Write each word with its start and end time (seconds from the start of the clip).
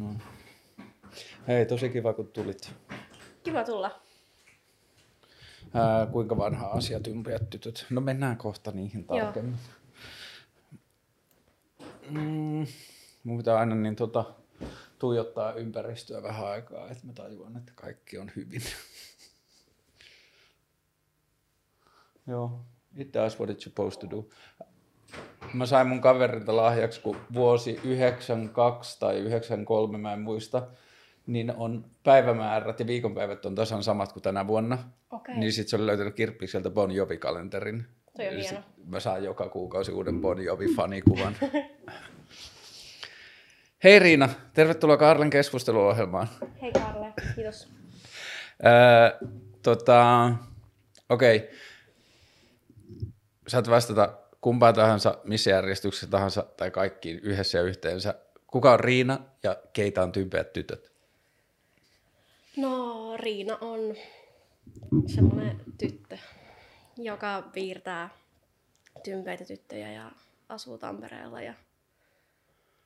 No. 0.00 0.14
Hei, 1.48 1.66
tosi 1.66 1.88
kiva 1.88 2.12
kun 2.12 2.28
tulit. 2.28 2.72
Kiva 3.42 3.64
tulla. 3.64 4.00
Ää, 5.74 6.06
kuinka 6.06 6.36
vanha 6.36 6.66
asia 6.66 7.00
tympiät 7.00 7.50
tytöt? 7.50 7.86
No 7.90 8.00
mennään 8.00 8.36
kohta 8.36 8.70
niihin 8.70 9.04
tarkemmin. 9.04 9.58
Mm, 12.10 12.66
mun 13.24 13.36
pitää 13.36 13.58
aina 13.58 13.74
niin 13.74 13.96
tota, 13.96 14.24
tuijottaa 14.98 15.52
ympäristöä 15.52 16.22
vähän 16.22 16.46
aikaa, 16.46 16.90
että 16.90 17.06
mä 17.06 17.12
tajuan, 17.12 17.56
että 17.56 17.72
kaikki 17.74 18.18
on 18.18 18.32
hyvin. 18.36 18.62
Joo, 22.26 22.60
it 22.96 23.14
does 23.14 23.38
what 23.38 23.50
it's 23.50 23.60
supposed 23.62 24.00
to 24.00 24.16
do. 24.16 24.28
Mä 25.54 25.66
sain 25.66 25.86
mun 25.86 26.00
kaverilta 26.00 26.56
lahjaksi, 26.56 27.00
kun 27.00 27.16
vuosi 27.32 27.80
92 27.84 29.00
tai 29.00 29.18
93, 29.18 29.98
mä 29.98 30.12
en 30.12 30.20
muista, 30.20 30.62
niin 31.26 31.52
on 31.56 31.84
päivämäärät 32.02 32.80
ja 32.80 32.86
viikonpäivät 32.86 33.46
on 33.46 33.54
tasan 33.54 33.82
samat 33.82 34.12
kuin 34.12 34.22
tänä 34.22 34.46
vuonna. 34.46 34.78
Okei. 35.10 35.36
Niin 35.36 35.52
sit 35.52 35.68
se 35.68 35.76
oli 35.76 35.86
löytänyt 35.86 36.14
kirppikseltä 36.14 36.70
Bon 36.70 36.90
Jovi-kalenterin. 36.90 37.84
Toi 38.16 38.28
on 38.28 38.34
hieno. 38.34 38.60
Mä 38.86 39.00
saan 39.00 39.24
joka 39.24 39.48
kuukausi 39.48 39.92
uuden 39.92 40.20
Bon 40.20 40.38
Jovi-fanikuvan. 40.38 41.34
Hei 43.84 43.98
Riina, 43.98 44.28
tervetuloa 44.54 44.96
Karlen 44.96 45.30
keskusteluohjelmaan. 45.30 46.28
Hei 46.62 46.72
Karle, 46.72 47.12
kiitos. 47.34 47.68
Öö, 48.66 49.28
tota, 49.62 50.30
okei. 51.08 51.50
Saat 53.48 53.70
vastata 53.70 54.18
kumpaan 54.40 54.74
tahansa, 54.74 55.18
missä 55.24 55.50
järjestyksessä 55.50 56.06
tahansa 56.06 56.42
tai 56.42 56.70
kaikkiin 56.70 57.18
yhdessä 57.18 57.58
ja 57.58 57.64
yhteensä. 57.64 58.14
Kuka 58.46 58.72
on 58.72 58.80
Riina 58.80 59.18
ja 59.42 59.56
keitä 59.72 60.02
on 60.02 60.12
tympeät 60.12 60.52
tytöt? 60.52 60.92
No, 62.56 63.16
Riina 63.16 63.58
on 63.60 63.94
semmoinen 65.14 65.60
tyttö, 65.78 66.18
joka 66.96 67.42
piirtää 67.52 68.10
tympeitä 69.02 69.44
tyttöjä 69.44 69.92
ja 69.92 70.12
asuu 70.48 70.78
Tampereella 70.78 71.42
ja 71.42 71.54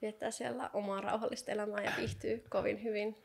viettää 0.03 0.31
siellä 0.31 0.71
omaa 0.73 1.01
rauhallista 1.01 1.53
elämää 1.53 1.83
ja 1.83 1.93
viihtyy 1.99 2.45
kovin 2.49 2.83
hyvin. 2.83 3.25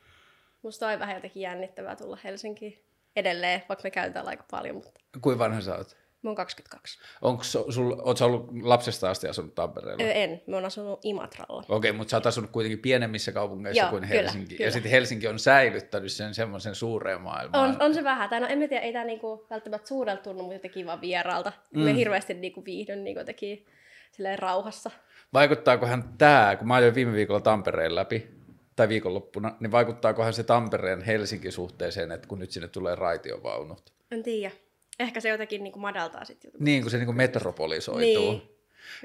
Musta 0.62 0.88
on 0.88 1.00
vähän 1.00 1.16
jotenkin 1.16 1.42
jännittävää 1.42 1.96
tulla 1.96 2.18
Helsinkiin 2.24 2.84
edelleen, 3.16 3.64
vaikka 3.70 3.84
me 3.84 3.92
käytetään 3.92 4.28
aika 4.28 4.46
paljon, 4.52 4.76
mutta 4.76 4.92
Kuinka 5.22 5.40
vanha 5.40 5.62
sä 5.62 5.76
oot? 5.76 5.98
Mä 6.22 6.30
oon 6.30 6.36
22. 6.36 7.00
Onko 7.22 7.44
sul, 7.44 7.96
oot 8.04 8.22
ollut 8.22 8.50
lapsesta 8.62 9.10
asti 9.10 9.28
asunut 9.28 9.56
Tampereella? 9.56 10.04
Ö, 10.04 10.12
en, 10.12 10.42
mä 10.48 10.56
oon 10.56 10.66
asunut 10.66 11.00
Imatralla. 11.04 11.64
Okei, 11.70 11.92
mutta 11.92 12.12
sä 12.12 12.18
oot 12.18 12.26
asunut 12.26 12.52
kuitenkin 12.52 12.80
pienemmissä 12.80 13.32
kaupungeissa 13.32 13.84
Joo, 13.84 13.90
kuin 13.90 14.08
kyllä, 14.08 14.22
Helsinki. 14.22 14.54
Ja 14.54 14.58
kyllä. 14.58 14.72
sitten 14.72 14.92
Helsinki 14.92 15.28
on 15.28 15.40
säilyttänyt 15.40 16.12
sen 16.12 16.34
semmoisen 16.34 16.76
suureen 16.76 17.22
maailmaan. 17.22 17.70
On, 17.70 17.82
on 17.82 17.94
se 17.94 18.04
vähän. 18.04 18.30
Tai 18.30 18.40
no 18.40 18.48
en 18.48 18.60
mä 18.60 18.68
tiedä, 18.68 18.86
ei 18.86 18.94
tää 18.94 19.06
niinku 19.06 19.46
välttämättä 19.50 19.88
suurelta 19.88 20.24
tunnu, 20.24 20.42
mutta 20.42 20.56
jotenkin 20.56 20.86
vaan 20.86 21.02
vieraalta. 21.02 21.52
Mm. 21.74 21.82
Me 21.82 21.96
hirveästi 21.96 22.34
niinku 22.34 22.66
viihdyn 22.66 23.04
niinku 23.04 23.20
jotenkin 23.20 23.66
silleen 24.12 24.40
rauhassa. 24.40 24.92
Vaikuttaakohan 25.34 26.14
tämä, 26.18 26.56
kun 26.56 26.68
mä 26.68 26.76
ajoin 26.76 26.96
viime 26.96 27.14
viikolla 27.14 27.42
Tampereen 27.42 27.96
läpi, 27.96 28.28
tai 28.76 28.90
viikonloppuna, 28.90 29.56
niin 29.60 29.72
vaikuttaakohan 29.72 30.34
se 30.34 30.44
Tampereen 30.44 31.02
Helsinki-suhteeseen, 31.02 32.12
että 32.12 32.28
kun 32.28 32.40
nyt 32.40 32.52
sinne 32.52 32.68
tulee 32.68 32.96
raitiovaunut? 32.96 33.94
En 34.12 34.24
tiedä. 34.24 34.52
Ehkä 35.00 35.20
se 35.20 35.30
jotenkin 35.30 35.64
niinku 35.64 35.80
madaltaa 35.80 36.26
sitten. 36.26 36.52
Niin, 36.60 36.82
kun 36.82 36.92
se 36.92 36.98
niin 36.98 37.16
metropolisoituu. 37.16 38.32
Niin. 38.32 38.60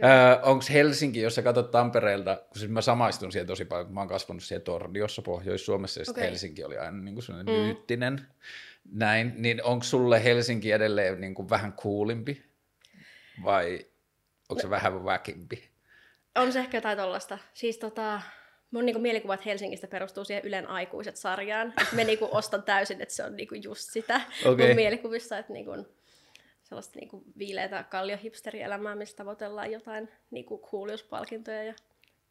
Öö, 0.04 0.42
Onko 0.42 0.64
Helsinki, 0.72 1.20
jos 1.20 1.34
sä 1.34 1.42
katsot 1.42 1.70
Tampereelta, 1.70 2.36
kun 2.36 2.58
siis 2.58 2.70
mä 2.70 2.80
samaistun 2.80 3.32
siihen 3.32 3.46
tosi 3.46 3.64
paljon, 3.64 3.86
kun 3.86 3.94
mä 3.94 4.00
oon 4.00 4.08
kasvanut 4.08 4.42
siellä 4.42 4.64
Torniossa 4.64 5.22
Pohjois-Suomessa, 5.22 6.00
ja 6.00 6.04
Okei. 6.08 6.24
Helsinki 6.24 6.64
oli 6.64 6.78
aina 6.78 6.98
niin 6.98 7.14
kuin 7.14 7.22
sellainen 7.22 7.54
mm. 7.54 7.60
myyttinen, 7.60 8.26
näin, 8.92 9.32
niin 9.36 9.64
onko 9.64 9.84
sulle 9.84 10.24
Helsinki 10.24 10.72
edelleen 10.72 11.20
niin 11.20 11.34
kuin 11.34 11.50
vähän 11.50 11.72
coolimpi, 11.72 12.44
vai 13.44 13.86
onko 14.48 14.62
se 14.62 14.70
vähän 14.70 15.04
väkimpi? 15.04 15.68
On 16.36 16.52
se 16.52 16.58
ehkä 16.58 16.76
jotain 16.76 16.98
tollasta. 16.98 17.38
Siis 17.54 17.78
tota, 17.78 18.20
mun 18.70 18.86
niinku 18.86 19.00
mielikuva, 19.00 19.34
että 19.34 19.44
Helsingistä 19.48 19.86
perustuu 19.86 20.24
siihen 20.24 20.44
Ylen 20.44 20.68
aikuiset 20.68 21.16
sarjaan. 21.16 21.74
Et 21.82 21.92
me 21.92 22.04
niinku 22.04 22.28
ostan 22.32 22.62
täysin, 22.62 23.00
että 23.00 23.14
se 23.14 23.24
on 23.24 23.36
niinku 23.36 23.54
just 23.54 23.92
sitä 23.92 24.20
Okei. 24.44 24.66
mun 24.66 24.76
mielikuvissa, 24.76 25.38
että 25.38 25.52
niinku, 25.52 25.86
sellaista 26.62 26.98
niinku 26.98 27.24
viileitä 27.38 27.82
kalliohipsterielämää, 27.82 28.94
missä 28.94 29.16
tavoitellaan 29.16 29.72
jotain 29.72 30.08
niinku 30.30 30.58
kuuliuspalkintoja 30.58 31.64
ja, 31.64 31.74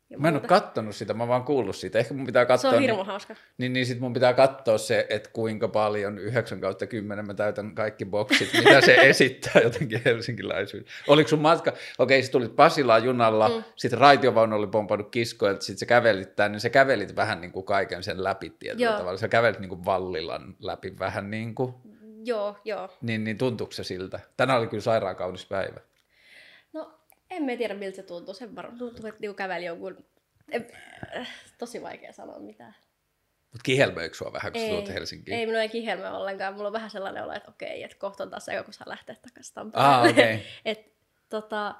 ja 0.09 0.19
Mä 0.19 0.27
en 0.27 0.33
ole 0.33 0.41
kattonut 0.41 0.95
sitä, 0.95 1.13
mä 1.13 1.23
oon 1.23 1.29
vaan 1.29 1.43
kuullut 1.43 1.75
siitä. 1.75 1.99
Ehkä 1.99 2.13
mun 2.13 2.25
pitää 2.25 2.43
Se 2.43 2.47
katsoa. 2.47 2.71
on 2.71 2.81
hirmu 2.81 3.03
hauska. 3.03 3.35
Niin, 3.57 3.73
niin 3.73 3.85
sit 3.85 3.99
mun 3.99 4.13
pitää 4.13 4.33
katsoa 4.33 4.77
se, 4.77 5.07
että 5.09 5.29
kuinka 5.33 5.67
paljon 5.67 6.17
9 6.17 6.61
kautta 6.61 6.87
10 6.87 7.25
mä 7.25 7.33
täytän 7.33 7.75
kaikki 7.75 8.05
boksit, 8.05 8.53
mitä 8.53 8.81
se 8.81 8.95
esittää 9.09 9.61
jotenkin 9.63 10.01
helsinkiläisyys. 10.05 10.85
Oliko 11.07 11.29
sun 11.29 11.39
matka, 11.39 11.73
okei 11.97 12.23
sä 12.23 12.31
tulit 12.31 12.55
Pasilaan 12.55 13.03
junalla, 13.03 13.49
mm. 13.49 13.63
sitten 13.75 13.99
raitiovaunu 13.99 14.55
oli 14.55 14.67
pompannut 14.67 15.11
kiskoilta, 15.11 15.61
sitten 15.61 15.79
sä 15.79 15.85
kävelit 15.85 16.35
tänne, 16.35 16.55
niin 16.55 16.61
sä 16.61 16.69
kävelit 16.69 17.15
vähän 17.15 17.41
niin 17.41 17.51
kuin 17.51 17.65
kaiken 17.65 18.03
sen 18.03 18.23
läpi 18.23 18.49
tietyllä 18.59 18.85
Joo. 18.85 18.97
tavalla. 18.97 19.17
Sä 19.17 19.27
kävelit 19.27 19.59
niin 19.59 19.69
kuin 19.69 19.85
Vallilan 19.85 20.55
läpi 20.59 20.99
vähän 20.99 21.31
niin 21.31 21.55
kuin, 21.55 21.73
Joo, 22.25 22.57
joo. 22.65 22.89
niin, 23.01 23.23
niin 23.23 23.37
tuntuuko 23.37 23.71
se 23.71 23.83
siltä? 23.83 24.19
Tänään 24.37 24.59
oli 24.59 24.67
kyllä 24.67 24.81
sairaan 24.81 25.15
kaunis 25.15 25.45
päivä. 25.45 25.79
En 27.35 27.43
mä 27.43 27.55
tiedä 27.57 27.73
miltä 27.73 27.95
se 27.95 28.03
tuntuu. 28.03 28.33
Se 28.33 28.55
varmaan 28.55 28.77
tuntuu, 28.77 29.07
että 29.07 29.21
niinku 29.21 29.35
käveli 29.35 29.65
jonkun... 29.65 30.05
En, 30.51 30.67
äh, 31.17 31.29
tosi 31.57 31.81
vaikea 31.81 32.13
sanoa 32.13 32.39
mitään. 32.39 32.75
Mutta 33.53 33.63
kihelmöikö 33.63 34.15
sua 34.15 34.33
vähän, 34.33 34.51
kun 34.51 34.61
sä 34.61 34.67
tulet 34.67 34.93
Helsinkiin? 34.93 35.37
ei 35.37 35.45
minua 35.45 35.61
ei 35.61 35.69
kihelmä 35.69 36.17
ollenkaan. 36.17 36.53
Mulla 36.53 36.67
on 36.67 36.73
vähän 36.73 36.89
sellainen 36.89 37.23
olo, 37.23 37.33
että 37.33 37.51
okei, 37.51 37.83
että 37.83 37.97
kohta 37.97 38.23
on 38.23 38.29
taas 38.29 38.49
aika, 38.49 38.63
kun 38.63 38.73
saa 38.73 38.89
lähteä 38.89 39.15
takaisin 39.15 39.53
Tampereelle. 39.53 39.95
Ah, 39.95 40.09
okei. 40.09 40.45
Et, 40.65 40.93
tota, 41.29 41.75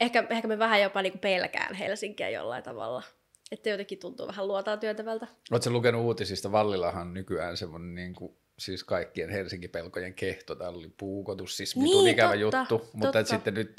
ehkä, 0.00 0.26
ehkä 0.30 0.48
me 0.48 0.58
vähän 0.58 0.82
jopa 0.82 1.02
niinku 1.02 1.18
pelkään 1.18 1.74
Helsinkiä 1.74 2.30
jollain 2.30 2.64
tavalla. 2.64 3.02
Että 3.50 3.68
jotenkin 3.68 3.98
tuntuu 3.98 4.26
vähän 4.26 4.48
luotaan 4.48 4.80
työtävältä. 4.80 5.26
Oletko 5.50 5.70
lukenut 5.70 6.04
uutisista? 6.04 6.52
Vallillahan 6.52 7.14
nykyään 7.14 7.56
semmoinen 7.56 7.94
niin 7.94 8.14
kuin, 8.14 8.36
siis 8.64 8.84
kaikkien 8.84 9.30
Helsinki-pelkojen 9.30 10.14
kehto. 10.14 10.54
Täällä 10.54 10.78
oli 10.78 10.92
puukotus, 10.96 11.56
siis 11.56 11.76
Niin, 11.76 11.84
vitun 11.84 12.08
ikävä 12.08 12.38
totta, 12.38 12.58
juttu. 12.58 12.90
Mutta 12.92 13.18
totta. 13.18 13.30
sitten 13.30 13.54
nyt, 13.54 13.76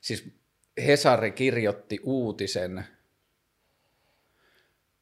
siis 0.00 0.24
Hesari 0.86 1.32
kirjoitti 1.32 2.00
uutisen, 2.02 2.84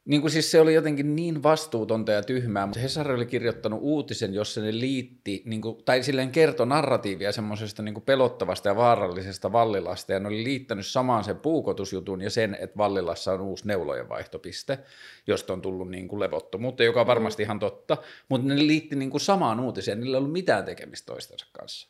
niin 0.04 0.20
kuin 0.20 0.30
siis 0.30 0.50
se 0.50 0.60
oli 0.60 0.74
jotenkin 0.74 1.16
niin 1.16 1.42
vastuutonta 1.42 2.12
ja 2.12 2.22
tyhmää, 2.22 2.66
mutta 2.66 2.80
Hesari 2.80 3.14
oli 3.14 3.26
kirjoittanut 3.26 3.78
uutisen, 3.82 4.34
jossa 4.34 4.60
ne 4.60 4.72
liitti, 4.72 5.42
niin 5.44 5.62
kuin, 5.62 5.84
tai 5.84 6.02
silleen 6.02 6.30
kertoi 6.30 6.66
narratiivia 6.66 7.32
semmoisesta 7.32 7.82
niin 7.82 8.02
pelottavasta 8.02 8.68
ja 8.68 8.76
vaarallisesta 8.76 9.52
Vallilasta, 9.52 10.12
ja 10.12 10.20
ne 10.20 10.28
oli 10.28 10.44
liittänyt 10.44 10.86
samaan 10.86 11.24
sen 11.24 11.36
puukotusjutun 11.36 12.20
ja 12.20 12.30
sen, 12.30 12.56
että 12.60 12.78
Vallilassa 12.78 13.32
on 13.32 13.40
uusi 13.40 13.66
neulojen 13.66 14.08
vaihtopiste, 14.08 14.78
josta 15.26 15.52
on 15.52 15.62
tullut 15.62 15.90
niin 15.90 16.08
kuin 16.08 16.20
levottomuutta, 16.20 16.84
joka 16.84 17.00
on 17.00 17.06
varmasti 17.06 17.42
ihan 17.42 17.58
totta, 17.58 17.96
mutta 18.28 18.48
ne 18.48 18.56
liitti 18.56 18.96
niin 18.96 19.10
kuin 19.10 19.20
samaan 19.20 19.60
uutiseen, 19.60 20.00
niillä 20.00 20.16
ei 20.16 20.18
ollut 20.18 20.32
mitään 20.32 20.64
tekemistä 20.64 21.06
toistensa 21.06 21.46
kanssa. 21.52 21.88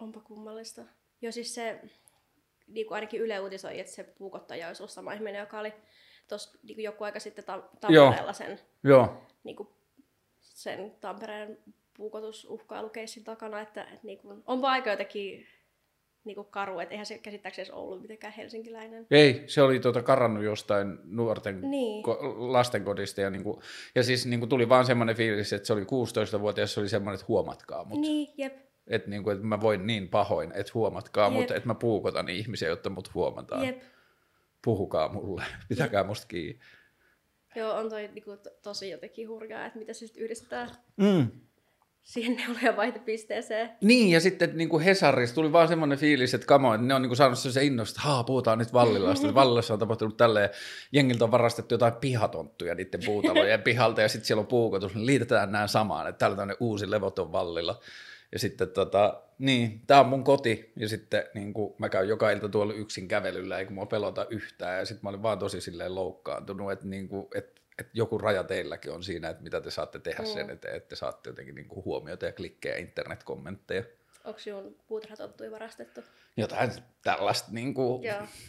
Onpa 0.00 0.20
kummallista. 0.20 0.82
Joo, 1.22 1.32
siis 1.32 1.54
se, 1.54 1.80
niin 2.66 2.86
kuin 2.86 2.94
ainakin 2.94 3.20
Yle 3.20 3.40
uutisoi, 3.40 3.80
että 3.80 3.92
se 3.92 4.04
puukottaja 4.04 4.68
olisi 4.68 4.82
ollut 4.82 4.90
sama 4.90 5.12
ihminen, 5.12 5.40
joka 5.40 5.60
oli 5.60 5.72
tuossa 6.28 6.58
niin 6.62 6.82
joku 6.82 7.04
aika 7.04 7.20
sitten 7.20 7.44
Tam- 7.44 7.78
Tampereella 7.80 8.32
sen, 8.32 8.60
Joo, 8.84 9.22
niin 9.44 9.56
kuin, 9.56 9.68
sen 10.40 10.92
Tampereen 11.00 11.58
puukotusuhkailukeissin 11.96 13.24
takana, 13.24 13.60
että, 13.60 13.82
että 13.82 14.00
niin 14.06 14.18
kuin, 14.18 14.42
onpa 14.46 14.70
aika 14.70 14.90
jotenkin 14.90 15.46
niin 16.24 16.34
kuin 16.34 16.46
karu, 16.50 16.78
että 16.80 16.92
eihän 16.92 17.06
se 17.06 17.18
käsittääkseni 17.18 17.68
ollut 17.72 18.02
mitenkään 18.02 18.32
helsinkiläinen. 18.32 19.06
Ei, 19.10 19.44
se 19.46 19.62
oli 19.62 19.80
tuota 19.80 20.02
karannut 20.02 20.44
jostain 20.44 20.98
nuorten 21.04 21.60
Niin. 21.70 22.04
ko- 22.04 22.18
lastenkodista 22.52 23.20
ja, 23.20 23.30
niinku, 23.30 23.62
ja 23.94 24.02
siis 24.02 24.26
niinku 24.26 24.46
tuli 24.46 24.68
vaan 24.68 24.86
semmoinen 24.86 25.16
fiilis, 25.16 25.52
että 25.52 25.66
se 25.66 25.72
oli 25.72 25.84
16-vuotias, 25.84 26.74
se 26.74 26.80
oli 26.80 26.88
semmoinen, 26.88 27.14
että 27.14 27.26
huomatkaa 27.28 27.84
mut. 27.84 28.00
Niin, 28.00 28.34
jep. 28.36 28.56
Että 28.86 29.10
niinku, 29.10 29.30
et 29.30 29.42
mä 29.42 29.60
voin 29.60 29.86
niin 29.86 30.08
pahoin, 30.08 30.52
että 30.54 30.72
huomatkaa 30.74 31.26
Jep. 31.28 31.32
mut, 31.34 31.50
että 31.50 31.66
mä 31.68 31.74
puukotan 31.74 32.28
ihmisiä, 32.28 32.68
jotta 32.68 32.90
mut 32.90 33.14
huomataan. 33.14 33.66
Jep. 33.66 33.82
Puhukaa 34.64 35.12
mulle, 35.12 35.44
pitäkää 35.68 36.04
musta 36.04 36.26
kiinni. 36.26 36.58
Joo, 37.56 37.74
on 37.74 37.90
toi 37.90 38.08
niinku, 38.14 38.36
to, 38.36 38.50
tosi 38.62 38.90
jotenkin 38.90 39.28
hurjaa, 39.28 39.66
että 39.66 39.78
miten 39.78 39.94
se 39.94 40.06
sitten 40.06 40.22
yhdistetään 40.22 40.70
Mm. 40.96 41.28
siihen 42.02 42.36
neulojen 42.36 42.76
vaihtopisteeseen. 42.76 43.70
Niin, 43.80 44.10
ja 44.10 44.20
sitten 44.20 44.56
niin 44.56 44.68
kuin 44.68 44.84
Hesarissa 44.84 45.34
tuli 45.34 45.52
vaan 45.52 45.68
semmoinen 45.68 45.98
fiilis, 45.98 46.34
että 46.34 46.46
kamo, 46.46 46.74
että 46.74 46.86
ne 46.86 46.94
on 46.94 47.02
niin 47.02 47.08
kuin 47.08 47.16
saanut 47.16 47.38
se 47.38 47.64
innosta, 47.64 47.98
että 47.98 48.08
haa, 48.08 48.24
puhutaan 48.24 48.58
nyt 48.58 48.72
Vallilasta. 48.72 49.26
että 49.26 49.34
Vallilassa 49.34 49.74
on 49.74 49.80
tapahtunut 49.80 50.16
tälleen, 50.16 50.50
jengiltä 50.92 51.24
on 51.24 51.30
varastettu 51.30 51.74
jotain 51.74 51.94
pihatonttuja 51.94 52.74
niiden 52.74 53.00
puutalojen 53.06 53.62
pihalta, 53.62 54.02
ja 54.02 54.08
sitten 54.08 54.26
siellä 54.26 54.40
on 54.40 54.46
puukotus, 54.46 54.94
niin 54.94 55.06
liitetään 55.06 55.52
nämä 55.52 55.66
samaan, 55.66 56.08
että 56.08 56.18
täällä 56.18 56.42
on 56.42 56.56
uusi 56.60 56.90
levoton 56.90 57.32
Vallilla. 57.32 57.80
Ja 58.34 58.38
sitten 58.38 58.68
tota, 58.68 59.22
niin, 59.38 59.80
tää 59.86 60.00
on 60.00 60.06
mun 60.06 60.24
koti, 60.24 60.72
ja 60.76 60.88
sitten 60.88 61.24
niin 61.34 61.52
kuin, 61.52 61.74
mä 61.78 61.88
käyn 61.88 62.08
joka 62.08 62.30
ilta 62.30 62.48
tuolla 62.48 62.72
yksin 62.72 63.08
kävelyllä, 63.08 63.58
eikä 63.58 63.70
mua 63.70 63.86
pelota 63.86 64.26
yhtään, 64.30 64.78
ja 64.78 64.84
sitten 64.84 65.00
mä 65.02 65.08
olin 65.08 65.22
vaan 65.22 65.38
tosi 65.38 65.60
silleen 65.60 65.94
loukkaantunut, 65.94 66.72
että, 66.72 66.86
niin 66.86 67.08
kuin, 67.08 67.26
että, 67.34 67.60
että 67.78 67.92
joku 67.94 68.18
raja 68.18 68.44
teilläkin 68.44 68.92
on 68.92 69.02
siinä, 69.02 69.28
että 69.28 69.42
mitä 69.42 69.60
te 69.60 69.70
saatte 69.70 69.98
tehdä 69.98 70.22
mm. 70.22 70.28
sen 70.28 70.50
eteen, 70.50 70.76
että 70.76 70.88
te 70.88 70.96
saatte 70.96 71.30
jotenkin 71.30 71.54
niin 71.54 71.68
kuin 71.68 71.84
huomiota 71.84 72.26
ja 72.26 72.32
klikkejä 72.32 72.76
internetkommentteja. 72.76 73.84
Onko 74.24 74.38
sinun 74.38 74.76
puutarhatottui 74.88 75.50
varastettu? 75.50 76.00
Jotain 76.36 76.70
tällaista, 77.02 77.48
niin 77.52 77.74
kuin, 77.74 78.02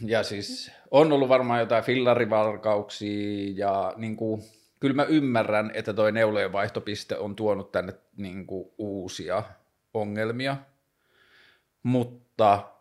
ja 0.06 0.22
siis 0.22 0.70
on 0.90 1.12
ollut 1.12 1.28
varmaan 1.28 1.60
jotain 1.60 1.84
fillarivarkauksia, 1.84 3.52
ja 3.56 3.94
niin 3.96 4.16
kuin, 4.16 4.42
kyllä 4.80 4.94
mä 4.94 5.04
ymmärrän, 5.04 5.70
että 5.74 5.92
toi 5.92 6.12
neulojen 6.12 6.52
vaihtopiste 6.52 7.16
on 7.16 7.36
tuonut 7.36 7.72
tänne 7.72 7.94
niin 8.16 8.46
kuin, 8.46 8.70
uusia 8.78 9.42
ongelmia, 10.00 10.56
mutta 11.82 12.72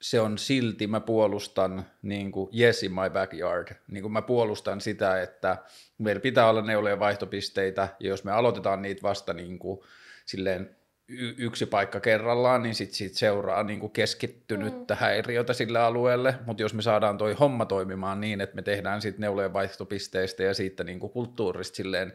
se 0.00 0.20
on 0.20 0.38
silti, 0.38 0.86
mä 0.86 1.00
puolustan 1.00 1.86
niin 2.02 2.32
kuin, 2.32 2.50
yes 2.58 2.82
in 2.82 2.92
my 2.92 3.10
backyard, 3.12 3.68
niin 3.88 4.02
kuin 4.02 4.12
mä 4.12 4.22
puolustan 4.22 4.80
sitä, 4.80 5.22
että 5.22 5.56
meillä 5.98 6.20
pitää 6.20 6.48
olla 6.48 6.62
neulojen 6.62 6.98
vaihtopisteitä, 6.98 7.88
ja 8.00 8.08
jos 8.08 8.24
me 8.24 8.32
aloitetaan 8.32 8.82
niitä 8.82 9.02
vasta 9.02 9.32
niin 9.32 9.58
kuin, 9.58 9.80
silleen 10.24 10.76
y- 11.08 11.34
yksi 11.38 11.66
paikka 11.66 12.00
kerrallaan, 12.00 12.62
niin 12.62 12.74
sitten 12.74 12.96
siitä 12.96 13.18
seuraa 13.18 13.62
niin 13.62 13.80
kuin 13.80 13.92
keskittynyttä 13.92 14.94
mm. 14.94 14.98
häiriötä 14.98 15.52
sille 15.52 15.78
alueelle, 15.78 16.34
mutta 16.46 16.62
jos 16.62 16.74
me 16.74 16.82
saadaan 16.82 17.18
toi 17.18 17.32
homma 17.32 17.66
toimimaan 17.66 18.20
niin, 18.20 18.40
että 18.40 18.56
me 18.56 18.62
tehdään 18.62 19.02
sitten 19.02 19.20
neulojen 19.20 19.52
vaihtopisteistä 19.52 20.42
ja 20.42 20.54
siitä 20.54 20.84
niin 20.84 21.00
kuin 21.00 21.12
kulttuurista 21.12 21.76
silleen 21.76 22.12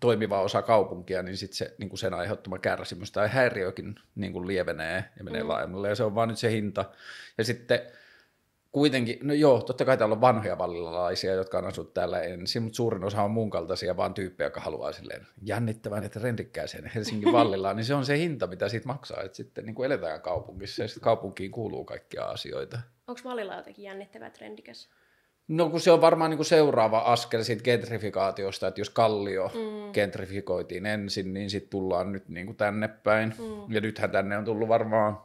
toimiva 0.00 0.40
osa 0.40 0.62
kaupunkia, 0.62 1.22
niin 1.22 1.36
sitten 1.36 1.56
se, 1.56 1.74
niin 1.78 1.88
kuin 1.88 1.98
sen 1.98 2.14
aiheuttama 2.14 2.58
kärsimys 2.58 3.12
tai 3.12 3.28
häiriökin 3.28 3.94
niin 4.14 4.32
kuin 4.32 4.46
lievenee 4.46 5.04
ja 5.18 5.24
menee 5.24 5.42
mm. 5.42 5.48
laajemmalle, 5.48 5.88
ja 5.88 5.94
se 5.94 6.04
on 6.04 6.14
vaan 6.14 6.28
nyt 6.28 6.38
se 6.38 6.50
hinta. 6.50 6.84
Ja 7.38 7.44
sitten 7.44 7.80
kuitenkin, 8.72 9.18
no 9.22 9.34
joo, 9.34 9.62
totta 9.62 9.84
kai 9.84 9.96
täällä 9.96 10.12
on 10.12 10.20
vanhoja 10.20 10.58
vallilalaisia, 10.58 11.34
jotka 11.34 11.58
on 11.58 11.64
asunut 11.64 11.94
täällä 11.94 12.20
ensin, 12.20 12.62
mutta 12.62 12.76
suurin 12.76 13.04
osa 13.04 13.22
on 13.22 13.30
mun 13.30 13.50
kaltaisia 13.50 13.96
vaan 13.96 14.14
tyyppejä, 14.14 14.46
jotka 14.46 14.60
haluaa 14.60 14.92
silleen 14.92 15.26
jännittävän, 15.42 16.04
että 16.04 16.20
rendikkääseen 16.20 16.90
Helsingin 16.94 17.32
vallilaan, 17.32 17.76
niin 17.76 17.84
se 17.84 17.94
on 17.94 18.06
se 18.06 18.18
hinta, 18.18 18.46
mitä 18.46 18.68
siitä 18.68 18.86
maksaa, 18.86 19.22
että 19.22 19.36
sitten 19.36 19.66
niin 19.66 19.74
kuin 19.74 19.86
eletään 19.86 20.20
kaupungissa 20.20 20.82
ja 20.82 20.88
sitten 20.88 21.04
kaupunkiin 21.04 21.50
kuuluu 21.50 21.84
kaikkia 21.84 22.24
asioita. 22.24 22.78
Onko 23.06 23.20
vallilla 23.24 23.54
jotenkin 23.54 23.84
jännittävä 23.84 24.30
trendikäs? 24.30 24.88
No 25.48 25.70
kun 25.70 25.80
se 25.80 25.90
on 25.90 26.00
varmaan 26.00 26.30
niin 26.30 26.38
kuin 26.38 26.46
seuraava 26.46 26.98
askel 26.98 27.42
siitä 27.42 27.62
gentrifikaatiosta, 27.62 28.66
että 28.66 28.80
jos 28.80 28.90
Kallio 28.90 29.50
mm. 29.54 29.92
gentrifikoitiin 29.92 30.86
ensin, 30.86 31.34
niin 31.34 31.50
sitten 31.50 31.70
tullaan 31.70 32.12
nyt 32.12 32.28
niin 32.28 32.46
kuin 32.46 32.56
tänne 32.56 32.88
päin. 32.88 33.34
Mm. 33.38 33.74
Ja 33.74 33.80
nythän 33.80 34.10
tänne 34.10 34.38
on 34.38 34.44
tullut 34.44 34.68
varmaan 34.68 35.18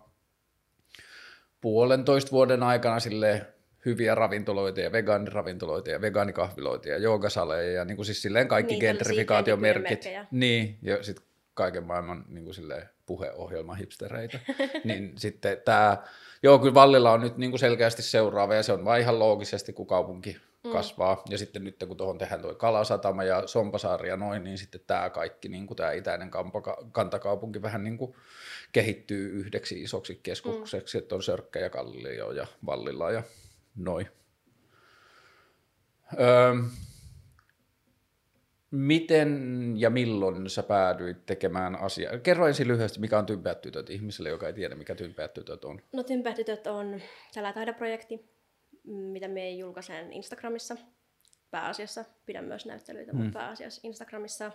puolentoista 1.61 2.31
vuoden 2.31 2.63
aikana 2.63 2.99
sille 2.99 3.45
hyviä 3.85 4.15
ravintoloita 4.15 4.81
ja 4.81 4.91
vegaaniravintoloita 4.91 5.89
ja 5.89 6.01
vegaanikahviloita 6.01 6.89
ja 6.89 6.97
joogasaleja 6.97 7.71
ja 7.71 7.85
niin 7.85 7.95
kuin 7.95 8.05
siis 8.05 8.21
silleen 8.21 8.47
kaikki 8.47 8.73
niin, 8.73 8.79
gentrifikaatiomerkit. 8.79 10.05
Niin, 10.31 10.77
ja 10.81 11.03
sitten 11.03 11.25
kaiken 11.53 11.83
maailman 11.83 12.25
niin 12.27 12.43
kuin 12.43 12.53
silleen 12.53 12.89
puheohjelma 13.05 13.75
hipstereitä. 13.75 14.39
niin 14.83 15.13
sitten 15.17 15.57
tämä, 15.65 15.97
joo 16.43 16.59
kyllä 16.59 16.73
Vallilla 16.73 17.11
on 17.11 17.21
nyt 17.21 17.37
niin 17.37 17.51
kuin 17.51 17.59
selkeästi 17.59 18.01
seuraava 18.01 18.55
ja 18.55 18.63
se 18.63 18.73
on 18.73 18.85
vaan 18.85 18.99
ihan 18.99 19.19
loogisesti, 19.19 19.73
kun 19.73 19.87
kaupunki 19.87 20.37
mm. 20.63 20.71
kasvaa. 20.71 21.23
Ja 21.29 21.37
sitten 21.37 21.63
nyt 21.63 21.83
kun 21.87 21.97
tuohon 21.97 22.17
tehdään 22.17 22.41
tuo 22.41 22.55
Kalasatama 22.55 23.23
ja 23.23 23.47
Sompasaari 23.47 24.09
ja 24.09 24.17
noin, 24.17 24.43
niin 24.43 24.57
sitten 24.57 24.81
tämä 24.87 25.09
kaikki, 25.09 25.49
niin 25.49 25.67
kuin 25.67 25.77
tämä 25.77 25.91
itäinen 25.91 26.31
kantakaupunki 26.91 27.61
vähän 27.61 27.83
niin 27.83 27.97
kuin 27.97 28.15
kehittyy 28.71 29.29
yhdeksi 29.29 29.83
isoksi 29.83 30.19
keskukseksi, 30.23 30.97
mm. 30.97 30.99
että 30.99 31.15
on 31.15 31.23
Sörkkä 31.23 31.59
ja 31.59 31.69
Kallio 31.69 32.31
ja 32.31 32.47
Vallilla 32.65 33.11
ja 33.11 33.23
noin. 33.75 34.07
Öö, 36.19 36.55
miten 38.71 39.73
ja 39.77 39.89
milloin 39.89 40.49
sä 40.49 40.63
päädyit 40.63 41.25
tekemään 41.25 41.75
asiaa? 41.75 42.17
Kerro 42.17 42.47
ensin 42.47 42.67
lyhyesti, 42.67 42.99
mikä 42.99 43.19
on 43.19 43.25
Tympäät 43.25 43.61
tytöt 43.61 43.89
ihmiselle, 43.89 44.29
joka 44.29 44.47
ei 44.47 44.53
tiedä, 44.53 44.75
mikä 44.75 44.95
Tympäät 44.95 45.33
tytöt 45.33 45.65
on. 45.65 45.81
No 45.93 46.03
Tympäät 46.03 46.35
tytöt 46.35 46.67
on 46.67 47.01
tällä 47.33 47.53
taideprojekti, 47.53 48.31
mitä 48.83 49.27
me 49.27 49.51
julkaisen 49.51 50.13
Instagramissa 50.13 50.77
pääasiassa. 51.51 52.05
Pidän 52.25 52.45
myös 52.45 52.65
näyttelyitä, 52.65 53.13
mm. 53.13 53.17
mutta 53.17 53.39
pääasiassa 53.39 53.81
Instagramissa. 53.83 54.51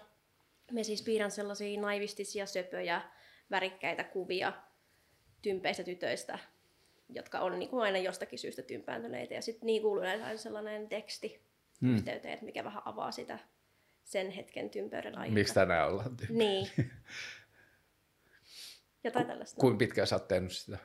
Me 0.72 0.84
siis 0.84 1.02
piirrän 1.02 1.30
sellaisia 1.30 1.80
naivistisia, 1.80 2.46
söpöjä, 2.46 3.02
värikkäitä 3.50 4.04
kuvia 4.04 4.52
tympeistä 5.42 5.82
tytöistä, 5.82 6.38
jotka 7.08 7.40
on 7.40 7.58
niin 7.58 7.68
kuin 7.68 7.82
aina 7.82 7.98
jostakin 7.98 8.38
syystä 8.38 8.62
tympääntyneitä. 8.62 9.34
Ja 9.34 9.42
sitten 9.42 9.66
niin 9.66 9.82
kuuluu 9.82 10.04
sellainen 10.36 10.88
teksti 10.88 11.40
hmm. 11.80 11.94
yhteyteen, 11.94 12.38
mikä 12.42 12.64
vähän 12.64 12.82
avaa 12.84 13.10
sitä 13.10 13.38
sen 14.06 14.30
hetken 14.30 14.70
tympeyden 14.70 15.18
aihetta. 15.18 15.34
Miksi 15.34 15.54
tänään 15.54 15.88
ollaan 15.88 16.16
tympäitä? 16.16 16.32
Niin. 16.32 16.68
Jotain 19.04 19.26
tällaista. 19.26 19.60
Kuinka 19.60 19.78
pitkään 19.78 20.06
sä 20.06 20.16
oot 20.16 20.28
tehnyt 20.28 20.52
sitä? 20.52 20.78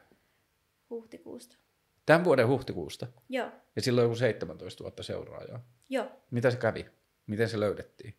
Huhtikuusta. 0.89 1.57
Tämän 2.05 2.23
vuoden 2.23 2.47
huhtikuusta? 2.47 3.07
Joo. 3.29 3.51
Ja 3.75 3.81
silloin 3.81 4.05
joku 4.05 4.15
17 4.15 4.83
vuotta 4.83 5.03
seuraajaa? 5.03 5.65
Joo. 5.89 6.11
Mitä 6.31 6.51
se 6.51 6.57
kävi? 6.57 6.85
Miten 7.27 7.49
se 7.49 7.59
löydettiin? 7.59 8.15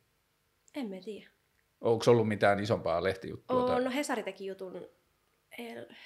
En 0.75 0.89
mä 0.89 0.97
tiedä. 1.05 1.31
Onko 1.81 2.05
ollut 2.09 2.29
mitään 2.29 2.61
isompaa 2.61 3.03
lehtijuttua? 3.03 3.63
On, 3.63 3.71
tai... 3.71 3.85
no 3.85 3.91
Hesari 3.91 4.23
teki 4.23 4.47
jutun 4.47 4.89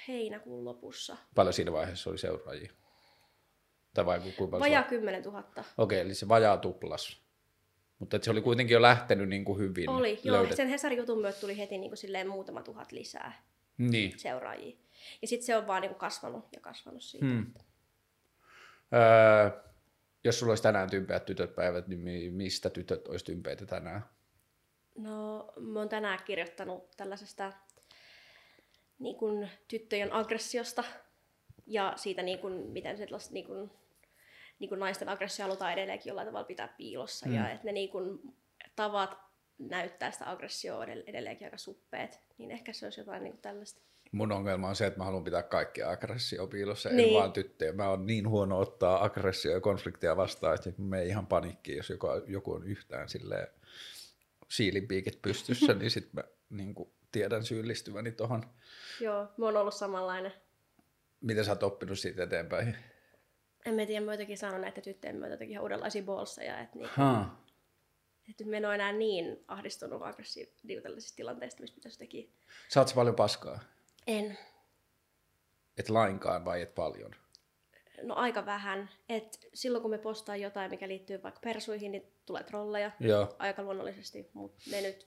heinäkuun 0.08 0.64
lopussa. 0.64 1.16
Paljon 1.34 1.52
siinä 1.52 1.72
vaiheessa 1.72 2.10
oli 2.10 2.18
seuraajia? 2.18 2.72
Tai 3.94 4.06
vai 4.06 4.20
kuinka 4.20 4.38
paljon 4.38 4.60
Vajaa 4.60 4.82
10 4.82 5.22
000. 5.22 5.38
Okei, 5.38 5.64
okay, 5.76 5.98
eli 5.98 6.14
se 6.14 6.28
vajaa 6.28 6.56
tuplas. 6.56 7.25
Mutta 7.98 8.18
se 8.22 8.30
oli 8.30 8.40
kuitenkin 8.40 8.74
jo 8.74 8.82
lähtenyt 8.82 9.28
niin 9.28 9.44
kuin 9.44 9.58
hyvin. 9.58 9.90
Oli, 9.90 10.20
joo. 10.24 10.36
Löydet... 10.36 10.56
Sen 10.56 10.68
Hesarin 10.68 10.98
jutun 10.98 11.20
myötä 11.20 11.40
tuli 11.40 11.58
heti 11.58 11.78
niin 11.78 11.90
kuin 11.90 11.98
silleen 11.98 12.28
muutama 12.28 12.62
tuhat 12.62 12.92
lisää 12.92 13.42
niin. 13.78 14.18
seuraajia. 14.18 14.76
Ja 15.22 15.28
sitten 15.28 15.46
se 15.46 15.56
on 15.56 15.66
vaan 15.66 15.82
niin 15.82 15.90
kuin 15.90 15.98
kasvanut 15.98 16.44
ja 16.54 16.60
kasvanut 16.60 17.02
siitä. 17.02 17.26
Hmm. 17.26 17.54
Öö, 18.94 19.50
jos 20.24 20.38
sulla 20.38 20.50
olisi 20.50 20.62
tänään 20.62 20.90
tympeät 20.90 21.24
tytöt 21.24 21.54
päivät, 21.54 21.88
niin 21.88 22.34
mistä 22.34 22.70
tytöt 22.70 23.08
olisi 23.08 23.24
tympeitä 23.24 23.66
tänään? 23.66 24.04
No, 24.98 25.52
mä 25.60 25.78
oon 25.78 25.88
tänään 25.88 26.18
kirjoittanut 26.24 26.90
tällaisesta 26.96 27.52
niin 28.98 29.16
kuin, 29.16 29.50
tyttöjen 29.68 30.12
aggressiosta 30.12 30.84
ja 31.66 31.92
siitä, 31.96 32.22
niin 32.22 32.38
kuin, 32.38 32.52
miten 32.52 32.96
sellaista, 32.96 33.34
niin 33.34 33.46
kuin, 33.46 33.70
niin 34.58 34.68
kuin 34.68 34.78
naisten 34.78 35.08
aggressio 35.08 35.44
halutaan 35.44 35.72
edelleenkin 35.72 36.10
jollain 36.10 36.28
tavalla 36.28 36.46
pitää 36.46 36.68
piilossa. 36.68 37.26
Mm. 37.26 37.34
Ja 37.34 37.50
että 37.50 37.64
ne 37.64 37.72
niin 37.72 37.90
kuin, 37.90 38.18
tavat 38.76 39.18
näyttää 39.58 40.10
sitä 40.10 40.30
aggressioa 40.30 40.84
edelleenkin 40.84 41.46
aika 41.46 41.58
suppeet, 41.58 42.20
niin 42.38 42.50
ehkä 42.50 42.72
se 42.72 42.86
olisi 42.86 43.00
jotain 43.00 43.22
niin 43.22 43.32
kuin 43.32 43.42
tällaista. 43.42 43.80
Mun 44.12 44.32
ongelma 44.32 44.68
on 44.68 44.76
se, 44.76 44.86
että 44.86 44.98
mä 44.98 45.04
haluan 45.04 45.24
pitää 45.24 45.42
kaikki 45.42 45.82
aggressio 45.82 46.46
piilossa, 46.46 46.88
niin. 46.88 47.08
en 47.08 47.14
vaan 47.14 47.32
tyttöjä. 47.32 47.72
Mä 47.72 47.88
oon 47.88 48.06
niin 48.06 48.28
huono 48.28 48.58
ottaa 48.58 49.04
aggressio 49.04 49.52
ja 49.52 49.60
konfliktia 49.60 50.16
vastaan, 50.16 50.54
että 50.54 50.82
me 50.82 51.00
ei 51.00 51.08
ihan 51.08 51.26
panikki, 51.26 51.76
jos 51.76 51.90
joku, 51.90 52.06
joku 52.26 52.52
on 52.52 52.66
yhtään 52.66 53.08
silleen 53.08 53.48
siilinpiikit 54.48 55.22
pystyssä, 55.22 55.74
niin 55.74 55.90
sitten 55.90 56.10
mä 56.12 56.24
niin 56.50 56.74
kuin, 56.74 56.90
tiedän 57.12 57.44
syyllistyväni 57.44 58.12
tuohon. 58.12 58.42
Joo, 59.00 59.28
mä 59.36 59.44
oon 59.46 59.56
ollut 59.56 59.74
samanlainen. 59.74 60.32
Miten 61.20 61.44
sä 61.44 61.50
oot 61.50 61.62
oppinut 61.62 61.98
siitä 61.98 62.22
eteenpäin? 62.22 62.76
En 63.66 63.74
mä 63.74 63.86
tiedä, 63.86 64.04
mä 64.04 64.12
jotenkin 64.12 64.38
saanut 64.38 64.60
näitä 64.60 64.80
tyttöjen 64.80 65.16
myötä 65.16 65.34
jotenkin 65.34 65.52
ihan 65.52 65.62
uudenlaisia 65.62 66.02
bolseja, 66.02 66.60
että 66.60 66.78
niin, 66.78 66.90
että 68.30 68.44
me 68.44 68.56
en 68.56 68.66
ole 68.66 68.74
enää 68.74 68.92
niin 68.92 69.44
ahdistunut 69.48 70.02
aggressiivisesti 70.02 70.80
tällaisista 70.82 71.16
tilanteista, 71.16 71.60
missä 71.60 71.74
pitäisi 71.74 71.98
teki. 71.98 72.32
Saatko 72.68 72.94
paljon 72.94 73.14
paskaa? 73.14 73.60
En. 74.06 74.38
Et 75.78 75.88
lainkaan 75.88 76.44
vai 76.44 76.62
et 76.62 76.74
paljon? 76.74 77.14
No 78.02 78.14
aika 78.14 78.46
vähän. 78.46 78.90
Et 79.08 79.48
silloin 79.54 79.82
kun 79.82 79.90
me 79.90 79.98
postaan 79.98 80.40
jotain, 80.40 80.70
mikä 80.70 80.88
liittyy 80.88 81.22
vaikka 81.22 81.40
persuihin, 81.40 81.92
niin 81.92 82.12
tulee 82.26 82.42
trolleja 82.42 82.90
Joo. 83.00 83.36
aika 83.38 83.62
luonnollisesti, 83.62 84.30
mutta 84.32 84.62
ne 84.70 84.80
nyt 84.80 85.06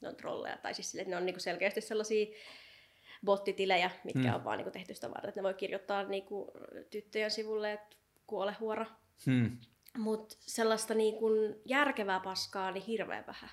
ne 0.00 0.08
on 0.08 0.16
trolleja. 0.16 0.56
Tai 0.56 0.74
siis 0.74 0.90
sille, 0.90 1.02
että 1.02 1.10
ne 1.10 1.16
on 1.16 1.26
niinku 1.26 1.40
selkeästi 1.40 1.80
sellaisia 1.80 2.26
bottitilejä, 3.24 3.90
mitkä 4.04 4.20
hmm. 4.20 4.34
on 4.34 4.44
vaan 4.44 4.58
niinku 4.58 4.70
tehty 4.70 4.94
sitä 4.94 5.10
varten, 5.10 5.28
että 5.28 5.40
ne 5.40 5.44
voi 5.44 5.54
kirjoittaa 5.54 6.04
niinku 6.04 6.52
tyttöjen 6.90 7.30
sivulle, 7.30 7.72
että 7.72 7.96
kuole 8.26 8.56
huora. 8.60 8.86
Hmm. 9.26 9.58
Mutta 9.98 10.36
sellaista 10.40 10.94
niinku 10.94 11.28
järkevää 11.64 12.20
paskaa 12.20 12.70
niin 12.70 12.84
hirveän 12.84 13.24
vähän. 13.26 13.50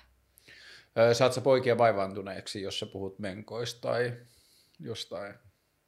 Saat 1.12 1.32
sä 1.32 1.40
poikia 1.40 1.78
vaivaantuneeksi, 1.78 2.62
jos 2.62 2.78
sä 2.78 2.86
puhut 2.86 3.18
menkoista 3.18 3.80
tai 3.80 4.12
jostain, 4.80 5.34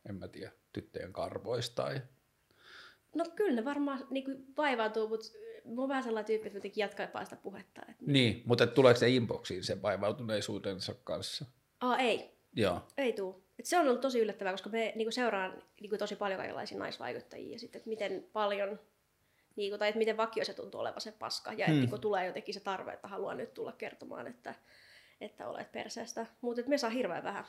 en 0.08 0.14
mä 0.14 0.28
tiedä, 0.28 0.52
tyttöjen 0.72 1.12
karvoista 1.12 1.82
tai 1.82 2.00
No 3.14 3.24
kyllä 3.36 3.52
ne 3.52 3.64
varmaan 3.64 4.06
niin 4.10 4.24
kuin 4.24 4.44
vaivautuu, 4.56 5.08
mutta 5.08 5.26
mä 5.64 5.80
oon 5.80 5.88
vähän 5.88 6.02
sellainen 6.02 6.26
tyyppi, 6.26 6.46
että 6.46 6.56
jotenkin 6.56 6.82
jatkaa 6.82 7.24
sitä 7.24 7.36
puhetta. 7.36 7.80
Että... 7.88 8.04
Niin, 8.06 8.42
mutta 8.46 8.66
tuleeko 8.66 9.00
se 9.00 9.08
inboxiin 9.08 9.64
sen 9.64 9.82
vaivautuneisuutensa 9.82 10.94
kanssa? 11.04 11.44
Aa, 11.80 11.98
ei. 11.98 12.33
Joo. 12.54 12.80
Ei 12.98 13.12
tuu. 13.12 13.44
Et 13.58 13.66
se 13.66 13.78
on 13.78 13.88
ollut 13.88 14.00
tosi 14.00 14.18
yllättävää, 14.20 14.52
koska 14.52 14.70
me 14.70 14.92
niinku 14.94 15.10
seuraan 15.10 15.62
niinku 15.80 15.98
tosi 15.98 16.16
paljon 16.16 16.38
kaikenlaisia 16.38 16.78
naisvaikuttajia 16.78 17.52
ja 17.52 17.58
sitten, 17.58 17.78
että 17.78 17.88
miten 17.88 18.26
paljon, 18.32 18.80
niinku, 19.56 19.78
tai 19.78 19.88
että 19.88 19.98
miten 19.98 20.16
vakio 20.16 20.44
se 20.44 20.54
tuntuu 20.54 20.80
olevan 20.80 21.00
se 21.00 21.12
paska. 21.12 21.52
Ja 21.52 21.66
Hmm. 21.66 21.74
että 21.74 21.80
niinku, 21.80 21.98
tulee 21.98 22.26
jotenkin 22.26 22.54
se 22.54 22.60
tarve, 22.60 22.92
että 22.92 23.08
haluan 23.08 23.36
nyt 23.36 23.54
tulla 23.54 23.72
kertomaan, 23.72 24.26
että, 24.26 24.54
että 25.20 25.48
olet 25.48 25.72
perseestä. 25.72 26.26
Mutta 26.40 26.62
me 26.66 26.78
saa 26.78 26.90
hirveän 26.90 27.24
vähän. 27.24 27.44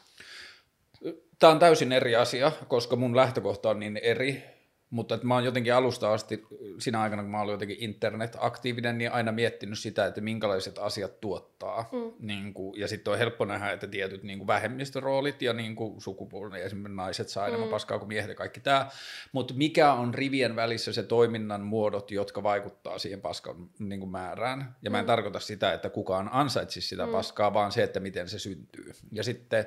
Tämä 1.40 1.54
on 1.54 1.60
täysin 1.60 1.92
eri 1.92 2.16
asia, 2.16 2.52
koska 2.68 2.96
mun 2.96 3.16
lähtökohta 3.16 3.70
on 3.70 3.80
niin 3.80 3.98
eri, 3.98 4.44
mutta 4.90 5.16
että 5.16 5.28
mä 5.28 5.34
oon 5.34 5.44
jotenkin 5.46 5.74
alusta 5.74 6.14
asti, 6.14 6.44
siinä 6.80 7.02
aikana 7.02 7.22
kun 7.22 7.32
mä 7.32 7.42
olin 7.42 7.52
jotenkin 7.52 7.78
internet-aktiivinen, 7.80 8.98
niin 8.98 9.12
aina 9.12 9.32
miettinyt 9.32 9.80
sitä, 9.80 10.06
että 10.06 10.22
minkälaiset 10.22 10.78
asiat 10.78 11.22
tuottaa. 11.22 11.90
Mm. 11.92 12.28
Niin 12.28 12.54
kuin, 12.54 12.80
ja 12.80 12.88
sitten 12.88 13.12
on 13.14 13.18
helppo 13.20 13.46
nähdä, 13.46 13.72
että 13.72 13.88
tietyt 13.88 14.24
niin 14.24 14.38
kuin 14.40 14.48
vähemmistöroolit 14.48 15.42
ja 15.42 15.54
niin 15.54 15.76
kuin 15.76 16.02
sukupuolen, 16.02 16.62
esimerkiksi 16.64 16.96
naiset 16.96 17.30
saa 17.30 17.48
enemmän 17.48 17.68
Mm. 17.68 17.72
paskaa 17.72 18.00
kuin 18.00 18.08
miehet 18.08 18.30
ja 18.30 18.36
kaikki 18.36 18.60
tämä. 18.60 18.90
Mutta 19.32 19.54
mikä 19.54 19.94
on 19.94 20.14
rivien 20.14 20.56
välissä 20.56 20.94
se 20.94 21.04
toiminnan 21.04 21.62
muodot, 21.62 22.12
jotka 22.12 22.44
vaikuttaa 22.44 22.98
siihen 22.98 23.22
paskan 23.22 23.70
niin 23.80 24.00
kuin 24.00 24.12
määrään? 24.12 24.76
Ja 24.82 24.92
mä 24.92 25.00
en 25.00 25.06
Mm. 25.06 25.08
tarkoita 25.08 25.40
sitä, 25.40 25.74
että 25.74 25.90
kukaan 25.90 26.30
ansaitsisi 26.34 26.88
sitä 26.88 27.06
Mm. 27.06 27.12
paskaa, 27.12 27.54
vaan 27.54 27.72
se, 27.72 27.84
että 27.84 28.00
miten 28.00 28.30
se 28.30 28.40
syntyy. 28.40 28.92
Ja 29.12 29.24
sitten 29.24 29.66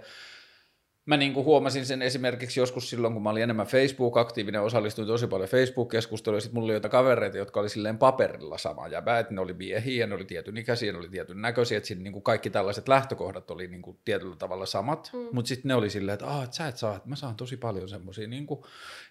Mä 1.09 1.17
niin 1.17 1.35
kuin 1.35 1.45
huomasin 1.45 1.87
sen 1.87 2.03
esimerkiksi 2.03 2.61
joskus 2.61 2.91
silloin, 2.91 3.15
kun 3.15 3.23
mä 3.23 3.31
olin 3.31 3.43
enemmän 3.43 3.67
Facebook-aktiivinen, 3.67 4.63
osallistuin 4.63 5.09
tosi 5.09 5.27
paljon 5.27 5.49
Facebook-keskusteluun, 5.49 6.37
ja 6.37 6.41
sitten 6.41 6.55
mulla 6.55 6.67
oli 6.67 6.73
jotain 6.73 6.91
kavereita, 6.91 7.39
jotka 7.39 7.61
oli 7.61 7.69
silleen 7.69 7.99
paperilla 7.99 8.59
sama 8.59 8.89
jäbä, 8.89 9.19
että 9.19 9.35
ne 9.35 9.41
oli 9.41 9.53
miehiä, 9.53 10.07
ne 10.07 10.15
oli 10.15 10.25
tietyn 10.25 10.57
ikäisiä, 10.57 10.93
ne 10.93 10.99
oli 10.99 11.09
tietyn 11.09 11.43
näköisiä, 11.43 11.79
että 11.79 11.87
siinä 11.87 12.03
niin 12.03 12.13
kuin 12.13 12.23
kaikki 12.23 12.51
tällaiset 12.51 12.89
lähtökohdat 12.89 13.51
oli 13.51 13.67
niin 13.67 13.83
kuin 13.83 13.99
tietyllä 14.05 14.37
tavalla 14.37 14.67
samat, 14.67 15.11
Mm. 15.13 15.29
mutta 15.33 15.49
sitten 15.49 15.69
ne 15.69 15.75
oli 15.75 15.91
silleen, 15.91 16.15
että, 16.15 16.27
ah, 16.27 16.45
että 16.45 16.57
sä 16.57 16.69
et 16.69 16.77
saa, 16.77 16.97
että 16.97 17.09
mä 17.09 17.17
saan 17.17 17.35
tosi 17.37 17.57
paljon 17.57 17.89
semmoisia, 17.89 18.29
niin 18.29 18.47
kuin, 18.47 18.61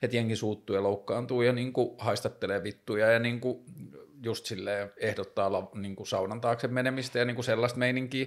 että 0.01 0.15
jengi 0.17 0.35
suuttuu 0.35 0.75
ja 0.75 0.83
loukkaantuu 0.83 1.41
ja 1.41 1.53
niin 1.53 1.73
kuin 1.73 1.89
haistattelee 1.97 2.63
vittuja 2.63 3.11
ja 3.11 3.19
niin 3.19 3.39
kuin 3.39 3.59
just 4.23 4.45
silleen 4.45 4.91
ehdottaa 4.97 5.69
niin 5.75 5.95
kuin 5.95 6.07
saunan 6.07 6.41
taakse 6.41 6.67
menemistä 6.67 7.19
ja 7.19 7.25
niin 7.25 7.35
kuin 7.35 7.45
sellaista 7.45 7.79
meininkiä. 7.79 8.25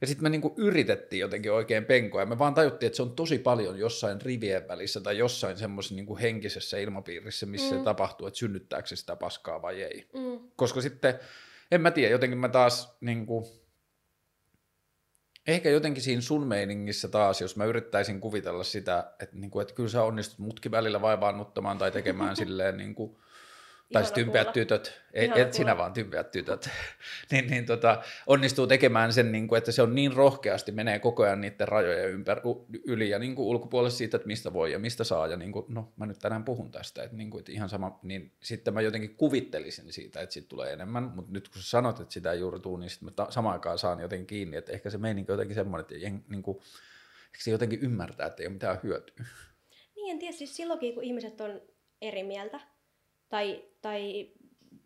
Ja 0.00 0.06
sitten 0.06 0.22
me 0.22 0.28
niinku 0.28 0.54
yritettiin 0.56 1.20
jotenkin 1.20 1.52
oikein 1.52 1.84
penkoa, 1.84 2.20
ja 2.20 2.26
me 2.26 2.38
vaan 2.38 2.54
tajuttiin, 2.54 2.86
että 2.86 2.96
se 2.96 3.02
on 3.02 3.16
tosi 3.16 3.38
paljon 3.38 3.78
jossain 3.78 4.20
rivien 4.20 4.68
välissä 4.68 5.00
tai 5.00 5.18
jossain 5.18 5.56
semmoisessa 5.56 5.94
niinku 5.94 6.16
henkisessä 6.16 6.78
ilmapiirissä, 6.78 7.46
missä 7.46 7.74
mm. 7.74 7.78
Se 7.78 7.84
tapahtuu, 7.84 8.26
että 8.26 8.38
synnyttääkö 8.38 8.88
se 8.88 8.96
sitä 8.96 9.16
paskaa 9.16 9.62
vai 9.62 9.82
ei. 9.82 10.06
Mm. 10.14 10.50
Koska 10.56 10.80
sitten, 10.80 11.14
en 11.70 11.80
mä 11.80 11.90
tiedä, 11.90 12.12
jotenkin 12.12 12.38
mä 12.38 12.48
taas 12.48 12.96
niinku, 13.00 13.48
ehkä 15.46 15.70
jotenkin 15.70 16.02
siinä 16.02 16.22
sun 16.22 16.46
meiningissä 16.46 17.08
taas, 17.08 17.40
jos 17.40 17.56
mä 17.56 17.64
yrittäisin 17.64 18.20
kuvitella 18.20 18.64
sitä, 18.64 19.12
että, 19.20 19.36
niinku, 19.36 19.60
että 19.60 19.74
kyllä 19.74 19.88
sä 19.88 20.02
onnistut 20.02 20.38
mutkin 20.38 20.72
välillä 20.72 21.02
vaivaannuttamaan 21.02 21.78
tai 21.78 21.90
tekemään 21.90 22.36
silleen 22.42 22.76
niinku, 22.76 23.20
tai 23.92 24.04
tympeät 24.14 24.44
kuulla. 24.44 24.52
tytöt, 24.52 25.02
ei, 25.12 25.24
Ihana 25.24 25.40
et 25.40 25.52
sinä 25.52 25.78
vaan 25.78 25.92
tympeät 25.92 26.30
tytöt, 26.30 26.68
niin, 27.30 27.50
niin 27.50 27.66
tota, 27.66 28.02
onnistuu 28.26 28.66
tekemään 28.66 29.12
sen, 29.12 29.32
niin 29.32 29.48
kuin, 29.48 29.58
että 29.58 29.72
se 29.72 29.82
on 29.82 29.94
niin 29.94 30.12
rohkeasti, 30.12 30.72
menee 30.72 30.98
koko 30.98 31.22
ajan 31.22 31.40
niiden 31.40 31.68
rajojen 31.68 32.10
ympär, 32.10 32.40
yli 32.84 33.10
ja 33.10 33.18
niin 33.18 33.34
kuin 33.34 33.46
ulkopuolelle 33.46 33.90
siitä, 33.90 34.16
että 34.16 34.26
mistä 34.26 34.52
voi 34.52 34.72
ja 34.72 34.78
mistä 34.78 35.04
saa. 35.04 35.26
Ja 35.26 35.36
niin 35.36 35.52
kuin, 35.52 35.64
no 35.68 35.92
mä 35.96 36.06
nyt 36.06 36.18
tänään 36.18 36.44
puhun 36.44 36.70
tästä, 36.70 37.02
että, 37.02 37.16
niin 37.16 37.30
kuin, 37.30 37.38
että 37.38 37.52
ihan 37.52 37.68
sama, 37.68 37.98
niin 38.02 38.32
sitten 38.42 38.74
mä 38.74 38.80
jotenkin 38.80 39.16
kuvittelisin 39.16 39.92
siitä, 39.92 40.20
että 40.20 40.32
siitä 40.32 40.48
tulee 40.48 40.72
enemmän, 40.72 41.02
mutta 41.02 41.32
nyt 41.32 41.48
kun 41.48 41.62
sä 41.62 41.70
sanot, 41.70 42.00
että 42.00 42.14
sitä 42.14 42.32
ei 42.32 42.40
juuri 42.40 42.60
tule, 42.60 42.80
niin 42.80 42.90
sitten 42.90 43.06
mä 43.06 43.10
ta- 43.10 43.30
samaan 43.30 43.52
aikaan 43.52 43.78
saan 43.78 44.00
jotenkin 44.00 44.26
kiinni, 44.26 44.56
että 44.56 44.72
ehkä 44.72 44.90
se 44.90 44.98
meininki 44.98 45.32
on 45.32 45.34
jotenkin 45.34 45.54
semmoinen, 45.54 45.80
että 45.80 45.94
jen, 45.94 46.24
niin 46.28 46.42
kuin, 46.42 46.58
ehkä 47.26 47.38
se 47.38 47.50
jotenkin 47.50 47.80
ymmärtää, 47.80 48.26
että 48.26 48.42
ei 48.42 48.46
ole 48.46 48.52
mitään 48.52 48.78
hyötyä. 48.82 49.24
Niin, 49.96 50.10
en 50.10 50.18
tiedä, 50.18 50.36
siis 50.36 50.56
silloinkin 50.56 50.94
kun 50.94 51.04
ihmiset 51.04 51.40
on 51.40 51.60
eri 52.00 52.22
mieltä 52.22 52.60
tai, 53.28 53.64
tai 53.86 54.30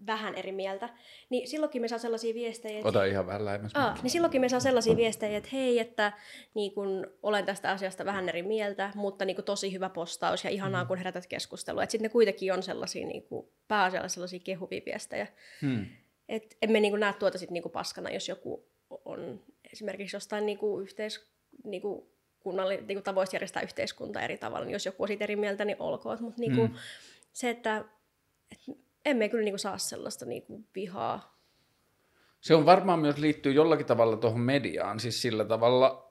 vähän 0.06 0.34
eri 0.34 0.52
mieltä, 0.52 0.88
niin 1.30 1.48
silloinkin 1.48 1.82
me 1.82 1.88
saa 1.88 1.98
sellaisia 1.98 2.34
viestejä, 2.34 2.76
että 2.78 2.88
Ota 2.88 3.04
ihan 3.04 3.26
vähän 3.26 3.44
lähemmäs. 3.44 3.72
Aa, 3.74 3.98
niin 4.02 4.10
silloinkin 4.10 4.40
me 4.40 4.48
saa 4.48 4.60
sellaisia 4.60 4.96
viestejä, 4.96 5.36
että 5.38 5.48
hei, 5.52 5.78
että 5.78 6.12
niin 6.54 6.72
kun, 6.74 7.06
olen 7.22 7.46
tästä 7.46 7.70
asiasta 7.70 8.04
vähän 8.04 8.28
eri 8.28 8.42
mieltä, 8.42 8.90
mutta 8.94 9.24
niin 9.24 9.34
kun, 9.36 9.44
tosi 9.44 9.72
hyvä 9.72 9.88
postaus 9.88 10.44
ja 10.44 10.50
ihanaa, 10.50 10.82
Mhm. 10.82 10.88
kun 10.88 10.96
herätät 10.98 11.26
keskustelua. 11.26 11.82
Sitten 11.82 12.02
ne 12.02 12.08
kuitenkin 12.08 12.52
on 12.52 12.62
sellaisia 12.62 13.06
niin 13.06 13.22
kun, 13.22 13.48
pääasiallisesti 13.68 14.14
sellaisia 14.14 14.40
kehuvia 14.44 14.80
viestejä. 14.86 15.26
Hmm. 15.62 15.86
Et 16.28 16.56
emme 16.62 16.80
niin 16.80 16.92
kun, 16.92 17.00
näe 17.00 17.12
tuota 17.12 17.38
sit, 17.38 17.50
niin 17.50 17.62
kun, 17.62 17.72
paskana, 17.72 18.10
jos 18.10 18.28
joku 18.28 18.68
on 19.04 19.42
esimerkiksi 19.72 20.16
jostain 20.16 20.46
niin 20.46 20.58
kun, 20.58 20.82
yhteis, 20.82 21.30
niin 21.64 21.82
kun, 21.82 22.06
kunnalli, 22.40 22.76
niin 22.76 22.96
kun, 22.96 23.02
tavoista 23.02 23.36
järjestää 23.36 23.62
yhteiskunta 23.62 24.20
eri 24.20 24.38
tavalla, 24.38 24.64
niin 24.64 24.72
jos 24.72 24.86
joku 24.86 25.02
on 25.02 25.08
siitä 25.08 25.24
eri 25.24 25.36
mieltä, 25.36 25.64
niin 25.64 25.76
olkoon. 25.80 26.18
Mutta 26.20 26.40
niin 26.40 26.56
kun, 26.56 26.68
Mm. 26.68 26.74
se, 27.32 27.50
että 27.50 27.84
et, 28.52 28.76
emme 29.04 29.28
kyllä 29.28 29.44
niin 29.44 29.52
kun, 29.52 29.58
saa 29.58 29.78
sellaista 29.78 30.24
niin 30.24 30.42
kun, 30.42 30.66
vihaa. 30.74 31.40
Se 32.40 32.54
on 32.54 32.66
varmaan 32.66 32.98
myös 32.98 33.18
liittyy 33.18 33.52
jollakin 33.52 33.86
tavalla 33.86 34.16
tuohon 34.16 34.40
mediaan, 34.40 35.00
siis 35.00 35.22
sillä 35.22 35.44
tavalla, 35.44 36.10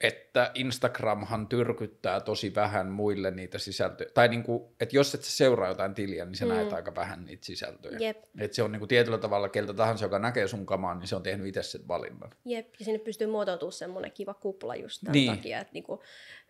että 0.00 0.50
Instagramhan 0.54 1.46
tyrkyttää 1.48 2.20
tosi 2.20 2.54
vähän 2.54 2.86
muille 2.86 3.30
niitä 3.30 3.58
sisältöjä. 3.58 4.10
Tai 4.14 4.28
niin 4.28 4.42
kuin, 4.42 4.62
että 4.80 4.96
jos 4.96 5.14
et 5.14 5.22
sä 5.22 5.30
seuraa 5.30 5.68
jotain 5.68 5.94
tiliä, 5.94 6.24
niin 6.24 6.34
sä 6.36 6.44
Mm. 6.44 6.48
näet 6.48 6.72
aika 6.72 6.94
vähän 6.94 7.24
niitä 7.24 7.46
sisältöjä. 7.46 7.98
Jep. 7.98 8.24
Et 8.38 8.52
se 8.52 8.62
on 8.62 8.72
niin 8.72 8.80
kuin 8.80 8.88
tietyllä 8.88 9.18
tavalla, 9.18 9.48
keltä 9.48 9.74
tahansa, 9.74 10.04
joka 10.04 10.18
näkee 10.18 10.48
sun 10.48 10.66
kamaan, 10.66 10.98
niin 10.98 11.08
se 11.08 11.16
on 11.16 11.22
tehnyt 11.22 11.46
itse 11.46 11.62
sen 11.62 11.88
valinnan. 11.88 12.30
Jep, 12.44 12.68
ja 12.78 12.84
sinne 12.84 12.98
pystyy 12.98 13.26
muotoutumaan 13.26 13.72
semmoinen 13.72 14.12
kiva 14.12 14.34
kupla 14.34 14.76
just 14.76 15.00
tämän 15.00 15.12
niin. 15.12 15.36
takia, 15.36 15.60
että 15.60 15.72
niinku 15.72 16.02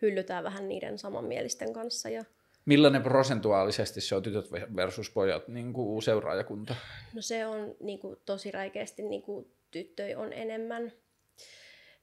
hyllytään 0.02 0.44
vähän 0.44 0.68
niiden 0.68 0.98
samanmielisten 0.98 1.72
kanssa. 1.72 2.08
Ja, 2.08 2.24
Millainen 2.66 3.02
prosentuaalisesti 3.02 4.00
se 4.00 4.14
on 4.14 4.22
tytöt 4.22 4.50
versus 4.76 5.10
pojat, 5.10 5.48
niin 5.48 5.72
kuin 5.72 6.02
seuraajakunta? 6.02 6.74
no 7.14 7.22
se 7.22 7.46
on 7.46 7.74
niinku 7.80 8.16
tosi 8.24 8.50
räikeästi, 8.50 9.02
niinku 9.02 9.50
tyttöjä 9.70 10.18
on 10.18 10.32
enemmän, 10.32 10.92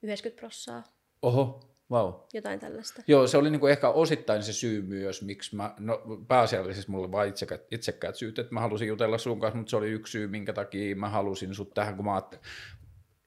90 0.03 0.39
prossaa, 0.39 0.83
Oho, 1.21 1.59
vau. 1.89 2.11
Wow. 2.11 2.21
jotain 2.33 2.59
tällaista. 2.59 3.01
Joo, 3.07 3.27
se 3.27 3.37
oli 3.37 3.49
niinku 3.49 3.67
ehkä 3.67 3.89
osittain 3.89 4.43
se 4.43 4.53
syy 4.53 4.81
myös, 4.81 5.21
miksi 5.21 5.55
mä, 5.55 5.73
no 5.79 6.01
pääasiallisesti 6.27 6.91
mulla 6.91 7.11
vaan 7.11 7.33
itsekkäät 7.71 8.15
syyt, 8.15 8.39
että 8.39 8.53
mä 8.53 8.59
halusin 8.59 8.87
jutella 8.87 9.17
sun 9.17 9.39
kanssa, 9.39 9.57
mutta 9.57 9.69
se 9.69 9.75
oli 9.75 9.89
yksi 9.89 10.11
syy, 10.11 10.27
minkä 10.27 10.53
takia 10.53 10.95
mä 10.95 11.09
halusin 11.09 11.55
sut 11.55 11.73
tähän, 11.73 11.95
kun 11.95 12.05
mä 12.05 12.13
ajattelin, 12.13 12.43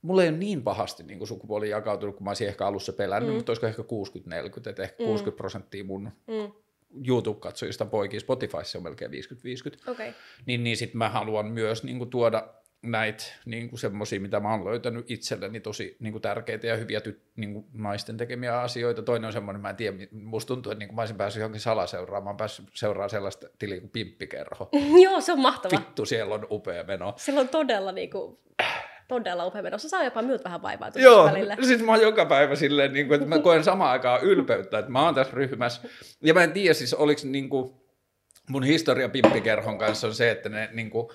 mulla 0.02 0.22
ei 0.22 0.28
ole 0.28 0.36
niin 0.38 0.62
pahasti 0.62 1.02
niin 1.02 1.18
kuin 1.18 1.28
sukupuoli 1.28 1.70
jakautunut, 1.70 2.16
kun 2.16 2.24
mä 2.24 2.30
olisin 2.30 2.48
ehkä 2.48 2.66
alussa 2.66 2.92
pelännyt. 2.92 3.30
Mm. 3.30 3.36
mutta 3.36 3.50
olisiko 3.50 3.66
ehkä 3.66 3.82
60-40, 3.82 4.70
että 4.70 4.82
ehkä 4.82 5.02
Mm. 5.02 5.06
60 5.06 5.36
prosenttia 5.36 5.84
mun 5.84 6.10
Mm, 6.26 6.52
YouTube-katsojista 7.08 7.84
poikia, 7.84 8.20
Spotifyssa 8.20 8.78
on 8.78 8.84
melkein 8.84 9.10
50-50, 9.10 9.14
Okei, 9.14 10.08
okay. 10.08 10.12
niin, 10.46 10.64
niin 10.64 10.76
sitten 10.76 10.98
mä 10.98 11.08
haluan 11.08 11.46
myös 11.46 11.84
niin 11.84 11.98
kuin, 11.98 12.10
tuoda 12.10 12.48
näitä 12.82 13.24
niin 13.44 13.68
kuin 13.68 13.80
semmosia, 13.80 14.20
mitä 14.20 14.40
mä 14.40 14.50
oon 14.50 14.64
löytänyt 14.64 15.10
itselleni 15.10 15.60
tosi 15.60 15.96
niin 16.00 16.12
kuin, 16.12 16.22
tärkeitä 16.22 16.66
ja 16.66 16.76
hyviä 16.76 17.00
ty, 17.00 17.20
niin 17.36 17.52
kuin, 17.52 17.66
naisten 17.72 18.16
tekemiä 18.16 18.60
asioita. 18.60 19.02
Toinen 19.02 19.26
on 19.26 19.32
semmoinen, 19.32 19.62
mä 19.62 19.70
en 19.70 19.76
tiedä, 19.76 19.96
musta 20.12 20.48
tuntuu, 20.48 20.72
että 20.72 20.78
niin 20.78 20.88
kuin 20.88 20.96
mä 20.96 21.02
olisin 21.02 21.16
päässyt 21.16 21.40
johonkin 21.40 21.60
salaseuraamaan, 21.60 22.24
mä 22.24 22.30
oon 22.30 22.36
päässyt 22.36 22.68
seuraamaan 22.74 23.10
sellaista 23.10 23.46
tiliä 23.58 23.80
kuin 23.80 23.90
Pimppikerho. 23.90 24.68
Joo, 25.04 25.20
se 25.20 25.32
on 25.32 25.40
mahtava. 25.40 25.78
Vittu, 25.78 26.06
siellä 26.06 26.34
on 26.34 26.46
upea 26.50 26.84
meno. 26.84 27.14
Sillä 27.16 27.40
on 27.40 27.48
todella, 27.48 27.92
niinku, 27.92 28.40
todella 29.08 29.46
upea 29.46 29.62
meno. 29.62 29.78
Se 29.78 29.88
saa 29.88 30.04
jopa 30.04 30.22
minut 30.22 30.44
vähän 30.44 30.62
vaivaa 30.62 30.90
Joo, 30.94 31.24
välillä. 31.24 31.56
siis 31.62 31.82
mä 31.82 31.92
oon 31.92 32.00
joka 32.02 32.26
päivä 32.26 32.56
silleen, 32.56 32.92
niin 32.92 33.06
kuin, 33.06 33.14
että 33.14 33.28
mä 33.28 33.38
koen 33.38 33.64
samaan 33.64 33.90
aikaan 33.90 34.22
ylpeyttä, 34.22 34.78
että 34.78 34.90
mä 34.90 35.02
oon 35.04 35.14
tässä 35.14 35.36
ryhmässä. 35.36 35.88
Ja 36.22 36.34
mä 36.34 36.42
en 36.44 36.52
tiedä 36.52 36.74
siis, 36.74 36.94
oliko 36.94 37.20
niin 37.24 37.48
kuin, 37.48 37.74
mun 38.48 38.62
historia 38.64 39.08
Pippikerhon 39.08 39.78
kanssa 39.78 40.06
on 40.06 40.14
se, 40.14 40.30
että 40.30 40.48
ne 40.48 40.68
niin 40.72 40.90
kuin, 40.90 41.08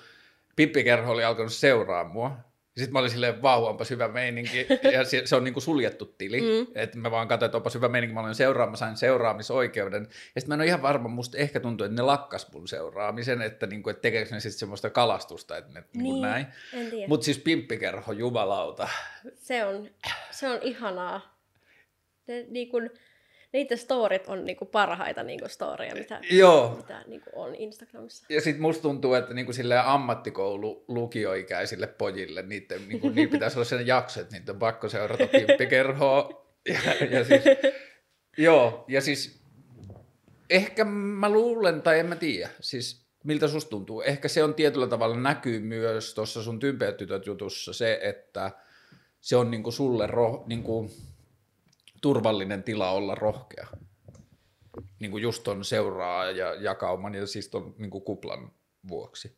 Pippikerho 0.56 1.12
oli 1.12 1.24
alkanut 1.24 1.52
seuraa 1.52 2.04
mua. 2.04 2.36
Sitten 2.76 2.92
mä 2.92 2.98
olin 2.98 3.10
silleen, 3.10 3.42
vau, 3.42 3.64
onpas 3.64 3.90
hyvä 3.90 4.08
meininki. 4.08 4.66
Ja 4.92 5.04
se, 5.04 5.22
se 5.24 5.36
on 5.36 5.44
niin 5.44 5.54
kuin 5.54 5.62
suljettu 5.62 6.06
tili. 6.18 6.40
Mm. 6.40 6.66
Että 6.74 6.98
mä 6.98 7.10
vaan 7.10 7.28
katsoin, 7.28 7.46
että 7.46 7.56
onpas 7.56 7.74
hyvä 7.74 7.88
meininki. 7.88 8.14
Mä 8.14 8.20
olin 8.20 8.34
seuraa, 8.34 8.70
mä 8.70 8.76
sain 8.76 8.96
seuraamisoikeuden. 8.96 10.02
Ja 10.34 10.40
sitten 10.40 10.48
mä 10.48 10.54
en 10.54 10.60
ole 10.60 10.66
ihan 10.66 10.82
varma, 10.82 11.08
musta 11.08 11.38
ehkä 11.38 11.60
tuntuu, 11.60 11.84
että 11.84 11.96
ne 11.96 12.02
lakkas 12.02 12.52
mun 12.52 12.68
seuraamisen, 12.68 13.42
että, 13.42 13.66
niin 13.66 13.82
kuin, 13.82 13.90
että 13.90 14.02
tekeekö 14.02 14.34
ne 14.34 14.40
sitten 14.40 14.58
semmoista 14.58 14.90
kalastusta, 14.90 15.56
että 15.56 15.72
ne 15.72 15.80
niin. 15.80 16.02
Niin 16.02 16.12
Niin. 16.12 16.22
näin. 16.22 16.46
Mutta 17.08 17.24
siis 17.24 17.38
Pimppikerho, 17.38 18.12
jumalauta. 18.12 18.88
Se 19.34 19.64
on, 19.64 19.90
se 20.30 20.48
on 20.48 20.58
ihanaa. 20.62 21.38
Ne, 22.26 22.46
niinku, 22.48 22.80
niiden 23.52 23.78
storit 23.78 24.28
on 24.28 24.44
niinku 24.44 24.64
parhaita 24.64 25.22
niinku 25.22 25.48
storeja, 25.48 25.94
mitä, 25.94 26.20
Joo. 26.30 26.74
mitä 26.76 27.04
niinku 27.06 27.30
on 27.32 27.54
Instagramissa. 27.54 28.26
Ja 28.28 28.40
sitten 28.40 28.62
musta 28.62 28.82
tuntuu, 28.82 29.14
että 29.14 29.34
niinku 29.34 29.52
ammattikoulu 29.84 30.84
lukioikäisille 30.88 31.86
pojille, 31.86 32.42
niiden, 32.42 32.88
niinku, 32.88 33.08
niillä 33.08 33.32
pitäisi 33.32 33.58
olla 33.58 33.64
sellainen 33.64 33.88
jakso, 33.88 34.20
että 34.20 34.36
niitä 34.36 34.52
on 34.52 34.58
pakko 34.58 34.88
seurata 34.88 35.26
pimppikerhoa. 35.26 36.42
Ja, 36.68 36.80
ja 37.10 37.24
siis, 37.24 37.42
joo, 38.38 38.84
ja 38.88 39.00
siis 39.00 39.42
ehkä 40.50 40.84
mä 40.84 41.30
luulen, 41.30 41.82
tai 41.82 41.98
en 41.98 42.06
mä 42.06 42.16
tiedä, 42.16 42.50
siis 42.60 43.06
miltä 43.24 43.48
susta 43.48 43.70
tuntuu. 43.70 44.02
Ehkä 44.02 44.28
se 44.28 44.44
on 44.44 44.54
tietyllä 44.54 44.86
tavalla 44.86 45.16
näkyy 45.16 45.60
myös 45.60 46.14
tuossa 46.14 46.42
sun 46.42 46.58
tympeät 46.58 46.96
tytöt 46.96 47.26
jutussa 47.26 47.72
se, 47.72 47.98
että 48.02 48.50
se 49.20 49.36
on 49.36 49.50
niinku 49.50 49.70
sulle 49.70 50.06
ro, 50.06 50.44
niinku, 50.46 50.90
turvallinen 52.02 52.62
tila 52.62 52.90
olla 52.90 53.14
rohkea. 53.14 53.66
Niin 55.00 55.10
kuin 55.10 55.22
just 55.22 55.42
ton 55.42 55.64
seuraa 55.64 56.30
ja 56.30 56.54
jakauman 56.54 57.14
ja 57.14 57.26
siis 57.26 57.48
ton 57.48 57.74
niin 57.78 57.90
kuin 57.90 58.04
kuplan 58.04 58.52
vuoksi. 58.88 59.36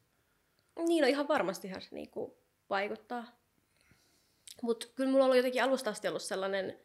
Niin, 0.86 1.02
no 1.02 1.08
ihan 1.08 1.28
varmastihan 1.28 1.82
se 1.82 1.88
niinku 1.92 2.38
vaikuttaa. 2.70 3.26
Mutta 4.62 4.86
kyllä 4.94 5.10
mulla 5.10 5.24
on 5.24 5.26
ollut 5.26 5.36
jotenkin 5.36 5.62
alusta 5.62 5.90
asti 5.90 6.08
ollut 6.08 6.22
sellainen 6.22 6.78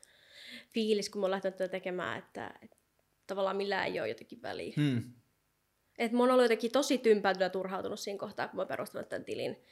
fiilis, 0.73 1.09
kun 1.09 1.21
mä 1.21 1.25
oon 1.25 1.31
lähtenyt 1.31 1.57
tätä 1.57 1.71
tekemään, 1.71 2.19
että, 2.19 2.53
että 2.61 2.77
tavallaan 3.27 3.57
millään 3.57 3.87
ei 3.87 3.99
ole 3.99 4.09
jotenkin 4.09 4.41
väliä. 4.41 4.73
Hmm. 4.75 5.13
Et 5.97 6.11
mä 6.11 6.19
oon 6.19 6.31
ollut 6.31 6.43
jotenkin 6.43 6.71
tosi 6.71 6.97
tympääntynyt 6.97 7.45
ja 7.45 7.49
turhautunut 7.49 7.99
siinä 7.99 8.19
kohtaa, 8.19 8.47
kun 8.47 8.55
mä 8.55 8.61
oon 8.61 8.67
perustanut 8.67 9.09
tämän 9.09 9.25
tilin. 9.25 9.63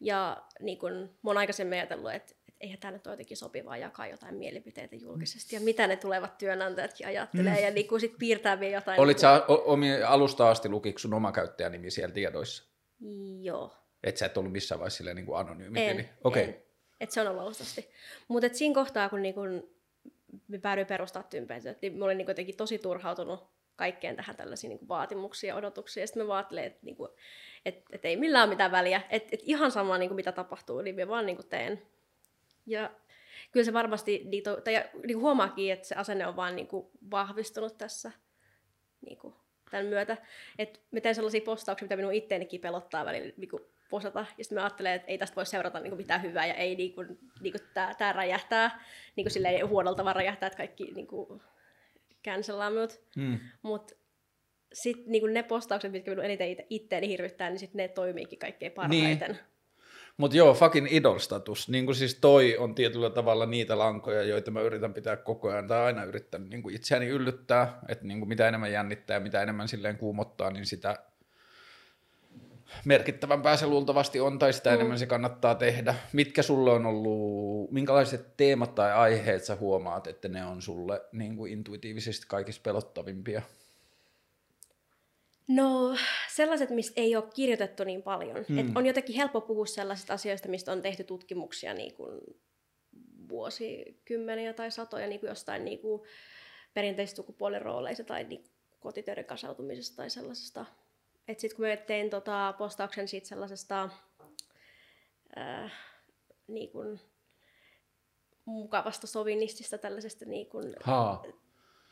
Ja 0.00 0.42
niin 0.60 0.78
kun, 0.78 0.92
mä 0.92 1.30
oon 1.30 1.38
aikaisemmin 1.38 1.78
ajatellut, 1.78 2.12
että 2.12 2.34
eihän 2.62 2.78
tämä 2.78 2.92
nyt 2.92 3.06
ole 3.06 3.12
jotenkin 3.12 3.36
sopivaa 3.36 3.76
jakaa 3.76 4.06
jotain 4.06 4.34
mielipiteitä 4.34 4.96
julkisesti. 4.96 5.56
Ja 5.56 5.60
mitä 5.60 5.86
ne 5.86 5.96
tulevat 5.96 6.38
työnantajatkin 6.38 7.06
ajattelee. 7.06 7.56
Mm. 7.56 7.62
Ja 7.62 7.70
niin 7.70 8.00
sit 8.00 8.14
piirtää 8.18 8.60
vielä 8.60 8.74
jotain. 8.74 9.00
Olit 9.00 9.16
niin 9.16 9.20
sä 9.20 9.44
o- 9.48 9.72
omi, 9.72 10.02
alusta 10.02 10.50
asti 10.50 10.68
lukiko 10.68 10.98
sun 10.98 11.14
oma 11.14 11.32
käyttäjänimi 11.32 11.90
siellä 11.90 12.14
tiedoissa? 12.14 12.64
Joo. 13.40 13.74
Et 14.04 14.16
sä 14.16 14.26
et 14.26 14.36
ollut 14.36 14.52
missään 14.52 14.78
vaiheessa 14.78 14.96
silleen 14.96 15.16
niin 15.16 15.26
kuin 15.26 15.38
anonyymi 15.38 15.80
En, 15.86 15.96
tili? 15.96 16.08
Okei. 16.24 16.44
en. 16.44 16.62
Et 17.00 17.10
se 17.10 17.20
on 17.20 17.26
ollut 17.26 17.42
alusta 17.42 17.64
asti. 17.64 17.90
Mutta 18.28 18.48
siinä 18.52 18.74
kohtaa, 18.74 19.08
kun 19.08 19.22
niinku 19.22 19.40
me 20.48 20.58
päädyin 20.58 20.86
perustaa 20.86 21.22
tympäitä, 21.22 21.74
niin 21.82 21.98
mä 21.98 22.04
olin 22.04 22.18
niinku 22.18 22.30
jotenkin 22.30 22.56
tosi 22.56 22.78
turhautunut 22.78 23.44
kaikkeen 23.76 24.16
tähän 24.16 24.36
tällaisiin 24.36 24.68
niinku 24.68 24.88
vaatimuksiin 24.88 25.48
ja 25.48 25.56
odotuksiin. 25.56 26.02
Ja 26.02 26.06
sitten 26.06 26.22
mä 26.22 26.28
vaattelin, 26.28 26.64
että 26.64 26.78
niinku, 26.82 27.08
et, 27.66 27.82
et 27.92 28.04
ei 28.04 28.16
millään 28.16 28.44
ole 28.48 28.54
mitään 28.54 28.72
väliä. 28.72 29.02
Että 29.10 29.28
et 29.32 29.40
ihan 29.42 29.70
sama 29.70 29.98
niinku 29.98 30.14
mitä 30.14 30.32
tapahtuu, 30.32 30.82
niin 30.82 30.96
mä 30.96 31.08
vaan 31.08 31.26
niinku 31.26 31.42
teen. 31.42 31.82
Ja 32.66 32.90
kyllä 33.52 33.64
se 33.64 33.72
varmasti, 33.72 34.22
niinku, 34.24 34.50
tai 34.64 34.84
niinku 35.06 35.20
huomaakin, 35.20 35.72
että 35.72 35.88
se 35.88 35.94
asenne 35.94 36.26
on 36.26 36.36
vaan 36.36 36.56
niinku 36.56 36.90
vahvistunut 37.10 37.78
tässä 37.78 38.12
niinku, 39.06 39.36
tämän 39.70 39.86
myötä. 39.86 40.16
Että 40.58 40.80
mä 40.90 41.00
teen 41.00 41.14
sellaisia 41.14 41.40
postauksia, 41.40 41.86
mitä 41.86 41.96
minun 41.96 42.12
itteenikin 42.12 42.60
pelottaa 42.60 43.04
välillä 43.04 43.32
niinku, 43.36 43.60
posata. 43.90 44.26
Ja 44.38 44.44
sitten 44.44 44.58
mä 44.58 44.64
ajattelen, 44.64 44.92
että 44.92 45.08
ei 45.08 45.18
tästä 45.18 45.36
voi 45.36 45.46
seurata 45.46 45.80
niinku, 45.80 45.96
mitään 45.96 46.22
hyvää 46.22 46.46
ja 46.46 46.54
ei 46.54 46.76
niinku, 46.76 47.02
niinku, 47.40 47.58
tää, 47.74 47.94
tää 47.94 48.12
räjähtää. 48.12 48.84
Niinku, 49.16 49.30
silleen 49.30 49.68
huonolta 49.68 50.04
vaan 50.04 50.16
räjähtää, 50.16 50.46
että 50.46 50.56
kaikki 50.56 50.92
niinku, 50.94 51.42
cancellaa 52.24 52.70
minut. 52.70 53.00
Hmm. 53.16 53.38
Mutta 53.62 53.94
sitten 54.72 55.04
niinku, 55.06 55.26
ne 55.26 55.42
postaukset, 55.42 55.92
mitkä 55.92 56.10
minun 56.10 56.24
eniten 56.24 56.56
ite- 56.56 56.66
itteeni 56.70 57.08
hirvittää, 57.08 57.50
niin 57.50 57.58
sitten 57.58 57.78
ne 57.78 57.88
toimiikin 57.88 58.38
kaikkein 58.38 58.72
parhaiten. 58.72 59.30
Niin. 59.30 59.51
Mutta 60.22 60.36
joo, 60.36 60.54
fucking 60.54 60.86
idol-status. 60.90 61.68
Niin 61.68 61.86
kuin 61.86 61.96
siis 61.96 62.14
toi 62.14 62.56
on 62.58 62.74
tietyllä 62.74 63.10
tavalla 63.10 63.46
niitä 63.46 63.78
lankoja, 63.78 64.22
joita 64.22 64.50
mä 64.50 64.60
yritän 64.60 64.94
pitää 64.94 65.16
koko 65.16 65.48
ajan, 65.48 65.68
tai 65.68 65.80
aina 65.80 66.04
yrittänyt 66.04 66.50
niin 66.50 66.62
kuin 66.62 66.74
itseäni 66.74 67.06
yllyttää, 67.06 67.78
että 67.88 68.04
niin 68.04 68.18
kuin 68.18 68.28
mitä 68.28 68.48
enemmän 68.48 68.72
jännittää 68.72 69.14
ja 69.14 69.20
mitä 69.20 69.42
enemmän 69.42 69.68
silleen 69.68 69.96
kuumottaa, 69.96 70.50
niin 70.50 70.66
sitä 70.66 70.96
merkittävämpää 72.84 73.56
se 73.56 73.66
luultavasti 73.66 74.20
on, 74.20 74.38
tai 74.38 74.52
sitä 74.52 74.70
Mm. 74.70 74.74
enemmän 74.74 74.98
se 74.98 75.06
kannattaa 75.06 75.54
tehdä. 75.54 75.94
Mitkä 76.12 76.42
sulle 76.42 76.70
on 76.70 76.86
ollut, 76.86 77.70
minkälaiset 77.70 78.36
teemat 78.36 78.74
tai 78.74 78.92
aiheet 78.92 79.44
sä 79.44 79.56
huomaat, 79.56 80.06
että 80.06 80.28
ne 80.28 80.44
on 80.46 80.62
sulle 80.62 81.00
niin 81.12 81.36
kuin 81.36 81.52
intuitiivisesti 81.52 82.26
kaikista 82.28 82.62
pelottavimpia? 82.62 83.42
No 85.48 85.96
sellaiset, 86.28 86.70
mistä 86.70 87.00
ei 87.00 87.16
ole 87.16 87.24
kirjoitettu 87.34 87.84
niin 87.84 88.02
paljon. 88.02 88.44
Hmm. 88.48 88.58
Et 88.58 88.66
on 88.74 88.86
jotenkin 88.86 89.16
helppo 89.16 89.40
puhua 89.40 89.66
sellaisista 89.66 90.14
asioista, 90.14 90.48
mistä 90.48 90.72
on 90.72 90.82
tehty 90.82 91.04
tutkimuksia 91.04 91.74
niin 91.74 91.94
kuin 91.94 92.20
vuosikymmeniä 93.28 94.52
tai 94.52 94.70
satoja 94.70 95.06
niin 95.06 95.20
kuin 95.20 95.28
jostain 95.28 95.64
niin 95.64 95.78
kuin 95.78 96.02
perinteisistä 96.74 97.16
sukupuolen 97.16 97.62
rooleista 97.62 98.04
tai 98.04 98.24
niin 98.24 98.44
kotitöiden 98.80 99.24
kasautumisesta 99.24 99.96
tai 99.96 100.10
sellaisesta. 100.10 100.66
Et 101.28 101.40
sit 101.40 101.54
kun 101.54 101.66
mä 101.66 101.76
tein 101.76 102.10
tota 102.10 102.54
postauksen 102.58 103.08
siitä 103.08 103.28
sellaisesta 103.28 103.88
äh, 105.38 105.72
niin 106.48 106.70
kuin 106.70 107.00
mukavasta 108.44 109.06
sovinnistista, 109.06 109.78
tällaisesta 109.78 110.24
niin 110.24 110.46
kuin 110.46 110.76
Haa. 110.84 111.24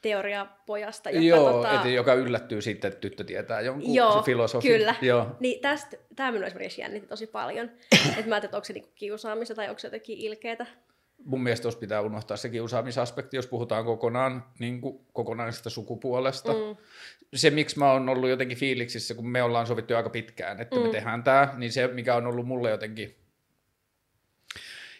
Teoriapojasta, 0.02 1.10
joka, 1.10 1.24
Joo, 1.24 1.52
tota, 1.52 1.82
et, 1.82 1.94
joka 1.94 2.14
yllättyy 2.14 2.62
sitten, 2.62 2.88
että 2.88 3.00
tyttö 3.00 3.24
tietää 3.24 3.60
jonkun 3.60 3.94
Joo, 3.94 4.22
filosofin. 4.22 4.72
kyllä. 4.72 4.94
Joo. 5.02 5.36
Niin 5.40 5.60
tästä, 5.60 5.96
tämä 6.16 6.32
minua 6.32 6.46
esimerkiksi 6.46 6.80
jännitti 6.80 7.08
tosi 7.08 7.26
paljon. 7.26 7.66
että 7.94 8.06
mä 8.06 8.14
ajattelin, 8.14 8.44
että 8.44 8.56
onko 8.56 8.64
se 8.64 8.72
niinku 8.72 8.90
kiusaamista 8.94 9.54
tai 9.54 9.68
onko 9.68 9.78
se 9.78 9.86
jotenkin 9.86 10.18
ilkeetä. 10.18 10.66
Mun 11.24 11.42
mielestä 11.42 11.62
tuossa 11.62 11.80
pitää 11.80 12.00
unohtaa 12.00 12.36
se 12.36 12.48
kiusaamisaspekti, 12.48 13.36
jos 13.36 13.46
puhutaan 13.46 13.84
kokonaan 13.84 14.44
niin 14.58 14.80
kuin 14.80 15.00
kokonaisesta 15.12 15.70
sukupuolesta. 15.70 16.52
Mm. 16.52 16.76
Se, 17.34 17.50
miksi 17.50 17.78
mä 17.78 17.92
oon 17.92 18.08
ollut 18.08 18.30
jotenkin 18.30 18.58
fiiliksissä, 18.58 19.14
kun 19.14 19.28
me 19.28 19.42
ollaan 19.42 19.66
sovittu 19.66 19.94
aika 19.94 20.10
pitkään, 20.10 20.60
että 20.60 20.76
mm. 20.76 20.82
me 20.82 20.88
tehdään 20.88 21.22
tämä, 21.22 21.54
niin 21.56 21.72
se, 21.72 21.86
mikä 21.86 22.14
on 22.14 22.26
ollut 22.26 22.46
mulle 22.46 22.70
jotenkin 22.70 23.16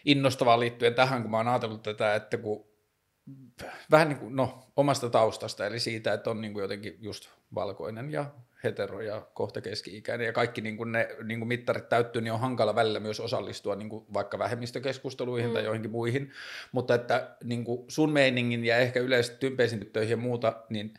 innostavaa 0.05 0.59
liittyen 0.59 0.95
tähän, 0.95 1.21
kun 1.21 1.31
mä 1.31 1.37
oon 1.37 1.47
ajatellut 1.47 1.83
tätä, 1.83 2.15
että 2.15 2.37
kun 2.37 2.70
vähän 3.91 4.09
niin 4.09 4.19
kuin, 4.19 4.35
no, 4.35 4.67
omasta 4.75 5.09
taustasta, 5.09 5.65
eli 5.65 5.79
siitä, 5.79 6.13
että 6.13 6.29
on 6.29 6.41
niin 6.41 6.53
kuin 6.53 6.61
jotenkin 6.61 6.97
just 6.99 7.29
valkoinen 7.55 8.11
ja 8.11 8.25
hetero 8.63 9.01
ja 9.01 9.21
kohta 9.33 9.61
keski-ikäinen 9.61 10.27
ja 10.27 10.33
kaikki 10.33 10.61
niin 10.61 10.77
kuin 10.77 10.91
ne 10.91 11.07
niin 11.23 11.39
kuin 11.39 11.47
mittarit 11.47 11.89
täyttyy, 11.89 12.21
niin 12.21 12.33
on 12.33 12.39
hankala 12.39 12.75
välillä 12.75 12.99
myös 12.99 13.19
osallistua 13.19 13.75
niin 13.75 13.89
kuin 13.89 14.05
vaikka 14.13 14.39
vähemmistökeskusteluihin 14.39 15.49
mm. 15.49 15.53
tai 15.53 15.63
joihinkin 15.63 15.91
muihin, 15.91 16.31
mutta 16.71 16.95
että 16.95 17.35
niin 17.43 17.63
kuin 17.63 17.85
sun 17.87 18.11
meiningin 18.11 18.65
ja 18.65 18.77
ehkä 18.77 18.99
yleisesti 18.99 19.37
tympeisiin 19.39 19.79
tyttöihin 19.79 20.11
ja 20.11 20.17
muuta, 20.17 20.63
niin 20.69 20.93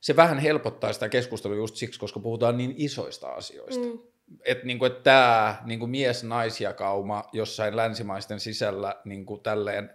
se 0.00 0.16
vähän 0.16 0.38
helpottaa 0.38 0.92
sitä 0.92 1.08
keskustelua 1.08 1.56
just 1.56 1.76
siksi, 1.76 2.00
koska 2.00 2.20
puhutaan 2.20 2.56
niin 2.56 2.74
isoista 2.76 3.28
asioista. 3.28 3.84
Mm. 3.86 3.98
Että 4.44 4.66
niinku, 4.66 4.84
et 4.84 5.02
tämä 5.02 5.62
niinku 5.64 5.86
mies-naisjakauma 5.86 7.28
jossain 7.32 7.76
länsimaisten 7.76 8.40
sisällä 8.40 8.96
niinku 9.04 9.38
tälleen 9.38 9.90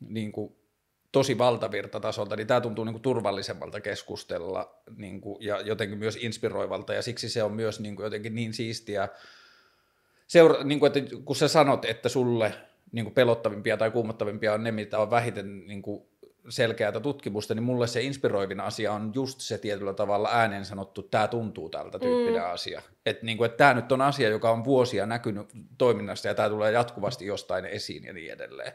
niinku, 0.00 0.56
tosi 1.12 1.38
valtavirtatasolta, 1.38 2.36
niin 2.36 2.46
tämä 2.46 2.60
tuntuu 2.60 2.84
niinku 2.84 3.00
turvallisemmalta 3.00 3.80
keskustella 3.80 4.82
niinku, 4.96 5.38
ja 5.40 5.60
jotenkin 5.60 5.98
myös 5.98 6.18
inspiroivalta 6.20 6.94
ja 6.94 7.02
siksi 7.02 7.28
se 7.28 7.42
on 7.42 7.52
myös 7.52 7.80
niinku, 7.80 8.02
jotenkin 8.02 8.34
niin 8.34 8.54
siistiä. 8.54 9.08
Seura- 10.26 10.64
niinku, 10.64 10.86
että 10.86 11.00
kun 11.24 11.36
sä 11.36 11.48
sanot, 11.48 11.84
että 11.84 12.08
sulle 12.08 12.54
niinku, 12.92 13.10
pelottavimpia 13.10 13.76
tai 13.76 13.90
kuumottavimpia 13.90 14.54
on 14.54 14.64
ne, 14.64 14.70
mitä 14.70 14.98
on 14.98 15.10
vähiten 15.10 15.66
niinku, 15.66 16.10
selkeää 16.48 17.00
tutkimusta, 17.00 17.54
niin 17.54 17.62
mulle 17.62 17.86
se 17.86 18.02
inspiroivin 18.02 18.60
asia 18.60 18.92
on 18.92 19.12
just 19.14 19.40
se 19.40 19.58
tietyllä 19.58 19.94
tavalla 19.94 20.28
ääneen 20.32 20.64
sanottu, 20.64 21.02
tämä 21.02 21.28
tuntuu 21.28 21.68
tältä 21.68 21.98
tyyppinen 21.98 22.42
mm. 22.42 22.50
asia. 22.50 22.82
Että 23.06 23.26
niinku, 23.26 23.44
et 23.44 23.56
tämä 23.56 23.74
nyt 23.74 23.92
on 23.92 24.00
asia, 24.00 24.28
joka 24.28 24.50
on 24.50 24.64
vuosia 24.64 25.06
näkynyt 25.06 25.48
toiminnassa 25.78 26.28
ja 26.28 26.34
tämä 26.34 26.48
tulee 26.48 26.72
jatkuvasti 26.72 27.26
jostain 27.26 27.64
esiin 27.64 28.04
ja 28.04 28.12
niin 28.12 28.32
edelleen. 28.32 28.72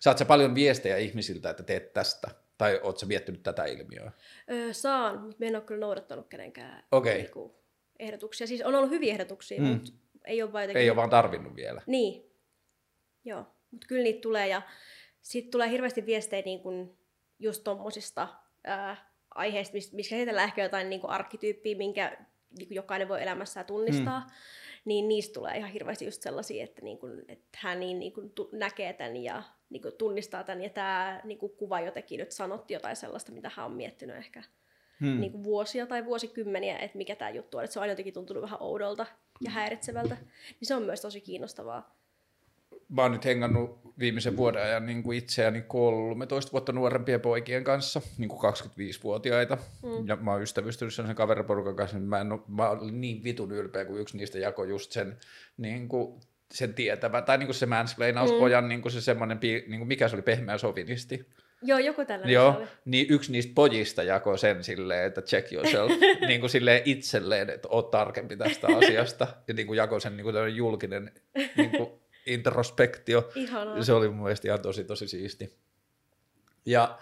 Saat 0.00 0.18
sä 0.18 0.24
paljon 0.24 0.54
viestejä 0.54 0.96
ihmisiltä, 0.96 1.50
että 1.50 1.62
teet 1.62 1.92
tästä, 1.92 2.28
tai 2.58 2.80
oot 2.82 2.98
sä 2.98 3.06
miettinyt 3.06 3.42
tätä 3.42 3.64
ilmiöä? 3.64 4.12
Öö, 4.50 4.72
saan, 4.72 5.20
mutta 5.20 5.44
en 5.44 5.56
ole 5.56 5.64
kyllä 5.64 5.80
noudattanut 5.80 6.28
kenenkään 6.28 6.82
Okei. 6.92 7.18
niinku, 7.22 7.54
ehdotuksia. 7.98 8.46
Siis 8.46 8.62
on 8.62 8.74
ollut 8.74 8.90
hyviä 8.90 9.12
ehdotuksia, 9.12 9.60
Mm. 9.60 9.66
mutta 9.66 9.90
ei 10.24 10.42
ole 10.42 10.52
vaan 10.52 10.64
jotenkin... 10.64 10.82
Ei 10.82 10.90
ole 10.90 10.96
vaan 10.96 11.10
tarvinnut 11.10 11.56
vielä. 11.56 11.82
Niin, 11.86 12.30
joo. 13.24 13.46
Mutta 13.70 13.86
kyllä 13.86 14.02
niitä 14.02 14.20
tulee 14.20 14.48
ja 14.48 14.62
sitten 15.22 15.50
tulee 15.50 15.70
hirveästi 15.70 16.06
viestejä 16.06 16.42
niin 16.44 16.60
kun 16.60 16.98
just 17.38 17.64
tommosista 17.64 18.28
ää, 18.64 19.10
aiheista, 19.34 19.74
mis- 19.76 19.92
missä 19.92 20.10
käsitellään 20.10 20.48
ehkä 20.48 20.62
jotain 20.62 20.90
niin 20.90 21.06
arkkityyppiä, 21.08 21.76
minkä 21.76 22.16
niin 22.58 22.74
jokainen 22.74 23.08
voi 23.08 23.22
elämässään 23.22 23.66
tunnistaa. 23.66 24.20
Mm. 24.20 24.26
Niin 24.88 25.08
niistä 25.08 25.34
tulee 25.34 25.56
ihan 25.56 25.70
hirveästi 25.70 26.04
just 26.04 26.22
sellaisia, 26.22 26.64
että, 26.64 26.82
niin 26.82 26.98
kun, 26.98 27.22
että 27.28 27.58
hän 27.60 27.80
niin, 27.80 27.98
niin 27.98 28.12
kun 28.12 28.30
tu- 28.30 28.50
näkee 28.52 28.92
tämän 28.92 29.16
ja 29.16 29.42
niin 29.70 29.82
kun 29.82 29.92
tunnistaa 29.98 30.44
tämän 30.44 30.62
ja 30.62 30.70
tämä 30.70 31.20
niin 31.24 31.38
kun 31.38 31.50
kuva 31.50 31.80
jotenkin 31.80 32.20
nyt 32.20 32.32
sanotti 32.32 32.74
jotain 32.74 32.96
sellaista, 32.96 33.32
mitä 33.32 33.50
hän 33.54 33.66
on 33.66 33.72
miettinyt 33.72 34.16
ehkä 34.16 34.42
Hmm. 35.00 35.20
niin 35.20 35.32
kuin 35.32 35.44
vuosia 35.44 35.86
tai 35.86 36.04
vuosikymmeniä, 36.04 36.78
että 36.78 36.98
mikä 36.98 37.16
tämä 37.16 37.30
juttu 37.30 37.58
on. 37.58 37.64
Että 37.64 37.72
se 37.72 37.78
on 37.78 37.82
aina 37.82 37.92
jotenkin 37.92 38.14
tuntunut 38.14 38.42
vähän 38.42 38.62
oudolta 38.62 39.06
ja 39.40 39.50
häiritsevältä. 39.50 40.16
Niin 40.60 40.68
se 40.68 40.74
on 40.74 40.82
myös 40.82 41.00
tosi 41.00 41.20
kiinnostavaa. 41.20 41.97
Mä 42.88 43.02
oon 43.02 43.12
nyt 43.12 43.24
hengannut 43.24 43.88
viimeisen 43.98 44.36
vuoden 44.36 44.62
ajan 44.62 44.86
niin 44.86 45.02
kuin 45.02 45.18
itseäni 45.18 45.62
13 45.62 46.52
vuotta 46.52 46.72
nuorempien 46.72 47.20
poikien 47.20 47.64
kanssa, 47.64 48.00
niin 48.18 48.28
kuin 48.28 48.54
25-vuotiaita. 48.54 49.58
Mm. 49.82 50.08
Ja 50.08 50.16
mä 50.16 50.32
oon 50.32 50.42
ystävystynyt 50.42 50.94
sen 50.94 51.14
kaveriporukan 51.14 51.76
kanssa, 51.76 51.98
niin 51.98 52.08
mä, 52.08 52.20
en 52.20 52.32
oo, 52.32 52.44
mä 52.48 52.68
olin 52.68 53.00
niin 53.00 53.24
vitun 53.24 53.52
ylpeä, 53.52 53.84
kun 53.84 54.00
yksi 54.00 54.16
niistä 54.16 54.38
jakoi 54.38 54.68
just 54.68 54.92
sen, 54.92 55.16
niin 55.56 55.88
kuin, 55.88 56.20
sen 56.52 56.74
tietävän, 56.74 57.24
tai 57.24 57.38
niin 57.38 57.46
kuin 57.46 57.54
se 57.54 57.66
mansplainauspojan, 57.66 58.64
mm. 58.64 58.68
niin 58.68 58.82
kuin 58.82 58.92
se 58.92 59.00
semmoinen, 59.00 59.38
niin 59.42 59.78
kuin 59.78 59.88
mikä 59.88 60.08
se 60.08 60.16
oli, 60.16 60.22
pehmeä 60.22 60.58
sovinisti. 60.58 61.26
Joo, 61.62 61.78
joku 61.78 62.04
tällainen 62.04 62.34
Joo, 62.34 62.56
oli. 62.58 62.66
niin 62.84 63.06
yksi 63.10 63.32
niistä 63.32 63.52
pojista 63.54 64.02
jakoi 64.02 64.38
sen 64.38 64.64
silleen, 64.64 65.06
että 65.06 65.22
check 65.22 65.52
yourself, 65.52 65.92
niin 66.28 66.40
kuin 66.40 66.50
silleen 66.50 66.82
itselleen, 66.84 67.50
että 67.50 67.68
oot 67.70 67.90
tarkempi 67.90 68.36
tästä 68.36 68.66
asiasta, 68.76 69.26
ja 69.48 69.54
niin 69.54 69.66
kuin 69.66 69.76
jakoi 69.76 70.00
sen 70.00 70.16
niin 70.16 70.24
kuin 70.24 70.56
julkinen 70.56 71.12
niin 71.56 71.70
kuin 71.70 71.90
introspektio. 72.28 73.30
Ihanaa. 73.34 73.82
Se 73.82 73.92
oli 73.92 74.08
mun 74.08 74.22
mielestä 74.22 74.48
ihan 74.48 74.60
tosi, 74.60 74.84
tosi 74.84 75.08
siisti. 75.08 75.52
Ja 76.66 76.98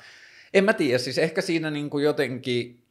en 0.55 0.65
mä 0.65 0.73
tiedä, 0.73 0.99
siis 0.99 1.19
ehkä 1.19 1.41
siinä 1.41 1.71
niin 1.71 1.91
kuin 1.91 2.05
jotenkin, 2.05 2.83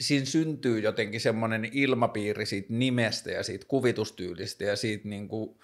siinä 0.00 0.26
syntyy 0.26 0.78
jotenkin 0.78 1.20
semmoinen 1.20 1.68
ilmapiiri 1.72 2.46
siitä 2.46 2.68
nimestä 2.72 3.30
ja 3.30 3.42
siitä 3.42 3.64
kuvitustyylistä 3.68 4.64
ja 4.64 4.76
siitä 4.76 5.08
niin 5.08 5.28
kuin, 5.28 5.58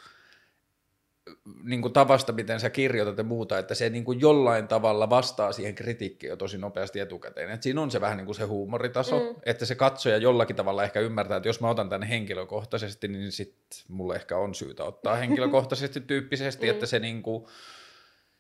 niin 1.65 1.83
kuin 1.83 1.93
tavasta, 1.93 2.33
miten 2.33 2.61
sä 2.61 2.71
kirjoitat 2.71 3.19
ja 3.19 3.25
muuta, 3.25 3.59
että 3.59 3.75
se 3.75 3.91
niin 3.91 4.05
kuin 4.05 4.21
jollain 4.21 4.69
tavalla 4.69 5.11
vastaa 5.11 5.53
siihen 5.53 5.75
kritiikkiin 5.75 6.31
jo 6.31 6.37
tosi 6.37 6.59
nopeasti 6.59 7.01
etukäteen. 7.01 7.51
Et 7.51 7.63
siinä 7.63 7.81
on 7.81 7.91
se 7.91 8.01
vähän 8.01 8.17
niin 8.17 8.27
kuin 8.27 8.37
se 8.37 8.45
huumoritaso, 8.45 9.19
mm. 9.19 9.37
että 9.47 9.67
se 9.67 9.75
katsoja 9.75 10.17
jollakin 10.17 10.57
tavalla 10.57 10.85
ehkä 10.85 11.01
ymmärtää, 11.01 11.37
että 11.37 11.49
jos 11.49 11.61
mä 11.61 11.71
otan 11.71 11.89
tänne 11.89 12.09
henkilökohtaisesti, 12.09 13.09
niin 13.09 13.33
sitten 13.33 13.79
mulle 13.89 14.15
ehkä 14.15 14.37
on 14.37 14.55
syytä 14.55 14.85
ottaa 14.85 15.17
henkilökohtaisesti 15.25 16.01
tyyppisesti, 16.01 16.67
mm. 16.67 16.71
että 16.71 16.87
se 16.87 16.99
niin 16.99 17.23
kuin, 17.23 17.47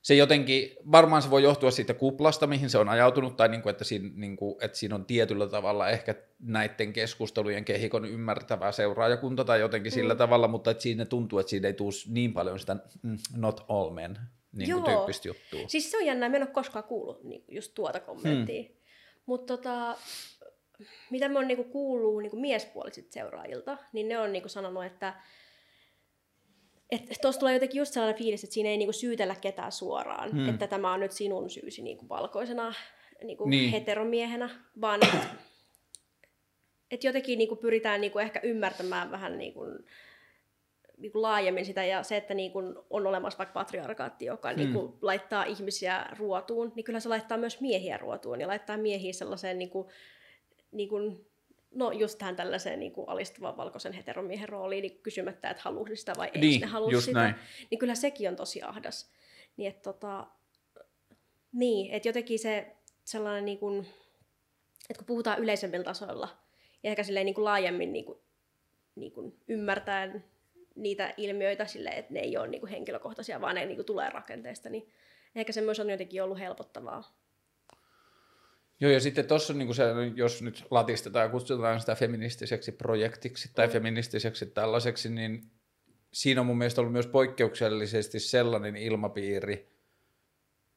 se 0.05 0.15
jotenkin, 0.15 0.71
varmaan 0.93 1.23
se 1.23 1.31
voi 1.31 1.43
johtua 1.43 1.71
siitä 1.71 1.95
kuplasta, 1.95 2.47
mihin 2.47 2.71
se 2.71 2.79
on 2.79 2.89
ajautunut, 2.89 3.37
tai 3.37 3.49
niin 3.49 3.63
kuin, 3.63 3.71
että, 3.71 3.85
siinä, 3.85 4.11
niin 4.15 4.37
kuin, 4.37 4.57
että 4.61 4.79
siinä 4.79 4.95
on 4.95 5.05
tietyllä 5.05 5.47
tavalla 5.47 5.89
ehkä 5.89 6.15
näiden 6.39 6.93
keskustelujen 6.93 7.65
kehikon 7.65 8.05
ymmärtävä 8.05 8.73
seuraajakunta 8.73 9.45
tai 9.45 9.61
jotenkin 9.61 9.93
mm. 9.93 9.95
sillä 9.95 10.15
tavalla, 10.15 10.49
mutta 10.49 10.71
että 10.71 10.83
siinä 10.83 11.05
tuntuu, 11.05 11.39
että 11.39 11.51
siinä 11.51 11.69
ei 11.69 11.75
tule 11.75 11.93
niin 12.09 12.33
paljon 12.33 12.59
sitä 12.59 12.77
mm, 13.03 13.19
not 13.37 13.65
all 13.69 13.91
men 13.91 14.19
niin 14.53 14.73
kuin 14.73 14.85
tyyppistä 14.85 15.29
juttua. 15.29 15.69
Siis 15.69 15.91
se 15.91 15.97
on 15.97 16.07
jännää, 16.07 16.29
mä 16.29 16.37
en 16.37 16.43
ole 16.43 16.51
koskaan 16.51 16.85
kuullut 16.85 17.25
niin 17.25 17.45
just 17.49 17.75
tuota 17.75 18.01
kommenttia. 18.01 18.63
Hmm. 18.63 18.75
Mutta 19.27 19.57
tota, 19.57 19.97
mitä 21.11 21.29
mä 21.29 21.39
oon 21.39 21.49
niin 21.49 21.65
kuullut 21.65 22.23
niin 22.23 22.41
miespuolisilta 22.41 23.13
seuraajilta, 23.13 23.79
niin 23.93 24.09
ne 24.09 24.19
on 24.19 24.33
niin 24.33 24.51
sanonut, 24.51 24.85
että 24.85 25.15
että 26.95 27.15
tuossa 27.23 27.39
tulee 27.39 27.55
jotenkin 27.55 27.79
just 27.79 27.93
sellainen 27.93 28.19
fiilis, 28.19 28.45
että 28.45 28.55
siinä 28.55 28.71
ei 28.71 28.77
niinku 28.77 28.93
syytellä 28.93 29.35
ketään 29.35 29.73
suoraan, 29.73 30.31
hmm. 30.31 30.49
että 30.49 30.67
tämä 30.67 30.93
on 30.93 31.01
nyt 31.01 31.13
sinun 31.13 31.51
syysi 31.51 31.83
niinku 31.83 32.09
valkoisena 32.09 32.75
niinku 33.25 33.49
niin. 33.49 33.71
heteromiehenä, 33.71 34.51
vaan 34.81 35.01
että 35.05 35.27
et 36.91 37.05
jotenkin 37.05 37.39
niinku 37.39 37.57
pyritään 37.57 38.01
niinku 38.01 38.19
ehkä 38.19 38.41
ymmärtämään 38.43 39.11
vähän 39.11 39.39
niinku, 39.39 39.65
niinku 40.99 41.23
laajemmin 41.23 41.67
sitä 41.67 41.85
ja 41.85 42.03
se, 42.03 42.17
että 42.17 42.35
niinku 42.35 42.59
on 42.91 43.07
olemassa 43.07 43.39
vaikka 43.39 43.53
patriarkaatti, 43.53 44.25
joka 44.25 44.49
hmm. 44.49 44.59
niinku 44.59 44.99
laittaa 45.03 45.45
ihmisiä 45.45 46.07
ruotuun, 46.19 46.73
niin 46.75 46.85
kyllä 46.85 47.01
se 47.01 47.09
laittaa 47.09 47.39
myös 47.39 47.61
miehiä 47.61 47.97
ruotuun 47.97 48.41
ja 48.41 48.49
laittaa 48.49 48.77
miehiä 48.77 49.13
sellaiseen 49.13 49.59
niinku, 49.59 49.91
niinku 50.73 51.25
no 51.75 51.93
just 51.93 52.19
tähän 52.19 52.37
tällaiseen 52.37 52.81
niin 52.81 52.93
kuin 52.93 53.09
alistuvan 53.09 53.57
valkoisen 53.57 53.93
heteromiehen 53.93 54.49
rooliin 54.49 54.83
niin 54.83 54.99
kysymättä, 55.03 55.51
että 55.51 55.63
halusi 55.63 55.97
sitä 55.97 56.13
vai 56.17 56.31
niin, 56.35 56.53
ei 56.53 56.59
ne 56.59 56.67
halua 56.67 57.01
sitä. 57.01 57.19
Näin. 57.19 57.35
Niin 57.71 57.79
kyllä 57.79 57.95
sekin 57.95 58.29
on 58.29 58.37
tosi 58.37 58.63
ahdas. 58.63 59.11
Niin, 59.57 59.71
että 59.71 59.83
tota, 59.83 60.27
niin, 61.53 61.95
että 61.95 62.09
jotenkin 62.09 62.39
se 62.39 62.77
sellainen, 63.05 63.45
niin 63.45 63.59
kuin, 63.59 63.87
että 64.91 64.99
kun 64.99 65.07
puhutaan 65.07 65.39
yleisemmillä 65.39 65.85
tasoilla 65.85 66.29
ja 66.83 66.91
ehkä 66.91 67.03
silleen 67.03 67.27
niin 67.27 67.35
kuin 67.35 67.45
laajemmin 67.45 67.93
niin 67.93 68.05
kuin, 68.05 68.19
niin 68.95 69.13
kuin 69.13 69.39
ymmärtäen 69.49 70.25
niitä 70.75 71.15
ilmiöitä 71.17 71.67
silleen, 71.67 71.99
että 71.99 72.15
ne 72.15 72.21
ei 72.21 72.37
ole 72.37 72.49
niin 72.49 72.61
kuin 72.61 72.71
henkilökohtaisia, 72.71 73.41
vaan 73.41 73.55
ne 73.55 73.67
niin 73.67 73.77
kuin 73.77 73.87
tulee 73.87 74.11
rakenteesta, 74.11 74.69
niin 74.69 74.89
ehkä 75.35 75.53
se 75.53 75.61
myös 75.61 75.81
on 75.81 75.91
jotenkin 75.91 76.23
ollut 76.23 76.39
helpottavaa. 76.39 77.24
Joo, 78.85 78.93
ja 78.93 79.01
sitten 79.01 79.27
tuossa, 79.27 79.53
niin 79.53 79.75
se, 79.75 79.85
jos 80.15 80.43
nyt 80.43 80.67
latistetaan 80.71 81.25
ja 81.25 81.29
kutsutaan 81.29 81.81
sitä 81.81 81.95
feministiseksi 81.95 82.73
projektiksi 82.73 83.51
tai 83.55 83.67
mm. 83.67 83.73
feministiseksi 83.73 84.47
tällaiseksi, 84.47 85.09
niin 85.11 85.51
siinä 86.13 86.41
on 86.41 86.47
mun 86.47 86.59
mielestä 86.59 86.81
ollut 86.81 86.93
myös 86.93 87.07
poikkeuksellisesti 87.07 88.21
sellainen 88.21 88.77
ilmapiiri, 88.77 89.69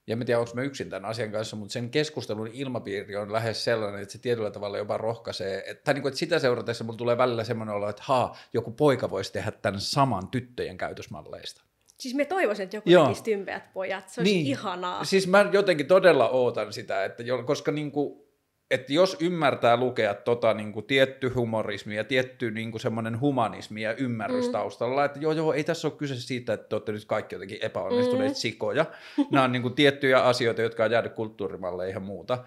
ja 0.08 0.14
en 0.14 0.26
tiedä, 0.26 0.40
onko 0.40 0.52
mä 0.56 0.62
yksin 0.62 0.90
tämän 0.90 1.10
asian 1.10 1.32
kanssa, 1.32 1.56
mutta 1.56 1.74
sen 1.74 1.90
keskustelun 1.90 2.50
ilmapiiri 2.54 3.16
on 3.16 3.34
lähes 3.34 3.64
sellainen, 3.64 4.02
että 4.02 4.12
se 4.12 4.18
tietyllä 4.20 4.52
tavalla 4.52 4.78
jopa 4.78 4.98
rohkaisee, 4.98 5.64
että, 5.68 5.84
tai 5.84 5.94
niin 5.94 6.02
kuin, 6.02 6.10
että 6.10 6.20
sitä 6.20 6.40
seuratessa 6.40 6.84
mulla 6.84 6.98
tulee 6.98 7.18
välillä 7.18 7.44
semmoinen 7.44 7.76
olo, 7.76 7.90
että 7.90 8.04
haa, 8.06 8.38
joku 8.54 8.72
poika 8.72 9.10
voisi 9.10 9.34
tehdä 9.34 9.52
tämän 9.52 9.82
saman 9.82 10.28
tyttöjen 10.28 10.78
käytösmalleista. 10.78 11.64
Siis 12.00 12.16
me 12.16 12.26
toivoisin, 12.26 12.64
että 12.64 12.78
joku 12.78 12.90
Joo. 12.90 13.06
tekisi 13.06 13.24
tympeät 13.24 13.74
pojat. 13.74 14.10
Se 14.10 14.22
olisi 14.22 14.34
niin. 14.34 14.48
ihanaa. 14.48 15.04
Siis 15.04 15.28
mä 15.28 15.50
jotenkin 15.52 15.88
todella 15.88 16.30
ootan 16.30 16.74
sitä, 16.74 17.06
että 17.06 17.24
jo, 17.24 17.44
koska 17.44 17.72
niin 17.72 17.92
kuin, 17.92 18.28
että 18.72 18.94
jos 18.94 19.18
ymmärtää 19.20 19.78
lukea 19.78 20.14
tota 20.14 20.54
niin 20.54 20.74
kuin 20.74 20.86
tietty 20.86 21.30
humorismi 21.30 21.96
ja 21.96 22.04
tietty 22.04 22.52
niin 22.52 22.72
kuin 22.72 22.82
semmoinen 22.82 23.20
humanismi 23.20 23.82
ja 23.82 23.94
ymmärrys 23.94 24.46
mm. 24.46 24.52
taustalla, 24.52 25.06
että 25.06 25.20
joo 25.20 25.32
joo, 25.32 25.54
ei 25.54 25.64
tässä 25.64 25.88
ole 25.88 25.98
kyse 25.98 26.16
siitä, 26.16 26.54
että 26.54 26.70
te 26.70 26.76
olette 26.76 26.92
nyt 26.92 27.06
kaikki 27.06 27.36
jotenkin 27.36 27.58
epäonnistuneet 27.62 28.32
mm. 28.32 28.36
sikoja. 28.36 28.86
Nämä 29.32 29.44
on 29.44 29.52
niin 29.52 29.62
kuin 29.62 29.74
tiettyjä 29.74 30.20
asioita, 30.20 30.62
jotka 30.62 30.84
on 30.84 30.92
jäänyt 30.92 31.14
kulttuurimalle 31.14 31.90
ja 31.90 32.00
muuta 32.00 32.38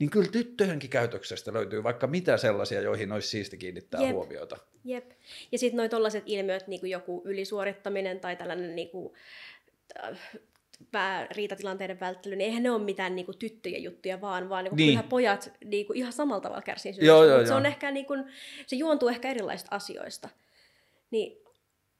niin 0.00 0.10
kyllä 0.10 0.30
tyttöjenkin 0.32 0.90
käytöksestä 0.90 1.52
löytyy 1.52 1.82
vaikka 1.82 2.06
mitä 2.06 2.36
sellaisia, 2.36 2.80
joihin 2.80 3.12
olisi 3.12 3.28
siisti 3.28 3.56
kiinnittää 3.56 4.00
Jep. 4.00 4.12
huomiota. 4.12 4.56
Jep. 4.84 5.10
Ja 5.52 5.58
sitten 5.58 5.76
noin 5.76 5.90
tollaiset 5.90 6.22
ilmiöt, 6.26 6.66
niin 6.66 6.80
kuin 6.80 6.90
joku 6.90 7.22
ylisuorittaminen 7.24 8.20
tai 8.20 8.36
tällainen 8.36 8.76
niin 8.76 8.90
kuin, 8.90 9.14
äh, 10.04 11.28
riitatilanteiden 11.30 12.00
välttely, 12.00 12.36
niin 12.36 12.46
eihän 12.46 12.62
ne 12.62 12.70
ole 12.70 12.84
mitään 12.84 13.16
niin 13.16 13.26
kuin, 13.26 13.38
tyttöjen 13.38 13.82
juttuja 13.82 14.20
vaan, 14.20 14.48
vaan 14.48 14.64
niin 14.64 14.70
kuin, 14.70 14.76
niin. 14.76 15.02
pojat 15.02 15.52
niin 15.64 15.86
kuin, 15.86 15.96
ihan 15.96 16.12
samalla 16.12 16.40
tavalla 16.40 16.62
kärsii 16.62 16.94
joo, 17.00 17.24
joo, 17.24 17.46
se, 17.46 17.54
on 17.54 17.66
ehkä, 17.66 17.90
niin 17.90 18.06
kuin, 18.06 18.24
se 18.66 18.76
juontuu 18.76 19.08
ehkä 19.08 19.30
erilaisista 19.30 19.76
asioista. 19.76 20.28
Niin 21.10 21.42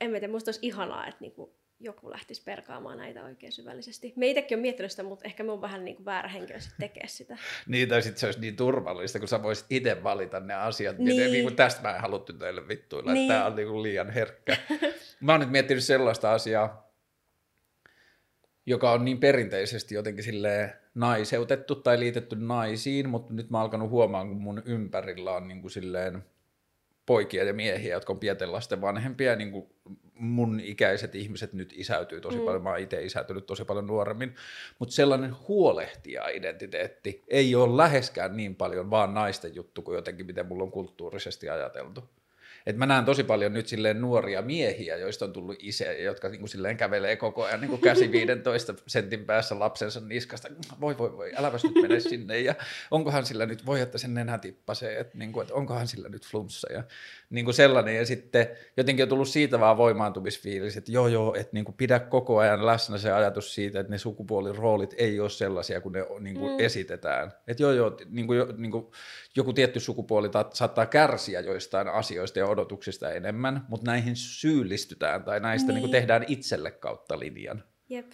en 0.01 0.11
tiedä, 0.11 0.29
musta 0.29 0.49
olisi 0.49 0.67
ihanaa, 0.67 1.07
että 1.07 1.21
niin 1.21 1.33
kuin, 1.33 1.51
joku 1.81 2.11
lähtisi 2.11 2.43
perkaamaan 2.43 2.99
näitä 2.99 3.25
oikein 3.25 3.53
syvällisesti. 3.53 4.13
Me 4.17 4.29
itsekin 4.29 4.59
on 4.59 4.63
miettinyt 4.63 4.91
sitä, 4.91 5.03
mutta 5.03 5.25
ehkä 5.25 5.43
me 5.43 5.53
on 5.53 5.61
vähän 5.61 5.85
niin 5.85 5.97
kuin 5.97 6.05
väärä 6.05 6.29
henkilö 6.29 6.59
tekee 6.81 7.07
sitä. 7.07 7.37
niin, 7.67 7.89
tai 7.89 8.03
sitten 8.03 8.21
se 8.21 8.27
olisi 8.27 8.41
niin 8.41 8.57
turvallista, 8.57 9.19
kun 9.19 9.29
sä 9.29 9.43
voisit 9.43 9.67
itse 9.71 10.03
valita 10.03 10.41
ne 10.41 10.55
asiat. 10.55 10.99
Niin. 10.99 11.33
niin 11.33 11.45
kuin 11.45 11.57
tästä 11.57 11.83
mä 11.83 11.95
en 11.95 12.01
haluttu 12.01 12.33
teille 12.33 12.69
vittuilla, 12.69 13.13
niin. 13.13 13.25
että 13.25 13.35
tämä 13.35 13.47
on 13.47 13.57
niin 13.57 13.69
kuin 13.69 13.83
liian 13.83 14.11
herkkä. 14.11 14.57
mä 15.21 15.33
oon 15.33 15.41
nyt 15.41 15.51
miettinyt 15.51 15.85
sellaista 15.85 16.33
asiaa, 16.33 16.91
joka 18.67 18.93
on 18.93 19.05
niin 19.05 19.19
perinteisesti 19.19 19.95
jotenkin 19.95 20.25
silleen 20.25 20.73
naiseutettu 20.95 21.75
tai 21.75 22.01
liitetty 22.01 22.37
naisiin, 22.37 23.09
mutta 23.09 23.35
nyt 23.35 23.51
mä 23.51 23.59
oon 23.59 23.63
alkanut 23.63 23.91
huomaan, 23.91 24.29
kun 24.29 24.43
mun 24.43 24.63
ympärillä 24.65 25.33
on 25.33 25.49
niin 25.49 25.61
kuin 25.61 25.71
silleen 25.71 26.25
poikia 27.11 27.45
ja 27.45 27.53
miehiä, 27.53 27.95
jotka 27.95 28.13
on 28.13 28.19
pienten 28.19 28.53
lasten 28.53 28.81
vanhempia, 28.81 29.37
niin 29.37 29.53
kuin 29.53 29.67
mun 30.15 30.61
ikäiset 30.61 31.15
ihmiset 31.15 31.53
nyt 31.53 31.73
isäytyy 31.77 32.21
tosi 32.21 32.39
mm. 32.39 32.45
paljon, 32.45 32.63
mä 32.63 32.71
oon 32.71 32.79
itse 32.79 33.03
isäytynyt 33.03 33.47
tosi 33.47 33.65
paljon 33.65 33.87
nuoremmin, 33.87 34.35
mutta 34.79 34.95
sellainen 34.95 35.37
huolehtija-identiteetti 35.49 37.25
ei 37.29 37.55
ole 37.55 37.77
läheskään 37.77 38.37
niin 38.37 38.57
paljon 38.57 38.91
vaan 38.91 39.15
naisten 39.15 39.55
juttu 39.55 39.83
kuin 39.83 39.97
jotenkin 39.97 40.27
miten 40.27 40.47
mulla 40.47 40.65
on 40.65 40.71
kulttuurisesti 40.71 41.49
ajateltu. 41.49 42.05
Et 42.67 42.77
mä 42.77 42.87
näen 42.87 43.05
tosi 43.05 43.25
paljon 43.25 43.53
nyt 43.53 43.69
silleen 43.69 44.01
nuoria 44.01 44.43
miehiä, 44.43 44.97
joista 44.97 45.25
on 45.25 45.33
tullut 45.33 45.57
isä, 45.59 45.93
jotka 45.93 46.29
niin 46.29 46.39
kuin 46.39 46.49
silleen 46.49 46.77
kävelee 46.77 47.17
koko 47.17 47.45
ajan 47.45 47.61
niin 47.61 47.69
kuin 47.69 47.81
käsi 47.81 48.13
15 48.13 48.75
sentin 48.87 49.25
päässä 49.25 49.59
lapsensa 49.59 50.01
niskasta. 50.01 50.49
Voi, 50.81 50.99
voi, 50.99 51.17
voi, 51.17 51.33
äläpäs 51.37 51.65
nyt 51.65 51.83
mene 51.83 52.01
sinne. 52.01 52.41
Ja 52.41 52.55
onkohan 52.91 53.27
sillä 53.27 53.47
nyt, 53.47 53.67
voi 53.67 53.81
että 53.81 53.99
sen 53.99 54.15
nenä 54.15 54.39
tippasee, 54.39 55.01
että, 55.01 55.19
niin 55.19 55.33
kuin, 55.33 55.43
että 55.43 55.55
onkohan 55.55 55.89
sillä 55.89 56.09
nyt 56.09 56.27
flunssa. 56.27 56.73
Ja 56.73 56.85
niin 57.31 57.45
kuin 57.45 57.55
sellainen. 57.55 57.97
Ja 57.97 58.07
sitten 58.07 58.49
jotenkin 58.77 59.03
on 59.03 59.09
tullut 59.09 59.29
siitä 59.29 59.61
vaan 59.61 59.77
voimaantumisfiilis, 59.77 60.77
että 60.77 60.93
joo, 60.93 61.09
joo, 61.09 61.35
että 61.35 61.51
niin 61.53 61.65
kuin 61.65 61.75
pidä 61.75 61.99
koko 61.99 62.39
ajan 62.39 62.67
läsnä 62.67 62.99
se 62.99 63.13
ajatus 63.13 63.55
siitä, 63.55 63.81
että 63.81 63.91
ne 63.91 63.99
sukupuoliroolit 63.99 64.95
ei 64.99 65.21
ole 65.21 65.31
sellaisia 65.31 65.81
kuin 65.81 65.93
ne 65.93 66.07
niin 66.21 66.39
kuin 66.39 66.53
mm. 66.53 66.61
esitetään. 66.61 67.33
Että 67.47 67.63
joo, 67.63 67.73
joo, 67.73 67.97
niin 68.11 68.27
kuin, 68.27 68.41
niin 68.57 68.71
kuin 68.73 68.87
joku 69.37 69.53
tietty 69.53 69.81
sukupuoli 69.81 70.31
saattaa 70.53 70.87
kärsiä 70.87 71.41
joistain 71.41 71.89
asioista 71.89 72.39
ja 72.39 72.47
odotuksista 72.47 73.11
enemmän, 73.11 73.67
mutta 73.69 73.91
näihin 73.91 74.17
syyllistytään 74.17 75.25
tai 75.25 75.41
näistä 75.41 75.67
niin. 75.67 75.75
Niin 75.75 75.83
kuin 75.83 75.93
tehdään 75.93 76.25
itselle 76.29 76.71
kautta 76.71 77.19
linjan. 77.19 77.65
Jep. 77.89 78.13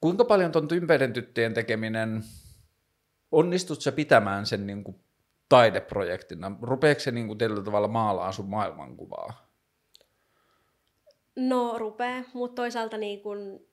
Kuinka 0.00 0.24
paljon 0.24 0.52
tuon 0.52 0.68
tympeiden 0.68 1.12
tyttöjen 1.12 1.54
tekeminen, 1.54 2.24
onnistut 3.32 3.82
sä 3.82 3.92
pitämään 3.92 4.46
sen 4.46 4.66
niin 4.66 4.84
kuin 4.84 5.00
taideprojektina? 5.48 6.56
Rupeeko 6.62 7.00
se 7.00 7.10
niin 7.10 7.26
kuin 7.26 7.38
tietyllä 7.38 7.62
tavalla 7.62 7.88
maalaa 7.88 8.32
sun 8.32 8.48
maailmankuvaa? 8.48 9.52
No 11.36 11.78
rupee, 11.78 12.24
mutta 12.34 12.62
toisaalta 12.62 12.98
niin 12.98 13.20
kun 13.20 13.66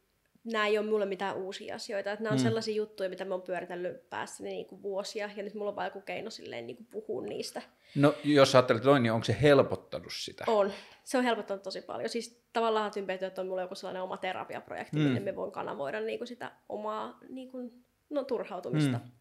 nämä 0.51 0.67
ei 0.67 0.77
ole 0.77 0.85
mulle 0.85 1.05
mitään 1.05 1.35
uusia 1.35 1.75
asioita. 1.75 2.11
Että 2.11 2.23
nämä 2.23 2.33
on 2.33 2.39
mm. 2.39 2.43
sellaisia 2.43 2.75
juttuja, 2.75 3.09
mitä 3.09 3.25
mä 3.25 3.33
oon 3.33 3.41
pyöritellyt 3.41 4.09
päässäni 4.09 4.49
niin 4.49 4.65
kuin 4.65 4.81
vuosia, 4.81 5.29
ja 5.35 5.43
nyt 5.43 5.53
mulla 5.53 5.69
on 5.69 5.75
vaan 5.75 5.87
joku 5.87 6.01
keino 6.01 6.29
silleen 6.29 6.67
niin 6.67 6.77
kuin 6.77 6.87
puhua 6.91 7.21
niistä. 7.21 7.61
No 7.95 8.15
jos 8.23 8.55
ajattelet 8.55 8.83
noin, 8.83 9.03
niin 9.03 9.13
onko 9.13 9.23
se 9.23 9.37
helpottanut 9.41 10.13
sitä? 10.13 10.43
On. 10.47 10.71
Se 11.03 11.17
on 11.17 11.23
helpottanut 11.23 11.63
tosi 11.63 11.81
paljon. 11.81 12.09
Siis 12.09 12.43
tavallaan 12.53 12.91
tympeytyöt 12.91 13.39
on 13.39 13.47
mulla 13.47 13.61
joku 13.61 13.75
sellainen 13.75 14.03
oma 14.03 14.17
terapiaprojekti, 14.17 14.97
mm. 14.97 15.03
miten 15.03 15.23
me 15.23 15.35
voin 15.35 15.51
kanavoida 15.51 16.01
niin 16.01 16.19
kuin 16.19 16.27
sitä 16.27 16.51
omaa 16.69 17.17
niin 17.29 17.51
kuin, 17.51 17.83
no, 18.09 18.23
turhautumista. 18.23 18.97
Mm. 18.97 19.11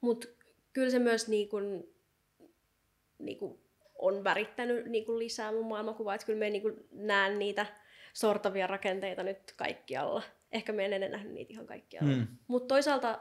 Mutta 0.00 0.28
kyllä 0.72 0.90
se 0.90 0.98
myös 0.98 1.28
niin 1.28 1.48
kuin, 1.48 1.94
niin 3.18 3.38
kuin 3.38 3.58
on 3.98 4.24
värittänyt 4.24 4.86
niin 4.86 5.04
kuin 5.06 5.18
lisää 5.18 5.52
mun 5.52 5.66
maailmankuvaa, 5.66 6.14
että 6.14 6.26
kyllä 6.26 6.38
me 6.38 6.50
niin 6.50 6.62
kuin 6.62 6.86
näen 6.92 7.38
niitä 7.38 7.66
sortavia 8.16 8.66
rakenteita 8.66 9.22
nyt 9.22 9.52
kaikkialla. 9.56 10.22
ehkä 10.52 10.72
me 10.72 10.84
en 10.84 10.92
ennen 10.92 11.10
nähnyt 11.10 11.32
niitä 11.32 11.52
ihan 11.52 11.66
kaikkia. 11.66 12.00
Mm. 12.02 12.26
Mutta 12.48 12.74
toisaalta 12.74 13.18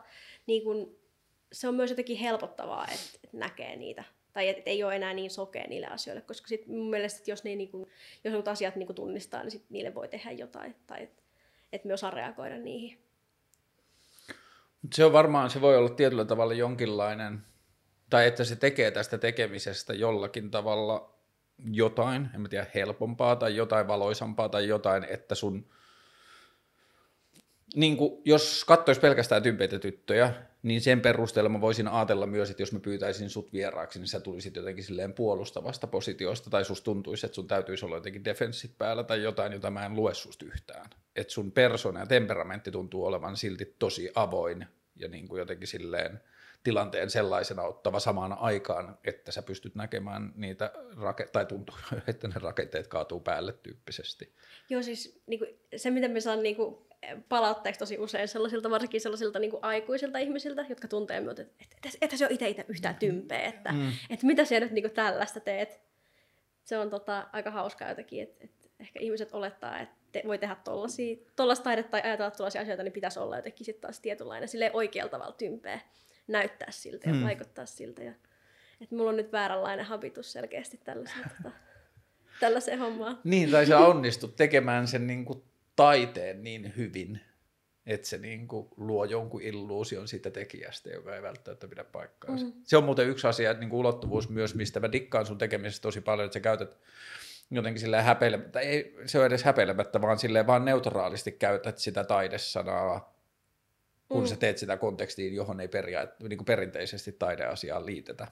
niin 0.48 0.64
kun, 0.64 0.98
se 1.52 1.68
on 1.68 1.76
myös 1.76 1.90
jotenkin 1.90 2.18
helpottavaa, 2.18 2.88
että 2.88 3.20
et 3.24 3.34
näkee 3.34 3.76
niitä. 3.76 4.04
Tai 4.34 4.48
että 4.48 4.60
et 4.60 4.68
ei 4.68 4.84
ole 4.84 4.96
enää 4.96 5.14
niin 5.14 5.32
sokea 5.32 5.68
niille 5.68 5.88
asioille, 5.88 6.22
koska 6.22 6.48
sit 6.48 6.68
mun 6.68 6.90
mielestä, 6.90 7.18
että 7.18 7.32
jos, 7.32 7.44
ne, 7.44 7.56
niin 7.56 7.72
kun, 7.72 7.88
jos 8.24 8.34
jotkut 8.34 8.48
asiat 8.48 8.76
niin 8.76 8.88
kun 8.88 8.96
tunnistaa, 8.96 9.44
niin 9.44 9.52
sit 9.52 9.66
niille 9.70 9.96
voi 9.96 10.08
tehdä 10.08 10.32
jotain. 10.32 10.76
Tai 10.88 11.04
että 11.04 11.24
et 11.74 11.86
me 11.86 11.94
osaa 11.94 12.12
reagoida 12.12 12.58
niihin. 12.58 13.00
Mut 14.82 14.94
se 14.94 15.06
on 15.06 15.14
varmaan, 15.14 15.50
se 15.50 15.62
voi 15.62 15.78
olla 15.78 15.90
tietyllä 15.90 16.26
tavalla 16.26 16.54
jonkinlainen, 16.54 17.40
tai 18.10 18.28
että 18.28 18.44
se 18.44 18.56
tekee 18.56 18.92
tästä 18.92 19.18
tekemisestä 19.18 19.94
jollakin 19.94 20.52
tavalla 20.52 21.15
jotain, 21.72 22.30
en 22.36 22.42
mä 22.42 22.48
tiedä, 22.48 22.66
helpompaa 22.76 23.36
tai 23.36 23.56
jotain 23.56 23.88
valoisampaa 23.88 24.50
tai 24.50 24.68
jotain, 24.68 25.04
että 25.10 25.36
sun, 25.36 25.66
niin 27.76 27.98
kuin, 27.98 28.22
jos 28.26 28.66
katsoisi 28.66 29.02
pelkästään 29.02 29.44
tympeitä 29.44 29.80
tyttöjä, 29.80 30.34
niin 30.64 30.82
sen 30.82 31.02
perusteella 31.02 31.50
mä 31.50 31.62
voisin 31.62 31.88
ajatella 31.88 32.28
myös, 32.28 32.50
että 32.50 32.62
jos 32.62 32.72
mä 32.72 32.80
pyytäisin 32.80 33.30
sut 33.30 33.54
vieraaksi, 33.54 34.00
niin 34.00 34.08
sä 34.08 34.20
tulisit 34.20 34.56
jotenkin 34.56 34.84
silleen 34.84 35.14
puolustavasta 35.14 35.88
positiosta, 35.88 36.50
tai 36.50 36.66
sus 36.66 36.82
tuntuisi, 36.82 37.26
että 37.26 37.36
sun 37.36 37.48
täytyisi 37.48 37.86
olla 37.86 37.96
jotenkin 37.96 38.26
defenssit 38.26 38.78
päällä 38.78 39.04
tai 39.04 39.24
jotain, 39.24 39.54
jota 39.54 39.72
mä 39.72 39.86
en 39.86 39.96
lue 39.96 40.14
susta 40.14 40.46
yhtään. 40.46 40.90
Että 41.16 41.34
sun 41.34 41.52
persona 41.52 42.00
ja 42.00 42.06
temperamentti 42.06 42.72
tuntuu 42.72 43.06
olevan 43.06 43.38
silti 43.38 43.76
tosi 43.80 44.12
avoin 44.16 44.66
ja 44.96 45.08
niin 45.08 45.28
kuin 45.28 45.40
jotenkin 45.40 45.68
silleen 45.68 46.22
tilanteen 46.66 47.10
sellaisena 47.10 47.64
ottava 47.64 48.00
samaan 48.00 48.34
aikaan, 48.34 48.98
että 49.04 49.32
sä 49.32 49.42
pystyt 49.42 49.76
näkemään 49.76 50.34
niitä, 50.36 50.72
rake- 50.98 51.30
tai 51.32 51.46
tuntuu, 51.46 51.76
että 52.08 52.28
ne 52.28 52.34
rakenteet 52.42 52.88
kaatuu 52.88 53.20
päälle 53.20 53.54
tyyppisesti. 53.54 54.36
Joo, 54.70 54.82
siis 54.82 55.22
niin 55.28 55.40
kuin, 55.40 55.60
se, 55.76 55.92
mitä 55.92 56.08
me 56.08 56.20
saan 56.20 56.44
niin 56.44 56.56
kuin, 56.56 56.78
palautteeksi 57.30 57.80
tosi 57.80 57.98
usein 58.00 58.28
sellaisilta, 58.28 58.70
varsinkin 58.70 59.02
sellaisilta 59.02 59.40
niin 59.40 59.52
kuin 59.52 59.64
aikuisilta 59.64 60.20
ihmisiltä, 60.20 60.66
jotka 60.70 60.88
tuntee 60.88 61.20
minut, 61.20 61.40
että, 61.40 61.64
että, 61.64 61.98
että 62.02 62.18
se 62.18 62.26
on 62.26 62.32
itse 62.32 62.50
itse 62.50 62.66
yhtään 62.68 62.96
tympeä, 62.96 63.42
että, 63.42 63.72
mm. 63.72 63.92
että 64.10 64.26
mitä 64.26 64.46
sä 64.46 64.60
nyt 64.60 64.72
niin 64.72 64.84
kuin, 64.84 64.94
tällaista 64.94 65.40
teet. 65.40 65.82
Se 66.64 66.78
on 66.78 66.90
tota, 66.90 67.28
aika 67.34 67.52
hauskaa 67.52 67.90
jotenkin, 67.90 68.24
että, 68.24 68.44
että 68.44 68.68
ehkä 68.80 69.00
ihmiset 69.00 69.34
olettaa, 69.34 69.80
että 69.80 69.96
te, 70.12 70.22
voi 70.28 70.38
tehdä 70.38 70.56
tuollaista 71.36 71.64
taidetta 71.64 71.92
tai 71.92 72.02
ajatella 72.02 72.32
tuollaisia 72.32 72.62
asioita, 72.62 72.84
niin 72.84 72.94
pitäisi 72.94 73.20
olla 73.20 73.36
jotenkin 73.36 73.66
sitten 73.66 73.82
taas 73.82 74.00
tietynlainen 74.00 74.50
oikealla 74.74 75.10
tavalla 75.10 75.36
tympeä 75.38 75.80
näyttää 76.28 76.72
siltä 76.72 77.10
ja 77.10 77.16
mm. 77.16 77.24
vaikuttaa 77.24 77.66
siltä. 77.66 78.04
Ja, 78.04 78.14
että 78.82 78.96
mulla 78.96 79.10
on 79.10 79.18
nyt 79.18 79.32
vääränlainen 79.32 79.86
habitus 79.86 80.32
selkeästi 80.32 80.80
tällaiseen, 80.84 81.24
tota, 81.38 81.56
tällaiseen 82.40 82.80
hommaan. 82.80 83.20
Niin, 83.24 83.52
tai 83.52 83.66
sä 83.66 83.80
onnistut 83.80 84.36
tekemään 84.36 84.88
sen 84.88 85.08
niin 85.08 85.26
kuin 85.26 85.44
taiteen 85.76 86.44
niin 86.44 86.74
hyvin, 86.78 87.20
että 87.86 88.08
se 88.08 88.18
niin 88.18 88.48
kuin 88.48 88.68
luo 88.78 89.06
jonkun 89.06 89.42
illuusion 89.42 90.08
siitä 90.08 90.30
tekijästä, 90.30 90.90
joka 90.90 91.16
ei 91.16 91.22
välttämättä 91.22 91.68
pidä 91.68 91.84
paikkaansa. 91.84 92.46
Mm. 92.46 92.54
Se 92.64 92.78
on 92.78 92.84
muuten 92.84 93.10
yksi 93.10 93.28
asia, 93.28 93.54
niin 93.54 93.70
kuin 93.70 93.80
ulottuvuus 93.80 94.30
myös, 94.30 94.56
mistä 94.56 94.80
mä 94.80 94.92
dikkaan 94.92 95.26
sun 95.26 95.38
tekemisestä 95.38 95.82
tosi 95.82 96.02
paljon, 96.02 96.26
että 96.26 96.34
sä 96.34 96.40
käytät 96.40 96.78
jotenkin 97.52 97.80
silleen 97.80 98.04
häpeilemättä, 98.04 98.60
ei 98.60 98.96
se 99.06 99.18
ole 99.18 99.26
edes 99.26 99.44
häpeilemättä, 99.44 100.02
vaan 100.02 100.20
silleen 100.20 100.48
vaan 100.48 100.66
neutraalisti 100.66 101.32
käytät 101.32 101.78
sitä 101.78 102.04
taidesanaa 102.04 103.15
kun 104.10 104.24
mm. 104.24 104.28
sä 104.28 104.36
teet 104.36 104.58
sitä 104.58 104.78
kontekstiin, 104.78 105.36
johon 105.36 105.60
ei 105.60 105.68
peria, 105.68 106.08
niin 106.30 106.38
kuin 106.38 106.46
perinteisesti 106.46 107.12
taideasiaan 107.12 107.86
liitetä. 107.86 108.28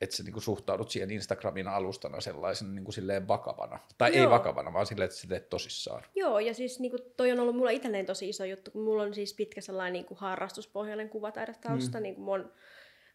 Että 0.00 0.16
sä 0.16 0.22
niin 0.22 0.32
kuin 0.32 0.42
suhtaudut 0.42 0.90
siihen 0.90 1.10
Instagramin 1.10 1.68
alustana 1.68 2.20
sellaisen 2.20 2.74
niin 2.74 2.84
kuin 2.84 2.94
silleen 2.94 3.28
vakavana. 3.28 3.78
Tai 3.98 4.16
Joo. 4.16 4.24
ei 4.24 4.30
vakavana, 4.30 4.72
vaan 4.72 4.86
silleen, 4.86 5.04
että 5.04 5.16
sä 5.16 5.28
teet 5.28 5.48
tosissaan. 5.48 6.04
Joo, 6.14 6.38
ja 6.38 6.54
siis 6.54 6.80
niin 6.80 6.90
kuin, 6.90 7.02
toi 7.16 7.32
on 7.32 7.40
ollut 7.40 7.56
mulla 7.56 7.70
itselleen 7.70 8.06
tosi 8.06 8.28
iso 8.28 8.44
juttu, 8.44 8.70
kun 8.70 8.82
mulla 8.82 9.02
on 9.02 9.14
siis 9.14 9.34
pitkä 9.34 9.60
sellainen 9.60 9.92
niin 9.92 10.04
kuin 10.04 10.18
harrastuspohjainen 10.18 11.08
kuvataidetausta, 11.08 11.98
mm. 11.98 12.02
niin 12.02 12.14
kuin 12.14 12.24
mun 12.24 12.52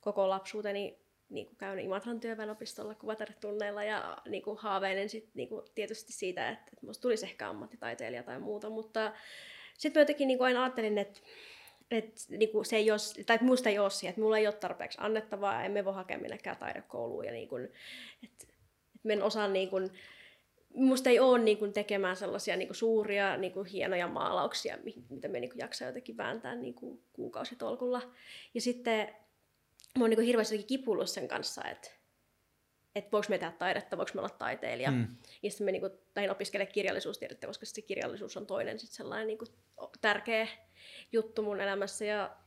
koko 0.01 0.29
lapsuuteni 0.29 0.99
niin 1.29 1.45
kuin 1.45 1.57
käynyt 1.57 1.85
Imatran 1.85 2.19
työväenopistolla 2.19 2.95
kuvataidetunneilla 2.95 3.83
ja 3.83 4.17
niin 4.29 4.43
kuin 4.43 4.57
haaveilen 4.57 5.09
sit, 5.09 5.29
niin 5.33 5.49
kuin 5.49 5.65
tietysti 5.75 6.13
siitä, 6.13 6.49
että, 6.49 6.65
että 6.73 6.85
musta 6.85 7.01
tulisi 7.01 7.25
ehkä 7.25 7.49
ammattitaiteilija 7.49 8.23
tai 8.23 8.39
muuta, 8.39 8.69
mutta 8.69 9.13
sitten 9.79 9.99
mä 9.99 10.01
jotenkin 10.01 10.27
niin 10.27 10.37
kuin 10.37 10.45
aina 10.45 10.63
ajattelin, 10.63 10.97
että 10.97 11.19
että 11.91 12.21
niinku 12.29 12.63
se 12.63 12.75
ei 12.75 12.91
ole, 12.91 13.23
tai 13.25 13.37
musta 13.41 13.69
ei 13.69 13.79
ole 13.79 13.89
siihen, 13.89 14.09
että 14.09 14.21
mulla 14.21 14.37
ei 14.37 14.47
ole 14.47 14.55
tarpeeksi 14.55 14.97
annettavaa, 15.01 15.63
emme 15.63 15.85
voi 15.85 15.93
hakea 15.93 16.17
minnekään 16.17 16.57
taidekouluun, 16.57 17.25
ja 17.25 17.31
niinku, 17.31 17.55
että 18.23 18.45
et 18.93 19.03
mä 19.03 19.13
en 19.13 19.23
osaa 19.23 19.47
niinku, 19.47 19.77
musta 20.73 21.09
ei 21.09 21.19
ole 21.19 21.39
niinku 21.39 21.67
tekemään 21.67 22.15
sellaisia 22.15 22.55
niinku 22.55 22.73
suuria, 22.73 23.37
niinku 23.37 23.63
hienoja 23.63 24.07
maalauksia, 24.07 24.77
mitä 25.09 25.27
me 25.27 25.39
niinku 25.39 25.57
jaksaa 25.59 25.87
jotenkin 25.87 26.17
vääntää 26.17 26.55
niinku 26.55 27.03
kuukausitolkulla. 27.13 28.01
Ja 28.53 28.61
sitten 28.61 29.07
mä 29.97 30.03
oon 30.03 30.09
niinku 30.09 30.25
hirveästi 30.25 30.63
kipullut 30.63 31.09
sen 31.09 31.27
kanssa, 31.27 31.63
että 31.65 31.91
että 32.95 33.11
voiko 33.11 33.27
me 33.29 33.37
tehdä 33.37 33.51
taidetta, 33.51 33.97
voiko 33.97 34.11
me 34.13 34.19
olla 34.21 34.29
taiteilija. 34.29 34.91
Mm. 34.91 35.07
Ja 35.43 35.49
sitten 35.51 35.65
me 35.65 35.71
niinku, 35.71 35.89
lähdin 36.15 36.31
opiskelemaan 36.31 36.73
kirjallisuustiedettä, 36.73 37.47
koska 37.47 37.65
se 37.65 37.81
kirjallisuus 37.81 38.37
on 38.37 38.47
toinen 38.47 38.79
sit 38.79 38.91
sellainen 38.91 39.27
niinku, 39.27 39.45
tärkeä 40.01 40.47
juttu 41.11 41.41
mun 41.41 41.61
elämässä. 41.61 42.05
Ja 42.05 42.37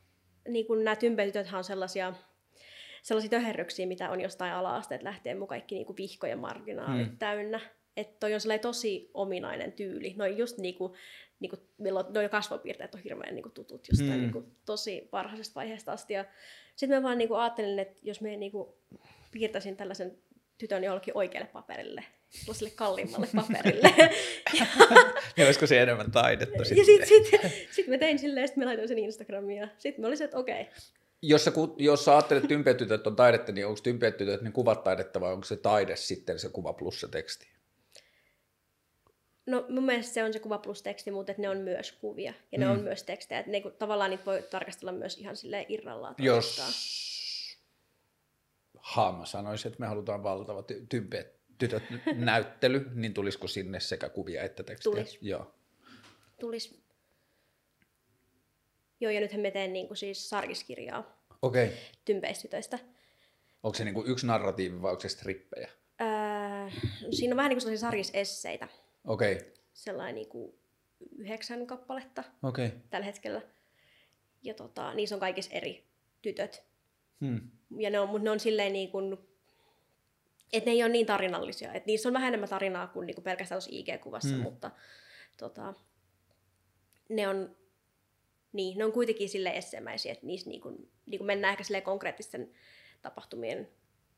niinku, 0.48 0.74
nämä 0.74 0.96
tympetytöthän 0.96 1.58
on 1.58 1.64
sellaisia, 1.64 2.12
sellaisia 3.02 3.30
töherryksiä, 3.30 3.86
mitä 3.86 4.10
on 4.10 4.20
jostain 4.20 4.52
ala-asteet 4.52 5.02
lähtien 5.02 5.38
mun 5.38 5.48
kaikki 5.48 5.74
niinku, 5.74 5.96
vihkojen 5.96 6.38
marginaalit 6.38 7.10
mm. 7.10 7.18
täynnä. 7.18 7.60
Että 7.96 8.16
toi 8.20 8.34
on 8.34 8.40
sellainen 8.40 8.62
tosi 8.62 9.10
ominainen 9.14 9.72
tyyli. 9.72 10.14
Noin 10.16 10.38
just 10.38 10.58
niinku, 10.58 10.94
niinku, 11.40 11.56
milloin 11.78 12.06
noin 12.14 12.30
kasvopiirteet 12.30 12.94
on 12.94 13.00
hirveän 13.00 13.34
niinku, 13.34 13.50
tutut 13.50 13.88
jostain 13.88 14.12
mm. 14.12 14.20
niinku, 14.20 14.46
tosi 14.64 15.08
varhaisesta 15.12 15.54
vaiheesta 15.54 15.92
asti. 15.92 16.14
Ja 16.14 16.24
sitten 16.76 16.98
mä 16.98 17.02
vaan 17.02 17.18
niinku, 17.18 17.34
ajattelin, 17.34 17.78
että 17.78 17.98
jos 18.02 18.20
me 18.20 18.36
niinku, 18.36 18.78
piirtäisin 19.32 19.76
tällaisen 19.76 20.18
tytön 20.62 20.84
jollekin 20.84 21.16
oikealle 21.16 21.48
paperille, 21.52 22.04
sille 22.52 22.70
kalliimmalle 22.70 23.28
paperille. 23.36 23.94
ja, 24.58 24.66
ja 25.36 25.44
olisiko 25.44 25.66
se 25.66 25.82
enemmän 25.82 26.10
taidetta 26.10 26.64
sitten? 26.64 26.78
Ja 26.78 26.84
sitten 26.84 27.08
sit, 27.08 27.68
sit 27.70 27.86
mä 27.88 27.98
tein 27.98 28.18
silleen, 28.18 28.48
sitten 28.48 28.64
mä 28.64 28.68
laitoin 28.68 28.88
sen 28.88 28.98
Instagramiin 28.98 29.60
ja 29.60 29.68
sitten 29.78 30.02
mä 30.02 30.08
olisin, 30.08 30.24
että 30.24 30.38
okei. 30.38 30.60
Okay. 30.60 30.74
Jos 31.22 31.44
sä, 31.44 31.52
jos 31.76 32.04
sä 32.04 32.12
ajattelet, 32.12 32.44
että 32.44 32.48
tympetytöt 32.48 33.06
on 33.06 33.16
taidetta, 33.16 33.52
niin 33.52 33.66
onko 33.66 33.80
tympetytöt 33.82 34.42
niin 34.42 34.52
kuvat 34.52 34.84
taidetta 34.84 35.20
vai 35.20 35.32
onko 35.32 35.44
se 35.44 35.56
taide 35.56 35.96
sitten 35.96 36.38
se 36.38 36.48
kuva 36.48 36.72
plus 36.72 37.00
se 37.00 37.08
teksti? 37.08 37.48
No 39.46 39.66
mun 39.68 39.84
mielestä 39.84 40.14
se 40.14 40.24
on 40.24 40.32
se 40.32 40.38
kuva 40.38 40.58
plus 40.58 40.82
teksti, 40.82 41.10
mutta 41.10 41.34
ne 41.38 41.48
on 41.48 41.58
myös 41.58 41.92
kuvia 41.92 42.32
ja 42.52 42.58
ne 42.58 42.64
mm. 42.64 42.72
on 42.72 42.80
myös 42.80 43.02
tekstejä. 43.02 43.38
Että 43.38 43.52
ne, 43.52 43.62
tavallaan 43.78 44.10
niitä 44.10 44.24
voi 44.24 44.42
tarkastella 44.50 44.92
myös 44.92 45.18
ihan 45.18 45.36
silleen 45.36 45.66
irrallaan. 45.68 46.14
Jos 46.18 46.60
Haama 48.82 49.26
sanoisi, 49.26 49.68
että 49.68 49.80
me 49.80 49.86
halutaan 49.86 50.22
valtava 50.22 50.60
ty- 50.60 50.86
tytöt 51.58 51.82
näyttely, 52.16 52.90
niin 52.94 53.14
tulisiko 53.14 53.48
sinne 53.48 53.80
sekä 53.80 54.08
kuvia 54.08 54.42
että 54.42 54.62
tekstiä? 54.62 54.92
Tulis. 54.92 55.18
Joo. 55.20 55.54
Tulis. 56.40 56.82
Joo, 59.00 59.12
ja 59.12 59.20
nythän 59.20 59.40
me 59.40 59.50
teen 59.50 59.72
niin 59.72 59.86
kuin 59.86 59.96
siis 59.96 60.28
sarkiskirjaa 60.28 61.24
okay. 61.42 61.68
tympeistytöistä. 62.04 62.78
Onko 63.62 63.78
se 63.78 63.84
niin 63.84 63.94
kuin 63.94 64.06
yksi 64.06 64.26
narratiivi 64.26 64.82
vai 64.82 64.90
onko 64.90 65.00
se 65.00 65.08
strippejä? 65.08 65.70
Öö, 66.00 66.70
siinä 67.10 67.32
on 67.32 67.36
vähän 67.36 67.48
niin 67.48 67.56
kuin 67.56 67.62
sellaisia 67.62 67.88
sarjisesseitä. 67.88 68.68
Okei. 69.06 69.36
Okay. 69.36 69.48
Sellainen 69.72 70.14
niin 70.14 70.28
kuin 70.28 70.54
yhdeksän 71.16 71.66
kappaletta 71.66 72.24
okay. 72.42 72.70
tällä 72.90 73.06
hetkellä. 73.06 73.42
Ja 74.42 74.54
tota, 74.54 74.94
niissä 74.94 75.16
on 75.16 75.20
kaikissa 75.20 75.50
eri 75.52 75.86
tytöt. 76.22 76.62
Hmm. 77.20 77.50
Ja 77.78 77.90
ne 77.90 78.00
on, 78.00 78.08
mutta 78.08 78.24
ne 78.24 78.30
on 78.30 78.40
silleen 78.40 78.72
niin 78.72 78.90
kuin, 78.90 79.18
että 80.52 80.70
ne 80.70 80.72
ei 80.74 80.82
ole 80.82 80.92
niin 80.92 81.06
tarinallisia. 81.06 81.72
Että 81.72 81.86
niissä 81.86 82.08
on 82.08 82.12
vähän 82.12 82.28
enemmän 82.28 82.48
tarinaa 82.48 82.86
kuin, 82.86 83.06
niin 83.06 83.14
kuin 83.14 83.24
pelkästään 83.24 83.56
tuossa 83.56 83.70
IG-kuvassa, 83.72 84.34
hmm. 84.34 84.42
mutta 84.42 84.70
tota, 85.36 85.74
ne 87.08 87.28
on, 87.28 87.56
niin, 88.52 88.78
ne 88.78 88.84
on 88.84 88.92
kuitenkin 88.92 89.28
sille 89.28 89.50
essemäisiä, 89.50 90.12
että 90.12 90.26
niissä 90.26 90.50
niin 90.50 90.60
kuin, 90.60 90.90
niin 91.06 91.18
kuin 91.18 91.26
mennään 91.26 91.56
ehkä 91.60 91.80
konkreettisten 91.80 92.50
tapahtumien 93.02 93.68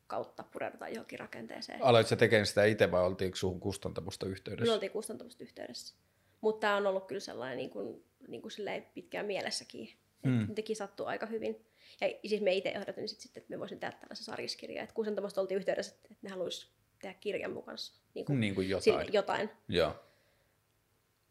kautta 0.06 0.44
pureudutaan 0.52 0.92
johonkin 0.92 1.18
rakenteeseen. 1.18 1.82
Aloit 1.82 2.06
sä 2.06 2.16
tekemään 2.16 2.46
sitä 2.46 2.64
itse 2.64 2.90
vai 2.90 3.02
oltiinko 3.02 3.36
suhun 3.36 3.60
kustantamusta 3.60 4.26
yhteydessä? 4.26 4.70
Me 4.70 4.74
oltiin 4.74 4.92
kustantamusta 4.92 5.44
yhteydessä. 5.44 5.94
Mutta 6.40 6.60
tämä 6.60 6.76
on 6.76 6.86
ollut 6.86 7.06
kyllä 7.06 7.20
sellainen 7.20 7.56
niin 7.56 7.70
kuin, 7.70 8.04
niin 8.28 8.42
kuin 8.42 8.52
pitkään 8.94 9.26
mielessäkin. 9.26 9.92
Hmm. 10.26 10.54
Teki 10.54 10.74
sattuu 10.74 11.06
aika 11.06 11.26
hyvin. 11.26 11.66
Ja 12.00 12.08
siis 12.26 12.40
me 12.40 12.54
itse 12.54 12.68
ehdotin 12.68 13.08
sit, 13.08 13.20
sit, 13.20 13.36
että 13.36 13.50
me 13.50 13.60
voisin 13.60 13.80
tehdä 13.80 13.96
tällaisen 14.00 14.24
sarjiskirjan. 14.24 14.82
Että 14.84 14.94
kuusantamosta 14.94 15.40
oltiin 15.40 15.58
yhteydessä, 15.58 15.94
että 15.94 16.14
ne 16.22 16.30
haluaisi 16.30 16.68
tehdä 17.02 17.14
kirjan 17.14 17.52
mukaan. 17.52 17.78
Niin 18.14 18.26
kuin, 18.26 18.40
niin 18.40 18.54
kuin 18.54 18.68
jotain. 18.68 18.82
Sille, 18.82 19.06
jotain. 19.12 19.50
Joo. 19.68 19.94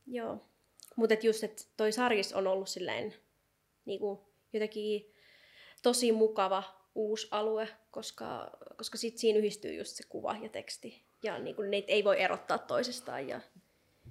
Joo. 0.08 0.42
Mutta 0.96 1.16
just, 1.22 1.44
että 1.44 1.64
toi 1.78 1.92
sarjis 1.92 2.34
on 2.34 2.48
ollut 2.48 2.70
silleen 2.70 3.14
niin 3.86 4.00
kuin 4.00 4.20
jotenkin 4.54 5.14
tosi 5.84 6.12
mukava 6.12 6.64
uusi 6.96 7.28
alue, 7.32 7.68
koska, 7.92 8.52
koska 8.78 8.98
sit 8.98 9.18
siinä 9.18 9.40
yhdistyy 9.40 9.74
just 9.74 9.96
se 9.96 10.04
kuva 10.10 10.36
ja 10.42 10.50
teksti. 10.50 11.02
Ja 11.24 11.40
niin 11.40 11.56
kuin, 11.56 11.72
niitä 11.72 11.92
ei 11.92 12.04
voi 12.04 12.22
erottaa 12.22 12.58
toisistaan. 12.58 13.28
Ja... 13.28 13.42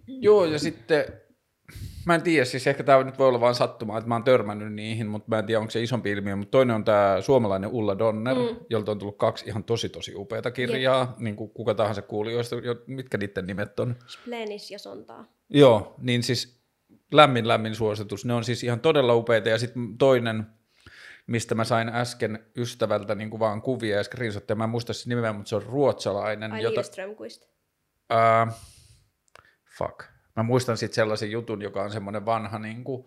Joo, 0.07 0.45
ja 0.45 0.59
sitten 0.59 1.23
mä 2.05 2.15
en 2.15 2.23
tiedä, 2.23 2.45
siis 2.45 2.67
ehkä 2.67 2.83
tämä 2.83 3.05
nyt 3.05 3.19
voi 3.19 3.29
olla 3.29 3.41
vain 3.41 3.55
sattumaa, 3.55 3.99
että 3.99 4.09
mä 4.09 4.15
oon 4.15 4.25
törmännyt 4.25 4.73
niihin, 4.73 5.07
mutta 5.07 5.27
mä 5.31 5.39
en 5.39 5.47
tiedä, 5.47 5.61
onko 5.61 5.71
se 5.71 5.83
isompi 5.83 6.11
ilmiö, 6.11 6.37
mutta 6.37 6.51
toinen 6.51 6.77
on 6.77 6.85
tämä 6.85 7.17
suomalainen 7.21 7.71
Ulla 7.71 7.99
Donner, 7.99 8.37
mm. 8.37 8.57
jolta 8.71 8.93
on 8.93 8.99
tullut 8.99 9.19
kaksi 9.19 9.47
ihan 9.47 9.65
tosi 9.65 9.89
tosi 9.89 10.15
upeata 10.15 10.51
kirjaa, 10.51 11.01
yep. 11.01 11.19
niin 11.19 11.37
kuin 11.37 11.51
kuka 11.51 11.75
tahansa 11.75 12.03
kuulijoista, 12.03 12.57
mitkä 12.87 13.19
niiden 13.19 13.47
nimet 13.47 13.81
on? 13.81 13.97
Splenis 14.07 14.71
ja 14.71 14.79
Sontaa. 14.79 15.25
Joo, 15.49 15.95
niin 15.99 16.23
siis 16.23 16.63
lämmin 17.13 17.49
lämmin 17.49 17.75
suositus, 17.75 18.25
ne 18.25 18.35
on 18.35 18.45
siis 18.45 18.65
ihan 18.65 18.81
todella 18.81 19.15
upeita 19.15 19.49
ja 19.49 19.59
sitten 19.59 19.99
toinen, 19.99 20.47
mistä 21.27 21.55
mä 21.55 21.65
sain 21.65 21.89
äsken 21.89 22.47
ystävältä 22.57 23.15
niin 23.15 23.31
kuin 23.31 23.41
vaan 23.41 23.63
kuvia 23.63 23.97
ja 23.97 24.05
screenshotteja, 24.05 24.57
mä 24.57 24.65
en 24.65 24.71
muista 24.71 24.93
sen 24.93 25.09
nimeä, 25.09 25.33
mutta 25.33 25.49
se 25.49 25.57
on 25.57 25.63
ruotsalainen. 25.63 26.53
Ai 26.53 26.63
jota. 26.63 26.81
Uh, 28.13 28.53
fuck. 29.79 30.12
Mä 30.37 30.43
muistan 30.43 30.77
sitten 30.77 30.95
sellaisen 30.95 31.31
jutun, 31.31 31.63
joka 31.63 31.83
on 31.83 31.91
semmoinen 31.91 32.27
vanha 32.27 32.59
niin 32.59 32.85
kuin, 32.85 33.07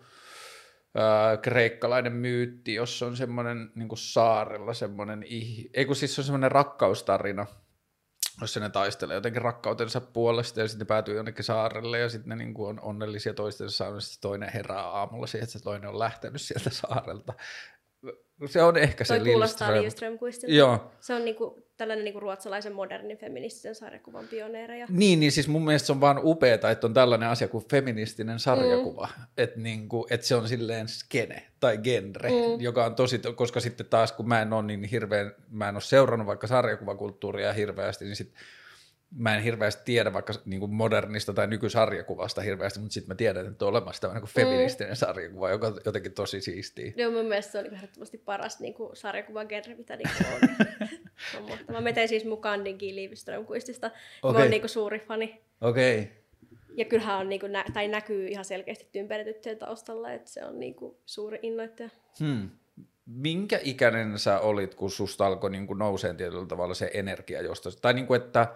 äh, 0.98 1.40
kreikkalainen 1.42 2.12
myytti, 2.12 2.74
jossa 2.74 3.06
on 3.06 3.16
semmoinen 3.16 3.72
niin 3.74 3.88
kuin 3.88 3.98
saarella 3.98 4.74
semmoinen, 4.74 5.24
ei 5.74 5.84
kun 5.86 5.96
siis 5.96 6.14
se 6.14 6.20
on 6.20 6.24
semmoinen 6.24 6.52
rakkaustarina, 6.52 7.46
jossa 8.40 8.60
ne 8.60 8.70
taistelee 8.70 9.14
jotenkin 9.14 9.42
rakkautensa 9.42 10.00
puolesta 10.00 10.60
ja 10.60 10.68
sitten 10.68 10.84
ne 10.84 10.88
päätyy 10.88 11.16
jonnekin 11.16 11.44
saarelle 11.44 11.98
ja 11.98 12.08
sitten 12.08 12.28
ne 12.28 12.36
niin 12.36 12.54
kuin 12.54 12.68
on 12.68 12.80
onnellisia 12.80 13.34
toistensa 13.34 13.76
saanut, 13.76 14.02
toinen 14.20 14.52
herää 14.54 14.82
aamulla 14.82 15.26
siihen, 15.26 15.44
että 15.44 15.58
se 15.58 15.64
toinen 15.64 15.90
on 15.90 15.98
lähtenyt 15.98 16.40
sieltä 16.40 16.70
saarelta. 16.70 17.32
Se 18.46 18.62
on 18.62 18.76
ehkä 18.76 19.04
se 19.04 19.18
Toi 19.18 19.24
kuulostaa 19.24 19.72
Lillström. 19.72 20.18
Joo. 20.46 20.92
Se 21.00 21.14
on 21.14 21.24
niinku 21.24 21.65
tällainen 21.76 22.04
niinku 22.04 22.20
ruotsalaisen 22.20 22.72
modernin 22.72 23.18
feministisen 23.18 23.74
sarjakuvan 23.74 24.28
pioneereja. 24.28 24.86
Niin, 24.90 25.20
niin 25.20 25.32
siis 25.32 25.48
mun 25.48 25.64
mielestä 25.64 25.86
se 25.86 25.92
on 25.92 26.00
vaan 26.00 26.20
upeeta, 26.22 26.70
että 26.70 26.86
on 26.86 26.94
tällainen 26.94 27.28
asia 27.28 27.48
kuin 27.48 27.64
feministinen 27.70 28.38
sarjakuva. 28.38 29.08
Mm. 29.16 29.24
Että 29.36 29.60
niinku, 29.60 30.06
et 30.10 30.22
se 30.22 30.34
on 30.34 30.48
silleen 30.48 30.88
skene 30.88 31.42
tai 31.60 31.78
genre, 31.78 32.30
mm. 32.30 32.60
joka 32.60 32.84
on 32.84 32.94
tosi, 32.94 33.20
koska 33.36 33.60
sitten 33.60 33.86
taas 33.86 34.12
kun 34.12 34.28
mä 34.28 34.42
en 34.42 34.52
ole 34.52 34.62
niin 34.62 34.84
hirveän, 34.84 35.34
mä 35.50 35.68
en 35.68 35.76
ole 35.76 35.82
seurannut 35.82 36.26
vaikka 36.26 36.46
sarjakuvakulttuuria 36.46 37.52
hirveästi, 37.52 38.04
niin 38.04 38.16
sitten 38.16 38.40
mä 39.10 39.36
en 39.36 39.42
hirveästi 39.42 39.82
tiedä 39.84 40.12
vaikka 40.12 40.32
niin 40.44 40.60
kuin 40.60 40.74
modernista 40.74 41.32
tai 41.32 41.46
nykysarjakuvasta 41.46 42.40
hirveästi, 42.40 42.80
mutta 42.80 42.94
sitten 42.94 43.08
mä 43.08 43.14
tiedän, 43.14 43.46
että 43.46 43.64
on 43.64 43.68
olemassa 43.68 44.00
tämmöinen 44.00 44.22
kuin 44.22 44.30
mm. 44.30 44.34
feministinen 44.34 44.92
mm. 44.92 44.96
sarjakuva, 44.96 45.50
joka 45.50 45.66
on 45.66 45.80
jotenkin 45.84 46.12
tosi 46.12 46.40
siistiä. 46.40 46.92
Joo, 46.96 47.10
mun 47.10 47.26
mielestä 47.26 47.52
se 47.52 47.58
oli 47.58 47.68
ehdottomasti 47.72 48.18
paras 48.18 48.60
niin 48.60 48.74
kuin 48.74 48.96
sarjakuvan 48.96 49.46
genre, 49.46 49.74
mitä 49.74 49.96
niin 49.96 50.08
kuin 50.16 50.26
on. 50.34 51.56
Mä 51.72 51.80
meten 51.80 52.08
siis 52.08 52.24
mukaan 52.24 52.64
Dinky 52.64 52.86
Liivström-kuistista. 52.86 53.90
Okay. 54.22 54.36
Mä 54.36 54.42
oon 54.42 54.50
niin 54.50 54.62
kuin 54.62 54.70
suuri 54.70 54.98
fani. 54.98 55.40
Okei. 55.60 56.00
Okay. 56.00 56.12
Ja 56.76 56.84
kyllähän 56.84 57.18
on, 57.18 57.28
niin 57.28 57.40
kuin, 57.40 57.52
nä- 57.52 57.64
tai 57.74 57.88
näkyy 57.88 58.28
ihan 58.28 58.44
selkeästi 58.44 58.88
tympärityttöjen 58.92 59.58
taustalla, 59.58 60.12
että 60.12 60.30
se 60.30 60.44
on 60.44 60.60
niin 60.60 60.74
kuin, 60.74 60.96
suuri 61.06 61.38
innoittaja. 61.42 61.90
Hmm. 62.20 62.50
Minkä 63.06 63.60
ikäinen 63.62 64.18
sä 64.18 64.40
olit, 64.40 64.74
kun 64.74 64.90
susta 64.90 65.26
alkoi 65.26 65.50
niin 65.50 65.66
kuin 65.66 65.78
nouseen 65.78 66.16
tietyllä 66.16 66.46
tavalla 66.46 66.74
se 66.74 66.90
energia 66.94 67.42
jostain? 67.42 67.74
Tai 67.82 67.94
niin 67.94 68.06
kuin, 68.06 68.22
että 68.22 68.54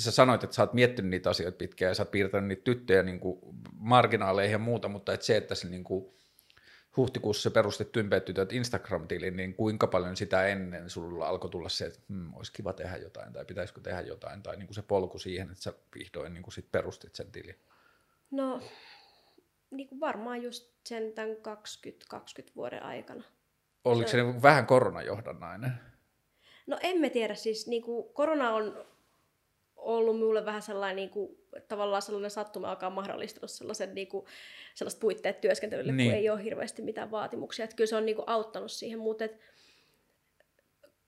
sä 0.00 0.10
sanoit, 0.10 0.44
että 0.44 0.56
sä 0.56 0.62
oot 0.62 0.72
miettinyt 0.72 1.10
niitä 1.10 1.30
asioita 1.30 1.56
pitkään 1.56 1.90
ja 1.90 1.94
sä 1.94 2.02
oot 2.02 2.10
piirtänyt 2.10 2.48
niitä 2.48 2.64
tyttöjä 2.64 3.02
niin 3.02 3.20
kuin 3.20 3.38
marginaaleihin 3.72 4.52
ja 4.52 4.58
muuta, 4.58 4.88
mutta 4.88 5.12
että 5.12 5.26
se, 5.26 5.36
että 5.36 5.54
se 5.54 5.68
niin 5.68 5.84
kuin 5.84 6.14
huhtikuussa 6.96 7.50
perustettu 7.50 7.98
ympätytöt 7.98 8.52
Instagram-tilin, 8.52 9.36
niin 9.36 9.54
kuinka 9.54 9.86
paljon 9.86 10.16
sitä 10.16 10.46
ennen 10.46 10.90
sulla 10.90 11.28
alkoi 11.28 11.50
tulla 11.50 11.68
se, 11.68 11.84
että 11.86 12.00
hmm, 12.08 12.34
olisi 12.34 12.52
kiva 12.52 12.72
tehdä 12.72 12.96
jotain 12.96 13.32
tai 13.32 13.44
pitäisikö 13.44 13.80
tehdä 13.80 14.00
jotain 14.00 14.42
tai 14.42 14.56
niin 14.56 14.66
kuin 14.66 14.74
se 14.74 14.82
polku 14.82 15.18
siihen, 15.18 15.50
että 15.50 15.62
sä 15.62 15.72
vihdoin 15.94 16.34
niin 16.34 16.42
kuin 16.42 16.54
sit 16.54 16.72
perustit 16.72 17.14
sen 17.14 17.32
tilin? 17.32 17.56
No 18.30 18.60
niin 19.70 19.88
kuin 19.88 20.00
varmaan 20.00 20.42
just 20.42 20.72
sen 20.86 21.12
tämän 21.12 21.36
20-20 22.14 22.16
vuoden 22.56 22.82
aikana. 22.82 23.24
Oliko 23.84 24.08
se, 24.08 24.10
se 24.10 24.22
niin 24.22 24.42
vähän 24.42 24.66
koronajohdannainen? 24.66 25.72
No 26.66 26.78
emme 26.82 27.10
tiedä, 27.10 27.34
siis 27.34 27.66
niin 27.66 27.82
kuin 27.82 28.12
korona 28.12 28.50
on 28.50 28.86
ollut 29.82 30.16
minulle 30.16 30.44
vähän 30.44 30.62
sellainen 30.62 30.96
niin 30.96 31.10
kuin, 31.10 31.38
tavallaan 31.68 32.02
sellainen 32.02 32.30
sattuma, 32.30 32.70
joka 32.70 32.86
on 32.86 32.92
mahdollistanut 32.92 33.50
sellaisen, 33.50 33.94
niin 33.94 34.08
kuin, 34.08 34.26
sellaiset 34.74 35.00
puitteet 35.00 35.40
työskentelylle, 35.40 35.92
niin. 35.92 36.10
kun 36.10 36.18
ei 36.18 36.30
ole 36.30 36.44
hirveästi 36.44 36.82
mitään 36.82 37.10
vaatimuksia. 37.10 37.64
Että 37.64 37.76
kyllä 37.76 37.88
se 37.88 37.96
on 37.96 38.06
niin 38.06 38.16
kuin, 38.16 38.28
auttanut 38.28 38.70
siihen, 38.70 38.98
mutta 38.98 39.24
et, 39.24 39.38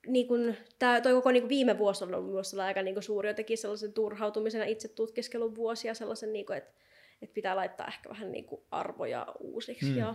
niin 0.07 0.29
kuin, 0.29 0.57
tämä, 0.79 1.01
toi 1.01 1.13
koko 1.13 1.31
niin 1.31 1.43
kuin 1.43 1.49
viime 1.49 1.79
vuosi 1.79 2.05
on 2.05 2.15
ollut 2.15 2.33
myös 2.33 2.55
aika 2.55 2.83
niin 2.83 2.95
kuin, 2.95 3.03
suuri 3.05 3.29
jotenkin 3.29 3.59
sellaisen 3.59 3.93
turhautumisen 3.93 4.59
ja 4.59 4.65
itse 4.65 4.89
tutkiskelun 4.89 5.55
vuosi 5.55 5.89
ja 5.89 5.95
sellaisen, 5.95 6.33
niin 6.33 6.47
kuin, 6.47 6.59
että, 6.59 6.73
että 7.23 7.35
pitää 7.35 7.57
laittaa 7.57 7.87
ehkä 7.87 8.09
vähän 8.09 8.33
niin 8.33 8.45
kuin, 8.45 8.63
arvoja 8.71 9.27
uusiksi 9.41 9.91
mm. 9.91 9.99
ja, 9.99 10.15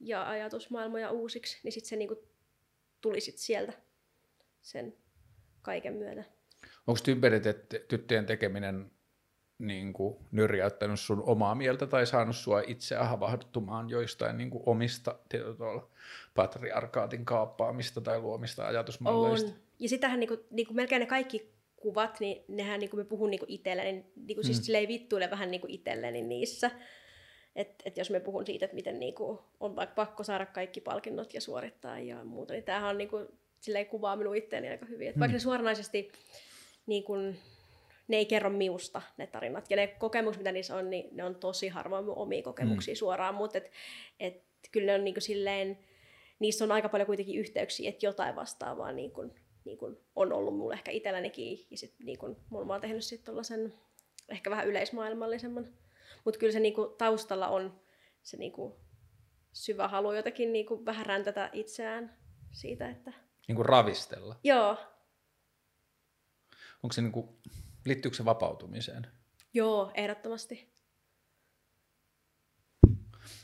ja 0.00 0.28
ajatusmaailmoja 0.28 1.10
uusiksi, 1.10 1.60
niin 1.62 1.72
sitten 1.72 1.88
se 1.88 1.96
niin 1.96 2.08
kuin, 2.08 2.20
tuli 3.00 3.20
sit 3.20 3.38
sieltä 3.38 3.72
sen 4.62 4.96
kaiken 5.62 5.94
myötä. 5.94 6.24
Onko 6.86 7.00
tyttöjen 7.88 8.26
tekeminen 8.26 8.90
niin 9.58 9.92
kuin, 9.92 10.16
nyrjäyttänyt 10.32 11.00
sun 11.00 11.22
omaa 11.26 11.54
mieltä 11.54 11.86
tai 11.86 12.06
saanut 12.06 12.36
sua 12.36 12.62
itse 12.66 12.96
havahtumaan 12.96 13.90
joistain 13.90 14.38
niin 14.38 14.50
kuin, 14.50 14.62
omista 14.66 15.18
tietyllä 15.28 15.82
patriarkaatin 16.34 17.24
kaappaamista 17.24 18.00
tai 18.00 18.20
luomista 18.20 18.66
ajatusmalleista? 18.66 19.50
On. 19.50 19.56
Ja 19.78 19.88
sitähän 19.88 20.20
niin 20.20 20.28
kuin, 20.28 20.40
niin 20.50 20.66
kuin 20.66 20.76
melkein 20.76 21.00
ne 21.00 21.06
kaikki 21.06 21.52
kuvat, 21.76 22.20
niin 22.20 22.44
nehän 22.48 22.80
niin 22.80 22.90
kuin 22.90 23.00
me 23.00 23.04
puhun 23.04 23.30
niin 23.30 23.38
kuin 23.38 23.50
itselleni, 23.50 24.06
niin 24.16 24.36
kuin, 24.36 24.44
siis 24.44 24.58
mm. 24.58 24.62
silleen 24.62 24.88
vittuille 24.88 25.30
vähän 25.30 25.50
niin 25.50 25.60
kuin 25.60 25.70
itselleni 25.70 26.22
niissä. 26.22 26.70
Et, 27.56 27.82
et 27.84 27.98
jos 27.98 28.10
me 28.10 28.20
puhun 28.20 28.46
siitä, 28.46 28.64
että 28.64 28.74
miten 28.74 29.00
niin 29.00 29.14
kuin, 29.14 29.38
on 29.60 29.76
vaikka 29.76 29.94
pakko 29.94 30.24
saada 30.24 30.46
kaikki 30.46 30.80
palkinnot 30.80 31.34
ja 31.34 31.40
suorittaa 31.40 31.98
ja 31.98 32.24
muuta, 32.24 32.52
niin 32.52 32.64
tämähän 32.64 32.90
on 32.90 32.98
niin 32.98 33.08
kuin, 33.10 33.26
silleen 33.60 33.86
kuvaa 33.86 34.16
minun 34.16 34.36
itteeni 34.36 34.68
aika 34.68 34.86
hyvin. 34.86 35.08
Et 35.08 35.16
mm. 35.16 35.20
Vaikka 35.20 35.32
ne 35.32 35.40
suoranaisesti 35.40 36.12
niin 36.86 37.04
kun, 37.04 37.36
ne 38.08 38.16
ei 38.16 38.26
kerro 38.26 38.50
miusta 38.50 39.02
ne 39.16 39.26
tarinat. 39.26 39.70
Ja 39.70 39.76
ne 39.76 39.86
kokemukset, 39.86 40.40
mitä 40.40 40.52
niissä 40.52 40.76
on, 40.76 40.90
niin 40.90 41.08
ne 41.12 41.24
on 41.24 41.34
tosi 41.34 41.68
harvoin 41.68 42.04
mun 42.04 42.18
omia 42.18 42.42
kokemuksia 42.42 42.94
mm. 42.94 42.96
suoraan, 42.96 43.34
mutta 43.34 43.58
et, 43.58 43.70
et, 44.20 44.42
kyllä 44.72 44.86
ne 44.86 44.94
on 44.94 45.04
niin 45.04 45.22
silleen, 45.22 45.78
niissä 46.38 46.64
on 46.64 46.72
aika 46.72 46.88
paljon 46.88 47.06
kuitenkin 47.06 47.40
yhteyksiä, 47.40 47.88
että 47.88 48.06
jotain 48.06 48.36
vastaavaa 48.36 48.92
niin 48.92 49.10
kun, 49.10 49.34
niin 49.64 49.78
kun 49.78 50.00
on 50.16 50.32
ollut 50.32 50.56
mulle 50.56 50.74
ehkä 50.74 50.90
itsellänikin. 50.90 51.66
Ja 51.70 51.78
sitten 51.78 52.06
niin 52.06 52.18
kun, 52.18 52.36
mulla 52.50 52.74
on 52.74 52.80
tehnyt 52.80 53.04
sitten 53.04 53.44
sen 53.44 53.74
ehkä 54.28 54.50
vähän 54.50 54.66
yleismaailmallisemman. 54.66 55.68
Mutta 56.24 56.38
kyllä 56.38 56.52
se 56.52 56.60
niin 56.60 56.74
kun, 56.74 56.94
taustalla 56.98 57.48
on 57.48 57.80
se 58.22 58.36
niin 58.36 58.52
kun, 58.52 58.76
syvä 59.52 59.88
halu 59.88 60.12
jotenkin 60.12 60.52
niin 60.52 60.66
kun, 60.66 60.86
vähän 60.86 61.06
räntätä 61.06 61.50
itseään 61.52 62.16
siitä, 62.50 62.90
että... 62.90 63.12
Niin 63.48 63.56
kuin 63.56 63.66
ravistella? 63.66 64.36
Joo, 64.44 64.76
onko 66.82 66.92
se 66.92 67.02
niin 67.02 67.12
kuin, 67.12 67.28
liittyykö 67.84 68.16
se 68.16 68.24
vapautumiseen? 68.24 69.06
Joo, 69.54 69.90
ehdottomasti. 69.94 70.72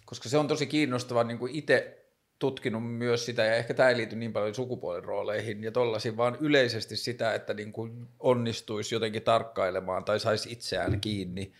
Koska 0.07 0.29
se 0.29 0.39
on 0.39 0.49
tosi 0.49 0.67
kiinnostavaa 0.67 1.25
niin 1.25 1.39
kuin 1.39 1.55
itse 1.55 1.95
tutkinut 2.39 2.93
myös 2.97 3.27
sitä, 3.27 3.45
ja 3.45 3.55
ehkä 3.55 3.75
tämä 3.75 3.89
ei 3.89 3.97
liity 3.97 4.17
niin 4.17 4.33
paljon 4.33 4.55
sukupuolen 4.55 5.05
rooleihin 5.05 5.65
ja 5.65 5.73
tollaisiin, 5.73 6.17
vaan 6.17 6.37
yleisesti 6.41 6.97
sitä, 6.97 7.35
että 7.35 7.55
niin 7.55 7.73
kuin 7.73 8.09
onnistuisi 8.19 8.95
jotenkin 8.95 9.23
tarkkailemaan 9.23 10.05
tai 10.05 10.21
saisi 10.21 10.53
itseään 10.53 11.01
kiinni 11.01 11.53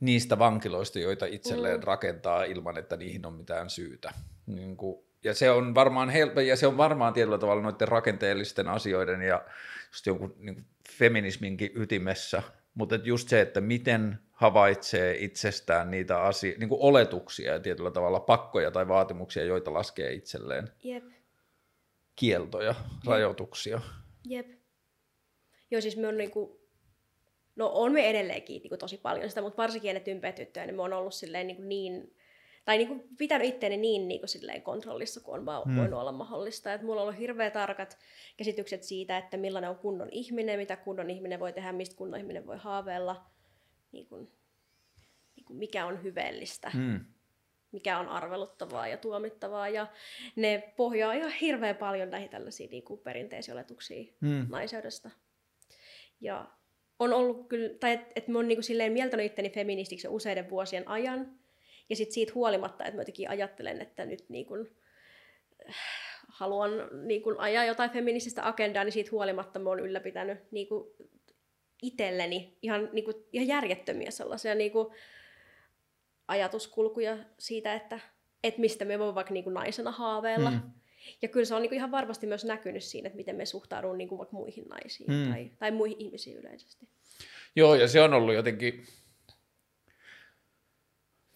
niistä 0.00 0.38
vankiloista, 0.38 0.98
joita 0.98 1.26
itselleen 1.26 1.80
mm. 1.80 1.84
rakentaa 1.84 2.44
ilman, 2.44 2.78
että 2.78 2.96
niihin 2.96 3.26
on 3.26 3.34
mitään 3.34 3.70
syytä. 3.70 4.12
Niin 4.46 4.76
kuin, 4.76 5.07
ja 5.24 5.34
se 5.34 5.50
on 5.50 5.74
varmaan 5.74 6.10
helppo, 6.10 6.40
ja 6.40 6.56
se 6.56 6.66
on 6.66 6.76
varmaan 6.76 7.12
tietyllä 7.12 7.38
tavalla 7.38 7.62
noiden 7.62 7.88
rakenteellisten 7.88 8.68
asioiden 8.68 9.22
ja 9.22 9.44
just 9.92 10.06
jonkun 10.06 10.34
niin 10.38 10.66
feminisminkin 10.90 11.70
ytimessä, 11.74 12.42
mutta 12.74 12.94
just 12.94 13.28
se, 13.28 13.40
että 13.40 13.60
miten 13.60 14.18
havaitsee 14.32 15.16
itsestään 15.18 15.90
niitä 15.90 16.22
asio- 16.22 16.54
niin 16.58 16.68
kuin 16.68 16.80
oletuksia 16.80 17.52
ja 17.52 17.60
tietyllä 17.60 17.90
tavalla 17.90 18.20
pakkoja 18.20 18.70
tai 18.70 18.88
vaatimuksia, 18.88 19.44
joita 19.44 19.72
laskee 19.72 20.12
itselleen. 20.12 20.68
Jep. 20.84 21.04
Kieltoja, 22.16 22.68
Jep. 22.68 23.06
rajoituksia. 23.06 23.80
Jep. 24.24 24.46
Joo, 25.70 25.80
siis 25.80 25.96
me 25.96 26.08
on 26.08 26.16
niinku, 26.18 26.60
no 27.56 27.70
on 27.74 27.92
me 27.92 28.10
edelleenkin 28.10 28.62
niinku 28.62 28.76
tosi 28.76 28.96
paljon 28.96 29.28
sitä, 29.28 29.42
mutta 29.42 29.62
varsinkin 29.62 29.88
ennen 29.88 30.04
tympeä 30.04 30.32
tyttöjä, 30.32 30.66
niin 30.66 30.76
me 30.76 30.82
on 30.82 30.92
ollut 30.92 31.14
silleen 31.14 31.46
niinku 31.46 31.62
niin 31.62 32.16
tai 32.68 32.78
niin 32.78 32.88
kuin 32.88 33.02
pitänyt 33.18 33.48
itteeni 33.48 33.76
niin, 33.76 34.08
niin 34.08 34.20
kuin 34.20 34.28
silleen 34.28 34.62
kontrollissa 34.62 35.20
kuin 35.20 35.38
on 35.38 35.46
vaan 35.46 35.62
hmm. 35.64 35.76
voinut 35.76 36.00
olla 36.00 36.12
mahdollista. 36.12 36.72
Et 36.72 36.82
mulla 36.82 37.00
on 37.00 37.06
ollut 37.06 37.20
hirveän 37.20 37.52
tarkat 37.52 37.98
käsitykset 38.36 38.82
siitä, 38.82 39.18
että 39.18 39.36
millainen 39.36 39.70
on 39.70 39.76
kunnon 39.76 40.08
ihminen, 40.10 40.58
mitä 40.58 40.76
kunnon 40.76 41.10
ihminen 41.10 41.40
voi 41.40 41.52
tehdä, 41.52 41.72
mistä 41.72 41.96
kunnon 41.96 42.20
ihminen 42.20 42.46
voi 42.46 42.56
haaveilla, 42.58 43.26
niin 43.92 44.06
kuin, 44.06 44.32
niin 45.36 45.44
kuin 45.44 45.56
mikä 45.56 45.86
on 45.86 46.02
hyveellistä. 46.02 46.70
Hmm 46.70 47.00
mikä 47.72 47.98
on 47.98 48.08
arveluttavaa 48.08 48.88
ja 48.88 48.96
tuomittavaa. 48.96 49.68
Ja 49.68 49.86
ne 50.36 50.72
pohjaa 50.76 51.12
ihan 51.12 51.32
hirveän 51.32 51.76
paljon 51.76 52.10
näihin 52.10 52.30
tällaisiin 52.30 52.70
niin 52.70 52.82
kuin 52.82 53.00
perinteisiin 53.00 53.54
oletuksiin 53.54 54.16
hmm. 54.20 54.46
naiseudesta. 54.48 55.10
Ja 56.20 56.48
on 56.98 57.12
ollut 57.12 57.48
kyllä, 57.48 57.78
tai 57.80 57.92
että 57.92 58.12
et 58.16 58.28
mä 58.28 58.38
oon 58.38 58.48
niin 58.48 58.56
kuin 58.56 58.64
silleen 58.64 58.92
mieltänyt 58.92 59.26
itteni 59.26 59.50
feministiksi 59.50 60.08
useiden 60.08 60.50
vuosien 60.50 60.88
ajan. 60.88 61.38
Ja 61.90 61.96
sitten 61.96 62.14
siitä 62.14 62.32
huolimatta, 62.34 62.84
että 62.84 62.96
mä 62.96 63.00
jotenkin 63.00 63.30
ajattelen, 63.30 63.82
että 63.82 64.06
nyt 64.06 64.24
niin 64.28 64.46
kuin, 64.46 64.76
äh, 65.68 65.74
haluan 66.28 66.70
niin 67.06 67.22
kuin 67.22 67.38
ajaa 67.38 67.64
jotain 67.64 67.90
feminististä 67.90 68.48
agendaa, 68.48 68.84
niin 68.84 68.92
siitä 68.92 69.10
huolimatta 69.10 69.58
mä 69.58 69.68
oon 69.68 69.80
ylläpitänyt 69.80 70.38
niin 70.50 70.68
kuin 70.68 70.90
itselleni 71.82 72.58
ihan, 72.62 72.88
niin 72.92 73.04
kuin, 73.04 73.16
ihan 73.32 73.48
järjettömiä 73.48 74.10
sellaisia 74.10 74.54
niin 74.54 74.72
kuin, 74.72 74.88
ajatuskulkuja 76.28 77.18
siitä, 77.38 77.74
että, 77.74 78.00
että 78.44 78.60
mistä 78.60 78.84
me 78.84 78.98
voimme 78.98 79.14
vaikka 79.14 79.34
niin 79.34 79.44
kuin 79.44 79.54
naisena 79.54 79.90
haaveilla. 79.90 80.50
Mm. 80.50 80.60
Ja 81.22 81.28
kyllä 81.28 81.46
se 81.46 81.54
on 81.54 81.62
niin 81.62 81.74
ihan 81.74 81.90
varmasti 81.90 82.26
myös 82.26 82.44
näkynyt 82.44 82.84
siinä, 82.84 83.06
että 83.06 83.16
miten 83.16 83.36
me 83.36 83.46
suhtaudumme 83.46 83.96
niin 83.96 84.18
vaikka 84.18 84.36
muihin 84.36 84.64
naisiin 84.68 85.10
mm. 85.10 85.30
tai, 85.30 85.50
tai 85.58 85.70
muihin 85.70 85.96
ihmisiin 86.00 86.36
yleisesti. 86.36 86.88
Joo, 87.56 87.74
ja 87.74 87.88
se 87.88 88.00
on 88.00 88.14
ollut 88.14 88.34
jotenkin 88.34 88.84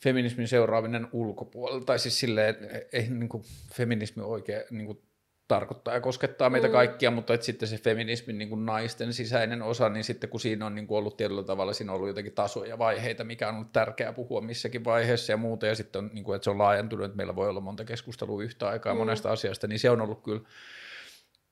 feminismin 0.03 0.49
seuraaminen 0.49 1.09
ulkopuolella, 1.13 1.85
tai 1.85 1.99
siis 1.99 2.21
silleen, 2.21 2.57
ei 2.93 3.09
niin 3.09 3.29
kuin 3.29 3.43
feminismi 3.75 4.23
oikein 4.23 4.63
niin 4.71 4.87
kuin 4.87 5.03
tarkoittaa 5.49 5.95
ja 5.95 6.01
koskettaa 6.01 6.51
meitä 6.51 6.67
mm. 6.67 6.73
kaikkia, 6.73 7.11
mutta 7.11 7.35
että 7.35 7.47
sitten 7.47 7.69
se 7.69 7.79
feminismin 7.79 8.39
niin 8.39 8.49
kuin 8.49 8.67
naisten 8.67 9.13
sisäinen 9.13 9.63
osa, 9.63 9.89
niin 9.89 10.05
sitten 10.05 10.31
kun 10.31 10.41
siinä 10.41 10.67
on 10.67 10.75
niin 10.75 10.87
kuin 10.87 10.99
ollut 10.99 11.17
tietyllä 11.17 11.43
tavalla, 11.43 11.73
siinä 11.73 11.93
on 11.93 11.97
ollut 11.97 12.09
jotenkin 12.09 12.33
tasoja 12.33 12.69
ja 12.69 12.79
vaiheita, 12.79 13.25
mikä 13.25 13.49
on 13.49 13.55
ollut 13.55 13.73
tärkeää 13.73 14.13
puhua 14.13 14.41
missäkin 14.41 14.85
vaiheessa 14.85 15.33
ja 15.33 15.37
muuta, 15.37 15.67
ja 15.67 15.75
sitten 15.75 16.05
on, 16.05 16.11
niin 16.13 16.25
kuin, 16.25 16.37
että 16.37 16.45
se 16.45 16.51
on 16.51 16.59
laajentunut, 16.59 17.05
että 17.05 17.17
meillä 17.17 17.37
voi 17.37 17.49
olla 17.49 17.61
monta 17.61 17.85
keskustelua 17.85 18.43
yhtä 18.43 18.69
aikaa 18.69 18.95
mm. 18.95 18.99
monesta 18.99 19.33
asiasta, 19.33 19.67
niin 19.67 19.79
se 19.79 19.91
on 19.91 20.01
ollut 20.01 20.23
kyllä 20.23 20.41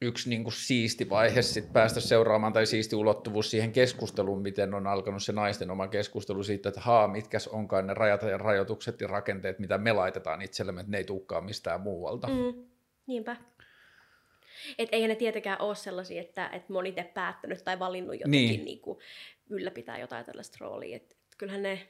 yksi 0.03 0.30
niin 0.30 0.44
kuin 0.44 0.55
siisti 0.55 1.11
vaihe 1.11 1.42
sit 1.42 1.72
päästä 1.72 2.01
seuraamaan 2.01 2.53
tai 2.53 2.66
siisti 2.66 2.96
ulottuvuus 2.96 3.51
siihen 3.51 3.72
keskusteluun, 3.72 4.42
miten 4.42 4.74
on 4.74 4.86
alkanut 4.86 5.22
se 5.22 5.32
naisten 5.32 5.70
oma 5.70 5.88
keskustelu 5.88 6.42
siitä, 6.42 6.68
että 6.68 6.80
haa, 6.80 7.09
mitkäs 7.09 7.48
onkaan 7.48 7.86
ne 7.86 7.94
rajat 7.94 8.22
ja 8.22 8.38
rajoitukset 8.38 9.01
ja 9.01 9.09
rakenteet, 9.09 9.59
mitä 9.59 9.78
me 9.78 9.92
laitetaan 9.92 10.42
itsellemme, 10.42 10.80
että 10.80 10.90
ne 10.90 10.98
ei 10.98 11.05
tulekaan 11.05 11.44
mistään 11.44 11.80
muualta. 11.80 12.28
Mm, 12.28 12.64
niinpä. 13.07 13.36
Et 14.78 14.88
eihän 14.92 15.09
ne 15.09 15.14
tietenkään 15.14 15.61
ole 15.61 15.74
sellaisia, 15.74 16.20
että, 16.20 16.48
että 16.53 16.72
moni 16.72 16.88
itse 16.88 17.11
päättänyt 17.14 17.64
tai 17.64 17.78
valinnut 17.78 18.14
jotenkin 18.14 18.48
niin. 18.48 18.64
Niin 18.64 18.80
kuin 18.80 18.98
ylläpitää 19.51 19.98
jotain 19.98 20.24
tällaista 20.24 20.57
roolia. 20.61 20.96
Et, 20.96 21.03
et 21.03 21.34
kyllähän 21.38 21.62
ne, 21.62 21.88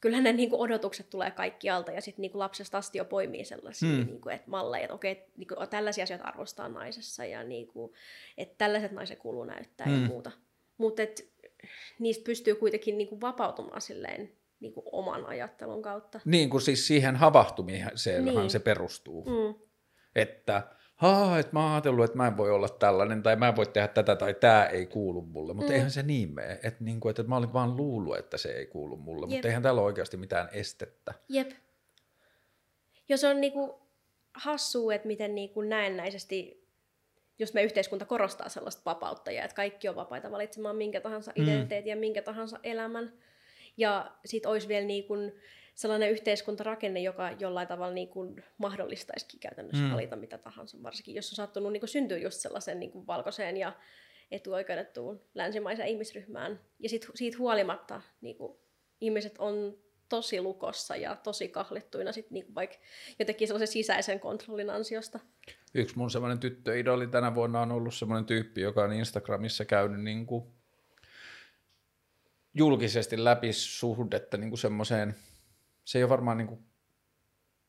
kyllähän 0.00 0.24
ne 0.24 0.32
niin 0.32 0.50
kuin 0.50 0.60
odotukset 0.60 1.10
tulee 1.10 1.30
kaikkialta 1.30 1.92
ja 1.92 2.00
sitten 2.00 2.22
niin 2.22 2.30
lapsesta 2.34 2.78
asti 2.78 2.98
jo 2.98 3.04
poimii 3.04 3.44
sellaisia 3.44 3.88
hmm. 3.88 4.06
niin 4.06 4.20
kuin, 4.20 4.34
että 4.34 4.50
malleja, 4.50 4.84
että 4.84 4.94
okei, 4.94 5.24
niin 5.36 5.48
kuin, 5.48 5.68
tällaisia 5.68 6.04
asioita 6.04 6.24
arvostaa 6.24 6.68
naisessa 6.68 7.24
ja 7.24 7.44
niin 7.44 7.66
kuin, 7.66 7.92
että 8.38 8.54
tällaiset 8.58 8.92
naiset 8.92 9.18
kuuluu 9.18 9.44
näyttää 9.44 9.86
hmm. 9.86 10.02
ja 10.02 10.08
muuta. 10.08 10.30
Mutta 10.78 11.02
niistä 11.98 12.24
pystyy 12.24 12.54
kuitenkin 12.54 12.98
niin 12.98 13.08
kuin 13.08 13.20
vapautumaan 13.20 13.80
silleen 13.80 14.32
niin 14.60 14.72
kuin 14.72 14.86
oman 14.92 15.26
ajattelun 15.26 15.82
kautta. 15.82 16.20
Niin 16.24 16.50
kuin 16.50 16.60
siis 16.60 16.86
siihen 16.86 17.16
havahtumiseen 17.16 18.24
niin. 18.24 18.50
se 18.50 18.58
perustuu. 18.58 19.24
Hmm. 19.24 19.54
Että 20.14 20.62
haa, 21.00 21.38
että 21.38 21.52
mä 21.52 21.62
oon 21.62 21.72
ajatellut, 21.72 22.04
että 22.04 22.16
mä 22.16 22.26
en 22.26 22.36
voi 22.36 22.50
olla 22.50 22.68
tällainen, 22.68 23.22
tai 23.22 23.36
mä 23.36 23.48
en 23.48 23.56
voi 23.56 23.66
tehdä 23.66 23.88
tätä, 23.88 24.16
tai 24.16 24.34
tämä 24.34 24.66
ei 24.66 24.86
kuulu 24.86 25.22
mulle, 25.22 25.54
mutta 25.54 25.70
mm. 25.70 25.74
eihän 25.74 25.90
se 25.90 26.02
niin 26.02 26.34
mene, 26.34 26.60
että, 26.62 26.84
niin 26.84 27.00
kuin, 27.00 27.10
että 27.10 27.22
mä 27.22 27.36
olin 27.36 27.52
vaan 27.52 27.76
luullut, 27.76 28.18
että 28.18 28.38
se 28.38 28.48
ei 28.48 28.66
kuulu 28.66 28.96
mulle, 28.96 29.26
Jep. 29.26 29.30
mutta 29.30 29.48
eihän 29.48 29.62
täällä 29.62 29.80
ole 29.80 29.86
oikeasti 29.86 30.16
mitään 30.16 30.48
estettä. 30.52 31.14
Jep. 31.28 31.50
Jos 33.08 33.24
on 33.24 33.40
niinku 33.40 33.80
hassua, 34.34 34.94
että 34.94 35.06
miten 35.06 35.34
niinku 35.34 35.62
näennäisesti, 35.62 36.68
jos 37.38 37.54
me 37.54 37.62
yhteiskunta 37.62 38.04
korostaa 38.04 38.48
sellaista 38.48 38.82
vapautta 38.84 39.30
ja 39.30 39.44
että 39.44 39.54
kaikki 39.54 39.88
on 39.88 39.96
vapaita 39.96 40.30
valitsemaan 40.30 40.76
minkä 40.76 41.00
tahansa 41.00 41.32
mm. 41.36 41.42
identiteetin 41.42 41.90
ja 41.90 41.96
minkä 41.96 42.22
tahansa 42.22 42.58
elämän, 42.62 43.12
ja 43.76 44.10
sitten 44.24 44.50
olisi 44.50 44.68
vielä 44.68 44.86
niin 44.86 45.04
kuin, 45.04 45.32
sellainen 45.74 46.10
yhteiskuntarakenne, 46.10 47.00
joka 47.00 47.30
jollain 47.30 47.68
tavalla 47.68 47.94
niin 47.94 48.08
kuin 48.08 48.44
mahdollistaisikin 48.58 49.40
käytännössä 49.40 49.84
mm. 49.84 49.92
valita 49.92 50.16
mitä 50.16 50.38
tahansa, 50.38 50.82
varsinkin 50.82 51.14
jos 51.14 51.32
on 51.32 51.36
sattunut 51.36 51.72
niin 51.72 51.80
kuin 51.80 51.90
syntyä 51.90 52.18
just 52.18 52.40
sellaisen 52.40 52.80
niin 52.80 52.90
kuin 52.90 53.06
valkoiseen 53.06 53.56
ja 53.56 53.72
etuoikeutettuun 54.30 55.22
länsimaiseen 55.34 55.88
ihmisryhmään. 55.88 56.60
Ja 56.78 56.88
sit, 56.88 57.06
siitä 57.14 57.38
huolimatta 57.38 58.02
niin 58.20 58.36
kuin, 58.36 58.58
ihmiset 59.00 59.34
on 59.38 59.78
tosi 60.08 60.40
lukossa 60.40 60.96
ja 60.96 61.16
tosi 61.16 61.48
kahlittuina 61.48 62.12
sit 62.12 62.30
niin 62.30 62.44
kuin 62.44 62.54
vaikka 62.54 62.76
jotenkin 63.18 63.48
sellaisen 63.48 63.68
sisäisen 63.68 64.20
kontrollin 64.20 64.70
ansiosta. 64.70 65.20
Yksi 65.74 65.98
mun 65.98 66.10
semmoinen 66.10 66.38
tyttöidoli 66.38 67.06
tänä 67.06 67.34
vuonna 67.34 67.60
on 67.60 67.72
ollut 67.72 67.94
semmoinen 67.94 68.24
tyyppi, 68.24 68.60
joka 68.60 68.84
on 68.84 68.92
Instagramissa 68.92 69.64
käynyt 69.64 70.00
niin 70.00 70.26
kuin 70.26 70.44
julkisesti 72.54 73.24
läpi 73.24 73.52
suhdetta 73.52 74.36
niin 74.36 74.50
kuin 74.50 74.58
semmoiseen– 74.58 75.14
se 75.90 75.98
ei 75.98 76.02
ole 76.02 76.10
varmaan 76.10 76.38
niin 76.38 76.48
kuin 76.48 76.60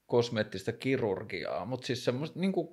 kosmeettista 0.06 0.72
kirurgiaa, 0.72 1.66
mutta 1.66 1.88
siis 1.88 2.06
semmoista 2.06 2.40
niin 2.40 2.52
kuin 2.52 2.70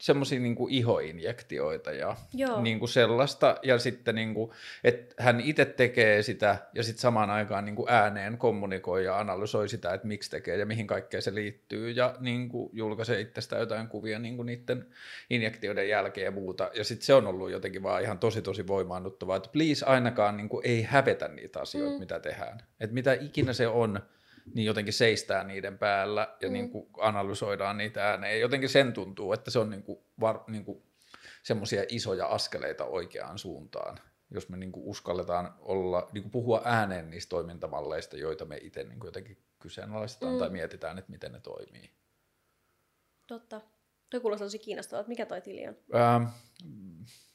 semmoisia 0.00 0.40
niin 0.40 0.56
ihoinjektioita 0.68 1.92
ja 1.92 2.16
niin 2.60 2.78
kuin 2.78 2.88
sellaista. 2.88 3.56
Ja 3.62 3.78
sitten, 3.78 4.14
niin 4.14 4.34
kuin, 4.34 4.50
että 4.84 5.14
hän 5.18 5.40
itse 5.40 5.64
tekee 5.64 6.22
sitä 6.22 6.58
ja 6.74 6.82
sitten 6.82 7.00
samaan 7.00 7.30
aikaan 7.30 7.64
niin 7.64 7.76
kuin 7.76 7.90
ääneen 7.90 8.38
kommunikoi 8.38 9.04
ja 9.04 9.18
analysoi 9.18 9.68
sitä, 9.68 9.94
että 9.94 10.06
miksi 10.06 10.30
tekee 10.30 10.56
ja 10.56 10.66
mihin 10.66 10.86
kaikkeen 10.86 11.22
se 11.22 11.34
liittyy. 11.34 11.90
Ja 11.90 12.16
niin 12.20 12.48
kuin 12.48 12.70
julkaisee 12.72 13.20
itsestä 13.20 13.56
jotain 13.56 13.88
kuvia 13.88 14.18
niin 14.18 14.36
kuin 14.36 14.46
niiden 14.46 14.86
injektioiden 15.30 15.88
jälkeen 15.88 16.24
ja 16.24 16.30
muuta. 16.30 16.70
Ja 16.74 16.84
sitten 16.84 17.06
se 17.06 17.14
on 17.14 17.26
ollut 17.26 17.50
jotenkin 17.50 17.82
vaan 17.82 18.02
ihan 18.02 18.18
tosi 18.18 18.42
tosi 18.42 18.66
voimaannuttavaa, 18.66 19.36
että 19.36 19.50
please 19.52 19.86
ainakaan 19.86 20.36
niin 20.36 20.48
kuin 20.48 20.66
ei 20.66 20.82
hävetä 20.82 21.28
niitä 21.28 21.60
asioita, 21.60 21.92
mm. 21.92 22.00
mitä 22.00 22.20
tehdään. 22.20 22.58
Että 22.80 22.94
mitä 22.94 23.12
ikinä 23.12 23.52
se 23.52 23.68
on, 23.68 24.00
niin 24.54 24.66
jotenkin 24.66 24.94
seistää 24.94 25.44
niiden 25.44 25.78
päällä 25.78 26.36
ja 26.40 26.48
mm. 26.48 26.52
niin 26.52 26.70
kuin 26.70 26.88
analysoidaan 26.98 27.78
niitä 27.78 28.10
ääneen. 28.10 28.40
Jotenkin 28.40 28.68
sen 28.68 28.92
tuntuu, 28.92 29.32
että 29.32 29.50
se 29.50 29.58
on 29.58 29.70
niin 29.70 29.82
kuin 29.82 29.98
var, 30.20 30.40
niin 30.46 30.64
kuin 30.64 30.82
semmoisia 31.42 31.84
isoja 31.88 32.26
askeleita 32.26 32.84
oikeaan 32.84 33.38
suuntaan, 33.38 33.98
jos 34.30 34.48
me 34.48 34.56
niin 34.56 34.72
kuin 34.72 34.86
uskalletaan 34.86 35.54
olla, 35.58 36.08
niin 36.12 36.22
kuin 36.22 36.32
puhua 36.32 36.62
ääneen 36.64 37.10
niistä 37.10 37.30
toimintamalleista, 37.30 38.16
joita 38.16 38.44
me 38.44 38.56
itse 38.62 38.82
niin 38.82 38.98
kuin 38.98 39.08
jotenkin 39.08 39.38
kyseenalaistetaan 39.58 40.32
mm. 40.32 40.38
tai 40.38 40.50
mietitään, 40.50 40.98
että 40.98 41.10
miten 41.10 41.32
ne 41.32 41.40
toimii. 41.40 41.90
Totta. 43.26 43.60
Toi 44.10 44.20
kuulostaa 44.20 44.46
tosi 44.46 44.58
kiinnostavaa. 44.58 45.04
Mikä 45.08 45.26
toi 45.26 45.40
tili 45.40 45.68
on? 45.68 45.76
Ähm, 45.94 46.24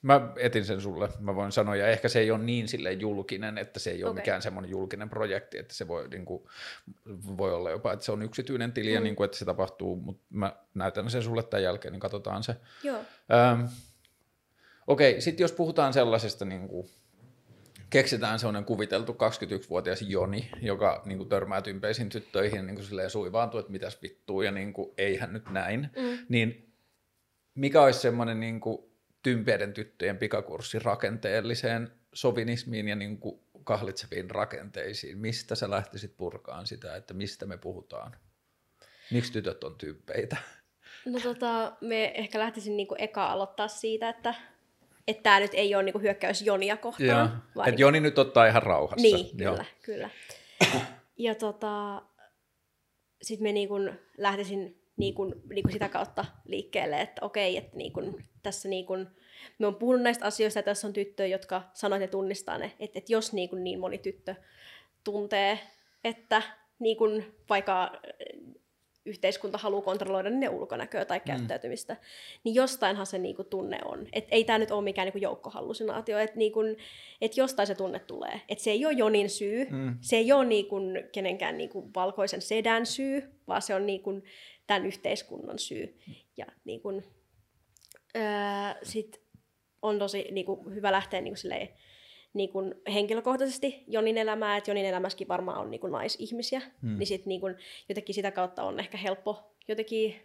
mä 0.06 0.32
etin 0.38 0.66
sen 0.66 0.82
sulle, 0.82 1.10
mä 1.20 1.36
voin 1.36 1.52
sanoa, 1.52 1.76
ja 1.76 1.88
ehkä 1.88 2.10
se 2.10 2.20
ei 2.20 2.32
ole 2.32 2.44
niin 2.44 2.68
sille 2.68 2.94
julkinen, 2.94 3.58
että 3.58 3.80
se 3.80 3.92
ei 3.92 4.04
ole 4.04 4.12
okay. 4.12 4.22
mikään 4.22 4.42
semmoinen 4.42 4.72
julkinen 4.72 5.10
projekti, 5.10 5.58
että 5.58 5.74
se 5.74 5.88
voi, 5.88 6.08
niin 6.08 6.26
kuin, 6.26 6.44
voi 7.38 7.54
olla 7.54 7.72
jopa, 7.72 7.94
että 7.94 8.06
se 8.06 8.12
on 8.12 8.22
yksityinen 8.22 8.72
tili, 8.72 8.90
mm. 8.90 8.94
ja 8.96 9.02
niin 9.02 9.16
kuin, 9.16 9.26
että 9.26 9.38
se 9.38 9.46
tapahtuu, 9.46 9.96
mutta 9.96 10.24
mä 10.30 10.56
näytän 10.74 11.10
sen 11.10 11.24
sulle 11.24 11.44
tämän 11.44 11.64
jälkeen, 11.64 11.92
niin 11.92 12.00
katsotaan 12.00 12.44
se. 12.44 12.56
Joo. 12.84 12.98
Ähm, 12.98 13.66
Okei, 14.88 15.12
okay, 15.12 15.22
sitten 15.22 15.44
jos 15.44 15.52
puhutaan 15.52 15.94
sellaisesta, 15.94 16.46
niin 16.46 16.68
kuin, 16.68 16.90
keksitään 17.90 18.40
sellainen 18.40 18.66
kuviteltu 18.66 19.12
21-vuotias 19.12 20.02
Joni, 20.02 20.50
joka 20.62 21.02
niin 21.06 21.18
kuin, 21.18 21.30
törmää 21.30 21.62
tympeisiin 21.62 22.10
tyttöihin 22.10 22.66
niin 22.66 22.76
kuin, 22.76 22.86
silleen 22.86 23.10
suivaantuu, 23.10 23.60
että 23.60 23.72
mitäs 23.72 24.02
vittuu, 24.02 24.42
ja 24.42 24.52
niin 24.52 24.74
kuin, 24.74 24.92
eihän 24.98 25.34
nyt 25.34 25.50
näin, 25.50 25.90
mm. 25.96 26.26
niin 26.30 26.74
mikä 27.56 27.82
olisi 27.82 28.00
semmoinen 28.00 28.40
niin 28.40 28.60
kuin, 28.60 28.95
tympeiden 29.26 29.74
tyttöjen 29.74 30.18
pikakurssi 30.18 30.80
rakenteelliseen 30.80 31.92
sovinismiin 32.14 32.88
ja 32.88 32.96
niin 32.96 33.18
kuin 33.18 33.40
kahlitseviin 33.64 34.32
rakenteisiin. 34.32 35.18
Mistä 35.18 35.56
sä 35.56 35.70
lähtisit 35.70 36.18
purkaan 36.18 36.68
sitä, 36.68 36.96
että 36.96 37.14
mistä 37.14 37.46
me 37.46 37.58
puhutaan? 37.58 38.16
Miksi 39.12 39.34
tytöt 39.34 39.64
on 39.64 39.76
tympeitä? 39.78 40.38
No 41.06 41.20
tota, 41.20 41.78
me 41.82 42.12
ehkä 42.16 42.40
lähtisin 42.40 42.78
niinku 42.78 42.96
eka 42.98 43.26
aloittaa 43.26 43.68
siitä, 43.68 44.10
että 44.10 44.36
että 45.08 45.24
tämä 45.24 45.40
nyt 45.40 45.52
ei 45.54 45.76
ole 45.76 45.84
niinku 45.84 46.00
hyökkäys 46.00 46.42
Jonia 46.42 46.78
kohtaan. 46.78 47.44
Että 47.48 47.64
niinku... 47.66 47.82
Joni 47.82 48.00
nyt 48.00 48.20
ottaa 48.20 48.48
ihan 48.48 48.64
rauhassa. 48.64 49.02
Niin, 49.02 49.38
kyllä, 49.38 49.44
Joo. 49.44 49.66
kyllä. 49.82 50.10
Ja 51.18 51.36
tota, 51.36 52.02
sitten 53.22 53.44
me 53.44 53.52
niinku 53.52 53.76
lähtisin 54.18 54.85
niin 54.98 55.14
kuin, 55.14 55.36
niin 55.50 55.64
kuin 55.64 55.74
sitä 55.74 55.90
kautta 55.90 56.26
liikkeelle, 56.46 57.02
että 57.02 57.26
okei, 57.26 57.58
että 57.58 57.78
niin 57.78 57.94
kuin, 57.94 58.26
tässä 58.44 58.70
niin 58.70 58.86
kuin, 58.86 59.08
me 59.60 59.68
on 59.68 59.76
puhunut 59.76 60.02
näistä 60.02 60.26
asioista 60.26 60.60
ja 60.60 60.64
tässä 60.64 60.88
on 60.88 60.94
tyttöjä, 60.94 61.28
jotka 61.28 61.62
sanoit 61.74 62.02
ja 62.02 62.08
tunnistaa 62.08 62.58
ne, 62.58 62.72
että, 62.80 63.00
että 63.00 63.14
jos 63.14 63.34
niin, 63.34 63.50
kuin 63.50 63.64
niin 63.64 63.80
moni 63.80 63.98
tyttö 63.98 64.36
tuntee, 65.04 65.60
että 66.04 66.42
niin 66.80 66.98
kuin 66.98 67.36
vaikka 67.50 67.92
yhteiskunta 69.06 69.58
haluaa 69.58 69.82
kontrolloida 69.82 70.30
ne 70.30 70.50
ulkonäköä 70.50 71.06
tai 71.06 71.18
mm. 71.18 71.26
käyttäytymistä, 71.26 71.94
mm. 71.94 72.00
niin 72.44 72.56
jostainhan 72.56 73.06
se 73.06 73.18
niinku 73.18 73.44
tunne 73.44 73.80
on. 73.86 74.08
Et 74.14 74.28
ei 74.32 74.44
tämä 74.44 74.60
nyt 74.60 74.72
ole 74.72 74.84
mikään 74.84 75.06
niinku 75.06 75.20
joukkohallusinaatio, 75.20 76.20
että 76.20 76.38
niinku, 76.38 76.60
et 77.22 77.38
jostain 77.38 77.68
se 77.68 77.76
tunne 77.76 78.00
tulee. 78.00 78.42
Et 78.50 78.60
se 78.60 78.72
ei 78.72 78.86
ole 78.86 78.94
Jonin 78.94 79.30
syy, 79.30 79.68
mm. 79.70 79.98
se 80.02 80.16
ei 80.16 80.32
ole 80.32 80.46
niinku 80.46 80.76
kenenkään 81.12 81.58
niinku 81.58 81.90
valkoisen 81.96 82.42
sedän 82.42 82.86
syy, 82.86 83.24
vaan 83.48 83.62
se 83.62 83.76
on 83.76 83.86
niinku 83.86 84.22
tämän 84.68 84.86
yhteiskunnan 84.86 85.60
syy. 85.60 86.00
Ja 86.38 86.46
niinku, 86.66 87.04
öö, 88.16 88.24
sit 88.84 89.22
on 89.82 90.00
tosi 90.00 90.28
niinku, 90.32 90.70
hyvä 90.70 90.92
lähteä 90.92 91.22
niinku, 91.22 91.38
silleen, 91.38 91.70
niin 92.34 92.50
kun 92.50 92.76
henkilökohtaisesti 92.94 93.84
Jonin 93.88 94.18
elämää, 94.18 94.58
että 94.58 94.72
Jonin 94.72 94.86
elämässäkin 94.86 95.28
varmaan 95.28 95.58
on 95.58 95.72
niin 95.72 95.82
kun 95.82 95.92
naisihmisiä, 95.92 96.62
hmm. 96.82 96.98
niin 96.98 97.08
sitten 97.08 97.30
niin 97.30 97.42
kun 97.42 97.56
jotenkin 97.90 98.16
sitä 98.16 98.32
kautta 98.32 98.64
on 98.64 98.80
ehkä 98.80 98.98
helppo 98.98 99.56
jotenkin 99.68 100.16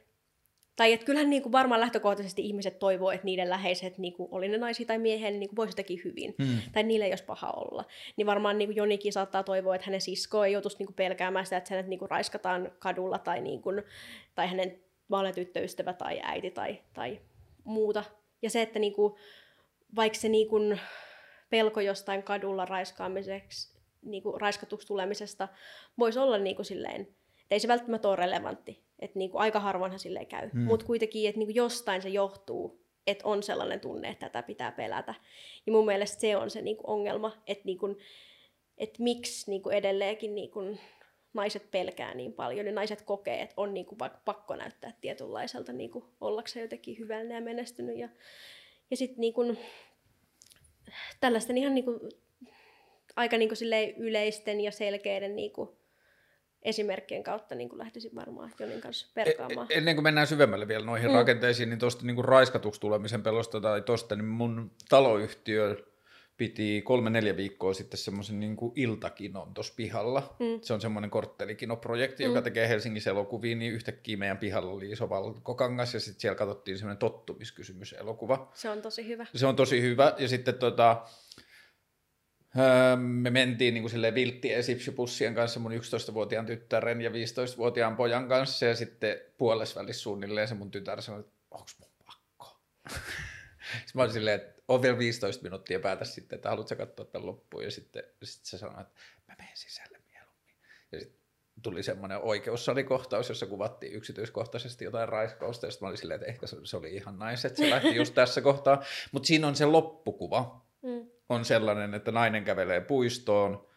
tai 0.80 0.92
että 0.92 1.06
kyllähän 1.06 1.30
niin 1.30 1.42
kuin 1.42 1.52
varmaan 1.52 1.80
lähtökohtaisesti 1.80 2.42
ihmiset 2.42 2.78
toivoo, 2.78 3.10
että 3.10 3.24
niiden 3.24 3.50
läheiset, 3.50 3.98
niin 3.98 4.12
kuin 4.12 4.28
oli 4.32 4.48
ne 4.48 4.58
naisia 4.58 4.86
tai 4.86 4.98
miehiä, 4.98 5.30
niin, 5.30 5.40
niin 5.40 5.56
voisi 5.56 5.70
jotenkin 5.70 6.00
hyvin. 6.04 6.34
Hmm. 6.42 6.58
Tai 6.72 6.82
niille 6.82 7.04
ei 7.04 7.12
olisi 7.12 7.24
paha 7.24 7.50
olla. 7.50 7.84
Niin 8.16 8.26
varmaan 8.26 8.58
niin 8.58 8.68
kuin 8.68 8.76
Jonikin 8.76 9.12
saattaa 9.12 9.42
toivoa, 9.42 9.74
että 9.74 9.86
hänen 9.86 10.00
sisko 10.00 10.44
ei 10.44 10.52
joutuisi 10.52 10.78
niin 10.78 10.86
kuin 10.86 10.94
pelkäämään 10.94 11.46
sitä, 11.46 11.56
että 11.56 11.74
hänet 11.74 11.86
niin 11.86 11.98
kuin 11.98 12.10
raiskataan 12.10 12.72
kadulla 12.78 13.18
tai, 13.18 13.40
niin 13.40 13.62
kuin, 13.62 13.82
tai 14.34 14.48
hänen 14.48 14.78
tyttöystävä 15.34 15.92
tai 15.92 16.20
äiti 16.22 16.50
tai, 16.50 16.78
tai 16.94 17.20
muuta. 17.64 18.04
Ja 18.42 18.50
se, 18.50 18.62
että 18.62 18.78
niin 18.78 18.92
kuin, 18.92 19.14
vaikka 19.96 20.18
se 20.18 20.28
niin 20.28 20.48
kuin 20.48 20.80
pelko 21.50 21.80
jostain 21.80 22.22
kadulla 22.22 22.64
raiskaamiseksi, 22.64 23.78
niin 24.02 24.22
kuin 24.22 24.40
raiskatuksi 24.40 24.86
tulemisesta 24.86 25.48
voisi 25.98 26.18
olla 26.18 26.38
niin 26.38 26.56
kuin 26.56 26.66
silleen, 26.66 27.00
että 27.00 27.14
ei 27.50 27.60
se 27.60 27.68
välttämättä 27.68 28.08
ole 28.08 28.16
relevantti. 28.16 28.89
Että 29.00 29.18
niin 29.18 29.30
kuin 29.30 29.40
aika 29.40 29.60
harvoinhan 29.60 29.98
silleen 29.98 30.26
käy. 30.26 30.48
Hmm. 30.52 30.60
Mutta 30.60 30.86
kuitenkin, 30.86 31.28
että 31.28 31.38
niin 31.38 31.46
kuin 31.46 31.54
jostain 31.54 32.02
se 32.02 32.08
johtuu, 32.08 32.84
että 33.06 33.28
on 33.28 33.42
sellainen 33.42 33.80
tunne, 33.80 34.08
että 34.08 34.28
tätä 34.28 34.46
pitää 34.46 34.72
pelätä. 34.72 35.14
Ja 35.66 35.72
mun 35.72 35.86
mielestä 35.86 36.20
se 36.20 36.36
on 36.36 36.50
se 36.50 36.62
niin 36.62 36.76
kuin 36.76 36.86
ongelma, 36.86 37.42
että, 37.46 37.64
niin 37.64 37.78
kuin, 37.78 37.98
että 38.78 39.02
miksi 39.02 39.50
niin 39.50 39.62
kuin 39.62 39.76
edelleenkin 39.76 40.34
niin 40.34 40.50
kuin 40.50 40.80
naiset 41.34 41.70
pelkää 41.70 42.14
niin 42.14 42.32
paljon 42.32 42.66
ja 42.66 42.72
naiset 42.72 43.02
kokee, 43.02 43.42
että 43.42 43.54
on 43.56 43.74
niin 43.74 43.86
kuin 43.86 43.98
vaikka 43.98 44.20
pakko 44.24 44.56
näyttää 44.56 44.92
tietynlaiselta 45.00 45.72
niin 45.72 45.90
kuin 45.90 46.04
ollakseen 46.20 46.62
jotenkin 46.62 46.98
hyvällinen 46.98 47.34
ja 47.34 47.40
menestynyt. 47.40 47.98
Ja, 47.98 48.08
ja 48.90 48.96
sitten 48.96 49.20
niin 49.20 49.34
kuin, 49.34 49.58
tällaisten 51.20 51.58
ihan 51.58 51.74
niin 51.74 51.84
kuin, 51.84 52.00
aika 53.16 53.38
niin 53.38 53.48
kuin 53.48 53.94
yleisten 53.96 54.60
ja 54.60 54.72
selkeiden 54.72 55.36
niin 55.36 55.52
kuin, 55.52 55.68
esimerkkien 56.62 57.22
kautta 57.22 57.54
niin 57.54 57.68
kuin 57.68 57.78
lähtisin 57.78 58.14
varmaan 58.14 58.52
Jonin 58.58 58.80
kanssa 58.80 59.06
e, 59.06 59.24
perkaamaan. 59.24 59.66
E- 59.70 59.78
ennen 59.78 59.96
kuin 59.96 60.02
mennään 60.02 60.26
syvemmälle 60.26 60.68
vielä 60.68 60.84
noihin 60.86 61.10
mm. 61.10 61.14
rakenteisiin, 61.14 61.70
niin 61.70 61.78
tuosta 61.78 62.06
niin 62.06 62.24
raiskatuksi 62.24 62.80
tulemisen 62.80 63.22
pelosta 63.22 63.60
tai 63.60 63.82
tuosta, 63.82 64.16
niin 64.16 64.24
mun 64.24 64.70
taloyhtiö 64.88 65.76
piti 66.40 66.82
kolme-neljä 66.84 67.36
viikkoa 67.36 67.74
sitten 67.74 67.98
semmoisen 67.98 68.40
niin 68.40 68.56
iltakinon 68.74 69.54
tuossa 69.54 69.74
pihalla. 69.76 70.36
Mm. 70.38 70.60
Se 70.62 70.72
on 70.74 70.80
semmoinen 70.80 71.10
korttelikinoprojekti, 71.10 72.22
mm. 72.22 72.28
joka 72.28 72.42
tekee 72.42 72.68
Helsingin 72.68 73.08
elokuvia, 73.08 73.56
niin 73.56 73.72
yhtäkkiä 73.72 74.16
meidän 74.16 74.38
pihalla 74.38 74.72
oli 74.72 74.90
iso 74.90 75.08
valkokangas 75.08 75.94
ja 75.94 76.00
sitten 76.00 76.20
siellä 76.20 76.36
katsottiin 76.36 76.78
semmoinen 76.78 76.98
tottumiskysymys-elokuva. 76.98 78.50
Se 78.54 78.70
on 78.70 78.82
tosi 78.82 79.08
hyvä. 79.08 79.26
Se 79.34 79.46
on 79.46 79.56
tosi 79.56 79.82
hyvä 79.82 80.14
ja 80.18 80.28
sitten 80.28 80.54
tota, 80.54 81.02
öö, 82.58 82.96
me 82.96 83.30
mentiin 83.30 83.74
niin 83.74 83.82
kuin 83.90 84.14
viltti 84.14 84.52
esipsypussien 84.52 85.34
kanssa 85.34 85.60
mun 85.60 85.72
11-vuotiaan 85.72 86.46
tyttären 86.46 87.00
ja 87.00 87.10
15-vuotiaan 87.10 87.96
pojan 87.96 88.28
kanssa 88.28 88.66
ja 88.66 88.76
sitten 88.76 89.20
puolesvälissä 89.38 90.02
suunnilleen 90.02 90.48
se 90.48 90.54
mun 90.54 90.70
tytär 90.70 91.02
sanoi, 91.02 91.20
että 91.20 91.32
onko 91.50 91.70
mun 91.80 91.90
pakko? 92.06 92.60
Sitten 93.70 93.92
mä 93.94 94.02
olin 94.02 94.12
silleen, 94.12 94.40
että 94.40 94.62
on 94.68 94.82
vielä 94.82 94.98
15 94.98 95.42
minuuttia 95.42 95.80
päätä 95.80 96.04
sitten, 96.04 96.36
että 96.36 96.48
haluatko 96.48 96.76
katsoa 96.76 97.04
tämän 97.04 97.26
loppuun. 97.26 97.64
Ja 97.64 97.70
sitten, 97.70 98.02
sitten 98.22 98.50
se 98.50 98.58
sanoi, 98.58 98.80
että 98.80 99.00
mä 99.28 99.34
menen 99.38 99.56
sisälle 99.56 99.98
mieluummin. 100.12 100.54
Ja 100.92 101.00
sitten 101.00 101.20
tuli 101.62 101.82
semmoinen 101.82 102.18
oikeussalikohtaus, 102.18 103.28
jossa 103.28 103.46
kuvattiin 103.46 103.92
yksityiskohtaisesti 103.92 104.84
jotain 104.84 105.08
raiskausta. 105.08 105.66
Ja 105.66 105.70
sitten 105.70 105.86
mä 105.86 105.88
olin 105.88 105.98
silleen, 105.98 106.20
että 106.20 106.30
ehkä 106.30 106.46
se 106.64 106.76
oli 106.76 106.94
ihan 106.94 107.18
nais, 107.18 107.44
että 107.44 107.62
se 107.62 107.70
lähti 107.70 107.96
just 107.96 108.14
tässä 108.14 108.40
kohtaa. 108.40 108.82
Mutta 109.12 109.26
siinä 109.26 109.48
on 109.48 109.56
se 109.56 109.66
loppukuva. 109.66 110.64
Mm. 110.82 111.09
On 111.30 111.44
sellainen, 111.44 111.94
että 111.94 112.12
nainen 112.12 112.44
kävelee 112.44 112.80
puistoon 112.80 113.68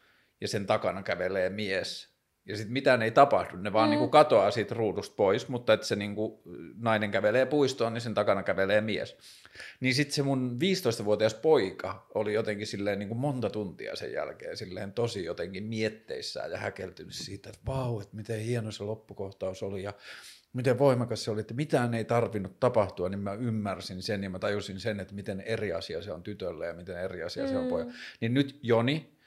ja 0.42 0.48
sen 0.48 0.66
takana 0.66 1.04
kävelee 1.04 1.50
mies 1.50 2.14
ja 2.46 2.58
sitten 2.58 2.74
mitään 2.74 3.02
ei 3.02 3.12
tapahdu, 3.12 3.58
ne 3.58 3.74
vaan 3.74 3.90
mm. 3.90 3.92
niinku 3.92 4.08
katoaa 4.08 4.52
siitä 4.52 4.76
ruudusta 4.76 5.16
pois, 5.16 5.48
mutta 5.48 5.74
että 5.74 5.88
se 5.88 5.96
niinku, 5.96 6.42
nainen 6.76 7.12
kävelee 7.12 7.46
puistoon, 7.46 7.94
niin 7.94 8.02
sen 8.02 8.14
takana 8.14 8.44
kävelee 8.44 8.82
mies. 8.82 9.18
Niin 9.80 9.96
sitten 9.96 10.16
se 10.16 10.24
mun 10.24 10.60
15-vuotias 10.62 11.34
poika 11.34 12.08
oli 12.16 12.34
jotenkin 12.34 12.68
silleen 12.68 13.00
niinku 13.00 13.16
monta 13.16 13.50
tuntia 13.50 13.96
sen 13.96 14.14
jälkeen 14.14 14.58
silleen 14.58 14.94
tosi 14.94 15.26
jotenkin 15.26 15.64
mietteissään 15.64 16.52
ja 16.52 16.58
häkeltynyt 16.58 17.14
siitä, 17.14 17.50
että 17.50 17.62
vau, 17.66 18.00
että 18.00 18.16
miten 18.16 18.40
hieno 18.40 18.72
se 18.72 18.84
loppukohtaus 18.84 19.64
oli 19.64 19.84
ja 19.84 19.94
miten 20.54 20.80
voimakas 20.80 21.24
se 21.24 21.32
oli, 21.32 21.42
että 21.42 21.54
mitään 21.54 21.94
ei 21.94 22.06
tarvinnut 22.06 22.60
tapahtua, 22.60 23.10
niin 23.10 23.20
mä 23.20 23.34
ymmärsin 23.34 24.02
sen 24.02 24.24
ja 24.24 24.30
mä 24.30 24.40
tajusin 24.40 24.80
sen, 24.80 25.00
että 25.00 25.14
miten 25.14 25.42
eri 25.42 25.74
asia 25.74 26.02
se 26.02 26.12
on 26.12 26.24
tytölle 26.24 26.68
ja 26.68 26.74
miten 26.74 26.98
eri 26.98 27.24
asia 27.24 27.44
mm. 27.44 27.50
se 27.50 27.58
on 27.58 27.68
pojalle. 27.68 27.94
Niin 28.22 28.34
nyt 28.34 28.60
Joni, 28.62 29.18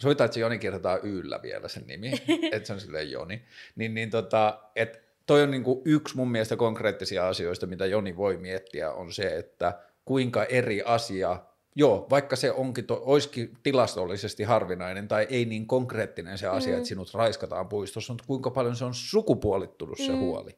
soita, 0.00 0.24
että 0.24 0.34
se 0.34 0.40
Joni 0.40 0.58
kirjoitetaan 0.58 1.00
yllä 1.02 1.42
vielä 1.42 1.68
sen 1.68 1.86
nimi, 1.86 2.12
että 2.52 2.66
se 2.66 2.72
on 2.72 2.80
silleen 2.80 3.10
Joni, 3.10 3.42
niin, 3.76 3.94
niin 3.94 4.10
tota, 4.10 4.60
että 4.76 4.98
toi 5.26 5.42
on 5.42 5.50
niinku 5.50 5.82
yksi 5.84 6.16
mun 6.16 6.30
mielestä 6.30 6.56
konkreettisia 6.56 7.28
asioista, 7.28 7.66
mitä 7.66 7.86
Joni 7.86 8.16
voi 8.16 8.36
miettiä, 8.36 8.92
on 8.92 9.12
se, 9.12 9.36
että 9.36 9.78
kuinka 10.04 10.44
eri 10.44 10.82
asia, 10.82 11.42
joo, 11.76 12.06
vaikka 12.10 12.36
se 12.36 12.52
onkin, 12.52 12.86
to, 12.86 13.02
olisikin 13.04 13.54
tilastollisesti 13.62 14.42
harvinainen 14.42 15.08
tai 15.08 15.26
ei 15.30 15.44
niin 15.44 15.66
konkreettinen 15.66 16.38
se 16.38 16.46
asia, 16.46 16.72
mm. 16.72 16.76
että 16.76 16.88
sinut 16.88 17.14
raiskataan 17.14 17.68
puistossa, 17.68 18.12
mutta 18.12 18.26
kuinka 18.26 18.50
paljon 18.50 18.76
se 18.76 18.84
on 18.84 18.94
sukupuolittunut 18.94 19.98
se 19.98 20.12
mm. 20.12 20.18
huoli. 20.18 20.56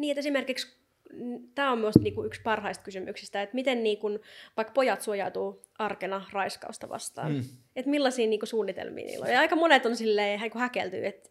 Niin, 0.00 0.10
että 0.12 0.18
esimerkiksi 0.18 0.80
tämä 1.54 1.72
on 1.72 1.78
myös 1.78 1.94
niinku 1.98 2.24
yksi 2.24 2.40
parhaista 2.42 2.84
kysymyksistä, 2.84 3.42
että 3.42 3.54
miten 3.54 3.82
niinku, 3.82 4.08
vaikka 4.56 4.72
pojat 4.72 5.02
suojautuu 5.02 5.62
arkena 5.78 6.24
raiskausta 6.32 6.88
vastaan. 6.88 7.32
Mm. 7.32 7.44
Että 7.76 7.90
millaisia 7.90 8.26
niinku 8.26 8.46
suunnitelmia 8.46 9.06
niillä 9.06 9.24
on. 9.24 9.32
Ja 9.32 9.40
aika 9.40 9.56
monet 9.56 9.86
on 9.86 9.96
silleen 9.96 10.40
niinku 10.40 10.58
häkeltyy, 10.58 11.06
että 11.06 11.30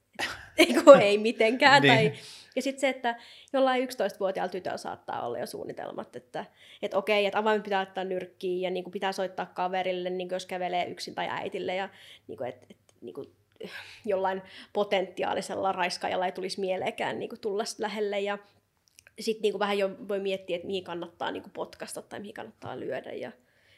et, 0.58 0.70
ei 1.02 1.18
mitenkään. 1.18 1.82
niin. 1.82 1.94
tai, 1.94 2.12
ja 2.56 2.62
sitten 2.62 2.82
se, 2.82 2.90
että 2.90 3.16
jollain 3.54 3.90
11-vuotiaalla 3.90 4.52
tytöllä 4.52 4.78
saattaa 4.78 5.26
olla 5.26 5.40
jo 5.40 5.46
suunnitelmat, 5.46 6.16
että 6.16 6.46
et 6.82 6.94
okei, 6.94 7.26
että 7.26 7.40
avaimet 7.40 7.64
pitää 7.64 7.82
ottaa 7.82 8.04
nyrkkiin 8.04 8.62
ja 8.62 8.70
niinku 8.70 8.92
pitää 8.92 9.12
soittaa 9.12 9.46
kaverille, 9.46 10.10
niinku 10.10 10.36
jos 10.36 10.46
kävelee 10.46 10.86
yksin 10.86 11.16
tai 11.16 11.28
äitille. 11.30 11.76
Ja 11.76 11.90
niinku, 12.28 12.44
et, 12.44 12.66
et, 12.70 12.78
niinku, 13.02 13.26
jollain 14.06 14.42
potentiaalisella 14.74 15.72
raiskaajalla 15.72 16.26
ei 16.26 16.32
tulisi 16.32 16.60
mieleenkään 16.60 17.20
niinku 17.20 17.38
tulla 17.42 17.64
lähelle. 17.80 18.20
Ja 18.20 18.38
sitten 19.20 19.42
niinku 19.42 19.60
vähän 19.60 19.78
jo 19.78 19.90
voi 20.08 20.20
miettiä, 20.20 20.56
että 20.56 20.68
mihin 20.68 20.84
kannattaa 20.84 21.32
niinku 21.32 21.50
potkasta 21.54 22.02
tai 22.02 22.20
mihin 22.20 22.34
kannattaa 22.34 22.80
lyödä. 22.80 23.12
Ja 23.12 23.32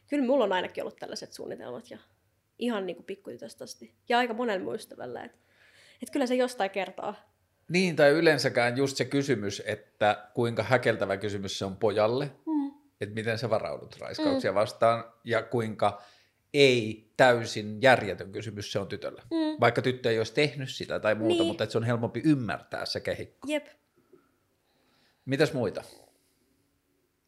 kyllä 0.07 0.25
mulla 0.25 0.43
on 0.43 0.53
ainakin 0.53 0.83
ollut 0.83 0.95
tällaiset 0.95 1.33
suunnitelmat 1.33 1.89
ja 1.89 1.97
ihan 2.59 2.85
niinku 2.85 3.03
pikkutytöstä 3.03 3.63
asti. 3.63 3.93
Ja 4.09 4.17
aika 4.17 4.33
monen 4.33 4.63
muistavalla, 4.63 5.23
että 5.23 5.37
et 6.03 6.09
kyllä 6.09 6.25
se 6.25 6.35
jostain 6.35 6.69
kertoo. 6.71 7.15
Niin, 7.69 7.95
tai 7.95 8.09
yleensäkään 8.09 8.77
just 8.77 8.97
se 8.97 9.05
kysymys, 9.05 9.63
että 9.65 10.29
kuinka 10.33 10.63
häkeltävä 10.63 11.17
kysymys 11.17 11.59
se 11.59 11.65
on 11.65 11.77
pojalle, 11.77 12.31
mm. 12.45 12.71
että 13.01 13.15
miten 13.15 13.37
sä 13.37 13.49
varaudut 13.49 13.97
raiskauksia 13.99 14.51
mm. 14.51 14.55
vastaan, 14.55 15.03
ja 15.23 15.43
kuinka 15.43 16.01
ei 16.53 17.11
täysin 17.17 17.81
järjetön 17.81 18.31
kysymys 18.31 18.71
se 18.71 18.79
on 18.79 18.87
tytölle. 18.87 19.21
Mm. 19.21 19.57
Vaikka 19.59 19.81
tyttö 19.81 20.11
ei 20.11 20.17
olisi 20.17 20.33
tehnyt 20.33 20.69
sitä 20.69 20.99
tai 20.99 21.15
muuta, 21.15 21.35
niin. 21.35 21.47
mutta 21.47 21.63
että 21.63 21.71
se 21.71 21.77
on 21.77 21.83
helpompi 21.83 22.21
ymmärtää 22.25 22.85
se 22.85 22.99
kehikko. 22.99 23.47
Jep. 23.51 23.67
Mitäs 25.25 25.53
muita? 25.53 25.83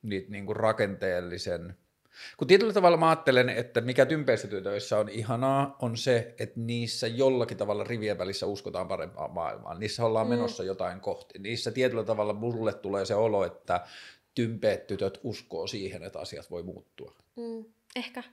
Niitä 0.02 0.32
niin 0.32 0.46
kuin 0.46 0.56
rakenteellisen... 0.56 1.78
Kun 2.38 2.48
tietyllä 2.48 2.74
tavalla 2.74 2.98
mä 2.98 3.10
ajattelen, 3.10 3.50
että 3.50 3.82
mikä 3.82 4.06
tytöissä 4.50 4.98
on 4.98 5.10
ihanaa, 5.10 5.76
on 5.82 5.98
se, 5.98 6.36
että 6.40 6.60
niissä 6.60 7.08
jollakin 7.08 7.58
tavalla 7.58 7.84
rivien 7.84 8.18
välissä 8.18 8.46
uskotaan 8.46 8.88
parempaan 8.88 9.32
maailmaan. 9.34 9.80
Niissä 9.80 10.06
ollaan 10.06 10.28
mm. 10.28 10.30
menossa 10.30 10.64
jotain 10.64 11.00
kohti. 11.00 11.40
Niissä 11.40 11.72
tietyllä 11.72 12.04
tavalla 12.04 12.34
mulle 12.34 12.74
tulee 12.74 13.06
se 13.06 13.16
olo, 13.16 13.46
että 13.46 13.86
tympeet 14.36 14.88
tytöt 14.88 15.20
uskoo 15.24 15.68
siihen, 15.68 16.04
että 16.04 16.20
asiat 16.20 16.52
voi 16.52 16.64
muuttua. 16.64 17.16
Mm. 17.36 17.66
Ehkä 17.96 18.24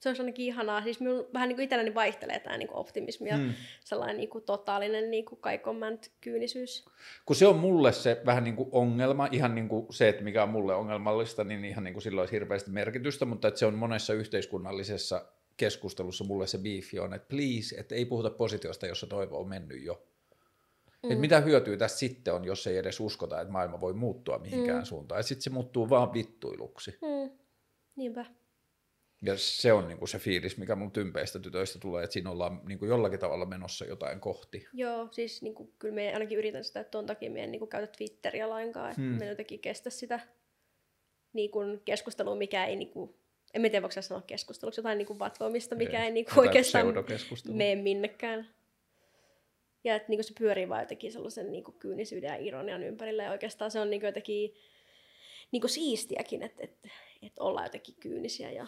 se 0.00 0.08
olisi 0.08 0.22
ainakin 0.22 0.46
ihanaa. 0.46 0.82
Siis 0.82 1.00
minun 1.00 1.28
vähän 1.34 1.48
niin 1.48 1.56
kuin 1.56 1.64
itselläni 1.64 1.94
vaihtelee 1.94 2.40
tämä 2.40 2.58
niin 2.58 2.68
kuin 2.68 2.78
optimismi 2.78 3.28
ja 3.28 3.36
hmm. 3.36 3.54
sellainen 3.84 4.16
niin 4.16 4.28
kuin 4.28 4.44
totaalinen 4.44 5.10
niin 5.10 5.24
kuin 5.24 5.40
kaikommänt 5.40 6.10
kyynisyys. 6.20 6.84
Kun 7.26 7.36
se 7.36 7.46
on 7.46 7.58
mulle 7.58 7.92
se 7.92 8.22
vähän 8.26 8.44
niin 8.44 8.56
kuin 8.56 8.68
ongelma, 8.72 9.28
ihan 9.32 9.54
niin 9.54 9.68
kuin 9.68 9.86
se, 9.90 10.08
että 10.08 10.24
mikä 10.24 10.42
on 10.42 10.48
mulle 10.48 10.74
ongelmallista, 10.74 11.44
niin 11.44 11.64
ihan 11.64 11.84
niin 11.84 11.94
kuin 11.94 12.02
sillä 12.02 12.20
olisi 12.20 12.34
hirveästi 12.34 12.70
merkitystä, 12.70 13.24
mutta 13.24 13.48
että 13.48 13.60
se 13.60 13.66
on 13.66 13.74
monessa 13.74 14.14
yhteiskunnallisessa 14.14 15.24
keskustelussa 15.56 16.24
mulle 16.24 16.46
se 16.46 16.58
biifi 16.58 16.98
on, 16.98 17.14
että 17.14 17.28
please, 17.28 17.76
että 17.76 17.94
ei 17.94 18.04
puhuta 18.04 18.30
positiosta, 18.30 18.86
jossa 18.86 19.06
toivo 19.06 19.38
on 19.38 19.48
mennyt 19.48 19.82
jo. 19.82 20.02
Mm. 21.02 21.12
Et 21.12 21.20
mitä 21.20 21.40
hyötyä 21.40 21.76
tässä 21.76 21.98
sitten 21.98 22.34
on, 22.34 22.44
jos 22.44 22.66
ei 22.66 22.76
edes 22.76 23.00
uskota, 23.00 23.40
että 23.40 23.52
maailma 23.52 23.80
voi 23.80 23.92
muuttua 23.92 24.38
mihinkään 24.38 24.78
mm. 24.78 24.84
suuntaan. 24.84 25.24
Sitten 25.24 25.42
se 25.42 25.50
muuttuu 25.50 25.90
vaan 25.90 26.12
vittuiluksi. 26.12 26.90
Mm. 26.90 27.30
Niinpä. 27.96 28.24
Ja 29.22 29.36
se 29.36 29.72
on 29.72 29.88
niin 29.88 29.98
kuin 29.98 30.08
se 30.08 30.18
fiilis, 30.18 30.58
mikä 30.58 30.76
mun 30.76 30.90
tympeistä 30.90 31.38
tytöistä 31.38 31.78
tulee, 31.78 32.04
että 32.04 32.12
siinä 32.12 32.30
ollaan 32.30 32.60
niin 32.64 32.78
kuin 32.78 32.88
jollakin 32.88 33.18
tavalla 33.18 33.46
menossa 33.46 33.84
jotain 33.84 34.20
kohti. 34.20 34.66
Joo, 34.72 35.08
siis 35.10 35.42
niin 35.42 35.54
kuin, 35.54 35.72
kyllä 35.78 35.94
me 35.94 36.12
ainakin 36.12 36.38
yritän 36.38 36.64
sitä, 36.64 36.80
että 36.80 36.90
ton 36.90 37.06
takia 37.06 37.30
me 37.30 37.44
en 37.44 37.50
niin 37.50 37.58
kuin, 37.58 37.68
käytä 37.68 37.92
Twitteriä 37.96 38.48
lainkaan, 38.48 38.90
että 38.90 39.02
hmm. 39.02 39.18
me 39.18 39.26
jotenkin 39.26 39.60
kestä 39.60 39.90
sitä 39.90 40.20
niin 41.32 41.50
kuin, 41.50 41.80
keskustelua, 41.84 42.36
mikä 42.36 42.64
ei 42.64 42.76
niin 42.76 42.90
kuin, 42.90 43.14
en 43.54 43.62
tiedä 43.62 43.82
voiko 43.82 44.02
sanoa 44.02 44.22
keskusteluksi, 44.22 44.80
jotain 44.80 44.98
niin 44.98 45.06
kuin 45.06 45.18
vatvoamista, 45.18 45.74
mikä 45.74 45.98
Ei, 45.98 46.04
ei, 46.04 46.10
niin 46.10 46.24
kuin 46.24 46.38
oikeastaan 46.38 46.86
mene 47.52 47.82
minnekään. 47.82 48.48
Ja 49.84 49.94
että 49.94 50.08
niin 50.08 50.18
kuin 50.18 50.24
se 50.24 50.34
pyörii 50.38 50.68
vaan 50.68 50.82
jotenkin 50.82 51.12
sellaisen 51.12 51.52
niin 51.52 51.64
kuin 51.64 51.78
kyynisyyden 51.78 52.28
ja 52.28 52.36
ironian 52.36 52.82
ympärillä. 52.82 53.22
Ja 53.22 53.30
oikeastaan 53.30 53.70
se 53.70 53.80
on 53.80 53.90
niin 53.90 54.00
kuin 54.00 54.08
jotenkin 54.08 54.54
niin 55.52 55.60
kuin 55.60 55.70
siistiäkin, 55.70 56.42
että, 56.42 56.64
että, 56.64 56.88
että 57.22 57.42
ollaan 57.42 57.66
jotenkin 57.66 57.94
kyynisiä 58.00 58.50
ja 58.50 58.66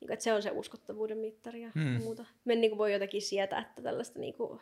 niin 0.00 0.06
kuin, 0.08 0.12
että 0.12 0.24
se 0.24 0.32
on 0.32 0.42
se 0.42 0.50
uskottavuuden 0.50 1.18
mittari 1.18 1.62
ja 1.62 1.70
Hmm. 1.74 2.02
muuta. 2.02 2.24
Me 2.44 2.54
niin 2.54 2.70
kuin 2.70 2.78
voi 2.78 2.92
jotenkin 2.92 3.22
sietää, 3.22 3.60
että 3.60 3.82
tällaista 3.82 4.18
niin 4.18 4.34
kuin, 4.34 4.60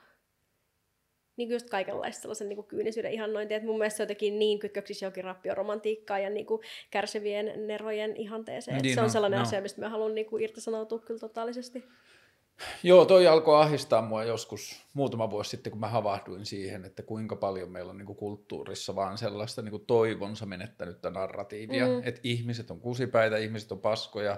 niin 1.36 1.48
kuin 1.48 1.54
just 1.54 1.70
kaikenlaista 1.70 2.22
sellaisen 2.22 2.48
niin 2.48 2.56
kuin 2.56 2.66
kyynisyyden 2.66 3.12
ihannointia. 3.12 3.56
Että 3.56 3.66
mun 3.68 3.78
mielestä 3.78 3.96
se 3.96 4.02
on 4.02 4.04
jotenkin 4.04 4.38
niin 4.38 4.58
kytköksissä 4.58 5.06
jokin 5.06 5.24
rappioromantiikkaan 5.24 6.22
ja 6.22 6.30
niin 6.30 6.46
kuin 6.46 6.62
kärsivien 6.90 7.66
nerojen 7.66 8.16
ihanteeseen. 8.16 8.74
Niin 8.76 8.82
Niin 8.82 8.94
se 8.94 9.00
on 9.00 9.04
on, 9.04 9.10
sellainen 9.10 9.38
no. 9.38 9.42
asia, 9.42 9.60
mistä 9.60 9.80
mä 9.80 9.88
haluan 9.88 10.14
niin 10.14 10.26
kuin 10.26 10.42
irtisanoutua 10.44 10.98
kyllä 10.98 11.20
totaalisesti. 11.20 11.84
Joo, 12.82 13.04
toi 13.04 13.26
alkoi 13.26 13.62
ahistaa 13.62 14.02
mua 14.02 14.24
joskus 14.24 14.82
muutama 14.94 15.30
vuosi 15.30 15.50
sitten, 15.50 15.70
kun 15.70 15.80
mä 15.80 15.88
havahduin 15.88 16.46
siihen, 16.46 16.84
että 16.84 17.02
kuinka 17.02 17.36
paljon 17.36 17.70
meillä 17.70 17.90
on 17.90 17.98
niin 17.98 18.06
kuin 18.06 18.16
kulttuurissa 18.16 18.94
vaan 18.96 19.18
sellaista 19.18 19.62
niin 19.62 19.70
kuin 19.70 19.86
toivonsa 19.86 20.46
menettänyttä 20.46 21.10
narratiivia, 21.10 21.86
Mm. 21.86 21.92
mm. 21.92 22.02
että 22.04 22.20
ihmiset 22.24 22.70
on 22.70 22.80
kusipäitä, 22.80 23.36
ihmiset 23.36 23.72
on 23.72 23.80
paskoja, 23.80 24.36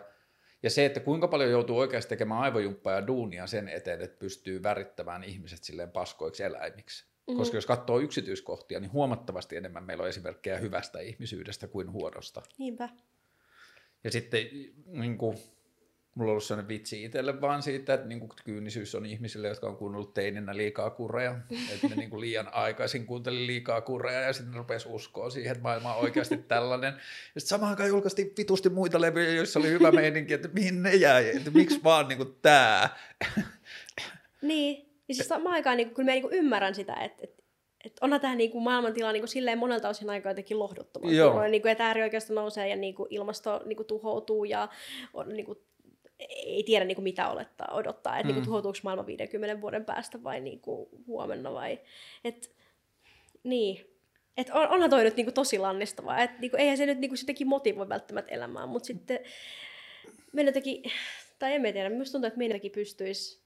ja 0.63 0.71
se, 0.71 0.85
että 0.85 1.01
kuinka 1.01 1.29
paljon 1.29 1.51
joutuu 1.51 1.79
oikeasti 1.79 2.09
tekemään 2.09 2.41
aivojumppaa 2.41 2.93
ja 2.93 3.07
duunia 3.07 3.47
sen 3.47 3.69
eteen, 3.69 4.01
että 4.01 4.19
pystyy 4.19 4.63
värittämään 4.63 5.25
ihmiset 5.25 5.65
silleen 5.65 5.91
paskoiksi 5.91 6.43
eläimiksi. 6.43 7.05
Mhm. 7.05 7.33
Mm. 7.33 7.39
Koska 7.39 7.57
jos 7.57 7.67
katsoo 7.67 7.99
yksityiskohtia, 8.01 8.81
niin 8.81 8.93
huomattavasti 8.93 9.57
enemmän 9.57 9.85
meillä 9.85 10.03
on 10.03 10.09
esimerkkejä 10.09 10.59
hyvästä 10.59 11.01
ihmisyydestä 11.01 11.69
kuin 11.69 11.93
huonosta. 11.93 12.43
Niinpä. 12.59 12.89
Ja 14.05 14.11
sitten 14.11 14.47
niin 14.87 15.19
kuin, 15.19 15.39
mulla 16.19 16.31
on 16.31 16.33
ollut 16.33 16.45
sellainen 16.45 16.69
vitsi 16.69 17.05
itselle 17.05 17.41
vaan 17.41 17.62
siitä, 17.62 17.95
että 17.95 18.07
niin 18.07 18.21
kuin, 18.21 18.31
kyynisyys 18.45 18.95
on 18.95 19.07
ihmisille, 19.07 19.49
jotka 19.49 19.66
on 19.66 19.77
kuunnellut 19.77 20.14
teininä 20.14 20.57
liikaa 20.57 20.91
kureja. 20.91 21.35
Että 21.75 21.89
ne 21.89 21.97
niin 21.97 22.11
kuin, 22.11 22.21
liian 22.21 22.55
aikaisin 22.55 23.07
kuunteli 23.07 23.47
liikaa 23.47 23.81
kureja 23.81 24.21
ja 24.21 24.33
sitten 24.33 24.55
rupesi 24.55 24.89
uskoa 24.89 25.31
siihen, 25.31 25.53
että 25.53 25.62
maailma 25.62 25.95
on 25.95 26.03
oikeasti 26.03 26.37
tällainen. 26.37 26.95
Ja 27.35 27.41
sitten 27.41 27.49
samaan 27.49 27.71
aikaan 27.71 27.89
julkaistiin 27.89 28.33
vitusti 28.39 28.69
muita 28.69 29.01
levyjä, 29.01 29.33
joissa 29.33 29.59
oli 29.59 29.69
hyvä 29.69 29.91
meininki, 29.91 30.35
että 30.35 30.49
mihin 30.53 30.83
ne 30.83 30.95
jäi, 30.95 31.37
että 31.37 31.51
miksi 31.51 31.81
vaan 31.85 32.09
niin 32.09 32.19
kuin, 32.19 32.37
tämä. 32.43 32.89
Niin, 34.43 34.89
ja 35.09 35.14
siis 35.14 35.29
samaan 35.29 35.55
aikaan 35.55 35.77
niin 35.77 35.95
kyllä 35.95 36.11
mä 36.11 36.14
niin 36.14 36.33
ymmärrän 36.33 36.75
sitä, 36.75 36.95
että, 36.95 37.21
että, 37.23 37.43
että 37.85 38.05
onhan 38.05 38.21
tämä 38.21 38.35
niin 38.35 38.62
maailmantila 38.62 39.12
niin 39.12 39.29
silleen 39.29 39.59
monelta 39.59 39.89
osin 39.89 40.11
aika 40.11 40.29
jotenkin. 40.29 40.57
Joo. 41.03 41.33
Kun 41.33 41.43
on, 41.43 41.51
niin 41.51 41.62
kuin, 41.62 41.73
että 41.73 41.87
äärioikeisto 41.87 42.35
nousee 42.35 42.69
ja 42.69 42.77
niin 42.77 42.95
kuin 42.95 43.07
ilmasto 43.11 43.62
niin 43.64 43.77
kuin 43.77 43.87
tuhoutuu 43.87 44.45
ja 44.45 44.69
on, 45.14 45.29
niin 45.29 45.47
kuin, 45.47 45.59
ei 46.19 46.62
tiedä 46.62 46.85
niin 46.85 46.97
kuin 46.97 47.03
mitä 47.03 47.29
olettaa, 47.29 47.75
odottaa, 47.75 48.19
että 48.19 48.25
mm. 48.25 48.27
niin 48.27 48.35
Mm. 48.35 48.39
kuin, 48.39 48.45
tuhoutuuko 48.45 48.79
maailma 48.83 49.07
50 49.07 49.61
vuoden 49.61 49.85
päästä 49.85 50.23
vai 50.23 50.41
niin 50.41 50.61
kuin, 50.61 50.89
huomenna 51.07 51.53
vai... 51.53 51.81
Et, 52.25 52.53
niin. 53.45 53.99
Et 54.37 54.51
on, 54.51 54.69
onhan 54.69 54.91
toi 54.91 55.05
nyt 55.05 55.16
niinku 55.16 55.33
tosi 55.33 55.59
lannistavaa. 55.59 56.23
Et 56.23 56.39
niinku, 56.39 56.57
eihän 56.57 56.77
se 56.77 56.87
nyt 56.87 56.99
niinku 56.99 57.16
jotenkin 57.23 57.47
motivoi 57.47 57.89
välttämättä 57.89 58.35
elämään, 58.35 58.69
mutta 58.69 58.87
sitten 58.87 59.19
me 60.33 60.43
jotenkin, 60.43 60.83
tai 61.39 61.55
en 61.55 61.62
mä 61.62 61.73
tiedä, 61.73 61.91
minusta 61.91 62.12
tuntuu, 62.12 62.27
että 62.27 62.39
me 62.39 62.47
jotenkin 62.47 62.73
pystyisi 62.73 63.43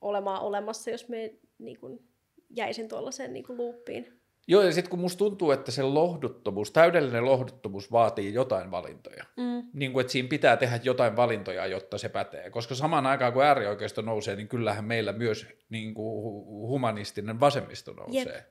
olemaan 0.00 0.42
olemassa, 0.42 0.90
jos 0.90 1.08
me 1.08 1.34
niinku, 1.58 2.02
jäisin 2.50 2.88
tuollaiseen 2.88 3.32
niinku 3.32 3.56
loopiin. 3.56 4.20
Joo, 4.46 4.62
ja 4.62 4.72
sitten 4.72 4.90
kun 4.90 5.00
musta 5.00 5.18
tuntuu, 5.18 5.50
että 5.50 5.70
se 5.70 5.82
lohduttomuus, 5.82 6.70
täydellinen 6.70 7.24
lohduttomuus 7.24 7.92
vaatii 7.92 8.34
jotain 8.34 8.70
valintoja. 8.70 9.24
Mm. 9.36 9.62
niin 9.72 9.92
kuin, 9.92 10.00
että 10.00 10.12
siinä 10.12 10.28
pitää 10.28 10.56
tehdä 10.56 10.80
jotain 10.82 11.16
valintoja, 11.16 11.66
jotta 11.66 11.98
se 11.98 12.08
pätee. 12.08 12.50
Koska 12.50 12.74
samaan 12.74 13.06
aikaan, 13.06 13.32
kun 13.32 13.44
äärioikeisto 13.44 14.02
nousee, 14.02 14.36
niin 14.36 14.48
kyllähän 14.48 14.84
meillä 14.84 15.12
myös 15.12 15.46
niin 15.68 15.94
kuin, 15.94 16.24
hu- 16.24 16.68
humanistinen 16.68 17.40
vasemmisto 17.40 17.92
nousee. 17.92 18.34
Jep. 18.34 18.46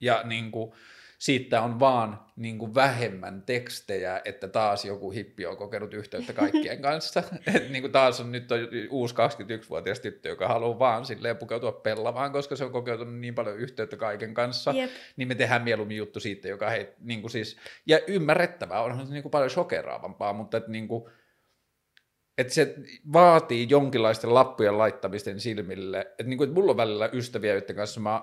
Ja 0.00 0.22
niin 0.24 0.50
kuin, 0.50 0.72
siitä 1.20 1.62
on 1.62 1.80
vaan 1.80 2.20
niin 2.36 2.58
kuin, 2.58 2.74
vähemmän 2.74 3.42
tekstejä, 3.42 4.20
että 4.24 4.48
taas 4.48 4.84
joku 4.84 5.10
hippi 5.10 5.46
on 5.46 5.56
kokenut 5.56 5.94
yhteyttä 5.94 6.32
kaikkien 6.32 6.82
kanssa. 6.88 7.22
Et, 7.54 7.70
niin 7.70 7.82
kuin, 7.82 7.92
taas 7.92 8.20
on 8.20 8.32
nyt 8.32 8.52
on 8.52 8.58
uusi 8.90 9.14
21-vuotias 9.14 10.00
tyttö, 10.00 10.28
joka 10.28 10.48
haluaa 10.48 10.78
vaan 10.78 11.06
silleen 11.06 11.36
pukeutua 11.36 11.72
pellavaan, 11.72 12.32
koska 12.32 12.56
se 12.56 12.64
on 12.64 12.72
kokeutunut 12.72 13.14
niin 13.14 13.34
paljon 13.34 13.58
yhteyttä 13.58 13.96
kaiken 13.96 14.34
kanssa 14.34 14.72
Jep. 14.72 14.90
niin 15.16 15.28
me 15.28 15.34
tehdään 15.34 15.62
mieluummin 15.62 15.96
juttu 15.96 16.20
siitä, 16.20 16.48
joka 16.48 16.70
hei, 16.70 16.88
niin 17.00 17.20
kuin 17.20 17.30
siis, 17.30 17.56
ja 17.86 17.98
ymmärrettävää, 18.06 18.82
onhan 18.82 19.06
se 19.06 19.12
niin 19.12 19.22
kuin 19.22 19.30
paljon 19.30 19.50
shokeraavampaa, 19.50 20.32
mutta 20.32 20.56
että 20.56 20.70
niin 20.70 20.88
kuin, 20.88 21.10
että 22.38 22.54
se 22.54 22.74
vaatii 23.12 23.66
jonkinlaisten 23.70 24.34
lappujen 24.34 24.78
laittamisten 24.78 25.40
silmille. 25.40 26.00
Että, 26.00 26.22
niin 26.22 26.36
kuin, 26.38 26.48
että 26.48 26.60
mulla 26.60 26.70
on 26.70 26.76
välillä 26.76 27.10
ystäviä, 27.12 27.52
joiden 27.52 27.76
kanssa 27.76 28.00
mä 28.00 28.22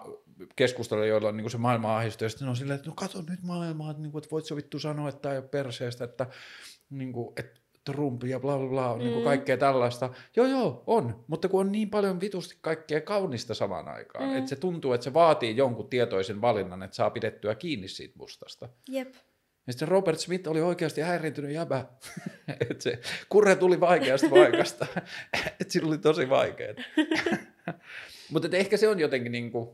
keskustelen, 0.56 1.10
joilla 1.10 1.28
on 1.28 1.38
niin 1.38 1.50
se 1.50 1.58
maailma 1.58 1.98
ahdistuu, 1.98 2.26
ja 2.26 2.30
sitten 2.30 2.48
on 2.48 2.56
silleen, 2.56 2.76
että 2.76 2.90
no 2.90 2.96
kato 2.96 3.24
nyt 3.30 3.44
maailmaa, 3.44 3.92
että, 3.92 4.02
niin 4.04 4.12
kuin, 4.12 4.20
että 4.20 4.32
voit 4.32 4.46
sä 4.46 4.56
vittu 4.56 4.80
sanoa, 4.80 5.10
että 5.10 5.22
tämä 5.22 5.34
ei 5.34 5.40
ole 5.40 5.48
perseestä, 5.48 6.04
että, 6.04 6.28
niin 6.90 7.14
kuin, 7.14 7.34
että 7.38 7.60
Trump 7.92 8.24
ja 8.24 8.40
bla 8.40 8.58
bla 8.58 8.68
bla, 8.68 8.94
mm. 8.94 9.00
niin 9.00 9.14
kuin 9.14 9.24
kaikkea 9.24 9.58
tällaista. 9.58 10.10
Joo 10.36 10.46
joo, 10.46 10.84
on, 10.88 11.24
mutta 11.28 11.48
kun 11.50 11.60
on 11.60 11.72
niin 11.72 11.90
paljon 11.90 12.22
vitusti 12.22 12.58
kaikkea 12.62 13.02
kaunista 13.02 13.54
samaan 13.54 13.88
aikaan, 13.88 14.30
mm. 14.30 14.38
että 14.38 14.50
se 14.50 14.56
tuntuu, 14.56 14.94
että 14.94 15.04
se 15.04 15.14
vaatii 15.14 15.58
jonkun 15.58 15.90
tietoisen 15.90 16.42
valinnan, 16.42 16.84
että 16.84 16.96
saa 16.96 17.10
pidettyä 17.10 17.56
kiinni 17.56 17.88
siitä 17.88 18.14
mustasta. 18.18 18.70
Jep. 18.90 19.14
Ja 19.68 19.74
sitten 19.74 19.88
Robert 19.88 20.20
Smith 20.20 20.50
oli 20.50 20.62
oikeasti 20.62 21.02
häiriintynyt 21.02 21.52
jäbä. 21.52 21.86
että 22.70 22.84
se 22.84 23.00
kurre 23.30 23.56
tuli 23.56 23.80
vaikeasta 23.80 24.30
paikasta. 24.30 24.88
että 25.62 25.74
sillä 25.74 25.88
oli 25.88 25.98
tosi 25.98 26.30
vaikeaa. 26.30 26.74
Mutta 28.32 28.58
ehkä 28.58 28.78
se 28.78 28.88
on 28.88 29.00
jotenkin 29.00 29.32
niin 29.32 29.52
kuin 29.52 29.70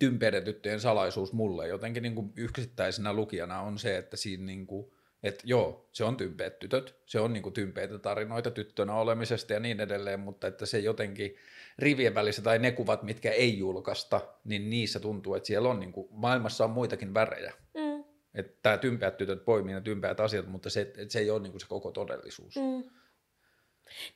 tympeiden 0.00 0.44
tyttöjen 0.44 0.80
salaisuus 0.80 1.32
mulle 1.32 1.68
jotenkin 1.68 2.02
niin 2.02 2.14
kuin 2.14 2.32
yksittäisenä 2.36 3.12
lukijana 3.12 3.60
on 3.60 3.78
se, 3.78 3.96
että 3.96 4.16
siinä 4.16 4.44
niin 4.44 4.66
kuin, 4.66 4.92
että 5.22 5.42
joo, 5.46 5.88
se 5.92 6.04
on 6.04 6.16
tympeät 6.16 6.58
tytöt, 6.58 6.96
se 7.06 7.20
on 7.20 7.32
niin 7.32 7.42
kuin 7.42 7.52
tympeitä 7.52 7.98
tarinoita 7.98 8.50
tyttönä 8.50 8.94
olemisesta 8.94 9.52
ja 9.52 9.60
niin 9.60 9.80
edelleen, 9.80 10.20
mutta 10.20 10.46
että 10.46 10.66
se 10.66 10.78
jotenkin 10.78 11.36
rivien 11.78 12.14
välissä 12.14 12.42
tai 12.42 12.58
ne 12.58 12.72
kuvat, 12.72 13.02
mitkä 13.02 13.30
ei 13.30 13.58
julkaista, 13.58 14.20
niin 14.44 14.70
niissä 14.70 15.00
tuntuu, 15.00 15.34
että 15.34 15.46
siellä 15.46 15.68
on 15.68 15.80
niin 15.80 15.92
kuin, 15.92 16.08
maailmassa 16.10 16.64
on 16.64 16.70
muitakin 16.70 17.14
värejä. 17.14 17.52
Mm. 17.74 18.04
Että 18.34 18.52
tämä 18.62 18.78
tympeät 18.78 19.16
tytöt 19.16 19.44
poimii 19.44 19.74
ne 19.74 19.80
tympeät 19.80 20.20
asiat, 20.20 20.46
mutta 20.46 20.70
se, 20.70 20.92
se 21.08 21.18
ei 21.18 21.30
ole 21.30 21.40
niin 21.42 21.52
kuin 21.52 21.60
se 21.60 21.66
koko 21.68 21.92
todellisuus. 21.92 22.56
Mm. 22.56 22.90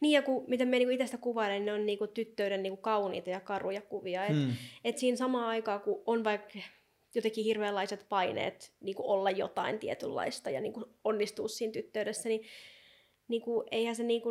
Niin 0.01 0.13
ja 0.13 0.23
kun, 0.23 0.45
miten 0.49 0.69
me 0.69 0.79
niinku 0.79 0.93
itse 0.93 1.07
sitä 1.07 1.19
kuvailen, 1.19 1.57
niin 1.57 1.67
ne 1.67 1.73
on 1.73 1.87
niinku 1.87 2.07
tyttöiden 2.07 2.63
niinku 2.63 2.77
kauniita 2.83 3.31
ja 3.31 3.41
karuja 3.41 3.81
kuvia. 3.81 4.27
Et, 4.27 4.37
Mm. 4.37 4.53
et 4.85 4.99
siinä 4.99 5.17
samaan 5.17 5.47
aikaan, 5.49 5.81
kun 5.81 6.03
on 6.07 6.25
vaikka 6.25 6.59
jotenkin 7.15 7.45
hirveänlaiset 7.45 8.07
paineet 8.09 8.73
niinku 8.81 9.11
olla 9.11 9.31
jotain 9.31 9.79
tietynlaista 9.79 10.51
ja 10.51 10.61
niinku 10.61 10.85
onnistua 11.05 11.49
siinä 11.49 11.73
tyttöydessä, 11.73 12.29
niin 12.29 12.43
niinku, 13.29 13.65
eihän 13.71 13.97
se 13.97 14.03
niinku 14.03 14.31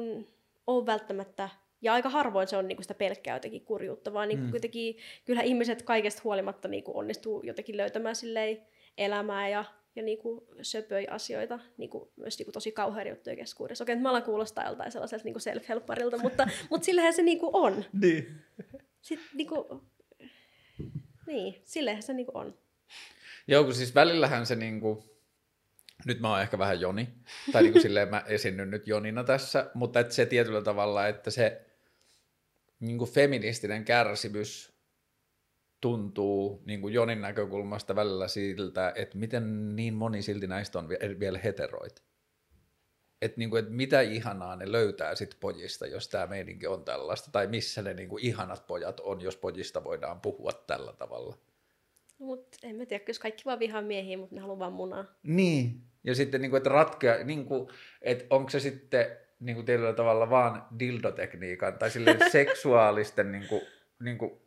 ole 0.67 0.85
välttämättä, 0.85 1.49
ja 1.81 1.93
aika 1.93 2.09
harvoin 2.09 2.47
se 2.47 2.57
on 2.57 2.67
niinku 2.67 2.81
sitä 2.83 2.93
pelkkää 2.93 3.35
jotenkin 3.35 3.65
kurjuutta, 3.65 4.13
vaan 4.13 4.27
niinku 4.27 4.41
Mm. 4.41 4.47
mm. 4.47 4.51
kuitenkin, 4.51 4.97
kyllähän 5.25 5.47
ihmiset 5.47 5.81
kaikesta 5.81 6.21
huolimatta 6.23 6.67
niinku 6.67 6.97
onnistuu 6.97 7.41
jotenkin 7.43 7.77
löytämään 7.77 8.15
silleen 8.15 8.61
elämää 8.97 9.49
ja, 9.49 9.65
ja 9.95 10.03
niinku 10.03 10.47
söpöi 10.61 11.07
asioita 11.07 11.59
niinku, 11.77 12.11
myös 12.15 12.39
niinku 12.39 12.51
tosi 12.51 12.71
kauhean 12.71 13.07
juttujen 13.07 13.37
keskuudessa. 13.37 13.83
Okei, 13.83 13.93
että 13.93 14.03
mä 14.03 14.09
alan 14.09 14.23
kuulostaa 14.23 14.65
joltain 14.65 14.91
sellaiselta 14.91 15.25
niinku 15.25 15.39
self-helpparilta, 15.39 16.21
mutta, 16.21 16.47
mutta 16.69 16.85
sillähän 16.85 17.13
se 17.13 17.21
niinku 17.21 17.49
on. 17.53 17.85
Niin. 18.01 18.41
Sitten 19.01 19.27
niinku, 19.33 19.83
niin, 21.27 21.61
sillehän 21.63 22.03
se 22.03 22.13
niinku 22.13 22.31
on. 22.35 22.57
Joo, 23.47 23.63
kun 23.63 23.73
siis 23.73 23.95
välillähän 23.95 24.45
se 24.45 24.55
niinku, 24.55 25.03
nyt 26.05 26.19
mä 26.19 26.29
oon 26.29 26.41
ehkä 26.41 26.57
vähän 26.57 26.81
Joni, 26.81 27.09
tai 27.51 27.63
niinku 27.63 27.79
silleen 27.87 28.09
mä 28.09 28.23
esinnyn 28.27 28.71
nyt 28.71 28.87
Jonina 28.87 29.23
tässä, 29.23 29.71
mutta 29.73 29.99
että 29.99 30.13
se 30.13 30.25
tietyllä 30.25 30.61
tavalla, 30.61 31.07
että 31.07 31.31
se 31.31 31.65
niinku 32.79 33.05
feministinen 33.05 33.85
kärsimys 33.85 34.72
tuntuu 35.84 36.63
niinku 36.65 36.88
Jonin 36.88 37.21
näkökulmasta 37.21 37.95
välillä 37.95 38.27
siltä, 38.27 38.93
että 38.95 39.17
miten 39.17 39.75
niin 39.75 39.93
moni 39.93 40.21
silti 40.21 40.47
näistä 40.47 40.79
on 40.79 40.89
vie- 40.89 41.19
vielä 41.19 41.39
heteroit. 41.43 42.03
Että 43.21 43.38
niinku, 43.38 43.55
et 43.55 43.69
mitä 43.69 44.01
ihanaa 44.01 44.55
ne 44.55 44.71
löytää 44.71 45.15
sit 45.15 45.38
pojista, 45.39 45.88
jos 45.88 46.09
tämä 46.09 46.27
meininki 46.27 46.67
on 46.67 46.86
tällaista, 46.86 47.31
tai 47.31 47.47
missä 47.47 47.81
ne 47.81 47.93
niinku 47.93 48.17
ihanat 48.17 48.67
pojat 48.67 48.99
on, 48.99 49.21
jos 49.21 49.38
pojista 49.38 49.84
voidaan 49.84 50.21
puhua 50.21 50.51
tällä 50.67 50.93
tavalla. 50.93 51.38
Mutta 52.19 52.57
en 52.63 52.75
mä 52.75 52.86
tiedä, 52.86 53.03
jos 53.07 53.19
kaikki 53.19 53.45
vaan 53.45 53.59
vihaa 53.59 53.81
miehiä, 53.81 54.17
mutta 54.17 54.36
ne 54.36 54.41
haluaa 54.41 54.59
vaan 54.59 54.73
munaa. 54.73 55.05
Niin. 55.23 55.81
Ja 56.03 56.15
sitten, 56.15 56.41
niin 56.41 56.49
kuin, 56.49 56.57
että 56.57 56.69
ratkea, 56.69 57.23
niin 57.23 57.45
kuin, 57.45 57.69
että 58.01 58.25
onko 58.29 58.49
se 58.49 58.59
sitten 58.59 59.17
niin 59.39 59.55
kuin 59.55 59.65
tietyllä 59.65 59.93
tavalla 59.93 60.29
vaan 60.29 60.65
dildotekniikan 60.79 61.77
tai 61.77 61.91
silleen 61.91 62.31
seksuaalisten 62.31 63.31
niin 63.31 63.47
kuin, 63.47 63.61
niin 63.99 64.17
kuin, 64.17 64.42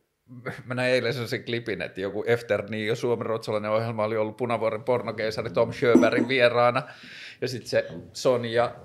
mä 0.65 0.73
näin 0.73 0.93
eilen 0.93 1.13
sellaisen 1.13 1.43
klipin, 1.43 1.81
että 1.81 2.01
joku 2.01 2.23
Efter 2.27 2.75
jo 2.75 2.95
suomen-ruotsalainen 2.95 3.71
ohjelma 3.71 4.03
oli 4.03 4.17
ollut 4.17 4.37
Punavuoren 4.37 4.83
pornokeisari 4.83 5.49
Tom 5.49 5.73
Sjöbergin 5.73 6.27
vieraana, 6.27 6.83
ja 7.41 7.47
sitten 7.47 7.69
se 7.69 7.87
Sonja 8.13 8.75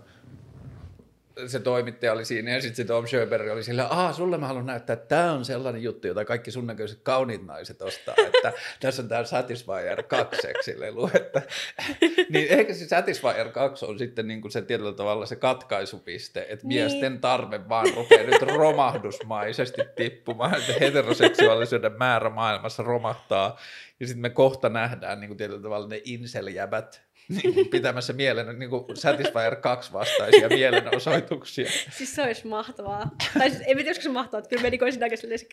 se 1.46 1.60
toimittaja 1.60 2.12
oli 2.12 2.24
siinä 2.24 2.50
ja 2.50 2.60
sitten 2.60 2.76
se 2.76 2.84
Tom 2.84 3.06
Sjöberg 3.06 3.50
oli 3.50 3.62
sillä, 3.62 3.86
aah, 3.86 4.14
sulle 4.14 4.38
mä 4.38 4.46
haluan 4.46 4.66
näyttää, 4.66 4.94
että 4.94 5.06
tämä 5.06 5.32
on 5.32 5.44
sellainen 5.44 5.82
juttu, 5.82 6.06
jota 6.06 6.24
kaikki 6.24 6.50
sun 6.50 6.66
näköiset 6.66 6.98
kauniit 7.02 7.46
naiset 7.46 7.82
ostaa, 7.82 8.14
että 8.26 8.52
tässä 8.80 9.02
on 9.02 9.08
tämä 9.08 9.24
Satisfyer 9.24 10.02
2 10.02 10.36
lelu, 10.76 11.10
että 11.14 11.42
niin 12.32 12.48
ehkä 12.48 12.74
se 12.74 12.88
Satisfyer 12.88 13.48
2 13.48 13.84
on 13.84 13.98
sitten 13.98 14.28
niin 14.28 14.40
kuin 14.40 14.52
se 14.52 14.62
tietyllä 14.62 14.92
tavalla 14.92 15.26
se 15.26 15.36
katkaisupiste, 15.36 16.46
että 16.48 16.66
niin. 16.66 16.80
miesten 16.80 17.20
tarve 17.20 17.68
vaan 17.68 17.86
rupeaa 17.96 18.26
nyt 18.26 18.42
romahdusmaisesti 18.42 19.82
tippumaan, 19.96 20.54
että 20.54 20.72
heteroseksuaalisuuden 20.80 21.92
määrä 21.98 22.30
maailmassa 22.30 22.82
romahtaa 22.82 23.58
ja 24.00 24.06
sitten 24.06 24.22
me 24.22 24.30
kohta 24.30 24.68
nähdään 24.68 25.20
niin 25.20 25.28
kuin 25.28 25.38
tietyllä 25.38 25.62
tavalla 25.62 25.88
ne 25.88 26.00
inselijäbät 26.04 27.02
niin 27.28 27.68
pitämässä 27.68 28.12
mielen, 28.12 28.58
niin 28.58 28.70
kuin 28.70 28.96
Satisfyer 28.96 29.56
2 29.56 29.92
vastaisia 29.92 30.48
mielenosoituksia. 30.48 31.70
siis 31.90 32.14
se 32.14 32.22
olisi 32.22 32.46
mahtavaa. 32.46 33.10
Tai 33.38 33.50
siis, 33.50 33.62
en 33.66 33.76
tiedä, 33.76 33.94
se 33.94 34.08
mahtavaa, 34.08 34.38
että 34.38 34.48
kyllä 34.48 34.62
me 34.62 34.70
niin 34.70 34.84
olisi, 34.84 34.98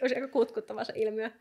olisi 0.01 0.15
aika 0.15 0.28
kutkuttava 0.28 0.84
se 0.84 0.93
ilmiö. 0.95 1.32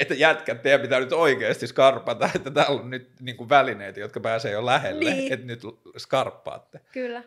että 0.00 0.14
jätkät, 0.14 0.62
teidän 0.62 0.80
pitää 0.80 1.00
nyt 1.00 1.12
oikeasti 1.12 1.66
skarpata, 1.66 2.30
että 2.34 2.50
täällä 2.50 2.80
on 2.80 2.90
nyt 2.90 3.10
niin 3.20 3.36
kuin 3.36 3.48
välineitä, 3.48 4.00
jotka 4.00 4.20
pääsee 4.20 4.52
jo 4.52 4.66
lähelle, 4.66 5.10
niin. 5.10 5.32
että 5.32 5.46
nyt 5.46 5.60
skarppaatte. 5.96 6.80
Kyllä, 6.92 7.22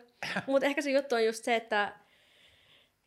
mutta 0.46 0.66
ehkä 0.66 0.82
se 0.82 0.90
juttu 0.90 1.14
on 1.14 1.24
just 1.24 1.44
se, 1.44 1.56
että 1.56 1.92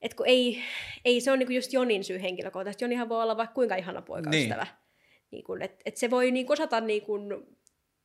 et 0.02 0.14
kun 0.14 0.28
ei, 0.28 0.64
ei 1.06 1.22
se 1.22 1.32
on 1.32 1.40
niinku 1.40 1.54
just 1.54 1.74
Jonin 1.74 2.04
syy 2.04 2.22
henkilökohtaisesti. 2.22 2.84
Jonihan 2.84 3.10
voi 3.10 3.22
olla 3.22 3.38
vaikka 3.38 3.54
kuinka 3.54 3.76
ihana 3.76 4.02
poikaystävä. 4.02 4.64
Niin. 4.64 4.74
Niin 5.32 5.44
kun, 5.44 5.62
et, 5.62 5.82
et 5.86 5.98
se 5.98 6.10
voi 6.10 6.32
niinku 6.32 6.54
osata 6.54 6.82
niinku 6.82 7.20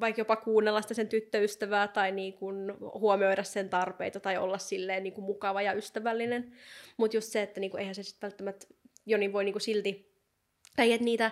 vaikka 0.01 0.21
jopa 0.21 0.37
kuunnella 0.37 0.83
sitä 0.83 0.95
sen 0.95 1.09
tyttöystävää 1.09 1.89
tai 1.89 2.13
niin 2.13 2.33
kuin 2.33 2.73
huomioida 2.95 3.43
sen 3.43 3.69
tarpeita 3.69 4.21
tai 4.21 4.39
olla 4.39 4.59
silleen 4.59 5.03
niin 5.03 5.13
kuin 5.13 5.25
mukava 5.25 5.63
ja 5.63 5.73
ystävällinen. 5.73 6.53
Mutta 6.97 7.17
just 7.17 7.33
se, 7.33 7.43
että 7.43 7.61
niin 7.61 7.71
kuin, 7.71 7.79
eihän 7.79 7.95
se 7.95 8.03
sitten 8.03 8.31
välttämättä 8.31 8.67
Joni 9.07 9.33
voi 9.33 9.45
niin 9.45 9.53
kuin 9.53 9.63
silti, 9.63 10.15
tai 10.77 10.93
että 10.93 11.05
niitä, 11.05 11.31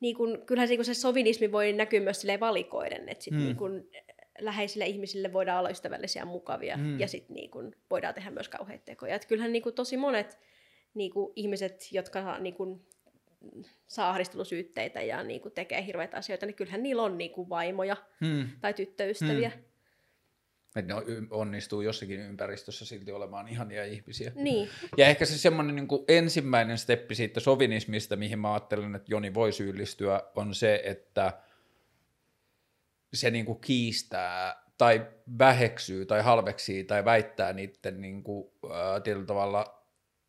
niin 0.00 0.16
kuin, 0.16 0.46
kyllähän 0.46 0.68
se, 0.68 0.74
niin 0.74 0.84
se 0.84 0.94
sovinismi 0.94 1.52
voi 1.52 1.72
näkyä 1.72 2.00
myös 2.00 2.20
silleen 2.20 2.40
valikoiden, 2.40 3.08
että 3.08 3.24
sit 3.24 3.34
mm. 3.34 3.40
niin 3.40 3.56
kuin, 3.56 3.90
läheisille 4.38 4.86
ihmisille 4.86 5.32
voidaan 5.32 5.58
olla 5.58 5.70
ystävällisiä 5.70 6.22
ja 6.22 6.26
mukavia 6.26 6.76
mm. 6.76 7.00
ja 7.00 7.08
sitten 7.08 7.34
niin 7.34 7.50
kuin, 7.50 7.76
voidaan 7.90 8.14
tehdä 8.14 8.30
myös 8.30 8.48
kauheita 8.48 8.84
tekoja. 8.84 9.14
Et 9.14 9.26
kyllähän 9.26 9.52
niin 9.52 9.62
kuin, 9.62 9.74
tosi 9.74 9.96
monet 9.96 10.38
niin 10.94 11.10
kuin, 11.10 11.32
ihmiset, 11.36 11.92
jotka 11.92 12.38
niin 12.38 12.54
kuin, 12.54 12.86
saa 13.86 14.10
ahdistelusyytteitä 14.10 15.02
ja 15.02 15.22
niin 15.22 15.40
kuin 15.40 15.52
tekee 15.52 15.86
hirveitä 15.86 16.16
asioita, 16.16 16.46
niin 16.46 16.54
kyllähän 16.54 16.82
niillä 16.82 17.02
on 17.02 17.18
niin 17.18 17.30
kuin 17.30 17.48
vaimoja 17.48 17.96
hmm. 18.20 18.48
tai 18.60 18.74
tyttöystäviä. 18.74 19.50
Hmm. 19.50 19.64
Että 20.76 20.94
ne 20.94 21.00
onnistuu 21.30 21.80
jossakin 21.80 22.20
ympäristössä 22.20 22.84
silti 22.84 23.12
olemaan 23.12 23.48
ihania 23.48 23.84
ihmisiä. 23.84 24.32
Niin. 24.34 24.68
Ja 24.96 25.06
ehkä 25.06 25.24
se 25.24 25.38
semmoinen 25.38 25.76
niin 25.76 25.88
ensimmäinen 26.08 26.78
steppi 26.78 27.14
siitä 27.14 27.40
sovinismista, 27.40 28.16
mihin 28.16 28.38
mä 28.38 28.52
ajattelen, 28.52 28.94
että 28.94 29.14
Joni 29.14 29.34
voi 29.34 29.52
syyllistyä, 29.52 30.22
on 30.34 30.54
se, 30.54 30.82
että 30.84 31.32
se 33.14 33.30
niin 33.30 33.44
kuin 33.44 33.60
kiistää 33.60 34.64
tai 34.78 35.06
väheksyy 35.38 36.06
tai 36.06 36.22
halveksii 36.22 36.84
tai 36.84 37.04
väittää 37.04 37.52
niiden 37.52 38.00
niin 38.00 38.22
kuin, 38.22 38.50
äh, 38.64 39.02
tietyllä 39.02 39.26
tavalla 39.26 39.83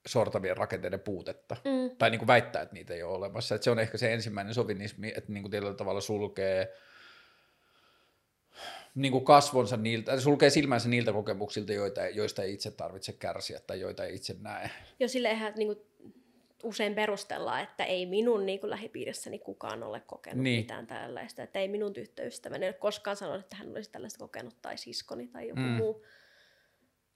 sortavien 0.08 0.58
rakenteiden 0.58 1.00
puutetta. 1.00 1.56
Mm. 1.56 1.98
Tai 1.98 2.10
niin 2.10 2.20
kuin 2.20 2.28
väittää, 2.28 2.62
että 2.62 2.74
niitä 2.74 2.94
ei 2.94 3.04
ole 3.04 3.18
olemassa. 3.18 3.56
Että 3.56 3.64
se 3.64 3.72
on 3.72 3.80
ehkä 3.80 3.98
se 3.98 4.14
ensimmäinen 4.14 4.54
sovinismi, 4.54 5.14
että 5.18 5.32
niin 5.32 5.44
kuin 5.44 5.52
tietyllä 5.52 5.74
tavalla 5.74 6.02
sulkee 6.02 6.74
niin 8.96 9.12
kuin 9.12 9.26
kasvonsa 9.26 9.78
niiltä, 9.78 10.20
sulkee 10.20 10.50
silmänsä 10.50 10.90
niiltä 10.90 11.14
kokemuksilta, 11.14 11.74
joita, 11.74 12.08
joista 12.08 12.44
ei 12.44 12.54
itse 12.54 12.72
tarvitse 12.72 13.14
kärsiä 13.14 13.60
tai 13.68 13.80
joita 13.80 14.06
ei 14.06 14.16
itse 14.16 14.36
näe. 14.42 14.70
Jo 15.00 15.08
sille 15.08 15.30
eihän 15.30 15.54
niin 15.58 15.68
kuin 15.68 15.80
usein 16.64 16.96
perustellaan, 16.96 17.64
että 17.64 17.84
ei 17.84 18.06
minun 18.06 18.46
niin 18.46 18.60
kuin 18.60 18.70
lähipiirissäni 18.70 19.40
kukaan 19.40 19.84
ole 19.84 20.00
kokenut 20.00 20.44
niin. 20.44 20.60
mitään 20.60 20.88
tällaista, 20.88 21.44
että 21.44 21.60
ei 21.60 21.68
minun 21.68 21.94
tyttöystäväni 21.94 22.66
ole 22.66 22.74
koskaan 22.74 23.18
sanonut, 23.18 23.44
että 23.44 23.56
hän 23.56 23.72
olisi 23.72 23.92
tällaista 23.92 24.20
kokenut, 24.20 24.56
tai 24.62 24.78
siskoni 24.78 25.28
tai 25.28 25.48
joku 25.48 25.62
mm. 25.62 25.68
muu. 25.68 26.06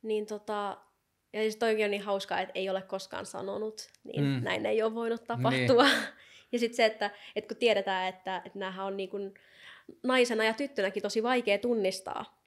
Niin 0.01 0.25
tota, 0.25 0.77
ja 1.33 1.41
siis 1.41 1.55
toikin 1.55 1.85
on 1.85 1.91
niin 1.91 2.03
hauskaa, 2.03 2.41
että 2.41 2.51
ei 2.55 2.69
ole 2.69 2.81
koskaan 2.81 3.25
sanonut, 3.25 3.89
niin 4.03 4.23
mm. 4.23 4.43
näin 4.43 4.65
ei 4.65 4.83
ole 4.83 4.95
voinut 4.95 5.23
tapahtua. 5.23 5.83
Niin. 5.83 6.03
Ja 6.51 6.59
sitten 6.59 6.75
se, 6.75 6.85
että, 6.85 7.11
että 7.35 7.47
kun 7.47 7.57
tiedetään, 7.57 8.09
että, 8.09 8.41
että 8.45 8.59
näähän 8.59 8.85
on 8.85 8.97
niin 8.97 9.33
naisena 10.03 10.43
ja 10.43 10.53
tyttönäkin 10.53 11.03
tosi 11.03 11.23
vaikea 11.23 11.57
tunnistaa, 11.57 12.41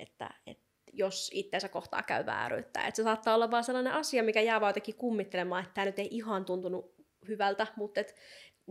että, 0.00 0.30
että 0.46 0.64
jos 0.92 1.30
itseensä 1.34 1.68
kohtaa 1.68 2.02
käy 2.02 2.26
vääryyttä. 2.26 2.80
Että 2.80 2.96
se 2.96 3.02
saattaa 3.02 3.34
olla 3.34 3.50
vaan 3.50 3.64
sellainen 3.64 3.92
asia, 3.92 4.22
mikä 4.22 4.40
jää 4.40 4.60
vaan 4.60 4.70
jotenkin 4.70 4.94
kummittelemaan, 4.94 5.62
että 5.62 5.74
tämä 5.74 5.84
nyt 5.84 5.98
ei 5.98 6.08
ihan 6.10 6.44
tuntunut 6.44 6.94
hyvältä, 7.28 7.66
mutta 7.76 8.00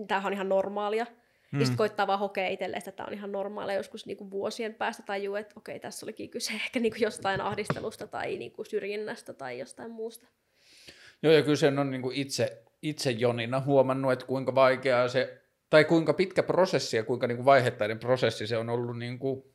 tämä 0.08 0.28
on 0.28 0.34
ihan 0.34 0.50
normaalia. 0.50 1.06
Mm. 1.52 1.60
Ja 1.60 1.66
sitten 1.66 1.78
koittaa 1.78 2.08
vaan 2.08 2.20
hokea 2.20 2.48
itselleen, 2.48 2.78
että 2.78 2.92
tämä 2.92 3.08
on 3.08 3.14
ihan 3.14 3.32
normaalia. 3.32 3.76
Joskus 3.76 4.06
niinku 4.06 4.32
vuosien 4.32 4.74
päästä 4.74 5.04
tajuu, 5.04 5.36
että 5.36 5.54
okei, 5.58 5.80
tässä 5.80 6.06
olikin 6.06 6.30
kyse 6.30 6.54
ehkä 6.66 6.80
niinku 6.80 6.98
jostain 7.02 7.42
ahdistelusta 7.42 8.08
tai 8.08 8.38
niinku 8.38 8.64
syrjinnästä 8.64 9.34
tai 9.34 9.60
jostain 9.60 9.92
muusta. 9.92 10.28
Joo, 11.24 11.34
ja 11.34 11.42
kyllä 11.42 11.56
sen 11.56 11.80
on 11.80 11.92
niinku 11.92 12.12
itse, 12.14 12.64
itse 12.82 13.12
Jonina 13.12 13.60
huomannut, 13.60 14.12
että 14.12 14.26
kuinka 14.26 14.56
vaikeaa 14.56 15.08
se, 15.08 15.42
tai 15.70 15.86
kuinka 15.86 16.14
pitkä 16.14 16.44
prosessi 16.44 16.98
ja 16.98 17.04
kuinka 17.04 17.28
niinku 17.28 17.46
vaiheittainen 17.46 18.00
prosessi 18.00 18.48
se 18.48 18.58
on 18.58 18.70
ollut, 18.70 18.98
niinku, 18.98 19.54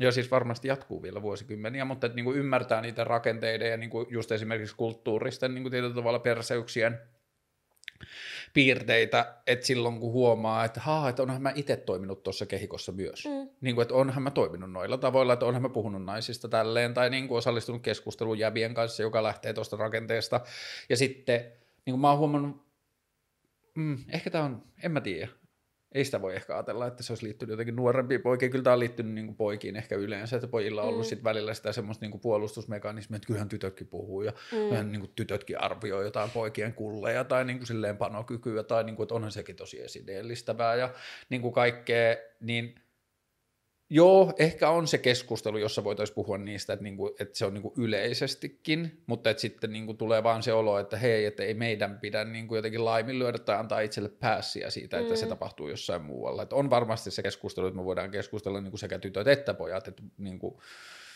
ja 0.00 0.12
siis 0.12 0.30
varmasti 0.30 0.68
jatkuu 0.68 1.02
vielä 1.02 1.22
vuosikymmeniä, 1.22 1.84
mutta 1.84 2.06
että 2.06 2.16
niinku 2.16 2.32
ymmärtää 2.32 2.80
niitä 2.80 3.04
rakenteiden 3.04 3.70
ja 3.70 3.76
niinku 3.76 4.06
just 4.10 4.32
esimerkiksi 4.32 4.76
kulttuuristen 4.76 5.54
niinku 5.54 5.70
tietyllä 5.70 5.94
tavalla 5.94 6.18
perseyksien 6.18 6.98
piirteitä, 8.54 9.34
että 9.46 9.66
silloin 9.66 10.00
kun 10.00 10.12
huomaa, 10.12 10.64
että, 10.64 10.80
haa, 10.80 11.08
että 11.08 11.22
onhan 11.22 11.42
mä 11.42 11.52
itse 11.54 11.76
toiminut 11.76 12.22
tuossa 12.22 12.46
kehikossa 12.46 12.92
myös. 12.92 13.24
Mm. 13.24 13.48
Niin 13.60 13.74
kuin, 13.74 13.82
että 13.82 13.94
onhan 13.94 14.22
mä 14.22 14.30
toiminut 14.30 14.72
noilla 14.72 14.98
tavoilla, 14.98 15.32
että 15.32 15.46
onhan 15.46 15.62
mä 15.62 15.68
puhunut 15.68 16.04
naisista 16.04 16.48
tälleen, 16.48 16.94
tai 16.94 17.10
niin 17.10 17.28
kuin 17.28 17.38
osallistunut 17.38 17.82
keskusteluun 17.82 18.38
jävien 18.38 18.74
kanssa, 18.74 19.02
joka 19.02 19.22
lähtee 19.22 19.52
tuosta 19.52 19.76
rakenteesta. 19.76 20.40
Ja 20.88 20.96
sitten 20.96 21.40
niin 21.86 21.92
kuin 21.92 22.00
mä 22.00 22.10
oon 22.10 22.18
huomannut, 22.18 22.66
mm, 23.74 23.98
ehkä 24.12 24.30
tämä 24.30 24.44
on, 24.44 24.62
en 24.82 24.92
mä 24.92 25.00
tiedä, 25.00 25.28
ei 25.92 26.04
sitä 26.04 26.22
voi 26.22 26.36
ehkä 26.36 26.54
ajatella, 26.54 26.86
että 26.86 27.02
se 27.02 27.12
olisi 27.12 27.24
liittynyt 27.24 27.50
jotenkin 27.50 27.76
nuorempiin 27.76 28.22
poikiin. 28.22 28.50
Kyllä 28.50 28.62
tämä 28.62 28.74
on 28.74 28.80
liittynyt 28.80 29.14
niin 29.14 29.26
kuin 29.26 29.36
poikiin 29.36 29.76
ehkä 29.76 29.94
yleensä, 29.94 30.36
että 30.36 30.48
pojilla 30.48 30.82
on 30.82 30.88
ollut 30.88 31.06
mm. 31.06 31.08
sit 31.08 31.24
välillä 31.24 31.54
sitä 31.54 31.72
semmoista 31.72 32.06
niin 32.06 32.20
puolustusmekanismia, 32.20 33.16
että 33.16 33.26
kyllähän 33.26 33.48
tytötkin 33.48 33.86
puhuu 33.86 34.22
ja 34.22 34.32
mm. 34.52 34.90
niin 34.92 35.00
kuin 35.00 35.12
tytötkin 35.16 35.60
arvioi 35.60 36.04
jotain 36.04 36.30
poikien 36.30 36.74
kulleja 36.74 37.24
tai 37.24 37.44
niin 37.44 37.58
kuin 37.58 37.66
silleen 37.66 37.96
panokykyä 37.96 38.62
tai 38.62 38.84
niin 38.84 38.96
kuin, 38.96 39.04
että 39.04 39.14
onhan 39.14 39.32
sekin 39.32 39.56
tosi 39.56 39.82
esineellistävää 39.82 40.74
ja 40.74 40.94
niin 41.28 41.42
kuin 41.42 41.54
kaikkea, 41.54 42.16
niin– 42.40 42.74
Joo, 43.90 44.32
ehkä 44.38 44.70
on 44.70 44.86
se 44.86 44.98
keskustelu, 44.98 45.58
jossa 45.58 45.84
voitaisiin 45.84 46.14
puhua 46.14 46.38
niistä, 46.38 46.72
että, 46.72 46.82
niinku, 46.82 47.14
että 47.20 47.38
se 47.38 47.46
on 47.46 47.54
niinku 47.54 47.72
yleisestikin, 47.76 49.02
mutta 49.06 49.30
että 49.30 49.40
sitten 49.40 49.72
niinku 49.72 49.94
tulee 49.94 50.22
vaan 50.22 50.42
se 50.42 50.52
olo, 50.52 50.78
että 50.78 50.96
hei, 50.96 51.24
että 51.24 51.42
ei 51.42 51.54
meidän 51.54 51.98
pidä 51.98 52.24
niinku 52.24 52.56
jotenkin 52.56 52.84
laiminlyödä 52.84 53.38
tai 53.38 53.56
antaa 53.56 53.80
itselle 53.80 54.08
päässiä 54.08 54.70
siitä, 54.70 54.98
että 54.98 55.14
mm. 55.14 55.16
se 55.16 55.26
tapahtuu 55.26 55.68
jossain 55.68 56.02
muualla. 56.02 56.42
Että 56.42 56.56
on 56.56 56.70
varmasti 56.70 57.10
se 57.10 57.22
keskustelu, 57.22 57.66
että 57.66 57.76
me 57.76 57.84
voidaan 57.84 58.10
keskustella 58.10 58.60
niinku 58.60 58.76
sekä 58.76 58.98
tytöt 58.98 59.28
että 59.28 59.54
pojat, 59.54 59.88
että 59.88 60.02
niinku, 60.18 60.60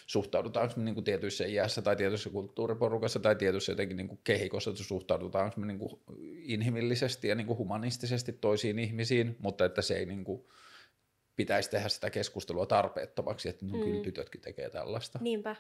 suhtaudutaanko 0.07 0.75
me 0.77 0.85
niinku 0.85 1.03
tietyissä 1.03 1.45
iässä 1.47 1.83
tai 1.83 1.97
tietyissä 1.97 2.31
kulttuuriporukassa 2.31 3.21
tai 3.21 3.37
tietyissä 3.37 3.73
jotenkin 3.73 3.97
niinku 3.97 4.19
kehikossa, 4.25 4.71
että 4.71 4.85
suhtaudutaanko 4.85 5.61
me 5.61 5.67
niinku 5.67 6.03
inhimillisesti 6.43 7.29
ja 7.29 7.35
niinku 7.35 7.57
humanistisesti 7.57 8.33
toisiin 8.33 8.79
ihmisiin, 8.79 9.37
mutta 9.39 9.65
että 9.65 9.83
se 9.83 9.95
ei 9.95 10.07
niinku, 10.07 10.49
pitäisi 11.37 11.71
tehdä 11.71 11.89
sitä 11.89 12.11
keskustelua 12.11 12.67
tarpeettomaksi, 12.67 13.49
että 13.49 13.67
no, 13.67 13.77
mm. 13.77 13.85
kyllä 13.85 14.03
tytötkin 14.03 14.41
tekee 14.41 14.71
tällaista. 14.71 15.19
Niinpä. 15.23 15.57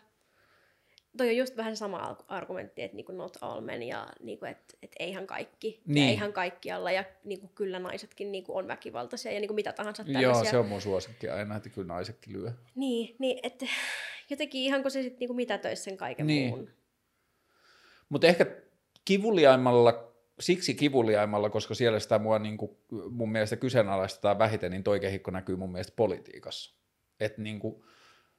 Toi 1.16 1.28
on 1.28 1.36
just 1.36 1.56
vähän 1.56 1.76
sama 1.76 2.16
argumentti, 2.28 2.82
että 2.82 2.96
niinku 2.96 3.12
not 3.12 3.38
all 3.40 3.60
men 3.60 3.82
ja 3.82 4.08
niinku, 4.20 4.44
että 4.44 4.76
et 4.82 4.92
eihän 4.98 5.26
kaikki, 5.26 5.82
niin. 5.86 6.04
ja 6.04 6.10
eihän 6.10 6.32
kaikkialla 6.32 6.90
ja 6.90 7.04
niinku, 7.24 7.48
kyllä 7.54 7.78
naisetkin 7.78 8.32
niinku, 8.32 8.56
on 8.56 8.68
väkivaltaisia 8.68 9.32
ja 9.32 9.40
niinku, 9.40 9.54
mitä 9.54 9.72
tahansa 9.72 10.04
tällaisia. 10.04 10.30
Joo, 10.30 10.44
se 10.44 10.56
on 10.56 10.66
mun 10.66 10.80
suosikki 10.80 11.28
aina, 11.28 11.56
että 11.56 11.68
kyllä 11.68 11.88
naisetkin 11.88 12.32
lyö. 12.32 12.52
Niin, 12.74 13.16
niin 13.18 13.38
että 13.42 13.66
jotenkin 14.30 14.60
ihan 14.60 14.82
kun 14.82 14.90
se 14.90 15.02
sitten 15.02 15.18
niinku, 15.18 15.34
mitätöisi 15.34 15.82
sen 15.82 15.96
kaiken 15.96 16.26
niin. 16.26 16.48
muun. 16.48 16.70
Mutta 18.08 18.26
ehkä 18.26 18.46
kivuliaimmalla 19.04 20.11
siksi 20.42 20.74
kivuliaimmalla, 20.74 21.50
koska 21.50 21.74
siellä 21.74 21.98
sitä 21.98 22.18
mua 22.18 22.38
niin 22.38 22.56
kuin, 22.56 22.76
mun 23.10 23.32
mielestä 23.32 23.56
kyseenalaistetaan 23.56 24.38
vähiten, 24.38 24.70
niin 24.70 24.84
toi 24.84 25.00
kehikko 25.00 25.30
näkyy 25.30 25.56
mun 25.56 25.72
mielestä 25.72 25.92
politiikassa. 25.96 26.76
Että 27.20 27.42
niin 27.42 27.60
kuin, 27.60 27.84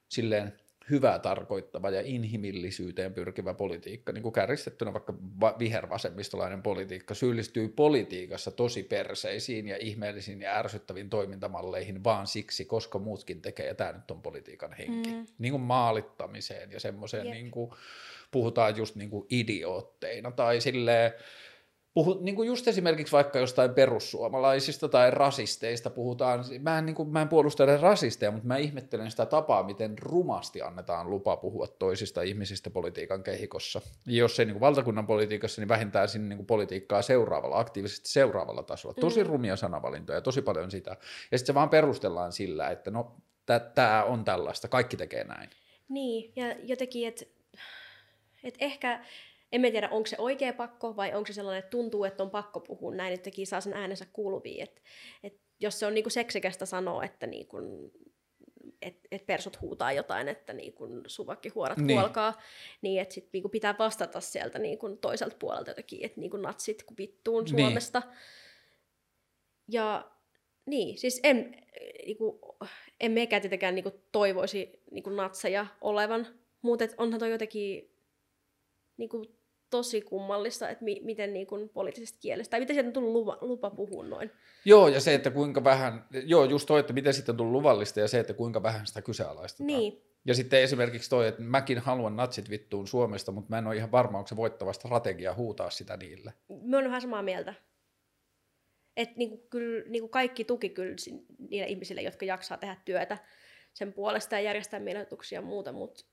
silleen, 0.08 0.52
hyvää 0.90 1.18
tarkoittava 1.18 1.90
ja 1.90 2.02
inhimillisyyteen 2.04 3.14
pyrkivä 3.14 3.54
politiikka, 3.54 4.12
niin 4.12 4.22
kuin 4.22 4.32
kärjistettynä 4.32 4.92
vaikka 4.92 5.14
vihervasemmistolainen 5.58 6.62
politiikka, 6.62 7.14
syyllistyy 7.14 7.68
politiikassa 7.68 8.50
tosi 8.50 8.82
perseisiin 8.82 9.68
ja 9.68 9.76
ihmeellisiin 9.80 10.42
ja 10.42 10.58
ärsyttäviin 10.58 11.10
toimintamalleihin 11.10 12.04
vaan 12.04 12.26
siksi, 12.26 12.64
koska 12.64 12.98
muutkin 12.98 13.42
tekee, 13.42 13.66
ja 13.66 13.74
tämä 13.74 13.92
nyt 13.92 14.10
on 14.10 14.22
politiikan 14.22 14.72
henki. 14.72 15.10
Mm. 15.10 15.26
Niin 15.38 15.52
kuin 15.52 15.62
maalittamiseen 15.62 16.72
ja 16.72 16.80
semmoiseen, 16.80 17.30
niin 17.30 17.50
kuin, 17.50 17.70
puhutaan 18.30 18.76
just 18.76 18.96
niin 18.96 19.10
kuin 19.10 19.26
idiootteina 19.30 20.30
tai 20.30 20.60
silleen, 20.60 21.12
Puhut, 21.94 22.22
niin 22.22 22.36
kuin 22.36 22.46
just 22.46 22.68
esimerkiksi 22.68 23.12
vaikka 23.12 23.38
jostain 23.38 23.74
perussuomalaisista 23.74 24.88
tai 24.88 25.10
rasisteista 25.10 25.90
puhutaan, 25.90 26.44
mä 26.60 26.78
en, 26.78 26.86
niin 26.86 26.96
kuin, 26.96 27.08
mä 27.08 27.22
en 27.22 27.28
puolustele 27.28 27.76
rasisteja, 27.76 28.30
mutta 28.30 28.46
mä 28.46 28.56
ihmettelen 28.56 29.10
sitä 29.10 29.26
tapaa, 29.26 29.62
miten 29.62 29.98
rumasti 29.98 30.62
annetaan 30.62 31.10
lupa 31.10 31.36
puhua 31.36 31.66
toisista 31.66 32.22
ihmisistä 32.22 32.70
politiikan 32.70 33.22
kehikossa. 33.22 33.80
Jos 34.06 34.40
ei 34.40 34.46
niin 34.46 34.54
kuin 34.54 34.60
valtakunnan 34.60 35.06
politiikassa, 35.06 35.60
niin 35.60 35.68
vähintään 35.68 36.08
sinne 36.08 36.28
niin 36.28 36.36
kuin 36.36 36.46
politiikkaa 36.46 37.02
seuraavalla, 37.02 37.58
aktiivisesti 37.58 38.08
seuraavalla 38.08 38.62
tasolla. 38.62 38.94
Tosi 39.00 39.24
mm. 39.24 39.30
rumia 39.30 39.56
sanavalintoja, 39.56 40.20
tosi 40.20 40.42
paljon 40.42 40.70
sitä. 40.70 40.90
Ja 41.32 41.38
sitten 41.38 41.46
se 41.46 41.54
vaan 41.54 41.70
perustellaan 41.70 42.32
sillä, 42.32 42.70
että 42.70 42.90
no 42.90 43.16
tämä 43.74 44.04
on 44.04 44.24
tällaista, 44.24 44.68
kaikki 44.68 44.96
tekee 44.96 45.24
näin. 45.24 45.50
Niin, 45.88 46.32
ja 46.36 46.54
jotenkin, 46.62 47.08
että 47.08 47.24
et 48.44 48.54
ehkä 48.58 49.00
en 49.54 49.72
tiedä, 49.72 49.88
onko 49.88 50.06
se 50.06 50.16
oikea 50.18 50.52
pakko 50.52 50.96
vai 50.96 51.14
onko 51.14 51.26
se 51.26 51.32
sellainen, 51.32 51.58
että 51.58 51.70
tuntuu, 51.70 52.04
että 52.04 52.22
on 52.22 52.30
pakko 52.30 52.60
puhua 52.60 52.94
näin, 52.94 53.12
että 53.12 53.30
saa 53.44 53.60
sen 53.60 53.72
äänensä 53.72 54.06
kuuluviin. 54.12 54.62
Et, 54.62 54.82
et 55.22 55.40
jos 55.60 55.78
se 55.78 55.86
on 55.86 55.94
niinku 55.94 56.10
seksikästä 56.10 56.66
sanoa, 56.66 57.04
että 57.04 57.26
niinku, 57.26 57.56
et, 58.82 58.98
et 59.10 59.26
persut 59.26 59.60
huutaa 59.60 59.92
jotain, 59.92 60.28
että 60.28 60.52
niinku 60.52 60.88
suvakkihuorat 61.06 61.78
niin. 61.78 61.98
kuolkaa, 61.98 62.40
niin 62.82 63.02
että 63.02 63.14
sit 63.14 63.28
niinku 63.32 63.48
pitää 63.48 63.74
vastata 63.78 64.20
sieltä 64.20 64.58
niinku 64.58 64.96
toiselta 64.96 65.36
puolelta 65.38 65.70
jotenkin, 65.70 66.04
että 66.04 66.20
niinku 66.20 66.36
natsit 66.36 66.82
kun 66.82 66.96
vittuun 66.96 67.44
niin. 67.44 67.58
Suomesta. 67.58 68.00
Niin. 68.00 68.14
Ja 69.68 70.10
niin, 70.66 70.98
siis 70.98 71.20
en, 71.22 71.62
niinku, 72.06 72.56
en 73.00 73.12
mekään 73.12 73.42
tietenkään 73.42 73.74
niinku 73.74 73.92
toivoisi 74.12 74.82
niinku 74.90 75.10
natseja 75.10 75.66
olevan, 75.80 76.26
mutta 76.62 76.84
onhan 76.96 77.20
toi 77.20 77.30
jotenkin 77.30 77.94
niinku, 78.96 79.26
tosi 79.74 80.00
kummallista, 80.00 80.68
että 80.68 80.84
mi- 80.84 81.00
miten 81.04 81.32
niin 81.32 81.46
kuin 81.46 81.68
poliittisesta 81.68 82.18
kielestä, 82.20 82.50
tai 82.50 82.60
miten 82.60 82.74
sieltä 82.76 82.88
on 82.88 82.92
tullut 82.92 83.12
lupa, 83.12 83.38
lupa 83.40 83.70
puhua 83.70 84.04
noin. 84.04 84.30
Joo, 84.64 84.88
ja 84.88 85.00
se, 85.00 85.14
että 85.14 85.30
kuinka 85.30 85.64
vähän, 85.64 86.06
joo, 86.24 86.44
just 86.44 86.66
toi, 86.66 86.80
että 86.80 86.92
miten 86.92 87.14
sitten 87.14 87.32
on 87.32 87.36
tullut 87.36 87.52
luvallista, 87.52 88.00
ja 88.00 88.08
se, 88.08 88.20
että 88.20 88.34
kuinka 88.34 88.62
vähän 88.62 88.86
sitä 88.86 89.02
kyseenalaistetaan. 89.02 89.66
Niin. 89.66 90.02
Ja 90.24 90.34
sitten 90.34 90.62
esimerkiksi 90.62 91.10
toi, 91.10 91.28
että 91.28 91.42
mäkin 91.42 91.78
haluan 91.78 92.16
natsit 92.16 92.50
vittuun 92.50 92.86
Suomesta, 92.86 93.32
mutta 93.32 93.50
mä 93.50 93.58
en 93.58 93.66
ole 93.66 93.76
ihan 93.76 93.92
varma, 93.92 94.18
onko 94.18 94.28
se 94.28 94.36
voittava 94.36 94.72
strategia 94.72 95.34
huutaa 95.34 95.70
sitä 95.70 95.96
niille. 95.96 96.32
Mä 96.62 96.76
oon 96.76 96.84
vähän 96.84 97.00
samaa 97.00 97.22
mieltä. 97.22 97.54
Että 98.96 99.14
niinku, 99.16 99.36
kyllä, 99.50 99.84
niinku 99.88 100.08
kaikki 100.08 100.44
tuki 100.44 100.68
kyllä 100.68 100.96
niille 101.50 101.66
ihmisille, 101.66 102.02
jotka 102.02 102.24
jaksaa 102.24 102.58
tehdä 102.58 102.76
työtä 102.84 103.18
sen 103.72 103.92
puolesta 103.92 104.34
ja 104.34 104.40
järjestää 104.40 104.80
mielenotuksia 104.80 105.38
ja 105.38 105.42
muuta, 105.42 105.72
mutta 105.72 106.04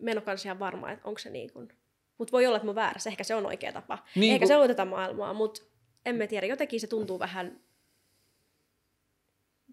mä 0.00 0.10
en 0.10 0.18
ole 0.18 0.36
ihan 0.44 0.58
varma, 0.58 0.90
että 0.90 1.08
onko 1.08 1.18
se 1.18 1.30
niin 1.30 1.52
kuin 1.52 1.68
mutta 2.18 2.32
voi 2.32 2.46
olla, 2.46 2.56
että 2.56 2.66
mä 2.66 2.74
väärässä. 2.74 3.10
Ehkä 3.10 3.24
se 3.24 3.34
on 3.34 3.46
oikea 3.46 3.72
tapa. 3.72 3.98
Niin, 4.14 4.32
Ehkä 4.32 4.44
kun... 4.44 4.48
se 4.48 4.56
on 4.56 4.68
tätä 4.68 4.84
maailmaa, 4.84 5.34
mutta 5.34 5.62
emme 6.06 6.26
tiedä. 6.26 6.46
Jotenkin 6.46 6.80
se 6.80 6.86
tuntuu 6.86 7.18
vähän... 7.18 7.60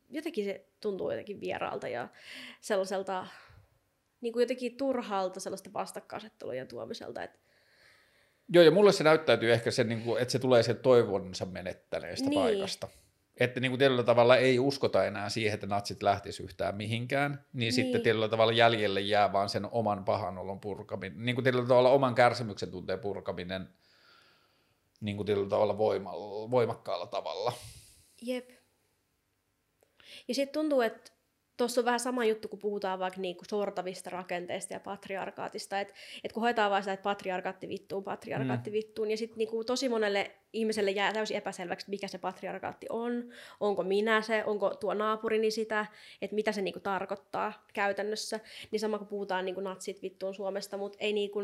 Jotenkin 0.10 0.46
se 0.46 0.66
tuntuu 0.80 1.12
jotenkin 1.12 1.42
vieraalta 1.42 1.88
ja 1.88 2.08
sellaiselta 2.62 3.28
niin 4.22 4.34
kuin 4.34 4.44
jotenkin 4.44 4.78
turhalta 4.78 5.40
sellaista 5.40 5.74
vastakkainasettelujen 5.74 6.68
tuomiselta, 6.68 7.24
että 7.24 7.40
Joo, 8.54 8.64
ja 8.64 8.72
mulle 8.72 8.92
se 8.92 9.04
näyttäytyy 9.04 9.54
ehkä 9.54 9.72
se, 9.72 9.84
niin 9.84 10.02
kuin, 10.02 10.22
että 10.22 10.32
se 10.32 10.40
tulee 10.40 10.64
sen 10.64 10.78
toivonsa 10.78 11.46
menettäneestä 11.46 12.30
niin. 12.30 12.42
paikasta 12.42 12.88
että 13.40 13.60
niin 13.60 13.72
kuin 13.72 13.80
tietyllä 13.80 14.04
tavalla 14.04 14.38
ei 14.38 14.60
uskota 14.60 15.06
enää 15.06 15.30
siihen, 15.30 15.54
että 15.54 15.68
natsit 15.68 16.04
lähtis 16.04 16.40
yhtään 16.40 16.76
mihinkään, 16.76 17.32
niin, 17.32 17.60
niin. 17.60 17.74
sitten 17.74 18.02
tietyllä 18.02 18.30
tavalla 18.30 18.54
jäljelle 18.54 19.02
jää 19.02 19.34
vaan 19.34 19.50
sen 19.50 19.68
oman 19.72 20.06
pahanolon 20.06 20.60
purkaminen, 20.60 21.26
niin 21.26 21.36
kuin 21.36 21.44
tietyllä 21.44 21.68
tavalla 21.68 21.90
oman 21.90 22.16
kärsimyksen 22.16 22.72
tunteen 22.72 23.00
purkaminen 23.00 23.70
niin 25.02 25.18
kuin 25.18 25.26
tietyllä 25.26 25.50
tavalla 25.50 25.78
voimalla, 25.78 26.52
voimakkaalla 26.52 27.08
tavalla. 27.08 27.54
Jep. 28.22 28.50
Ja 30.28 30.36
sitten 30.36 30.54
tuntuu, 30.54 30.82
että 30.82 31.12
tuossa 31.58 31.82
on 31.82 31.86
vähän 31.86 32.00
sama 32.00 32.26
juttu, 32.26 32.48
kun 32.48 32.60
puhutaan 32.60 33.00
vaikka 33.00 33.22
niinku 33.22 33.44
sortavista 33.48 34.10
rakenteista 34.10 34.74
ja 34.74 34.80
patriarkaatista, 34.80 35.80
että 35.80 35.94
et 36.24 36.34
kun 36.34 36.42
hoitaa 36.42 36.70
vaan 36.70 36.82
sitä, 36.84 36.94
että 36.94 37.04
patriarkaatti 37.04 37.68
vittuun, 37.70 38.04
patriarkaatti 38.04 38.70
mm. 38.70 38.74
vittuun, 38.74 39.12
ja 39.12 39.18
sitten 39.18 39.38
niinku 39.38 39.64
tosi 39.64 39.90
monelle 39.90 40.32
ihmiselle 40.54 40.92
jää 40.92 41.14
täysin 41.14 41.38
epäselväksi, 41.38 41.90
mikä 41.90 42.08
se 42.08 42.18
patriarkaatti 42.18 42.86
on, 42.90 43.30
onko 43.60 43.84
minä 43.84 44.22
se, 44.22 44.44
onko 44.46 44.76
tuo 44.76 44.94
naapurini 44.94 45.52
sitä, 45.52 45.86
että 46.22 46.36
mitä 46.36 46.52
se 46.52 46.62
niinku 46.62 46.80
tarkoittaa 46.80 47.66
käytännössä, 47.74 48.40
niin 48.72 48.80
sama 48.80 48.98
kuin 48.98 49.08
puhutaan 49.08 49.46
niinku 49.46 49.62
natsit 49.62 50.02
vittuun 50.02 50.36
Suomesta, 50.36 50.78
mutta 50.78 50.98
ei 51.02 51.14
niinku, 51.14 51.40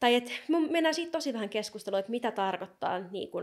tai 0.00 0.14
että 0.14 0.32
mennään 0.70 0.94
siitä 0.94 1.12
tosi 1.12 1.32
vähän 1.32 1.48
keskustelua, 1.48 1.98
että 1.98 2.10
mitä 2.10 2.30
tarkoittaa 2.30 2.98
niinku, 2.98 3.38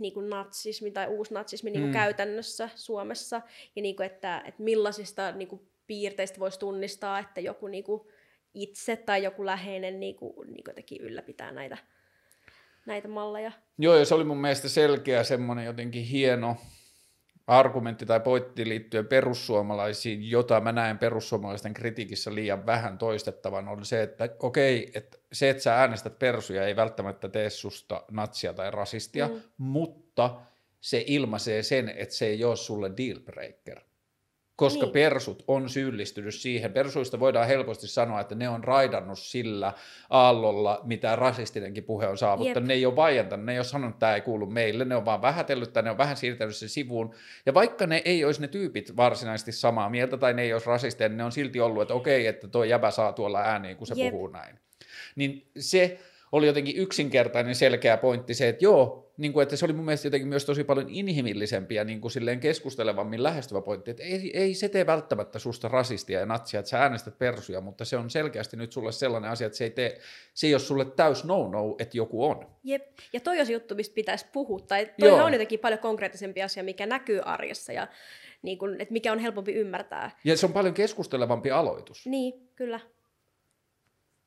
niin 0.00 0.14
kuin 0.14 0.30
natsismi 0.30 0.90
tai 0.90 1.06
uusnatsismi 1.06 1.70
niin 1.70 1.82
kuin 1.82 1.90
mm. 1.90 1.92
käytännössä 1.92 2.68
Suomessa, 2.74 3.42
ja 3.76 3.82
niin 3.82 3.96
kuin, 3.96 4.06
että, 4.06 4.42
että 4.46 4.62
millaisista 4.62 5.32
niin 5.32 5.48
kuin 5.48 5.60
piirteistä 5.86 6.40
voisi 6.40 6.58
tunnistaa, 6.58 7.18
että 7.18 7.40
joku 7.40 7.66
niin 7.66 7.84
kuin 7.84 8.00
itse 8.54 8.96
tai 8.96 9.22
joku 9.22 9.46
läheinen 9.46 10.00
niin 10.00 10.16
kuin, 10.16 10.52
niin 10.52 10.64
kuin 10.64 10.74
teki 10.74 10.98
ylläpitää 11.00 11.52
näitä, 11.52 11.78
näitä 12.86 13.08
malleja. 13.08 13.52
Joo, 13.78 13.96
ja 13.96 14.04
se 14.04 14.14
oli 14.14 14.24
mun 14.24 14.40
mielestä 14.40 14.68
selkeä 14.68 15.24
semmoinen 15.24 15.64
jotenkin 15.64 16.04
hieno 16.04 16.56
argumentti 17.50 18.06
tai 18.06 18.20
pointti 18.20 18.68
liittyen 18.68 19.06
perussuomalaisiin, 19.06 20.30
jota 20.30 20.60
mä 20.60 20.72
näen 20.72 20.98
perussuomalaisten 20.98 21.74
kritiikissä 21.74 22.34
liian 22.34 22.66
vähän 22.66 22.98
toistettavan, 22.98 23.68
on 23.68 23.84
se, 23.84 24.02
että 24.02 24.28
okei, 24.38 24.90
että 24.94 25.18
se, 25.32 25.50
että 25.50 25.62
sä 25.62 25.74
äänestät 25.74 26.18
persuja, 26.18 26.66
ei 26.66 26.76
välttämättä 26.76 27.28
tee 27.28 27.50
susta 27.50 28.02
natsia 28.10 28.52
tai 28.52 28.70
rasistia, 28.70 29.28
mm. 29.28 29.40
mutta 29.58 30.40
se 30.80 31.04
ilmaisee 31.06 31.62
sen, 31.62 31.88
että 31.88 32.14
se 32.14 32.26
ei 32.26 32.44
ole 32.44 32.56
sulle 32.56 32.92
dealbreaker 32.96 33.80
koska 34.60 34.84
niin. 34.84 34.92
persut 34.92 35.44
on 35.48 35.68
syyllistynyt 35.68 36.34
siihen. 36.34 36.72
Persuista 36.72 37.20
voidaan 37.20 37.46
helposti 37.46 37.88
sanoa, 37.88 38.20
että 38.20 38.34
ne 38.34 38.48
on 38.48 38.64
raidannut 38.64 39.18
sillä 39.18 39.72
aallolla, 40.10 40.80
mitä 40.84 41.16
rasistinenkin 41.16 41.84
puhe 41.84 42.06
on 42.06 42.18
saavuttanut. 42.18 42.62
Jep. 42.62 42.68
Ne 42.68 42.74
ei 42.74 42.86
ole 42.86 42.96
vaientanut, 42.96 43.46
ne 43.46 43.52
ei 43.52 43.58
ole 43.58 43.64
sanonut, 43.64 43.94
että 43.94 44.00
tämä 44.00 44.14
ei 44.14 44.20
kuulu 44.20 44.46
meille, 44.46 44.84
ne 44.84 44.96
on 44.96 45.04
vaan 45.04 45.22
vähätellyt 45.22 45.72
tai 45.72 45.82
ne 45.82 45.90
on 45.90 45.98
vähän 45.98 46.16
siirtänyt 46.16 46.56
sen 46.56 46.68
sivuun. 46.68 47.14
Ja 47.46 47.54
vaikka 47.54 47.86
ne 47.86 48.02
ei 48.04 48.24
olisi 48.24 48.40
ne 48.40 48.48
tyypit 48.48 48.96
varsinaisesti 48.96 49.52
samaa 49.52 49.90
mieltä 49.90 50.16
tai 50.16 50.34
ne 50.34 50.42
ei 50.42 50.52
olisi 50.52 50.66
rasisteja, 50.66 51.08
niin 51.08 51.16
ne 51.16 51.24
on 51.24 51.32
silti 51.32 51.60
ollut, 51.60 51.82
että 51.82 51.94
okei, 51.94 52.26
että 52.26 52.48
tuo 52.48 52.64
jäbä 52.64 52.90
saa 52.90 53.12
tuolla 53.12 53.40
ääniin, 53.40 53.76
kun 53.76 53.86
se 53.86 53.94
Jep. 53.96 54.10
puhuu 54.10 54.26
näin. 54.26 54.58
Niin 55.16 55.50
se 55.58 55.98
oli 56.32 56.46
jotenkin 56.46 56.76
yksinkertainen 56.76 57.54
selkeä 57.54 57.96
pointti 57.96 58.34
se, 58.34 58.48
että 58.48 58.64
joo, 58.64 59.09
niin 59.20 59.32
kuin, 59.32 59.42
että 59.42 59.56
se 59.56 59.64
oli 59.64 59.72
mun 59.72 59.84
mielestä 59.84 60.06
jotenkin 60.06 60.28
myös 60.28 60.44
tosi 60.44 60.64
paljon 60.64 60.86
inhimillisempi 60.88 61.74
ja 61.74 61.84
niin 61.84 62.00
kuin 62.00 62.10
silleen 62.10 62.40
keskustelevammin 62.40 63.22
lähestyvä 63.22 63.60
pointti, 63.60 63.90
että 63.90 64.02
ei, 64.02 64.38
ei 64.38 64.54
se 64.54 64.68
tee 64.68 64.86
välttämättä 64.86 65.38
susta 65.38 65.68
rasistia 65.68 66.20
ja 66.20 66.26
natsia, 66.26 66.60
että 66.60 66.70
sä 66.70 66.82
äänestät 66.82 67.18
persuja, 67.18 67.60
mutta 67.60 67.84
se 67.84 67.96
on 67.96 68.10
selkeästi 68.10 68.56
nyt 68.56 68.72
sulle 68.72 68.92
sellainen 68.92 69.30
asia, 69.30 69.46
että 69.46 69.56
se 69.56 69.64
ei, 69.64 69.70
tee, 69.70 70.00
se 70.34 70.46
ei 70.46 70.54
ole 70.54 70.60
sulle 70.60 70.84
täys 70.84 71.24
no-no, 71.24 71.76
että 71.78 71.96
joku 71.96 72.24
on. 72.24 72.46
Jep, 72.64 72.82
ja 73.12 73.20
toi 73.20 73.40
on 73.40 73.46
se 73.46 73.52
juttu, 73.52 73.74
mistä 73.74 73.94
pitäisi 73.94 74.26
puhua, 74.32 74.60
tai 74.60 74.90
toi 75.00 75.20
on 75.20 75.32
jotenkin 75.32 75.60
paljon 75.60 75.80
konkreettisempi 75.80 76.42
asia, 76.42 76.62
mikä 76.62 76.86
näkyy 76.86 77.20
arjessa 77.24 77.72
ja 77.72 77.88
niin 78.42 78.58
kuin, 78.58 78.80
että 78.80 78.92
mikä 78.92 79.12
on 79.12 79.18
helpompi 79.18 79.52
ymmärtää. 79.52 80.10
Ja 80.24 80.36
se 80.36 80.46
on 80.46 80.52
paljon 80.52 80.74
keskustelevampi 80.74 81.50
aloitus. 81.50 82.06
Niin, 82.06 82.48
kyllä. 82.56 82.80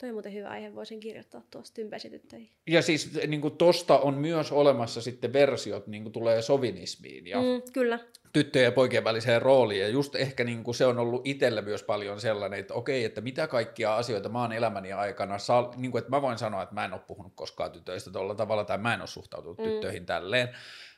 Toi 0.03 0.09
on 0.09 0.15
muuten 0.15 0.33
hyvä 0.33 0.49
aihe, 0.49 0.75
voisin 0.75 0.99
kirjoittaa 0.99 1.41
tuosta 1.51 1.75
tympäisityttöihin. 1.75 2.49
Ja 2.67 2.81
siis 2.81 3.19
niin 3.27 3.41
kuin 3.41 3.57
tosta 3.57 3.99
on 3.99 4.13
myös 4.13 4.51
olemassa 4.51 5.01
sitten 5.01 5.33
versiot, 5.33 5.87
niin 5.87 6.03
kuin 6.03 6.13
tulee 6.13 6.41
sovinismiin 6.41 7.27
ja 7.27 7.41
mm, 7.41 7.71
kyllä. 7.73 7.99
tyttöjen 8.33 8.65
ja 8.65 8.71
poikien 8.71 9.03
väliseen 9.03 9.41
rooliin. 9.41 9.81
Ja 9.81 9.87
just 9.87 10.15
ehkä 10.15 10.43
niin 10.43 10.63
kuin 10.63 10.75
se 10.75 10.85
on 10.85 10.99
ollut 10.99 11.27
itselle 11.27 11.61
myös 11.61 11.83
paljon 11.83 12.21
sellainen, 12.21 12.59
että 12.59 12.73
okei, 12.73 13.03
että 13.03 13.21
mitä 13.21 13.47
kaikkia 13.47 13.95
asioita 13.95 14.29
mä 14.29 14.41
oon 14.41 14.53
elämäni 14.53 14.93
aikana, 14.93 15.37
saa, 15.37 15.73
niin 15.77 15.91
kuin, 15.91 15.99
että 15.99 16.11
mä 16.11 16.21
voin 16.21 16.37
sanoa, 16.37 16.63
että 16.63 16.75
mä 16.75 16.85
en 16.85 16.93
ole 16.93 17.01
puhunut 17.07 17.33
koskaan 17.35 17.71
tytöistä 17.71 18.11
tuolla 18.11 18.35
tavalla, 18.35 18.65
tai 18.65 18.77
mä 18.77 18.93
en 18.93 19.01
ole 19.01 19.07
suhtautunut 19.07 19.57
mm. 19.57 19.63
tyttöihin 19.63 20.05
tälleen. 20.05 20.49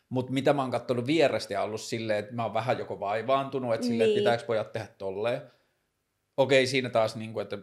Mutta 0.10 0.34
mitä 0.34 0.54
mä 0.54 0.62
oon 0.62 0.72
katsonut 0.72 1.08
vierestä 1.08 1.54
ja 1.54 1.62
ollut 1.62 1.82
silleen, 1.82 2.20
että 2.20 2.34
mä 2.34 2.44
oon 2.44 2.54
vähän 2.54 2.80
joko 2.80 3.00
vaivaantunut, 3.00 3.74
että, 3.74 3.88
niin. 3.88 3.94
silleen, 3.94 4.10
että 4.10 4.20
pitääkö 4.20 4.46
pojat 4.46 4.72
tehdä 4.72 4.88
tolleen 4.98 5.42
okei, 6.38 6.68
siinä 6.68 6.90
taas, 6.90 7.16
niin 7.16 7.34
kuin, 7.34 7.44
että 7.44 7.58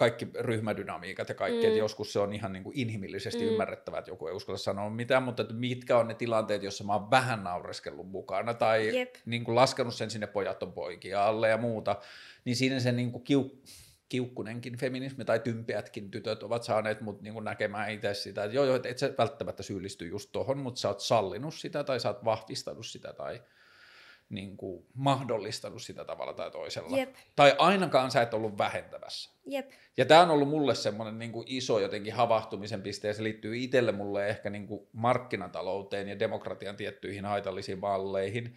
kaikki 0.00 0.28
ryhmädynamiikat 0.38 1.28
ja 1.28 1.34
kaikki, 1.34 1.60
mm. 1.60 1.66
että 1.66 1.78
joskus 1.78 2.12
se 2.12 2.18
on 2.18 2.32
ihan 2.32 2.52
niin 2.52 2.62
kuin 2.62 2.78
inhimillisesti 2.78 3.44
mm. 3.44 3.48
ymmärrettävää, 3.48 3.98
että 3.98 4.10
joku 4.10 4.26
ei 4.26 4.34
uskalla 4.34 4.58
sanoa 4.58 4.90
mitään, 4.90 5.22
mutta 5.22 5.42
että 5.42 5.54
mitkä 5.54 5.98
on 5.98 6.08
ne 6.08 6.14
tilanteet, 6.14 6.62
joissa 6.62 6.84
mä 6.84 6.92
oon 6.92 7.10
vähän 7.10 7.44
naureskellut 7.44 8.10
mukana 8.10 8.54
tai 8.54 9.06
niin 9.26 9.44
kuin 9.44 9.54
laskenut 9.54 9.94
sen 9.94 10.10
sinne 10.10 10.26
pojat 10.26 10.62
on 10.62 10.72
poikia 10.72 11.26
alle 11.26 11.48
ja 11.48 11.56
muuta, 11.56 11.96
niin 12.44 12.56
siinä 12.56 12.80
se 12.80 12.92
niin 12.92 13.12
kuin 13.12 13.24
kiu, 13.24 13.62
kiukkunenkin 14.08 14.76
feminismi 14.76 15.24
tai 15.24 15.40
tympiätkin 15.40 16.10
tytöt 16.10 16.42
ovat 16.42 16.62
saaneet 16.62 17.00
mut 17.00 17.22
niin 17.22 17.44
näkemään 17.44 17.90
itse 17.90 18.14
sitä, 18.14 18.44
että 18.44 18.56
joo, 18.56 18.64
joo, 18.64 18.80
et 18.84 18.98
sä 18.98 19.14
välttämättä 19.18 19.62
syyllisty 19.62 20.06
just 20.06 20.28
tohon, 20.32 20.58
mutta 20.58 20.80
sä 20.80 20.88
oot 20.88 21.00
sallinut 21.00 21.54
sitä 21.54 21.84
tai 21.84 22.00
sä 22.00 22.08
oot 22.08 22.24
vahvistanut 22.24 22.86
sitä 22.86 23.12
tai 23.12 23.42
niin 24.30 24.56
kuin 24.56 24.86
mahdollistanut 24.94 25.82
sitä 25.82 26.04
tavalla 26.04 26.32
tai 26.32 26.50
toisella. 26.50 26.96
Jep. 26.96 27.14
Tai 27.36 27.54
ainakaan 27.58 28.10
sä 28.10 28.22
et 28.22 28.34
ollut 28.34 28.58
vähentävässä. 28.58 29.30
Jep. 29.46 29.70
Ja 29.96 30.04
tämä 30.04 30.22
on 30.22 30.30
ollut 30.30 30.48
mulle 30.48 30.74
semmoinen 30.74 31.18
niin 31.18 31.32
kuin 31.32 31.44
iso 31.48 31.78
jotenkin 31.78 32.12
havahtumisen 32.12 32.82
piste, 32.82 33.08
ja 33.08 33.14
se 33.14 33.22
liittyy 33.22 33.56
itselle 33.56 33.92
mulle 33.92 34.28
ehkä 34.28 34.50
niin 34.50 34.66
kuin 34.66 34.86
markkinatalouteen 34.92 36.08
ja 36.08 36.18
demokratian 36.18 36.76
tiettyihin 36.76 37.24
haitallisiin 37.24 37.78
malleihin, 37.78 38.56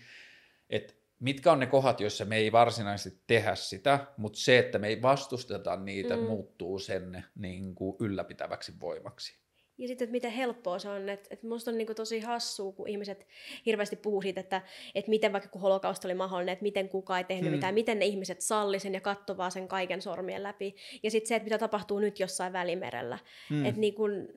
että 0.69 0.93
mitkä 1.19 1.51
on 1.51 1.59
ne 1.59 1.65
kohdat, 1.65 1.99
joissa 1.99 2.25
me 2.25 2.37
ei 2.37 2.51
varsinaisesti 2.51 3.19
tehdä 3.27 3.55
sitä, 3.55 4.07
mutta 4.17 4.39
se, 4.39 4.59
että 4.59 4.79
me 4.79 4.87
ei 4.87 5.01
vastusteta 5.01 5.75
niitä, 5.75 6.15
mm. 6.15 6.23
muuttuu 6.23 6.79
sen 6.79 7.25
niin 7.35 7.75
kuin 7.75 7.97
ylläpitäväksi 7.99 8.73
voimaksi. 8.79 9.42
Ja 9.77 9.87
sitten, 9.87 10.05
että 10.05 10.11
miten 10.11 10.31
helppoa 10.31 10.79
se 10.79 10.89
on. 10.89 11.09
Että, 11.09 11.27
että 11.31 11.47
musta 11.47 11.71
on 11.71 11.77
niin 11.77 11.85
kuin 11.85 11.95
tosi 11.95 12.19
hassua, 12.19 12.71
kun 12.71 12.87
ihmiset 12.87 13.27
hirveästi 13.65 13.95
puhuu 13.95 14.21
siitä, 14.21 14.39
että, 14.39 14.61
että 14.95 15.09
miten 15.09 15.33
vaikka 15.33 15.49
kun 15.49 15.61
holokausta 15.61 16.07
oli 16.07 16.13
mahdollinen, 16.13 16.53
että 16.53 16.63
miten 16.63 16.89
kukaan 16.89 17.17
ei 17.17 17.23
tehnyt 17.23 17.45
hmm. 17.45 17.55
mitään, 17.55 17.73
miten 17.73 17.99
ne 17.99 18.05
ihmiset 18.05 18.41
salli 18.41 18.79
sen 18.79 18.93
ja 18.93 19.01
kattovaa 19.01 19.49
sen 19.49 19.67
kaiken 19.67 20.01
sormien 20.01 20.43
läpi. 20.43 20.75
Ja 21.03 21.11
sitten 21.11 21.27
se, 21.27 21.35
että 21.35 21.43
mitä 21.43 21.57
tapahtuu 21.57 21.99
nyt 21.99 22.19
jossain 22.19 22.53
välimerellä. 22.53 23.19
Hmm. 23.49 23.65
Että 23.65 23.81
niin 23.81 23.93
kuin, 23.93 24.27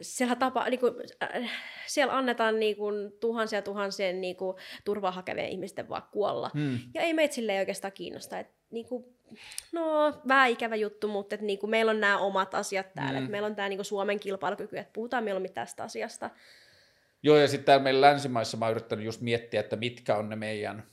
siellä, 0.00 0.36
tapa, 0.36 0.68
niin 0.68 0.80
kuin, 0.80 0.94
äh, 1.22 1.50
siellä 1.86 2.16
annetaan 2.16 2.60
niin 2.60 2.76
kuin, 2.76 3.12
tuhansia 3.20 3.62
tuhansien 3.62 4.20
niin 4.20 4.36
kuin, 4.36 4.56
turvaa 4.84 5.10
hakevien 5.10 5.48
ihmisten 5.48 5.88
vaan 5.88 6.02
kuolla. 6.12 6.50
Hmm. 6.54 6.78
Ja 6.94 7.02
ei 7.02 7.14
meitä 7.14 7.34
sille 7.34 7.58
oikeastaan 7.58 7.92
kiinnosta. 7.92 8.38
Et, 8.38 8.48
niin 8.70 8.86
kuin, 8.86 9.11
no, 9.72 10.14
vähän 10.28 10.50
ikävä 10.50 10.76
juttu, 10.76 11.08
mutta 11.08 11.34
et, 11.34 11.40
niin 11.40 11.58
kuin, 11.58 11.70
meillä 11.70 11.90
on 11.90 12.00
nämä 12.00 12.18
omat 12.18 12.54
asiat 12.54 12.94
täällä. 12.94 13.18
Et 13.18 13.28
meillä 13.28 13.46
on 13.46 13.56
tämä 13.56 13.68
niin 13.68 13.84
Suomen 13.84 14.20
kilpailukyky, 14.20 14.78
että 14.78 14.92
puhutaan 14.92 15.24
mieluummin 15.24 15.52
tästä 15.52 15.82
asiasta. 15.82 16.30
Joo, 17.22 17.36
ja 17.36 17.48
sitten 17.48 17.64
täällä 17.64 17.82
meillä 17.82 18.06
länsimaissa 18.06 18.56
mä 18.56 18.64
oon 18.64 18.70
yrittänyt 18.70 19.04
just 19.04 19.20
miettiä, 19.20 19.60
että 19.60 19.76
mitkä 19.76 20.16
on 20.16 20.28
ne 20.28 20.36
meidän 20.36 20.84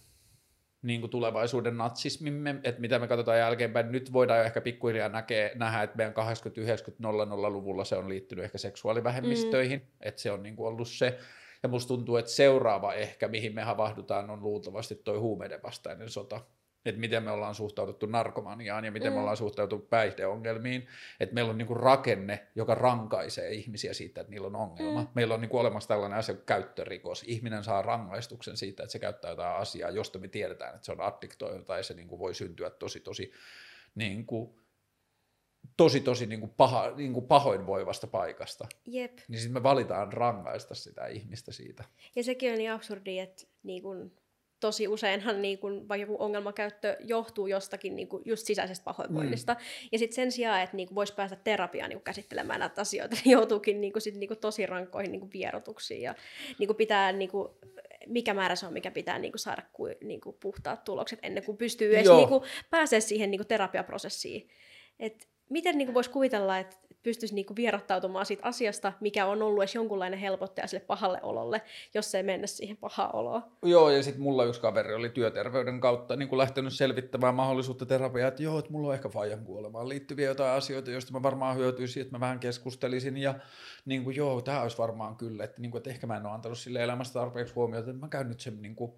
niin 0.82 1.00
kuin 1.02 1.12
tulevaisuuden 1.12 1.78
natsismimme, 1.78 2.56
että 2.64 2.82
mitä 2.82 3.00
me 3.00 3.08
katsotaan 3.08 3.40
jälkeenpäin. 3.40 3.92
Nyt 3.92 4.14
voidaan 4.14 4.46
ehkä 4.46 4.62
pikkuhiljaa 4.62 5.10
näkee, 5.10 5.52
nähdä, 5.56 5.84
että 5.84 5.98
meidän 5.98 6.14
80-90-00-luvulla 6.14 7.86
se 7.86 7.96
on 7.96 8.10
liittynyt 8.10 8.46
ehkä 8.46 8.58
seksuaalivähemmistöihin, 8.58 9.80
mm. 9.80 9.88
että 10.02 10.22
se 10.22 10.32
on 10.32 10.44
niin 10.44 10.56
kuin 10.56 10.68
ollut 10.68 10.88
se. 10.88 11.20
Ja 11.64 11.70
musta 11.70 11.88
tuntuu, 11.88 12.18
että 12.18 12.32
seuraava 12.32 12.94
ehkä, 12.94 13.28
mihin 13.28 13.56
me 13.56 13.62
havahdutaan, 13.62 14.30
on 14.30 14.44
luultavasti 14.44 14.96
toi 14.96 15.18
huumeiden 15.18 15.64
vastainen 15.64 16.10
sota 16.10 16.42
että 16.86 17.02
miten 17.02 17.24
me 17.24 17.32
ollaan 17.32 17.56
suhtauduttu 17.56 18.06
narkomaniaan 18.06 18.86
ja 18.86 18.92
miten 18.92 19.12
mm. 19.12 19.14
me 19.14 19.20
ollaan 19.20 19.38
suhtautunut 19.38 19.90
päihdeongelmiin, 19.90 20.88
että 21.20 21.36
meillä 21.36 21.52
on 21.52 21.58
niinku 21.58 21.74
rakenne, 21.74 22.48
joka 22.56 22.76
rankaisee 22.76 23.52
ihmisiä 23.52 23.94
siitä, 23.94 24.22
että 24.22 24.32
niillä 24.32 24.48
on 24.48 24.56
ongelma. 24.56 25.02
Mm. 25.02 25.08
Meillä 25.16 25.34
on 25.34 25.42
niinku 25.42 25.58
olemassa 25.58 25.88
tällainen 25.88 26.20
asia 26.20 26.36
kuin 26.36 26.46
käyttörikos. 26.46 27.24
Ihminen 27.28 27.64
saa 27.64 27.82
rangaistuksen 27.82 28.58
siitä, 28.58 28.84
että 28.84 28.92
se 28.92 29.00
käyttää 29.00 29.32
jotain 29.32 29.56
asiaa, 29.56 29.90
josta 29.90 30.20
me 30.20 30.28
tiedetään, 30.28 30.76
että 30.76 30.86
se 30.86 30.92
on 30.92 31.02
addiktoiva 31.02 31.64
tai 31.64 31.84
se 31.84 31.94
niinku 31.94 32.20
voi 32.20 32.36
syntyä 32.36 32.70
tosi 32.70 33.00
tosi 33.00 33.32
niinku, 33.96 34.60
tosi 35.78 36.02
tosi 36.02 36.26
niinku 36.26 36.48
paha, 36.48 36.92
niinku 36.92 37.22
pahoinvoivasta 37.22 38.08
paikasta. 38.08 38.68
Jep. 38.86 39.18
Niin 39.28 39.40
sitten 39.40 39.54
me 39.54 39.64
valitaan 39.64 40.14
rangaista 40.14 40.76
sitä 40.76 41.08
ihmistä 41.08 41.52
siitä. 41.52 41.84
Ja 42.16 42.24
sekin 42.24 42.52
on 42.52 42.58
niin 42.58 42.72
absurdi, 42.72 43.20
että 43.20 43.44
niin 43.64 43.84
kun 43.84 44.19
tosi 44.60 44.88
useinhan 44.88 45.42
niin 45.42 45.60
kun, 45.60 45.88
vaikka 45.90 46.02
joku 46.02 46.24
ongelmakäyttö 46.24 46.98
johtuu 47.00 47.48
jostakin 47.48 47.96
niin 47.96 48.08
kun, 48.08 48.22
just 48.26 48.46
sisäisestä 48.46 48.84
pahoinvoinnista. 48.84 49.54
Mm. 49.54 49.60
Ja 49.92 50.00
sitten 50.00 50.16
sen 50.16 50.32
sijaan, 50.32 50.62
että 50.62 50.76
niin 50.76 50.96
voisi 50.96 51.14
päästä 51.14 51.36
terapiaan 51.36 51.90
niin 51.90 52.02
käsittelemään 52.02 52.60
näitä 52.60 52.82
asioita, 52.82 53.16
niin 53.16 53.32
joutuukin 53.32 53.82
niin 53.82 53.94
kun, 53.94 54.02
sit, 54.02 54.16
niin 54.16 54.28
kun, 54.28 54.38
tosi 54.38 54.66
rankkoihin 54.66 55.12
niin 55.12 55.34
vierotuksiin. 55.34 56.02
Ja 56.02 56.16
niin 56.60 56.76
pitää, 56.76 57.12
niin 57.12 57.30
kun, 57.30 57.58
mikä 58.08 58.34
määrä 58.34 58.56
se 58.56 58.66
on, 58.66 58.74
mikä 58.74 58.92
pitää 58.92 59.20
niin 59.20 59.34
saada 59.36 59.62
ku, 59.74 59.88
niin 60.02 60.22
puhtaat 60.40 60.84
tulokset 60.84 61.20
ennen 61.24 61.44
kuin 61.44 61.58
pystyy 61.58 61.96
edes 61.96 62.08
niin 62.08 62.42
pääsee 62.70 63.00
siihen 63.00 63.32
niin 63.32 63.48
terapiaprosessiin. 63.48 64.50
Et 65.00 65.28
miten 65.50 65.78
niin 65.78 65.94
voisi 65.94 66.10
kuvitella, 66.10 66.58
että 66.58 66.78
pystyisi 67.04 67.36
niinku 67.36 67.56
vierottautumaan 67.56 68.26
siitä 68.26 68.48
asiasta, 68.48 68.94
mikä 69.00 69.26
on 69.26 69.42
ollut 69.42 69.64
edes 69.64 69.76
jonkunlainen 69.76 70.20
helpottaja 70.20 70.68
sille 70.68 70.84
pahalle 70.88 71.20
ololle, 71.24 71.62
jos 71.94 72.16
ei 72.16 72.24
mennä 72.24 72.48
siihen 72.48 72.78
pahaan 72.78 73.16
oloon. 73.16 73.44
Joo, 73.64 73.90
ja 73.90 74.04
sitten 74.04 74.22
mulla 74.22 74.46
yksi 74.46 74.62
kaveri 74.62 74.94
oli 74.94 75.10
työterveyden 75.10 75.80
kautta 75.80 76.16
niin 76.16 76.38
lähtenyt 76.38 76.74
selvittämään 76.74 77.36
mahdollisuutta 77.36 77.86
terapiaa, 77.86 78.28
että 78.28 78.44
joo, 78.44 78.60
että 78.60 78.72
mulla 78.72 78.88
on 78.88 78.94
ehkä 78.94 79.10
fajan 79.10 79.46
kuolemaan 79.46 79.90
liittyviä 79.90 80.28
jotain 80.28 80.58
asioita, 80.58 80.92
joista 80.92 81.14
mä 81.14 81.24
varmaan 81.24 81.58
hyötyisin, 81.58 82.02
että 82.02 82.16
mä 82.16 82.20
vähän 82.20 82.40
keskustelisin, 82.40 83.18
ja 83.18 83.36
niin 83.86 84.04
kuin, 84.04 84.16
joo, 84.16 84.42
tämä 84.42 84.62
olisi 84.62 84.78
varmaan 84.78 85.16
kyllä, 85.16 85.44
että, 85.44 85.62
niin 85.62 85.72
kuin, 85.72 85.80
että 85.80 85.90
ehkä 85.90 86.08
mä 86.08 86.18
en 86.18 86.26
ole 86.26 86.34
antanut 86.34 86.58
sille 86.58 86.84
elämästä 86.84 87.14
tarpeeksi 87.14 87.54
huomiota, 87.54 87.90
että 87.90 88.06
mä 88.06 88.10
käyn 88.10 88.30
nyt 88.30 88.40
sen 88.40 88.62
niin 88.62 88.76
kuin, 88.76 88.92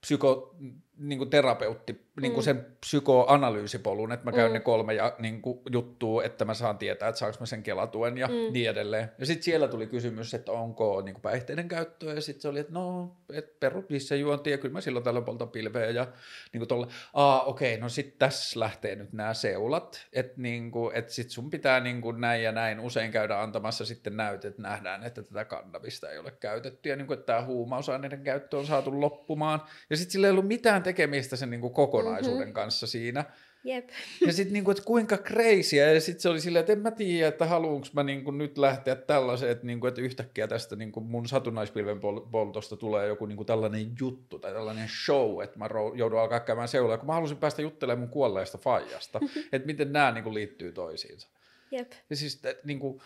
psyko, 0.00 0.56
niin 1.00 1.18
kuin 1.18 1.30
terapeutti, 1.30 2.06
niin 2.20 2.32
kuin 2.32 2.42
mm. 2.42 2.44
sen 2.44 2.66
psykoanalyysipolun, 2.80 4.12
että 4.12 4.24
mä 4.24 4.32
käyn 4.32 4.50
mm. 4.50 4.52
ne 4.52 4.60
kolme 4.60 4.94
ja, 4.94 5.14
niin 5.18 5.42
kuin, 5.42 5.60
juttua, 5.70 6.24
että 6.24 6.44
mä 6.44 6.54
saan 6.54 6.78
tietää, 6.78 7.08
että 7.08 7.18
saanko 7.18 7.36
mä 7.40 7.46
sen 7.46 7.62
kelatuen 7.62 8.18
ja 8.18 8.26
mm. 8.26 8.52
niin 8.52 8.70
edelleen. 8.70 9.10
Ja 9.18 9.26
sitten 9.26 9.42
siellä 9.42 9.68
tuli 9.68 9.86
kysymys, 9.86 10.34
että 10.34 10.52
onko 10.52 11.00
niin 11.00 11.14
kuin 11.14 11.22
päihteiden 11.22 11.68
käyttöä, 11.68 12.14
ja 12.14 12.20
sitten 12.20 12.42
se 12.42 12.48
oli, 12.48 12.58
että 12.58 12.72
no, 12.72 13.16
et 13.32 13.60
perut 13.60 13.90
missä 13.90 14.16
juonti, 14.16 14.50
ja 14.50 14.58
kyllä 14.58 14.72
mä 14.72 14.80
silloin 14.80 15.04
tällöin 15.04 15.24
poltan 15.24 15.48
pilveä, 15.48 15.90
ja 15.90 16.06
niin 16.52 16.60
kuin 16.60 16.68
tolle, 16.68 16.86
aa 17.14 17.42
okei, 17.42 17.74
okay, 17.74 17.80
no 17.82 17.88
sitten 17.88 18.18
tässä 18.18 18.60
lähtee 18.60 18.96
nyt 18.96 19.12
nämä 19.12 19.34
seulat, 19.34 20.06
että 20.12 20.34
niin 20.36 20.70
kuin, 20.70 20.96
et 20.96 21.10
sit 21.10 21.30
sun 21.30 21.50
pitää 21.50 21.80
niin 21.80 22.00
kuin 22.00 22.20
näin 22.20 22.42
ja 22.42 22.52
näin 22.52 22.80
usein 22.80 23.10
käydä 23.10 23.40
antamassa 23.40 23.84
sitten 23.84 24.16
näytet, 24.16 24.58
nähdään, 24.58 25.04
että 25.04 25.22
tätä 25.22 25.44
kannabista 25.44 26.10
ei 26.10 26.18
ole 26.18 26.30
käytetty, 26.30 26.88
ja 26.88 26.96
niin 26.96 27.06
kuin, 27.06 27.18
että 27.18 27.26
tämä 27.26 27.46
huumausaineiden 27.46 28.22
käyttö 28.22 28.58
on 28.58 28.66
saatu 28.66 29.00
loppumaan, 29.00 29.62
ja 29.90 29.96
sitten 29.96 30.12
sillä 30.12 30.26
ei 30.26 30.30
ollut 30.30 30.48
mitään 30.48 30.82
tekemistä 30.90 31.36
sen 31.36 31.50
niin 31.50 31.60
kuin 31.60 31.72
kokonaisuuden 31.72 32.40
mm-hmm. 32.40 32.52
kanssa 32.52 32.86
siinä. 32.86 33.24
Jep. 33.64 33.88
Ja 34.26 34.32
sitten 34.32 34.52
niinku, 34.52 34.70
että 34.70 34.82
kuinka 34.82 35.16
crazy, 35.16 35.76
ja 35.76 36.00
sitten 36.00 36.20
se 36.20 36.28
oli 36.28 36.40
silleen, 36.40 36.60
että 36.60 36.72
en 36.72 36.78
mä 36.78 36.90
tiedä, 36.90 37.28
että 37.28 37.46
haluanko 37.46 37.86
mä 37.92 38.02
niinku 38.02 38.30
nyt 38.30 38.58
lähteä 38.58 38.96
tällaiseen, 38.96 39.52
että, 39.52 39.66
niinku, 39.66 39.86
että 39.86 40.00
yhtäkkiä 40.00 40.48
tästä 40.48 40.76
niinku 40.76 41.00
mun 41.00 41.28
satunnaispilven 41.28 42.00
poltosta 42.30 42.76
tulee 42.76 43.06
joku 43.06 43.26
niinku 43.26 43.44
tällainen 43.44 43.92
juttu 44.00 44.38
tai 44.38 44.52
tällainen 44.52 44.88
show, 45.04 45.42
että 45.42 45.58
mä 45.58 45.68
joudun 45.94 46.20
alkaa 46.20 46.40
käymään 46.40 46.68
seulaa, 46.68 46.98
kun 46.98 47.06
mä 47.06 47.14
halusin 47.14 47.36
päästä 47.36 47.62
juttelemaan 47.62 48.00
mun 48.00 48.08
kuolleesta 48.08 48.58
faijasta, 48.58 49.20
että 49.52 49.66
miten 49.66 49.92
nämä 49.92 50.12
niinku 50.12 50.34
liittyy 50.34 50.72
toisiinsa. 50.72 51.28
Jep. 51.70 51.92
Ja 52.10 52.16
siis 52.16 52.34
että, 52.34 52.54
niinku, 52.64 53.02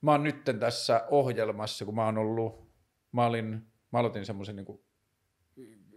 mä 0.00 0.10
oon 0.12 0.22
nyt 0.22 0.44
tässä 0.60 1.04
ohjelmassa, 1.10 1.84
kun 1.84 1.94
mä 1.94 2.04
oon 2.04 2.18
ollut, 2.18 2.70
mä, 3.12 3.26
olin, 3.26 3.62
mä 3.92 3.98
aloitin 3.98 4.26
semmoisen 4.26 4.56
niinku 4.56 4.84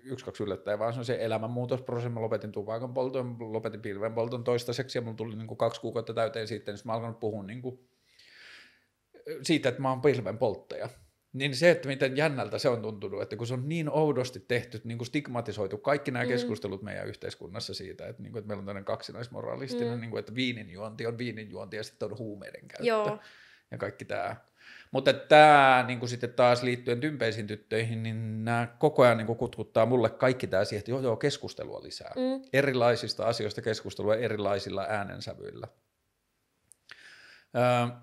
yksi, 0.03 0.25
kaksi 0.25 0.43
yllättäen, 0.43 0.79
vaan 0.79 0.93
se 0.93 0.99
on 0.99 1.05
se 1.05 1.17
elämänmuutosprosessi. 1.19 2.09
Mä 2.09 2.21
lopetin 2.21 2.51
tupakan 2.51 2.93
polton, 2.93 3.35
lopetin 3.39 3.81
pilven 3.81 4.13
polton 4.13 4.43
toistaiseksi 4.43 4.97
ja 4.97 5.01
mulla 5.01 5.15
tuli 5.15 5.35
niin 5.35 5.47
kuin 5.47 5.57
kaksi 5.57 5.81
kuukautta 5.81 6.13
täyteen 6.13 6.47
sitten, 6.47 6.75
niin 6.75 6.81
mä 6.85 6.93
alkanut 6.93 7.19
puhua 7.19 7.43
niin 7.43 7.61
kuin 7.61 7.79
siitä, 9.41 9.69
että 9.69 9.81
mä 9.81 9.89
oon 9.89 10.01
pilven 10.01 10.37
polttaja. 10.37 10.89
Niin 11.33 11.55
se, 11.55 11.71
että 11.71 11.87
miten 11.87 12.17
jännältä 12.17 12.57
se 12.57 12.69
on 12.69 12.81
tuntunut, 12.81 13.21
että 13.21 13.35
kun 13.35 13.47
se 13.47 13.53
on 13.53 13.69
niin 13.69 13.89
oudosti 13.89 14.39
tehty, 14.39 14.81
niin 14.83 14.97
kuin 14.97 15.05
stigmatisoitu 15.05 15.77
kaikki 15.77 16.11
nämä 16.11 16.25
mm. 16.25 16.29
keskustelut 16.29 16.81
meidän 16.81 17.07
yhteiskunnassa 17.07 17.73
siitä, 17.73 18.07
että, 18.07 18.23
niin 18.23 18.31
kuin, 18.31 18.39
että 18.39 18.47
meillä 18.47 18.59
on 18.59 18.65
tämmöinen 18.65 18.85
kaksinaismoralistinen, 18.85 19.93
mm. 19.93 20.01
niin 20.01 20.11
kuin, 20.11 20.19
että 20.19 20.35
viininjuonti 20.35 21.07
on 21.07 21.17
viininjuonti 21.17 21.77
ja 21.77 21.83
sitten 21.83 22.11
on 22.11 22.17
huumeiden 22.17 22.67
käyttö. 22.67 22.87
Joo. 22.87 23.19
Ja 23.71 23.77
kaikki 23.77 24.05
tämä. 24.05 24.35
Mutta 24.93 25.13
tämä 25.13 25.85
niin 25.87 26.07
sitten 26.07 26.33
taas 26.33 26.63
liittyen 26.63 26.99
tympeisiin 26.99 27.47
tyttöihin, 27.47 28.03
niin 28.03 28.45
nämä 28.45 28.67
koko 28.79 29.03
ajan 29.03 29.17
niin 29.17 29.37
kutkuttaa 29.37 29.85
mulle 29.85 30.09
kaikki 30.09 30.47
tämä 30.47 30.65
siihen, 30.65 30.79
että 30.79 30.91
joo, 30.91 30.99
joo, 30.99 31.15
keskustelua 31.15 31.83
lisää. 31.83 32.13
Mm. 32.15 32.45
Erilaisista 32.53 33.25
asioista 33.25 33.61
keskustelua 33.61 34.15
erilaisilla 34.15 34.85
äänensävyillä. 34.89 35.67
Öö, 37.55 37.97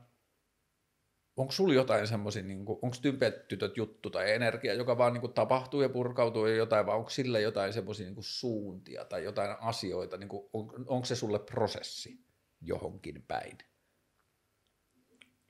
onko 1.36 1.53
sulla 1.53 1.74
jotain 1.74 2.07
semmoisia, 2.07 2.43
niin 2.43 2.61
onko 2.61 2.97
tympeät 3.03 3.49
tytöt 3.49 3.76
juttu 3.76 4.11
tai 4.11 4.32
energia, 4.32 4.74
joka 4.74 4.99
vaan 4.99 5.12
niin 5.12 5.20
kuin, 5.20 5.32
tapahtuu 5.32 5.82
ja 5.82 5.88
purkautuu 5.88 6.47
ja 6.47 6.55
jotain, 6.55 6.86
vai 6.86 6.97
onko 6.97 7.11
sille 7.11 7.41
jotain 7.41 7.72
semmoisia 7.72 8.07
niin 8.07 8.16
suuntia 8.20 9.05
tai 9.05 9.24
jotain 9.24 9.57
asioita, 9.61 10.16
niin 10.16 10.28
kuin, 10.28 10.49
on, 10.53 10.84
onko 10.86 11.05
se 11.05 11.16
sulle 11.16 11.38
prosessi 11.38 12.24
johonkin 12.61 13.24
päin? 13.28 13.59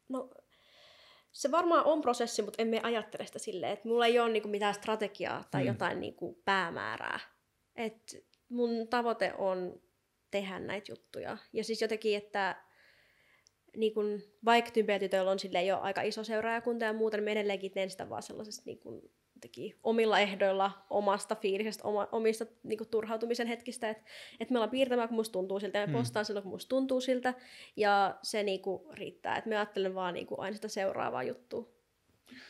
No 0.09 0.31
se 1.33 1.51
varmaan 1.51 1.85
on 1.85 2.01
prosessi, 2.01 2.43
mutta 2.43 2.63
emme 2.63 2.81
ajattele 2.83 3.27
sitä 3.27 3.39
silleen, 3.39 3.73
että 3.73 3.89
mulla 3.89 4.07
ei 4.07 4.19
ole 4.19 4.33
niinku 4.33 4.49
mitään 4.49 4.75
strategiaa 4.75 5.45
tai 5.51 5.63
mm. 5.63 5.69
jotain 5.69 6.01
niinku 6.01 6.43
päämäärää. 6.45 7.21
Et 7.77 8.27
mun 8.49 8.89
tavoite 8.89 9.35
on 9.39 9.83
tehdä 10.31 10.59
näitä 10.59 10.93
juttuja. 10.93 11.37
Ja 11.53 11.65
siis 11.65 11.83
jotenkin, 11.83 12.17
että 12.17 12.65
niin 13.77 13.95
kun, 13.95 14.23
vaikka 14.45 14.71
tympejätytöillä 14.71 15.31
on 15.31 15.39
sille 15.39 15.65
jo 15.65 15.79
aika 15.81 16.03
iso 16.03 16.25
seuraajakunta 16.25 16.85
ja 16.85 16.93
muuta, 16.93 17.17
niin 17.17 17.25
me 17.25 17.33
edelleenkin 17.33 17.73
teen 17.73 17.91
sitä 17.91 18.09
vaan 18.09 18.23
sellaisesta 18.23 18.63
niin 18.67 18.79
kun, 18.79 19.11
teki 19.41 19.77
omilla 19.83 20.21
ehdoilla 20.21 20.73
omasta 20.91 21.35
fiilisestä, 21.35 21.85
oma, 21.85 22.09
omista 22.13 22.47
niin 22.63 22.79
turhautumisen 22.91 23.47
hetkistä, 23.47 23.91
että 23.91 24.05
et 24.41 24.51
me 24.51 24.59
ollaan 24.59 24.71
piirtämään, 24.71 25.09
kun 25.09 25.17
musta 25.17 25.33
tuntuu 25.33 25.61
siltä, 25.61 25.79
ja 25.79 25.87
me 25.87 25.93
mm. 25.93 25.99
postaan 25.99 26.25
silloin, 26.25 26.43
kun 26.43 26.53
musta 26.53 26.69
tuntuu 26.69 27.01
siltä, 27.01 27.35
ja 27.77 28.19
se 28.23 28.43
niin 28.43 28.63
kuin, 28.63 28.83
riittää, 28.93 29.37
että 29.37 29.51
me 29.51 29.57
ajattelen 29.57 29.95
vaan 29.95 30.15
niin 30.15 30.27
kuin, 30.27 30.41
aina 30.41 30.55
sitä 30.55 30.69
seuraavaa 30.69 31.23
juttua. 31.23 31.69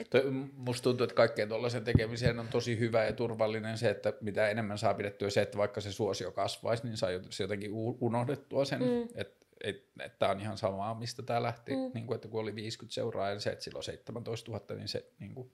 Et... 0.01 0.09
Musta 0.57 0.83
tuntuu, 0.85 1.05
että 1.05 1.15
kaikkeen 1.15 1.49
tuollaisen 1.49 1.85
tekemiseen 1.85 2.39
on 2.39 2.49
tosi 2.49 2.79
hyvä 2.79 3.05
ja 3.05 3.13
turvallinen 3.13 3.79
se, 3.79 3.91
että 3.91 4.13
mitä 4.21 4.49
enemmän 4.49 4.79
saa 4.79 4.95
pidettyä 4.95 5.31
se, 5.31 5.43
että 5.43 5.59
vaikka 5.59 5.81
se 5.81 5.93
suosio 5.93 6.33
kasvaisi, 6.33 6.87
niin 6.87 6.97
saa 6.97 7.11
jotenkin 7.41 7.71
unohdettua 8.01 8.65
sen, 8.65 8.83
mm. 8.83 9.09
että 9.15 9.40
että 9.65 10.09
tämä 10.19 10.33
on 10.33 10.41
ihan 10.41 10.59
samaa, 10.59 10.95
mistä 10.95 11.23
tämä 11.23 11.43
lähti, 11.43 11.73
mm. 11.73 11.91
niin 11.95 12.07
kuin, 12.07 12.15
että 12.15 12.29
kun 12.29 12.41
oli 12.41 12.55
50 12.55 12.95
seuraajaa, 12.95 13.35
niin 13.35 13.41
se, 13.41 13.51
että 13.51 13.65
silloin 13.65 13.85
17 13.85 14.51
000, 14.51 14.65
niin 14.75 14.89
se 14.89 15.07
niin 15.19 15.35
kuin, 15.35 15.51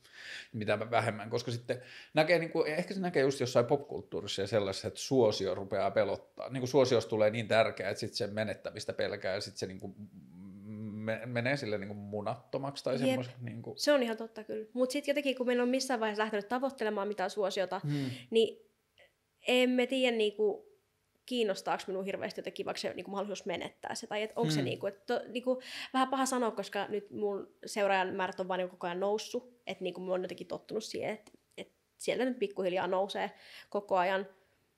mitä 0.52 0.90
vähemmän, 0.90 1.30
koska 1.30 1.50
sitten 1.50 1.82
näkee, 2.14 2.38
niin 2.38 2.50
kuin, 2.50 2.66
ehkä 2.66 2.94
se 2.94 3.00
näkee 3.00 3.22
just 3.22 3.40
jossain 3.40 3.66
popkulttuurissa 3.66 4.42
ja 4.42 4.48
sellaisessa, 4.48 4.88
että 4.88 5.00
suosio 5.00 5.54
rupeaa 5.54 5.90
pelottaa, 5.90 6.48
niin 6.48 6.61
kuin 6.61 6.68
suosiosta 6.68 7.11
tulee 7.11 7.30
niin 7.30 7.48
tärkeää, 7.48 7.90
että 7.90 8.00
sitten 8.00 8.16
sen 8.16 8.34
menettämistä 8.34 8.92
pelkää 8.92 9.34
ja 9.34 9.40
sitten 9.40 9.59
se 9.59 9.66
niin 9.66 9.80
kuin, 9.80 9.94
menee 11.26 11.57
sille 11.57 11.78
niin 11.78 11.88
kuin 11.88 11.98
munattomaksi 11.98 12.84
tai 12.84 12.98
semmoisen. 12.98 13.34
Niin 13.40 13.62
kuin... 13.62 13.78
Se 13.78 13.92
on 13.92 14.02
ihan 14.02 14.16
totta 14.16 14.44
kyllä. 14.44 14.66
Mutta 14.72 14.92
sitten 14.92 15.12
jotenkin, 15.12 15.36
kun 15.36 15.46
meillä 15.46 15.62
on 15.62 15.68
missään 15.68 16.00
vaiheessa 16.00 16.22
lähtenyt 16.22 16.48
tavoittelemaan 16.48 17.09
mitään 17.09 17.30
suosiota, 17.30 17.80
hmm. 17.84 18.11
niin 18.30 18.66
emme 19.48 19.86
tiedä 19.86 20.16
niin 20.16 20.36
kuin, 20.36 20.66
kiinnostaako 21.26 21.84
minua 21.86 22.02
hirveästi 22.02 22.38
jotenkin 22.38 22.66
vaikka 22.66 22.80
se 22.80 22.94
niin 22.94 23.10
mahdollisuus 23.10 23.46
menettää 23.46 23.94
se, 23.94 24.06
tai 24.06 24.22
että 24.22 24.34
onko 24.36 24.50
hmm. 24.50 24.54
se 24.54 24.62
niin 24.62 24.78
kuin, 24.78 24.92
että, 24.92 25.06
to, 25.06 25.28
niin 25.28 25.42
kuin, 25.42 25.58
vähän 25.92 26.08
paha 26.08 26.26
sanoa, 26.26 26.50
koska 26.50 26.86
nyt 26.88 27.10
mun 27.10 27.54
seuraajan 27.66 28.14
määrät 28.14 28.40
on 28.40 28.48
vaan 28.48 28.58
niin 28.58 28.70
koko 28.70 28.86
ajan 28.86 29.00
noussut, 29.00 29.60
että 29.66 29.84
niin 29.84 29.94
kuin 29.94 30.04
mä 30.04 30.10
oon 30.10 30.22
jotenkin 30.22 30.46
tottunut 30.46 30.84
siihen, 30.84 31.10
että, 31.10 31.32
että 31.56 31.74
sieltä 31.98 32.24
nyt 32.24 32.38
pikkuhiljaa 32.38 32.86
nousee 32.86 33.30
koko 33.70 33.96
ajan, 33.96 34.26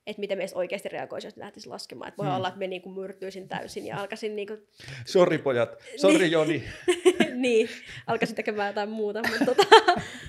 että 0.07 0.21
miten 0.21 0.39
meistä 0.39 0.59
oikeasti 0.59 0.89
reagoisi, 0.89 1.27
jos 1.27 1.37
lähtisi 1.37 1.69
laskemaan. 1.69 2.09
Että 2.09 2.19
voi 2.19 2.27
hmm. 2.27 2.37
olla, 2.37 2.49
että 2.49 2.59
me 2.59 2.67
niin 2.67 2.95
myrtyisin 2.95 3.49
täysin 3.49 3.87
ja 3.87 3.97
alkaisin... 4.01 4.37
Niin 4.37 4.49
kuin... 4.49 4.69
Sori 5.07 5.39
pojat, 5.39 5.79
sori 5.97 6.19
niin. 6.19 6.33
Joni. 6.33 6.65
niin, 7.35 7.69
alkaisin 8.07 8.37
tekemään 8.37 8.69
jotain 8.69 8.89
muuta, 8.89 9.23
mutta 9.23 9.45
tota... 9.45 9.63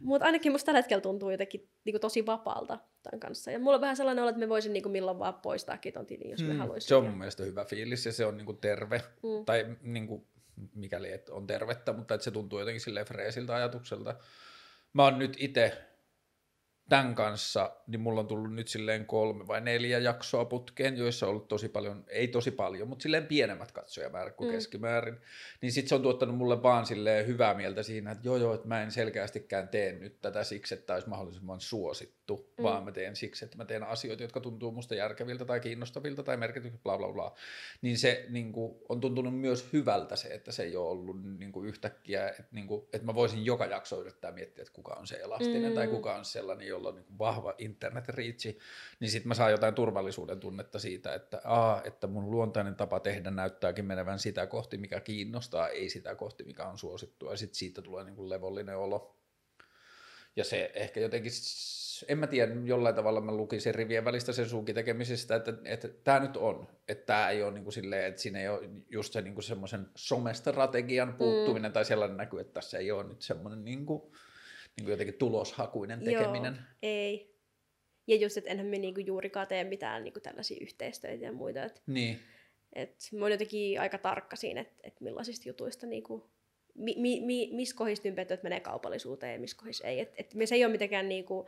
Mutta 0.00 0.26
ainakin 0.26 0.52
musta 0.52 0.66
tällä 0.66 0.78
hetkellä 0.78 1.00
tuntuu 1.00 1.30
jotenkin 1.30 1.68
niinku 1.84 1.98
tosi 1.98 2.26
vapaalta 2.26 2.78
tämän 3.02 3.20
kanssa. 3.20 3.50
Ja 3.50 3.58
mulla 3.58 3.74
on 3.74 3.80
vähän 3.80 3.96
sellainen 3.96 4.22
olo, 4.22 4.28
että 4.28 4.40
me 4.40 4.48
voisin 4.48 4.72
niinku 4.72 4.88
milloin 4.88 5.18
vaan 5.18 5.34
poistaakin 5.34 5.92
ton 5.92 6.06
tilin, 6.06 6.30
jos 6.30 6.40
hmm, 6.40 6.48
me 6.48 6.54
haluaisimme. 6.54 6.88
Se 6.88 6.94
on 6.94 7.04
mun 7.04 7.18
mielestä 7.18 7.42
hyvä 7.42 7.64
fiilis 7.64 8.06
ja 8.06 8.12
se 8.12 8.26
on 8.26 8.36
niinku 8.36 8.52
terve. 8.52 8.98
Hmm. 8.98 9.44
Tai 9.44 9.76
niinku, 9.82 10.28
mikäli 10.74 11.12
et 11.12 11.28
on 11.28 11.46
tervettä, 11.46 11.92
mutta 11.92 12.14
että 12.14 12.24
se 12.24 12.30
tuntuu 12.30 12.58
jotenkin 12.58 12.80
silleen 12.80 13.06
freesiltä 13.06 13.54
ajatukselta. 13.54 14.14
Mä 14.92 15.04
oon 15.04 15.18
nyt 15.18 15.36
itse 15.38 15.85
tämän 16.88 17.14
kanssa, 17.14 17.72
niin 17.86 18.00
mulla 18.00 18.20
on 18.20 18.26
tullut 18.26 18.54
nyt 18.54 18.68
silleen 18.68 19.06
kolme 19.06 19.46
vai 19.46 19.60
neljä 19.60 19.98
jaksoa 19.98 20.44
putkeen, 20.44 20.96
joissa 20.96 21.26
on 21.26 21.30
ollut 21.30 21.48
tosi 21.48 21.68
paljon, 21.68 22.04
ei 22.08 22.28
tosi 22.28 22.50
paljon, 22.50 22.88
mutta 22.88 23.02
silleen 23.02 23.26
pienemmät 23.26 23.72
katsojamäärät 23.72 24.36
kuin 24.36 24.50
mm. 24.50 24.54
keskimäärin. 24.54 25.16
Niin 25.60 25.72
sitten 25.72 25.88
se 25.88 25.94
on 25.94 26.02
tuottanut 26.02 26.36
mulle 26.36 26.62
vaan 26.62 26.86
silleen 26.86 27.26
hyvää 27.26 27.54
mieltä 27.54 27.82
siinä, 27.82 28.10
että 28.10 28.28
joo 28.28 28.36
joo, 28.36 28.54
että 28.54 28.68
mä 28.68 28.82
en 28.82 28.90
selkeästikään 28.90 29.68
tee 29.68 29.92
nyt 29.92 30.20
tätä 30.20 30.44
siksi, 30.44 30.74
että 30.74 30.94
olisi 30.94 31.08
mahdollisimman 31.08 31.60
suosittu, 31.60 32.52
mm. 32.58 32.62
vaan 32.62 32.84
mä 32.84 32.92
teen 32.92 33.16
siksi, 33.16 33.44
että 33.44 33.56
mä 33.56 33.64
teen 33.64 33.82
asioita, 33.82 34.22
jotka 34.22 34.40
tuntuu 34.40 34.72
musta 34.72 34.94
järkeviltä 34.94 35.44
tai 35.44 35.60
kiinnostavilta 35.60 36.22
tai 36.22 36.36
merkityksiltä, 36.36 36.82
bla 36.82 36.98
bla 36.98 37.12
bla. 37.12 37.34
Niin 37.82 37.98
se 37.98 38.26
niin 38.28 38.52
kuin, 38.52 38.76
on 38.88 39.00
tuntunut 39.00 39.40
myös 39.40 39.68
hyvältä 39.72 40.16
se, 40.16 40.28
että 40.28 40.52
se 40.52 40.62
ei 40.62 40.76
ole 40.76 40.88
ollut 40.88 41.38
niin 41.38 41.52
kuin 41.52 41.68
yhtäkkiä, 41.68 42.28
että, 42.28 42.44
niin 42.52 42.66
kuin, 42.66 42.82
että 42.92 43.06
mä 43.06 43.14
voisin 43.14 43.44
joka 43.44 43.66
jakso 43.66 44.00
yrittää 44.00 44.32
miettiä, 44.32 44.62
että 44.62 44.74
kuka 44.74 44.94
on 44.94 45.06
se 45.06 45.16
elastinen 45.16 45.70
mm. 45.70 45.74
tai 45.74 45.88
kuka 45.88 46.14
on 46.14 46.24
sellainen, 46.24 46.68
jolla 46.76 46.88
on 46.88 46.94
niin 46.94 47.18
vahva 47.18 47.54
internet-riitsi, 47.58 48.58
niin 49.00 49.10
sitten 49.10 49.28
mä 49.28 49.34
saan 49.34 49.50
jotain 49.50 49.74
turvallisuuden 49.74 50.40
tunnetta 50.40 50.78
siitä, 50.78 51.14
että, 51.14 51.40
aa, 51.44 51.82
että 51.84 52.06
mun 52.06 52.30
luontainen 52.30 52.74
tapa 52.74 53.00
tehdä 53.00 53.30
näyttääkin 53.30 53.84
menevän 53.84 54.18
sitä 54.18 54.46
kohti, 54.46 54.78
mikä 54.78 55.00
kiinnostaa, 55.00 55.68
ei 55.68 55.90
sitä 55.90 56.14
kohti, 56.14 56.44
mikä 56.44 56.64
on 56.64 56.78
suosittua, 56.78 57.30
ja 57.30 57.36
sitten 57.36 57.58
siitä 57.58 57.82
tulee 57.82 58.04
niin 58.04 58.16
kuin 58.16 58.28
levollinen 58.28 58.76
olo. 58.76 59.16
Ja 60.36 60.44
se 60.44 60.70
ehkä 60.74 61.00
jotenkin, 61.00 61.32
en 62.08 62.18
mä 62.18 62.26
tiedä, 62.26 62.52
jollain 62.64 62.94
tavalla 62.94 63.20
mä 63.20 63.32
lukisin 63.32 63.74
rivien 63.74 64.04
välistä 64.04 64.32
sen 64.32 64.48
sunkin 64.48 64.74
tekemisestä, 64.74 65.36
että, 65.36 65.54
että 65.64 65.88
tämä 65.88 66.20
nyt 66.20 66.36
on, 66.36 66.68
että 66.88 67.06
tämä 67.06 67.30
ei 67.30 67.42
ole 67.42 67.52
niin 67.52 67.64
kuin 67.64 67.72
silleen, 67.72 68.04
että 68.04 68.22
siinä 68.22 68.40
ei 68.40 68.48
ole 68.48 68.68
just 68.90 69.12
se 69.12 69.22
niin 69.22 69.34
kuin 69.34 69.44
semmoisen 69.44 69.86
somestrategian 69.94 71.14
puuttuminen 71.14 71.70
mm. 71.70 71.72
tai 71.72 71.84
sellainen 71.84 72.16
näkyy, 72.16 72.40
että 72.40 72.52
tässä 72.52 72.78
ei 72.78 72.90
ole 72.90 73.04
nyt 73.04 73.22
semmoinen 73.22 73.64
niin 73.64 73.86
kuin, 73.86 74.02
niin 74.76 74.84
kuin 74.84 74.90
jotenkin 74.90 75.14
tuloshakuinen 75.14 76.00
tekeminen. 76.00 76.54
Joo, 76.54 76.64
ei. 76.82 77.36
Ja 78.06 78.16
just, 78.16 78.36
että 78.36 78.50
enhän 78.50 78.66
me 78.66 78.78
niinku 78.78 79.00
juurikaan 79.00 79.46
tee 79.46 79.64
mitään 79.64 80.04
niinku 80.04 80.20
tällaisia 80.20 80.58
yhteistöitä 80.60 81.24
ja 81.24 81.32
muita. 81.32 81.64
Et, 81.64 81.82
niin. 81.86 82.20
Et 82.72 83.08
mä 83.12 83.24
oon 83.24 83.32
jotenkin 83.32 83.80
aika 83.80 83.98
tarkka 83.98 84.36
siinä, 84.36 84.60
että 84.60 84.74
et 84.84 85.00
millaisista 85.00 85.48
jutuista 85.48 85.86
niinku, 85.86 86.30
mi, 86.74 86.94
mi, 86.98 87.20
mi, 87.20 87.50
missä 87.52 87.76
kohdissa 87.76 88.08
ympäristöt 88.08 88.42
menee 88.42 88.60
kaupallisuuteen 88.60 89.32
ja 89.32 89.40
missä 89.40 89.56
kohdissa 89.56 89.86
ei. 89.86 90.00
Et, 90.00 90.14
et 90.16 90.34
me 90.34 90.46
se 90.46 90.54
ei 90.54 90.64
ole 90.64 90.72
mitenkään, 90.72 91.08
niinku, 91.08 91.46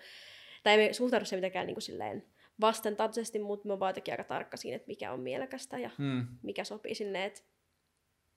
tai 0.62 0.76
me 0.76 0.92
suhtaudu 0.92 1.24
se 1.24 1.36
mitenkään 1.36 1.66
niinku 1.66 1.80
silleen 1.80 2.24
vastentatisesti, 2.60 3.38
mutta 3.38 3.66
mä 3.66 3.72
oon 3.72 3.80
vaan 3.80 3.94
aika 4.10 4.24
tarkka 4.24 4.56
siinä, 4.56 4.76
että 4.76 4.88
mikä 4.88 5.12
on 5.12 5.20
mielekästä 5.20 5.78
ja 5.78 5.90
hmm. 5.98 6.26
mikä 6.42 6.64
sopii 6.64 6.94
sinne. 6.94 7.24
Että 7.24 7.40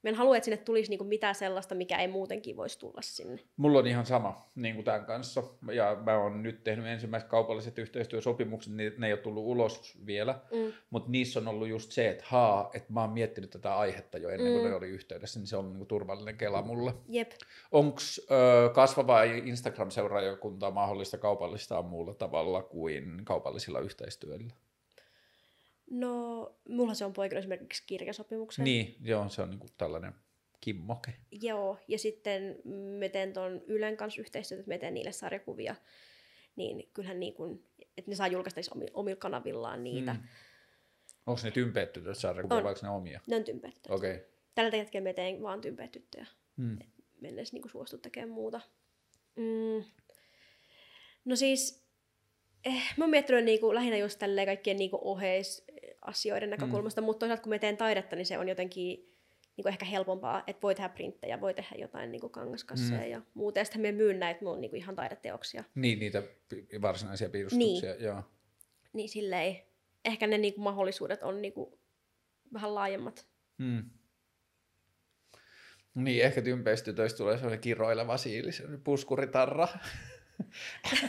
Mä 0.03 0.09
en 0.09 0.15
halua, 0.15 0.37
että 0.37 0.45
sinne 0.45 0.57
tulisi 0.57 0.89
niinku 0.89 1.03
mitään 1.03 1.35
sellaista, 1.35 1.75
mikä 1.75 1.97
ei 1.97 2.07
muutenkin 2.07 2.57
voisi 2.57 2.79
tulla 2.79 3.01
sinne. 3.01 3.39
Mulla 3.57 3.79
on 3.79 3.87
ihan 3.87 4.05
sama 4.05 4.51
niin 4.55 4.75
kuin 4.75 4.85
tämän 4.85 5.05
kanssa. 5.05 5.43
Ja 5.73 5.97
mä 6.05 6.17
oon 6.17 6.43
nyt 6.43 6.63
tehnyt 6.63 6.85
ensimmäiset 6.85 7.29
kaupalliset 7.29 7.77
yhteistyösopimukset, 7.77 8.73
niin 8.73 8.93
ne 8.97 9.07
ei 9.07 9.13
ole 9.13 9.21
tullut 9.21 9.45
ulos 9.45 9.97
vielä. 10.05 10.39
Mm. 10.51 10.73
Mutta 10.89 11.11
niissä 11.11 11.39
on 11.39 11.47
ollut 11.47 11.67
just 11.67 11.91
se, 11.91 12.09
että 12.09 12.23
haa, 12.27 12.69
että 12.73 12.93
mä 12.93 13.01
oon 13.01 13.09
miettinyt 13.09 13.49
tätä 13.49 13.75
aihetta 13.75 14.17
jo 14.17 14.29
ennen 14.29 14.53
kuin 14.53 14.63
mm. 14.63 14.69
ne 14.69 14.75
oli 14.75 14.87
yhteydessä, 14.87 15.39
niin 15.39 15.47
se 15.47 15.57
on 15.57 15.69
niinku 15.69 15.85
turvallinen 15.85 16.37
kela 16.37 16.61
mulle. 16.61 16.93
Jep. 17.09 17.31
Onko 17.71 18.01
kasvavaa 18.73 19.23
Instagram-seuraajakuntaa 19.23 20.71
mahdollista 20.71 21.17
kaupallistaa 21.17 21.81
muulla 21.81 22.13
tavalla 22.13 22.63
kuin 22.63 23.25
kaupallisilla 23.25 23.79
yhteistyöllä? 23.79 24.53
No, 25.91 26.55
mulla 26.69 26.93
se 26.93 27.05
on 27.05 27.13
poikinut 27.13 27.39
esimerkiksi 27.39 27.83
kirjasopimuksen. 27.87 28.65
Niin, 28.65 28.95
joo, 29.01 29.29
se 29.29 29.41
on 29.41 29.49
niinku 29.49 29.67
tällainen 29.77 30.13
kimmoke. 30.61 31.13
Joo, 31.31 31.77
ja 31.87 31.99
sitten 31.99 32.55
me 32.99 33.09
teen 33.09 33.33
tuon 33.33 33.61
Ylen 33.67 33.97
kanssa 33.97 34.21
yhteistyötä, 34.21 34.59
että 34.59 34.69
me 34.69 34.77
teen 34.77 34.93
niille 34.93 35.11
sarjakuvia, 35.11 35.75
niin 36.55 36.89
kyllähän 36.93 37.19
niin 37.19 37.33
kuin, 37.33 37.65
että 37.97 38.11
ne 38.11 38.15
saa 38.15 38.27
julkaista 38.27 38.61
omilla 38.93 39.19
kanavillaan 39.19 39.83
niitä. 39.83 40.13
Hmm. 40.13 40.23
Onko 41.25 41.41
ne 41.43 41.51
tympeet 41.51 41.93
tytöt 41.93 42.17
sarjakuvia 42.17 42.63
vai 42.63 42.75
ne 42.81 42.89
omia? 42.89 43.21
Ne 43.27 43.35
on 43.35 43.43
tympeet 43.43 43.79
Okei. 43.89 44.15
Okay. 44.15 44.25
Tällä 44.55 44.77
hetkellä 44.77 45.03
me 45.03 45.13
teen 45.13 45.41
vaan 45.41 45.61
tympeet 45.61 45.91
tyttöjä. 45.91 46.27
Hmm. 46.57 46.79
Me 47.21 47.27
en 47.27 47.33
edes 47.33 47.53
niin 47.53 47.69
suostu 47.71 47.97
tekemään 47.97 48.29
muuta. 48.29 48.61
Mm. 49.35 49.83
No 51.25 51.35
siis, 51.35 51.85
eh, 52.65 52.83
mä 52.97 53.03
oon 53.03 53.09
miettinyt 53.09 53.45
niinku, 53.45 53.75
lähinnä 53.75 53.97
just 53.97 54.19
tälleen 54.19 54.47
kaikkien 54.47 54.77
niinku 54.77 54.99
oheis 55.01 55.65
asioiden 56.01 56.49
mm. 56.49 56.51
näkökulmasta, 56.51 57.01
mm. 57.01 57.05
mutta 57.05 57.19
toisaalta 57.19 57.43
kun 57.43 57.49
me 57.49 57.59
teen 57.59 57.77
taidetta, 57.77 58.15
niin 58.15 58.25
se 58.25 58.37
on 58.37 58.49
jotenkin 58.49 59.11
niin 59.57 59.63
kuin 59.63 59.71
ehkä 59.71 59.85
helpompaa, 59.85 60.43
että 60.47 60.61
voi 60.61 60.75
tehdä 60.75 60.89
printtejä, 60.89 61.41
voi 61.41 61.53
tehdä 61.53 61.75
jotain 61.79 62.11
niin 62.11 62.21
kuin 62.21 62.31
kangaskasseja 62.31 63.01
mm. 63.01 63.11
ja 63.11 63.21
muuta. 63.33 63.59
Ja 63.59 63.65
sitten 63.65 63.81
me 63.81 63.91
myyn 63.91 64.19
näitä 64.19 64.45
mun 64.45 64.61
niin 64.61 64.71
kuin 64.71 64.77
ihan 64.77 64.95
taideteoksia. 64.95 65.63
Niin, 65.75 65.99
niitä 65.99 66.23
varsinaisia 66.81 67.29
piirustuksia, 67.29 67.93
niin. 67.93 68.03
joo. 68.03 68.23
Niin 68.93 69.09
silleen, 69.09 69.57
ehkä 70.05 70.27
ne 70.27 70.37
niin 70.37 70.53
kuin 70.53 70.63
mahdollisuudet 70.63 71.23
on 71.23 71.41
niin 71.41 71.53
kuin 71.53 71.73
vähän 72.53 72.75
laajemmat. 72.75 73.27
Mm. 73.57 73.89
Niin, 75.95 76.23
ehkä 76.23 76.41
tympeistytöistä 76.41 77.17
tulee 77.17 77.35
sellainen 77.35 77.59
kiroileva 77.59 78.17
siili, 78.17 78.51
sellainen 78.51 78.83
puskuritarra. 78.83 79.67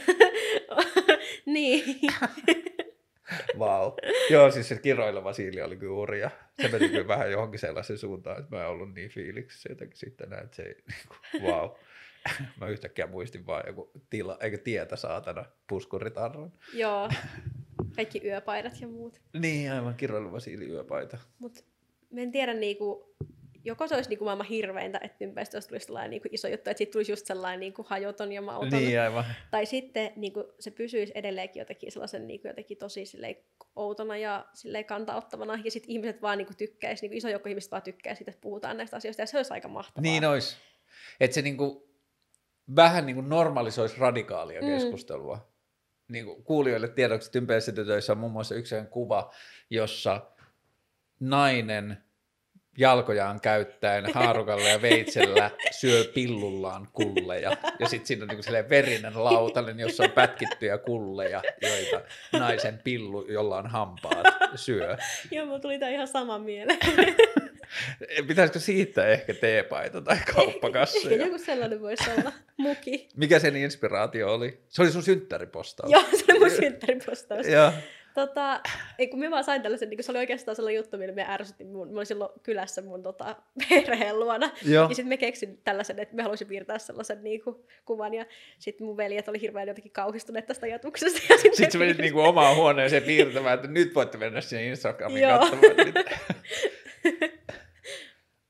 niin. 1.47 2.01
Vau. 3.59 3.85
Wow. 3.85 3.95
Joo, 4.31 4.51
siis 4.51 4.69
se 4.69 4.79
kiroileva 4.79 5.33
siili 5.33 5.63
oli 5.63 5.77
kyllä 5.77 5.95
urja. 5.95 6.31
Se 6.63 6.69
meni 6.69 6.89
kyllä 6.89 7.09
vähän 7.09 7.31
johonkin 7.31 7.61
sellaisen 7.61 7.99
suuntaan, 7.99 8.41
että 8.41 8.57
mä 8.57 8.63
en 8.63 8.69
ollut 8.69 8.95
niin 8.95 9.11
fiiliksissä 9.11 9.69
jotenkin 9.69 9.99
sitten 9.99 10.31
näin, 10.31 10.45
että 10.45 10.57
se 10.57 10.63
ei, 10.63 10.75
niin 10.89 11.43
wow. 11.45 11.71
Mä 12.61 12.69
yhtäkkiä 12.69 13.07
muistin 13.07 13.47
vaan 13.47 13.63
joku 13.67 13.91
tila, 14.11 14.39
eikä 14.41 14.59
tietä 14.59 14.97
saatana, 14.97 15.45
puskuritarran. 15.69 16.53
Joo, 16.75 17.09
kaikki 17.97 18.21
yöpaidat 18.25 18.81
ja 18.81 18.89
muut. 18.89 19.21
Niin, 19.39 19.73
aivan 19.73 19.95
kiroileva 19.95 20.41
siili 20.41 20.69
yöpaita. 20.69 21.19
Mut 21.39 21.65
mä 22.11 22.21
en 22.21 22.33
tiedä 22.33 22.55
niinku, 22.55 23.15
joko 23.65 23.89
se 23.89 23.95
olisi 23.95 24.11
niin 24.11 24.19
kuin 24.19 24.27
maailman 24.27 24.47
hirveintä, 24.47 25.01
että 25.03 25.25
ympäristöstä 25.25 25.69
tulisi 25.69 25.87
sellainen 25.87 26.11
niin 26.11 26.23
kuin 26.23 26.35
iso 26.35 26.49
juttu, 26.49 26.71
että 26.71 26.79
siitä 26.79 26.93
tulisi 26.93 27.13
just 27.13 27.27
sellainen 27.27 27.61
niin 27.61 27.73
kuin 27.73 27.87
hajoton 27.89 28.33
ja 28.33 28.43
mauton. 28.43 28.71
Niin, 28.71 29.01
aivan. 29.01 29.25
Tai 29.51 29.67
sitten 29.67 30.13
niin 30.17 30.33
kuin, 30.33 30.45
se 30.61 30.71
pysyisi 30.71 31.13
edelleenkin 31.15 31.61
jotenkin 31.61 31.93
sellaisen 31.93 32.27
niin 32.27 32.41
kuin, 32.41 32.49
jotenkin 32.51 32.79
tosi 32.79 33.07
silleen, 33.07 33.37
outona 33.77 34.17
ja 34.17 34.47
silleen 34.55 34.85
kantaottavana, 34.85 35.59
ja 35.65 35.71
sitten 35.71 35.91
ihmiset 35.91 36.23
vaan 36.23 36.39
niin 36.39 36.47
kuin, 36.47 36.57
tykkäisi, 36.57 37.03
niin 37.03 37.11
kuin 37.11 37.19
iso 37.19 37.29
joukko 37.29 37.49
ihmiset 37.49 37.71
vaan 37.71 37.83
tykkää 37.83 38.15
siitä, 38.15 38.31
että 38.31 38.41
puhutaan 38.41 38.77
näistä 38.77 38.97
asioista, 38.97 39.23
ja 39.23 39.27
se 39.27 39.37
olisi 39.37 39.53
aika 39.53 39.69
mahtavaa. 39.69 40.03
Niin 40.03 40.25
olisi. 40.25 40.57
Että 41.21 41.35
se 41.35 41.43
niin 41.43 41.57
kuin, 41.57 41.83
vähän 42.77 43.07
niin 43.07 43.17
kuin 43.17 43.29
normalisoisi 43.29 43.97
radikaalia 43.99 44.61
Mm. 44.63 44.69
keskustelua. 44.69 45.53
Niin 46.09 46.25
kuin 46.25 46.45
kuulijoille 46.45 46.89
tiedoksi, 46.89 47.29
että 47.29 47.39
ympäristössä 47.39 47.83
tytöissä 47.83 48.13
on 48.13 48.19
muun 48.19 48.33
muassa 48.33 48.55
yksi 48.55 48.75
kuva, 48.91 49.35
jossa 49.71 50.31
nainen 51.21 52.05
jalkojaan 52.79 53.41
käyttäen 53.41 54.13
haarukalla 54.15 54.69
ja 54.69 54.83
veitsellä 54.83 55.51
syö 55.71 56.05
pillullaan 56.15 56.89
kulleja. 56.93 57.57
Ja 57.79 57.89
sitten 57.89 58.07
siinä 58.07 58.25
on 58.25 58.29
niin 58.29 58.69
verinen 58.69 59.25
lautanen, 59.25 59.81
jossa 59.81 60.05
on 60.05 60.11
pätkittyjä 60.11 60.79
kulleja, 60.79 61.43
joita 61.63 62.01
naisen 62.33 62.81
pillu, 62.85 63.27
jolla 63.29 63.59
on 63.59 63.67
hampaat, 63.67 64.27
syö. 64.55 64.97
Joo, 65.31 65.47
mulla 65.47 65.59
tuli 65.61 65.79
tämä 65.79 65.91
ihan 65.91 66.09
sama 66.09 66.39
mieleen. 66.39 66.79
Pitäisikö 68.29 68.59
siitä 68.59 69.07
ehkä 69.07 69.35
teepaita 69.35 70.01
tai 70.01 70.17
Ehkä 70.17 70.33
kauppakasseja? 70.33 71.25
joku 71.25 71.39
sellainen 71.39 71.81
voisi 71.81 72.05
olla. 72.19 72.33
Muki. 72.57 73.09
Mikä 73.17 73.39
sen 73.39 73.57
inspiraatio 73.57 74.35
oli? 74.35 74.61
Se 74.69 74.83
oli 74.83 74.93
sun 74.93 75.03
synttäripostaus. 75.03 75.93
Joo, 75.93 76.03
se 76.03 76.25
oli 76.31 76.39
mun 76.39 76.51
synttäripostaus. 76.51 77.47
Joo. 77.47 77.73
Tota, 78.15 78.61
ei 78.99 79.09
kun 79.09 79.19
mä 79.19 79.31
vaan 79.31 79.45
sain 79.45 79.63
tällaisen, 79.63 79.91
niin 79.91 80.05
se 80.05 80.13
oli 80.13 80.19
oikeastaan 80.19 80.57
sellainen 80.57 80.77
juttu, 80.77 80.99
millä 80.99 81.15
me 81.15 81.27
ärsytin, 81.29 81.67
mun, 81.67 81.89
mä 81.89 81.95
olin 81.95 82.07
silloin 82.07 82.31
kylässä 82.43 82.83
mun 82.83 83.03
tota, 83.03 83.37
perheen 83.69 84.21
luona. 84.21 84.51
Joo. 84.65 84.89
Ja 84.89 84.95
sitten 84.95 85.09
me 85.09 85.17
keksin 85.17 85.61
tällaisen, 85.65 85.99
että 85.99 86.17
me 86.17 86.23
haluaisin 86.23 86.47
piirtää 86.47 86.79
sellaisen 86.79 87.25
niin 87.25 87.45
kuin, 87.45 87.57
kuvan. 87.85 88.15
Ja 88.15 88.27
sitten 88.59 88.87
mun 88.87 88.97
veljet 88.97 89.29
oli 89.29 89.41
hirveän 89.41 89.69
jotenkin 89.69 89.93
kauhistuneet 89.93 90.47
tästä 90.47 90.67
ajatuksesta. 90.67 91.21
Ja 91.33 91.39
sit 91.39 91.55
Sitten 91.55 91.73
sä 91.73 91.79
menit 91.79 91.99
niinku 91.99 92.21
omaan 92.21 92.57
huoneeseen 92.57 93.03
piirtämään, 93.03 93.55
että 93.55 93.69
nyt 93.69 93.95
voitte 93.95 94.19
mennä 94.19 94.41
sinne 94.41 94.67
Instagramiin 94.67 95.23
Joo. 95.23 95.39
katsomaan. 95.39 95.77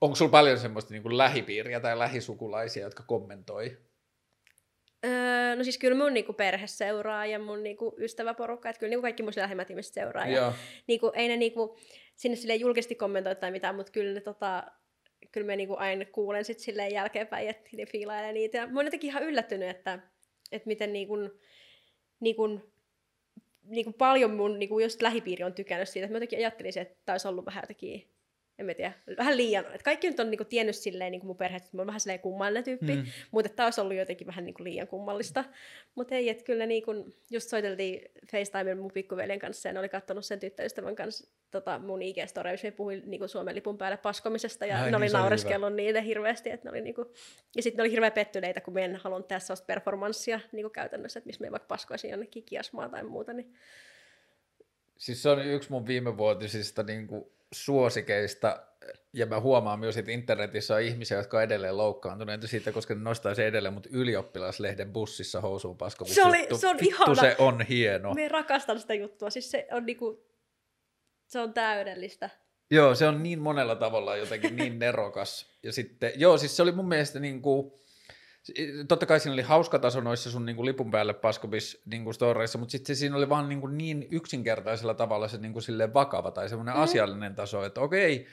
Onko 0.00 0.16
sulla 0.16 0.30
paljon 0.30 0.58
semmoista 0.58 0.92
niinku 0.94 1.16
lähipiiriä 1.18 1.80
tai 1.80 1.98
lähisukulaisia, 1.98 2.82
jotka 2.82 3.02
kommentoi? 3.06 3.78
Öö, 5.04 5.56
no 5.56 5.64
siis 5.64 5.78
kyllä 5.78 5.96
mun 5.96 6.14
niinku, 6.14 6.32
perhe 6.32 6.66
seuraa 6.66 7.26
ja 7.26 7.38
mun 7.38 7.62
niinku, 7.62 7.94
ystäväporukka, 7.98 8.68
että 8.70 8.80
kyllä 8.80 8.90
niinku, 8.90 9.02
kaikki 9.02 9.22
mun 9.22 9.32
lähimmät 9.36 9.70
ihmiset 9.70 9.94
seuraa. 9.94 10.26
Ja, 10.26 10.52
niinku, 10.86 11.12
ei 11.14 11.28
ne 11.28 11.36
niinku, 11.36 11.76
sinne 12.14 12.36
silleen 12.36 12.60
julkisesti 12.60 12.94
kommentoi 12.94 13.36
tai 13.36 13.50
mitään, 13.50 13.74
mutta 13.74 13.92
kyllä 13.92 14.14
ne 14.14 14.20
tota, 14.20 14.64
kyllä 15.32 15.46
mä 15.46 15.56
niinku 15.56 15.76
aina 15.78 16.04
kuulen 16.04 16.44
sit 16.44 16.58
silleen 16.58 16.92
jälkeenpäin, 16.92 17.48
että 17.48 17.70
ne 17.76 17.86
fiilailee 17.86 18.32
niitä. 18.32 18.58
Ja 18.58 18.66
mä 18.66 18.78
oon 18.78 18.86
jotenkin 18.86 19.10
ihan 19.10 19.22
yllättynyt, 19.22 19.68
että, 19.68 19.98
että 20.52 20.66
miten 20.66 20.92
niinku, 20.92 21.16
niinku, 22.20 22.60
niinku 23.62 23.92
paljon 23.92 24.30
mun 24.30 24.58
niinku, 24.58 24.78
just 24.78 25.02
lähipiiri 25.02 25.44
on 25.44 25.54
tykännyt 25.54 25.88
siitä. 25.88 26.04
Että 26.04 26.12
mä 26.12 26.16
jotenkin 26.16 26.38
ajattelin, 26.38 26.78
että 26.78 26.96
tämä 27.04 27.14
olisi 27.14 27.28
ollut 27.28 27.46
vähän 27.46 27.62
jotenkin, 27.62 28.14
en 28.58 28.66
mä 28.66 28.74
tiedä, 28.74 28.92
vähän 29.18 29.36
liian. 29.36 29.64
Että 29.64 29.84
kaikki 29.84 30.10
nyt 30.10 30.20
on 30.20 30.30
niinku, 30.30 30.44
tiennyt 30.44 30.76
silleen 30.76 31.12
niinku 31.12 31.26
mun 31.26 31.36
perhe, 31.36 31.56
että 31.56 31.68
mä 31.72 31.80
oon 31.80 31.86
vähän 31.86 32.00
silleen 32.00 32.20
kummallinen 32.20 32.64
tyyppi. 32.64 32.96
Mm. 32.96 33.04
Mutta 33.30 33.48
tämä 33.48 33.66
olisi 33.66 33.80
ollut 33.80 33.96
jotenkin 33.96 34.26
vähän 34.26 34.44
niin 34.44 34.54
kuin 34.54 34.64
liian 34.64 34.88
kummallista. 34.88 35.44
Mutta 35.94 36.14
ei, 36.14 36.28
että 36.28 36.44
kyllä 36.44 36.66
niin 36.66 36.82
kuin, 36.82 37.14
just 37.30 37.48
soiteltiin 37.48 38.02
FaceTime 38.32 38.74
mun 38.74 38.90
pikkuveljen 38.94 39.38
kanssa 39.38 39.68
ja 39.68 39.72
ne 39.72 39.78
oli 39.78 39.88
katsonut 39.88 40.24
sen 40.24 40.40
tyttöystävän 40.40 40.96
kanssa 40.96 41.28
tota, 41.50 41.78
mun 41.78 42.02
ig 42.02 42.16
story 42.26 42.50
me 42.62 42.70
puhuin 42.70 43.02
niin 43.06 43.18
kuin 43.18 43.28
Suomen 43.28 43.54
lipun 43.54 43.78
päälle 43.78 43.96
paskomisesta 43.96 44.66
ja 44.66 44.74
Ai 44.74 44.80
Ai, 44.80 44.86
niin, 44.86 44.92
ne 44.92 44.96
oli 44.96 45.08
naureskellut 45.08 45.74
niille 45.74 46.04
hirveästi. 46.04 46.50
Että 46.50 46.68
ne 46.68 46.70
oli 46.70 46.80
niin 46.80 46.94
kuin, 46.94 47.08
ja 47.56 47.62
sitten 47.62 47.76
ne 47.76 47.82
oli 47.82 47.90
hirveän 47.90 48.12
pettyneitä, 48.12 48.60
kun 48.60 48.74
me 48.74 48.84
en 48.84 48.96
halunnut 48.96 49.28
tehdä 49.28 49.40
sellaista 49.40 49.66
performanssia 49.66 50.40
niin 50.52 50.64
kuin 50.64 50.72
käytännössä, 50.72 51.18
että 51.18 51.28
missä 51.28 51.44
me 51.44 51.50
vaikka 51.50 51.66
paskoisin 51.66 52.10
jonnekin 52.10 52.44
kiasmaa 52.44 52.88
tai 52.88 53.04
muuta. 53.04 53.32
Niin... 53.32 53.54
Siis 54.98 55.22
se 55.22 55.28
on 55.28 55.46
yksi 55.46 55.70
mun 55.70 55.86
viimevuotisista 55.86 56.82
niinku 56.82 57.32
suosikeista, 57.52 58.62
ja 59.12 59.26
mä 59.26 59.40
huomaan 59.40 59.78
myös, 59.80 59.96
että 59.96 60.10
internetissä 60.12 60.74
on 60.74 60.82
ihmisiä, 60.82 61.16
jotka 61.16 61.36
on 61.36 61.42
edelleen 61.42 61.76
loukkaantuneita 61.76 62.46
siitä, 62.46 62.72
koska 62.72 62.94
ne 62.94 63.00
nostaa 63.00 63.34
se 63.34 63.46
edelleen, 63.46 63.74
mutta 63.74 63.88
ylioppilaslehden 63.92 64.92
bussissa 64.92 65.40
housuun 65.40 65.76
paskomis 65.76 66.14
Se 66.14 66.22
oli- 66.24 66.38
juttu. 66.40 66.58
se 66.58 66.68
on 66.68 66.76
ihana. 66.80 67.14
se 67.14 67.36
on 67.38 67.60
hieno. 67.60 68.14
Me 68.14 68.28
rakastan 68.28 68.80
sitä 68.80 68.94
juttua. 68.94 69.30
Siis 69.30 69.50
se 69.50 69.66
on, 69.72 69.86
niin 69.86 69.96
kuin, 69.96 70.18
se 71.26 71.38
on 71.40 71.54
täydellistä. 71.54 72.30
Joo, 72.70 72.94
se 72.94 73.06
on 73.06 73.22
niin 73.22 73.38
monella 73.38 73.76
tavalla 73.76 74.16
jotenkin 74.16 74.56
niin 74.56 74.78
nerokas. 74.78 75.46
Ja 75.62 75.72
sitten, 75.72 76.12
joo, 76.16 76.38
siis 76.38 76.56
se 76.56 76.62
oli 76.62 76.72
mun 76.72 76.88
mielestä 76.88 77.20
niin 77.20 77.42
kuin, 77.42 77.72
totta 78.88 79.06
kai 79.06 79.20
siinä 79.20 79.32
oli 79.32 79.42
hauska 79.42 79.78
taso 79.78 80.00
noissa 80.00 80.30
sun 80.30 80.46
niin 80.46 80.56
kuin 80.56 80.66
lipun 80.66 80.90
päälle 80.90 81.14
paskobis 81.14 81.82
niin 81.86 82.04
kuin 82.04 82.14
storeissa, 82.14 82.58
mutta 82.58 82.72
sitten 82.72 82.96
siinä 82.96 83.16
oli 83.16 83.28
vaan 83.28 83.48
niin, 83.48 83.60
kuin 83.60 83.78
niin 83.78 84.08
yksinkertaisella 84.10 84.94
tavalla 84.94 85.28
se 85.28 85.38
niin 85.38 85.52
kuin 85.52 85.62
silleen 85.62 85.94
vakava 85.94 86.30
tai 86.30 86.48
semmoinen 86.48 86.74
Mm. 86.74 86.78
mm. 86.78 86.84
asiallinen 86.84 87.34
taso, 87.34 87.64
että 87.64 87.80
okei, 87.80 88.26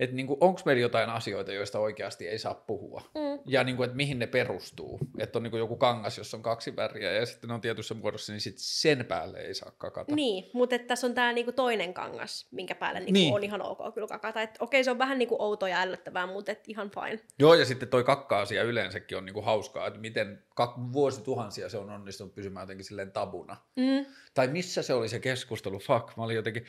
että 0.00 0.16
niin 0.16 0.26
onko 0.40 0.60
meillä 0.64 0.82
jotain 0.82 1.10
asioita, 1.10 1.52
joista 1.52 1.78
oikeasti 1.78 2.28
ei 2.28 2.38
saa 2.38 2.54
puhua. 2.54 3.02
Mm. 3.14 3.38
Ja 3.46 3.64
niin 3.64 3.76
kuin, 3.76 3.84
että 3.84 3.96
mihin 3.96 4.18
ne 4.18 4.26
perustuu. 4.26 5.00
Että 5.18 5.38
on 5.38 5.42
niin 5.42 5.50
kuin 5.50 5.58
joku 5.58 5.76
kangas, 5.76 6.18
jossa 6.18 6.36
on 6.36 6.42
kaksi 6.42 6.76
väriä 6.76 7.12
ja 7.12 7.26
sitten 7.26 7.48
ne 7.48 7.54
on 7.54 7.60
tietyssä 7.60 7.94
muodossa, 7.94 8.32
niin 8.32 8.40
sit 8.40 8.54
sen 8.58 9.04
päälle 9.04 9.38
ei 9.38 9.54
saa 9.54 9.72
kakata. 9.78 10.14
Niin, 10.14 10.50
mutta 10.52 10.74
että 10.74 10.88
tässä 10.88 11.06
on 11.06 11.14
tämä 11.14 11.32
niinku 11.32 11.52
toinen 11.52 11.94
kangas, 11.94 12.48
minkä 12.50 12.74
päälle 12.74 13.00
niinku 13.00 13.12
Niin. 13.12 13.34
on 13.34 13.44
ihan 13.44 13.62
ok 13.62 13.94
kyllä 13.94 14.06
kakata. 14.08 14.42
Et 14.42 14.50
okei, 14.60 14.84
se 14.84 14.90
on 14.90 14.98
vähän 14.98 15.18
niinku 15.18 15.36
outoa 15.38 15.68
ja 15.68 15.80
ällöttävää, 15.80 16.26
mutta 16.26 16.52
et 16.52 16.68
ihan 16.68 16.90
fine. 16.90 17.20
Joo, 17.38 17.54
ja 17.54 17.64
sitten 17.64 17.88
toi 17.88 18.04
kakka-asia 18.04 18.62
yleensäkin 18.62 19.18
on 19.18 19.24
niinku 19.24 19.42
hauskaa, 19.42 19.86
että 19.86 20.00
miten 20.00 20.42
kak- 20.60 20.92
vuosituhansia 20.92 21.68
se 21.68 21.78
on 21.78 21.90
onnistunut 21.90 22.34
pysymään 22.34 22.62
jotenkin 22.62 22.84
silleen 22.84 23.12
tabuna. 23.12 23.56
Mm. 23.76 24.06
Tai 24.34 24.48
missä 24.48 24.82
se 24.82 24.94
oli 24.94 25.08
se 25.08 25.18
keskustelu, 25.20 25.78
fuck, 25.78 26.16
mä 26.16 26.24
olin 26.24 26.36
jotenkin, 26.36 26.66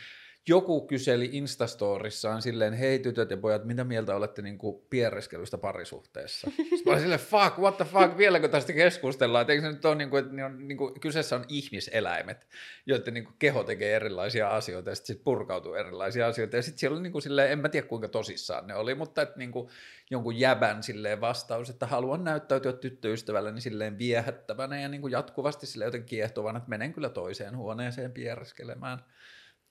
joku 0.48 0.88
kyseli 0.88 1.30
Instastorissaan 1.32 2.42
silleen, 2.42 2.74
hei 2.74 3.00
tytöt 3.00 3.30
ja 3.30 3.38
pojat, 3.38 3.66
mitä 3.66 3.84
mieltä 3.84 4.16
olette 4.16 4.42
niinku 4.42 4.86
piereskelystä 4.90 5.58
parisuhteessa? 5.58 6.52
Sitten 6.56 6.80
mä 6.86 6.92
olin 6.92 7.02
silleen, 7.02 7.20
fuck, 7.20 7.58
what 7.58 7.78
the 7.78 7.86
fuck, 7.86 8.18
vieläkö 8.18 8.48
tästä 8.48 8.74
keskustellaan? 8.74 9.52
Eikö 9.52 9.62
se 9.62 9.72
nyt 9.72 9.86
ole, 9.86 9.96
niinku, 9.96 10.18
että 10.18 10.34
ne 10.34 10.46
on, 10.46 10.68
niinku, 10.68 10.96
kyseessä 11.02 11.36
on 11.36 11.46
ihmiseläimet, 11.48 12.48
joiden 12.86 13.14
niinku, 13.14 13.32
keho 13.40 13.64
tekee 13.64 13.96
erilaisia 13.96 14.50
asioita 14.50 14.90
ja 14.90 14.96
sitten 14.96 15.16
sit 15.16 15.24
purkautuu 15.24 15.74
erilaisia 15.74 16.28
asioita. 16.28 16.56
Ja 16.56 16.62
sitten 16.62 16.80
siellä 16.80 16.96
oli 16.96 17.04
niinku, 17.04 17.22
silleen, 17.22 17.52
en 17.52 17.60
mä 17.60 17.70
tiedä 17.70 17.88
kuinka 17.88 18.08
tosissaan 18.08 18.68
ne 18.68 18.76
oli, 18.76 18.96
mutta 18.96 19.22
että 19.22 19.38
niinku, 19.38 19.70
jonkun 20.12 20.40
jäbän 20.40 20.84
silleen 20.84 21.22
vastaus, 21.22 21.70
että 21.70 21.88
haluan 21.88 22.24
näyttäytyä 22.24 22.74
tyttöystävälleni 22.74 23.62
silleen 23.62 23.98
viehättävänä 23.98 24.82
ja 24.82 24.90
niinku, 24.90 25.08
jatkuvasti 25.08 25.66
silleen 25.66 25.88
jotenkin 25.88 26.10
kiehtovana, 26.10 26.58
että 26.58 26.70
menen 26.70 26.94
kyllä 26.94 27.10
toiseen 27.10 27.58
huoneeseen 27.58 28.12
piereskelemään 28.12 29.00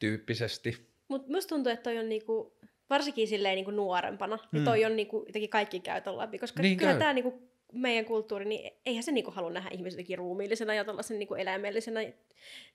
tyyppisesti. 0.03 0.89
Mutta 1.09 1.33
musta 1.33 1.49
tuntuu, 1.49 1.73
että 1.73 1.83
toi 1.83 1.99
on 1.99 2.09
niinku, 2.09 2.59
varsinkin 2.91 3.29
silleen 3.29 3.55
niinku 3.55 3.71
nuorempana, 3.71 4.37
mm. 4.37 4.43
niin 4.53 4.65
toi 4.65 4.85
on 4.85 4.97
niinku 4.97 5.25
jotenkin 5.27 5.51
kaikki 5.51 5.81
käytön 5.81 6.19
läpi, 6.19 6.39
koska 6.39 6.63
Niin 6.63 6.71
niin 6.71 6.79
kyllä 6.79 6.95
tämä 6.95 7.13
niinku 7.13 7.53
meidän 7.73 8.05
kulttuuri, 8.05 8.45
niin 8.45 8.71
eihän 8.87 9.03
se 9.03 9.13
niinku 9.13 9.31
halua 9.31 9.51
nähdä 9.51 9.71
ihmisiä 9.73 9.95
jotenkin 9.95 10.19
ruumiillisena 10.19 10.75
ja 10.75 10.85
tällaisen 10.85 11.19
niinku 11.19 11.35
eläimellisenä 11.35 12.01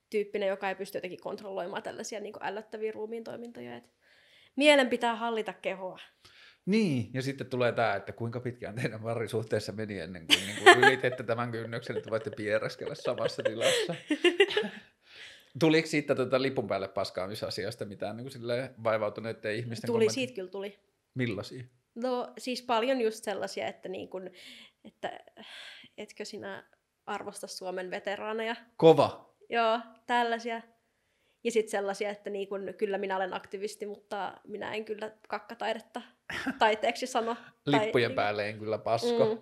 tyyppinä, 0.09 0.45
joka 0.45 0.69
ei 0.69 0.75
pysty 0.75 0.97
jotenkin 0.97 1.21
kontrolloimaan 1.21 1.83
tällaisia 1.83 2.19
niinku 2.19 2.39
ällöttäviä 2.41 2.91
ruumiin 2.91 3.23
toimintoja. 3.23 3.75
Et 3.75 3.83
mielen 4.55 4.89
pitää 4.89 5.15
hallita 5.15 5.53
kehoa. 5.53 5.99
Niin, 6.65 7.09
ja 7.13 7.21
sitten 7.21 7.47
tulee 7.47 7.71
tämä, 7.71 7.95
että 7.95 8.11
kuinka 8.11 8.39
pitkään 8.39 8.75
teidän 8.75 9.01
parisuhteessa 9.01 9.71
meni 9.71 9.99
ennen 9.99 10.27
kuin, 10.27 10.39
niin 10.45 10.57
kuin 10.63 10.77
ylitette 10.83 11.23
tämän 11.23 11.51
kynnyksen, 11.51 11.97
että 11.97 12.09
voitte 12.09 12.29
piereskellä 12.29 12.95
samassa 12.95 13.43
tilassa. 13.43 13.95
Tuliko 15.59 15.87
siitä 15.87 16.15
tuota 16.15 16.41
lipun 16.41 16.67
päälle 16.67 16.87
paskaamisasiasta 16.87 17.85
mitään 17.85 18.17
niin 18.17 18.23
kuin 18.23 18.31
silleen 18.31 18.69
vaivautuneiden 18.83 19.55
ihmisten 19.55 19.87
Tuli, 19.87 20.05
kommentti- 20.05 20.13
siitä 20.13 20.33
kyllä 20.33 20.49
tuli. 20.51 20.79
Millaisia? 21.13 21.63
No 21.95 22.33
siis 22.37 22.61
paljon 22.61 23.01
just 23.01 23.23
sellaisia, 23.23 23.67
että, 23.67 23.89
niin 23.89 24.09
kun, 24.09 24.29
että 24.85 25.19
etkö 25.97 26.25
sinä 26.25 26.63
arvosta 27.05 27.47
Suomen 27.47 27.91
veteraaneja. 27.91 28.55
Kova. 28.77 29.33
Joo, 29.49 29.79
tällaisia. 30.05 30.61
Ja 31.43 31.51
sitten 31.51 31.71
sellaisia, 31.71 32.09
että 32.09 32.29
niin 32.29 32.47
kun, 32.47 32.73
kyllä 32.77 32.97
minä 32.97 33.15
olen 33.15 33.33
aktivisti, 33.33 33.85
mutta 33.85 34.33
minä 34.47 34.73
en 34.73 34.85
kyllä 34.85 35.11
kakkataidetta 35.27 36.01
taiteeksi 36.59 37.07
sano. 37.07 37.37
Lippujen 37.65 38.11
tai, 38.11 38.15
päälle 38.15 38.49
en 38.49 38.59
kyllä 38.59 38.77
pasko. 38.77 39.35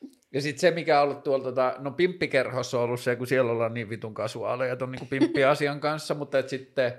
Mm. 0.00 0.10
Ja 0.32 0.40
sitten 0.40 0.60
se, 0.60 0.70
mikä 0.70 1.00
on 1.00 1.08
ollut 1.08 1.22
tuolla, 1.24 1.44
tota, 1.44 1.74
no 1.78 1.90
pimppikerhossa 1.90 2.78
on 2.78 2.84
ollut 2.84 3.00
se, 3.00 3.16
kun 3.16 3.26
siellä 3.26 3.52
ollaan 3.52 3.74
niin 3.74 3.88
vitun 3.88 4.14
kasuaaleja 4.14 4.76
ton 4.76 4.92
niin 4.92 5.08
pimppiasian 5.08 5.80
kanssa, 5.80 6.14
mutta 6.14 6.38
et 6.38 6.48
sitten 6.48 6.92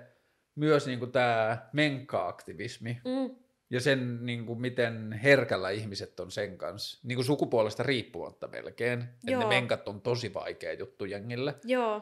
myös 0.56 0.88
niin 0.88 1.12
tämä 1.12 1.58
menkka-aktivismi 1.74 3.02
Mm. 3.06 3.36
ja 3.70 3.80
sen, 3.80 4.26
niin 4.26 4.46
kuin, 4.46 4.62
miten 4.62 5.12
herkällä 5.12 5.70
ihmiset 5.70 6.20
on 6.20 6.32
sen 6.32 6.58
kanssa, 6.58 7.00
niin 7.08 7.16
kuin 7.16 7.26
sukupuolesta 7.26 7.84
riippumatta 7.84 8.48
melkein, 8.48 9.02
että 9.02 9.38
ne 9.40 9.46
menkat 9.46 9.88
on 9.88 10.02
tosi 10.02 10.34
vaikea 10.34 10.74
juttu 10.74 11.06
jengille. 11.06 11.56
Joo, 11.64 12.02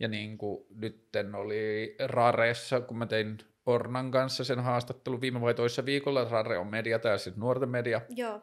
Ja 0.00 0.08
niin 0.08 0.38
kuin 0.38 0.66
nytten 0.74 1.34
oli 1.34 1.96
Rareessa, 2.06 2.80
kun 2.80 2.98
mä 2.98 3.06
tein 3.06 3.38
Ornan 3.66 4.10
kanssa 4.10 4.44
sen 4.44 4.60
haastattelu 4.60 5.20
viime 5.20 5.40
vai 5.40 5.54
toissa 5.54 5.84
viikolla, 5.84 6.24
Rare 6.30 6.58
on 6.58 6.66
media, 6.66 6.98
tämä 6.98 7.18
siis 7.18 7.36
nuorten 7.36 7.68
media. 7.68 8.00
Joo. 8.08 8.42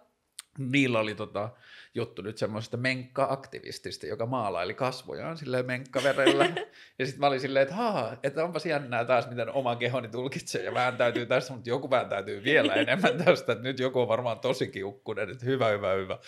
Niillä 0.57 0.99
oli 0.99 1.15
tota, 1.15 1.49
juttu 1.95 2.21
nyt 2.21 2.37
semmoisesta 2.37 2.77
menkka-aktivistista, 2.77 4.05
joka 4.07 4.25
maalaili 4.25 4.73
kasvojaan 4.73 5.37
silleen 5.37 5.65
menkkaverellä. 5.65 6.45
ja 6.99 7.05
sitten 7.05 7.19
mä 7.19 7.27
olin 7.27 7.39
silleen, 7.39 7.63
että 7.63 7.75
haa, 7.75 8.17
että 8.23 8.43
onpas 8.43 8.65
jännää 8.65 9.05
taas, 9.05 9.29
miten 9.29 9.51
oma 9.51 9.75
kehoni 9.75 10.07
tulkitsee 10.07 10.63
ja 10.63 10.73
vähän 10.73 10.97
täytyy 10.97 11.25
tässä, 11.25 11.53
mutta 11.53 11.69
joku 11.69 11.89
vähän 11.89 12.09
täytyy 12.09 12.43
vielä 12.43 12.73
enemmän 12.73 13.17
tästä, 13.25 13.51
että 13.51 13.63
nyt 13.63 13.79
joku 13.79 13.99
on 13.99 14.07
varmaan 14.07 14.39
tosi 14.39 14.67
kiukkunen, 14.67 15.29
että 15.29 15.45
hyvä, 15.45 15.67
hyvä, 15.67 15.93
hyvä. 15.93 16.19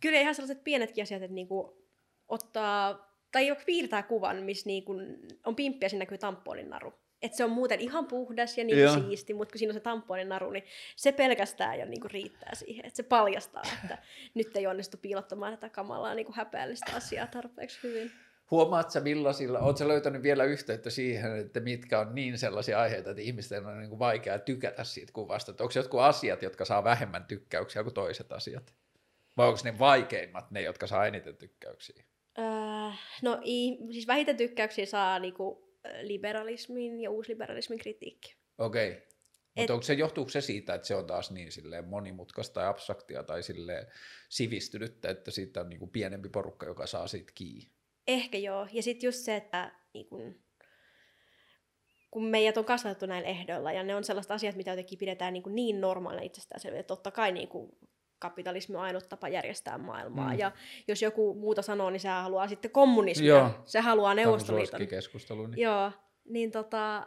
Kyllä 0.00 0.20
ihan 0.20 0.34
sellaiset 0.34 0.64
pienetkin 0.64 1.02
asiat, 1.02 1.22
että 1.22 1.34
niinku 1.34 1.84
ottaa, 2.28 3.10
tai 3.32 3.56
piirtää 3.66 4.02
kuvan, 4.02 4.42
missä 4.42 4.66
niinku 4.66 4.94
on 5.46 5.56
pimppi 5.56 5.84
ja 5.84 5.88
siinä 5.88 6.02
näkyy 6.02 6.18
tamponin 6.18 6.70
naru. 6.70 7.03
Että 7.24 7.36
se 7.36 7.44
on 7.44 7.50
muuten 7.50 7.80
ihan 7.80 8.06
puhdas 8.06 8.58
ja 8.58 8.64
niin 8.64 8.90
siisti, 8.90 9.34
mutta 9.34 9.52
kun 9.52 9.58
siinä 9.58 9.70
on 9.70 9.74
se 9.74 9.80
tamponin 9.80 10.28
naru, 10.28 10.50
niin 10.50 10.64
se 10.96 11.12
pelkästään 11.12 11.78
jo 11.78 11.86
niinku 11.86 12.08
riittää 12.08 12.54
siihen, 12.54 12.86
että 12.86 12.96
se 12.96 13.02
paljastaa, 13.02 13.62
että 13.82 13.98
nyt 14.34 14.56
ei 14.56 14.66
onnistu 14.66 14.96
piilottamaan 14.96 15.52
tätä 15.52 15.68
kamalaa 15.68 16.14
niinku 16.14 16.32
häpeällistä 16.36 16.92
asiaa 16.96 17.26
tarpeeksi 17.26 17.78
hyvin. 17.82 18.12
Huomaat 18.50 18.90
sä 18.90 19.00
millaisilla, 19.00 19.58
oot 19.58 19.76
sä 19.76 19.88
löytänyt 19.88 20.22
vielä 20.22 20.44
yhteyttä 20.44 20.90
siihen, 20.90 21.36
että 21.36 21.60
mitkä 21.60 22.00
on 22.00 22.14
niin 22.14 22.38
sellaisia 22.38 22.80
aiheita, 22.80 23.10
että 23.10 23.22
ihmisten 23.22 23.66
on 23.66 23.78
niin 23.78 23.88
kuin 23.88 23.98
vaikea 23.98 24.38
tykätä 24.38 24.84
siitä 24.84 25.12
kuvasta, 25.12 25.50
että 25.50 25.64
onko 25.64 25.72
jotkut 25.76 26.00
asiat, 26.00 26.42
jotka 26.42 26.64
saa 26.64 26.84
vähemmän 26.84 27.24
tykkäyksiä 27.24 27.82
kuin 27.82 27.94
toiset 27.94 28.32
asiat? 28.32 28.74
Vai 29.36 29.48
onko 29.48 29.60
ne 29.64 29.78
vaikeimmat 29.78 30.50
ne, 30.50 30.60
jotka 30.60 30.86
saa 30.86 31.06
eniten 31.06 31.36
tykkäyksiä? 31.36 32.04
Öö, 32.38 32.44
no 33.22 33.40
siis 33.90 34.06
vähiten 34.06 34.36
tykkäyksiä 34.36 34.86
saa 34.86 35.18
niinku 35.18 35.73
liberalismin 36.02 37.00
ja 37.00 37.10
uusliberalismin 37.10 37.78
kritiikki. 37.78 38.36
Okei. 38.58 38.90
Okay. 38.90 39.02
Mutta 39.56 39.72
onko 39.72 39.82
se, 39.82 39.94
johtuuko 39.94 40.30
se 40.30 40.40
siitä, 40.40 40.74
että 40.74 40.86
se 40.86 40.94
on 40.94 41.06
taas 41.06 41.30
niin 41.30 41.52
silleen 41.52 41.84
monimutkaista 41.84 42.60
ja 42.60 42.68
abstraktia 42.68 43.22
tai 43.22 43.42
silleen 43.42 43.86
sivistynyttä, 44.28 45.10
että 45.10 45.30
siitä 45.30 45.60
on 45.60 45.68
niin 45.68 45.78
kuin 45.78 45.90
pienempi 45.90 46.28
porukka, 46.28 46.66
joka 46.66 46.86
saa 46.86 47.06
siitä 47.06 47.32
kiinni? 47.34 47.70
Ehkä 48.06 48.38
joo. 48.38 48.68
Ja 48.72 48.82
sitten 48.82 49.08
just 49.08 49.18
se, 49.18 49.36
että 49.36 49.72
niin 49.94 50.06
kun, 50.06 50.44
kun 52.10 52.24
meidät 52.24 52.56
on 52.56 52.64
kasvatettu 52.64 53.06
näillä 53.06 53.28
ehdoilla, 53.28 53.72
ja 53.72 53.82
ne 53.82 53.94
on 53.94 54.04
sellaiset 54.04 54.30
asiat, 54.30 54.56
mitä 54.56 54.70
jotenkin 54.70 54.98
pidetään 54.98 55.32
niin, 55.32 55.42
kuin 55.42 55.54
niin 55.54 55.80
normaalina 55.80 56.22
itsestäänselviä, 56.22 56.80
että 56.80 56.94
totta 56.94 57.10
kai 57.10 57.32
niin 57.32 57.48
kuin 57.48 57.78
kapitalismi 58.28 58.76
on 58.76 58.82
ainut 58.82 59.08
tapa 59.08 59.28
järjestää 59.28 59.78
maailmaa. 59.78 60.32
Mm. 60.32 60.38
Ja 60.38 60.52
jos 60.88 61.02
joku 61.02 61.34
muuta 61.34 61.62
sanoo, 61.62 61.90
niin 61.90 62.00
se 62.00 62.08
haluaa 62.08 62.48
sitten 62.48 62.70
kommunismia. 62.70 63.28
Joo. 63.28 63.50
Se 63.64 63.80
haluaa 63.80 64.14
Tämä 64.14 64.22
on 64.22 64.26
Neuvostoliiton. 64.26 64.80
Niin. 64.80 65.62
Joo, 65.62 65.92
niin 66.24 66.50
tota... 66.50 67.06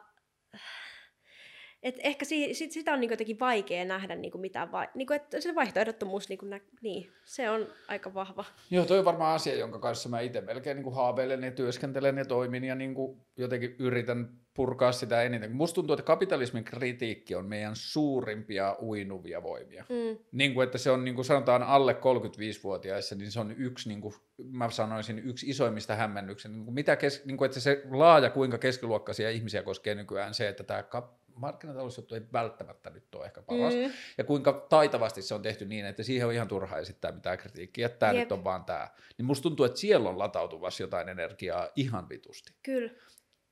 Et 1.83 1.95
ehkä 2.03 2.25
si, 2.25 2.53
sit, 2.53 2.71
sitä 2.71 2.93
on 2.93 2.99
niinku 2.99 3.13
jotenkin 3.13 3.39
vaikea 3.39 3.85
nähdä 3.85 4.15
niinku 4.15 4.37
mitään, 4.37 4.71
vai, 4.71 4.87
niinku, 4.95 5.13
että 5.13 5.41
se 5.41 5.55
vaihtoehdottomuus, 5.55 6.29
niinku 6.29 6.45
nä, 6.45 6.59
niin, 6.81 7.11
se 7.25 7.49
on 7.49 7.67
aika 7.87 8.13
vahva. 8.13 8.45
Joo, 8.71 8.85
toi 8.85 8.99
on 8.99 9.05
varmaan 9.05 9.35
asia, 9.35 9.55
jonka 9.55 9.79
kanssa 9.79 10.09
mä 10.09 10.19
itse 10.19 10.41
melkein 10.41 10.75
niin 10.75 10.83
kuin 10.83 10.95
haaveilen 10.95 11.43
ja 11.43 11.51
työskentelen 11.51 12.17
ja 12.17 12.25
toimin 12.25 12.63
ja 12.63 12.75
niin 12.75 12.95
kuin 12.95 13.21
jotenkin 13.37 13.75
yritän 13.79 14.29
purkaa 14.53 14.91
sitä 14.91 15.21
eniten. 15.23 15.51
Musta 15.55 15.75
tuntuu, 15.75 15.93
että 15.93 16.03
kapitalismin 16.03 16.63
kritiikki 16.63 17.35
on 17.35 17.45
meidän 17.45 17.75
suurimpia 17.75 18.75
uinuvia 18.81 19.43
voimia. 19.43 19.85
Mm, 19.89 20.17
Niin 20.31 20.53
kuin, 20.53 20.65
että 20.65 20.77
se 20.77 20.91
on 20.91 21.05
niin 21.05 21.15
kuin 21.15 21.25
sanotaan 21.25 21.63
alle 21.63 21.93
35-vuotiaissa, 21.93 23.15
niin 23.15 23.31
se 23.31 23.39
on 23.39 23.51
yksi, 23.57 23.89
niin 23.89 24.01
kuin, 24.01 24.13
mä 24.51 24.69
sanoisin, 24.69 25.19
yksi 25.19 25.49
isoimmista 25.49 25.95
hämmennyksen. 25.95 26.51
Niin 26.51 26.65
kuin 26.65 26.75
mitä 26.75 26.95
kes, 26.95 27.25
niin 27.25 27.37
kuin, 27.37 27.45
että 27.45 27.59
se 27.59 27.83
laaja, 27.91 28.29
kuinka 28.29 28.57
keskiluokkaisia 28.57 29.29
ihmisiä 29.29 29.63
koskee 29.63 29.95
nykyään 29.95 30.33
se, 30.33 30.47
että 30.47 30.63
tämä 30.63 30.81
kap- 30.81 31.26
markkinatalousjuttu 31.37 32.15
ei 32.15 32.21
välttämättä 32.33 32.89
nyt 32.89 33.15
ole 33.15 33.25
ehkä 33.25 33.41
paras. 33.41 33.73
Mm. 33.73 33.91
Ja 34.17 34.23
kuinka 34.23 34.65
taitavasti 34.69 35.21
se 35.21 35.33
on 35.35 35.41
tehty 35.41 35.65
niin, 35.65 35.85
että 35.85 36.03
siihen 36.03 36.27
on 36.27 36.33
ihan 36.33 36.47
turha 36.47 36.77
esittää 36.77 37.11
mitään 37.11 37.37
kritiikkiä, 37.37 37.85
että 37.85 37.99
tämä 37.99 38.11
Jep. 38.11 38.19
nyt 38.19 38.31
on 38.31 38.43
vaan 38.43 38.65
tämä. 38.65 38.87
Niin 39.17 39.25
musta 39.25 39.43
tuntuu, 39.43 39.65
että 39.65 39.79
siellä 39.79 40.09
on 40.09 40.19
latautuvassa 40.19 40.83
jotain 40.83 41.09
energiaa 41.09 41.69
ihan 41.75 42.09
vitusti. 42.09 42.53
Kyllä. 42.63 42.91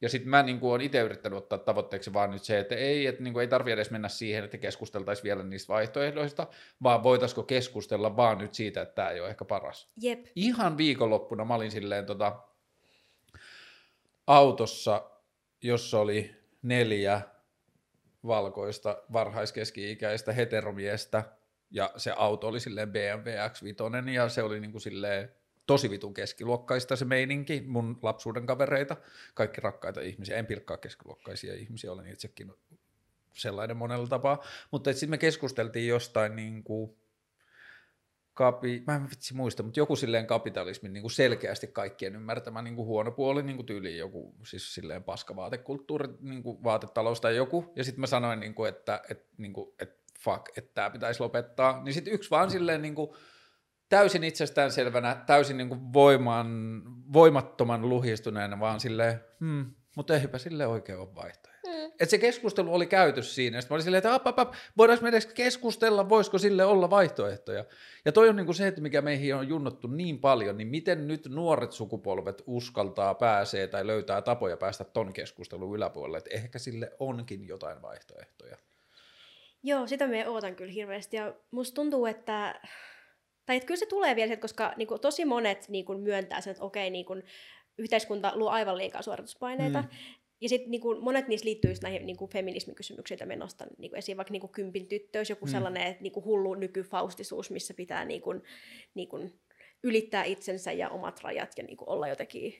Ja 0.02 0.10
sitten 0.10 0.30
mä 0.30 0.44
niin 0.44 0.60
olen 0.62 0.82
itse 0.82 0.99
yrittänyt 0.99 1.38
ottaa 1.38 1.57
tavoitteeksi 1.57 2.14
vaan 2.14 2.32
nyt 2.32 2.44
se, 2.44 2.60
että 2.60 2.76
ei, 2.76 3.07
että 3.07 3.24
niin 3.24 3.40
ei 3.40 3.48
tarvitse 3.48 3.74
edes 3.74 3.91
mennä 3.91 4.10
siihen, 4.10 4.44
että 4.44 4.57
keskusteltaisiin 4.57 5.24
vielä 5.24 5.44
niistä 5.44 5.74
vaihtoehdoista, 5.74 6.48
vaan 6.84 7.03
voitaisiko 7.03 7.44
keskustella 7.44 8.16
vaan 8.16 8.38
nyt 8.38 8.53
siitä, 8.53 8.82
että 8.82 8.95
tämä 8.95 9.10
ei 9.10 9.20
ole 9.20 9.30
ehkä 9.30 9.45
paras. 9.45 9.90
Jep. 10.02 10.26
Ihan 10.36 10.78
viikonloppuna 10.78 11.45
mä 11.45 11.56
olin 11.56 11.72
silleen 11.72 12.06
tota, 12.06 12.40
autossa, 14.28 15.12
jossa 15.62 15.99
oli 15.99 16.36
neljä 16.62 17.22
valkoista 18.27 19.03
varhaiskeski-ikäistä 19.14 20.34
heteromiestä, 20.34 21.23
ja 21.72 21.91
se 21.97 22.14
auto 22.18 22.47
oli 22.47 22.60
silleen 22.60 22.91
BMW 22.91 23.30
X5, 23.30 24.10
ja 24.10 24.30
se 24.30 24.43
oli 24.43 24.60
niinku 24.60 24.80
silleen 24.80 25.31
tosi 25.68 25.89
vitun 25.89 26.14
keskiluokkaista 26.14 26.95
se 26.95 27.06
meininki, 27.06 27.64
mun 27.68 27.99
lapsuuden 28.02 28.45
kavereita, 28.45 28.95
kaikki 29.34 29.61
rakkaita 29.61 30.02
ihmisiä, 30.02 30.38
en 30.38 30.45
pilkkaa 30.45 30.77
keskiluokkaisia 30.77 31.53
ihmisiä, 31.53 31.91
olen 31.91 32.07
itsekin 32.07 32.53
sellainen 33.34 33.77
monella 33.77 34.07
tapaa, 34.07 34.43
mutta 34.72 34.93
sitten 34.93 35.10
me 35.10 35.18
keskusteltiin 35.18 35.88
jostain 35.88 36.35
niinku, 36.35 36.97
kapi, 38.36 38.84
mä 38.88 38.95
en 38.95 39.10
vitsi 39.10 39.34
muista, 39.34 39.64
mutta 39.64 39.80
joku 39.80 39.95
silleen 39.95 40.28
kapitalismin 40.28 40.94
niin 40.94 41.02
kuin 41.02 41.12
selkeästi 41.12 41.68
kaikkien 41.68 42.16
ymmärtämä 42.16 42.62
niin 42.62 42.76
kuin 42.76 42.86
huono 42.86 43.12
puoli, 43.12 43.44
niin 43.44 43.56
kuin 43.56 43.66
tyyli 43.66 43.98
joku 43.98 44.36
siis 44.45 44.74
silleen 44.74 45.03
paskavaatekulttuuri, 45.03 46.07
niin 46.22 46.44
kuin 46.44 46.64
vaatetalous 46.64 47.22
tai 47.22 47.36
joku, 47.36 47.74
ja 47.76 47.84
sitten 47.84 47.99
mä 47.99 48.07
sanoin, 48.07 48.40
niin 48.40 48.56
kuin, 48.56 48.70
että, 48.70 49.02
että, 49.10 49.30
niin 49.38 49.53
kuin, 49.53 49.74
että 49.80 49.95
fuck, 50.20 50.57
että 50.57 50.72
tämä 50.74 50.90
pitäisi 50.90 51.20
lopettaa, 51.20 51.84
niin 51.84 51.94
sitten 51.94 52.14
yksi 52.14 52.32
vaan 52.32 52.52
silleen 52.52 52.82
niin 52.82 52.95
kuin, 52.95 53.10
täysin 53.90 54.24
itsestäänselvänä, 54.24 55.24
täysin 55.26 55.57
niin 55.57 55.70
kuin 55.70 55.94
voiman, 55.94 56.82
voimattoman 57.14 57.90
luhistuneena, 57.90 58.60
vaan 58.60 58.80
silleen, 58.80 59.20
hmm, 59.40 59.66
mutta 59.95 60.16
eipä 60.16 60.38
sille 60.38 60.68
oikein 60.68 60.99
ole 60.99 61.16
vaihtoehto. 61.16 61.55
Että 61.99 62.05
se 62.11 62.17
keskustelu 62.17 62.73
oli 62.73 62.85
käyty 62.85 63.23
siinä, 63.23 63.57
ja 63.57 63.61
sitten 63.61 63.73
mä 63.73 63.76
olin 63.76 63.84
silleen, 63.84 63.97
että 63.97 64.13
ap, 64.13 64.27
ap, 64.27 64.39
ap, 64.39 64.53
voidaanko 64.77 65.03
me 65.03 65.09
edes 65.09 65.26
keskustella, 65.26 66.09
voisiko 66.09 66.38
sille 66.38 66.65
olla 66.65 66.89
vaihtoehtoja. 66.89 67.65
Ja 68.05 68.11
toi 68.11 68.30
on 68.30 68.35
niinku 68.35 68.53
se, 68.53 68.67
että 68.67 68.81
mikä 68.81 69.01
meihin 69.01 69.35
on 69.35 69.47
junnottu 69.47 69.88
niin 69.88 70.19
paljon, 70.19 70.57
niin 70.57 70.67
miten 70.67 71.07
nyt 71.07 71.27
nuoret 71.30 71.72
sukupolvet 71.72 72.43
uskaltaa, 72.47 73.15
pääsee 73.15 73.67
tai 73.67 73.88
löytää 73.88 74.22
tapoja 74.22 74.57
päästä 74.57 74.84
ton 74.84 75.13
keskustelun 75.13 75.76
yläpuolelle, 75.76 76.17
että 76.17 76.30
ehkä 76.34 76.59
sille 76.59 76.91
onkin 76.99 77.47
jotain 77.47 77.81
vaihtoehtoja. 77.81 78.57
Joo, 79.63 79.88
sitä 79.88 80.07
me 80.07 80.30
ootan 80.30 80.55
kyllä 80.55 80.72
hirveästi. 80.72 81.17
Ja 81.17 81.34
musta 81.51 81.76
tuntuu, 81.76 82.05
että... 82.05 82.61
Tai 83.45 83.55
että 83.55 83.67
kyllä 83.67 83.80
se 83.80 83.85
tulee 83.85 84.15
vielä 84.15 84.38
koska 84.38 84.73
niin 84.77 84.88
kuin, 84.88 85.01
tosi 85.01 85.26
monet 85.26 85.69
niin 85.69 85.85
kuin, 85.85 85.99
myöntää 85.99 86.41
sen, 86.41 86.51
että 86.51 86.63
okei, 86.63 86.89
niin 86.89 87.05
kuin, 87.05 87.23
yhteiskunta 87.77 88.31
luo 88.35 88.49
aivan 88.49 88.77
liikaa 88.77 89.01
suorituspaineita. 89.01 89.81
Mm. 89.81 89.88
Ja 90.41 90.49
sitten 90.49 90.72
niin 90.72 90.82
kuin, 90.82 91.03
monet 91.03 91.28
niistä 91.28 91.45
liittyy 91.45 91.72
just 91.72 91.84
näihin 91.84 92.06
niin 92.06 92.18
kuin, 92.18 92.32
feminismikysymyksiin, 92.32 93.16
joita 93.16 93.26
me 93.26 93.36
nostan 93.36 93.68
niin 93.78 93.91
kuin, 93.91 93.98
esiin, 93.98 94.18
vaikka 94.18 94.32
niin 94.32 94.41
kuin, 94.41 94.52
kympin 94.52 94.88
tyttöys, 94.88 95.30
joku 95.30 95.45
Mm. 95.45 95.52
sellainen 95.52 95.84
että, 95.88 96.03
niin 96.03 96.14
kuin, 96.14 96.26
hullu 96.26 96.53
nykyfaustisuus, 96.56 97.52
missä 97.52 97.74
pitää 97.74 98.06
niin 98.06 98.22
kuin, 98.22 98.44
niin 98.94 99.07
kuin, 99.07 99.40
ylittää 99.84 100.24
itsensä 100.24 100.72
ja 100.72 100.90
omat 100.90 101.22
rajat 101.24 101.52
ja 101.57 101.64
niin 101.64 101.78
kuin, 101.78 101.90
olla 101.90 102.07
jotenkin 102.07 102.56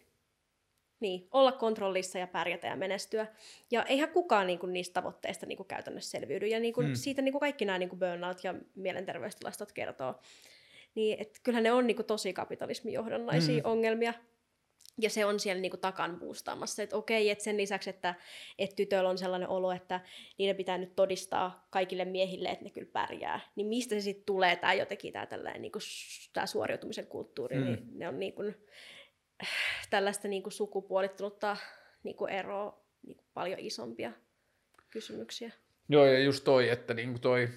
niin, 1.00 1.28
olla 1.32 1.52
kontrollissa 1.52 2.20
ja 2.20 2.28
pärjätä 2.28 2.68
ja 2.68 2.76
menestyä. 2.76 3.28
Ja 3.72 3.84
eihän 3.84 4.10
kukaan 4.10 4.48
niin 4.48 4.60
kuin, 4.60 4.74
niistä 4.74 4.94
tavoitteista 4.94 5.46
niin 5.46 5.58
kuin, 5.58 5.68
käytännössä 5.68 6.12
selviydy. 6.12 6.48
Ja 6.48 6.60
niin 6.60 6.74
kuin, 6.74 6.88
Mm. 6.88 6.96
siitä 6.96 7.22
niin 7.22 7.32
kuin, 7.32 7.40
kaikki 7.40 7.66
nämä 7.66 7.78
niin 7.80 7.90
kuin 7.90 8.00
burnout 8.00 8.44
ja 8.44 8.56
mielenterveystilastot 8.76 9.72
kertoo. 9.72 10.16
Niin, 10.96 11.18
et 11.22 11.40
kyllähän 11.44 11.64
ne 11.64 11.72
on 11.72 11.88
niin 11.88 11.96
kuin, 11.96 12.06
tosi 12.06 12.34
kapitalismijohdonnaisia 12.34 13.56
Mm. 13.56 13.64
mm. 13.68 13.72
ongelmia. 13.72 14.14
Ja 15.02 15.10
se 15.10 15.26
on 15.26 15.40
siellä 15.40 15.62
niinku 15.62 15.78
takan 15.78 16.20
boostaamassa, 16.20 16.84
että 16.84 16.96
okei, 16.96 17.30
että 17.30 17.44
sen 17.44 17.58
lisäksi, 17.58 17.90
että, 17.90 18.16
että 18.60 18.76
tytöllä 18.76 19.10
on 19.10 19.18
sellainen 19.18 19.50
olo, 19.50 19.72
että 19.72 20.00
niiden 20.38 20.56
pitää 20.56 20.78
nyt 20.78 20.96
todistaa 20.96 21.68
kaikille 21.70 22.06
miehille, 22.06 22.50
että 22.50 22.64
ne 22.64 22.70
kyllä 22.70 22.90
pärjää, 22.94 23.40
niin 23.56 23.68
mistä 23.68 23.96
se 23.96 24.02
sitten 24.02 24.26
tulee, 24.26 24.56
tämä 24.56 24.74
jotenkin 24.74 25.14
tämä 25.14 25.26
tällainen 25.26 25.62
niinku, 25.62 25.80
tää 26.34 26.46
suoriutumisen 26.46 27.08
kulttuuri, 27.08 27.56
Mm. 27.56 27.62
mm. 27.62 27.68
niin 27.68 28.00
ne 28.00 28.08
on 28.08 28.20
niinku, 28.20 28.44
tällaista 29.90 30.28
niinku 30.28 30.50
sukupuolittunutta 30.50 31.58
niinku 32.04 32.26
eroa 32.26 32.86
niinku 33.08 33.24
paljon 33.34 33.60
isompia 33.60 34.12
kysymyksiä. 34.92 35.52
Joo, 35.90 36.06
ja 36.06 36.20
just 36.20 36.44
toi, 36.44 36.70
että 36.70 36.94
niinku 36.94 37.20
toi, 37.20 37.50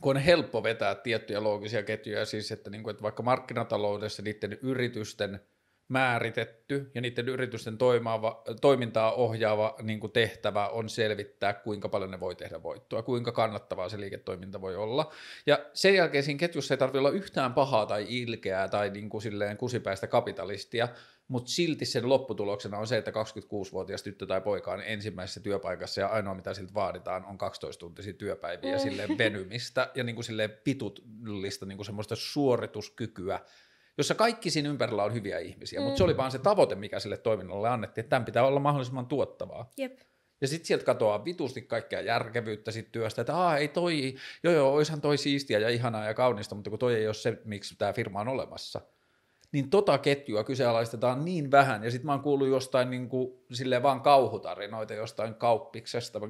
kun 0.00 0.16
on 0.16 0.22
helppo 0.22 0.62
vetää 0.62 0.94
tiettyjä 0.94 1.42
loogisia 1.42 1.82
ketjuja, 1.82 2.24
siis 2.26 2.52
että, 2.52 2.70
niinku, 2.70 2.90
että 2.90 3.02
vaikka 3.02 3.22
markkinataloudessa 3.22 4.22
niiden 4.22 4.58
yritysten 4.62 5.40
määritetty 5.88 6.90
ja 6.94 7.00
niiden 7.00 7.28
yritysten 7.28 7.78
toimaava, 7.78 8.42
toimintaa 8.60 9.12
ohjaava 9.12 9.76
niin 9.82 10.00
kuin 10.00 10.12
tehtävä 10.12 10.68
on 10.68 10.88
selvittää, 10.88 11.52
kuinka 11.54 11.88
paljon 11.88 12.10
ne 12.10 12.20
voi 12.20 12.34
tehdä 12.34 12.62
voittoa, 12.62 13.02
kuinka 13.02 13.32
kannattavaa 13.32 13.88
se 13.88 14.00
liiketoiminta 14.00 14.60
voi 14.60 14.76
olla. 14.76 15.12
Ja 15.46 15.58
sen 15.74 15.94
jälkeen 15.94 16.24
siinä 16.24 16.38
ketjussa 16.38 16.74
ei 16.74 16.78
tarvitse 16.78 16.98
olla 16.98 17.10
yhtään 17.10 17.54
pahaa 17.54 17.86
tai 17.86 18.06
ilkeää 18.08 18.68
tai 18.68 18.90
niin 18.90 19.08
kuin 19.08 19.22
silleen 19.22 19.56
kusipäistä 19.56 20.06
kapitalistia, 20.06 20.88
mutta 21.28 21.50
silti 21.50 21.84
sen 21.84 22.08
lopputuloksena 22.08 22.78
on 22.78 22.86
se, 22.86 22.96
että 22.96 23.10
26-vuotias 23.10 24.02
tyttö 24.02 24.26
tai 24.26 24.40
poika 24.40 24.72
on 24.72 24.82
ensimmäisessä 24.86 25.40
työpaikassa 25.40 26.00
ja 26.00 26.06
ainoa 26.06 26.34
mitä 26.34 26.54
siltä 26.54 26.74
vaaditaan 26.74 27.24
on 27.24 27.38
12-tuntisia 27.40 28.12
työpäiviä 28.12 28.76
mm. 28.76 28.82
silleen 28.82 29.18
venymistä 29.18 29.90
ja 29.94 30.04
niin 30.04 30.14
kuin 30.14 30.24
silleen 30.24 30.50
pitullista 30.64 31.66
niin 31.66 31.76
kuin 31.76 31.86
semmoista 31.86 32.16
suorituskykyä, 32.16 33.40
jossa 33.98 34.14
kaikki 34.14 34.50
siinä 34.50 34.68
ympärillä 34.68 35.04
on 35.04 35.14
hyviä 35.14 35.38
ihmisiä, 35.38 35.80
mm. 35.80 35.84
mutta 35.84 35.98
se 35.98 36.04
oli 36.04 36.16
vaan 36.16 36.30
se 36.30 36.38
tavoite, 36.38 36.74
mikä 36.74 37.00
sille 37.00 37.16
toiminnalle 37.16 37.68
annettiin, 37.68 38.02
että 38.02 38.10
tämän 38.10 38.24
pitää 38.24 38.46
olla 38.46 38.60
mahdollisimman 38.60 39.06
tuottavaa. 39.06 39.70
Jep. 39.76 39.98
Ja 40.40 40.48
sitten 40.48 40.66
sieltä 40.66 40.84
katoaa 40.84 41.24
vitusti 41.24 41.62
kaikkea 41.62 42.00
järkevyyttä 42.00 42.70
sit 42.70 42.92
työstä, 42.92 43.20
että 43.20 43.36
Aa, 43.36 43.56
ei 43.56 43.68
toi, 43.68 44.14
joo 44.42 44.54
joo, 44.54 44.72
oishan 44.72 45.00
toi 45.00 45.18
siistiä 45.18 45.58
ja 45.58 45.68
ihanaa 45.68 46.04
ja 46.04 46.14
kaunista, 46.14 46.54
mutta 46.54 46.70
kun 46.70 46.78
toi 46.78 46.94
ei 46.94 47.06
ole 47.06 47.14
se, 47.14 47.38
miksi 47.44 47.74
tämä 47.78 47.92
firma 47.92 48.20
on 48.20 48.28
olemassa– 48.28 48.80
niin 49.52 49.70
tota 49.70 49.98
ketjua 49.98 50.44
kyseenalaistetaan 50.44 51.24
niin 51.24 51.50
vähän, 51.50 51.84
ja 51.84 51.90
sitten 51.90 52.06
mä 52.06 52.12
oon 52.12 52.20
kuullut 52.20 52.48
jostain 52.48 52.90
niin 52.90 53.08
kuin, 53.08 53.32
silleen 53.52 53.82
vaan 53.82 54.00
kauhutarinoita 54.00 54.94
jostain 54.94 55.34
kauppiksesta, 55.34 56.20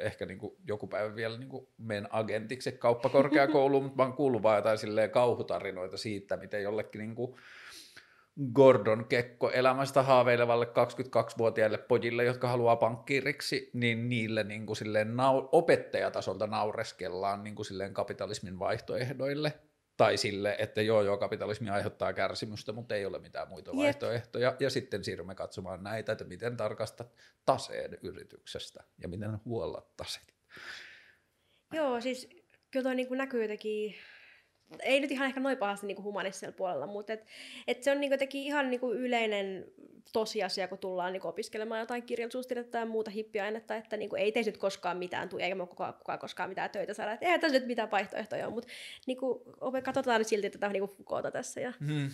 ehkä 0.00 0.26
niin 0.26 0.38
kuin, 0.38 0.56
joku 0.66 0.86
päivä 0.86 1.16
vielä 1.16 1.38
niin 1.38 1.48
kuin, 1.48 1.68
menen 1.78 2.08
agentiksi 2.10 2.72
kauppakorkeakouluun, 2.72 3.82
mutta 3.82 3.96
mä 3.96 4.02
oon 4.02 4.16
kuullut 4.16 4.42
vaan 4.42 4.56
jotain 4.56 4.78
silleen 4.78 5.10
kauhutarinoita 5.10 5.96
siitä, 5.96 6.36
miten 6.36 6.62
jollekin 6.62 6.98
niin 6.98 7.14
kuin, 7.14 7.36
Gordon 8.52 9.04
Kekko 9.08 9.50
elämästä 9.50 10.02
haaveilevalle 10.02 10.64
22-vuotiaille 10.64 11.78
pojille, 11.78 12.24
jotka 12.24 12.48
haluaa 12.48 12.76
pankkiiriksi, 12.76 13.70
niin 13.72 14.08
niille 14.08 14.44
niin 14.44 14.66
kuin 14.66 14.76
silleen 14.76 15.08
nau- 15.08 15.48
opettajatasolta 15.52 16.46
naureskellaan 16.46 17.44
niin 17.44 17.54
kuin 17.54 17.66
silleen 17.66 17.94
kapitalismin 17.94 18.58
vaihtoehdoille 18.58 19.52
tai 20.00 20.16
sille, 20.16 20.56
että 20.58 20.82
joo 20.82 21.02
joo, 21.02 21.16
kapitalismi 21.16 21.70
aiheuttaa 21.70 22.12
kärsimystä, 22.12 22.72
mutta 22.72 22.94
ei 22.94 23.06
ole 23.06 23.18
mitään 23.18 23.48
muita 23.48 23.70
Jep. 23.70 23.76
vaihtoehtoja. 23.76 24.56
Ja 24.60 24.70
sitten 24.70 25.04
siirrymme 25.04 25.34
katsomaan 25.34 25.82
näitä, 25.82 26.12
että 26.12 26.24
miten 26.24 26.56
tarkastat 26.56 27.14
taseen 27.44 27.98
yrityksestä 28.02 28.84
ja 28.98 29.08
miten 29.08 29.38
huollat 29.44 29.96
taset. 29.96 30.34
Joo, 31.72 32.00
siis 32.00 32.28
kyllä 32.70 32.84
toi 32.84 32.94
niin 32.94 33.08
näkyy 33.10 33.42
jotenkin 33.42 33.94
ei 34.82 35.00
nyt 35.00 35.10
ihan 35.10 35.26
ehkä 35.26 35.40
noin 35.40 35.58
pahasti 35.58 35.86
niin 35.86 36.02
humanistisella 36.02 36.56
puolella, 36.56 36.86
mutta 36.86 37.12
et, 37.12 37.26
et 37.66 37.82
se 37.82 37.90
on 37.90 38.00
niin 38.00 38.10
jotenkin 38.10 38.42
ihan 38.42 38.70
niin 38.70 38.80
yleinen 38.92 39.64
tosiasia, 40.12 40.68
kun 40.68 40.78
tullaan 40.78 41.12
niin 41.12 41.26
opiskelemaan 41.26 41.80
jotain 41.80 42.02
kirjallisuustiedettä 42.02 42.70
tai 42.70 42.86
muuta 42.86 43.10
hippiainetta, 43.10 43.76
että 43.76 43.96
niin 43.96 44.16
ei 44.16 44.32
teistä 44.32 44.50
nyt 44.50 44.58
koskaan 44.58 44.96
mitään 44.96 45.28
tule, 45.28 45.42
eikä 45.42 45.54
me 45.54 45.66
kukaan, 45.66 45.94
kukaan 45.94 46.18
koskaan 46.18 46.48
mitään 46.48 46.70
töitä 46.70 46.94
saada. 46.94 47.12
Että 47.12 47.26
eihän 47.26 47.40
tässä 47.40 47.58
nyt 47.58 47.66
mitään 47.66 47.90
vaihtoehtoja 47.90 48.46
ole, 48.46 48.54
mutta 48.54 48.70
niin 49.06 49.18
kuin, 49.18 49.40
katsotaan 49.84 50.24
silti 50.24 50.50
tätä 50.50 50.68
niin 50.68 50.88
Foucaulta 50.88 51.30
tässä. 51.30 51.60
Ja... 51.60 51.72
Hmm. 51.86 52.10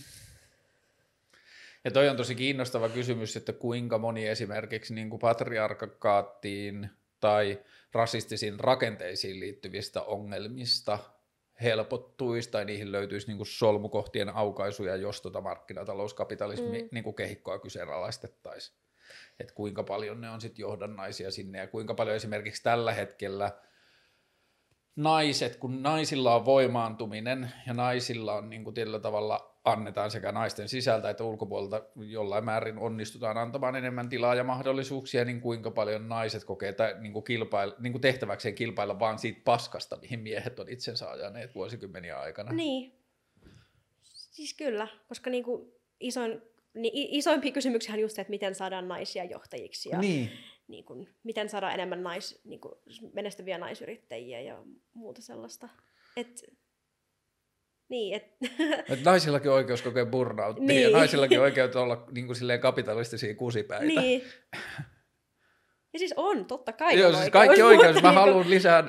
Ja 1.85 1.91
toi 1.91 2.09
on 2.09 2.17
tosi 2.17 2.35
kiinnostava 2.35 2.89
kysymys, 2.89 3.37
että 3.37 3.53
kuinka 3.53 3.99
moni 3.99 4.27
esimerkiksi 4.27 4.95
niin 4.95 5.11
kuin 5.11 5.21
patriarkaattiin 5.21 6.91
tai 7.21 7.59
rasistisiin 7.93 8.61
rakenteisiin 8.61 9.41
liittyvistä 9.41 10.03
ongelmista– 10.03 10.99
helpottuisi 11.63 12.51
tai 12.51 12.65
niihin 12.65 12.93
löytyisi 12.93 13.27
niin 13.27 13.37
kuin 13.37 13.47
solmukohtien 13.47 14.29
aukaisuja, 14.29 14.97
jos 14.97 15.21
tuota 15.21 15.41
markkinatalouskapitalismi 15.41 16.83
mm. 16.83 16.89
niin 16.93 17.05
kuin 17.05 17.17
kehikkoa 17.17 17.59
kyseenalaistettaisiin. 17.59 18.79
Että 19.41 19.55
kuinka 19.55 19.83
paljon 19.83 20.21
ne 20.21 20.31
on 20.31 20.41
sitten 20.41 20.63
johdannaisia 20.63 21.31
sinne 21.31 21.59
ja 21.59 21.67
kuinka 21.67 21.95
paljon 21.95 22.17
esimerkiksi 22.17 22.63
tällä 22.63 22.93
hetkellä 22.93 23.53
naiset, 24.97 25.57
kun 25.57 25.83
naisilla 25.83 26.35
on 26.35 26.45
voimaantuminen 26.45 27.53
ja 27.67 27.75
naisilla 27.75 28.35
on 28.35 28.51
niin 28.51 28.65
kuin 28.65 28.75
tietyllä 28.75 29.01
tavalla 29.01 29.56
annetaan 29.67 30.11
sekä 30.11 30.33
naisten 30.33 30.69
sisältä 30.69 31.11
että 31.11 31.25
ulkopuolelta 31.25 31.83
jollain 31.97 32.45
määrin 32.45 32.79
onnistutaan 32.79 33.39
antamaan 33.39 33.77
enemmän 33.77 34.09
tilaa 34.09 34.35
ja 34.35 34.45
mahdollisuuksia, 34.45 35.25
niin 35.25 35.41
kuinka 35.41 35.71
paljon 35.71 36.09
naiset 36.09 36.45
kokee 36.45 36.73
tai 36.73 36.95
niin 37.01 37.13
kuin 37.13 37.25
kilpail, 37.25 37.73
niin 37.79 37.93
kuin 37.93 38.03
tehtäväkseen 38.03 38.55
kilpailla 38.55 38.99
vaan 38.99 39.19
siitä 39.19 39.41
paskasta, 39.45 39.97
mihin 39.97 40.21
miehet 40.21 40.59
on 40.59 40.69
itsensä 40.69 41.11
ajaneet 41.11 41.55
vuosikymmeniä 41.55 42.21
aikana. 42.21 42.53
Niin. 42.53 42.93
Siis 44.03 44.55
kyllä, 44.55 44.89
koska 45.09 45.31
niin 45.31 45.45
kuin 45.45 45.73
isoin, 46.01 46.43
niin 46.75 46.93
isoimpia 46.95 47.53
kysymyksiä 47.53 47.95
on 47.95 48.01
just 48.01 48.17
se, 48.17 48.21
että 48.21 48.31
miten 48.31 48.55
saadaan 48.55 48.89
naisia 48.89 49.25
johtajiksi 49.25 49.89
ja 49.89 49.99
niin. 49.99 50.31
Niin 50.69 50.85
kuin, 50.85 51.09
miten 51.23 51.49
saadaan 51.49 51.75
enemmän 51.75 52.03
nais, 52.03 52.41
niin 52.45 52.61
kuin 52.61 52.75
menestyviä 53.13 53.59
naisyrittäjiä 53.59 54.41
ja 54.41 54.63
muuta 54.95 55.23
sellaista. 55.23 55.69
Et, 56.17 56.43
niin, 57.89 58.17
et... 58.17 58.37
et 58.91 59.05
naisillakin 59.05 59.51
on 59.51 59.57
oikeus 59.57 59.83
kokea 59.83 60.07
burnout 60.07 60.59
niin. 60.59 60.83
ja 60.83 60.91
naisillakin 60.91 61.39
on 61.39 61.45
oikeus 61.45 61.77
olla 61.77 62.05
niin 62.11 62.27
kuin 62.27 62.37
silleen 62.37 62.61
kapitalistisia 62.61 63.35
kusipäitä. 63.35 63.85
Niin. 63.85 64.23
Ja 65.97 65.99
siis 65.99 66.15
on, 66.17 66.45
totta 66.45 66.73
kai 66.73 66.99
Joo, 66.99 67.13
siis 67.13 67.31
kaikki 67.31 67.63
oikeus. 67.63 68.03
Mä 68.03 68.13
haluan 68.13 68.51
lisää 68.51 68.85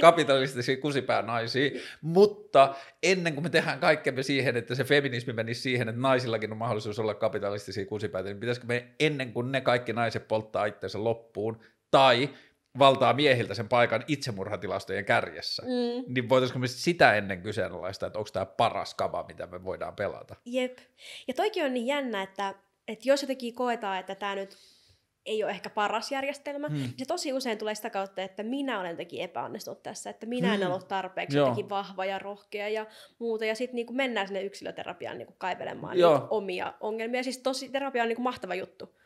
kapitalistisia 0.00 0.76
naisia, 1.22 1.70
mutta 2.00 2.74
ennen 3.02 3.34
kuin 3.34 3.44
me 3.44 3.50
tehdään 3.50 3.80
kaikkemme 3.80 4.22
siihen, 4.22 4.56
että 4.56 4.74
se 4.74 4.84
feminismi 4.84 5.32
menisi 5.32 5.60
siihen, 5.60 5.88
että 5.88 6.00
naisillakin 6.00 6.52
on 6.52 6.58
mahdollisuus 6.58 6.98
olla 6.98 7.14
kapitalistisia 7.14 7.86
kusipäitä, 7.86 8.28
niin 8.28 8.40
pitäisikö 8.40 8.66
me 8.66 8.88
ennen 9.00 9.32
kuin 9.32 9.52
ne 9.52 9.60
kaikki 9.60 9.92
naiset 9.92 10.28
polttaa 10.28 10.64
itseensä 10.64 11.04
loppuun, 11.04 11.60
tai 11.90 12.30
valtaa 12.78 13.12
miehiltä 13.12 13.54
sen 13.54 13.68
paikan 13.68 14.04
itsemurhatilastojen 14.08 15.04
kärjessä, 15.04 15.62
mm. 15.62 16.14
niin 16.14 16.28
voitaisiinko 16.28 16.58
me 16.58 16.66
sitä 16.66 17.14
ennen 17.14 17.42
kyseenalaista, 17.42 18.06
että 18.06 18.18
onko 18.18 18.30
tämä 18.32 18.46
paras 18.46 18.94
kava, 18.94 19.24
mitä 19.28 19.46
me 19.46 19.64
voidaan 19.64 19.96
pelata? 19.96 20.36
Jep. 20.44 20.78
Ja 21.28 21.34
toikin 21.34 21.64
on 21.64 21.74
niin 21.74 21.86
jännä, 21.86 22.22
että, 22.22 22.54
että 22.88 23.08
jos 23.08 23.22
jotenkin 23.22 23.54
koetaan, 23.54 23.98
että 23.98 24.14
tämä 24.14 24.34
nyt 24.34 24.56
ei 25.26 25.44
ole 25.44 25.50
ehkä 25.50 25.70
paras 25.70 26.12
järjestelmä, 26.12 26.68
hmm. 26.68 26.76
niin 26.76 26.94
se 26.96 27.04
tosi 27.04 27.32
usein 27.32 27.58
tulee 27.58 27.74
sitä 27.74 27.90
kautta, 27.90 28.22
että 28.22 28.42
minä 28.42 28.80
olen 28.80 28.90
jotenkin 28.90 29.20
epäonnistunut 29.20 29.82
tässä, 29.82 30.10
että 30.10 30.26
minä 30.26 30.52
hmm. 30.52 30.62
en 30.62 30.68
ollut 30.68 30.88
tarpeeksi 30.88 31.36
Joo. 31.36 31.46
jotenkin 31.46 31.68
vahva 31.68 32.04
ja 32.04 32.18
rohkea 32.18 32.68
ja 32.68 32.86
muuta, 33.18 33.44
ja 33.44 33.54
sitten 33.54 33.76
niin 33.76 33.96
mennään 33.96 34.26
sinne 34.26 34.42
yksilöterapiaan 34.42 35.18
niin 35.18 35.34
kaivelemaan 35.38 35.94
niitä 35.94 36.26
omia 36.30 36.74
ongelmia. 36.80 37.22
Siis 37.22 37.38
tosi 37.38 37.68
terapia 37.68 38.02
on 38.02 38.08
niin 38.08 38.16
kuin 38.16 38.24
mahtava 38.24 38.54
juttu, 38.54 38.96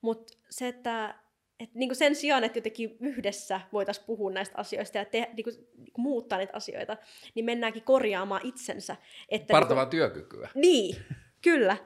mutta 0.00 0.32
se, 0.50 0.68
että 0.68 1.14
et 1.60 1.74
niin 1.74 1.88
kuin 1.88 1.96
sen 1.96 2.14
sijaan, 2.14 2.44
että 2.44 2.58
jotenkin 2.58 2.96
yhdessä 3.00 3.60
voitaisiin 3.72 4.06
puhua 4.06 4.30
näistä 4.30 4.58
asioista 4.58 4.98
ja 4.98 5.04
te, 5.04 5.30
niin 5.36 5.44
kuin, 5.44 5.54
niin 5.76 5.92
kuin 5.92 6.02
muuttaa 6.02 6.38
niitä 6.38 6.56
asioita, 6.56 6.96
niin 7.34 7.44
mennäänkin 7.44 7.82
korjaamaan 7.82 8.40
itsensä. 8.44 8.96
Että 9.28 9.52
Partavaa 9.52 9.84
niin 9.84 9.90
kuin, 9.90 9.98
työkykyä. 9.98 10.48
Niin, 10.54 10.96
kyllä. 11.42 11.76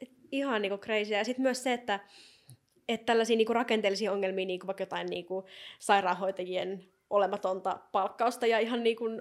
Et 0.00 0.10
ihan 0.32 0.62
niin 0.62 0.70
kuin 0.70 0.80
crazy. 0.80 1.12
Ja 1.12 1.24
sitten 1.24 1.42
myös 1.42 1.62
se, 1.62 1.72
että, 1.72 2.00
että 2.88 3.06
tällaisia 3.06 3.36
niin 3.36 3.46
kuin 3.46 3.56
rakenteellisia 3.56 4.12
ongelmia, 4.12 4.46
niin 4.46 4.60
kuin 4.60 4.66
vaikka 4.66 4.82
jotain 4.82 5.06
niin 5.06 5.26
kuin 5.26 5.46
sairaanhoitajien 5.78 6.84
olematonta 7.10 7.80
palkkausta 7.92 8.46
ja 8.46 8.58
ihan 8.58 8.82
niin 8.82 8.96
kuin, 8.96 9.20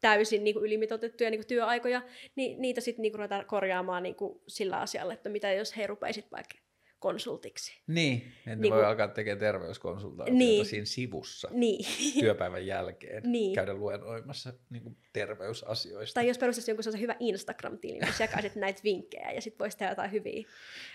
täysin 0.00 0.44
niin 0.44 0.54
kuin 0.54 0.64
ylimitoitettuja 0.64 1.30
niin 1.30 1.38
kuin 1.38 1.48
työaikoja, 1.48 2.02
niin 2.36 2.62
niitä 2.62 2.80
sitten 2.80 3.02
niin 3.02 3.12
kuin 3.12 3.18
ruvetaan 3.18 3.46
korjaamaan 3.46 4.02
niin 4.02 4.14
kuin 4.14 4.40
sillä 4.48 4.80
asialla, 4.80 5.12
että 5.12 5.28
mitä 5.28 5.52
jos 5.52 5.76
he 5.76 5.86
rupeisit 5.86 6.32
vaikka 6.32 6.58
konsultiksi. 7.00 7.80
Niin, 7.86 8.32
että 8.46 8.56
niin 8.56 8.74
voi 8.74 8.84
alkaa 8.84 9.08
tekemään 9.08 9.38
terveyskonsultaatiota 9.38 10.38
niin. 10.38 10.66
siinä 10.66 10.86
sivussa 10.86 11.48
niin. 11.54 11.86
työpäivän 12.20 12.66
jälkeen, 12.66 13.22
niin. 13.32 13.54
käydä 13.54 13.74
luennoimassa 13.74 14.52
niin 14.70 14.82
kuin 14.82 14.96
terveysasioista. 15.12 16.14
Tai 16.14 16.28
jos 16.28 16.38
perustaisi 16.38 16.70
jonkun 16.70 16.84
sellaisen 16.84 17.02
hyvä 17.02 17.16
Instagram-tili, 17.20 17.98
niin 17.98 18.14
jakaisit 18.20 18.54
näitä 18.54 18.80
vinkkejä 18.84 19.30
ja 19.30 19.40
sitten 19.40 19.58
voisi 19.58 19.78
tehdä 19.78 19.92
jotain 19.92 20.12
hyviä 20.12 20.48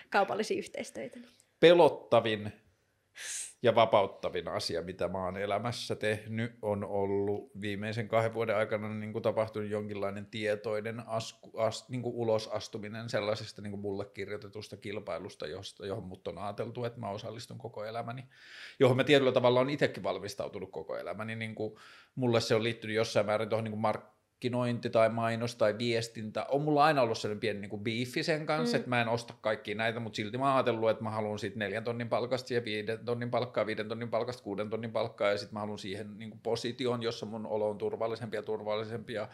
kaupallisia 0.10 0.58
yhteistöitä. 0.58 1.20
Pelottavin 1.60 2.52
ja 3.66 3.76
vapauttavin 3.76 4.48
asia, 4.48 4.82
mitä 4.82 5.08
mä 5.08 5.26
oon 5.26 5.38
elämässä 5.38 5.96
tehnyt, 5.96 6.58
on 6.62 6.84
ollut 6.84 7.52
viimeisen 7.62 8.08
kahden 8.08 8.34
vuoden 8.34 8.56
aikana 8.56 8.90
niin 8.90 9.14
kuin 9.14 9.24
tapahtunut 9.24 9.70
jonkinlainen 9.70 10.26
tietoinen 10.26 11.08
asku, 11.08 11.60
as, 11.60 11.90
niin 11.90 12.02
kuin 12.02 12.16
ulosastuminen 12.16 13.10
sellaisesta 13.10 13.62
niin 13.62 13.72
kuin 13.72 13.82
mulle 13.82 14.06
kirjoitetusta 14.06 14.78
kilpailusta, 14.78 15.48
josta, 15.48 15.86
johon 15.86 16.04
mut 16.04 16.28
on 16.28 16.38
ajateltu, 16.38 16.86
että 16.86 17.00
mä 17.00 17.10
osallistun 17.10 17.58
koko 17.58 17.86
elämäni, 17.86 18.26
johon 18.80 18.98
mä 18.98 19.04
tietyllä 19.04 19.32
tavalla 19.32 19.60
on 19.60 19.70
itsekin 19.70 20.04
valmistautunut 20.04 20.72
koko 20.72 20.98
elämäni. 20.98 21.36
Niin 21.36 21.56
kuin 21.56 21.76
mulle 22.16 22.42
se 22.42 22.56
on 22.56 22.64
liittynyt 22.64 22.96
jossain 22.96 23.26
määrin 23.26 23.50
tuohon 23.50 23.64
niin 23.64 23.78
mark- 23.78 24.15
markkinointi 24.46 24.90
tai 24.90 25.10
mainos 25.10 25.56
tai 25.56 25.78
viestintä, 25.78 26.46
on 26.50 26.62
mulla 26.62 26.84
aina 26.84 27.02
ollut 27.02 27.18
sellainen 27.18 27.40
pieni 27.40 27.60
niin 27.60 27.84
biifi 27.84 28.24
sen 28.24 28.46
kanssa, 28.46 28.78
mm. 28.78 28.80
että 28.80 28.90
mä 28.90 29.02
en 29.02 29.08
osta 29.08 29.34
kaikkia 29.42 29.76
näitä, 29.76 30.00
mutta 30.00 30.16
silti 30.18 30.38
mä 30.38 30.46
oon 30.46 30.56
ajatellut, 30.56 30.90
että 30.90 31.04
mä 31.04 31.10
haluan 31.10 31.40
siitä 31.40 31.60
neljän 31.60 31.84
tonnin 31.84 32.10
palkasta 32.10 32.54
ja 32.54 32.64
viiden 32.64 33.06
tonnin 33.06 33.32
palkkaa, 33.32 33.66
viiden 33.66 33.88
tonnin 33.88 34.10
palkasta, 34.10 34.44
kuuden 34.44 34.70
tonnin 34.70 34.92
palkkaa 34.92 35.32
ja 35.32 35.38
sitten 35.38 35.54
mä 35.54 35.60
haluan 35.60 35.80
siihen 35.80 36.18
niin 36.18 36.30
kuin 36.30 36.40
positioon, 36.44 37.04
jossa 37.04 37.26
mun 37.26 37.46
olo 37.46 37.70
on 37.70 37.78
turvallisempi 37.78 38.38
ja 38.38 38.44
turvallisempi 38.44 39.14
ja 39.14 39.28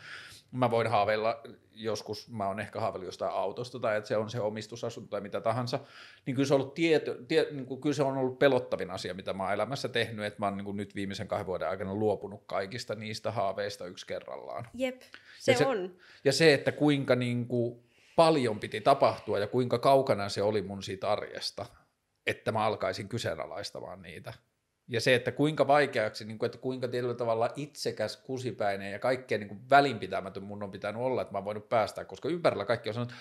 mä 0.51 0.71
voin 0.71 0.88
haaveilla 0.88 1.41
joskus, 1.73 2.29
mä 2.29 2.47
oon 2.47 2.59
ehkä 2.59 2.79
haaveillut 2.79 3.05
jostain 3.05 3.31
autosta 3.31 3.79
tai 3.79 3.97
että 3.97 4.07
se 4.07 4.17
on 4.17 4.29
se 4.29 4.39
omistusasunto 4.39 5.09
tai 5.09 5.21
mitä 5.21 5.41
tahansa, 5.41 5.79
niin 6.25 6.35
kyllä 6.35 6.47
se 6.47 6.53
on 6.53 6.61
ollut, 6.61 6.73
tieto, 6.73 7.15
tie, 7.27 7.47
niin 7.51 7.65
kuin, 7.65 7.81
kyllä 7.81 7.93
se 7.93 8.03
on 8.03 8.17
ollut 8.17 8.39
pelottavin 8.39 8.91
asia, 8.91 9.13
mitä 9.13 9.33
mä 9.33 9.43
oon 9.43 9.53
elämässä 9.53 9.89
tehnyt, 9.89 10.25
että 10.25 10.39
mä 10.39 10.45
oon 10.45 10.57
niin 10.57 10.65
kuin 10.65 10.77
nyt 10.77 10.95
viimeisen 10.95 11.27
kahden 11.27 11.47
vuoden 11.47 11.69
aikana 11.69 11.93
luopunut 11.93 12.43
kaikista 12.45 12.95
niistä 12.95 13.31
haaveista 13.31 13.85
yksi 13.85 14.07
kerrallaan. 14.07 14.67
Jep, 14.73 15.00
se, 15.39 15.51
ja 15.51 15.57
se 15.57 15.65
on. 15.65 15.95
Ja 16.23 16.31
se, 16.33 16.53
että 16.53 16.71
kuinka 16.71 17.15
niin 17.15 17.47
kuin 17.47 17.83
paljon 18.15 18.59
piti 18.59 18.81
tapahtua 18.81 19.39
ja 19.39 19.47
kuinka 19.47 19.79
kaukana 19.79 20.29
se 20.29 20.41
oli 20.41 20.61
mun 20.61 20.83
siitä 20.83 21.11
arjesta, 21.11 21.65
että 22.27 22.51
mä 22.51 22.65
alkaisin 22.65 23.09
kyseenalaistamaan 23.09 24.01
niitä. 24.01 24.33
Ja 24.87 25.01
se, 25.01 25.15
että 25.15 25.31
kuinka 25.31 25.67
vaikeaksi, 25.67 26.25
niin 26.25 26.39
kuin, 26.39 26.47
että 26.47 26.57
kuinka 26.57 26.87
tietyllä 26.87 27.13
tavalla 27.13 27.49
itsekäs, 27.55 28.17
kusipäinen 28.17 28.91
ja 28.91 28.99
kaikkein 28.99 29.39
niin 29.39 29.47
kuin 29.47 29.69
välinpitämätön 29.69 30.43
mun 30.43 30.63
on 30.63 30.71
pitänyt 30.71 31.01
olla, 31.01 31.21
että 31.21 31.31
mä 31.31 31.37
oon 31.37 31.45
voinut 31.45 31.69
päästä, 31.69 32.05
koska 32.05 32.29
ympärillä 32.29 32.65
kaikki 32.65 32.89
on 32.89 32.93
sanonut, 32.93 33.13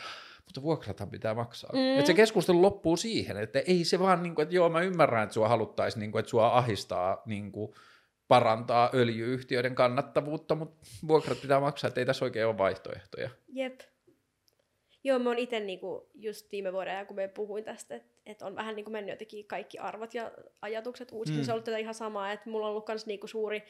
mutta 0.45 0.63
vuokrathan 0.63 1.11
pitää 1.11 1.35
maksaa. 1.35 1.71
Mm. 1.73 1.99
Että 1.99 2.07
se 2.07 2.15
keskustelu 2.15 2.63
loppuu 2.63 2.97
siihen, 2.97 3.37
että 3.37 3.59
ei 3.59 3.85
se 3.85 3.99
vaan, 3.99 4.23
niin 4.23 4.35
kuin, 4.35 4.43
että 4.43 4.55
joo 4.55 4.69
mä 4.69 4.81
ymmärrän, 4.81 5.23
että 5.23 5.35
sua 5.35 5.49
haluttaisiin, 5.49 6.01
niin 6.01 6.13
kuin, 6.13 6.21
että 6.21 6.31
sua 6.31 6.59
ahistaa 6.59 7.23
niin 7.27 7.53
kuin, 7.53 7.75
parantaa 8.31 8.91
öljyyhtiöiden 8.95 9.75
kannattavuutta, 9.75 10.55
mutta 10.55 10.87
vuokrat 11.09 11.41
pitää 11.41 11.61
maksaa, 11.61 11.89
että 11.89 12.01
ei 12.01 12.07
tässä 12.07 12.25
oikein 12.25 12.47
ole 12.47 12.59
vaihtoehtoja. 12.59 13.31
Jep. 13.49 13.81
Joo, 15.05 15.19
mä 15.19 15.31
oon 15.31 15.39
itse 15.39 15.61
niinku 15.61 16.11
just 16.15 16.53
viime 16.53 16.73
vuoden 16.73 16.95
ajan, 16.95 17.07
kun 17.07 17.17
me 17.17 17.29
puhuin 17.29 17.65
tästä, 17.65 17.97
että 17.97 18.13
et 18.27 18.43
on 18.43 18.57
vähän 18.57 18.77
niinku 18.77 18.91
mennyt 18.91 19.13
jotenkin 19.13 19.47
kaikki 19.47 19.79
arvot 19.79 20.15
ja 20.15 20.31
ajatukset 20.63 21.13
uusiksi. 21.13 21.41
Mm. 21.41 21.45
Se 21.45 21.51
on 21.51 21.55
ollut 21.55 21.65
tätä 21.65 21.79
ihan 21.79 21.95
samaa, 21.95 22.33
että 22.33 22.51
mulla 22.51 22.67
on 22.67 22.71
ollut 22.71 22.89
myös 22.89 23.07
niinku 23.07 23.27
suuri 23.27 23.63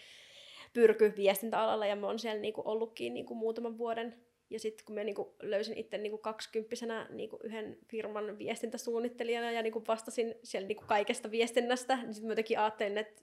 pyrky 0.72 1.12
viestintäalalla 1.16 1.86
ja 1.86 1.96
mä 1.96 2.06
oon 2.06 2.18
siellä 2.18 2.40
niinku 2.40 2.62
ollutkin 2.64 3.14
niinku 3.14 3.34
muutaman 3.34 3.78
vuoden. 3.78 4.16
Ja 4.50 4.60
sitten 4.60 4.84
kun 4.86 4.94
mä 4.94 5.04
niinku 5.04 5.34
löysin 5.42 5.78
itse 5.78 5.98
niinku 5.98 6.18
kaksikymppisenä 6.18 7.06
niinku 7.10 7.38
yhden 7.42 7.78
firman 7.90 8.38
viestintäsuunnittelijana 8.38 9.50
ja 9.50 9.62
niinku 9.62 9.84
vastasin 9.88 10.34
siellä 10.42 10.68
niinku 10.68 10.84
kaikesta 10.86 11.30
viestinnästä, 11.30 11.96
niin 11.96 12.14
sitten 12.14 12.28
mä 12.28 12.32
jotenkin 12.32 12.58
ajattelin, 12.58 12.98
että 12.98 13.22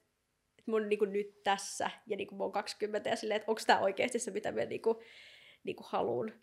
että 0.68 0.72
mä 0.72 0.78
oon 0.78 0.90
niinku 0.90 1.06
nyt 1.06 1.44
tässä 1.44 1.92
ja 2.08 2.18
niinku 2.18 2.36
mä 2.36 2.44
oon 2.44 2.52
20 2.52 3.10
ja 3.10 3.16
silleen, 3.16 3.36
että 3.36 3.52
onko 3.52 3.62
tämä 3.68 3.80
oikeasti 3.80 4.20
se, 4.20 4.32
mitä 4.32 4.52
mä 4.52 4.66
niinku, 4.66 5.02
niinku 5.64 5.84
haluan. 5.88 6.34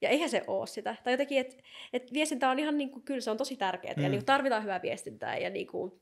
Ja 0.00 0.08
eihän 0.08 0.30
se 0.30 0.44
ole 0.46 0.66
sitä. 0.66 0.96
Tai 1.04 1.12
jotenkin, 1.12 1.38
että 1.38 1.56
et 1.92 2.12
viestintä 2.12 2.50
on 2.50 2.58
ihan, 2.58 2.78
niinku, 2.78 3.00
kyllä 3.00 3.20
se 3.20 3.30
on 3.30 3.36
tosi 3.36 3.56
tärkeää 3.56 3.94
mm. 3.96 4.02
ja 4.02 4.08
niinku, 4.08 4.24
tarvitaan 4.24 4.62
hyvää 4.62 4.82
viestintää 4.82 5.38
ja 5.38 5.50
niinku, 5.50 6.00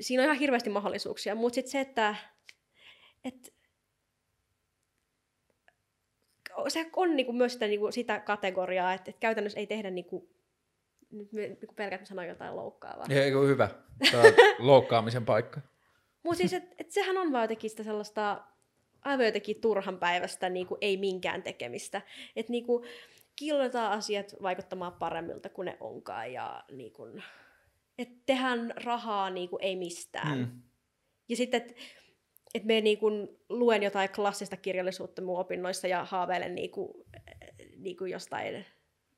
siinä 0.00 0.22
on 0.22 0.24
ihan 0.24 0.38
hirveästi 0.38 0.70
mahdollisuuksia. 0.70 1.34
Mutta 1.34 1.54
sitten 1.54 1.72
se, 1.72 1.80
että 1.80 2.14
et, 3.24 3.54
se 6.68 6.90
on 6.96 7.16
niinku, 7.16 7.32
myös 7.32 7.52
sitä, 7.52 7.66
niinku, 7.66 7.92
sitä 7.92 8.20
kategoriaa, 8.20 8.94
että 8.94 9.10
et 9.10 9.18
käytännössä 9.20 9.60
ei 9.60 9.66
tehdä 9.66 9.90
niinku, 9.90 10.28
nyt 11.10 11.32
niinku 11.32 11.74
pelkät 11.74 12.06
sanoa 12.06 12.24
jotain 12.24 12.56
loukkaavaa. 12.56 13.06
Ei, 13.10 13.30
hyvä. 13.30 13.68
Tämä 14.10 14.22
on 14.22 14.32
loukkaamisen 14.66 15.24
paikka. 15.24 15.60
Mutta 16.24 16.38
siis, 16.38 16.52
että 16.52 16.74
et 16.78 16.90
sehän 16.90 17.16
on 17.16 17.32
vaan 17.32 17.44
jotenkin 17.44 17.70
sitä 17.70 17.82
sellaista 17.82 18.44
aivan 19.02 19.26
jotenkin 19.26 19.60
turhan 19.60 19.98
päivästä 19.98 20.48
niin 20.48 20.66
kuin 20.66 20.78
ei 20.80 20.96
minkään 20.96 21.42
tekemistä. 21.42 22.02
Että 22.36 22.52
niin 22.52 22.66
kuin, 22.66 22.88
killotaan 23.36 23.92
asiat 23.92 24.34
vaikuttamaan 24.42 24.92
paremmilta 24.92 25.48
kuin 25.48 25.66
ne 25.66 25.76
onkaan 25.80 26.32
ja 26.32 26.64
niin 26.72 26.92
kuin, 26.92 27.22
että 27.98 28.14
tehdään 28.26 28.74
rahaa 28.84 29.30
niin 29.30 29.48
kuin 29.48 29.64
ei 29.64 29.76
mistään. 29.76 30.38
Mm. 30.38 30.62
Ja 31.28 31.36
sitten, 31.36 31.62
että 31.62 31.74
et 32.54 32.64
me 32.64 32.80
niin 32.80 32.98
kuin 32.98 33.28
luen 33.48 33.82
jotain 33.82 34.08
klassista 34.10 34.56
kirjallisuutta 34.56 35.22
mun 35.22 35.38
opinnoissa 35.38 35.88
ja 35.88 36.04
haaveilen 36.04 36.54
niin 36.54 36.70
kuin, 36.70 37.04
niin 37.76 37.96
kuin 37.96 38.10
jostain 38.10 38.66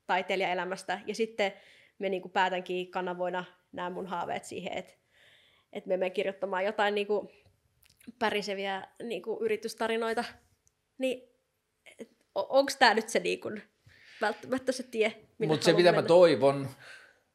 taiteilijaelämästä. 0.07 1.01
Ja 1.07 1.15
sitten 1.15 1.53
me 1.99 2.09
niin 2.09 2.23
kuin 2.23 2.33
päätänkin 2.33 2.91
kanavoina 2.91 3.45
nämä 3.73 3.91
mun 3.91 4.07
haaveet 4.07 4.45
siihen, 4.45 4.73
että 4.73 4.93
että 5.77 5.89
me 5.89 5.97
menen 5.97 6.13
kirjoittamaan 6.13 6.65
jotain 6.65 6.95
niin 6.95 7.07
kuin 7.07 7.29
päriseviä 8.19 8.89
niin 9.03 9.23
kuin 9.23 9.43
yritystarinoita, 9.43 10.25
niin 10.99 11.23
onko 12.35 12.73
tämä 12.79 12.95
nyt 12.95 13.09
se 13.09 13.19
niin 13.19 13.41
kuin, 13.41 13.63
välttämättä 14.21 14.73
se 14.73 14.83
tie, 14.83 15.13
Mutta 15.47 15.65
se, 15.65 15.73
mitä 15.73 15.89
mennä? 15.89 16.03
mä 16.03 16.09
toivon, 16.09 16.69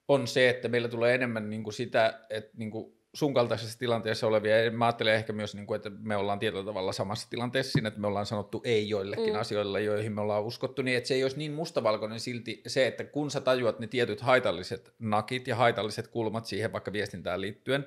on 0.07 0.27
se, 0.27 0.49
että 0.49 0.67
meillä 0.67 0.87
tulee 0.87 1.15
enemmän 1.15 1.49
niin 1.49 1.63
kuin 1.63 1.73
sitä, 1.73 2.19
että 2.29 2.51
niin 2.57 2.71
kuin 2.71 2.93
sun 3.13 3.33
kaltaisessa 3.33 3.79
tilanteessa 3.79 4.27
olevia, 4.27 4.71
mä 4.71 4.85
ajattelen 4.85 5.15
ehkä 5.15 5.33
myös, 5.33 5.55
niin 5.55 5.67
kuin, 5.67 5.75
että 5.75 5.89
me 5.89 6.15
ollaan 6.15 6.39
tietyllä 6.39 6.63
tavalla 6.63 6.93
samassa 6.93 7.29
tilanteessa 7.29 7.71
siinä, 7.71 7.87
että 7.87 7.99
me 7.99 8.07
ollaan 8.07 8.25
sanottu 8.25 8.61
ei 8.63 8.89
joillekin 8.89 9.33
mm. 9.33 9.39
asioille, 9.39 9.81
joihin 9.81 10.11
me 10.11 10.21
ollaan 10.21 10.43
uskottu, 10.43 10.81
niin 10.81 10.97
että 10.97 11.07
se 11.07 11.13
ei 11.13 11.23
olisi 11.23 11.37
niin 11.37 11.51
mustavalkoinen 11.51 12.19
silti 12.19 12.61
se, 12.67 12.87
että 12.87 13.03
kun 13.03 13.31
sä 13.31 13.41
tajuat 13.41 13.79
ne 13.79 13.87
tietyt 13.87 14.21
haitalliset 14.21 14.93
nakit 14.99 15.47
ja 15.47 15.55
haitalliset 15.55 16.07
kulmat 16.07 16.45
siihen 16.45 16.71
vaikka 16.71 16.93
viestintään 16.93 17.41
liittyen, 17.41 17.85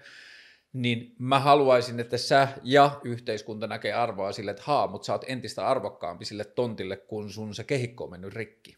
niin 0.74 1.14
mä 1.18 1.38
haluaisin, 1.38 2.00
että 2.00 2.18
sä 2.18 2.48
ja 2.62 3.00
yhteiskunta 3.04 3.66
näkee 3.66 3.92
arvoa 3.92 4.32
sille, 4.32 4.50
että 4.50 4.62
haa, 4.66 4.86
mutta 4.86 5.06
sä 5.06 5.12
oot 5.12 5.24
entistä 5.28 5.66
arvokkaampi 5.66 6.24
sille 6.24 6.44
tontille, 6.44 6.96
kun 6.96 7.30
sun 7.30 7.54
se 7.54 7.64
kehikko 7.64 8.04
on 8.04 8.10
mennyt 8.10 8.34
rikki. 8.34 8.76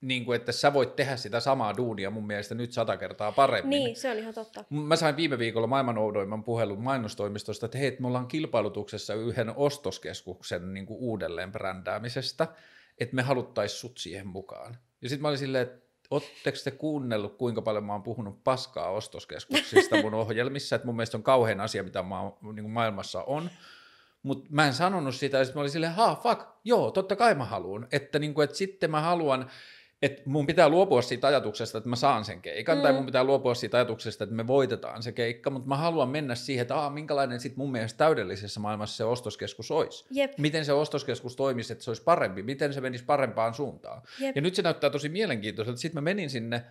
Niin 0.00 0.24
kuin, 0.24 0.36
että 0.36 0.52
sä 0.52 0.72
voit 0.72 0.96
tehdä 0.96 1.16
sitä 1.16 1.40
samaa 1.40 1.76
duunia 1.76 2.10
mun 2.10 2.26
mielestä 2.26 2.54
nyt 2.54 2.72
sata 2.72 2.96
kertaa 2.96 3.32
paremmin. 3.32 3.70
Niin, 3.70 3.96
se 3.96 4.10
on 4.10 4.18
ihan 4.18 4.34
totta. 4.34 4.64
Mä 4.70 4.96
sain 4.96 5.16
viime 5.16 5.38
viikolla 5.38 5.66
maailman 5.66 5.98
oudoimman 5.98 6.44
puhelun 6.44 6.82
mainostoimistosta, 6.82 7.66
että 7.66 7.78
hei, 7.78 7.96
me 8.00 8.06
ollaan 8.06 8.28
kilpailutuksessa 8.28 9.14
yhden 9.14 9.52
ostoskeskuksen 9.56 10.74
niin 10.74 10.86
kuin 10.86 10.98
uudelleen 11.00 11.52
brändäämisestä, 11.52 12.48
että 13.00 13.16
me 13.16 13.22
haluttaisiin 13.22 13.80
sut 13.80 13.98
siihen 13.98 14.26
mukaan. 14.26 14.78
Ja 15.02 15.08
sitten 15.08 15.22
mä 15.22 15.28
olin 15.28 15.38
silleen, 15.38 15.62
että 15.62 15.87
Oletteko 16.10 16.58
te 16.64 16.70
kuunnellut, 16.70 17.36
kuinka 17.36 17.62
paljon 17.62 17.84
mä 17.84 17.92
oon 17.92 18.02
puhunut 18.02 18.44
paskaa 18.44 18.90
ostoskeskuksista 18.90 20.02
mun 20.02 20.14
ohjelmissa, 20.24 20.76
että 20.76 20.86
mun 20.86 20.96
mielestä 20.96 21.16
on 21.16 21.22
kauhean 21.22 21.60
asia, 21.60 21.82
mitä 21.82 22.02
mä, 22.02 22.16
niin 22.42 22.62
kuin 22.62 22.70
maailmassa 22.70 23.22
on. 23.22 23.50
Mutta 24.22 24.46
mä 24.50 24.66
en 24.66 24.74
sanonut 24.74 25.14
sitä, 25.14 25.38
ja 25.38 25.44
sitten 25.44 25.58
mä 25.58 25.60
olin 25.60 25.70
silleen, 25.70 25.94
ha, 25.94 26.20
fuck, 26.22 26.40
joo, 26.64 26.90
totta 26.90 27.16
kai 27.16 27.34
mä 27.34 27.44
haluan. 27.44 27.88
Että, 27.92 28.18
niin 28.18 28.34
kuin, 28.34 28.44
että 28.44 28.56
sitten 28.56 28.90
mä 28.90 29.00
haluan, 29.00 29.50
että 30.02 30.22
mun 30.26 30.46
pitää 30.46 30.68
luopua 30.68 31.02
siitä 31.02 31.26
ajatuksesta, 31.26 31.78
että 31.78 31.90
mä 31.90 31.96
saan 31.96 32.24
sen 32.24 32.42
keikan, 32.42 32.76
mm. 32.76 32.82
tai 32.82 32.92
mun 32.92 33.06
pitää 33.06 33.24
luopua 33.24 33.54
siitä 33.54 33.76
ajatuksesta, 33.76 34.24
että 34.24 34.36
me 34.36 34.46
voitetaan 34.46 35.02
se 35.02 35.12
keikka, 35.12 35.50
mutta 35.50 35.68
mä 35.68 35.76
haluan 35.76 36.08
mennä 36.08 36.34
siihen, 36.34 36.62
että 36.62 36.76
Aa, 36.76 36.90
minkälainen 36.90 37.40
sitten 37.40 37.58
mun 37.58 37.72
mielestä 37.72 37.98
täydellisessä 37.98 38.60
maailmassa 38.60 38.96
se 38.96 39.04
ostoskeskus 39.04 39.70
olisi. 39.70 40.06
Jep. 40.10 40.32
Miten 40.38 40.64
se 40.64 40.72
ostoskeskus 40.72 41.36
toimisi, 41.36 41.72
että 41.72 41.84
se 41.84 41.90
olisi 41.90 42.02
parempi, 42.02 42.42
miten 42.42 42.72
se 42.72 42.80
menisi 42.80 43.04
parempaan 43.04 43.54
suuntaan. 43.54 44.02
Jep. 44.20 44.36
Ja 44.36 44.42
nyt 44.42 44.54
se 44.54 44.62
näyttää 44.62 44.90
tosi 44.90 45.08
mielenkiintoiselta. 45.08 45.80
Sitten 45.80 46.02
mä 46.02 46.04
menin 46.04 46.30
sinne 46.30 46.64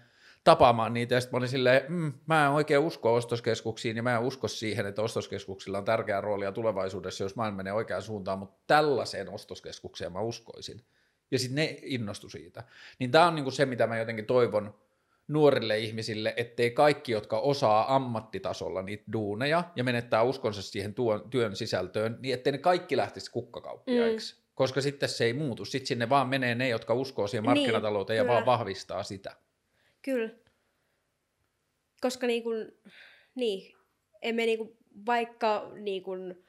tapaamaan 0.44 0.94
niitä, 0.94 1.16
ja 1.16 1.22
sitten 1.22 1.36
mä 1.36 1.38
olin 1.38 1.50
silleen, 1.50 1.82
mm, 1.88 2.14
mä 2.26 2.46
en 2.46 2.52
oikein 2.52 2.80
usko 2.80 3.14
ostoskeskuksiin, 3.14 3.98
ja 3.98 4.04
mä 4.04 4.16
en 4.16 4.22
usko 4.22 4.48
siihen, 4.48 4.86
että 4.86 5.02
ostoskeskuksilla 5.02 5.78
on 5.78 5.86
tärkeä 5.86 6.22
rooli 6.22 6.46
ja 6.46 6.52
tulevaisuudessa, 6.52 7.24
jos 7.24 7.36
maailma 7.36 7.58
menee 7.58 7.74
oikeaan 7.74 8.02
suuntaan, 8.02 8.40
mutta 8.40 8.58
tällaiseen 8.68 9.30
ostoskeskukseen 9.30 10.14
mä 10.14 10.20
uskoisin 10.22 10.82
ja 11.32 11.40
sitten 11.40 11.56
ne 11.56 11.80
innostu 11.84 12.30
siitä. 12.30 12.64
Niin 13.00 13.12
tämä 13.12 13.28
on 13.28 13.36
niinku 13.36 13.52
se, 13.52 13.66
mitä 13.66 13.88
mä 13.88 13.98
jotenkin 13.98 14.26
toivon 14.26 14.76
nuorille 15.28 15.78
ihmisille, 15.80 16.34
ettei 16.38 16.72
kaikki, 16.72 17.12
jotka 17.12 17.40
osaa 17.40 17.96
ammattitasolla 17.96 18.82
niitä 18.82 19.04
duuneja 19.14 19.64
ja 19.76 19.84
menettää 19.84 20.24
uskonsa 20.24 20.62
siihen 20.62 20.94
tuon, 20.94 21.30
työn 21.30 21.56
sisältöön, 21.56 22.18
niin 22.22 22.34
ettei 22.34 22.52
ne 22.52 22.58
kaikki 22.58 22.98
lähtisi 22.98 23.32
kukkakauppiaiksi. 23.32 24.36
Mm. 24.36 24.42
Koska 24.56 24.82
sitten 24.82 25.10
se 25.10 25.26
ei 25.26 25.34
muutu. 25.34 25.66
Sitten 25.66 25.88
sinne 25.88 26.10
vaan 26.10 26.28
menee 26.28 26.56
ne, 26.56 26.70
jotka 26.70 26.94
uskoo 26.94 27.28
siihen 27.28 27.44
niin, 27.44 27.50
markkinatalouteen 27.50 28.18
niin, 28.20 28.28
ja 28.28 28.34
vaan 28.34 28.46
vahvistaa 28.46 29.04
sitä. 29.04 29.36
Kyllä. 30.02 30.30
Koska 32.02 32.28
niin 32.28 32.44
kuin, 32.44 32.72
niin, 33.36 33.76
emme 34.22 34.46
niin 34.46 34.58
kuin, 34.58 34.78
vaikka 35.06 35.72
niin 35.76 36.04
kuin, 36.04 36.46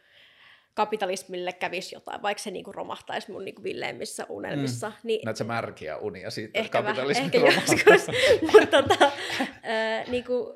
kapitalismille 0.79 1.53
kävisi 1.53 1.95
jotain, 1.95 2.23
vaikka 2.23 2.43
se 2.43 2.51
niinku 2.51 2.73
romahtaisi 2.73 3.33
mun 3.33 3.45
niinku 3.45 3.63
villeimmissä 3.63 4.27
unelmissa. 4.29 4.89
Mm. 4.89 4.95
Niin, 5.03 5.21
Näetkö 5.25 5.45
märkiä 5.45 5.97
unia 5.97 6.31
siitä, 6.31 6.59
ehkä 6.59 6.79
että 6.79 6.89
kapitalismi 6.89 7.25
ehkä 7.25 7.39
joskus, 7.39 8.07
mutta 8.53 8.83
tota, 8.83 9.05
äh, 9.05 10.09
niinku, 10.09 10.55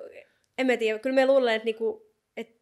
en 0.58 0.66
mä 0.66 0.76
tiedä, 0.76 0.98
kyllä 0.98 1.14
me 1.14 1.26
luulen, 1.26 1.54
että 1.54 1.64
niinku, 1.64 2.12
et, 2.36 2.60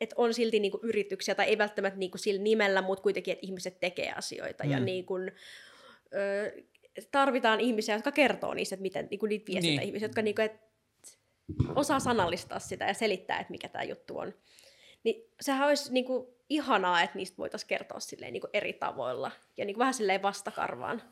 et 0.00 0.14
on 0.16 0.34
silti 0.34 0.60
niinku 0.60 0.80
yrityksiä, 0.82 1.34
tai 1.34 1.46
ei 1.46 1.58
välttämättä 1.58 1.98
niinku 1.98 2.18
sillä 2.18 2.42
nimellä, 2.42 2.82
mutta 2.82 3.02
kuitenkin, 3.02 3.32
että 3.32 3.46
ihmiset 3.46 3.80
tekee 3.80 4.12
asioita, 4.12 4.64
mm. 4.64 4.70
ja 4.70 4.80
niinku, 4.80 5.14
ö, 6.14 6.52
tarvitaan 7.10 7.60
ihmisiä, 7.60 7.94
jotka 7.94 8.12
kertoo 8.12 8.54
niistä, 8.54 8.74
että 8.74 8.82
miten 8.82 9.08
niinku 9.10 9.26
niitä 9.26 9.46
viestintä 9.46 9.80
niin. 9.80 9.88
ihmisiä, 9.88 10.06
jotka 10.06 10.22
niinku, 10.22 10.42
et, 10.42 10.60
osaa 11.74 12.00
sanallistaa 12.00 12.58
sitä 12.58 12.84
ja 12.84 12.94
selittää, 12.94 13.40
että 13.40 13.50
mikä 13.50 13.68
tämä 13.68 13.84
juttu 13.84 14.18
on. 14.18 14.34
Niin 15.04 15.24
sehän 15.40 15.68
olisi 15.68 15.92
niinku, 15.92 16.41
ihanaa, 16.54 17.02
että 17.02 17.18
niistä 17.18 17.38
voitaisiin 17.38 17.68
kertoa 17.68 18.00
silleen 18.00 18.32
niin 18.32 18.40
kuin 18.40 18.50
eri 18.52 18.72
tavoilla 18.72 19.30
ja 19.56 19.64
niin 19.64 19.74
kuin 19.74 19.78
vähän 19.78 19.94
silleen 19.94 20.22
vastakarvaan. 20.22 21.02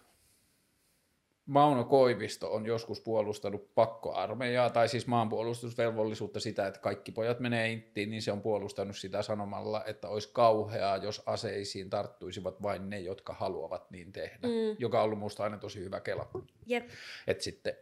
Mauno 1.46 1.84
Koivisto 1.84 2.52
on 2.52 2.66
joskus 2.66 3.00
puolustanut 3.00 3.74
pakkoarmeijaa, 3.74 4.70
tai 4.70 4.88
siis 4.88 5.06
maanpuolustusvelvollisuutta 5.06 6.40
sitä, 6.40 6.66
että 6.66 6.80
kaikki 6.80 7.12
pojat 7.12 7.40
menee 7.40 7.72
inttiin, 7.72 8.10
niin 8.10 8.22
se 8.22 8.32
on 8.32 8.42
puolustanut 8.42 8.96
sitä 8.96 9.22
sanomalla, 9.22 9.84
että 9.84 10.08
olisi 10.08 10.30
kauheaa, 10.32 10.96
jos 10.96 11.22
aseisiin 11.26 11.90
tarttuisivat 11.90 12.62
vain 12.62 12.90
ne, 12.90 13.00
jotka 13.00 13.32
haluavat 13.32 13.90
niin 13.90 14.12
tehdä, 14.12 14.48
mm. 14.48 14.76
joka 14.78 14.98
on 14.98 15.04
ollut 15.04 15.18
minusta 15.18 15.44
aina 15.44 15.58
tosi 15.58 15.80
hyvä 15.80 16.00
kela. 16.00 16.30
Jep. 16.66 16.88
Et 17.26 17.40
sitten, 17.40 17.74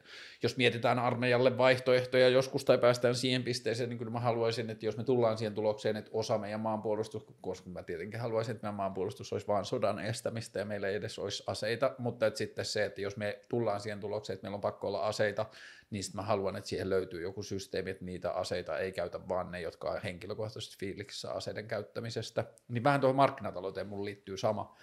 jos 0.43 0.57
mietitään 0.57 0.99
armeijalle 0.99 1.59
vaihtoehtoja 1.59 2.29
joskus 2.29 2.65
tai 2.65 2.79
päästään 2.79 3.15
siihen 3.15 3.43
pisteeseen, 3.43 3.89
niin 3.89 3.99
kyllä 3.99 4.13
mä 4.13 4.21
haluaisin, 4.21 4.71
että 4.71 4.87
jos 4.87 4.97
me 4.97 5.05
tullaan 5.05 5.39
siihen 5.39 5.55
tulokseen, 5.55 5.97
että 5.97 6.11
osa 6.15 6.39
meidän 6.39 6.61
maanpuolustus, 6.61 7.27
koska 7.41 7.71
mä 7.71 7.83
tietenkin 7.83 8.21
haluaisin, 8.21 8.53
että 8.53 8.67
meidän 8.67 8.75
maanpuolustus 8.75 9.33
olisi 9.33 9.47
vain 9.47 9.65
sodan 9.65 9.99
estämistä 9.99 10.59
ja 10.59 10.65
meillä 10.65 10.89
ei 10.89 10.95
edes 10.95 11.19
olisi 11.19 11.43
aseita, 11.47 11.95
mutta 11.99 12.27
että 12.27 12.39
sitten 12.39 12.65
se, 12.65 12.85
että 12.85 13.01
jos 13.01 13.17
me 13.17 13.41
tullaan 13.49 13.81
siihen 13.81 14.01
tulokseen, 14.01 14.35
että 14.35 14.45
meillä 14.45 14.55
on 14.55 14.61
pakko 14.61 14.87
olla 14.87 15.07
aseita, 15.07 15.47
niin 15.91 16.05
sitten 16.05 16.21
mä 16.21 16.27
haluan, 16.27 16.57
että 16.57 16.69
siihen 16.69 16.91
löytyy 16.91 17.23
joku 17.23 17.43
systeemi, 17.43 17.91
että 17.91 18.05
niitä 18.05 18.33
aseita 18.33 18.79
ei 18.79 18.93
käytä 18.93 19.29
vaan 19.29 19.51
ne, 19.51 19.61
jotka 19.61 19.91
on 19.91 20.03
henkilökohtaisesti 20.03 20.77
fiiliksissä 20.79 21.33
aseiden 21.33 21.69
käyttämisestä. 21.69 22.45
Niin 22.69 22.85
vähän 22.85 23.01
tuohon 23.01 23.17
markkinatalouteen 23.17 23.87
mun 23.87 24.05
liittyy 24.05 24.37
sama. 24.37 24.77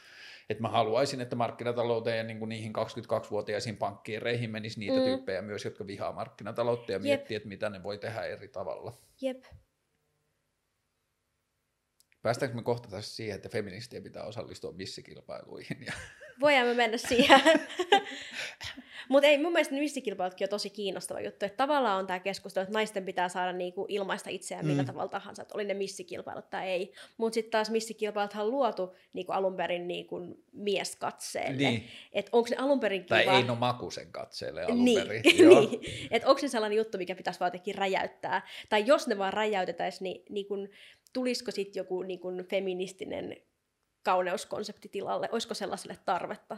Että 0.49 0.61
mä 0.61 0.69
haluaisin, 0.69 1.21
että 1.21 1.35
markkinatalouteen 1.35 2.17
ja 2.17 2.23
niin 2.23 2.39
kuin 2.39 2.49
niihin 2.49 2.73
22-vuotiaisiin 2.75 3.77
pankkiireihin 3.77 4.49
menisi 4.49 4.79
niitä 4.79 4.97
mm. 4.97 5.03
tyyppejä 5.03 5.41
myös, 5.41 5.65
jotka 5.65 5.87
vihaa 5.87 6.11
markkinataloutta 6.11 6.91
ja 6.91 6.95
Jep. 6.95 7.03
miettii, 7.03 7.37
että 7.37 7.49
mitä 7.49 7.69
ne 7.69 7.83
voi 7.83 7.97
tehdä 7.97 8.23
eri 8.23 8.47
tavalla. 8.47 8.93
Jep. 9.21 9.43
Päästäänkö 12.21 12.55
me 12.55 12.63
kohta 12.63 12.89
tässä 12.89 13.15
siihen, 13.15 13.35
että 13.35 13.49
feministien 13.49 14.03
pitää 14.03 14.23
osallistua 14.23 14.71
missikilpailuihin? 14.71 15.85
Ja... 15.85 15.93
Voidaan 16.40 16.68
me 16.68 16.74
mennä 16.74 16.98
siihen. 16.98 17.41
Mutta 19.10 19.28
ei, 19.28 19.38
mun 19.38 19.52
mielestä 19.52 19.76
missikilpailutkin 19.76 20.45
on 20.45 20.49
tosi 20.49 20.70
kiinnostava 20.70 21.22
juttu, 21.22 21.45
että 21.45 21.57
tavallaan 21.57 21.99
on 21.99 22.07
tämä 22.07 22.20
keskustelu, 22.20 22.64
että 22.64 22.74
naisten 22.74 23.06
pitää 23.06 23.30
saada 23.30 23.53
niinku 23.53 23.86
ilmaista 23.90 24.30
itseään 24.30 24.66
millä 24.66 24.82
mm. 24.82 24.88
tavalla 24.88 25.07
tahansa, 25.07 25.41
että 25.41 25.56
oli 25.56 25.66
ne 25.66 25.74
missikilpailut 25.74 26.49
tai 26.49 26.70
ei. 26.70 26.94
Mutta 27.18 27.34
sitten 27.34 27.52
taas 27.52 27.70
missikilpailuthan 27.70 28.45
on 28.45 28.52
luotu 28.52 28.95
niinku 29.14 29.32
alun 29.32 29.56
perin 29.56 29.88
niinku 29.88 30.20
mieskatseelle. 30.53 31.70
Niin. 31.70 31.88
Että 32.14 32.30
onko 32.34 32.48
se 32.48 32.56
alun 32.56 32.80
perin 32.80 33.06
kiva... 33.06 33.24
Tai 33.24 33.36
ei 33.36 33.44
no 33.44 33.56
Makusen 33.56 34.12
katseelle 34.12 34.64
alun 34.64 34.86
niin. 34.86 35.02
perin. 35.02 35.24
niin. 35.49 35.82
Että 36.12 36.30
onko 36.30 36.41
se 36.41 36.48
sellainen 36.48 36.78
juttu, 36.78 36.98
mikä 36.98 37.16
pitäisi 37.16 37.40
vaan 37.40 37.48
jotenkin 37.48 37.76
räjäyttää. 37.76 38.48
Tai 38.70 38.84
jos 38.86 39.07
ne 39.07 39.18
vaan 39.18 39.34
räjäytetäisiin, 39.34 40.03
niin, 40.03 40.24
niin 40.30 40.45
kun, 40.45 40.70
tulisiko 41.14 41.52
sitten 41.52 41.80
joku 41.80 42.03
niin 42.03 42.20
kun 42.20 42.45
feministinen 42.49 43.36
kauneuskonsepti 44.06 44.90
tilalle? 44.90 45.30
Olisiko 45.32 45.53
sellaiselle 45.53 45.98
tarvetta? 46.06 46.57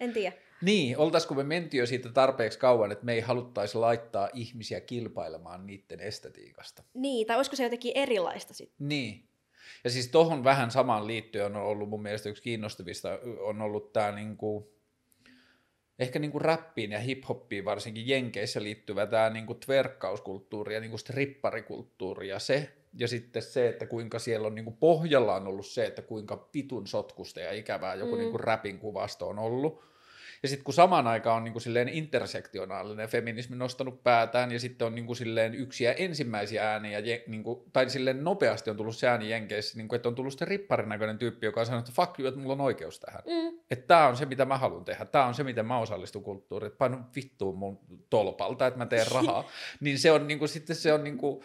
En 0.00 0.12
tiedä. 0.12 0.36
Niin, 0.62 0.98
oltaisiko 0.98 1.34
me 1.34 1.42
menty 1.42 1.76
jo 1.76 1.86
siitä 1.86 2.08
tarpeeksi 2.08 2.58
kauan, 2.58 2.92
että 2.92 3.04
me 3.04 3.12
ei 3.12 3.20
haluttaisi 3.20 3.78
laittaa 3.78 4.28
ihmisiä 4.34 4.80
kilpailemaan 4.80 5.66
niiden 5.66 6.00
estetiikasta. 6.00 6.82
Niin, 6.94 7.26
tai 7.26 7.36
olisiko 7.36 7.56
se 7.56 7.62
jotenkin 7.62 7.92
erilaista 7.94 8.54
sitten? 8.54 8.88
Niin. 8.88 9.28
Ja 9.84 9.90
siis 9.90 10.08
tohon 10.08 10.44
vähän 10.44 10.70
samaan 10.70 11.06
liittyen 11.06 11.56
on 11.56 11.56
ollut 11.56 11.88
mun 11.88 12.02
mielestä 12.02 12.28
yksi 12.28 12.42
kiinnostavista, 12.42 13.18
on 13.40 13.62
ollut 13.62 13.92
tämä 13.92 14.12
niinku, 14.12 14.72
ehkä 15.98 16.18
niinku 16.18 16.38
rappiin 16.38 16.92
ja 16.92 16.98
hiphoppiin 16.98 17.64
varsinkin 17.64 18.08
Jenkeissä 18.08 18.62
liittyvä 18.62 19.06
tämä 19.06 19.30
niinku 19.30 19.54
tverkkauskulttuuri 19.54 20.74
ja 20.74 20.80
niinku 20.80 20.98
stripparikulttuuri 20.98 22.28
ja 22.28 22.38
se, 22.38 22.76
ja 22.98 23.08
sitten 23.08 23.42
se, 23.42 23.68
että 23.68 23.86
kuinka 23.86 24.18
siellä 24.18 24.46
on 24.46 24.54
niinku 24.54 24.70
pohjalla 24.70 25.34
on 25.34 25.46
ollut 25.46 25.66
se, 25.66 25.86
että 25.86 26.02
kuinka 26.02 26.36
pitun 26.36 26.86
sotkusta 26.86 27.40
ja 27.40 27.52
ikävää 27.52 27.94
joku 27.94 28.12
mm. 28.12 28.18
niinku 28.18 28.38
rapin 28.38 28.78
kuvasto 28.78 29.28
on 29.28 29.38
ollut 29.38 29.82
ja 30.42 30.48
sitten 30.48 30.64
kun 30.64 30.74
samaan 30.74 31.06
aikaan 31.06 31.36
on 31.36 31.44
niin 31.44 31.52
kuin 31.52 31.62
silleen 31.62 31.88
intersektionaalinen 31.88 33.08
feminismi 33.08 33.56
nostanut 33.56 34.02
päätään 34.02 34.52
ja 34.52 34.60
sitten 34.60 34.86
on 34.86 34.94
niin 34.94 35.06
kuin 35.06 35.16
silleen 35.16 35.54
yksiä 35.54 35.92
ensimmäisiä 35.92 36.70
ääniä, 36.70 36.98
niin 37.26 37.42
kuin, 37.42 37.60
tai 37.72 37.90
silleen 37.90 38.24
nopeasti 38.24 38.70
on 38.70 38.76
tullut 38.76 38.96
se 38.96 39.08
ääni 39.08 39.30
Jenkeissä, 39.30 39.78
niin 39.78 39.88
kuin, 39.88 39.96
että 39.96 40.08
on 40.08 40.14
tullut 40.14 40.32
sitten 40.32 40.48
ripparin 40.48 40.88
näköinen 40.88 41.18
tyyppi, 41.18 41.46
joka 41.46 41.60
on 41.60 41.66
sanonut, 41.66 41.88
että 41.88 42.02
fuck 42.02 42.18
you, 42.18 42.28
että 42.28 42.40
mulla 42.40 42.52
on 42.52 42.60
oikeus 42.60 43.00
tähän. 43.00 43.22
Mm. 43.26 43.58
Että 43.70 43.86
tämä 43.86 44.06
on 44.06 44.16
se, 44.16 44.26
mitä 44.26 44.44
mä 44.44 44.58
haluan 44.58 44.84
tehdä. 44.84 45.04
Tämä 45.04 45.26
on 45.26 45.34
se, 45.34 45.44
miten 45.44 45.66
mä 45.66 45.78
osallistun 45.78 46.22
kulttuuriin. 46.22 46.66
Että 46.66 46.78
painu 46.78 46.96
vittuun 47.16 47.58
mun 47.58 47.78
tolpalta, 48.10 48.66
että 48.66 48.78
mä 48.78 48.86
teen 48.86 49.06
rahaa. 49.12 49.44
niin 49.80 49.98
se 49.98 50.12
on 50.12 50.26
niin 50.26 50.38
kuin, 50.38 50.48
sitten 50.48 50.76
se 50.76 50.92
on 50.92 51.04
niin 51.04 51.18
kuin, 51.18 51.42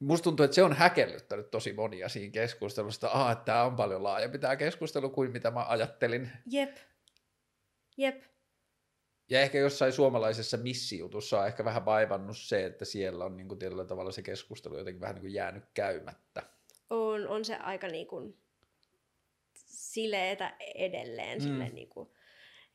Musta 0.00 0.24
tuntuu, 0.24 0.44
että 0.44 0.54
se 0.54 0.62
on 0.62 0.72
häkellyttänyt 0.72 1.50
tosi 1.50 1.72
monia 1.72 2.08
siinä 2.08 2.32
keskustelusta, 2.32 3.32
että 3.32 3.44
tämä 3.44 3.64
on 3.64 3.76
paljon 3.76 4.02
laajempi 4.02 4.38
tämä 4.38 4.56
keskustelu 4.56 5.10
kuin 5.10 5.30
mitä 5.30 5.50
mä 5.50 5.66
ajattelin. 5.68 6.30
Jep. 6.50 6.76
Jep. 7.96 8.22
Ja 9.30 9.40
ehkä 9.40 9.58
jossain 9.58 9.92
suomalaisessa 9.92 10.56
missijutussa 10.56 11.40
on 11.40 11.46
ehkä 11.46 11.64
vähän 11.64 11.84
vaivannut 11.84 12.38
se, 12.38 12.66
että 12.66 12.84
siellä 12.84 13.24
on 13.24 13.36
niin 13.36 13.48
kuin 13.48 13.58
tietyllä 13.58 13.84
tavalla 13.84 14.12
se 14.12 14.22
keskustelu 14.22 14.78
jotenkin 14.78 15.00
vähän 15.00 15.14
niin 15.14 15.22
kuin 15.22 15.34
jäänyt 15.34 15.64
käymättä. 15.74 16.42
On, 16.90 17.28
on 17.28 17.44
se 17.44 17.56
aika 17.56 17.88
niin 17.88 18.06
kuin 18.06 18.36
sileetä 19.54 20.56
edelleen. 20.74 21.42
Mm. 21.42 21.74
Niin 21.74 21.88
kuin, 21.88 22.08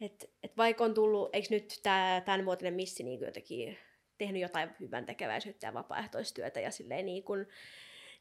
et, 0.01 0.31
et 0.43 0.57
vaikka 0.57 0.83
on 0.83 0.93
tullut, 0.93 1.29
eikö 1.33 1.47
nyt 1.51 1.79
tämä 1.83 2.21
tämänvuotinen 2.25 2.73
missi 2.73 3.03
niin 3.03 3.21
jotenkin 3.21 3.77
tehnyt 4.17 4.41
jotain 4.41 4.69
hyvän 4.79 5.05
tekeväisyyttä 5.05 5.67
ja 5.67 5.73
vapaaehtoistyötä 5.73 6.59
ja 6.59 6.71
silleen 6.71 7.05
niin 7.05 7.23
kuin, 7.23 7.47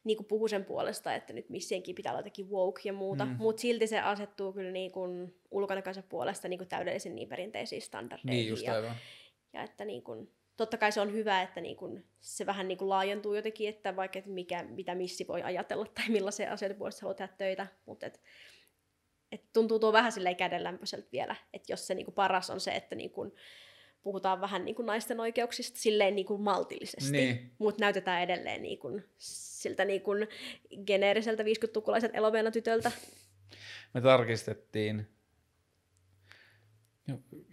niin 0.05 0.16
kuin 0.16 0.27
puhu 0.27 0.49
sen 0.49 0.65
puolesta, 0.65 1.15
että 1.15 1.33
nyt 1.33 1.49
missienkin 1.49 1.95
pitää 1.95 2.12
olla 2.12 2.19
jotenkin 2.19 2.51
woke 2.51 2.81
ja 2.85 2.93
muuta, 2.93 3.25
mm. 3.25 3.37
mutta 3.39 3.61
silti 3.61 3.87
se 3.87 4.01
asettuu 4.01 4.53
kyllä 4.53 4.71
niin 4.71 4.93
kuin 4.93 5.35
ulkonäkönsä 5.51 6.03
puolesta 6.03 6.49
niin 6.49 6.59
kuin 6.59 6.69
täydellisen 6.69 7.15
niin 7.15 7.29
perinteisiin 7.29 7.83
standardeihin. 7.83 8.41
Niin, 8.41 8.49
just 8.49 8.69
aivan. 8.69 8.85
Ja, 8.85 8.95
ja 9.53 9.62
että 9.62 9.85
niin 9.85 10.03
kuin, 10.03 10.31
totta 10.57 10.77
kai 10.77 10.93
se 10.93 11.01
on 11.01 11.12
hyvä, 11.12 11.43
että 11.43 11.61
niin 11.61 11.77
kuin 11.77 12.05
se 12.21 12.47
vähän 12.47 12.69
niin 12.69 12.79
kuin 12.79 12.89
laajentuu 12.89 13.35
jotenkin, 13.35 13.69
että 13.69 13.97
vaikka 13.97 14.19
että 14.19 14.31
mikä, 14.31 14.62
mitä 14.62 14.95
missi 14.95 15.27
voi 15.29 15.43
ajatella 15.43 15.87
tai 15.95 16.09
millaisia 16.09 16.53
asioita 16.53 16.79
puolesta 16.79 17.01
haluaa 17.03 17.15
tehdä 17.15 17.33
töitä, 17.39 17.66
mutta 17.87 18.07
et, 18.07 18.21
et 19.33 19.43
tuntuu 19.53 19.79
tuo 19.79 19.93
vähän 19.93 20.12
silleen 20.12 20.37
kädenlämpöiseltä 20.37 21.09
vielä, 21.12 21.37
että 21.53 21.73
jos 21.73 21.87
se 21.87 21.95
niin 21.95 22.05
kuin 22.05 22.15
paras 22.15 22.51
on 22.51 22.61
se, 22.61 22.71
että 22.71 22.95
niin 22.95 23.11
kuin, 23.11 23.33
puhutaan 24.05 24.40
vähän 24.40 24.64
niin 24.64 24.74
kuin 24.74 24.86
naisten 24.86 25.20
oikeuksista 25.20 25.78
silleen 25.78 26.16
niin 26.16 26.26
kuin 26.26 26.43
maltillisesti, 26.43 27.12
niin. 27.12 27.51
mutta 27.59 27.81
näytetään 27.81 28.22
edelleen 28.22 28.62
niin 28.62 28.78
kuin 28.78 29.05
siltä 29.18 29.85
niin 29.85 30.02
kuin 30.02 30.28
geneeriseltä 30.86 31.43
50-tukulaiset 31.43 32.10
eloveena 32.14 32.51
tytöltä. 32.51 32.93
Me 33.94 34.01
tarkistettiin 34.01 35.06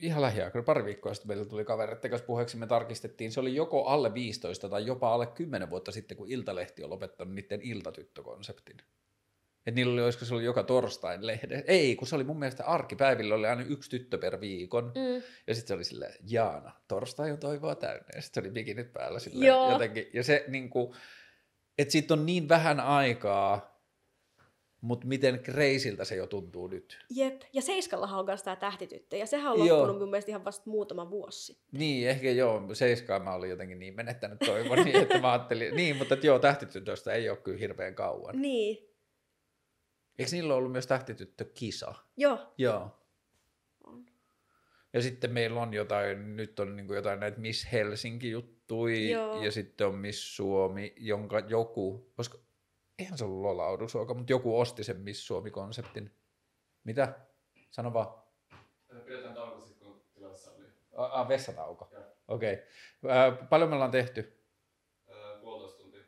ihan 0.01 0.21
lähiaikoina, 0.21 0.65
pari 0.65 0.85
viikkoa 0.85 1.13
sitten 1.13 1.27
meillä 1.27 1.45
tuli 1.45 1.65
kavereiden 1.65 2.11
kanssa 2.11 2.25
puheeksi, 2.25 2.57
me 2.57 2.67
tarkistettiin, 2.67 3.31
se 3.31 3.39
oli 3.39 3.55
joko 3.55 3.85
alle 3.85 4.13
15 4.13 4.69
tai 4.69 4.85
jopa 4.85 5.13
alle 5.13 5.27
10 5.27 5.69
vuotta 5.69 5.91
sitten, 5.91 6.17
kun 6.17 6.31
Iltalehti 6.31 6.83
on 6.83 6.89
lopettanut 6.89 7.33
niiden 7.33 7.61
iltatyttökonseptin. 7.61 8.77
Että 9.65 9.75
niillä 9.75 9.93
oli, 9.93 10.03
olisiko 10.03 10.25
se 10.25 10.35
oli 10.35 10.43
joka 10.43 10.63
torstain 10.63 11.27
lehde. 11.27 11.63
Ei, 11.67 11.95
kun 11.95 12.07
se 12.07 12.15
oli 12.15 12.23
mun 12.23 12.39
mielestä 12.39 12.65
arkipäivillä 12.65 13.35
oli 13.35 13.47
aina 13.47 13.61
yksi 13.61 13.89
tyttö 13.89 14.17
per 14.17 14.41
viikon. 14.41 14.83
Mm. 14.83 15.23
Ja 15.47 15.55
sitten 15.55 15.67
se 15.67 15.73
oli 15.73 15.83
silleen, 15.83 16.13
Jaana, 16.27 16.71
torstai 16.87 17.31
on 17.31 17.37
toivoa 17.37 17.75
täynnä. 17.75 18.05
Ja 18.15 18.21
sitten 18.21 18.43
se 18.43 18.47
oli 18.47 18.53
bikinit 18.53 18.93
päällä 18.93 19.19
silleen 19.19 19.47
Joo. 19.47 19.71
jotenkin. 19.71 20.09
Ja 20.13 20.23
se 20.23 20.45
niinku, 20.47 20.95
että 21.77 21.91
siitä 21.91 22.13
on 22.13 22.25
niin 22.25 22.49
vähän 22.49 22.79
aikaa, 22.79 23.71
mutta 24.81 25.07
miten 25.07 25.39
kreisiltä 25.39 26.05
se 26.05 26.15
jo 26.15 26.27
tuntuu 26.27 26.67
nyt. 26.67 26.99
Jep, 27.09 27.41
ja 27.53 27.61
Seiskallahan 27.61 28.19
on 28.19 28.25
myös 28.25 28.43
tämä 28.43 28.55
tähtityttö, 28.55 29.17
ja 29.17 29.25
sehän 29.25 29.51
on 29.51 29.59
loppunut 29.59 29.87
joo. 29.87 29.99
mun 29.99 30.09
mielestä 30.09 30.31
ihan 30.31 30.45
vasta 30.45 30.69
muutama 30.69 31.09
vuosi 31.09 31.45
sitten. 31.45 31.79
Niin, 31.79 32.09
ehkä 32.09 32.31
joo, 32.31 32.73
Seiskaa 32.73 33.19
mä 33.19 33.33
olin 33.33 33.49
jotenkin 33.49 33.79
niin 33.79 33.95
menettänyt 33.95 34.39
toivon, 34.39 34.85
niin 34.85 34.95
että 34.95 35.19
mä 35.19 35.31
ajattelin, 35.31 35.75
niin, 35.77 35.95
mutta 35.95 36.13
että 36.13 36.27
joo, 36.27 36.39
tähtitytöstä 36.39 37.13
ei 37.13 37.29
ole 37.29 37.37
kyllä 37.37 37.57
hirveän 37.57 37.95
kauan. 37.95 38.41
Niin, 38.41 38.90
Eikö 40.21 40.31
niillä 40.31 40.55
ollut 40.55 40.71
myös 40.71 40.87
tähtityttö-kisa? 40.87 41.95
Joo. 42.17 42.53
Joo. 42.57 42.97
On. 43.83 44.05
Ja 44.93 45.01
sitten 45.01 45.31
meillä 45.31 45.61
on 45.61 45.73
jotain, 45.73 46.35
nyt 46.35 46.59
on 46.59 46.75
niin 46.75 46.93
jotain 46.93 47.19
näitä 47.19 47.39
Miss 47.39 47.67
Helsinki-juttui, 47.71 49.11
Joo. 49.11 49.43
ja 49.43 49.51
sitten 49.51 49.87
on 49.87 49.95
Miss 49.95 50.35
Suomi, 50.35 50.93
jonka 50.97 51.39
joku, 51.39 52.11
koska 52.15 52.37
eihän 52.99 53.17
se 53.17 53.25
ollut 53.25 53.41
Lola 53.41 53.67
Odusuoka, 53.67 54.13
mutta 54.13 54.33
joku 54.33 54.59
osti 54.59 54.83
sen 54.83 54.99
Miss 54.99 55.27
Suomi-konseptin. 55.27 56.11
Mitä? 56.83 57.19
Sano 57.71 57.93
vaan. 57.93 58.07
Pidetään 59.05 59.33
tauko 59.33 59.61
sitten, 59.61 59.87
kun 59.87 60.03
tilassa 60.13 60.51
oli. 60.51 60.65
Ah, 60.95 61.27
vessatauko. 61.27 61.91
Okei. 62.27 62.53
Okay. 62.53 63.17
Äh, 63.17 63.49
paljon 63.49 63.69
me 63.69 63.75
ollaan 63.75 63.91
tehty? 63.91 64.45
Äh, 65.09 65.41
puolitoista 65.41 65.81
tuntia. 65.81 66.01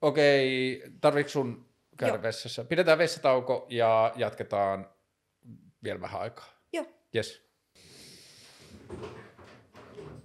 Okei, 0.00 0.76
okay. 0.76 0.92
tarvitsetko 1.00 1.32
sun 1.32 1.71
käydä 2.02 2.16
Joo. 2.16 2.22
vessassa. 2.22 2.64
Pidetään 2.64 2.98
vessatauko 2.98 3.66
ja 3.70 4.12
jatketaan 4.16 4.90
vielä 5.84 6.00
vähän 6.00 6.20
aikaa. 6.20 6.48
Joo. 6.72 6.86
Yes. 7.14 7.48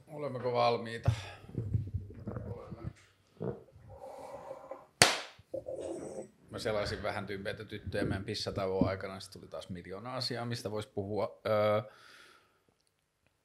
Olemmeko 0.07 0.53
valmiita? 0.53 1.11
Mä 6.49 6.59
selasin 6.59 7.03
vähän 7.03 7.25
tympeitä 7.25 7.65
tyttöjä 7.65 8.05
meidän 8.05 8.25
pissatauon 8.25 8.89
aikana, 8.89 9.19
sitten 9.19 9.41
tuli 9.41 9.49
taas 9.49 9.69
miljoona 9.69 10.15
asiaa, 10.15 10.45
mistä 10.45 10.71
voisi 10.71 10.89
puhua. 10.89 11.41
Öö, 11.47 11.81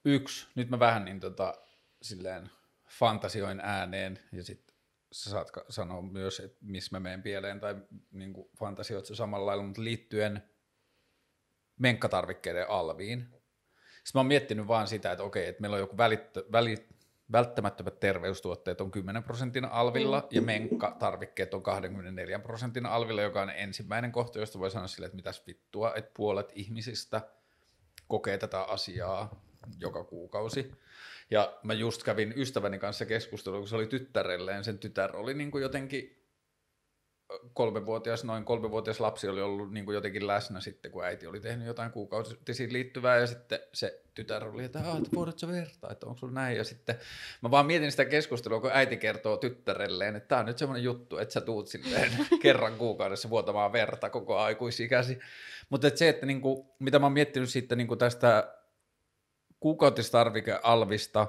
yksi, 0.04 0.48
nyt 0.54 0.70
mä 0.70 0.78
vähän 0.78 1.04
niin 1.04 1.20
tota, 1.20 1.54
silleen 2.02 2.50
fantasioin 2.88 3.60
ääneen, 3.60 4.18
ja 4.32 4.44
sitten 4.44 4.71
sä 5.12 5.30
saat 5.30 5.50
sanoa 5.68 6.02
myös, 6.02 6.40
että 6.40 6.58
missä 6.60 6.96
mä 6.96 7.00
menen 7.00 7.22
pieleen, 7.22 7.60
tai 7.60 7.76
niin 8.10 8.34
fantasioit 8.58 9.06
se 9.06 9.14
samalla 9.14 9.46
lailla, 9.46 9.64
mutta 9.64 9.84
liittyen 9.84 10.42
menkkatarvikkeiden 11.78 12.70
alviin. 12.70 13.20
Sitten 13.20 14.10
mä 14.14 14.20
oon 14.20 14.26
miettinyt 14.26 14.68
vaan 14.68 14.86
sitä, 14.86 15.12
että 15.12 15.24
okei, 15.24 15.48
että 15.48 15.60
meillä 15.60 15.74
on 15.74 15.80
joku 15.80 15.96
välittö, 15.96 16.44
väli, 16.52 16.88
välttämättömät 17.32 18.00
terveystuotteet 18.00 18.80
on 18.80 18.90
10 18.90 19.22
prosentin 19.22 19.64
alvilla 19.64 20.20
mm. 20.20 20.26
ja 20.30 20.42
menkkatarvikkeet 20.42 21.54
on 21.54 21.62
24 21.62 22.38
prosentin 22.38 22.86
alvilla, 22.86 23.22
joka 23.22 23.42
on 23.42 23.50
ensimmäinen 23.50 24.12
kohta, 24.12 24.38
josta 24.38 24.58
voi 24.58 24.70
sanoa 24.70 24.88
sille, 24.88 25.06
että 25.06 25.16
mitäs 25.16 25.46
vittua, 25.46 25.94
että 25.94 26.10
puolet 26.16 26.52
ihmisistä 26.54 27.20
kokee 28.08 28.38
tätä 28.38 28.62
asiaa 28.62 29.42
joka 29.78 30.04
kuukausi. 30.04 30.72
Ja 31.32 31.58
mä 31.62 31.72
just 31.72 32.02
kävin 32.02 32.34
ystäväni 32.36 32.78
kanssa 32.78 33.06
keskustelua, 33.06 33.58
kun 33.58 33.68
se 33.68 33.76
oli 33.76 33.86
tyttärelleen. 33.86 34.64
Sen 34.64 34.78
tytär 34.78 35.16
oli 35.16 35.34
niin 35.34 35.50
kuin 35.50 35.62
jotenkin 35.62 36.18
kolmevuotias, 37.52 38.24
noin 38.24 38.44
kolmevuotias 38.44 39.00
lapsi 39.00 39.28
oli 39.28 39.40
ollut 39.40 39.72
niin 39.72 39.84
kuin 39.84 39.94
jotenkin 39.94 40.26
läsnä 40.26 40.60
sitten, 40.60 40.90
kun 40.92 41.04
äiti 41.04 41.26
oli 41.26 41.40
tehnyt 41.40 41.66
jotain 41.66 41.92
kuukautisiin 41.92 42.72
liittyvää. 42.72 43.16
Ja 43.16 43.26
sitten 43.26 43.58
se 43.74 44.02
tytär 44.14 44.48
oli, 44.48 44.64
että, 44.64 44.78
että 44.78 45.16
voidat 45.16 45.38
sä 45.38 45.48
vertaa, 45.48 45.90
että 45.90 46.06
onko 46.06 46.18
sulla 46.18 46.32
näin? 46.32 46.56
Ja 46.56 46.64
sitten 46.64 46.98
mä 47.42 47.50
vaan 47.50 47.66
mietin 47.66 47.90
sitä 47.90 48.04
keskustelua, 48.04 48.60
kun 48.60 48.70
äiti 48.74 48.96
kertoo 48.96 49.36
tyttärelleen, 49.36 50.16
että 50.16 50.28
tämä 50.28 50.40
on 50.40 50.46
nyt 50.46 50.58
semmoinen 50.58 50.84
juttu, 50.84 51.18
että 51.18 51.32
sä 51.32 51.40
tuut 51.40 51.68
silleen 51.68 52.12
kerran 52.42 52.74
kuukaudessa 52.74 53.30
vuotamaan 53.30 53.72
verta 53.72 54.10
koko 54.10 54.38
aikuisikäsi, 54.38 55.18
mutta 55.70 55.86
että 55.86 55.98
se, 55.98 56.08
että 56.08 56.26
niin 56.26 56.40
kuin, 56.40 56.66
mitä 56.78 56.98
mä 56.98 57.06
oon 57.06 57.12
miettinyt 57.12 57.48
sitten 57.48 57.78
niin 57.78 57.88
kuin 57.88 57.98
tästä 57.98 58.61
kuukautistarvikealvista, 59.62 61.26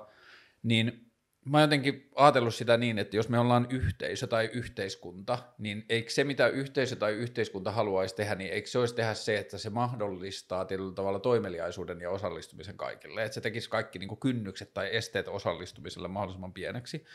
niin 0.63 1.02
mä 1.45 1.57
oon 1.57 1.61
jotenkin 1.61 2.09
ajatellut 2.15 2.55
sitä 2.55 2.77
niin, 2.77 2.99
että 2.99 3.15
jos 3.15 3.29
me 3.29 3.39
ollaan 3.39 3.67
yhteisö 3.69 4.27
tai 4.27 4.49
yhteiskunta, 4.53 5.37
niin 5.57 5.85
eikö 5.89 6.09
se, 6.09 6.23
mitä 6.23 6.47
yhteisö 6.47 6.95
tai 6.95 7.13
yhteiskunta 7.13 7.71
haluaisi 7.71 8.15
tehdä, 8.15 8.35
niin 8.35 8.53
eikö 8.53 8.67
se 8.67 8.79
olisi 8.79 8.95
tehdä 8.95 9.13
se, 9.13 9.37
että 9.37 9.57
se 9.57 9.69
mahdollistaa 9.69 10.65
tietyllä 10.65 10.93
tavalla 10.93 11.19
toimeliaisuuden 11.19 12.01
ja 12.01 12.09
osallistumisen 12.09 12.77
kaikille, 12.77 13.23
että 13.23 13.33
se 13.33 13.41
tekisi 13.41 13.69
kaikki 13.69 13.99
niin 13.99 14.07
kuin 14.07 14.19
kynnykset 14.19 14.73
tai 14.73 14.95
esteet 14.95 15.27
osallistumiselle 15.27 16.07
mahdollisimman 16.07 16.53
pieneksi. 16.53 17.05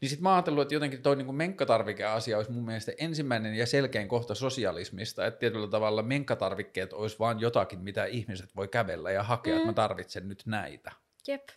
Niin 0.00 0.08
sitten 0.08 0.22
mä 0.22 0.28
oon 0.28 0.36
ajatellut, 0.36 0.62
että 0.62 0.74
jotenkin 0.74 1.02
toi 1.02 1.16
niin 1.16 1.34
menkkatarvikeasia 1.34 2.36
olisi 2.36 2.52
mun 2.52 2.64
mielestä 2.64 2.92
ensimmäinen 2.98 3.54
ja 3.54 3.66
selkein 3.66 4.08
kohta 4.08 4.34
sosialismista, 4.34 5.26
että 5.26 5.40
tietyllä 5.40 5.68
tavalla 5.68 6.02
menkkatarvikkeet 6.02 6.92
olisi 6.92 7.18
vaan 7.18 7.40
jotakin, 7.40 7.80
mitä 7.80 8.04
ihmiset 8.04 8.56
voi 8.56 8.68
kävellä 8.68 9.10
ja 9.10 9.22
hakea, 9.22 9.54
mm. 9.54 9.56
että 9.56 9.68
mä 9.68 9.72
tarvitsen 9.72 10.28
nyt 10.28 10.42
näitä. 10.46 10.92
Jep. 11.28 11.48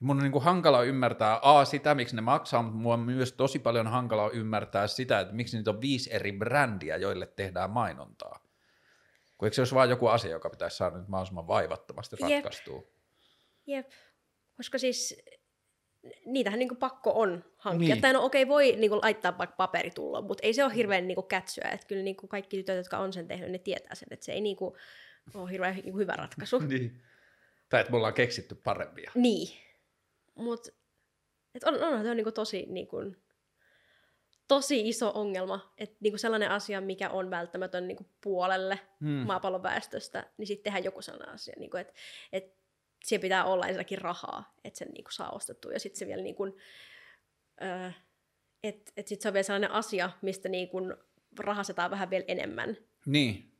Mun 0.00 0.16
on 0.16 0.22
niin 0.22 0.32
kuin 0.32 0.44
hankala 0.44 0.82
ymmärtää 0.82 1.40
A, 1.42 1.64
sitä, 1.64 1.94
miksi 1.94 2.16
ne 2.16 2.22
maksaa, 2.22 2.62
mutta 2.62 2.78
mua 2.78 2.94
on 2.94 3.00
myös 3.00 3.32
tosi 3.32 3.58
paljon 3.58 3.86
hankala 3.86 4.30
ymmärtää 4.30 4.86
sitä, 4.86 5.20
että 5.20 5.34
miksi 5.34 5.56
niitä 5.56 5.70
on 5.70 5.80
viisi 5.80 6.14
eri 6.14 6.32
brändiä, 6.32 6.96
joille 6.96 7.26
tehdään 7.26 7.70
mainontaa. 7.70 8.40
Kun 9.38 9.46
eikö 9.46 9.54
se 9.54 9.60
olisi 9.60 9.74
vain 9.74 9.90
joku 9.90 10.06
asia, 10.06 10.30
joka 10.30 10.50
pitäisi 10.50 10.76
saada 10.76 10.98
nyt 10.98 11.08
mahdollisimman 11.08 11.46
vaivattomasti 11.46 12.16
ratkaistua? 12.16 12.76
Jep. 12.76 12.86
Jep. 13.66 13.90
Koska 14.56 14.78
siis 14.78 15.24
niitähän 16.26 16.58
niin 16.58 16.76
pakko 16.76 17.12
on 17.14 17.44
hankkia. 17.56 17.94
Niin. 17.94 18.02
Tai 18.02 18.12
no 18.12 18.24
okei, 18.24 18.42
okay, 18.42 18.48
voi 18.48 18.76
niin 18.76 18.90
kuin, 18.90 19.00
laittaa 19.02 19.38
vaikka 19.38 19.56
paperitulloon, 19.56 20.24
mutta 20.24 20.46
ei 20.46 20.54
se 20.54 20.64
ole 20.64 20.74
hirveän 20.74 21.06
niin 21.06 21.14
kuin, 21.14 21.26
kätsyä. 21.26 21.70
Että 21.72 21.86
kyllä 21.86 22.02
niin 22.02 22.16
kuin, 22.16 22.28
kaikki 22.28 22.56
tytöt, 22.56 22.76
jotka 22.76 22.98
on 22.98 23.12
sen 23.12 23.28
tehnyt, 23.28 23.50
ne 23.50 23.58
tietää 23.58 23.94
sen, 23.94 24.08
että 24.10 24.24
se 24.24 24.32
ei 24.32 24.40
niin 24.40 24.56
kuin, 24.56 24.74
ole 25.34 25.50
hirveän 25.50 25.76
hyvä 25.96 26.12
ratkaisu. 26.12 26.58
niin. 26.68 27.02
Tai 27.68 27.80
että 27.80 27.90
me 27.90 27.96
ollaan 27.96 28.14
keksitty 28.14 28.54
parempia. 28.54 29.10
Niin. 29.14 29.65
Mutta 30.36 30.70
on, 31.64 31.74
on, 31.74 31.82
on, 31.82 32.06
on 32.06 32.16
niin 32.16 32.34
tosi, 32.34 32.66
niin 32.68 32.86
kuin, 32.86 33.16
tosi 34.48 34.88
iso 34.88 35.12
ongelma, 35.14 35.72
että 35.78 35.96
niin 36.00 36.12
kuin 36.12 36.20
sellainen 36.20 36.50
asia, 36.50 36.80
mikä 36.80 37.10
on 37.10 37.30
välttämätön 37.30 37.88
niin 37.88 37.96
kuin 37.96 38.10
puolelle 38.20 38.80
hmm. 39.00 39.08
maapallon 39.08 39.62
väestöstä, 39.62 40.26
niin 40.38 40.46
sitten 40.46 40.64
tehdään 40.64 40.84
joku 40.84 41.02
sellainen 41.02 41.34
asia, 41.34 41.54
niin 41.58 41.70
kuin, 41.70 41.80
että, 41.80 41.92
että 42.32 42.58
siellä 43.04 43.22
pitää 43.22 43.44
olla 43.44 43.66
ensinnäkin 43.66 43.98
rahaa, 43.98 44.54
että 44.64 44.78
sen 44.78 44.88
niin 44.88 45.04
kuin 45.04 45.12
saa 45.12 45.30
ostettua, 45.30 45.72
ja 45.72 45.80
sitten 45.80 45.98
se 45.98 46.06
vielä 46.06 46.22
niin 46.22 46.34
kuin, 46.34 46.56
öö, 47.62 47.90
että 48.62 48.92
et 48.96 49.08
sit 49.08 49.20
se 49.20 49.28
on 49.28 49.34
vielä 49.34 49.42
sellainen 49.42 49.70
asia, 49.70 50.10
mistä 50.22 50.48
niin 50.48 50.68
kuin 50.68 50.94
rahasetaan 51.38 51.90
vähän 51.90 52.10
vielä 52.10 52.24
enemmän. 52.28 52.76
Niin, 53.06 53.55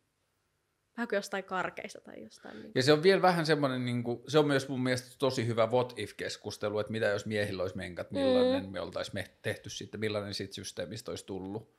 Vähän 0.97 1.09
kuin 1.09 1.17
jostain 1.17 1.45
karkeista 1.45 2.01
tai 2.01 2.23
jostain. 2.23 2.63
Niin. 2.63 2.73
Ja 2.75 2.83
se 2.83 2.93
on 2.93 3.03
vielä 3.03 3.23
vähän 3.23 3.47
semmoinen, 3.47 3.85
niin 3.85 4.03
kuin, 4.03 4.21
se 4.29 4.39
on 4.39 4.47
myös 4.47 4.69
mun 4.69 4.83
mielestä 4.83 5.17
tosi 5.19 5.47
hyvä 5.47 5.67
what 5.67 5.95
if-keskustelu, 5.97 6.79
että 6.79 6.93
mitä 6.93 7.07
jos 7.07 7.27
miehillä 7.27 7.63
olisi 7.63 7.77
menkat, 7.77 8.11
millainen 8.11 8.65
mm. 8.65 8.73
me 8.73 8.81
oltaisiin 8.81 9.25
tehty 9.43 9.71
sitten, 9.71 10.01
millainen 10.01 10.35
siitä 10.35 10.55
systeemistä 10.55 11.11
olisi 11.11 11.27
tullut. 11.27 11.77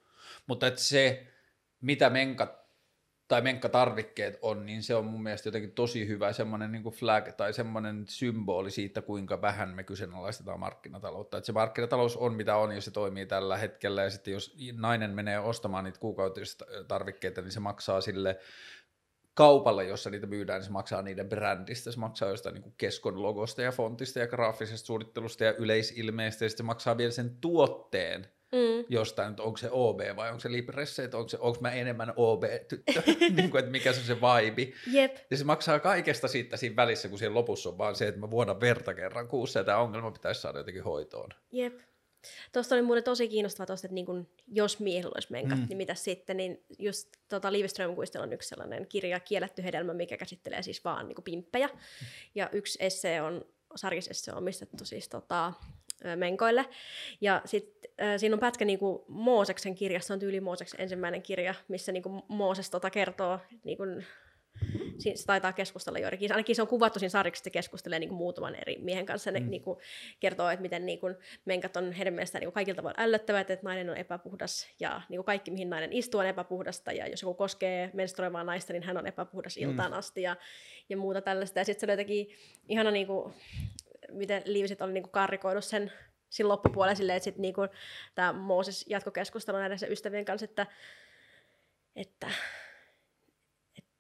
Mutta 0.48 0.68
että 0.68 0.82
se, 0.82 1.28
mitä 1.82 2.10
menkat 2.10 2.68
tai 3.28 3.42
menkkatarvikkeet 3.42 4.40
on, 4.42 4.66
niin 4.66 4.84
se 4.84 4.96
on 4.96 5.06
mun 5.06 5.24
mielestä 5.24 5.48
jotenkin 5.48 5.72
tosi 5.72 6.08
hyvä 6.08 6.34
semmoinen 6.34 6.72
niin 6.72 6.84
flag 6.84 7.28
tai 7.38 7.54
semmoinen 7.54 8.06
symboli 8.08 8.72
siitä, 8.72 9.02
kuinka 9.02 9.42
vähän 9.42 9.70
me 9.70 9.84
kyseenalaistetaan 9.84 10.60
markkinataloutta. 10.60 11.38
Että 11.38 11.46
se 11.46 11.52
markkinatalous 11.52 12.18
on 12.18 12.34
mitä 12.34 12.58
on 12.58 12.76
ja 12.76 12.82
se 12.82 12.92
toimii 12.92 13.26
tällä 13.26 13.58
hetkellä 13.58 14.04
ja 14.04 14.10
sitten 14.10 14.34
jos 14.34 14.58
nainen 14.74 15.12
menee 15.12 15.40
ostamaan 15.40 15.84
niitä 15.84 16.00
kuukautistarvikkeita, 16.00 17.42
niin 17.42 17.52
se 17.52 17.60
maksaa 17.60 18.02
sille 18.02 18.40
kaupalle, 19.38 19.86
jossa 19.86 20.10
niitä 20.10 20.28
myydään, 20.28 20.60
niin 20.60 20.66
se 20.66 20.72
maksaa 20.72 21.02
niiden 21.02 21.30
brändistä, 21.30 21.92
se 21.92 22.00
maksaa 22.00 22.30
jostain 22.30 22.56
niin 22.56 22.74
keskon 22.78 23.22
logosta 23.22 23.62
ja 23.62 23.72
fontista 23.72 24.20
ja 24.20 24.28
graafisesta 24.28 24.88
suunnittelusta 24.88 25.44
ja 25.44 25.54
yleisilmeestä, 25.54 26.46
ja 26.46 26.50
sitten 26.50 26.64
se 26.64 26.68
maksaa 26.68 26.98
vielä 26.98 27.12
sen 27.12 27.38
tuotteen 27.42 28.28
mm. 28.52 28.86
jostain, 28.90 29.30
että 29.30 29.44
onko 29.44 29.58
se 29.58 29.70
OB 29.72 30.00
vai 30.16 30.30
onko 30.30 30.40
se 30.40 30.52
Libresse, 30.52 31.04
että 31.04 31.18
onko, 31.18 31.30
se, 31.30 31.38
onko 31.42 31.58
mä 31.62 31.72
enemmän 31.72 32.14
OB-tyttö, 32.16 33.02
niin 33.36 33.52
kuin, 33.52 33.60
että 33.60 33.72
mikä 33.72 33.94
se 33.94 34.00
on 34.00 34.06
se 34.06 34.16
vibe. 34.16 34.74
Jep. 34.92 35.18
Ja 35.32 35.38
se 35.38 35.44
maksaa 35.44 35.80
kaikesta 35.80 36.28
siitä 36.28 36.58
siinä 36.58 36.76
välissä, 36.76 37.10
kun 37.10 37.20
siellä 37.20 37.36
lopussa 37.36 37.70
on 37.70 37.78
vaan 37.78 37.96
se, 37.96 38.08
että 38.08 38.20
mä 38.20 38.30
vuodan 38.30 38.62
verta 38.62 38.94
kerran 38.94 39.28
kuussa, 39.28 39.60
ja 39.60 39.64
tämä 39.64 39.78
ongelma 39.78 40.12
pitäisi 40.12 40.42
saada 40.42 40.58
jotenkin 40.58 40.84
hoitoon. 40.84 41.30
Jep. 41.52 41.80
Tuosta 42.54 42.76
oli 42.76 42.82
muuten 42.82 43.04
tosi 43.04 43.28
kiinnostavaa 43.28 43.66
tosta, 43.66 43.88
että 43.88 43.96
niin 43.96 44.06
kun, 44.06 44.28
jos 44.48 44.80
miehillä 44.80 45.12
olisi 45.16 45.32
menkat, 45.32 45.60
mm. 45.60 45.66
niin 45.68 45.78
mitä 45.78 45.96
sitten, 45.96 46.38
niin 46.38 46.64
just 46.80 47.08
tota, 47.30 47.52
Liv 47.52 47.66
Strömquistilla 47.66 48.24
on 48.24 48.34
yksi 48.34 48.50
sellainen 48.50 48.88
kirja, 48.88 49.20
Kielletty 49.20 49.64
hedelmä, 49.64 49.94
mikä 49.94 50.18
käsittelee 50.18 50.64
siis 50.64 50.84
vaan 50.84 51.08
niin 51.08 51.24
pimppejä. 51.24 51.70
Ja 52.36 52.50
yksi 52.52 52.78
esse 52.82 53.22
on, 53.22 53.46
sarjisesse 53.76 54.32
on 54.32 54.38
omistettu 54.38 54.86
siis 54.86 55.10
tota, 55.10 55.54
menkoille. 56.16 56.66
Ja 57.22 57.42
sitten 57.46 57.92
äh, 58.02 58.18
siinä 58.18 58.36
on 58.36 58.40
pätkä 58.40 58.66
niin 58.66 58.80
kuin 58.80 59.04
Mooseksen 59.08 59.76
kirjassa, 59.76 60.14
on 60.14 60.20
tyyli 60.20 60.40
Mooseksen 60.40 60.82
ensimmäinen 60.82 61.22
kirja, 61.22 61.54
missä 61.68 61.92
niin 61.92 62.04
kuin 62.04 62.24
Mooses 62.28 62.70
tota 62.70 62.90
kertoo 62.90 63.40
niin 63.64 63.78
kuin 63.78 64.06
se 64.98 65.14
taitaa 65.26 65.54
keskustella 65.54 66.00
joidenkin. 66.00 66.32
Ainakin 66.32 66.56
se 66.56 66.62
on 66.62 66.68
kuvattu 66.68 67.00
siinä 67.00 67.10
sarjassa, 67.10 67.40
että 67.40 67.44
se 67.44 67.50
keskustelee 67.50 68.00
niin 68.00 68.10
kuin 68.10 68.18
muutaman 68.18 68.56
eri 68.56 68.78
miehen 68.82 69.06
kanssa. 69.06 69.32
Ne 69.32 69.40
mm. 69.40 69.50
niin 69.50 69.62
kuin, 69.62 69.80
kertoo, 70.20 70.50
että 70.50 70.62
miten 70.62 70.86
niin 70.86 71.00
kuin, 71.00 71.16
menkat 71.46 71.78
on 71.78 71.92
heidän 71.92 72.14
mielestään 72.14 72.42
niin 72.42 72.52
kaikilta 72.52 72.84
voi 72.84 72.94
ällöttävät, 72.98 73.50
että 73.50 73.66
nainen 73.66 73.90
on 73.90 73.98
epäpuhdas 73.98 74.68
ja 74.80 75.02
niin 75.10 75.18
kuin 75.18 75.26
kaikki, 75.26 75.52
mihin 75.52 75.70
nainen 75.70 75.94
istuu, 75.94 76.20
on 76.20 76.28
epäpuhdasta. 76.28 76.92
Ja 76.92 77.08
jos 77.08 77.22
joku 77.22 77.34
koskee 77.34 77.90
menstruoivaa 77.94 78.44
naista, 78.44 78.74
niin 78.74 78.84
hän 78.84 78.98
on 78.98 79.08
epäpuhdas 79.08 79.58
mm. 79.58 79.64
iltaan 79.64 79.92
mm. 79.92 79.98
asti 79.98 80.22
ja, 80.22 80.36
ja 80.90 80.98
muuta 80.98 81.22
tällaista. 81.22 81.60
Ja 81.60 81.66
sitten 81.66 81.80
se 81.80 81.86
oli 81.86 81.94
jotenkin 81.94 82.28
ihana, 82.70 82.92
niin 82.92 83.08
kuin, 83.08 83.34
miten 84.12 84.42
Liivisit 84.46 84.82
oli 84.82 84.94
niin 84.94 85.04
kuin 85.04 85.12
karrikoinut 85.12 85.66
sen 85.66 85.92
siinä 86.30 86.50
loppupuolella 86.50 86.96
silleen, 86.96 87.18
että 87.18 87.24
sitten 87.24 87.42
niin 87.42 87.56
tämä 88.16 88.34
Mooses 88.34 88.86
jatkokeskustelu 88.90 89.58
näiden 89.58 89.92
ystävien 89.92 90.26
kanssa, 90.26 90.46
että, 90.46 90.68
että 91.96 92.28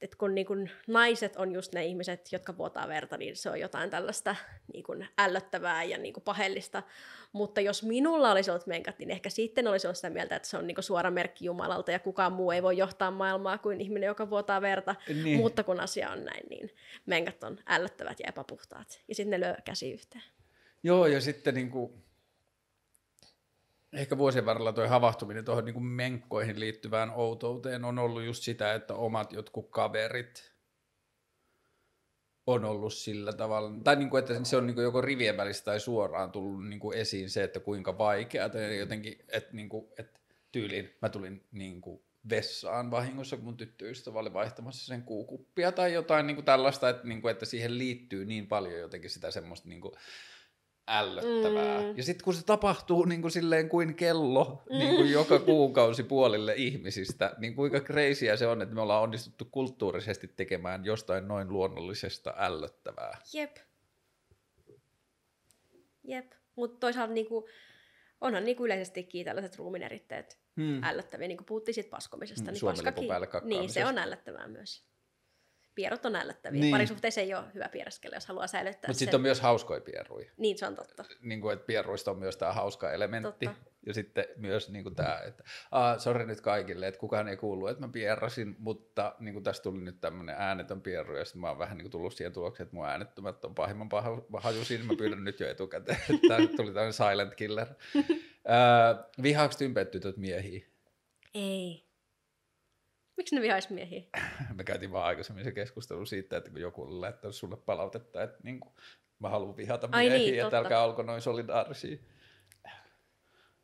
et 0.01 0.15
kun 0.15 0.35
niin 0.35 0.47
kun 0.47 0.69
naiset 0.87 1.35
on 1.35 1.51
just 1.51 1.73
ne 1.73 1.85
ihmiset, 1.85 2.31
jotka 2.31 2.57
vuotaa 2.57 2.87
verta, 2.87 3.17
niin 3.17 3.35
se 3.35 3.49
on 3.49 3.59
jotain 3.59 3.89
tällaista 3.89 4.35
niin 4.73 4.83
kun 4.83 5.05
ällöttävää 5.17 5.83
ja 5.83 5.97
niin 5.97 6.13
kun 6.13 6.23
pahellista. 6.23 6.83
Mutta 7.31 7.61
jos 7.61 7.83
minulla 7.83 8.31
olisi 8.31 8.51
ollut 8.51 8.67
menkat, 8.67 8.99
niin 8.99 9.11
ehkä 9.11 9.29
sitten 9.29 9.67
olisi 9.67 9.87
ollut 9.87 9.95
sitä 9.95 10.09
mieltä, 10.09 10.35
että 10.35 10.47
se 10.47 10.57
on 10.57 10.67
niin 10.67 10.83
suora 10.83 11.11
merkki 11.11 11.45
Jumalalta 11.45 11.91
ja 11.91 11.99
kukaan 11.99 12.33
muu 12.33 12.51
ei 12.51 12.63
voi 12.63 12.77
johtaa 12.77 13.11
maailmaa 13.11 13.57
kuin 13.57 13.81
ihminen, 13.81 14.07
joka 14.07 14.29
vuotaa 14.29 14.61
verta. 14.61 14.95
Niin. 15.23 15.39
Mutta 15.39 15.63
kun 15.63 15.79
asia 15.79 16.09
on 16.09 16.25
näin, 16.25 16.43
niin 16.49 16.69
menkat 17.05 17.43
on 17.43 17.59
ällöttävät 17.65 18.19
ja 18.19 18.29
epäpuhtaat. 18.29 19.01
Ja 19.07 19.15
sitten 19.15 19.39
ne 19.39 19.47
lyö 19.47 19.55
käsi 19.65 19.91
yhteen. 19.91 20.23
Joo, 20.83 21.07
ja 21.07 21.21
sitten 21.21 21.53
niin 21.53 21.71
kuin 21.71 22.06
ehkä 23.93 24.17
vuosien 24.17 24.45
varrella 24.45 24.73
tuo 24.73 24.87
havahtuminen 24.87 25.45
tuohon 25.45 25.65
niin 25.65 25.83
menkkoihin 25.83 26.59
liittyvään 26.59 27.11
outouteen 27.15 27.85
on 27.85 27.99
ollut 27.99 28.23
just 28.23 28.43
sitä, 28.43 28.73
että 28.73 28.93
omat 28.93 29.33
jotkut 29.33 29.69
kaverit 29.69 30.57
on 32.47 32.65
ollut 32.65 32.93
sillä 32.93 33.33
tavalla, 33.33 33.71
tai 33.83 33.95
niin 33.95 34.09
kuin, 34.09 34.19
että 34.19 34.43
se 34.43 34.57
on 34.57 34.67
niin 34.67 34.75
kuin 34.75 34.83
joko 34.83 35.01
rivien 35.01 35.37
välistä 35.37 35.65
tai 35.65 35.79
suoraan 35.79 36.31
tullut 36.31 36.67
niin 36.67 36.79
kuin 36.79 36.97
esiin 36.97 37.29
se, 37.29 37.43
että 37.43 37.59
kuinka 37.59 37.97
vaikeaa, 37.97 38.49
tai 38.49 38.77
jotenkin, 38.77 39.25
että, 39.27 39.49
niin 39.53 39.69
kuin, 39.69 39.87
että 39.99 40.19
tyyliin 40.51 40.89
mä 41.01 41.09
tulin 41.09 41.45
niin 41.51 41.81
kuin 41.81 42.01
vessaan 42.29 42.91
vahingossa, 42.91 43.35
kun 43.35 43.45
mun 43.45 43.57
tyttöystävä 43.57 44.19
oli 44.19 44.33
vaihtamassa 44.33 44.85
sen 44.85 45.03
kuukuppia 45.03 45.71
tai 45.71 45.93
jotain 45.93 46.27
niin 46.27 46.35
kuin 46.35 46.45
tällaista, 46.45 46.89
että, 46.89 47.07
niin 47.07 47.21
kuin, 47.21 47.31
että 47.31 47.45
siihen 47.45 47.77
liittyy 47.77 48.25
niin 48.25 48.47
paljon 48.47 48.79
jotenkin 48.79 49.09
sitä 49.09 49.31
semmoista 49.31 49.69
niin 49.69 49.81
kuin 49.81 49.93
ällöttävää. 50.87 51.81
Mm. 51.81 51.97
Ja 51.97 52.03
sitten 52.03 52.23
kun 52.23 52.33
se 52.33 52.45
tapahtuu 52.45 53.05
niin 53.05 53.21
kuin 53.21 53.31
silleen 53.31 53.69
kuin 53.69 53.95
kello 53.95 54.63
mm. 54.69 54.77
niin 54.77 54.95
kuin 54.95 55.11
joka 55.11 55.39
kuukausi 55.39 56.03
puolille 56.03 56.53
ihmisistä, 56.55 57.35
niin 57.37 57.55
kuinka 57.55 57.79
kreisiä 57.79 58.35
se 58.35 58.47
on, 58.47 58.61
että 58.61 58.75
me 58.75 58.81
ollaan 58.81 59.03
onnistuttu 59.03 59.45
kulttuurisesti 59.51 60.27
tekemään 60.27 60.85
jostain 60.85 61.27
noin 61.27 61.53
luonnollisesta 61.53 62.33
ällöttävää. 62.37 63.17
Jep. 63.33 63.57
Jep. 66.03 66.31
Mutta 66.55 66.79
toisaalta 66.79 67.13
niinku, 67.13 67.47
onhan 68.21 68.45
niinku 68.45 68.65
yleisestikin 68.65 69.25
tällaiset 69.25 69.57
ruumineritteet 69.57 70.39
hmm. 70.55 70.83
ällöttäviä, 70.83 71.27
niin 71.27 71.37
kuin 71.37 71.45
puhuttiin 71.45 71.75
siitä 71.75 71.89
paskomisesta. 71.89 72.51
Hmm, 72.51 72.53
niin, 72.53 72.65
paskakin, 72.65 73.09
niin, 73.49 73.69
se 73.69 73.85
on 73.85 73.97
ällöttävää 73.97 74.47
myös. 74.47 74.87
Pierrot 75.77 76.05
on 76.05 76.15
ällöttäviä. 76.15 76.61
Niin. 76.61 76.71
Parisuhteissa 76.71 77.21
ei 77.21 77.33
ole 77.33 77.43
hyvä 77.53 77.69
pieräskellä, 77.69 78.15
jos 78.15 78.25
haluaa 78.25 78.47
säilyttää 78.47 78.89
Mutta 78.89 78.99
sitten 78.99 79.15
on 79.15 79.21
myös 79.21 79.41
hauskoja 79.41 79.81
pierruja. 79.81 80.31
Niin, 80.37 80.57
se 80.57 80.67
on 80.67 80.75
totta. 80.75 81.05
Niin 81.21 81.41
kuin, 81.41 81.53
että 81.53 81.65
pierruista 81.65 82.11
on 82.11 82.17
myös 82.17 82.37
tämä 82.37 82.53
hauska 82.53 82.91
elementti. 82.91 83.45
Totta. 83.45 83.61
Ja 83.85 83.93
sitten 83.93 84.25
myös 84.35 84.69
niin 84.69 84.83
kuin 84.83 84.95
tämä, 84.95 85.19
että 85.27 85.43
sori 85.97 86.25
nyt 86.25 86.41
kaikille, 86.41 86.87
että 86.87 86.99
kukaan 86.99 87.27
ei 87.27 87.37
kuulu, 87.37 87.67
että 87.67 87.85
mä 87.85 87.91
pierrasin, 87.91 88.55
mutta 88.59 89.15
niin 89.19 89.33
kuin 89.33 89.43
tästä 89.43 89.63
tuli 89.63 89.81
nyt 89.81 90.01
tämmöinen 90.01 90.35
äänetön 90.37 90.81
pierru, 90.81 91.17
ja 91.17 91.25
sitten 91.25 91.41
mä 91.41 91.49
oon 91.49 91.59
vähän 91.59 91.77
niin 91.77 91.83
kuin 91.83 91.91
tullut 91.91 92.13
siihen 92.13 92.33
tulokseen, 92.33 92.65
että 92.65 92.75
mun 92.75 92.85
äänettömät 92.85 93.45
on 93.45 93.55
pahimman 93.55 93.89
paha, 93.89 94.21
haju 94.33 94.65
siinä, 94.65 94.83
mä 94.83 94.93
pyydän 94.97 95.23
nyt 95.23 95.39
jo 95.39 95.49
etukäteen, 95.49 95.99
että 96.09 96.37
tuli 96.57 96.73
tämmöinen 96.73 96.93
silent 96.93 97.35
killer. 97.35 97.67
vihaako 99.23 99.53
tympeet 99.57 99.91
tytöt 99.91 100.17
miehiä? 100.17 100.65
Ei. 101.33 101.86
Miksi 103.17 103.35
ne 103.35 103.41
vihaisi 103.41 103.73
miehiä? 103.73 104.03
Me 104.57 104.63
käytiin 104.63 104.91
vaan 104.91 105.05
aikaisemmin 105.05 105.43
se 105.43 105.51
keskustelu 105.51 106.05
siitä, 106.05 106.37
että 106.37 106.49
kun 106.49 106.61
joku 106.61 107.01
laittanut 107.01 107.35
sulle 107.35 107.57
palautetta, 107.57 108.23
että 108.23 108.39
niin 108.43 108.59
kuin, 108.59 108.73
mä 109.19 109.29
haluan 109.29 109.57
vihata 109.57 109.89
Ai 109.91 110.09
miehiä, 110.09 110.31
niin, 110.31 110.43
että 110.43 110.57
älkää 110.57 110.83
olko 110.83 111.03
noin 111.03 111.21
solidaarisia. 111.21 111.97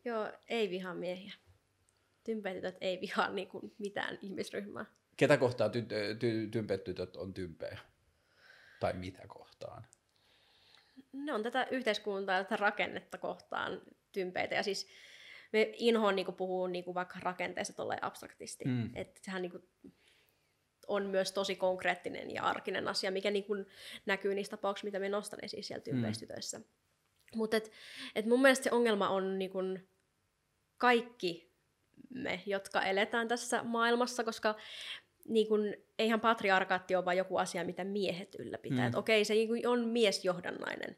Joo, 0.06 0.32
ei 0.50 0.70
vihaa 0.70 0.94
miehiä. 0.94 1.34
Tympeät 2.24 2.56
tytöt 2.56 2.78
ei 2.82 3.02
vihaa 3.02 3.30
niin 3.30 3.48
kuin 3.48 3.76
mitään 3.78 4.20
ihmisryhmää. 4.22 4.86
Ketä 5.18 5.38
kohtaa 5.38 5.68
ty- 5.68 6.18
ty- 6.18 6.50
tympeät 6.52 6.84
tytöt 6.84 7.16
on 7.16 7.34
tympejä? 7.34 7.80
Tai 8.80 8.94
mitä 8.94 9.22
kohtaan? 9.28 9.86
Ne 11.14 11.34
on 11.34 11.44
tätä 11.44 11.68
yhteiskuntaa, 11.72 12.44
tätä 12.44 12.56
rakennetta 12.56 13.18
kohtaan 13.18 13.82
tympeitä. 14.12 14.56
Ja 14.56 14.64
siis 14.64 14.88
me 15.54 15.74
inhoon 15.78 16.16
niin 16.16 16.34
puhuu 16.38 16.68
niin 16.68 16.86
vaikka 16.94 17.20
rakenteessa 17.22 17.74
tolleen 17.74 18.04
abstraktisti. 18.04 18.66
Mm. 18.66 18.90
Että 18.96 19.20
sehän 19.24 19.42
niin 19.42 19.52
kuin, 19.52 19.64
on 20.88 21.06
myös 21.06 21.32
tosi 21.32 21.56
konkreettinen 21.56 22.32
ja 22.32 22.44
arkinen 22.44 22.88
asia, 22.88 23.12
mikä 23.12 23.32
niin 23.32 23.44
kuin 23.44 23.66
näkyy 24.06 24.36
niistä 24.36 24.58
tapauksista, 24.58 24.88
mitä 24.88 25.00
me 25.00 25.10
nostan 25.10 25.40
esiin 25.42 25.64
siellä 25.64 25.84
tympeistytöissä. 25.84 26.58
Mm. 26.58 26.66
Mutta 27.36 27.58
et, 27.58 27.72
et 28.16 28.26
mun 28.26 28.42
mielestä 28.42 28.64
se 28.64 28.72
ongelma 28.72 29.10
on 29.10 29.40
niin 29.40 29.52
kuin 29.52 29.90
kaikki 30.78 31.54
me, 32.10 32.42
jotka 32.46 32.82
eletään 32.82 33.28
tässä 33.28 33.64
maailmassa, 33.64 34.24
koska 34.24 34.56
niin 35.28 35.48
kun, 35.48 35.74
eihän 36.00 36.22
patriarkaatti 36.22 36.96
ole 36.96 37.06
vain 37.06 37.18
joku 37.18 37.38
asia, 37.38 37.64
mitä 37.64 37.84
miehet 37.84 38.36
ylläpitää. 38.40 38.90
Mm. 38.90 38.98
okei, 38.98 39.26
se 39.26 39.34
niin 39.34 39.68
on 39.68 39.88
miesjohdannainen. 39.88 40.98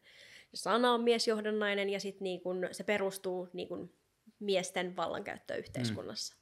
Se 0.54 0.62
sana 0.62 0.94
on 0.94 1.04
miesjohdannainen 1.04 1.90
ja 1.90 2.00
sit 2.00 2.22
niin 2.22 2.42
kun, 2.42 2.68
se 2.72 2.84
perustuu 2.84 3.50
niin 3.54 3.68
kun, 3.68 3.94
miesten 4.40 4.96
vallankäyttöön 4.96 5.60
yhteiskunnassa. 5.60 6.36
Mm. 6.36 6.42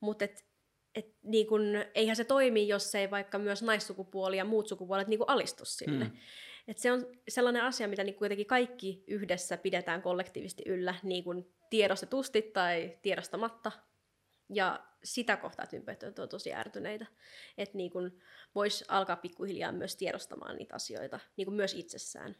Mutta 0.00 0.24
et, 0.24 0.46
et, 0.94 1.16
niin 1.22 1.46
kun, 1.46 1.62
eihän 1.94 2.16
se 2.16 2.24
toimi, 2.24 2.68
jos 2.68 2.94
ei 2.94 3.10
vaikka 3.10 3.38
myös 3.38 3.62
naissukupuoli 3.62 4.36
ja 4.36 4.44
muut 4.44 4.68
sukupuolet 4.68 5.08
niin 5.08 5.20
alistu 5.26 5.64
sille. 5.64 6.04
Mm. 6.04 6.16
Et 6.68 6.78
se 6.78 6.92
on 6.92 7.06
sellainen 7.28 7.62
asia, 7.62 7.88
mitä 7.88 8.04
niin 8.04 8.14
kuitenkin 8.14 8.46
kaikki 8.46 9.04
yhdessä 9.06 9.56
pidetään 9.56 10.02
kollektiivisesti 10.02 10.62
yllä, 10.66 10.94
niin 11.02 11.24
kuin 11.24 11.54
tiedostetusti 11.70 12.42
tai 12.42 12.98
tiedostamatta. 13.02 13.72
Ja 14.48 14.86
sitä 15.04 15.36
kohtaa 15.36 15.66
tympöt 15.66 16.02
on 16.02 16.28
tosi 16.28 16.54
ärtyneitä. 16.54 17.06
Että 17.58 17.76
niin 17.76 17.90
voisi 18.54 18.84
alkaa 18.88 19.16
pikkuhiljaa 19.16 19.72
myös 19.72 19.96
tiedostamaan 19.96 20.56
niitä 20.56 20.74
asioita, 20.74 21.20
niin 21.36 21.52
myös 21.52 21.74
itsessään. 21.74 22.36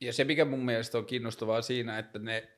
Ja 0.00 0.12
se, 0.12 0.24
mikä 0.24 0.44
mun 0.44 0.64
mielestä 0.64 0.98
on 0.98 1.06
kiinnostavaa 1.06 1.62
siinä, 1.62 1.98
että 1.98 2.18
ne 2.18 2.55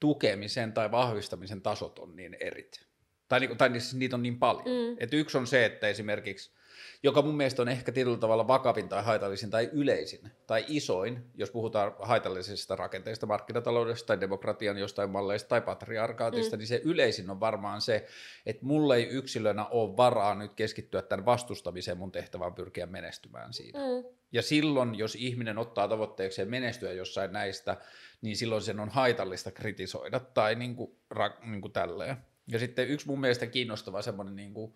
tukemisen 0.00 0.72
tai 0.72 0.90
vahvistamisen 0.90 1.62
tasot 1.62 1.98
on 1.98 2.16
niin 2.16 2.36
erit. 2.40 2.86
Tai, 3.28 3.40
niin, 3.40 3.56
tai 3.56 3.70
siis 3.70 3.94
niitä 3.94 4.16
on 4.16 4.22
niin 4.22 4.38
paljon. 4.38 4.64
Mm. 4.64 4.96
Et 5.00 5.14
yksi 5.14 5.38
on 5.38 5.46
se, 5.46 5.64
että 5.64 5.88
esimerkiksi 5.88 6.58
joka 7.02 7.22
mun 7.22 7.36
mielestä 7.36 7.62
on 7.62 7.68
ehkä 7.68 7.92
tietyllä 7.92 8.18
tavalla 8.18 8.48
vakavin 8.48 8.88
tai 8.88 9.04
haitallisin 9.04 9.50
tai 9.50 9.70
yleisin 9.72 10.30
tai 10.46 10.64
isoin, 10.68 11.24
jos 11.34 11.50
puhutaan 11.50 11.94
haitallisista 11.98 12.76
rakenteista, 12.76 13.26
markkinataloudesta 13.26 14.06
tai 14.06 14.20
demokratian 14.20 14.78
jostain 14.78 15.10
malleista 15.10 15.48
tai 15.48 15.60
patriarkaatista, 15.60 16.56
mm. 16.56 16.58
niin 16.58 16.66
se 16.66 16.80
yleisin 16.84 17.30
on 17.30 17.40
varmaan 17.40 17.80
se, 17.80 18.06
että 18.46 18.66
mulla 18.66 18.96
ei 18.96 19.06
yksilönä 19.06 19.66
ole 19.66 19.96
varaa 19.96 20.34
nyt 20.34 20.54
keskittyä 20.54 21.02
tämän 21.02 21.26
vastustamiseen, 21.26 21.98
mun 21.98 22.12
tehtävään 22.12 22.54
pyrkiä 22.54 22.86
menestymään 22.86 23.52
siinä. 23.52 23.78
Mm. 23.78 24.08
Ja 24.32 24.42
silloin, 24.42 24.94
jos 24.94 25.14
ihminen 25.14 25.58
ottaa 25.58 25.88
tavoitteekseen 25.88 26.50
menestyä 26.50 26.92
jossain 26.92 27.32
näistä, 27.32 27.76
niin 28.20 28.36
silloin 28.36 28.62
sen 28.62 28.80
on 28.80 28.88
haitallista 28.88 29.50
kritisoida 29.50 30.20
tai 30.20 30.54
niin 30.54 30.76
kuin, 30.76 30.96
ra, 31.10 31.30
niin 31.44 31.60
kuin 31.60 31.72
tälleen. 31.72 32.16
Ja 32.48 32.58
sitten 32.58 32.88
yksi 32.88 33.06
mun 33.06 33.20
mielestä 33.20 33.46
kiinnostava 33.46 34.02
semmoinen 34.02 34.36
niin 34.36 34.54
kuin, 34.54 34.74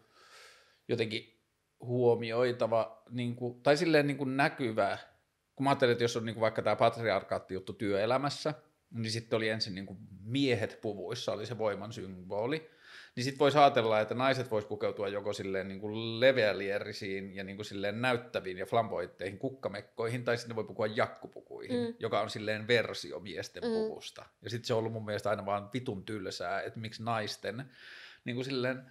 jotenkin 0.88 1.40
huomioitava, 1.80 3.02
niin 3.10 3.36
kuin, 3.36 3.62
tai 3.62 3.76
silleen 3.76 4.06
niin 4.06 4.16
kuin 4.16 4.36
näkyvä, 4.36 4.98
kun 5.56 5.64
mä 5.64 5.70
ajattelin, 5.70 5.92
että 5.92 6.04
jos 6.04 6.16
on 6.16 6.26
niin 6.26 6.34
kuin 6.34 6.40
vaikka 6.40 6.62
tämä 6.62 6.76
patriarkaatti-juttu 6.76 7.72
työelämässä, 7.72 8.54
niin 8.90 9.10
sitten 9.10 9.36
oli 9.36 9.48
ensin 9.48 9.74
niin 9.74 9.86
kuin 9.86 9.98
miehet 10.24 10.78
puvuissa, 10.82 11.32
oli 11.32 11.46
se 11.46 11.58
voiman 11.58 11.92
symboli, 11.92 12.70
niin 13.16 13.24
sitten 13.24 13.38
voisi 13.38 13.58
ajatella, 13.58 14.00
että 14.00 14.14
naiset 14.14 14.50
vois 14.50 14.64
pukeutua 14.64 15.08
joko 15.08 15.32
silleen 15.32 15.68
niin 15.68 15.80
kuin 15.80 16.20
leveälierisiin 16.20 17.34
ja 17.34 17.44
niin 17.44 17.56
kuin 17.56 17.66
silleen 17.66 18.02
näyttäviin 18.02 18.58
ja 18.58 18.66
flamboitteihin 18.66 19.38
kukkamekkoihin, 19.38 20.24
tai 20.24 20.36
sitten 20.36 20.56
voi 20.56 20.64
pukua 20.64 20.86
jakkupukuihin, 20.86 21.88
mm. 21.88 21.94
joka 21.98 22.20
on 22.20 22.30
silleen 22.30 22.68
versio 22.68 23.20
miesten 23.20 23.62
mm. 23.62 23.68
puvusta. 23.68 24.24
Ja 24.42 24.50
sitten 24.50 24.66
se 24.66 24.74
on 24.74 24.78
ollut 24.78 24.92
mun 24.92 25.04
mielestä 25.04 25.30
aina 25.30 25.46
vaan 25.46 25.70
vitun 25.72 26.04
tylsää, 26.04 26.62
että 26.62 26.80
miksi 26.80 27.02
naisten 27.02 27.64
niin 28.24 28.34
kuin 28.34 28.44
silleen, 28.44 28.82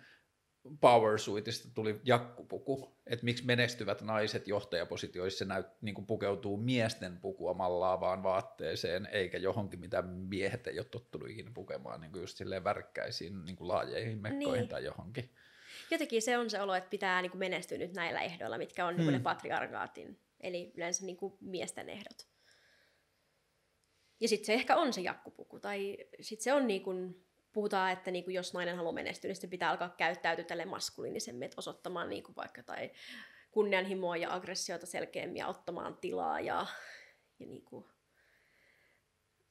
Power 0.82 1.20
Suitista 1.20 1.70
tuli 1.74 2.02
jakkupuku, 2.04 2.98
että 3.08 3.26
miksi 3.26 3.46
menestyvät 3.46 4.02
naiset 4.02 4.48
johtajapositioissa 4.48 5.46
näyt, 5.46 5.66
niin 5.82 5.96
kuin 5.96 6.06
pukeutuu 6.06 6.58
miesten 6.58 7.18
pukua 7.18 7.54
mallaavaan 7.54 8.24
vaatteeseen, 8.24 9.10
eikä 9.12 9.38
johonkin, 9.38 9.80
mitä 9.80 10.02
miehet 10.02 10.68
ei 10.68 10.80
ole 10.80 10.86
tottunut 10.86 11.30
ikinä 11.30 11.52
pukemaan, 11.54 12.02
niin 12.02 12.12
kuin 12.12 12.22
just 12.22 12.38
silleen 12.38 12.64
värkkäisiin 12.64 13.46
niin 13.46 13.56
kuin 13.56 13.68
laajeihin 13.68 14.22
mekkoihin 14.22 14.60
niin. 14.60 14.70
tai 14.70 14.86
johonkin. 14.86 15.30
Jotenkin 15.92 16.22
se 16.22 16.38
on 16.38 16.50
se 16.50 16.62
olo, 16.62 16.76
että 16.76 16.90
pitää 16.90 17.22
niin 17.22 17.32
kuin 17.32 17.40
menestyä 17.40 17.78
nyt 17.78 17.94
näillä 17.94 18.22
ehdoilla, 18.22 18.58
mitkä 18.58 18.86
on 18.86 18.96
hmm. 18.96 19.04
niin 19.04 19.14
ne 19.14 19.20
patriarkaatin, 19.20 20.20
eli 20.40 20.72
yleensä 20.78 21.06
niin 21.06 21.18
kuin 21.18 21.34
miesten 21.42 21.90
ehdot. 21.90 22.28
Ja 24.20 24.28
sitten 24.28 24.46
se 24.46 24.54
ehkä 24.54 24.76
on 24.76 24.94
se 24.94 25.02
jakkupuku, 25.02 25.60
tai 25.60 25.98
sitten 26.22 26.44
se 26.44 26.54
on 26.54 26.68
niin 26.68 26.84
kuin 26.84 27.26
puhutaan, 27.54 27.92
että 27.92 28.12
niin 28.12 28.24
kuin 28.24 28.36
jos 28.36 28.54
nainen 28.54 28.76
haluaa 28.76 28.94
menestyä, 28.94 29.30
niin 29.30 29.36
sitten 29.36 29.50
pitää 29.50 29.70
alkaa 29.70 29.96
käyttäytyä 29.98 30.46
tälle 30.46 30.66
maskuliinisemmin, 30.66 31.44
että 31.44 31.60
osoittamaan 31.60 32.10
niin 32.10 32.24
kuin 32.24 32.36
vaikka 32.36 32.64
tai 32.64 32.92
kunnianhimoa 33.52 34.18
ja 34.18 34.34
aggressiota 34.34 34.86
selkeämmin 34.86 35.38
ja 35.38 35.48
ottamaan 35.48 35.98
tilaa 35.98 36.40
ja, 36.40 36.66
ja 37.40 37.46
niin 37.48 37.66
kuin, 37.66 37.86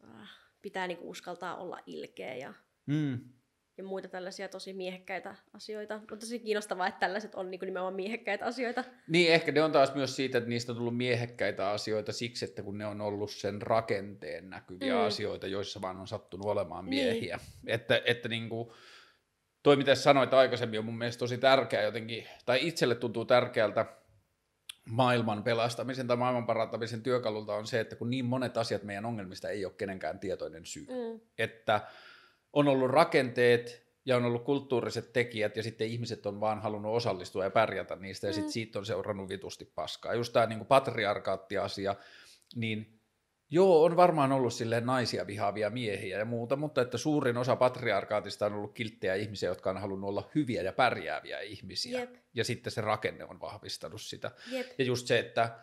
äh, 0.04 0.30
pitää 0.62 0.86
niin 0.86 0.98
kuin 0.98 1.08
uskaltaa 1.08 1.56
olla 1.56 1.80
ilkeä 1.86 2.34
ja 2.34 2.54
mm 2.86 3.39
ja 3.80 3.84
muita 3.84 4.08
tällaisia 4.08 4.48
tosi 4.48 4.72
miehekkäitä 4.72 5.34
asioita. 5.54 5.98
Mutta 5.98 6.16
tosi 6.16 6.38
kiinnostavaa, 6.38 6.86
että 6.86 7.00
tällaiset 7.00 7.34
on 7.34 7.50
niin 7.50 7.60
nimenomaan 7.60 7.94
miehekkäitä 7.94 8.44
asioita. 8.44 8.84
Niin, 9.08 9.32
ehkä 9.32 9.52
ne 9.52 9.62
on 9.62 9.72
taas 9.72 9.94
myös 9.94 10.16
siitä, 10.16 10.38
että 10.38 10.50
niistä 10.50 10.72
on 10.72 10.76
tullut 10.76 10.96
miehekkäitä 10.96 11.70
asioita 11.70 12.12
siksi, 12.12 12.44
että 12.44 12.62
kun 12.62 12.78
ne 12.78 12.86
on 12.86 13.00
ollut 13.00 13.30
sen 13.30 13.62
rakenteen 13.62 14.50
näkyviä 14.50 14.94
mm. 14.94 15.00
asioita, 15.00 15.46
joissa 15.46 15.80
vaan 15.80 15.96
on 15.96 16.06
sattunut 16.06 16.46
olemaan 16.46 16.86
niin. 16.86 17.04
miehiä. 17.04 17.36
Niin. 17.36 17.74
Että, 17.74 18.02
että 18.04 18.28
niin 18.28 18.48
kuin, 18.48 18.70
toi 19.62 19.76
mitä 19.76 19.94
sanoit 19.94 20.34
aikaisemmin 20.34 20.78
on 20.78 20.84
mun 20.84 20.98
mielestä 20.98 21.18
tosi 21.18 21.38
tärkeä 21.38 21.82
jotenkin, 21.82 22.26
tai 22.46 22.58
itselle 22.62 22.94
tuntuu 22.94 23.24
tärkeältä 23.24 23.86
maailman 24.86 25.42
pelastamisen 25.42 26.06
tai 26.06 26.16
maailman 26.16 26.46
parantamisen 26.46 27.02
työkalulta 27.02 27.54
on 27.54 27.66
se, 27.66 27.80
että 27.80 27.96
kun 27.96 28.10
niin 28.10 28.24
monet 28.24 28.56
asiat 28.56 28.82
meidän 28.82 29.06
ongelmista 29.06 29.48
ei 29.48 29.64
ole 29.64 29.72
kenenkään 29.76 30.18
tietoinen 30.18 30.66
syy. 30.66 30.86
Mm. 30.86 31.20
Että 31.38 31.80
on 32.52 32.68
ollut 32.68 32.90
rakenteet 32.90 33.90
ja 34.04 34.16
on 34.16 34.24
ollut 34.24 34.44
kulttuuriset 34.44 35.12
tekijät 35.12 35.56
ja 35.56 35.62
sitten 35.62 35.86
ihmiset 35.86 36.26
on 36.26 36.40
vaan 36.40 36.62
halunnut 36.62 36.96
osallistua 36.96 37.44
ja 37.44 37.50
pärjätä 37.50 37.96
niistä 37.96 38.26
ja 38.26 38.30
mm. 38.30 38.34
sitten 38.34 38.52
siitä 38.52 38.78
on 38.78 38.86
seurannut 38.86 39.28
vitusti 39.28 39.64
paskaa. 39.64 40.14
Just 40.14 40.32
tämä 40.32 40.46
niin 40.46 40.66
patriarkaatti-asia, 40.66 41.96
niin 42.54 43.00
Joo, 43.52 43.84
on 43.84 43.96
varmaan 43.96 44.32
ollut 44.32 44.52
silleen 44.52 44.86
naisia 44.86 45.26
vihaavia 45.26 45.70
miehiä 45.70 46.18
ja 46.18 46.24
muuta, 46.24 46.56
mutta 46.56 46.82
että 46.82 46.98
suurin 46.98 47.36
osa 47.36 47.56
patriarkaatista 47.56 48.46
on 48.46 48.52
ollut 48.52 48.74
kilttejä 48.74 49.14
ihmisiä, 49.14 49.48
jotka 49.48 49.70
on 49.70 49.78
halunnut 49.78 50.08
olla 50.08 50.30
hyviä 50.34 50.62
ja 50.62 50.72
pärjääviä 50.72 51.40
ihmisiä. 51.40 52.00
Jep. 52.00 52.14
Ja 52.34 52.44
sitten 52.44 52.72
se 52.72 52.80
rakenne 52.80 53.24
on 53.24 53.40
vahvistanut 53.40 54.02
sitä. 54.02 54.30
Jep. 54.50 54.66
Ja 54.78 54.84
just 54.84 55.06
se, 55.06 55.18
että 55.18 55.58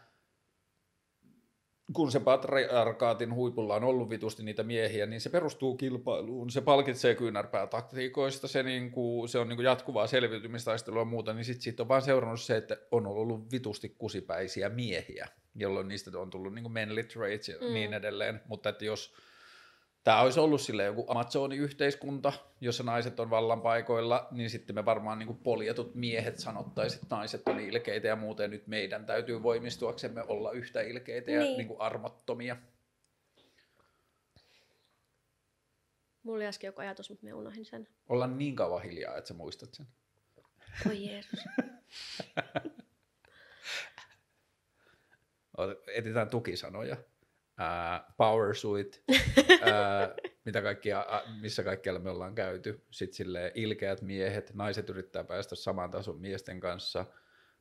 kun 1.93 2.11
se 2.11 2.19
patriarkaatin 2.19 3.33
huipulla 3.33 3.75
on 3.75 3.83
ollut 3.83 4.09
vitusti 4.09 4.43
niitä 4.43 4.63
miehiä, 4.63 5.05
niin 5.05 5.21
se 5.21 5.29
perustuu 5.29 5.75
kilpailuun, 5.75 6.49
se 6.49 6.61
palkitsee 6.61 7.15
kyynärpäätaktiikoista, 7.15 8.47
se, 8.47 8.63
niinku, 8.63 9.25
se 9.27 9.39
on 9.39 9.47
niinku 9.49 9.61
jatkuvaa 9.61 10.07
selviytymistaistelua 10.07 11.01
ja 11.01 11.05
muuta, 11.05 11.33
niin 11.33 11.45
sitten 11.45 11.61
siitä 11.61 11.83
on 11.83 11.87
vaan 11.87 12.01
seurannut 12.01 12.41
se, 12.41 12.57
että 12.57 12.77
on 12.91 13.07
ollut 13.07 13.51
vitusti 13.51 13.95
kusipäisiä 13.97 14.69
miehiä, 14.69 15.27
jolloin 15.55 15.87
niistä 15.87 16.19
on 16.19 16.29
tullut 16.29 16.53
niinku 16.53 16.69
manly 16.69 17.03
traits 17.03 17.49
ja 17.49 17.55
mm. 17.61 17.73
niin 17.73 17.93
edelleen, 17.93 18.41
mutta 18.47 18.69
että 18.69 18.85
jos 18.85 19.13
tämä 20.07 20.21
olisi 20.21 20.39
ollut 20.39 20.61
sille 20.61 20.83
joku 20.83 21.05
Amazoni-yhteiskunta, 21.07 22.33
jossa 22.61 22.83
naiset 22.83 23.19
on 23.19 23.29
vallan 23.29 23.61
paikoilla, 23.61 24.27
niin 24.31 24.49
sitten 24.49 24.75
me 24.75 24.85
varmaan 24.85 25.19
niin 25.19 25.37
poljetut 25.37 25.95
miehet 25.95 26.39
sanottaisiin, 26.39 27.03
että 27.03 27.15
naiset 27.15 27.41
on 27.47 27.59
ilkeitä 27.59 28.07
ja 28.07 28.15
muuten 28.15 28.51
nyt 28.51 28.67
meidän 28.67 29.05
täytyy 29.05 29.43
voimistuaksemme 29.43 30.23
olla 30.27 30.51
yhtä 30.51 30.81
ilkeitä 30.81 31.31
ja 31.31 31.39
Niin. 31.39 31.57
niin 31.57 31.67
kuin 31.67 31.81
armottomia. 31.81 32.57
Mulla 36.23 36.37
oli 36.37 36.45
äsken 36.45 36.67
joku 36.67 36.81
ajatus, 36.81 37.09
mutta 37.09 37.25
me 37.25 37.33
unohdin 37.33 37.65
sen. 37.65 37.87
Olla 38.09 38.27
niin 38.27 38.55
kauan 38.55 38.83
hiljaa, 38.83 39.17
että 39.17 39.27
sä 39.27 39.33
muistat 39.33 39.73
sen. 39.73 39.87
Oi 40.89 41.05
Jeesus. 41.05 41.39
Etsitään 45.95 46.29
tukisanoja. 46.29 46.97
Power 48.17 48.55
suit, 48.55 49.03
mitä 50.45 50.61
kaikkia, 50.61 51.05
missä 51.41 51.63
kaikkialla 51.63 51.99
me 51.99 52.09
ollaan 52.09 52.35
käyty. 52.35 52.85
Sitten 52.91 53.15
silleen 53.15 53.51
ilkeät 53.55 54.01
miehet, 54.01 54.51
naiset 54.53 54.89
yrittää 54.89 55.23
päästä 55.23 55.55
saman 55.55 55.91
tason 55.91 56.21
miesten 56.21 56.59
kanssa. 56.59 57.05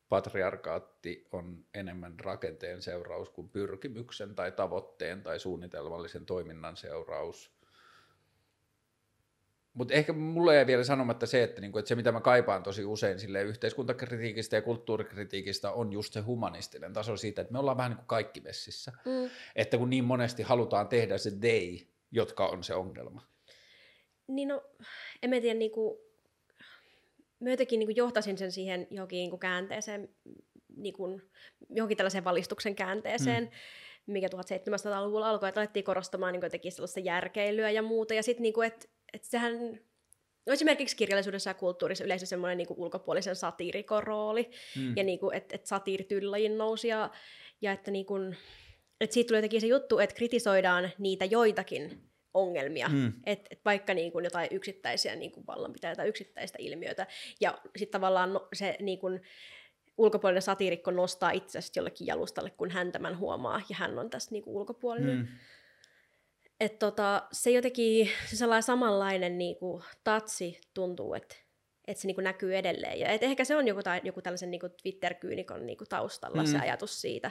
Patriarkaatti 0.09 1.28
on 1.32 1.64
enemmän 1.74 2.20
rakenteen 2.20 2.82
seuraus 2.82 3.31
kuin 3.31 3.48
pyrkimyksen 3.48 4.35
tai 4.35 4.52
tavoitteen 4.52 5.23
tai 5.23 5.40
suunnitelmallisen 5.40 6.27
toiminnan 6.27 6.77
seuraus. 6.77 7.55
Mutta 9.76 9.94
ehkä 9.94 10.12
mulle 10.12 10.54
jäi 10.54 10.66
vielä 10.66 10.84
sanomatta 10.84 11.26
se, 11.26 11.42
että, 11.42 11.60
niinku, 11.60 11.78
että 11.78 11.88
se 11.88 11.94
mitä 11.94 12.12
mä 12.12 12.20
kaipaan 12.20 12.62
tosi 12.62 12.84
usein 12.84 13.18
sille 13.18 13.42
yhteiskuntakritiikistä 13.42 14.56
ja 14.56 14.62
kulttuurikritiikistä 14.62 15.70
on 15.70 15.92
just 15.92 16.12
se 16.12 16.20
humanistinen 16.20 16.92
taso 16.92 17.16
siitä, 17.16 17.42
että 17.42 17.52
me 17.52 17.58
ollaan 17.58 17.76
vähän 17.76 17.90
niin 17.90 17.96
kuin 17.96 18.06
kaikki 18.06 18.40
messissä. 18.40 18.92
Mm. 19.04 19.30
Että 19.56 19.78
kun 19.78 19.90
niin 19.90 20.04
monesti 20.04 20.42
halutaan 20.42 20.88
tehdä 20.88 21.18
se 21.18 21.30
day, 21.42 21.78
jotka 22.10 22.46
on 22.46 22.64
se 22.64 22.74
ongelma. 22.74 23.22
Niin 24.26 24.48
no, 24.48 24.62
en 25.22 25.30
mä 25.30 25.40
tiedä, 25.40 25.58
niinku, 25.58 26.00
mä 27.40 27.50
jotenkin 27.50 27.78
niinku 27.78 27.94
johtasin 27.96 28.38
sen 28.38 28.52
siihen 28.52 28.86
johonkin 28.90 29.16
niinku 29.16 29.38
käänteeseen, 29.38 30.08
niinku, 30.76 31.20
johonkin 31.70 31.96
tällaiseen 31.96 32.24
valistuksen 32.24 32.74
käänteeseen, 32.74 33.44
mm. 33.44 34.12
mikä 34.12 34.26
1700-luvulla 34.26 35.30
alkoi, 35.30 35.48
että 35.48 35.60
alettiin 35.60 35.84
korostamaan 35.84 36.34
jotenkin 36.34 36.72
sellaista 36.72 37.00
järkeilyä 37.00 37.70
ja 37.70 37.82
muuta, 37.82 38.14
ja 38.14 38.22
sitten 38.22 38.42
niinku, 38.42 38.62
että 38.62 38.95
et 39.12 39.24
sehän 39.24 39.80
no 40.46 40.52
esimerkiksi 40.52 40.96
kirjallisuudessa 40.96 41.50
ja 41.50 41.54
kulttuurissa 41.54 42.04
yleensä 42.04 42.26
semmoinen 42.26 42.58
niinku 42.58 42.74
ulkopuolisen 42.78 43.36
satiirikon 43.36 44.02
rooli, 44.02 44.50
Mm. 44.76 44.96
ja 44.96 45.02
niinku, 45.02 45.30
että 45.30 45.54
et 45.54 45.66
satiirityllajin 45.66 46.58
nousi, 46.58 46.88
ja, 46.88 47.10
ja 47.60 47.72
että 47.72 47.90
niinku, 47.90 48.14
et 49.00 49.12
siitä 49.12 49.28
tuli 49.28 49.38
jotenkin 49.38 49.60
se 49.60 49.66
juttu, 49.66 49.98
että 49.98 50.16
kritisoidaan 50.16 50.90
niitä 50.98 51.24
joitakin 51.24 52.02
ongelmia, 52.34 52.88
Mm. 52.88 53.12
et, 53.26 53.40
et 53.50 53.60
vaikka 53.64 53.94
niin 53.94 54.12
kuin 54.12 54.24
jotain 54.24 54.48
yksittäisiä 54.50 55.16
niin 55.16 55.32
kuin 55.32 55.46
vallanpitäjä 55.46 55.94
tai 55.96 56.08
yksittäistä 56.08 56.58
ilmiötä, 56.60 57.06
ja 57.40 57.58
sitten 57.76 58.00
tavallaan 58.00 58.32
no, 58.32 58.48
se 58.54 58.76
niin 58.80 58.98
kuin, 58.98 59.22
ulkopuolinen 59.98 60.42
satiirikko 60.42 60.90
nostaa 60.90 61.30
itsensä 61.30 61.72
jollekin 61.76 62.06
jalustalle, 62.06 62.50
kun 62.50 62.70
hän 62.70 62.92
tämän 62.92 63.18
huomaa, 63.18 63.62
ja 63.68 63.76
hän 63.76 63.98
on 63.98 64.10
tässä 64.10 64.30
niin 64.30 64.42
kuin 64.44 64.56
ulkopuolinen. 64.56 65.16
Mm. 65.16 65.26
Et 66.60 66.78
tota, 66.78 67.22
se 67.32 67.50
jotenkin, 67.50 68.10
se 68.26 68.36
sellainen 68.36 68.62
samanlainen 68.62 69.38
niin 69.38 69.56
kuin, 69.56 69.82
tatsi 70.04 70.60
tuntuu, 70.74 71.14
että 71.14 71.36
että 71.86 72.00
se 72.00 72.06
niin 72.06 72.14
kuin 72.14 72.24
näkyy 72.24 72.56
edelleen. 72.56 73.00
Ja 73.00 73.08
et 73.08 73.22
ehkä 73.22 73.44
se 73.44 73.56
on 73.56 73.68
joku, 73.68 73.82
tai, 73.82 74.00
joku 74.04 74.22
tällaisen 74.22 74.50
niin 74.50 74.60
kuin 74.60 74.72
Twitter-kyynikon 74.82 75.66
niin 75.66 75.78
kuin 75.78 75.88
taustalla 75.88 76.42
mm. 76.42 76.48
se 76.48 76.58
ajatus 76.58 77.00
siitä, 77.00 77.30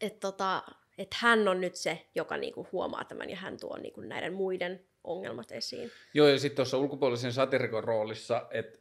että 0.00 0.20
tota, 0.20 0.62
et 0.98 1.14
hän 1.14 1.48
on 1.48 1.60
nyt 1.60 1.74
se, 1.74 2.06
joka 2.14 2.36
niin 2.36 2.52
kuin 2.52 2.68
huomaa 2.72 3.04
tämän 3.04 3.30
ja 3.30 3.36
hän 3.36 3.60
tuo 3.60 3.76
niin 3.76 3.92
kuin 3.92 4.08
näiden 4.08 4.32
muiden 4.32 4.84
ongelmat 5.04 5.52
esiin. 5.52 5.90
Joo, 6.14 6.28
ja 6.28 6.38
sitten 6.38 6.56
tuossa 6.56 6.78
ulkopuolisen 6.78 7.32
satirikon 7.32 7.84
roolissa, 7.84 8.46
että 8.50 8.77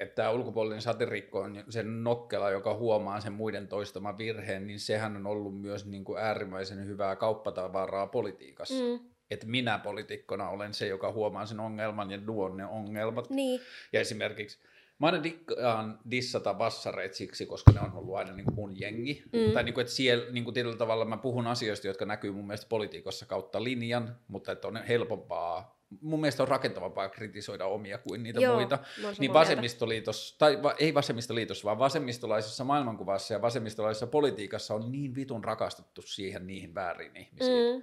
että 0.00 0.14
tämä 0.14 0.30
ulkopuolinen 0.30 0.82
satirikko 0.82 1.40
on 1.40 1.64
sen 1.68 2.04
nokkela, 2.04 2.50
joka 2.50 2.74
huomaa 2.74 3.20
sen 3.20 3.32
muiden 3.32 3.68
toistaman 3.68 4.18
virheen, 4.18 4.66
niin 4.66 4.80
sehän 4.80 5.16
on 5.16 5.26
ollut 5.26 5.60
myös 5.60 5.86
niin 5.86 6.04
kuin 6.04 6.18
äärimmäisen 6.18 6.86
hyvää 6.86 7.16
kauppatavaraa 7.16 8.06
politiikassa. 8.06 8.74
Mm. 8.84 9.10
Että 9.30 9.46
minä 9.46 9.78
poliitikkona 9.78 10.48
olen 10.48 10.74
se, 10.74 10.86
joka 10.86 11.12
huomaa 11.12 11.46
sen 11.46 11.60
ongelman 11.60 12.10
ja 12.10 12.18
tuon 12.18 12.56
ne 12.56 12.66
ongelmat. 12.66 13.30
niin, 13.30 13.60
Ja 13.92 14.00
esimerkiksi 14.00 14.58
mä 14.98 15.06
aina 15.06 15.22
dikkaan 15.22 15.98
dissata 16.10 16.58
vassareit 16.58 17.14
siksi, 17.14 17.46
koska 17.46 17.72
ne 17.72 17.80
on 17.80 17.92
ollut 17.94 18.16
aina 18.16 18.32
niin 18.32 18.44
kuin 18.44 18.54
mun 18.54 18.80
jengi. 18.80 19.22
Mm. 19.32 19.52
Tai 19.52 19.64
niin 19.64 19.74
kuin, 19.74 19.82
että 19.82 19.94
siellä 19.94 20.32
niin 20.32 20.44
kuin 20.44 20.54
tietyllä 20.54 20.76
tavalla 20.76 21.04
mä 21.04 21.16
puhun 21.16 21.46
asioista, 21.46 21.86
jotka 21.86 22.06
näkyy 22.06 22.32
mun 22.32 22.46
mielestä 22.46 22.68
politiikassa 22.68 23.26
kautta 23.26 23.64
linjan, 23.64 24.16
mutta 24.28 24.52
että 24.52 24.68
on 24.68 24.76
helpompaa, 24.76 25.79
mun 26.00 26.20
mielestä 26.20 26.42
on 26.42 26.48
rakentavampaa 26.48 27.08
kritisoida 27.08 27.66
omia 27.66 27.98
kuin 27.98 28.22
niitä 28.22 28.40
Joo, 28.40 28.56
muita. 28.56 28.78
Niin 28.96 29.14
mieltä. 29.18 29.34
vasemmistoliitossa, 29.34 30.38
tai 30.38 30.62
va, 30.62 30.74
ei 30.78 30.94
vasemmistoliitossa, 30.94 31.64
vaan 31.64 31.78
vasemmistolaisessa 31.78 32.64
maailmankuvassa 32.64 33.34
ja 33.34 33.42
vasemmistolaisessa 33.42 34.06
politiikassa 34.06 34.74
on 34.74 34.92
niin 34.92 35.14
vitun 35.14 35.44
rakastettu 35.44 36.02
siihen 36.02 36.46
niihin 36.46 36.74
väärin 36.74 37.16
ihmisiin 37.16 37.76
mm, 37.76 37.82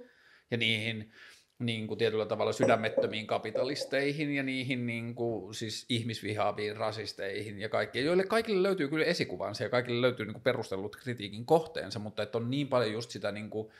ja 0.50 0.56
niihin 0.56 1.12
niin 1.58 1.86
kuin 1.86 1.98
tietyllä 1.98 2.26
tavalla 2.26 2.52
sydämettömiin 2.52 3.26
kapitalisteihin 3.26 4.34
ja 4.34 4.42
niihin 4.42 4.86
niin 4.86 5.14
kuin, 5.14 5.54
siis 5.54 5.86
ihmisvihaaviin 5.88 6.76
rasisteihin 6.76 7.58
ja 7.58 7.68
kaikkiin, 7.68 8.04
joille 8.04 8.24
kaikille 8.24 8.62
löytyy 8.62 8.88
kyllä 8.88 9.04
esikuvansa 9.04 9.64
ja 9.64 9.70
kaikille 9.70 10.00
löytyy 10.00 10.26
niin 10.26 10.34
kuin 10.34 10.42
perustellut 10.42 10.96
kritiikin 10.96 11.46
kohteensa, 11.46 11.98
mutta 11.98 12.22
että 12.22 12.38
on 12.38 12.50
niin 12.50 12.68
paljon 12.68 12.92
just 12.92 13.10
sitä, 13.10 13.32
niin 13.32 13.50
kuin, 13.50 13.72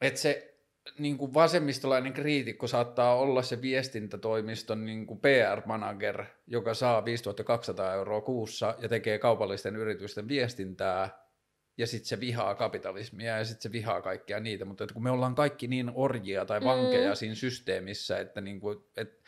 että 0.00 0.20
se 0.20 0.51
niin 0.98 1.18
kuin 1.18 1.34
vasemmistolainen 1.34 2.12
kriitikko 2.12 2.66
saattaa 2.66 3.16
olla 3.16 3.42
se 3.42 3.62
viestintätoimiston 3.62 4.84
niin 4.84 5.06
kuin 5.06 5.20
PR-manager, 5.20 6.24
joka 6.46 6.74
saa 6.74 7.04
5200 7.04 7.94
euroa 7.94 8.20
kuussa 8.20 8.74
ja 8.78 8.88
tekee 8.88 9.18
kaupallisten 9.18 9.76
yritysten 9.76 10.28
viestintää, 10.28 11.22
ja 11.78 11.86
sitten 11.86 12.08
se 12.08 12.20
vihaa 12.20 12.54
kapitalismia 12.54 13.38
ja 13.38 13.44
sitten 13.44 13.62
se 13.62 13.72
vihaa 13.72 14.02
kaikkia 14.02 14.40
niitä, 14.40 14.64
mutta 14.64 14.84
että 14.84 14.94
kun 14.94 15.02
me 15.02 15.10
ollaan 15.10 15.34
kaikki 15.34 15.68
niin 15.68 15.90
orjia 15.94 16.44
tai 16.44 16.60
vankeja 16.64 17.10
Mm. 17.10 17.16
siinä 17.16 17.34
systeemissä, 17.34 18.18
että 18.20 18.40
niinku, 18.40 18.88
et, 18.96 19.22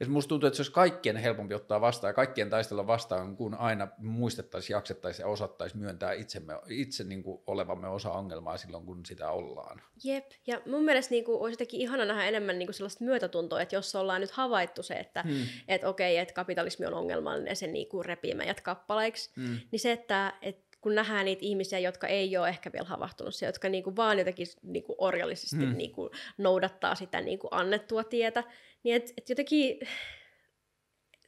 et 0.00 0.08
musta 0.08 0.28
tuntuu, 0.28 0.46
että 0.46 0.56
se 0.56 0.60
olisi 0.60 0.72
kaikkien 0.72 1.16
helpompi 1.16 1.54
ottaa 1.54 1.80
vastaan 1.80 2.08
ja 2.08 2.14
kaikkien 2.14 2.50
taistella 2.50 2.86
vastaan, 2.86 3.36
kun 3.36 3.54
aina 3.54 3.88
muistettaisiin, 3.98 4.74
jaksettaisiin 4.74 5.24
ja 5.24 5.28
osattaisiin 5.28 5.80
myöntää 5.82 6.12
itsemme, 6.12 6.54
itse 6.68 7.04
niinku 7.04 7.42
olevamme 7.46 7.88
osa 7.88 8.10
ongelmaa 8.10 8.56
silloin, 8.56 8.86
kun 8.86 9.06
sitä 9.06 9.30
ollaan. 9.30 9.80
jep. 10.04 10.24
Ja 10.46 10.60
mun 10.66 10.84
mielestä 10.84 11.10
niin 11.10 11.24
kuin, 11.24 11.40
olisi 11.40 11.52
jotenkin 11.52 11.80
ihana 11.80 12.04
nähdä 12.04 12.24
enemmän 12.24 12.58
niin 12.58 12.66
kuin 12.66 12.74
sellaista 12.74 13.04
myötätuntoa, 13.04 13.60
että 13.60 13.74
jos 13.76 13.94
ollaan 13.94 14.20
nyt 14.20 14.30
havaittu 14.30 14.82
se, 14.82 14.94
että 14.94 15.22
Hmm. 15.22 15.46
et 15.68 15.84
okei, 15.84 16.18
että 16.18 16.34
kapitalismi 16.34 16.86
on 16.86 16.94
ongelmallinen 16.94 17.50
ja 17.50 17.56
se 17.56 17.66
niin 17.66 17.88
kuin 17.88 18.04
repii 18.04 18.34
meidät 18.34 18.60
kappaleiksi, 18.60 19.30
Hmm. 19.36 19.58
niin 19.72 19.80
se, 19.80 19.92
että 19.92 20.32
et 20.42 20.68
kun 20.80 20.94
nähdään 20.94 21.24
niitä 21.24 21.40
ihmisiä, 21.44 21.78
jotka 21.78 22.06
ei 22.06 22.36
ole 22.36 22.48
ehkä 22.48 22.72
vielä 22.72 22.88
havahtunut 22.88 23.34
se, 23.34 23.46
jotka 23.46 23.68
niinku 23.68 23.96
vaan 23.96 24.18
jotenkin 24.18 24.46
niinku 24.62 24.94
orjallisesti 24.98 25.56
Hmm. 25.56 25.76
niinku 25.76 26.10
noudattaa 26.38 26.94
sitä 26.94 27.20
niinku 27.20 27.48
annettua 27.50 28.04
tietä, 28.04 28.44
niin 28.84 28.96
et, 28.96 29.12
et 29.16 29.28
jotenkin 29.28 29.78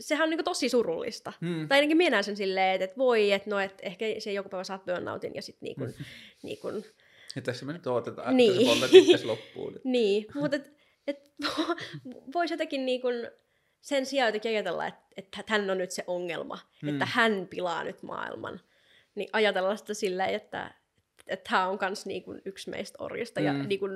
sehän 0.01 0.25
on 0.25 0.31
niinku 0.31 0.43
tosi 0.45 0.69
surullista. 0.69 1.33
Hmm. 1.41 1.69
Tai 1.69 1.79
ainakin 1.79 1.97
minä 1.97 2.23
sen 2.23 2.37
silleen, 2.37 2.75
että 2.75 2.85
et 2.85 2.99
voi, 2.99 3.33
että 3.33 3.51
no, 3.51 3.59
et 3.59 3.75
ehkä 3.83 4.05
se 4.19 4.33
joku 4.33 4.49
päivä 4.49 4.65
saat 4.65 4.85
burnoutin 4.85 5.35
ja 5.35 5.43
sitten 5.43 5.67
niinku, 5.67 5.85
Hmm. 5.85 6.05
niinku, 6.43 6.69
Ja 7.37 7.43
tässä 7.43 7.67
me 7.67 7.73
nyt 7.73 7.87
odotetaan, 7.87 8.37
Niin. 8.37 8.51
että 8.53 8.63
se 8.65 8.69
poltat 8.71 8.95
itse 8.95 9.27
loppuun. 9.27 9.81
niin, 9.85 10.27
mutta 10.35 10.57
et, 10.57 10.73
et, 11.07 11.33
voisi 12.35 12.55
jotenkin 12.55 12.87
niinku 12.87 13.09
sen 13.81 14.07
sijaan 14.07 14.29
jotenkin 14.29 14.51
ajatella, 14.51 14.87
että, 14.87 15.01
että 15.17 15.45
hän 15.47 15.71
on 15.71 15.79
nyt 15.79 15.91
se 15.91 16.05
ongelma, 16.07 16.59
Hmm. 16.81 16.89
että 16.89 17.07
hän 17.07 17.47
pilaa 17.51 17.85
nyt 17.85 18.03
maailman, 18.03 18.61
niin 19.15 19.29
ajatella 19.33 19.77
sitä 19.77 19.95
silleen, 19.95 20.35
että, 20.35 20.75
että 21.31 21.51
hän 21.51 21.69
on 21.69 21.79
myös 21.81 22.07
niinku 22.07 22.37
yksi 22.45 22.71
meistä 22.71 22.97
orjista. 23.03 23.41
Mm. 23.41 23.47
Ja 23.47 23.53
niinku 23.53 23.87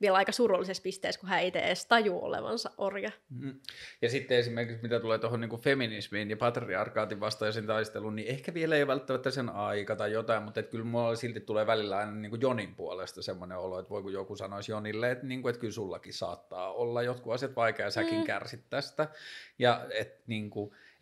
vielä 0.00 0.16
aika 0.16 0.32
surullisessa 0.32 0.82
pisteessä, 0.82 1.20
kun 1.20 1.28
hän 1.28 1.40
ei 1.40 1.52
edes 1.54 1.86
taju 1.86 2.18
olevansa 2.22 2.70
orja. 2.78 3.10
Mm. 3.30 3.60
Ja 4.02 4.08
sitten 4.10 4.38
esimerkiksi 4.38 4.82
mitä 4.82 5.00
tulee 5.00 5.18
tuohon 5.18 5.40
niin 5.40 5.60
feminismiin 5.60 6.30
ja 6.30 6.36
patriarkaatin 6.36 7.20
vastaisen 7.20 7.66
taisteluun, 7.66 8.16
niin 8.16 8.28
ehkä 8.28 8.54
vielä 8.54 8.76
ei 8.76 8.82
ole 8.82 8.86
välttämättä 8.86 9.30
sen 9.30 9.48
aika 9.48 9.96
tai 9.96 10.12
jotain, 10.12 10.42
mutta 10.42 10.60
et 10.60 10.68
kyllä 10.68 10.84
mulla 10.84 11.16
silti 11.16 11.40
tulee 11.40 11.66
välillä 11.66 11.96
aina 11.96 12.12
niin 12.12 12.30
kuin 12.30 12.40
Jonin 12.40 12.74
puolesta 12.74 13.22
semmoinen 13.22 13.58
olo, 13.58 13.78
että 13.78 13.90
voi 13.90 14.02
kun 14.02 14.12
joku 14.12 14.36
sanoisi 14.36 14.72
Jonille, 14.72 15.10
että, 15.10 15.26
niin 15.26 15.42
kuin, 15.42 15.50
että 15.50 15.60
kyllä 15.60 15.72
sullakin 15.72 16.14
saattaa 16.14 16.72
olla 16.72 17.02
jotkut 17.02 17.32
asiat 17.32 17.56
vaikea, 17.56 17.90
säkin 17.90 18.18
Mm. 18.18 18.24
kärsit 18.24 18.64
tästä. 18.70 19.08
Ja 19.58 19.86
että 19.90 20.22
niin 20.26 20.50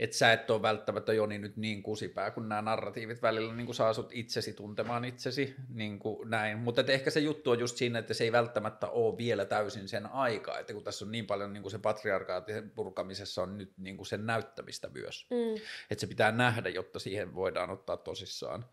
kuin, 0.00 0.04
et 0.04 0.12
sä 0.12 0.32
et 0.32 0.50
ole 0.50 0.62
välttämättä 0.62 1.12
Joni 1.12 1.38
nyt 1.38 1.56
niin 1.56 1.82
kusipää, 1.82 2.30
kun 2.30 2.48
nämä 2.48 2.62
narratiivit 2.62 3.22
välillä 3.22 3.54
niin 3.54 3.74
saa 3.74 3.92
sut 3.92 4.10
itsesi 4.12 4.52
tuntemaan 4.52 5.04
itsesi, 5.04 5.54
niin 5.68 5.98
kuin 5.98 6.30
näin. 6.30 6.58
Mutta 6.58 6.84
ehkä 6.88 7.10
se 7.10 7.20
juttu 7.20 7.50
on 7.50 7.58
just 7.58 7.76
siinä, 7.76 7.98
että 7.98 8.14
se 8.14 8.24
ei 8.24 8.32
välttämättä 8.32 8.88
ole 8.88 9.18
vielä 9.18 9.44
täysin 9.44 9.88
sen 9.88 10.06
aika, 10.06 10.58
että 10.58 10.72
kun 10.72 10.84
tässä 10.84 11.04
on 11.04 11.12
niin 11.12 11.26
paljon 11.26 11.52
niin 11.52 11.62
kuin 11.62 11.72
se 11.72 11.78
patriarkaatin 11.78 12.70
purkamisessa 12.70 13.42
on 13.42 13.58
nyt 13.58 13.72
niin 13.78 13.96
kuin 13.96 14.06
sen 14.06 14.26
näyttämistä 14.26 14.88
myös, 14.88 15.26
Mm. 15.30 15.62
että 15.90 16.00
se 16.00 16.06
pitää 16.06 16.32
nähdä, 16.32 16.68
jotta 16.68 16.98
siihen 16.98 17.34
voidaan 17.34 17.70
ottaa 17.70 17.96
tosissaan. 17.96 18.64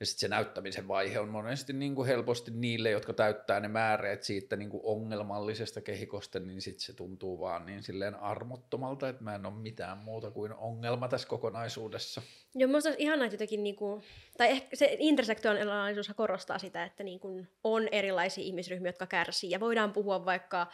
Ja 0.00 0.06
sitten 0.06 0.20
se 0.20 0.28
näyttämisen 0.28 0.88
vaihe 0.88 1.20
on 1.20 1.28
monesti 1.28 1.72
niin 1.72 1.94
kuin 1.94 2.08
helposti 2.08 2.50
niille, 2.50 2.90
jotka 2.90 3.12
täyttää 3.12 3.60
ne 3.60 3.68
määreet 3.68 4.22
siitä 4.22 4.56
niin 4.56 4.70
kuin 4.70 4.80
ongelmallisesta 4.84 5.80
kehikosta, 5.80 6.38
niin 6.38 6.62
sitten 6.62 6.80
se 6.86 6.92
tuntuu 6.92 7.40
vaan 7.40 7.66
niin 7.66 7.82
silleen 7.82 8.14
armottomalta, 8.14 9.08
että 9.08 9.24
mä 9.24 9.34
en 9.34 9.46
ole 9.46 9.54
mitään 9.54 9.98
muuta 9.98 10.30
kuin 10.30 10.54
ongelma 10.54 11.08
tässä 11.08 11.28
kokonaisuudessa. 11.28 12.22
Joo, 12.54 12.68
minusta 12.68 12.88
olisi 12.88 13.02
ihanaa, 13.02 13.24
että 13.24 13.34
jotenkin, 13.34 13.62
niinku, 13.62 14.02
tai 14.38 14.50
ehkä 14.50 14.76
se 14.76 14.96
intersektionaalisuus 14.98 16.12
korostaa 16.16 16.58
sitä, 16.58 16.84
että 16.84 17.04
niinku, 17.04 17.46
on 17.64 17.88
erilaisia 17.92 18.44
ihmisryhmiä, 18.44 18.88
jotka 18.88 19.06
kärsii, 19.06 19.50
ja 19.50 19.60
voidaan 19.60 19.92
puhua 19.92 20.24
vaikka 20.24 20.66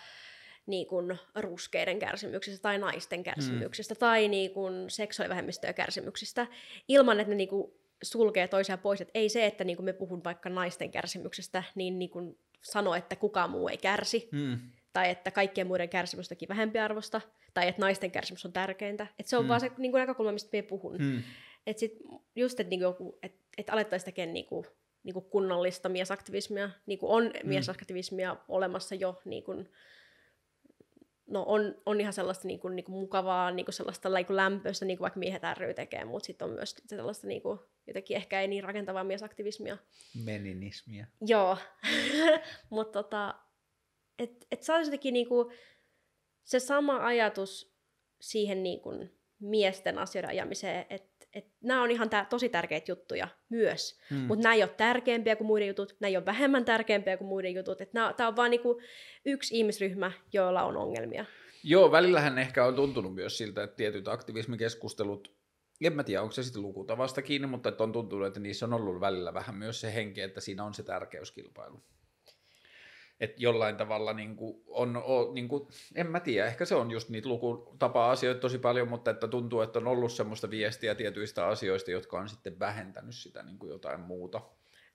niin 0.66 0.86
kuin 0.86 1.18
ruskeiden 1.34 1.98
kärsimyksistä 1.98 2.62
tai 2.62 2.78
naisten 2.78 3.22
kärsimyksistä 3.22 3.94
mm. 3.94 3.98
tai 3.98 4.28
niin 4.28 4.50
kuin 4.50 4.90
seksuaalivähemmistöjen 4.90 5.74
kärsimyksistä 5.74 6.46
ilman, 6.88 7.20
että 7.20 7.30
ne 7.30 7.36
niin 7.36 7.48
kuin 7.48 7.72
sulkee 8.02 8.48
toisiaan 8.48 8.78
pois. 8.78 9.00
Että 9.00 9.18
ei 9.18 9.28
se, 9.28 9.46
että 9.46 9.64
niin 9.64 9.76
kuin 9.76 9.84
me 9.84 9.92
puhun 9.92 10.24
vaikka 10.24 10.48
naisten 10.48 10.90
kärsimyksestä, 10.90 11.62
niin, 11.74 11.98
niin 11.98 12.10
kuin 12.10 12.38
sano, 12.62 12.94
että 12.94 13.16
kukaan 13.16 13.50
muu 13.50 13.68
ei 13.68 13.76
kärsi. 13.78 14.28
Mm. 14.32 14.58
Tai 14.92 15.10
että 15.10 15.30
kaikkien 15.30 15.66
muiden 15.66 15.88
kärsimystäkin 15.88 16.48
vähempiarvosta. 16.48 17.20
Tai 17.54 17.68
että 17.68 17.80
naisten 17.80 18.10
kärsimys 18.10 18.44
on 18.44 18.52
tärkeintä. 18.52 19.06
Että 19.18 19.30
se 19.30 19.36
on 19.36 19.42
Mm. 19.42 19.46
mm. 19.46 19.48
vaan 19.48 19.60
se 19.60 19.70
niin 19.78 19.92
kuin 19.92 20.00
näkökulma, 20.00 20.32
mistä 20.32 20.48
me 20.52 20.62
puhun. 20.62 20.96
Mm. 20.98 21.22
Että 21.66 21.80
sit 21.80 21.92
just, 22.36 22.60
että 22.60 22.70
niinku 22.70 22.84
joku, 22.84 23.18
et, 23.22 23.34
et 23.58 23.70
alettaisiin 23.70 24.04
tekemään 24.04 24.34
niinku, 24.34 24.66
niinku 25.02 25.20
kunnollista 25.20 25.88
miesaktivismia. 25.88 26.70
Niinku 26.86 27.12
on 27.12 27.24
mm. 27.24 27.48
miesaktivismia 27.48 28.36
olemassa 28.48 28.94
jo. 28.94 29.20
Niinku, 29.24 29.64
no 31.26 31.44
on, 31.46 31.74
on 31.86 32.00
ihan 32.00 32.12
sellaista 32.12 32.48
niinku, 32.48 32.68
niinku 32.68 32.92
mukavaa, 32.92 33.50
niinku 33.50 33.72
sellaista 33.72 34.08
niinku 34.08 34.36
lämpöistä, 34.36 34.84
niinku 34.84 35.02
vaikka 35.02 35.18
miehet 35.18 35.42
ry 35.56 35.74
tekee, 35.74 36.04
mutta 36.04 36.26
sitten 36.26 36.48
on 36.48 36.54
myös 36.54 36.76
sellaista 36.86 37.26
niinku, 37.26 37.58
jotenkin 37.86 38.16
ehkä 38.16 38.40
ei 38.40 38.48
niin 38.48 38.64
rakentavaa 38.64 39.04
miesaktivismia. 39.04 39.78
Meninismiä. 40.24 41.06
Joo, 41.20 41.58
mutta 42.70 43.02
tota, 43.02 43.34
et, 44.18 44.46
et 44.50 44.62
saataisiin 44.62 44.92
jotenkin 44.92 45.12
niinku, 45.12 45.52
se 46.44 46.58
sama 46.58 47.06
ajatus 47.06 47.76
siihen 48.20 48.62
niinku 48.62 48.90
miesten 49.40 49.98
asioiden 49.98 50.30
ajamiseen, 50.30 50.86
että 50.90 51.26
et 51.34 51.46
nämä 51.60 51.82
on 51.82 51.90
ihan 51.90 52.10
tää, 52.10 52.24
tosi 52.24 52.48
tärkeitä 52.48 52.92
juttuja 52.92 53.28
myös, 53.48 54.00
Mm. 54.10 54.16
mutta 54.16 54.42
nämä 54.42 54.54
ei 54.54 54.62
ole 54.62 54.70
tärkeämpiä 54.76 55.36
kuin 55.36 55.46
muiden 55.46 55.68
jutut, 55.68 55.96
nämä 56.00 56.08
ei 56.08 56.16
ole 56.16 56.26
vähemmän 56.26 56.64
tärkeämpiä 56.64 57.16
kuin 57.16 57.28
muiden 57.28 57.54
jutut, 57.54 57.80
että 57.80 58.12
tämä 58.16 58.28
on 58.28 58.36
vaan 58.36 58.50
niinku 58.50 58.80
yksi 59.24 59.58
ihmisryhmä, 59.58 60.12
joilla 60.32 60.62
on 60.62 60.76
ongelmia. 60.76 61.24
Joo, 61.64 61.92
välillähän 61.92 62.38
ehkä 62.38 62.64
on 62.64 62.74
tuntunut 62.74 63.14
myös 63.14 63.38
siltä, 63.38 63.62
että 63.62 63.76
tietyt 63.76 64.08
aktivismikeskustelut, 64.08 65.36
en 65.80 65.92
mä 65.92 66.04
tiedä, 66.04 66.22
onko 66.22 66.32
se 66.32 66.42
sitten 66.42 66.62
lukutavasta 66.62 67.22
kiinni, 67.22 67.46
mutta 67.48 67.68
että 67.68 67.84
on 67.84 67.92
tuntunut, 67.92 68.26
että 68.26 68.40
niissä 68.40 68.66
on 68.66 68.72
ollut 68.72 69.00
välillä 69.00 69.34
vähän 69.34 69.56
myös 69.56 69.80
se 69.80 69.94
henki, 69.94 70.20
että 70.20 70.40
siinä 70.40 70.64
on 70.64 70.74
se 70.74 70.82
tärkeyskilpailu. 70.82 71.82
Että 73.20 73.36
jollain 73.38 73.76
tavalla 73.76 74.12
niin 74.12 74.36
kuin 74.36 74.62
on, 74.66 74.96
on 74.96 75.34
niin 75.34 75.48
kuin, 75.48 75.68
en 75.94 76.06
mä 76.06 76.20
tiedä, 76.20 76.46
ehkä 76.46 76.64
se 76.64 76.74
on 76.74 76.90
just 76.90 77.08
niitä 77.08 77.28
lukutapa-asioita 77.28 78.40
tosi 78.40 78.58
paljon, 78.58 78.88
mutta 78.88 79.10
että 79.10 79.28
tuntuu, 79.28 79.60
että 79.60 79.78
on 79.78 79.86
ollut 79.86 80.12
semmoista 80.12 80.50
viestiä 80.50 80.94
tietyistä 80.94 81.46
asioista, 81.46 81.90
jotka 81.90 82.18
on 82.18 82.28
sitten 82.28 82.58
vähentänyt 82.58 83.14
sitä 83.14 83.42
niin 83.42 83.58
kuin 83.58 83.70
jotain 83.70 84.00
muuta. 84.00 84.40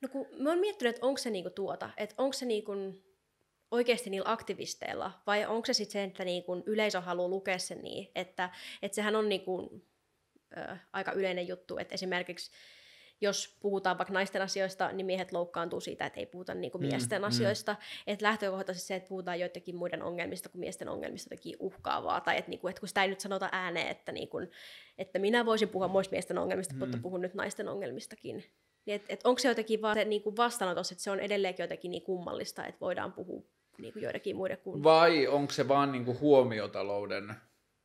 No 0.02 0.08
kun 0.08 0.28
mä 0.40 0.50
oon 0.50 0.60
miettinyt, 0.60 0.96
että 0.96 1.08
onko 1.08 1.18
se 1.18 1.30
niinku 1.30 1.50
tuota, 1.50 1.90
että 1.98 2.16
onko 2.18 2.34
se 2.34 2.46
niinku 2.46 2.74
oikeasti 3.72 4.10
niillä 4.10 4.32
aktivisteilla, 4.32 5.12
vai 5.28 5.46
onko 5.46 5.66
se 5.66 5.74
sitten 5.74 5.92
se, 5.92 6.04
että 6.04 6.26
niinku 6.26 6.64
yleisö 6.66 7.02
haluaa 7.02 7.28
lukea 7.28 7.60
sen 7.60 7.82
niin, 7.82 8.12
että, 8.16 8.50
että 8.82 8.96
sehän 8.96 9.16
on 9.16 9.30
niinku, 9.30 9.84
ö, 10.58 10.76
aika 10.94 11.12
yleinen 11.12 11.48
juttu, 11.48 11.78
että 11.78 11.94
esimerkiksi 11.94 12.52
jos 13.22 13.58
puhutaan 13.60 13.98
vaikka 13.98 14.14
naisten 14.14 14.42
asioista, 14.42 14.92
niin 14.92 15.06
miehet 15.06 15.32
loukkaantuu 15.32 15.82
siitä, 15.82 16.06
että 16.06 16.20
ei 16.20 16.26
puhuta 16.26 16.54
niinku 16.54 16.78
Mm, 16.78 16.86
miesten 16.86 17.22
mm. 17.22 17.28
asioista. 17.28 17.76
Että 18.08 18.26
lähtökohtaisesti 18.26 18.88
se, 18.88 18.96
että 18.96 19.10
puhutaan 19.10 19.40
joidenkin 19.40 19.76
muiden 19.76 20.04
ongelmista 20.04 20.50
kuin 20.50 20.60
miesten 20.60 20.90
ongelmista 20.90 21.26
jotenkin 21.26 21.56
uhkaavaa. 21.60 22.22
Tai 22.22 22.38
että, 22.38 22.50
niinku, 22.50 22.68
että 22.68 22.80
kun 22.80 22.88
sitä 22.88 23.04
ei 23.04 23.10
nyt 23.10 23.20
sanota 23.20 23.50
ääneen, 23.52 23.88
että, 23.88 24.12
niinku, 24.12 24.38
että 24.98 25.20
minä 25.20 25.46
voisin 25.46 25.70
puhua 25.70 25.88
muista 25.88 26.12
miesten 26.12 26.38
ongelmista, 26.38 26.76
mutta 26.76 26.98
Mm. 26.98 27.02
puhun 27.02 27.22
nyt 27.22 27.34
naisten 27.34 27.68
ongelmistakin. 27.68 28.44
Niin 28.86 28.96
et, 28.96 29.06
et 29.10 29.22
onko 29.24 29.40
se 29.40 29.48
jotenkin 29.48 29.82
vaan 29.82 29.96
se 29.96 30.06
niinku 30.06 30.36
vastaanotos, 30.38 30.92
että 30.92 31.04
se 31.04 31.12
on 31.12 31.20
edelleenkin 31.20 31.64
jotenkin 31.64 31.92
niin 31.92 32.04
kummallista, 32.04 32.66
että 32.66 32.80
voidaan 32.82 33.14
puhua 33.14 33.44
niinku 33.78 34.00
joidenkin 34.00 34.36
muiden 34.36 34.58
kuin... 34.58 34.84
Vai 34.84 35.28
onko 35.28 35.54
se 35.54 35.68
vaan 35.68 35.92
niin 35.92 36.06
kuin 36.06 36.20
huomiotalouden, 36.20 37.34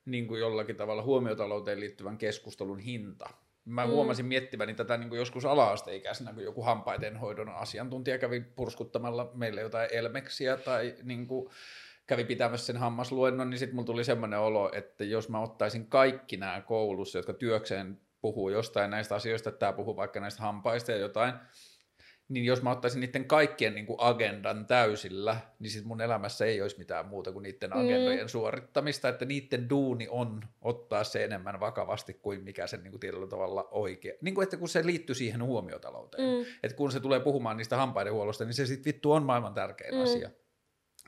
niin 0.04 0.26
kuin 0.28 0.40
jollakin 0.40 0.76
tavalla 0.76 1.02
huomiotalouteen 1.02 1.80
liittyvän 1.80 2.18
keskustelun 2.18 2.78
hinta? 2.78 3.30
Mä 3.66 3.86
Mm. 3.86 3.90
huomasin 3.90 4.26
miettiväni 4.26 4.74
tätä 4.74 4.96
niin 4.96 5.08
kuin 5.08 5.18
joskus 5.18 5.44
ala-asteikäisenä, 5.44 6.32
kun 6.32 6.42
joku 6.42 6.62
hampaidenhoidon 6.62 7.48
asiantuntija 7.48 8.18
kävi 8.18 8.40
purskuttamalla 8.40 9.30
meille 9.34 9.60
jotain 9.60 9.88
elmeksiä 9.92 10.56
tai 10.56 10.94
niin 11.02 11.26
kuin 11.26 11.50
kävi 12.06 12.24
pitämässä 12.24 12.66
sen 12.66 12.76
hammasluennon, 12.76 13.50
niin 13.50 13.58
sitten 13.58 13.74
mulla 13.74 13.86
tuli 13.86 14.04
semmoinen 14.04 14.38
olo, 14.38 14.70
että 14.74 15.04
jos 15.04 15.28
mä 15.28 15.40
ottaisin 15.40 15.86
kaikki 15.86 16.36
nämä 16.36 16.60
koulussa, 16.60 17.18
jotka 17.18 17.32
työkseen 17.32 18.00
puhuu 18.20 18.48
jostain 18.48 18.90
näistä 18.90 19.14
asioista, 19.14 19.48
että 19.48 19.58
tämä 19.58 19.72
puhuu 19.72 19.96
vaikka 19.96 20.20
näistä 20.20 20.42
hampaista 20.42 20.92
ja 20.92 20.98
jotain, 20.98 21.34
niin 22.28 22.44
jos 22.44 22.62
mä 22.62 22.70
ottaisin 22.70 23.00
niiden 23.00 23.24
kaikkien 23.24 23.74
niin 23.74 23.86
kuin 23.86 23.96
agendan 24.00 24.66
täysillä, 24.66 25.36
niin 25.58 25.70
sitten 25.70 25.88
mun 25.88 26.00
elämässä 26.00 26.44
ei 26.44 26.62
olisi 26.62 26.78
mitään 26.78 27.06
muuta 27.06 27.32
kuin 27.32 27.42
niiden 27.42 27.70
Mm. 27.70 27.76
agendojen 27.80 28.28
suorittamista, 28.28 29.08
että 29.08 29.24
niiden 29.24 29.70
duuni 29.70 30.06
on 30.10 30.40
ottaa 30.62 31.04
se 31.04 31.24
enemmän 31.24 31.60
vakavasti 31.60 32.14
kuin 32.14 32.44
mikä 32.44 32.66
sen 32.66 32.82
niin 32.82 32.90
kuin 32.90 33.00
tietyllä 33.00 33.26
tavalla 33.26 33.68
oikea. 33.70 34.14
Niin 34.20 34.34
kuin, 34.34 34.42
että 34.42 34.56
kun 34.56 34.68
se 34.68 34.86
liittyy 34.86 35.14
siihen 35.14 35.42
huomiotalouteen, 35.42 36.28
Mm. 36.28 36.44
että 36.62 36.76
kun 36.76 36.92
se 36.92 37.00
tulee 37.00 37.20
puhumaan 37.20 37.56
niistä 37.56 37.76
hampaidenhuollosta, 37.76 38.44
niin 38.44 38.54
se 38.54 38.66
sitten 38.66 38.94
vittu 38.94 39.12
on 39.12 39.22
maailman 39.22 39.54
tärkein 39.54 39.94
Mm. 39.94 40.02
asia. 40.02 40.30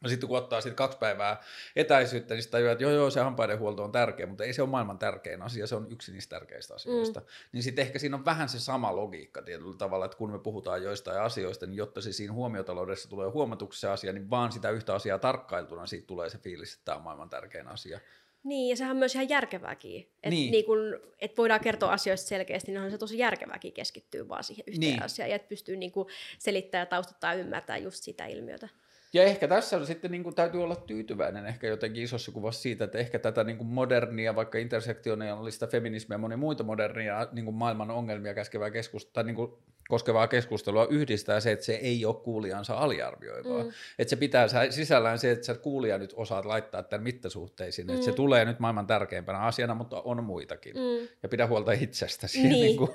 Sitten 0.07 0.29
kun 0.29 0.39
ottaa 0.39 0.61
sitten 0.61 0.77
kaksi 0.77 0.99
päivää 0.99 1.43
etäisyyttä, 1.77 2.35
niin 2.35 2.43
sitten 2.43 2.59
tajuaa, 2.59 2.73
että 2.73 2.85
joo, 2.85 2.93
joo, 2.93 3.11
se 3.11 3.21
hampaidenhuolto 3.21 3.85
on 3.85 3.93
tärkeä, 3.93 4.27
mutta 4.27 4.45
ei 4.45 4.53
se 4.53 4.63
ole 4.63 4.71
maailman 4.71 4.99
tärkein 4.99 5.43
asia, 5.43 5.67
se 5.67 5.75
on 5.75 5.87
yksi 5.91 6.13
niistä 6.13 6.37
tärkeistä 6.37 6.75
asioista. 6.75 7.21
Mm. 7.21 7.27
Niin 7.53 7.63
sitten 7.63 7.83
ehkä 7.83 7.99
siinä 7.99 8.17
on 8.17 8.25
vähän 8.25 8.49
se 8.49 8.61
sama 8.61 8.97
logiikka 8.97 9.43
tietyllä 9.43 9.77
tavalla, 9.77 10.05
että 10.05 10.17
kun 10.17 10.33
me 10.33 10.39
puhutaan 10.39 10.83
joistain 10.83 11.21
asioista, 11.21 11.67
niin 11.67 11.77
jotta 11.77 12.01
se 12.01 12.13
siinä 12.13 12.33
huomiotaloudessa 12.33 13.09
tulee 13.09 13.29
huomatuksi 13.29 13.81
se 13.81 13.89
asia, 13.89 14.13
niin 14.13 14.31
vaan 14.31 14.53
sitä 14.53 14.71
yhtä 14.71 14.95
asiaa 14.95 15.19
tarkkailtuna 15.19 15.87
siitä 15.87 16.07
tulee 16.07 16.31
se 16.31 16.39
fiilis, 16.39 16.73
että 16.73 16.85
tämä 16.85 16.97
on 16.97 17.03
maailman 17.03 17.31
tärkein 17.31 17.69
asia. 17.69 18.01
Niin, 18.45 18.71
ja 18.71 18.77
sehän 18.77 18.91
on 18.91 18.97
myös 18.97 19.15
ihan 19.15 19.29
järkevääkin. 19.29 20.01
Että 20.01 20.31
Niin. 20.31 20.51
niin. 20.51 20.65
kun, 20.65 20.79
et 21.21 21.39
voidaan 21.39 21.61
kertoa 21.61 21.93
asioista 21.93 22.29
selkeästi, 22.29 22.73
niin 22.73 22.81
on 22.83 22.91
se 22.91 22.99
tosi 22.99 23.19
järkevääkin 23.19 23.73
keskittyä 23.73 24.29
vaan 24.29 24.45
siihen 24.45 24.65
yhteen 24.67 24.81
Niin. 24.81 25.03
asiaan, 25.03 25.31
ja 25.31 25.37
että 25.37 25.49
pystyy 25.49 25.77
niin 25.77 25.93
selittämään 26.39 26.83
ja 26.83 26.87
taustuttaa 26.87 27.35
ja 27.35 27.41
ymmärtää 27.41 27.77
just 27.77 28.03
sitä 28.03 28.27
ilmiötä. 28.27 28.69
Ja 29.13 29.23
ehkä 29.23 29.49
tässä 29.49 29.77
on 29.77 29.87
sitten 29.87 30.11
niin 30.11 30.23
kuin, 30.23 30.35
täytyy 30.35 30.63
olla 30.63 30.77
tyytyväinen 30.77 31.47
ehkä 31.47 31.67
jotenkin 31.67 32.03
isossa 32.03 32.33
kuvassa 32.33 32.63
siitä, 32.63 32.85
että 32.85 32.99
ehkä 32.99 33.19
tätä 33.19 33.45
niin 33.45 33.57
kuin 33.57 33.69
modernia, 33.69 34.37
vaikka 34.37 34.59
intersektionaalista 34.59 35.67
feminismiä 35.67 36.15
ja 36.15 36.19
monia 36.19 36.37
muita 36.37 36.65
modernia 36.65 37.29
niin 37.33 37.45
kuin 37.45 37.55
maailman 37.55 37.91
ongelmia 37.91 38.35
käskevää 38.35 38.71
keskustelua, 38.71 39.13
tai 39.13 39.25
niin 39.25 39.37
kuin 39.37 39.53
koskevaa 39.89 40.29
keskustelua 40.29 40.87
yhdistää 40.91 41.41
se, 41.41 41.53
että 41.53 41.65
se 41.65 41.75
ei 41.75 42.05
ole 42.05 42.15
kuulijansa 42.15 42.75
aliarvioivaa. 42.75 43.65
Mm. 43.65 43.71
Että 43.99 44.11
se 44.11 44.17
pitää 44.17 44.49
sä- 44.49 44.71
sisällään 44.71 45.19
se, 45.19 45.31
että 45.31 45.47
sä 45.47 45.55
kuulija 45.55 45.99
nyt 45.99 46.13
osaat 46.17 46.45
laittaa 46.45 46.83
tämän 46.83 47.03
mittasuhteisiin, 47.05 47.87
mm. 47.87 47.93
että 47.93 48.05
se 48.05 48.11
Mm. 48.11 48.15
tulee 48.17 48.45
nyt 48.45 48.59
maailman 48.59 48.87
tärkeimpänä 48.87 49.39
asiana, 49.39 49.75
mutta 49.75 50.01
on 50.01 50.25
muitakin. 50.25 50.75
Mm. 50.77 51.09
Ja 51.23 51.29
pidä 51.29 51.47
huolta 51.47 51.73
itsestäsi, 51.73 52.43
niin. 52.43 52.53
Niin. 52.69 52.77
kuin 52.77 52.91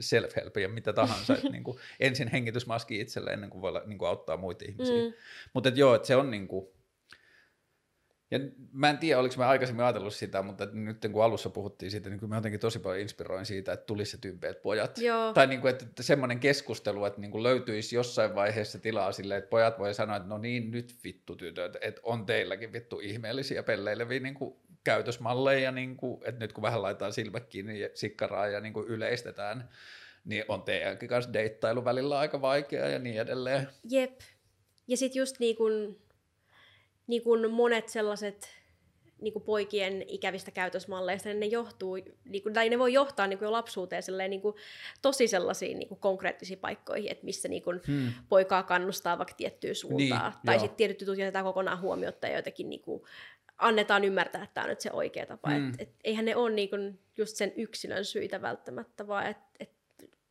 self-help 0.00 0.60
ja 0.60 0.68
mitä 0.68 0.92
tahansa. 0.92 1.34
että 1.34 1.48
niin 1.48 1.64
kuin 1.64 1.78
ensin 2.00 2.28
hengitysmaski 2.28 3.00
itselle 3.00 3.30
ennen 3.30 3.50
kuin 3.50 3.62
voi 3.62 3.72
niin 3.86 3.98
kuin 3.98 4.08
auttaa 4.08 4.36
muita 4.36 4.64
ihmisiä. 4.68 4.96
Mm. 4.96 5.02
Mm. 5.02 5.12
Mutta 5.54 5.68
joo, 5.68 5.94
että 5.94 6.08
se 6.08 6.16
on 6.16 6.30
niin 6.30 6.48
kuin, 6.48 6.66
Ja 8.32 8.38
mä 8.72 8.90
en 8.90 8.98
tiedä, 8.98 9.20
oliko 9.20 9.34
mä 9.38 9.48
aikaisemmin 9.48 9.84
ajatellut 9.84 10.14
sitä, 10.14 10.42
mutta 10.42 10.66
nyt 10.72 11.06
kun 11.12 11.24
alussa 11.24 11.50
puhuttiin 11.50 11.90
siitä, 11.90 12.10
niin 12.10 12.18
kyllä 12.18 12.30
mä 12.30 12.36
jotenkin 12.36 12.60
tosi 12.60 12.78
paljon 12.78 13.00
inspiroin 13.00 13.46
siitä, 13.46 13.72
että 13.72 13.86
tulisi 13.86 14.10
se 14.10 14.18
tympeet 14.18 14.62
pojat. 14.62 14.98
Joo. 14.98 15.32
Tai 15.32 15.46
niin 15.46 15.60
kuin, 15.60 15.70
että, 15.70 15.84
että 15.84 16.02
semmoinen 16.02 16.40
keskustelu, 16.40 17.04
että 17.04 17.20
niin 17.20 17.30
kuin 17.30 17.42
löytyisi 17.42 17.96
jossain 17.96 18.34
vaiheessa 18.34 18.78
tilaa 18.78 19.12
sille, 19.12 19.36
että 19.36 19.50
pojat 19.50 19.78
voi 19.78 19.94
sanoa, 19.94 20.16
että 20.16 20.28
no 20.28 20.38
niin, 20.38 20.70
nyt 20.70 20.96
vittu 21.04 21.36
tytöt, 21.36 21.76
että 21.80 22.00
on 22.04 22.26
teilläkin 22.26 22.72
vittu 22.72 23.00
ihmeellisiä 23.00 23.62
pelleileviä 23.62 24.20
niin 24.20 24.34
kuin 24.34 24.56
käytösmalleja, 24.84 25.72
niin 25.72 25.96
kuin, 25.96 26.20
että 26.24 26.38
nyt 26.38 26.52
kun 26.52 26.62
vähän 26.62 26.82
laitetaan 26.82 27.12
silmät 27.12 27.46
kiinni 27.46 27.80
ja 27.80 27.88
sikkaraa 27.94 28.46
ja 28.46 28.60
niin 28.60 28.72
kuin 28.72 28.88
yleistetään, 28.88 29.68
niin 30.24 30.44
on 30.48 30.62
teidänkin 30.62 31.08
kanssa 31.08 31.32
deittailu 31.32 31.84
välillä 31.84 32.18
aika 32.18 32.40
vaikeaa 32.40 32.88
ja 32.88 32.98
niin 32.98 33.20
edelleen. 33.20 33.68
Jep. 33.90 34.20
Ja 34.88 34.96
sitten 34.96 35.20
just 35.20 35.38
niin 35.38 35.56
kun, 35.56 36.01
niin 37.06 37.22
kun 37.22 37.50
monet 37.50 37.88
sellaiset 37.88 38.48
niin 39.20 39.32
kuin 39.32 39.42
poikien 39.42 40.04
ikävistä 40.08 40.50
käytösmalleista, 40.50 41.28
niin 41.28 41.40
ne 41.40 41.46
johtuu, 41.46 41.98
niin 42.24 42.42
kuin, 42.42 42.54
tai 42.54 42.68
ne 42.68 42.78
voi 42.78 42.92
johtaa 42.92 43.26
niin 43.26 43.38
kuin 43.38 43.46
jo 43.46 43.52
lapsuuteen 43.52 44.02
niin 44.28 44.40
kuin, 44.40 44.56
tosi 45.02 45.28
sellaisiin 45.28 45.78
niin 45.78 45.88
kuin 45.88 46.00
konkreettisiin 46.00 46.58
paikkoihin, 46.58 47.10
että 47.10 47.24
missä 47.24 47.48
niin 47.48 47.62
kuin, 47.62 47.80
hmm. 47.86 48.12
poikaa 48.28 48.62
kannustaa 48.62 49.18
vaikka 49.18 49.34
tiettyyn 49.34 49.74
suuntaan. 49.74 50.32
Niin, 50.32 50.40
tai 50.46 50.58
sitten 50.58 50.76
tietyt 50.76 51.00
jutut 51.00 51.18
jätetään 51.18 51.44
kokonaan 51.44 51.80
huomiota 51.80 52.26
ja 52.26 52.36
jotenkin 52.36 52.70
niin 52.70 52.82
kuin, 52.82 53.02
annetaan 53.58 54.04
ymmärtää, 54.04 54.42
että 54.42 54.54
tämä 54.54 54.64
on 54.64 54.70
nyt 54.70 54.80
se 54.80 54.90
oikea 54.92 55.26
tapa. 55.26 55.50
Hmm. 55.50 55.68
Et, 55.68 55.80
et, 55.80 55.94
eihän 56.04 56.24
ne 56.24 56.36
ole 56.36 56.50
niin 56.50 56.70
kuin, 56.70 56.98
just 57.16 57.36
sen 57.36 57.52
yksilön 57.56 58.04
syitä 58.04 58.42
välttämättä, 58.42 59.06
vaan 59.06 59.26
että 59.26 59.44
et, 59.60 59.70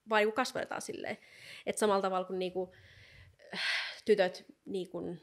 vaan 0.09 0.19
niin 0.19 0.27
kuin 0.27 0.35
kasvatetaan 0.35 0.81
silleen. 0.81 1.17
Että 1.65 1.79
samalla 1.79 2.01
tavalla 2.01 2.25
kuin, 2.25 2.39
niin 2.39 2.51
kuin 2.51 2.71
tytöt 4.05 4.45
niin 4.65 4.89
kuin, 4.89 5.21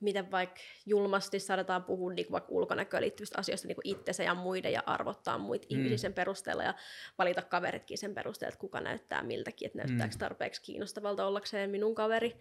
miten 0.00 0.30
vaikka 0.30 0.60
julmasti 0.86 1.40
saadaan 1.40 1.84
puhua 1.84 2.12
niin 2.12 2.26
vaikka 2.30 2.52
ulkonäköön 2.52 3.02
liittyvistä 3.02 3.38
asioista 3.38 3.68
niin 3.68 3.76
itsensä 3.84 4.22
ja 4.22 4.34
muiden 4.34 4.72
ja 4.72 4.82
arvottaa 4.86 5.38
muita 5.38 5.66
mm. 5.70 5.76
ihmisiä 5.76 5.98
sen 5.98 6.12
perusteella 6.12 6.62
ja 6.62 6.74
valita 7.18 7.42
kaveritkin 7.42 7.98
sen 7.98 8.14
perusteella, 8.14 8.48
että 8.48 8.60
kuka 8.60 8.80
näyttää 8.80 9.22
miltäkin, 9.22 9.66
että 9.66 9.78
näyttääkö 9.78 10.14
Mm. 10.14 10.18
tarpeeksi 10.18 10.62
kiinnostavalta 10.62 11.26
ollakseen 11.26 11.70
minun 11.70 11.94
kaveri. 11.94 12.36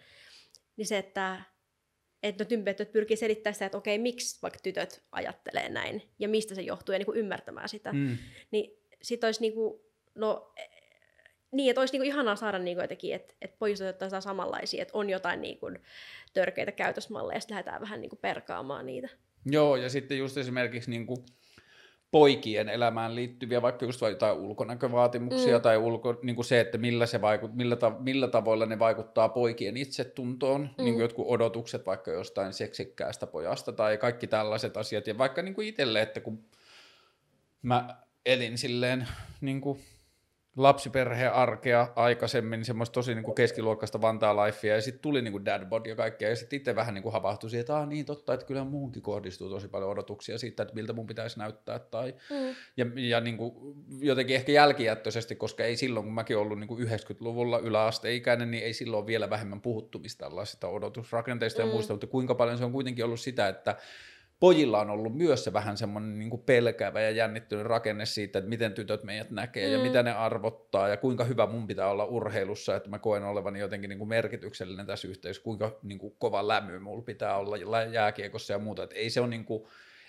Niin 0.78 0.88
se, 0.88 0.98
että 0.98 1.42
että 2.24 2.44
no 2.44 2.48
tympetytöt 2.48 2.92
pyrkii 2.92 3.18
selittämään 3.18 3.54
sitä, 3.54 3.66
että 3.66 3.78
okei, 3.78 4.00
miksi 4.00 4.42
vaikka 4.42 4.60
tytöt 4.64 5.04
ajattelee 5.12 5.70
näin 5.70 6.02
ja 6.20 6.30
mistä 6.30 6.56
se 6.56 6.62
johtuu 6.62 6.94
ja 6.94 7.00
niin 7.00 7.06
kuin 7.06 7.18
ymmärtämään 7.18 7.70
sitä. 7.70 7.94
Mm. 7.94 8.18
Niin 8.52 8.80
sit 9.02 9.24
olisi 9.24 9.42
niinku, 9.42 9.92
no, 10.16 10.52
eh, 10.58 10.75
niin, 11.56 11.70
että 11.70 11.82
olisi 11.82 11.94
niinku 11.94 12.08
ihanaa 12.08 12.36
saada 12.36 12.60
niinku 12.60 12.82
jotenkin, 12.82 13.16
että 13.16 13.34
et 13.42 13.60
pojista 13.60 13.86
otetaan 13.90 14.22
samanlaisia, 14.22 14.82
että 14.82 14.98
on 14.98 15.10
jotain 15.10 15.42
niinku 15.42 15.72
törkeitä 16.34 16.72
käytösmalleja, 16.72 17.38
ja 17.38 17.40
sitten 17.40 17.56
lähdetään 17.56 17.82
vähän 17.82 18.02
niinku 18.02 18.16
perkaamaan 18.16 18.86
niitä. 18.86 19.10
Joo, 19.46 19.76
ja 19.76 19.90
sitten 19.90 20.18
just 20.18 20.38
esimerkiksi 20.38 20.90
niin 20.90 21.06
kuin 21.06 21.26
poikien 22.12 22.70
elämään 22.70 23.16
liittyviä, 23.16 23.62
vaikka 23.62 23.86
just 23.86 24.02
jotain 24.02 24.38
ulkonäkövaatimuksia 24.38 25.58
Mm. 25.58 25.62
tai 25.62 25.78
ulko, 25.78 26.20
niin 26.24 26.36
kuin 26.36 26.46
se, 26.46 26.60
että 26.60 26.78
millä, 26.78 27.06
se 27.06 27.22
vaikut, 27.22 27.56
millä, 27.56 27.76
ta, 27.76 27.90
millä 28.00 28.28
tavoilla 28.28 28.66
ne 28.66 28.80
vaikuttaa 28.80 29.30
poikien 29.30 29.78
itsetuntoon, 29.78 30.62
mm. 30.62 30.84
niin 30.84 30.94
kuin 30.94 31.02
jotkut 31.02 31.26
odotukset 31.30 31.86
vaikka 31.86 32.12
jostain 32.12 32.54
seksikkäästä 32.54 33.28
pojasta 33.28 33.72
tai 33.72 33.98
kaikki 33.98 34.28
tällaiset 34.28 34.78
asiat. 34.78 35.08
Ja 35.08 35.18
vaikka 35.18 35.42
niin 35.42 35.54
kuin 35.54 35.68
itselle, 35.68 36.02
että 36.02 36.20
kun 36.20 36.46
mä 37.62 37.98
elin 38.26 38.58
silleen 38.58 39.08
niin 39.42 39.62
kuin 39.62 39.80
lapsiperheen 40.58 41.34
arkea 41.34 41.88
aikaisemmin, 41.96 42.66
semmoista 42.66 42.94
tosi 42.94 43.16
niin 43.16 43.24
kuin 43.24 43.36
keskiluokkaista 43.36 44.02
Vantaa 44.02 44.46
lifea, 44.46 44.76
ja 44.76 44.82
sitten 44.82 45.02
tuli 45.02 45.22
niin 45.22 45.32
kuin 45.32 45.46
dadbod 45.46 45.86
ja 45.86 45.96
kaikkea, 45.96 46.30
ja 46.30 46.36
sitten 46.36 46.58
itse 46.58 46.76
vähän 46.76 46.94
niin 46.94 47.04
kuin 47.04 47.14
havahtui 47.14 47.50
siihen, 47.50 47.62
että 47.62 47.78
ah, 47.78 47.88
niin 47.88 48.06
totta, 48.06 48.34
että 48.34 48.46
kyllä 48.46 48.64
muuhunkin 48.64 49.02
kohdistuu 49.02 49.50
tosi 49.50 49.68
paljon 49.68 49.90
odotuksia 49.90 50.38
siitä, 50.38 50.64
että 50.64 50.76
miltä 50.76 50.94
mun 50.94 51.08
pitäisi 51.08 51.40
näyttää, 51.40 51.80
tai 51.80 52.16
Mm. 52.30 52.56
ja, 52.78 52.86
ja 52.96 53.22
niin 53.22 53.38
kuin 53.38 53.54
jotenkin 54.00 54.36
ehkä 54.36 54.52
jälkijättöisesti, 54.52 55.36
koska 55.36 55.64
ei 55.64 55.78
silloin, 55.78 56.06
kun 56.06 56.14
mäkin 56.14 56.38
ollut 56.38 56.60
niin 56.60 56.68
kuin 56.68 56.88
90-luvulla 56.88 57.60
yläasteikäinen, 57.60 58.52
niin 58.52 58.64
ei 58.64 58.74
silloin 58.74 59.08
vielä 59.08 59.30
vähemmän 59.30 59.62
puhuttu 59.62 60.00
mistä 60.00 60.26
tällaisista 60.26 60.68
odotusrakenteista. 60.68 61.62
Mm. 61.62 61.68
ja 61.68 61.74
muista, 61.74 61.94
mutta 61.94 62.08
kuinka 62.08 62.36
paljon 62.36 62.58
se 62.58 62.66
on 62.66 62.72
kuitenkin 62.72 63.06
ollut 63.06 63.20
sitä, 63.20 63.48
että 63.48 63.76
pojilla 64.40 64.80
on 64.80 64.90
ollut 64.90 65.18
myös 65.18 65.44
se 65.44 65.54
vähän 65.54 65.78
semmoinen 65.78 66.20
niin 66.20 66.30
kuin 66.30 66.42
pelkäävä 66.42 67.02
ja 67.02 67.12
jännittynyt 67.12 67.66
rakenne 67.66 68.06
siitä, 68.06 68.40
että 68.40 68.50
miten 68.50 68.74
tytöt 68.74 69.04
meidät 69.04 69.32
näkee 69.32 69.68
mm. 69.68 69.74
ja 69.74 69.80
mitä 69.80 70.04
ne 70.04 70.12
arvottaa 70.12 70.88
ja 70.88 70.98
kuinka 70.98 71.24
hyvä 71.24 71.48
mun 71.48 71.68
pitää 71.68 71.90
olla 71.90 72.06
urheilussa, 72.06 72.76
että 72.76 72.90
mä 72.90 73.00
koen 73.00 73.24
olevani 73.24 73.60
jotenkin 73.60 73.90
niin 73.90 74.00
kuin 74.00 74.10
merkityksellinen 74.10 74.86
tässä 74.86 75.08
yhteydessä, 75.08 75.44
kuinka 75.44 75.80
niin 75.84 76.00
kuin 76.00 76.16
kova 76.20 76.48
lämy 76.48 76.80
mulla 76.80 77.02
pitää 77.02 77.38
olla 77.38 77.84
jääkiekossa 77.92 78.54
ja 78.54 78.60
muuta, 78.60 78.84
että 78.84 78.96
ei 78.96 79.10
se 79.10 79.22
ole 79.22 79.28
niin 79.28 79.46
kuin, 79.46 79.64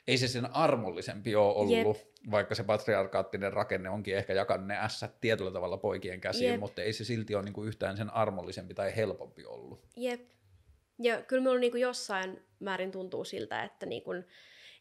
ei 0.07 0.19
se 0.19 0.29
sen 0.29 0.55
armollisempi 0.55 1.37
ole 1.37 1.55
ollut, 1.55 1.97
Jep. 1.97 2.31
vaikka 2.31 2.55
se 2.55 2.65
patriarkaattinen 2.65 3.53
rakenne 3.53 3.91
onkin 3.91 4.17
ehkä 4.17 4.33
jakanut 4.33 4.67
ne 4.67 4.79
ässät 4.79 5.21
tietyllä 5.21 5.51
tavalla 5.51 5.77
poikien 5.77 6.21
käsiin, 6.21 6.51
Jep. 6.51 6.61
mutta 6.61 6.83
ei 6.83 6.93
se 6.93 7.05
silti 7.05 7.35
ole 7.35 7.45
niin 7.45 7.53
kuin 7.53 7.69
yhtään 7.69 7.97
sen 7.97 8.15
armollisempi 8.15 8.75
tai 8.75 8.97
helpompi 8.97 9.45
ollut. 9.45 9.81
Jep. 9.97 10.21
Ja 10.99 11.23
kyllä 11.23 11.43
minulla 11.43 11.61
niinku 11.61 11.77
jossain 11.77 12.43
määrin 12.61 12.91
tuntuu 12.93 13.25
siltä, 13.25 13.63
että 13.63 13.87
niinku, 13.87 14.11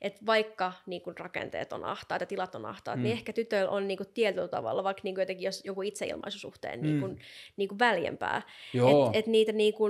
et 0.02 0.26
vaikka 0.26 0.74
niinku 0.86 1.14
rakenteet 1.20 1.74
on 1.74 1.84
ahtaat 1.86 2.22
ja 2.22 2.26
tilat 2.28 2.56
on 2.56 2.66
ahtaat, 2.66 2.98
Mm. 2.98 3.00
mm. 3.00 3.04
niin 3.04 3.14
ehkä 3.18 3.34
tytöillä 3.34 3.72
on 3.72 3.88
niinku 3.88 4.04
tietyllä 4.14 4.48
tavalla, 4.48 4.84
vaikka 4.84 5.02
niinku 5.04 5.22
jotenkin 5.22 5.46
jos 5.46 5.62
joku 5.66 5.82
itseilmaisusuhteen 5.82 6.80
Mm. 6.80 6.86
niinku, 6.86 7.10
niinku 7.58 7.80
väljempää. 7.80 8.42
Joo, 8.74 9.06
Että 9.08 9.20
et 9.20 9.28
niitä 9.28 9.52
niinku, 9.52 9.84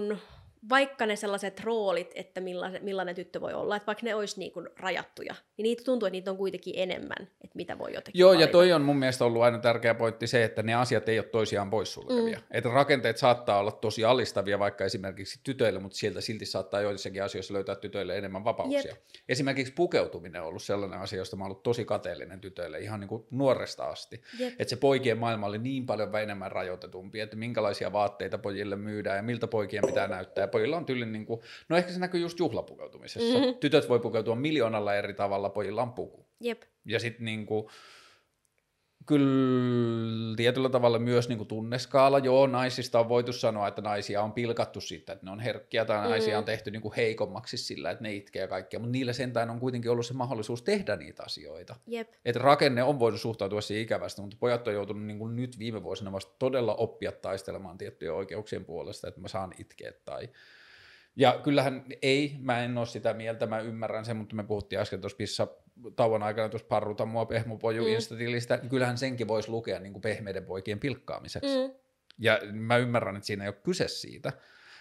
vaikka 0.69 1.05
ne 1.05 1.15
sellaiset 1.15 1.59
roolit, 1.59 2.11
että 2.15 2.41
millainen, 2.41 2.83
millainen 2.83 3.15
tyttö 3.15 3.41
voi 3.41 3.53
olla, 3.53 3.75
että 3.75 3.85
vaikka 3.87 4.05
ne 4.05 4.15
olisi 4.15 4.39
niinku 4.39 4.63
rajattuja, 4.79 5.35
niin 5.57 5.63
niitä 5.63 5.83
tuntuu, 5.83 6.07
että 6.07 6.11
niitä 6.11 6.31
on 6.31 6.37
kuitenkin 6.37 6.73
enemmän, 6.77 7.17
että 7.21 7.55
mitä 7.55 7.77
voi 7.77 7.93
jotenkin 7.93 8.19
Joo, 8.19 8.33
ja 8.33 8.37
valita. 8.37 8.51
toi 8.51 8.73
on 8.73 8.81
mun 8.81 8.97
mielestä 8.97 9.25
ollut 9.25 9.41
aina 9.41 9.59
tärkeä 9.59 9.93
pointti 9.93 10.27
se, 10.27 10.43
että 10.43 10.63
ne 10.63 10.73
asiat 10.73 11.09
ei 11.09 11.19
ole 11.19 11.25
toisiaan 11.25 11.69
poissulkevia. 11.69 12.37
Mm. 12.37 12.43
Että 12.51 12.69
rakenteet 12.69 13.17
saattaa 13.17 13.59
olla 13.59 13.71
tosi 13.71 14.05
alistavia 14.05 14.59
vaikka 14.59 14.85
esimerkiksi 14.85 15.39
tytöille, 15.43 15.79
mutta 15.79 15.97
sieltä 15.97 16.21
silti 16.21 16.45
saattaa 16.45 16.81
joissakin 16.81 17.23
asioissa 17.23 17.53
löytää 17.53 17.75
tytöille 17.75 18.17
enemmän 18.17 18.43
vapauksia. 18.43 18.91
Jep. 18.91 18.97
Esimerkiksi 19.29 19.73
pukeutuminen 19.73 20.41
on 20.41 20.47
ollut 20.47 20.63
sellainen 20.63 20.99
asia, 20.99 21.19
josta 21.19 21.35
mä 21.35 21.43
oon 21.43 21.51
ollut 21.51 21.63
tosi 21.63 21.85
kateellinen 21.85 22.41
tytöille 22.41 22.79
ihan 22.79 22.99
niin 22.99 23.07
kuin 23.07 23.25
nuoresta 23.31 23.85
asti. 23.85 24.21
Jep. 24.39 24.53
Että 24.59 24.69
se 24.69 24.75
poikien 24.75 25.17
maailma 25.17 25.47
oli 25.47 25.57
niin 25.57 25.85
paljon 25.85 26.15
enemmän 26.21 26.51
rajoitetumpi, 26.51 27.19
että 27.19 27.35
minkälaisia 27.35 27.93
vaatteita 27.93 28.37
pojille 28.37 28.75
myydään 28.75 29.17
ja 29.17 29.23
miltä 29.23 29.47
poikien 29.47 29.83
pitää 29.85 30.07
näyttää. 30.07 30.47
Pojilla 30.55 30.77
on 30.77 30.85
tyyli 30.85 31.05
niin 31.05 31.25
kuin, 31.25 31.41
no 31.69 31.77
ehkä 31.77 31.91
se 31.91 31.99
näkyy 31.99 32.21
just 32.21 32.39
juhlapukeutumisessa. 32.39 33.33
Mhm. 33.33 33.43
Mm-hmm. 33.43 33.59
Tytöt 33.59 33.89
voi 33.89 33.99
pukeutua 33.99 34.35
miljoonalla 34.35 34.95
eri 34.95 35.13
tavalla, 35.13 35.49
pojilla 35.49 35.81
on 35.81 35.93
puku. 35.93 36.25
Jep. 36.39 36.61
Ja 36.85 36.99
sitten 36.99 37.25
niinku, 37.25 37.69
kyllä 39.05 40.04
tietyllä 40.35 40.69
tavalla 40.69 40.99
myös 40.99 41.29
niinku 41.29 41.45
tunneskaala, 41.45 42.19
joo, 42.19 42.47
naisista 42.47 42.99
on 42.99 43.09
voitu 43.09 43.33
sanoa, 43.33 43.67
että 43.67 43.81
naisia 43.81 44.21
on 44.21 44.33
pilkattu 44.33 44.81
siitä, 44.81 45.13
että 45.13 45.25
ne 45.25 45.31
on 45.31 45.39
herkkiä 45.39 45.85
tai 45.85 46.09
naisia 46.09 46.33
Mm. 46.35 46.37
on 46.37 46.45
tehty 46.45 46.71
niinku 46.71 46.93
heikommaksi 46.97 47.57
sillä, 47.57 47.91
että 47.91 48.03
ne 48.03 48.13
itkee 48.13 48.41
ja 48.41 48.47
kaikkea, 48.47 48.79
mutta 48.79 48.91
niillä 48.91 49.13
sentään 49.13 49.49
on 49.49 49.59
kuitenkin 49.59 49.91
ollut 49.91 50.05
se 50.05 50.13
mahdollisuus 50.13 50.61
tehdä 50.61 50.95
niitä 50.95 51.23
asioita. 51.23 51.75
Jep. 51.87 52.09
Että 52.25 52.39
rakenne 52.39 52.83
on 52.83 52.99
voinut 52.99 53.21
suhtautua 53.21 53.61
siihen 53.61 53.83
ikävästi, 53.83 54.21
mutta 54.21 54.37
pojat 54.39 54.67
on 54.67 54.73
joutunut 54.73 55.03
niinku 55.03 55.27
nyt 55.27 55.59
viime 55.59 55.83
vuosina 55.83 56.11
vasta 56.11 56.33
todella 56.39 56.75
oppia 56.75 57.11
taistelemaan 57.11 57.77
tiettyjen 57.77 58.13
oikeuksien 58.13 58.65
puolesta, 58.65 59.07
että 59.07 59.21
mä 59.21 59.27
saan 59.27 59.53
itkeä 59.59 59.93
tai 60.05 60.29
ja 61.15 61.39
kyllähän 61.43 61.85
ei, 62.01 62.35
mä 62.39 62.63
en 62.63 62.77
ole 62.77 62.85
sitä 62.85 63.13
mieltä, 63.13 63.45
mä 63.45 63.59
ymmärrän 63.59 64.05
sen, 64.05 64.17
mutta 64.17 64.35
me 64.35 64.43
puhuttiin 64.43 64.79
äsken 64.79 65.01
tuossa 65.01 65.17
pissa 65.17 65.47
tauon 65.95 66.23
aikana 66.23 66.49
tuossa 66.49 66.67
parruta 66.67 67.05
mua 67.05 67.25
pehmopoju 67.25 67.83
Mm. 67.83 67.89
instatilistä, 67.89 68.57
niin 68.57 68.69
kyllähän 68.69 68.97
senkin 68.97 69.27
voisi 69.27 69.49
lukea 69.49 69.79
niin 69.79 69.93
kuin 69.93 70.01
pehmeiden 70.01 70.45
poikien 70.45 70.79
pilkkaamiseksi. 70.79 71.67
Mm. 71.67 71.73
Ja 72.19 72.39
mä 72.51 72.77
ymmärrän, 72.77 73.15
että 73.15 73.27
siinä 73.27 73.43
ei 73.43 73.47
ole 73.49 73.55
kyse 73.63 73.87
siitä, 73.87 74.33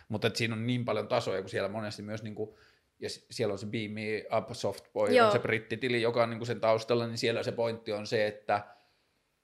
mutta 0.08 0.26
että 0.26 0.38
siinä 0.38 0.54
on 0.54 0.66
niin 0.66 0.84
paljon 0.84 1.08
tasoja, 1.08 1.40
kun 1.40 1.50
siellä 1.50 1.68
monesti 1.68 2.02
myös 2.02 2.22
niin 2.22 2.34
kuin, 2.34 2.54
ja 2.98 3.08
siellä 3.30 3.52
on 3.52 3.58
se 3.58 3.66
Beam 3.66 3.90
Me 3.90 4.24
Up 4.38 4.48
Softboy, 4.52 5.08
on 5.26 5.32
se 5.32 5.38
brittitili, 5.38 6.02
joka 6.02 6.22
on 6.22 6.30
niin 6.30 6.38
kuin 6.38 6.46
sen 6.46 6.60
taustalla, 6.60 7.06
niin 7.06 7.18
siellä 7.18 7.42
se 7.42 7.52
pointti 7.52 7.92
on 7.92 8.06
se, 8.06 8.26
että 8.26 8.64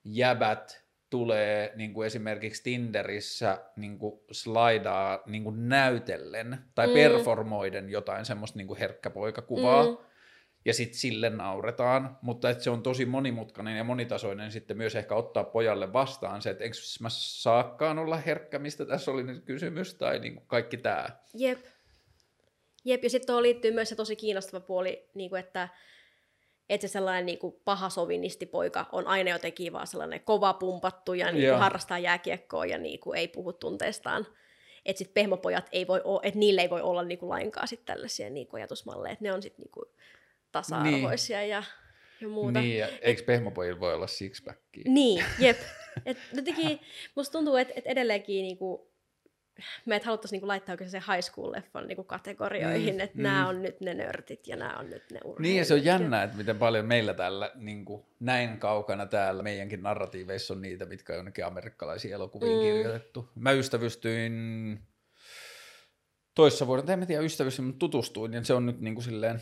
jäbät 0.03 0.85
tulee 1.09 1.71
niin 1.75 1.93
kuin 1.93 2.07
esimerkiksi 2.07 2.63
Tinderissä 2.63 3.61
niin 3.75 3.99
kuin 3.99 4.19
slaidaa 4.31 5.23
niin 5.25 5.43
kuin 5.43 5.69
näytellen 5.69 6.57
tai 6.75 6.87
mm. 6.87 6.93
performoiden 6.93 7.89
jotain 7.89 8.25
semmoista 8.25 8.57
niin 8.57 8.67
kuin 8.67 8.79
herkkäpoikakuvaa, 8.79 9.85
Mm. 9.85 9.97
Ja 10.65 10.73
sitten 10.73 10.97
sille 10.97 11.29
nauretaan, 11.29 12.17
mutta 12.21 12.49
että 12.49 12.63
se 12.63 12.69
on 12.69 12.83
tosi 12.83 13.05
monimutkainen 13.05 13.77
ja 13.77 13.83
monitasoinen 13.83 14.51
sitten 14.51 14.77
myös 14.77 14.95
ehkä 14.95 15.15
ottaa 15.15 15.43
pojalle 15.43 15.93
vastaan 15.93 16.41
se, 16.41 16.49
että 16.49 16.63
eikö 16.63 16.75
mä 16.99 17.09
saakkaan 17.09 17.99
olla 17.99 18.17
herkkä, 18.17 18.59
mistä 18.59 18.85
tässä 18.85 19.11
oli 19.11 19.23
nyt 19.23 19.45
kysymys, 19.45 19.95
tai 19.95 20.19
niin 20.19 20.33
kuin 20.33 20.45
kaikki 20.47 20.77
tämä. 20.77 21.09
Jep. 21.33 21.59
Jep, 22.85 23.03
ja 23.03 23.09
sitten 23.09 23.27
tuohon 23.27 23.43
liittyy 23.43 23.71
myös 23.71 23.89
se 23.89 23.95
tosi 23.95 24.15
kiinnostava 24.15 24.65
puoli, 24.65 25.09
niin 25.13 25.29
kuin 25.29 25.39
että, 25.39 25.69
että 26.69 26.87
se 26.87 26.91
sellainen 26.91 27.25
niin 27.25 27.39
kuin 27.39 27.55
paha 27.65 27.89
sovinistipoika 27.89 28.85
on 28.91 29.07
aina 29.07 29.31
jotenkin 29.31 29.73
vaan 29.73 29.87
sellainen 29.87 30.21
kova 30.21 30.53
pumpattu 30.53 31.13
ja 31.13 31.31
niin 31.31 31.49
kuin 31.49 31.59
harrastaa 31.59 31.99
jääkiekkoa 31.99 32.65
ja 32.65 32.77
niin 32.77 32.99
kuin 32.99 33.17
ei 33.17 33.27
puhu 33.27 33.53
tunteistaan. 33.53 34.27
Että 34.85 34.97
sitten 34.97 35.13
pehmopojat 35.13 35.69
ei 35.71 35.87
voi, 35.87 36.01
että 36.23 36.39
niille 36.39 36.61
ei 36.61 36.69
voi 36.69 36.81
olla 36.81 37.03
niin 37.03 37.19
kuin 37.19 37.29
lainkaan 37.29 37.67
sit 37.67 37.85
tällaisia 37.85 38.29
niin 38.29 38.47
kuin 38.47 38.61
ajatusmalleja, 38.61 39.13
että 39.13 39.23
ne 39.23 39.33
on 39.33 39.41
sitten 39.41 39.63
niin 39.63 39.71
kuin 39.71 39.85
tasa-arvoisia 40.51 41.39
niin. 41.39 41.49
ja, 41.49 41.63
ja 42.21 42.27
muuta. 42.27 42.61
Niin, 42.61 42.77
ja 42.77 42.87
eikö 43.01 43.23
pehmopojilla 43.23 43.79
voi 43.79 43.93
olla 43.93 44.07
sixpackia? 44.07 44.83
Niin, 44.87 45.25
jep. 45.39 45.57
Et 46.05 46.17
jotenkin, 46.33 46.79
musta 47.15 47.31
tuntuu, 47.31 47.55
että 47.55 47.73
et 47.75 47.85
edelleenkin 47.85 48.43
niinku, 48.43 48.91
meidät 49.85 50.05
haluttaisiin 50.05 50.37
niinku 50.37 50.47
laittaa 50.47 50.73
oikein 50.73 50.89
se 50.89 50.97
high 50.97 51.31
school-leffan 51.31 51.87
niinku 51.87 52.03
kategorioihin, 52.03 52.93
mm, 52.93 52.99
että 52.99 53.17
mm. 53.17 53.23
nämä 53.23 53.47
on 53.47 53.61
nyt 53.61 53.81
ne 53.81 53.93
nörtit 53.93 54.47
ja 54.47 54.55
nämä 54.55 54.77
on 54.79 54.89
nyt 54.89 55.03
ne 55.11 55.19
urheilijat. 55.23 55.39
Niin, 55.39 55.57
ja 55.57 55.65
se 55.65 55.73
on 55.73 55.85
jännä, 55.85 56.23
että 56.23 56.37
miten 56.37 56.57
paljon 56.57 56.85
meillä 56.85 57.13
täällä 57.13 57.51
niin 57.55 57.85
kuin, 57.85 58.05
näin 58.19 58.57
kaukana 58.57 59.05
täällä 59.05 59.43
meidänkin 59.43 59.83
narratiiveissa 59.83 60.53
on 60.53 60.61
niitä, 60.61 60.85
mitkä 60.85 61.13
on 61.13 61.17
jonnekin 61.17 61.45
amerikkalaisiin 61.45 62.13
elokuviin 62.13 62.57
mm. 62.57 62.61
kirjoitettu. 62.61 63.29
Mä 63.35 63.51
ystävystyin 63.51 64.79
toissa 66.35 66.67
vuonna, 66.67 66.93
en 66.93 67.07
tiedä 67.07 67.21
ystävystyin, 67.23 67.65
mutta 67.65 67.79
tutustuin, 67.79 68.33
ja 68.33 68.43
se 68.43 68.53
on 68.53 68.65
nyt 68.65 68.81
niin 68.81 68.95
kuin 68.95 69.03
silleen 69.03 69.41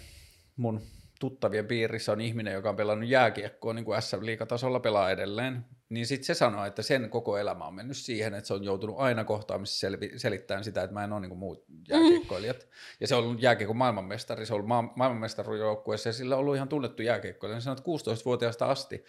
mun 0.56 0.82
tuttavien 1.20 1.68
piirissä 1.68 2.12
on 2.12 2.22
ihminen, 2.22 2.54
joka 2.54 2.70
on 2.70 2.76
pelannut 2.76 3.10
jääkiekkoa 3.10 3.74
niin 3.74 3.86
kuin 3.86 4.02
SM-liigatasolla 4.02 4.80
pelaa 4.80 5.12
edelleen, 5.12 5.66
niin 5.90 6.08
sitten 6.08 6.26
se 6.26 6.34
sanoo, 6.34 6.66
että 6.66 6.82
sen 6.82 7.10
koko 7.10 7.38
elämä 7.38 7.66
on 7.66 7.74
mennyt 7.74 7.98
siihen, 7.98 8.34
että 8.34 8.48
se 8.48 8.54
on 8.54 8.64
joutunut 8.64 8.96
aina 9.00 9.24
kohtaamissa 9.24 9.88
selvi- 9.88 10.20
selittämään 10.20 10.64
sitä, 10.64 10.84
että 10.84 10.94
mä 10.94 11.04
en 11.04 11.14
ole 11.14 11.22
niin 11.22 11.30
kuin 11.30 11.40
muut 11.40 11.64
jääkiekkoilijat. 11.90 12.58
Mm. 12.58 12.70
Ja 13.00 13.08
se 13.08 13.16
on 13.16 13.24
ollut 13.24 13.42
jääkiekon 13.42 13.78
maailmanmestari, 13.78 14.46
se 14.46 14.54
on 14.54 14.56
ollut 14.56 14.68
ma- 14.68 14.94
maailmanmestarujoukkueessa 14.96 16.10
ja 16.10 16.14
sillä 16.14 16.36
on 16.36 16.40
ollut 16.40 16.56
ihan 16.56 16.70
tunnettu 16.70 17.02
jääkiekkoilija. 17.02 17.62
Sanoi, 17.62 17.78
että 17.78 18.12
16-vuotiaasta 18.12 18.66
asti 18.66 19.06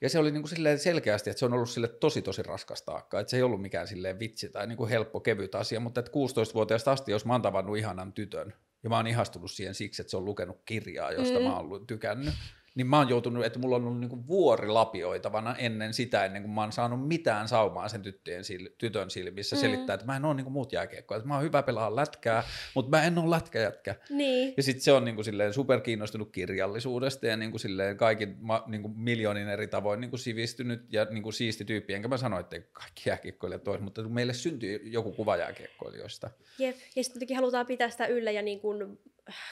ja 0.00 0.08
se 0.08 0.18
oli 0.18 0.30
niin 0.30 0.42
kuin 0.42 0.50
silleen 0.50 0.78
selkeästi, 0.78 1.30
että 1.30 1.38
se 1.38 1.44
on 1.44 1.52
ollut 1.52 1.70
sille 1.70 1.88
tosi 1.88 2.22
tosi 2.22 2.42
raskas 2.42 2.82
taakka, 2.82 3.20
että 3.20 3.30
se 3.30 3.36
ei 3.36 3.42
ollut 3.42 3.62
mikään 3.62 3.88
silleen 3.88 4.18
vitsi 4.18 4.48
tai 4.48 4.66
niin 4.66 4.76
kuin 4.76 4.90
helppo 4.90 5.20
kevyt 5.20 5.54
asia, 5.54 5.80
mutta 5.80 6.00
että 6.00 6.12
16-vuotiaasta 6.12 6.92
asti, 6.92 7.12
jos 7.12 7.24
mä 7.24 7.32
oon 7.32 7.42
tavannut 7.42 7.78
ihanan 7.78 8.12
tytön, 8.12 8.54
ja 8.82 8.90
mä 8.90 8.96
oon 8.96 9.06
ihastunut 9.06 9.50
siihen 9.50 9.74
siksi, 9.74 10.02
että 10.02 10.10
se 10.10 10.16
on 10.16 10.24
lukenut 10.24 10.62
kirjaa, 10.64 11.12
josta 11.12 11.38
mm. 11.38 11.44
mä 11.44 11.56
oon 11.56 11.86
tykännyt, 11.86 12.34
niin 12.74 12.86
mä 12.86 12.98
oon 12.98 13.08
joutunut, 13.08 13.44
että 13.44 13.58
mulla 13.58 13.76
on 13.76 13.84
ollut 13.84 14.00
niin 14.00 14.26
vuori 14.26 14.68
lapioitavana 14.68 15.56
ennen 15.56 15.94
sitä, 15.94 16.24
ennen 16.24 16.42
kuin 16.42 16.52
mä 16.52 16.60
oon 16.60 16.72
saanut 16.72 17.08
mitään 17.08 17.48
saumaa 17.48 17.88
sen 17.88 18.02
tyttöjen, 18.02 18.44
tytön 18.78 19.10
silmissä 19.10 19.56
mm. 19.56 19.60
selittää, 19.60 19.94
että 19.94 20.06
mä 20.06 20.16
en 20.16 20.24
ole 20.24 20.34
niin 20.34 20.52
muut 20.52 20.72
jääkiekkoja, 20.72 21.16
että 21.16 21.28
mä 21.28 21.34
oon 21.34 21.42
hyvä 21.42 21.62
pelaa 21.62 21.96
lätkää, 21.96 22.42
mutta 22.74 22.90
mä 22.90 23.04
en 23.04 23.18
ole 23.18 23.30
lätkäjätkä. 23.30 23.94
Niin. 24.10 24.54
Ja 24.56 24.62
sitten 24.62 24.82
se 24.82 24.92
on 24.92 25.04
niin 25.04 25.14
kuin 25.14 25.24
silleen 25.24 25.54
superkiinnostunut 25.54 26.32
kirjallisuudesta 26.32 27.26
ja 27.26 27.36
niin 27.36 27.50
kuin 27.50 27.60
silleen 27.60 27.96
kaikin 27.96 28.36
niin 28.66 28.82
kuin 28.82 28.98
miljoonin 28.98 29.48
eri 29.48 29.68
tavoin 29.68 30.00
niin 30.00 30.10
kuin 30.10 30.20
sivistynyt 30.20 30.92
ja 30.92 31.04
niin 31.04 31.22
kuin 31.22 31.32
siisti 31.32 31.64
tyyppi, 31.64 31.94
enkä 31.94 32.08
mä 32.08 32.16
sano, 32.16 32.38
että 32.38 32.60
kaikki 32.72 33.02
jääkiekkoilijat 33.06 33.68
olisi, 33.68 33.84
mutta 33.84 34.02
meille 34.02 34.32
syntyy 34.32 34.80
joku 34.84 35.12
kuva 35.12 35.36
jääkiekkoilijoista. 35.36 36.30
Jep, 36.58 36.76
ja 36.96 37.04
sitten 37.04 37.36
halutaan 37.36 37.66
pitää 37.66 37.90
sitä 37.90 38.06
yllä 38.06 38.30
ja 38.30 38.42
niin 38.42 38.60
kuin 38.60 38.98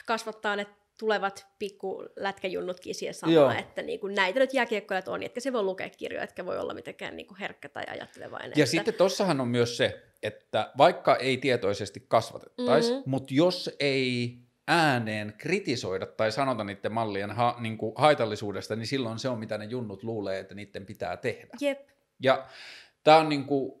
kasvattaa 0.05 0.55
ne 0.55 0.67
tulevat 0.99 1.47
pikku 1.59 2.05
lätkäjunnutkin 2.15 2.95
siihen 2.95 3.13
samaan, 3.13 3.59
että 3.59 3.81
niin 3.81 3.99
kuin 3.99 4.15
näitä 4.15 4.39
nyt 4.39 4.53
jääkiekkoilijat 4.53 5.07
on, 5.07 5.23
että 5.23 5.39
se 5.39 5.53
voi 5.53 5.63
lukea 5.63 5.89
kirjoja, 5.89 6.23
etkä 6.23 6.45
voi 6.45 6.59
olla 6.59 6.73
mitenkään 6.73 7.15
niin 7.15 7.27
kuin 7.27 7.37
herkkä 7.37 7.69
tai 7.69 7.83
ajattelevainen. 7.87 8.49
Ja 8.55 8.63
että... 8.63 8.65
sitten 8.65 8.93
tossahan 8.93 9.41
on 9.41 9.47
myös 9.47 9.77
se, 9.77 10.03
että 10.23 10.71
vaikka 10.77 11.15
ei 11.15 11.37
tietoisesti 11.37 12.05
kasvatettaisi, 12.07 12.91
mm-hmm. 12.91 13.03
mutta 13.05 13.33
jos 13.33 13.75
ei 13.79 14.37
ääneen 14.67 15.33
kritisoida 15.37 16.05
tai 16.05 16.31
sanota 16.31 16.63
niiden 16.63 16.91
mallien 16.91 17.31
ha, 17.31 17.55
niin 17.59 17.77
kuin 17.77 17.93
haitallisuudesta, 17.95 18.75
niin 18.75 18.87
silloin 18.87 19.19
se 19.19 19.29
on 19.29 19.39
mitä 19.39 19.57
ne 19.57 19.65
junnut 19.65 20.03
luulee, 20.03 20.39
että 20.39 20.55
niiden 20.55 20.85
pitää 20.85 21.17
tehdä. 21.17 21.47
Jep. 21.61 21.89
Ja 22.23 22.47
tämä 23.03 23.17
on 23.17 23.29
niin 23.29 23.45
kuin, 23.45 23.73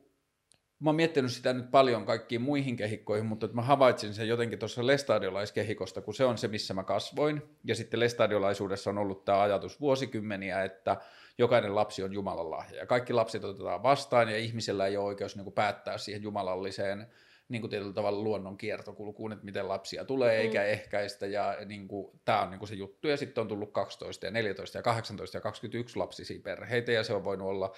mä 0.79 0.89
oon 0.89 0.95
miettinyt 0.95 1.31
sitä 1.31 1.53
nyt 1.53 1.71
paljon 1.71 2.05
kaikkiin 2.05 2.41
muihin 2.41 2.75
kehikkoihin, 2.75 3.25
mutta 3.25 3.49
mä 3.53 3.61
havaitsin 3.61 4.13
sen 4.13 4.27
jotenkin 4.27 4.59
tuossa 4.59 4.87
lestadiolaiskehikosta, 4.87 6.01
kun 6.01 6.13
se 6.13 6.25
on 6.25 6.37
se, 6.37 6.47
missä 6.47 6.73
mä 6.73 6.83
kasvoin. 6.83 7.41
Ja 7.63 7.75
sitten 7.75 7.99
lestadiolaisuudessa 7.99 8.89
on 8.89 8.97
ollut 8.97 9.25
tämä 9.25 9.41
ajatus 9.41 9.81
vuosikymmeniä, 9.81 10.63
että 10.63 10.97
jokainen 11.37 11.75
lapsi 11.75 12.03
on 12.03 12.13
Jumalan 12.13 12.51
lahja. 12.51 12.77
Ja 12.77 12.85
kaikki 12.85 13.13
lapset 13.13 13.43
otetaan 13.43 13.83
vastaan 13.83 14.29
ja 14.29 14.37
ihmisellä 14.37 14.87
ei 14.87 14.97
ole 14.97 15.05
oikeus 15.05 15.35
niin 15.35 15.43
kuin 15.43 15.53
päättää 15.53 15.97
siihen 15.97 16.23
jumalalliseen 16.23 17.07
niin 17.49 17.61
kuin 17.61 17.69
tietyllä 17.71 17.93
tavalla 17.93 18.23
luonnon 18.23 18.57
kiertokulkuun, 18.57 19.31
että 19.31 19.45
miten 19.45 19.67
lapsia 19.67 20.05
tulee 20.05 20.37
mm. 20.37 20.41
eikä 20.41 20.63
ehkäistä 20.63 21.25
ja 21.25 21.57
niin 21.65 21.87
kuin, 21.87 22.19
tämä 22.25 22.41
on 22.41 22.49
niin 22.49 22.59
kuin 22.59 22.69
se 22.69 22.75
juttu 22.75 23.07
ja 23.07 23.17
sitten 23.17 23.41
on 23.41 23.47
tullut 23.47 23.73
12 23.73 24.25
ja 24.25 24.31
14 24.31 24.77
ja 24.77 24.81
18 24.81 25.37
ja 25.37 25.41
21 25.41 25.97
lapsisia 25.97 26.41
perheitä 26.43 26.91
ja 26.91 27.03
se 27.03 27.13
on 27.13 27.23
voinut 27.23 27.47
olla 27.47 27.75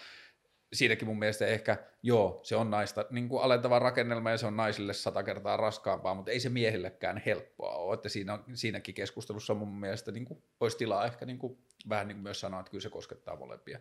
siinäkin 0.74 1.08
mun 1.08 1.20
mielestä 1.20 1.48
ehkä, 1.48 1.78
joo, 2.04 2.40
se 2.44 2.56
on 2.56 2.72
naista 2.72 3.06
niin 3.10 3.30
kuin 3.30 3.44
alentava 3.44 3.80
rakennelma 3.80 4.32
ja 4.32 4.38
se 4.38 4.48
on 4.48 4.58
naisille 4.58 4.94
sata 4.94 5.24
kertaa 5.24 5.58
raskaampaa, 5.58 6.14
mutta 6.14 6.32
ei 6.32 6.40
se 6.40 6.50
miehillekään 6.50 7.22
helppoa 7.26 7.76
ole, 7.76 7.94
että 7.94 8.10
siinä, 8.10 8.40
siinäkin 8.54 8.96
keskustelussa 8.96 9.54
mun 9.54 9.80
mielestä 9.80 10.12
niin 10.12 10.26
kuin, 10.26 10.44
olisi 10.60 10.78
tilaa 10.78 11.06
ehkä 11.06 11.26
niin 11.26 11.40
kuin, 11.40 11.58
vähän 11.90 12.08
niin 12.08 12.16
kuin 12.16 12.24
myös 12.24 12.40
sanoa, 12.40 12.60
että 12.60 12.70
kyllä 12.70 12.82
se 12.82 12.90
koskettaa 12.90 13.36
molempia. 13.36 13.80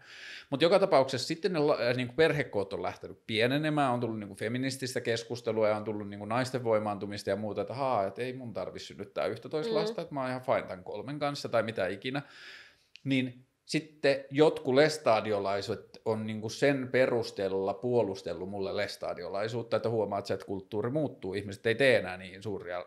Mutta 0.51 0.65
joka 0.65 0.79
tapauksessa 0.79 1.29
sitten 1.29 1.53
ne 1.53 1.59
äh, 1.59 1.97
niin 1.97 2.07
kuin 2.07 2.17
perhekoot 2.17 2.73
on 2.73 2.83
lähtenyt 2.83 3.27
pienenemään, 3.27 3.93
on 3.93 4.01
tullut 4.01 4.19
niin 4.19 4.29
kuin 4.29 4.39
feminististä 4.39 5.01
keskustelua 5.01 5.69
ja 5.69 5.77
on 5.77 5.85
tullut 5.85 6.09
niin 6.09 6.19
kuin 6.19 6.29
naisten 6.29 6.65
voimaantumista 6.65 7.31
ja 7.31 7.37
muuta, 7.37 7.61
että 7.61 7.75
haa, 7.75 8.07
että 8.07 8.23
ei 8.23 8.33
mun 8.33 8.53
tarvitse 8.53 8.87
synnyttää 8.87 9.27
yhtä 9.27 9.49
toista 9.49 9.73
mm. 9.73 9.79
lasta, 9.79 10.03
että 10.03 10.15
mä 10.15 10.21
oon 10.21 10.31
ihan 10.31 10.43
fine 10.43 10.63
tämän 10.63 10.85
kolmen 10.85 11.19
kanssa 11.19 11.49
tai 11.49 11.63
mitä 11.63 11.87
ikinä. 11.87 12.23
Niin 13.05 13.47
sitten 13.71 14.25
jotkut 14.31 14.75
lestadiolaiset 14.75 16.01
on 16.05 16.27
niinku 16.27 16.49
sen 16.49 16.89
perusteella 16.89 17.75
puolustellut 17.75 18.49
mulle 18.49 18.77
lestadiolaisuutta, 18.77 19.77
että 19.77 19.89
huomaat, 19.89 20.31
että 20.31 20.47
kulttuuri 20.47 20.91
muuttuu, 20.91 21.35
ihmiset 21.35 21.67
ei 21.67 21.75
tee 21.75 21.97
enää 21.97 22.17
niin 22.17 22.43
suuria 22.43 22.87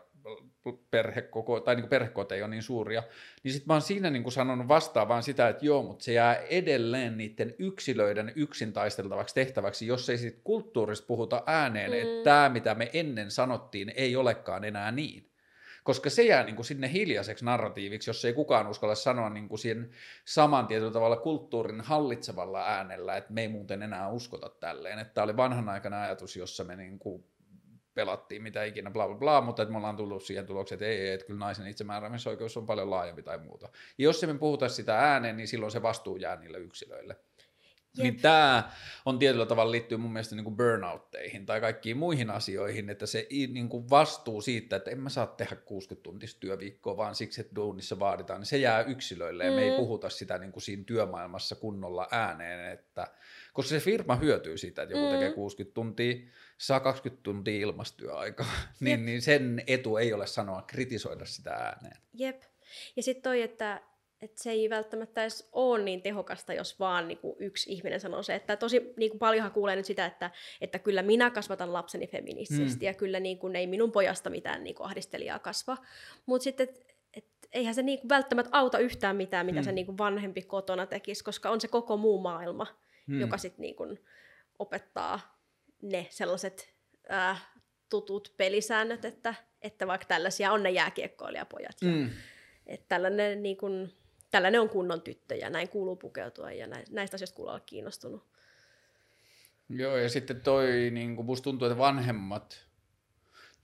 perhekoko, 0.90 1.60
tai 1.60 1.74
niin 1.74 1.88
perhekoot 1.88 2.32
ei 2.32 2.42
ole 2.42 2.50
niin 2.50 2.62
suuria, 2.62 3.02
niin 3.42 3.52
sitten 3.52 3.66
mä 3.66 3.74
oon 3.74 3.82
siinä 3.82 4.10
niin 4.10 4.32
sanonut 4.32 4.68
vastaan 4.68 5.08
vaan 5.08 5.22
sitä, 5.22 5.48
että 5.48 5.66
joo, 5.66 5.82
mutta 5.82 6.04
se 6.04 6.12
jää 6.12 6.34
edelleen 6.34 7.18
niiden 7.18 7.54
yksilöiden 7.58 8.32
yksin 8.36 8.72
taisteltavaksi 8.72 9.34
tehtäväksi, 9.34 9.86
jos 9.86 10.10
ei 10.10 10.18
sitten 10.18 10.40
kulttuurista 10.44 11.06
puhuta 11.06 11.42
ääneen, 11.46 11.90
mm. 11.90 11.96
että 11.98 12.24
tämä 12.24 12.48
mitä 12.48 12.74
me 12.74 12.90
ennen 12.92 13.30
sanottiin 13.30 13.92
ei 13.96 14.16
olekaan 14.16 14.64
enää 14.64 14.92
niin 14.92 15.33
koska 15.84 16.10
se 16.10 16.22
jää 16.22 16.44
niin 16.44 16.56
kuin 16.56 16.66
sinne 16.66 16.92
hiljaiseksi 16.92 17.44
narratiiviksi, 17.44 18.10
jos 18.10 18.24
ei 18.24 18.32
kukaan 18.32 18.66
uskalla 18.66 18.94
sanoa 18.94 19.30
niin 19.30 19.48
kuin 19.48 19.58
siihen 19.58 19.90
saman 20.24 20.66
tietyllä 20.66 20.92
tavalla 20.92 21.16
kulttuurin 21.16 21.80
hallitsevalla 21.80 22.66
äänellä, 22.66 23.16
että 23.16 23.32
me 23.32 23.40
ei 23.40 23.48
muuten 23.48 23.82
enää 23.82 24.08
uskota 24.08 24.48
tälleen. 24.48 24.98
Että 24.98 25.14
tämä 25.14 25.24
oli 25.24 25.36
vanhan 25.36 25.68
aikana 25.68 26.02
ajatus, 26.02 26.36
jossa 26.36 26.64
me 26.64 26.76
niin 26.76 26.98
kuin 26.98 27.24
pelattiin 27.94 28.42
mitä 28.42 28.64
ikinä, 28.64 28.90
bla 28.90 29.06
bla 29.06 29.16
bla, 29.16 29.40
mutta 29.40 29.62
että 29.62 29.72
me 29.72 29.78
ollaan 29.78 29.96
tullut 29.96 30.22
siihen 30.22 30.46
tulokseen, 30.46 30.76
että 30.76 30.86
ei, 30.86 31.08
että 31.08 31.26
kyllä 31.26 31.38
naisen 31.38 31.66
itsemääräämisoikeus 31.66 32.56
on 32.56 32.66
paljon 32.66 32.90
laajempi 32.90 33.22
tai 33.22 33.38
muuta. 33.38 33.68
Ja 33.98 34.04
jos 34.04 34.26
me 34.26 34.38
puhuta 34.38 34.68
sitä 34.68 34.98
ääneen, 34.98 35.36
niin 35.36 35.48
silloin 35.48 35.72
se 35.72 35.82
vastuu 35.82 36.16
jää 36.16 36.36
niille 36.36 36.58
yksilöille. 36.58 37.16
Jep. 37.96 38.02
Niin 38.02 38.22
tämä 38.22 38.70
on 39.04 39.18
tietyllä 39.18 39.46
tavalla 39.46 39.72
liittyy 39.72 39.98
mun 39.98 40.12
mielestä 40.12 40.34
niin 40.34 40.44
kuin 40.44 40.56
burnoutteihin 40.56 41.46
tai 41.46 41.60
kaikkiin 41.60 41.96
muihin 41.96 42.30
asioihin, 42.30 42.90
että 42.90 43.06
se 43.06 43.26
niin 43.30 43.68
kuin 43.68 43.90
vastuu 43.90 44.40
siitä, 44.40 44.76
että 44.76 44.90
en 44.90 45.00
mä 45.00 45.08
saa 45.08 45.26
tehdä 45.26 45.56
60 45.56 46.02
tuntista 46.02 46.40
työviikkoa, 46.40 46.96
vaan 46.96 47.14
siksi, 47.14 47.40
että 47.40 47.56
duunissa 47.56 47.98
vaaditaan, 47.98 48.40
niin 48.40 48.46
se 48.46 48.58
jää 48.58 48.82
yksilöille 48.82 49.44
ja 49.44 49.50
mm. 49.50 49.56
me 49.56 49.62
ei 49.62 49.70
mm. 49.70 49.76
puhuta 49.76 50.10
sitä 50.10 50.38
niin 50.38 50.52
kuin 50.52 50.62
siinä 50.62 50.84
työmaailmassa 50.86 51.54
kunnolla 51.54 52.08
ääneen, 52.10 52.72
että, 52.72 53.06
koska 53.52 53.68
se 53.70 53.80
firma 53.80 54.16
hyötyy 54.16 54.58
siitä, 54.58 54.82
että 54.82 54.94
joku 54.94 55.06
mm. 55.06 55.12
tekee 55.12 55.32
60 55.32 55.74
tuntia, 55.74 56.16
saa 56.58 56.80
20 56.80 57.22
tuntia 57.22 57.60
ilmastyöaikaa, 57.60 58.52
niin, 58.80 59.06
niin 59.06 59.22
sen 59.22 59.62
etu 59.66 59.96
ei 59.96 60.12
ole 60.12 60.26
sanoa 60.26 60.62
kritisoida 60.62 61.24
sitä 61.24 61.50
ääneen. 61.50 61.96
Jep. 62.14 62.42
Ja 62.96 63.02
sitten 63.02 63.22
toi, 63.22 63.42
että 63.42 63.82
että 64.24 64.42
se 64.42 64.50
ei 64.50 64.70
välttämättä 64.70 65.22
edes 65.22 65.48
ole 65.52 65.82
niin 65.82 66.02
tehokasta, 66.02 66.52
jos 66.52 66.80
vaan 66.80 67.08
niin 67.08 67.18
kuin 67.18 67.36
yksi 67.38 67.72
ihminen 67.72 68.00
sanoo 68.00 68.22
se. 68.22 68.34
Että 68.34 68.56
tosi 68.56 68.92
niin 68.96 69.10
kuin 69.10 69.18
paljonhan 69.18 69.52
kuulee 69.52 69.76
nyt 69.76 69.86
sitä, 69.86 70.06
että, 70.06 70.30
että 70.60 70.78
kyllä 70.78 71.02
minä 71.02 71.30
kasvatan 71.30 71.72
lapseni 71.72 72.06
feministisesti 72.06 72.84
mm. 72.84 72.86
ja 72.86 72.94
kyllä 72.94 73.20
niin 73.20 73.38
kuin, 73.38 73.56
ei 73.56 73.66
minun 73.66 73.92
pojasta 73.92 74.30
mitään 74.30 74.64
niin 74.64 74.76
kuin 74.76 74.86
ahdistelijaa 74.86 75.38
kasva. 75.38 75.76
Mutta 76.26 76.44
sitten, 76.44 76.68
et, 76.68 76.96
et, 77.14 77.26
eihän 77.52 77.74
se 77.74 77.82
niin 77.82 78.00
kuin 78.00 78.08
välttämättä 78.08 78.58
auta 78.58 78.78
yhtään 78.78 79.16
mitään, 79.16 79.46
mitä 79.46 79.60
mm. 79.60 79.64
se 79.64 79.72
niin 79.72 79.86
kuin 79.86 79.98
vanhempi 79.98 80.42
kotona 80.42 80.86
tekisi, 80.86 81.24
koska 81.24 81.50
on 81.50 81.60
se 81.60 81.68
koko 81.68 81.96
muu 81.96 82.20
maailma, 82.20 82.66
mm. 83.06 83.20
joka 83.20 83.38
sitten 83.38 83.62
niin 83.62 83.76
kuin 83.76 84.00
opettaa 84.58 85.20
ne 85.82 86.06
sellaiset 86.10 86.74
äh, 87.12 87.46
tutut 87.90 88.34
pelisäännöt, 88.36 89.04
että, 89.04 89.34
että 89.62 89.86
vaikka 89.86 90.06
tällaisia 90.06 90.52
on 90.52 90.62
ne 90.62 90.70
jääkiekkoilijapojat. 90.70 91.76
Ja, 91.82 91.88
mm. 91.88 92.10
että 92.66 92.86
tällainen 92.88 93.42
niin 93.42 93.56
kuin, 93.56 93.92
tällainen 94.34 94.60
on 94.60 94.68
kunnon 94.68 95.02
tyttö 95.02 95.34
ja 95.34 95.50
näin 95.50 95.68
kuuluu 95.68 95.96
pukeutua 95.96 96.52
ja 96.52 96.66
näistä 96.90 97.14
asioista 97.14 97.36
kuuluu 97.36 97.50
olla 97.50 97.60
kiinnostunut. 97.66 98.24
Joo, 99.68 99.96
ja 99.96 100.08
sitten 100.08 100.40
toi, 100.40 100.90
niin 100.90 101.16
kuin 101.16 101.26
musta 101.26 101.44
tuntuu, 101.44 101.68
että 101.68 101.78
vanhemmat, 101.78 102.63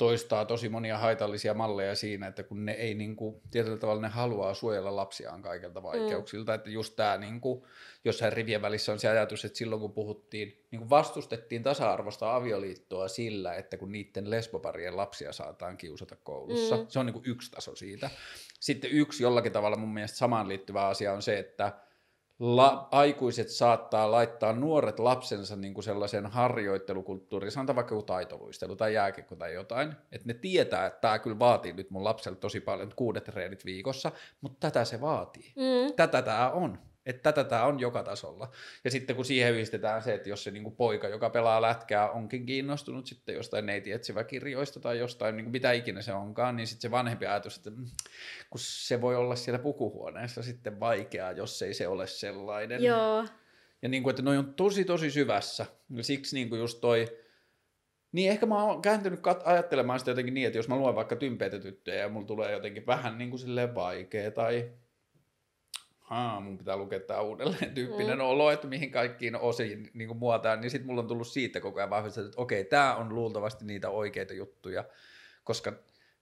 toistaa 0.01 0.45
tosi 0.45 0.69
monia 0.69 0.99
haitallisia 0.99 1.55
malleja 1.55 1.95
siinä, 1.95 2.27
että 2.27 2.43
kun 2.43 2.65
ne 2.65 2.73
ei 2.73 2.95
niin 2.95 3.17
kuin, 3.17 3.41
tietyllä 3.51 3.77
tavalla 3.77 4.03
ne 4.03 4.09
haluaa 4.09 4.55
suojella 4.55 4.97
lapsiaan 4.97 5.43
kaikilta 5.43 5.83
vaikeuksilta, 5.83 6.53
mm. 6.53 6.55
että 6.55 6.71
just 6.71 6.97
tämä 6.97 7.17
niin 7.17 7.41
kuin, 7.41 7.63
jossain 8.05 8.33
rivien 8.33 8.63
välissä 8.63 8.93
on 8.93 8.99
se 8.99 9.09
ajatus, 9.09 9.45
että 9.45 9.59
silloin 9.59 9.81
kun 9.81 9.93
puhuttiin, 9.93 10.65
niin 10.71 10.79
kuin 10.79 10.91
vastustettiin 10.91 11.63
tasa-arvoista 11.63 12.35
avioliittoa 12.35 13.09
sillä, 13.09 13.55
että 13.55 13.77
kun 13.77 13.93
niiden 13.93 14.31
lesboparien 14.31 14.97
lapsia 14.97 15.33
saataan 15.33 15.77
kiusata 15.77 16.17
koulussa, 16.17 16.77
mm. 16.77 16.87
se 16.89 16.99
on 16.99 17.07
niin 17.07 17.15
kuin 17.15 17.27
yksi 17.27 17.51
taso 17.51 17.77
siitä. 17.77 18.11
Sitten 18.61 18.91
yksi 18.91 19.23
jollakin 19.23 19.53
tavalla 19.53 19.77
mun 19.77 19.95
mielestä 19.95 20.19
samaan 20.19 20.49
liittyvä 20.49 20.87
asia 20.87 21.13
on 21.13 21.23
se, 21.23 21.39
että 21.39 21.73
la, 22.41 22.89
aikuiset 22.91 23.49
saattaa 23.49 24.11
laittaa 24.11 24.53
nuoret 24.53 24.99
lapsensa 24.99 25.57
niin 25.57 25.75
kuin 25.75 25.85
sellaisen 25.85 26.27
harjoittelukulttuuriin, 26.27 27.53
sanotaan 27.53 27.77
vaikka 27.77 27.95
joku 27.95 28.07
taitoluistelu 28.07 28.77
tai 28.77 28.95
jääkiekko 28.95 29.37
tai 29.37 29.55
jotain, 29.55 29.93
että 30.13 30.29
ne 30.29 30.35
tietää, 30.35 30.87
että 30.87 31.01
tämä 31.01 31.19
kyllä 31.19 31.39
vaatii 31.39 31.73
nyt 31.73 31.91
mun 31.91 32.05
lapselle 32.05 32.39
tosi 32.39 32.61
paljon, 32.61 32.93
kuudet 32.97 33.25
treenit 33.25 33.65
viikossa, 33.65 34.13
mutta 34.41 34.71
tätä 34.71 34.85
se 34.85 35.01
vaatii. 35.01 35.53
Mm. 35.57 35.95
Tätä 35.97 36.23
tämä 36.23 36.51
on. 36.51 36.79
Että 37.11 37.33
tätä 37.33 37.49
tämä 37.49 37.65
on 37.65 37.81
joka 37.81 38.03
tasolla. 38.03 38.51
Ja 38.85 38.91
sitten 38.91 39.17
kun 39.17 39.25
siihen 39.25 39.53
yhdistetään 39.53 40.03
se, 40.03 40.15
että 40.15 40.29
jos 40.29 40.45
se 40.45 40.51
niinku 40.51 40.71
poika, 40.71 41.09
joka 41.09 41.31
pelaa 41.31 41.63
lätkää, 41.63 42.11
onkin 42.11 42.47
kiinnostunut 42.47 43.07
sitten 43.07 43.35
jostain 43.35 43.67
neiti 43.67 43.91
kirjoista 44.29 44.81
tai 44.81 44.99
jostain 44.99 45.37
niin 45.37 45.45
kuin 45.45 45.53
mitä 45.53 45.73
ikinä 45.73 46.03
se 46.03 46.13
onkaan, 46.13 46.57
niin 46.57 46.67
sitten 46.67 46.83
se 46.83 46.91
vanhempi 46.91 47.27
ajatus, 47.27 47.57
että 47.57 47.71
mm, 47.71 47.87
kun 48.51 48.61
se 48.61 49.01
voi 49.01 49.17
olla 49.17 49.37
siellä 49.37 49.59
pukuhuoneessa 49.59 50.43
sitten 50.43 50.81
vaikeaa, 50.81 51.33
jos 51.33 51.63
ei 51.63 51.75
se 51.75 51.89
ole 51.89 52.07
sellainen. 52.07 52.85
Joo. 52.85 53.25
Ja 53.83 53.89
niin 53.89 54.03
kuin, 54.03 54.11
että 54.11 54.23
noi 54.23 54.39
on 54.39 54.55
tosi 54.55 54.85
tosi 54.85 55.11
syvässä. 55.11 55.67
Ja 55.91 56.05
siksi 56.05 56.37
niin 56.37 56.49
kuin 56.49 56.59
just 56.59 56.81
toi, 56.81 57.07
niin 58.13 58.31
ehkä 58.31 58.47
mä 58.47 58.65
oon 58.65 58.83
kääntynyt 58.83 59.21
kat- 59.21 59.43
ajattelemaan 59.45 59.99
sitä 59.99 60.11
jotenkin 60.11 60.35
niin, 60.35 60.47
että 60.47 60.59
jos 60.59 60.69
mä 60.69 60.77
luen 60.77 60.95
vaikka 60.95 61.17
tympeitä 61.17 61.59
tyttöjä 61.59 62.01
ja 62.01 62.09
mulla 62.09 62.27
tulee 62.27 62.53
jotenkin 62.53 62.87
vähän 62.87 63.19
niin 63.19 63.31
kuin 63.31 63.41
silleen 63.41 63.75
vaikea 63.75 64.31
tai 64.31 64.71
haa, 66.11 66.41
mun 66.41 66.59
pitää 66.59 66.77
lukea 66.77 67.01
tämä 67.01 67.21
uudelleen 67.21 67.75
tyyppinen 67.75 68.19
mm. 68.19 68.25
olo, 68.25 68.51
että 68.51 68.67
mihin 68.67 68.91
kaikkiin 68.91 69.37
osiin 69.37 69.91
niin 69.95 70.17
muotaan, 70.17 70.61
niin 70.61 70.71
sitten 70.71 70.87
mulla 70.87 71.03
on 71.03 71.09
tullut 71.09 71.29
siitä 71.29 71.61
koko 71.61 71.81
ajan 71.81 71.91
vahvistettu, 71.91 72.29
että 72.29 72.41
okei, 72.41 72.65
tämä 72.65 72.97
on 72.97 73.15
luultavasti 73.15 73.65
niitä 73.65 73.91
oikeita 73.91 74.35
juttuja, 74.35 74.85
koska 75.45 75.73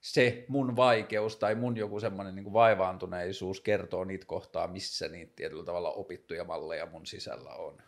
se 0.01 0.45
mun 0.49 0.77
vaikeus 0.77 1.37
tai 1.37 1.55
mun 1.55 1.77
joku 1.77 2.01
semmoinen 2.01 2.35
niin 2.35 2.53
vaivaantuneisuus 2.53 3.61
kertoo 3.61 4.05
niitä 4.05 4.27
kohtaa, 4.27 4.69
missä 4.69 5.09
niitä 5.09 5.33
tietyllä 5.37 5.65
tavalla 5.65 5.91
opittuja 5.91 6.45
malleja 6.45 6.87
mun 6.87 7.07
sisällä 7.07 7.51
on. 7.51 7.83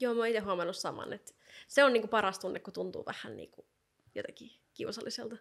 Joo, 0.00 0.14
mä 0.14 0.20
oon 0.20 0.28
itse 0.28 0.40
huomannut 0.40 0.76
saman, 0.76 1.12
että 1.12 1.32
se 1.68 1.84
on 1.84 1.92
niin 1.92 2.02
kuin 2.02 2.10
paras 2.10 2.38
tunne, 2.38 2.60
kun 2.60 2.72
tuntuu 2.72 3.06
vähän 3.06 3.36
niin 3.36 3.50
kuin 3.50 3.66
jotenkin 4.14 4.50
kiusalliselta. 4.74 5.36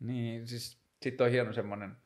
Niin, 0.00 0.48
siis 0.48 0.78
sitten 1.02 1.24
on 1.24 1.30
hieno 1.30 1.52
semmoinen 1.52 2.03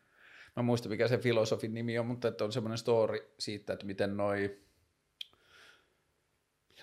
mä 0.59 0.63
muista 0.63 0.89
mikä 0.89 1.09
se 1.09 1.19
filosofin 1.19 1.75
nimi 1.75 1.99
on, 1.99 2.07
mutta 2.07 2.29
että 2.29 2.45
on 2.45 2.53
semmoinen 2.53 2.79
story 2.79 3.35
siitä, 3.39 3.73
että 3.73 3.87
miten 3.87 4.17
noi 4.17 4.59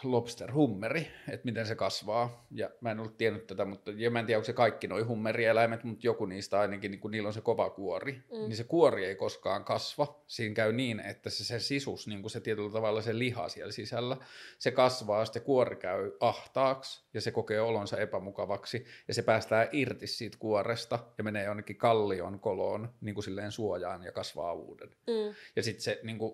lobster 0.03 0.53
hummeri, 0.53 1.07
että 1.29 1.45
miten 1.45 1.65
se 1.65 1.75
kasvaa. 1.75 2.47
Ja 2.51 2.69
mä 2.81 2.91
en 2.91 2.99
ollut 2.99 3.17
tiennyt 3.17 3.47
tätä, 3.47 3.65
mutta 3.65 3.91
ja 3.91 4.11
mä 4.11 4.19
en 4.19 4.25
tiedä, 4.25 4.37
onko 4.37 4.45
se 4.45 4.53
kaikki 4.53 4.87
noi 4.87 5.01
hummerieläimet, 5.01 5.83
mutta 5.83 6.07
joku 6.07 6.25
niistä 6.25 6.59
ainakin, 6.59 6.91
niin 6.91 6.99
kun 6.99 7.11
niillä 7.11 7.27
on 7.27 7.33
se 7.33 7.41
kova 7.41 7.69
kuori, 7.69 8.13
mm. 8.13 8.37
niin 8.37 8.55
se 8.55 8.63
kuori 8.63 9.05
ei 9.05 9.15
koskaan 9.15 9.63
kasva. 9.63 10.23
Siinä 10.27 10.55
käy 10.55 10.73
niin, 10.73 10.99
että 10.99 11.29
se, 11.29 11.43
se 11.45 11.59
sisus, 11.59 12.07
niin 12.07 12.21
kuin 12.21 12.31
se 12.31 12.39
tietyllä 12.39 12.71
tavalla 12.71 13.01
se 13.01 13.19
liha 13.19 13.49
siellä 13.49 13.71
sisällä, 13.71 14.17
se 14.59 14.71
kasvaa, 14.71 15.25
sitten 15.25 15.41
kuori 15.41 15.75
käy 15.75 16.11
ahtaaksi 16.19 17.05
ja 17.13 17.21
se 17.21 17.31
kokee 17.31 17.61
olonsa 17.61 17.97
epämukavaksi 17.97 18.85
ja 19.07 19.13
se 19.13 19.21
päästää 19.21 19.67
irti 19.71 20.07
siitä 20.07 20.37
kuoresta 20.39 20.99
ja 21.17 21.23
menee 21.23 21.43
jonnekin 21.43 21.77
kallion 21.77 22.39
koloon 22.39 22.89
niin 23.01 23.15
kuin 23.15 23.23
silleen 23.23 23.51
suojaan 23.51 24.03
ja 24.03 24.11
kasvaa 24.11 24.53
uuden. 24.53 24.89
Mm. 24.89 25.35
Ja 25.55 25.63
sitten 25.63 25.83
se 25.83 25.99
niin 26.03 26.17
kuin, 26.17 26.33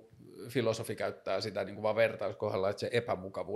filosofi 0.49 0.95
käyttää 0.95 1.41
sitä 1.41 1.63
niin 1.63 1.75
kuin 1.75 1.83
vaan 1.83 1.95
vertauskohdalla, 1.95 2.69
että 2.69 2.79
se 2.79 2.89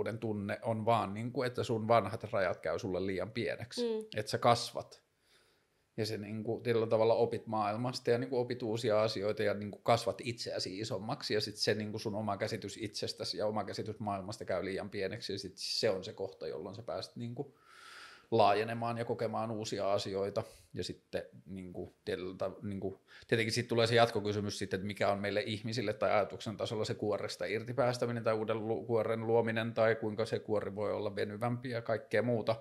epämukavuuden 0.06 0.18
tunne 0.18 0.58
on 0.62 0.84
vaan, 0.84 1.14
niin 1.14 1.32
kuin, 1.32 1.46
että 1.46 1.64
sun 1.64 1.88
vanhat 1.88 2.24
rajat 2.32 2.60
käy 2.60 2.78
sulle 2.78 3.06
liian 3.06 3.30
pieneksi, 3.30 3.82
mm. 3.82 4.06
että 4.16 4.30
sä 4.30 4.38
kasvat. 4.38 5.02
Ja 5.96 6.06
se 6.06 6.18
niin 6.18 6.44
kuin, 6.44 6.62
tietyllä 6.62 6.86
tavalla 6.86 7.14
opit 7.14 7.46
maailmasta 7.46 8.10
ja 8.10 8.18
niin 8.18 8.30
kuin, 8.30 8.40
opit 8.40 8.62
uusia 8.62 9.02
asioita 9.02 9.42
ja 9.42 9.54
niin 9.54 9.70
kuin, 9.70 9.82
kasvat 9.82 10.20
itseäsi 10.24 10.78
isommaksi 10.78 11.34
ja 11.34 11.40
sitten 11.40 11.62
se 11.62 11.74
niin 11.74 11.90
kuin 11.90 12.00
sun 12.00 12.14
oma 12.14 12.36
käsitys 12.36 12.76
itsestäsi 12.76 13.38
ja 13.38 13.46
oma 13.46 13.64
käsitys 13.64 14.00
maailmasta 14.00 14.44
käy 14.44 14.64
liian 14.64 14.90
pieneksi 14.90 15.32
ja 15.32 15.38
sitten 15.38 15.62
se 15.62 15.90
on 15.90 16.04
se 16.04 16.12
kohta, 16.12 16.46
jolloin 16.46 16.76
sä 16.76 16.82
pääset 16.82 17.16
niin 17.16 17.34
kuin, 17.34 17.54
laajenemaan 18.30 18.98
ja 18.98 19.04
kokemaan 19.04 19.50
uusia 19.50 19.92
asioita. 19.92 20.42
Ja 20.74 20.84
sitten 20.84 21.22
niin 21.46 21.72
kuin, 21.72 21.94
tietyllä, 22.04 22.50
niin 22.62 22.80
kuin, 22.80 22.98
tietenkin 23.26 23.52
sitten 23.52 23.68
tulee 23.68 23.86
se 23.86 23.94
jatkokysymys 23.94 24.58
sitten, 24.58 24.78
että 24.78 24.86
mikä 24.86 25.12
on 25.12 25.18
meille 25.18 25.40
ihmisille 25.40 25.92
tai 25.92 26.10
ajatuksen 26.10 26.56
tasolla 26.56 26.84
se 26.84 26.94
kuoresta 26.94 27.44
irtipäästäminen 27.44 28.24
tai 28.24 28.34
uuden 28.34 28.58
kuoren 28.86 29.26
luominen 29.26 29.74
tai 29.74 29.94
kuinka 29.94 30.26
se 30.26 30.38
kuori 30.38 30.74
voi 30.74 30.92
olla 30.92 31.16
venyvämpi 31.16 31.70
ja 31.70 31.82
kaikkea 31.82 32.22
muuta. 32.22 32.56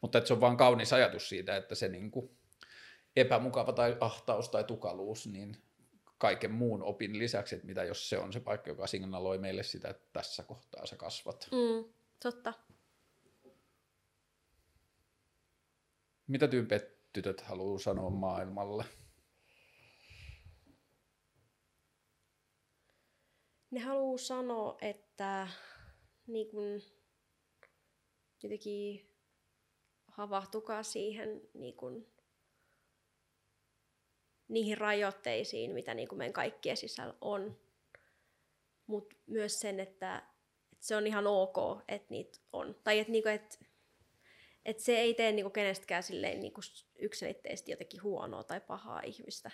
Mutta 0.00 0.18
että 0.18 0.28
se 0.28 0.34
on 0.34 0.40
vaan 0.40 0.56
kaunis 0.56 0.92
ajatus 0.92 1.28
siitä, 1.28 1.56
että 1.56 1.74
se 1.74 1.88
niin 1.88 2.10
kuin, 2.10 2.30
epämukava 3.16 3.72
tai 3.72 3.96
ahtaus 4.00 4.48
tai 4.48 4.64
tukaluus, 4.64 5.26
niin 5.26 5.56
kaiken 6.18 6.50
muun 6.52 6.82
opin 6.82 7.18
lisäksi, 7.18 7.54
että 7.54 7.66
mitä 7.66 7.84
jos 7.84 8.08
se 8.08 8.18
on 8.18 8.32
se 8.32 8.40
paikka, 8.40 8.70
joka 8.70 8.86
signaloi 8.86 9.38
meille 9.38 9.62
sitä, 9.62 9.88
että 9.88 10.08
tässä 10.12 10.42
kohtaa 10.42 10.86
sä 10.86 10.96
kasvat. 10.96 11.48
Mm, 11.52 11.92
totta. 12.22 12.52
Mitä 16.26 16.48
tyypit 16.48 17.12
tytöt 17.12 17.40
haluaa 17.40 17.78
sanoa 17.78 18.10
maailmalle? 18.10 18.84
Ne 23.70 23.80
haluaa 23.80 24.18
sanoa, 24.18 24.78
että 24.80 25.48
niin 26.26 26.50
kun, 26.50 26.82
jotenkin 28.42 29.10
havahtukaa 30.06 30.82
siihen 30.82 31.40
niin 31.54 31.76
kun, 31.76 32.06
niihin 34.48 34.78
rajoitteisiin, 34.78 35.70
mitä 35.70 35.94
niin 35.94 36.08
kun 36.08 36.18
meidän 36.18 36.32
kaikkien 36.32 36.76
sisällä 36.76 37.14
on. 37.20 37.58
Mutta 38.86 39.16
myös 39.26 39.60
sen, 39.60 39.80
että, 39.80 40.16
että 40.72 40.86
se 40.86 40.96
on 40.96 41.06
ihan 41.06 41.26
ok, 41.26 41.56
että 41.88 42.06
niitä 42.10 42.38
on. 42.52 42.74
Tai 42.84 42.98
että, 42.98 43.12
niin 43.12 43.28
että 43.28 43.58
et 44.66 44.80
se 44.80 44.98
ei 44.98 45.14
tee 45.14 45.32
niinku 45.32 45.50
kenestäkään 45.50 46.02
silleen 46.02 46.40
niinku 46.40 46.60
yksilitteisesti 46.98 47.70
jotenkin 47.70 48.02
huonoa 48.02 48.44
tai 48.44 48.60
pahaa 48.60 49.00
ihmistä. 49.00 49.50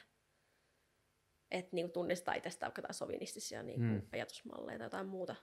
Että 1.50 1.70
niinku 1.72 1.92
tunnistaa 1.92 2.34
itsestään 2.34 2.68
vaikka 2.68 2.80
jotain 2.80 2.94
sovinistisia 2.94 3.62
niinku 3.62 3.84
mm. 3.84 4.02
ajatusmalleja 4.12 4.78
tai 4.78 4.86
jotain 4.86 5.06
muuta. 5.06 5.36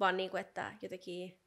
Vaan 0.00 0.16
niinku, 0.16 0.36
että 0.36 0.74
jotenkin... 0.82 1.40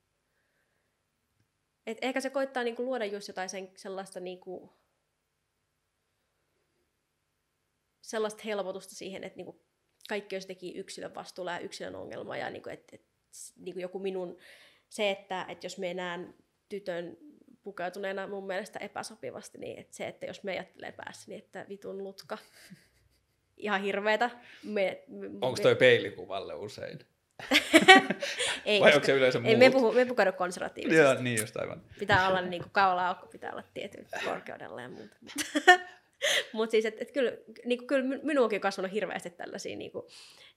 Et 1.85 1.97
ehkä 2.01 2.21
se 2.21 2.29
koittaa 2.29 2.63
niinku 2.63 2.83
luoda 2.83 3.05
just 3.05 3.27
jotain 3.27 3.49
sen, 3.49 3.71
sellaista 3.75 4.19
niinku, 4.19 4.73
sellaista 8.01 8.41
helpotusta 8.45 8.95
siihen, 8.95 9.23
että 9.23 9.37
niinku 9.37 9.65
kaikki 10.09 10.35
olisi 10.35 10.47
teki 10.47 10.77
yksilön 10.77 11.15
vastuulla 11.15 11.51
ja 11.51 11.59
yksilön 11.59 11.95
ongelma 11.95 12.37
ja 12.37 12.49
niinku, 12.49 12.69
että 12.69 12.95
et, 12.95 13.05
niinku 13.55 13.79
joku 13.79 13.99
minun 13.99 14.37
se, 14.95 15.11
että, 15.11 15.45
että 15.49 15.65
jos 15.65 15.77
me 15.77 15.93
näen 15.93 16.33
tytön 16.69 17.17
pukeutuneena 17.63 18.27
mun 18.27 18.47
mielestä 18.47 18.79
epäsopivasti, 18.79 19.57
niin 19.57 19.79
että 19.79 19.95
se, 19.95 20.07
että 20.07 20.25
jos 20.25 20.43
me 20.43 20.51
ajattelee 20.51 20.91
päässä, 20.91 21.31
niin 21.31 21.43
että 21.43 21.65
vitun 21.69 22.03
lutka, 22.03 22.37
ihan 23.57 23.81
hirveetä. 23.81 24.29
Me, 24.63 25.03
me, 25.07 25.27
Onko 25.41 25.59
toi 25.61 25.73
me... 25.73 25.79
peilikuvalle 25.79 26.53
usein? 26.53 26.99
ei, 28.65 28.81
Vai 28.81 28.93
onko 28.93 29.05
se 29.05 29.11
yleensä 29.11 29.41
ei, 29.43 29.55
me, 29.55 29.69
puhu, 29.69 29.91
me 29.91 30.05
pukeudu 30.05 30.33
konservatiivisesti. 30.33 31.03
Joo, 31.03 31.21
niin 31.21 31.39
just 31.39 31.57
aivan. 31.57 31.81
Pitää 31.99 32.27
olla 32.27 32.41
niin 32.41 32.61
kuin 32.61 32.71
kaula 32.71 33.07
aukko, 33.07 33.27
pitää 33.27 33.51
olla 33.51 33.63
tietyn 33.73 34.05
korkeudella 34.25 34.81
ja 34.81 34.89
muuta. 34.89 35.15
Mutta 36.53 36.71
siis, 36.71 36.85
että 36.85 37.01
et 37.01 37.11
kyllä, 37.11 37.31
niinku, 37.65 37.85
kyllä 37.85 38.19
minuakin 38.23 38.57
on 38.57 38.61
kasvanut 38.61 38.91
hirveästi 38.91 39.29
tällaisia 39.29 39.75
niinku, 39.75 40.07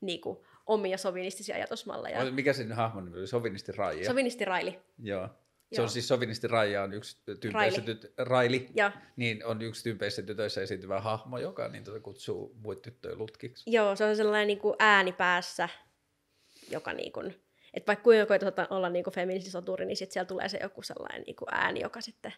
niinku, 0.00 0.46
omia 0.66 0.98
sovinistisia 0.98 1.54
ajatusmalleja. 1.56 2.30
Mikä 2.30 2.52
sen 2.52 2.72
hahmon 2.72 3.04
nimi 3.04 3.18
oli? 3.18 3.26
Sovinisti 3.26 3.72
Raija? 3.72 4.06
Sovinisti 4.06 4.44
Raili. 4.44 4.78
Joo. 4.98 5.28
Se 5.72 5.82
on 5.82 5.88
siis 5.88 6.08
Sovinisti 6.08 6.48
Raija 6.48 6.82
on 6.82 6.92
yksi 6.92 7.16
tyypeissä 7.40 7.80
tytö, 7.80 8.12
Raili, 8.18 8.68
ja. 8.74 8.92
niin 9.16 9.44
on 9.44 9.62
yksi 9.62 9.82
tyypeissä 9.82 10.22
tytöissä 10.22 10.62
esiintyvä 10.62 11.00
hahmo, 11.00 11.38
joka 11.38 11.68
niin 11.68 11.84
tuota 11.84 12.00
kutsuu 12.00 12.56
muita 12.62 12.82
tyttöjä 12.82 13.16
lutkiksi. 13.16 13.70
Joo, 13.70 13.96
se 13.96 14.04
on 14.04 14.16
sellainen 14.16 14.46
niin 14.46 14.58
kuin 14.58 14.74
ääni 14.78 15.12
päässä, 15.12 15.68
joka 16.70 16.92
niin 16.92 17.12
kuin, 17.12 17.26
että 17.74 17.86
vaikka 17.86 18.02
kuinka 18.02 18.26
koetaan 18.26 18.66
olla 18.70 18.88
niin 18.88 19.04
feministisoturi, 19.14 19.86
niin 19.86 19.96
sitten 19.96 20.12
siellä 20.12 20.28
tulee 20.28 20.48
se 20.48 20.58
joku 20.62 20.82
sellainen 20.82 21.22
niin 21.22 21.36
kuin 21.36 21.48
ääni, 21.54 21.80
joka 21.80 22.00
sitten 22.00 22.32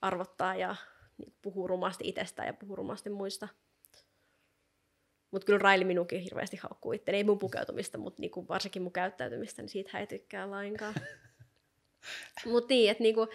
arvottaa 0.00 0.54
ja 0.54 0.76
niin 1.18 1.34
puhuu 1.42 1.66
rumasti 1.66 2.08
itsestään 2.08 2.46
ja 2.46 2.54
puhuu 2.54 2.76
rumasti 2.76 3.10
muista. 3.10 3.48
Mutta 5.30 5.46
kyllä 5.46 5.58
Raili 5.58 5.84
minunkin 5.84 6.20
hirveästi 6.20 6.56
haukkuu 6.56 6.92
itse. 6.92 7.12
Ei 7.12 7.24
mun 7.24 7.38
pukeutumista, 7.38 7.98
mutta 7.98 8.20
niinku 8.20 8.48
varsinkin 8.48 8.82
mun 8.82 8.92
käyttäytymistä, 8.92 9.62
niin 9.62 9.68
siitä 9.68 9.98
ei 9.98 10.06
tykkää 10.06 10.50
lainkaan. 10.50 10.94
Mutta 12.46 12.74
niin, 12.74 12.90
että 12.90 13.02
niinku, 13.02 13.28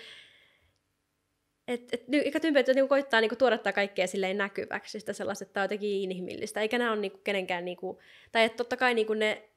et, 1.68 1.94
et, 1.94 2.42
tympeyttä 2.42 2.74
niinku 2.74 2.88
koittaa 2.88 3.22
niinku 3.22 3.36
tuoda 3.36 3.58
tätä 3.58 3.74
kaikkea 3.74 4.08
silleen 4.08 4.38
näkyväksi, 4.38 5.00
sitä 5.00 5.14
sellaista, 5.14 5.44
että 5.44 5.54
tämä 5.54 5.62
on 5.62 5.66
jotenkin 5.66 5.90
inhimillistä, 5.90 6.62
eikä 6.62 6.78
nämä 6.78 6.92
ole 6.92 7.00
niinku 7.00 7.18
kenenkään, 7.18 7.66
niinku, 7.66 8.00
tai 8.32 8.44
että 8.44 8.58
totta 8.58 8.78
kai 8.78 8.94
niinku 8.94 9.14
ne 9.14 9.50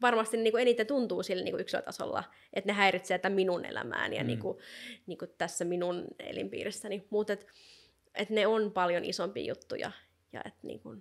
varmasti 0.00 0.36
niinku 0.36 0.56
eniten 0.56 0.86
tuntuu 0.86 1.22
sillä 1.22 1.44
niinku 1.44 1.60
yksilötasolla, 1.60 2.24
että 2.52 2.68
ne 2.68 2.72
häiritsee 2.72 3.18
tätä 3.18 3.34
minun 3.34 3.64
elämääni 3.64 4.16
ja 4.16 4.22
mm. 4.22 4.26
niinku, 4.26 4.60
niinku 5.06 5.26
tässä 5.26 5.64
minun 5.64 6.04
elinpiirissäni, 6.18 7.06
mutta 7.10 7.32
et, 7.32 7.46
et 8.14 8.30
ne 8.30 8.46
on 8.46 8.72
paljon 8.72 9.04
isompia 9.04 9.44
juttuja 9.44 9.92
ja 10.32 10.42
et 10.44 10.54
niinku, 10.62 10.96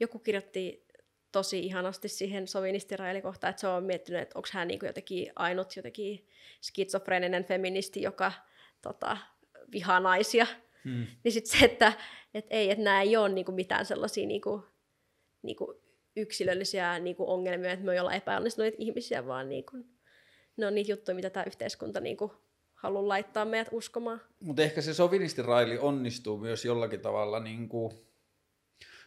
joku 0.00 0.18
kirjoitti 0.18 0.86
tosi 1.32 1.60
ihanasti 1.60 2.08
siihen 2.08 2.48
sovinistirailikohtaan, 2.48 3.50
että 3.50 3.60
se 3.60 3.66
on 3.66 3.84
miettinyt, 3.84 4.22
että 4.22 4.38
onko 4.38 4.48
hän 4.52 4.68
niinku 4.68 4.86
jotenkin 4.86 5.32
ainut 5.36 5.76
jotenkin 5.76 6.26
skitsofreeninen 6.60 7.44
feministi, 7.44 8.02
joka 8.02 8.32
tota, 8.82 9.16
vihaa 9.72 10.00
naisia. 10.00 10.46
Hmm. 10.84 11.06
Niin 11.24 11.32
sitten 11.32 11.58
se, 11.58 11.64
että 11.64 11.92
et 12.34 12.46
ei, 12.50 12.70
että 12.70 12.84
nämä 12.84 13.02
ei 13.02 13.16
ole 13.16 13.28
niinku 13.28 13.52
mitään 13.52 13.86
sellaisia 13.86 14.26
niinku, 14.26 14.64
niinku 15.42 15.82
yksilöllisiä 16.16 16.98
niinku 16.98 17.30
ongelmia, 17.30 17.72
että 17.72 17.84
me 17.84 17.92
ei 17.92 18.00
olla 18.00 18.14
epäonnistuneita 18.14 18.76
ihmisiä, 18.80 19.26
vaan 19.26 19.48
niinku, 19.48 19.76
ne 20.56 20.66
on 20.66 20.74
niitä 20.74 20.92
juttuja, 20.92 21.14
mitä 21.14 21.30
tämä 21.30 21.44
yhteiskunta 21.44 22.00
niinku 22.00 22.32
haluaa 22.74 23.08
laittaa 23.08 23.44
meidät 23.44 23.68
uskomaan. 23.72 24.20
Mutta 24.40 24.62
ehkä 24.62 24.80
se 24.80 24.94
sovinistiraili 24.94 25.78
onnistuu 25.78 26.38
myös 26.38 26.64
jollakin 26.64 27.00
tavalla 27.00 27.40
niinku 27.40 28.09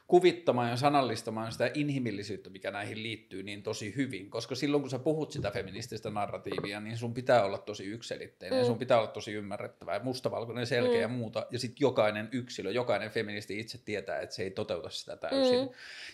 kuvittamaan 0.08 0.70
ja 0.70 0.78
sanallistamaan 0.78 1.52
sitä 1.52 1.72
inhimillisyyttä, 1.74 2.50
mikä 2.50 2.72
näihin 2.72 3.04
liittyy 3.04 3.44
niin 3.44 3.64
tosi 3.64 3.96
hyvin, 3.96 4.30
koska 4.30 4.56
silloin 4.56 4.82
kun 4.82 4.90
sä 4.90 5.00
puhut 5.00 5.32
sitä 5.32 5.52
feminististä 5.52 6.10
narratiivia, 6.10 6.80
niin 6.80 6.98
sun 6.98 7.14
pitää 7.14 7.44
olla 7.44 7.58
tosi 7.58 7.86
ykselitteinen, 7.86 8.60
mm. 8.60 8.66
sun 8.66 8.80
pitää 8.80 8.98
olla 8.98 9.08
tosi 9.08 9.34
ymmärrettävä 9.34 9.94
ja 9.94 10.04
mustavalkoinen, 10.04 10.68
selkeä 10.68 10.96
mm. 10.96 11.02
ja 11.02 11.08
muuta, 11.08 11.46
ja 11.52 11.60
sitten 11.60 11.82
jokainen 11.82 12.30
yksilö, 12.32 12.72
jokainen 12.72 13.12
feministi 13.12 13.60
itse 13.60 13.78
tietää, 13.86 14.20
että 14.20 14.36
se 14.36 14.44
ei 14.44 14.52
toteuta 14.52 14.90
sitä 14.90 15.18
täysin. 15.18 15.60
Mm. 15.60 15.70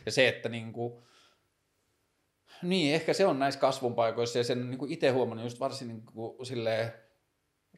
Ja 0.05 0.11
se, 0.11 0.27
että 0.27 0.49
niinku, 0.49 1.03
niin, 2.63 2.95
ehkä 2.95 3.13
se 3.13 3.25
on 3.25 3.39
näissä 3.39 3.59
kasvun 3.59 3.95
paikoissa 3.95 4.37
ja 4.37 4.43
sen 4.43 4.69
niin 4.69 4.91
itse 4.91 5.09
huomannut 5.09 5.45
just 5.45 5.59
varsin 5.59 5.87
niin 5.87 6.01
kuin, 6.05 6.45
silleen, 6.45 6.91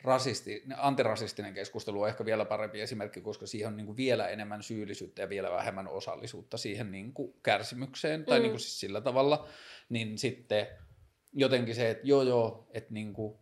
rasisti, 0.04 0.64
antirasistinen 0.78 1.54
keskustelu 1.54 2.02
on 2.02 2.08
ehkä 2.08 2.26
vielä 2.26 2.46
parempi 2.46 2.82
esimerkki, 2.82 3.22
koska 3.22 3.48
siihen 3.48 3.68
on 3.68 3.78
niin 3.78 3.86
kuin 3.86 3.98
vielä 3.98 4.28
enemmän 4.28 4.64
syyllisyyttä 4.64 5.22
ja 5.22 5.30
vielä 5.30 5.52
vähemmän 5.52 5.88
osallisuutta 5.88 6.58
siihen 6.58 6.92
niin 6.92 7.14
kuin 7.14 7.34
kärsimykseen, 7.44 8.26
tai 8.26 8.40
mm. 8.40 8.44
niin 8.44 8.52
kuin 8.52 8.60
siis 8.60 8.80
sillä 8.80 9.02
tavalla, 9.02 9.48
niin 9.90 10.18
sitten 10.18 10.68
jotenkin 11.34 11.76
se, 11.76 11.90
että 11.90 12.08
joo 12.08 12.24
joo, 12.24 12.68
että 12.74 12.94
niin 12.94 13.14
kuin, 13.14 13.38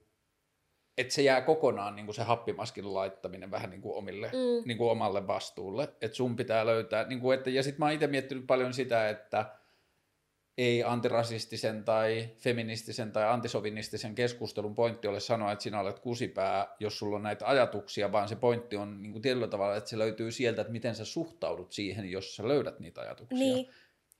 että 0.97 1.13
se 1.13 1.21
jää 1.21 1.41
kokonaan 1.41 1.95
niin 1.95 2.05
kuin 2.05 2.15
se 2.15 2.23
happimaskin 2.23 2.93
laittaminen 2.93 3.51
vähän 3.51 3.69
niin 3.69 3.81
kuin, 3.81 3.95
omille, 3.95 4.27
mm. 4.27 4.67
niin 4.67 4.77
kuin 4.77 4.91
omalle 4.91 5.27
vastuulle, 5.27 5.83
että 5.83 6.17
sun 6.17 6.35
pitää 6.35 6.65
löytää, 6.65 7.07
niin 7.07 7.19
kuin, 7.19 7.37
että, 7.37 7.49
ja 7.49 7.63
sitten 7.63 7.79
mä 7.79 7.85
oon 7.85 7.93
itse 7.93 8.07
miettinyt 8.07 8.47
paljon 8.47 8.73
sitä, 8.73 9.09
että 9.09 9.58
ei 10.59 10.83
antirasistisen 10.83 11.83
tai 11.83 12.29
feministisen 12.37 13.11
tai 13.11 13.29
antisovinistisen 13.29 14.15
keskustelun 14.15 14.75
pointti 14.75 15.07
ole 15.07 15.19
sanoa, 15.19 15.51
että 15.51 15.63
sinä 15.63 15.79
olet 15.79 15.99
kusipää, 15.99 16.75
jos 16.79 16.99
sulla 16.99 17.15
on 17.15 17.23
näitä 17.23 17.47
ajatuksia, 17.47 18.11
vaan 18.11 18.29
se 18.29 18.35
pointti 18.35 18.75
on 18.75 19.01
niin 19.01 19.11
kuin 19.11 19.21
tietyllä 19.21 19.47
tavalla, 19.47 19.75
että 19.75 19.89
se 19.89 19.97
löytyy 19.97 20.31
sieltä, 20.31 20.61
että 20.61 20.71
miten 20.71 20.95
sä 20.95 21.05
suhtaudut 21.05 21.71
siihen, 21.71 22.11
jos 22.11 22.35
sä 22.35 22.47
löydät 22.47 22.79
niitä 22.79 23.01
ajatuksia. 23.01 23.37
Niin. 23.37 23.69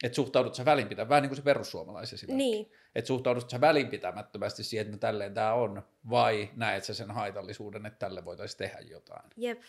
Että 0.03 0.15
suhtaudut 0.15 0.55
sä 0.55 0.65
välinpitämättä, 0.65 1.09
vähän 1.09 1.21
niin 1.21 1.29
kuin 1.29 1.37
se 1.37 1.43
perussuomalaisen 1.43 2.15
esimerkki. 2.15 2.43
Niin. 2.43 2.71
Että 2.95 3.07
suhtaudut 3.07 3.49
sä 3.49 3.61
välinpitämättömästi 3.61 4.63
siihen, 4.63 4.85
että 4.85 4.95
no 4.95 4.99
tälleen 4.99 5.33
tämä 5.33 5.53
on, 5.53 5.83
vai 6.09 6.49
näet 6.55 6.83
sä 6.83 6.93
sen 6.93 7.11
haitallisuuden, 7.11 7.85
että 7.85 7.99
tälle 7.99 8.25
voitaisiin 8.25 8.57
tehdä 8.57 8.79
jotain. 8.79 9.29
Jep 9.37 9.61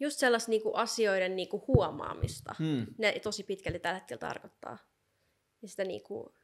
just 0.00 0.18
sellaista 0.18 0.50
niinku 0.50 0.72
asioiden 0.74 1.36
niinku 1.36 1.64
huomaamista. 1.66 2.54
Hmm. 2.58 2.86
Ne 2.98 3.20
tosi 3.22 3.42
pitkälti 3.42 3.78
tällä 3.78 3.98
hetkellä 3.98 4.20
tarkoittaa. 4.20 4.78
Ja 5.62 5.68
sitä 5.68 5.84
niinku, 5.84 6.34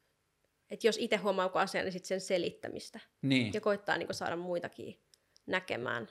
että 0.70 0.86
jos 0.86 0.98
itse 0.98 1.16
huomaa 1.16 1.44
joku 1.44 1.58
asia, 1.58 1.82
niin 1.82 1.92
sit 1.92 2.04
sen 2.04 2.20
selittämistä. 2.20 3.00
Niin. 3.22 3.54
Ja 3.54 3.60
koittaa 3.60 3.96
niinku 3.96 4.14
saada 4.14 4.36
muitakin 4.36 5.00
näkemään. 5.46 6.08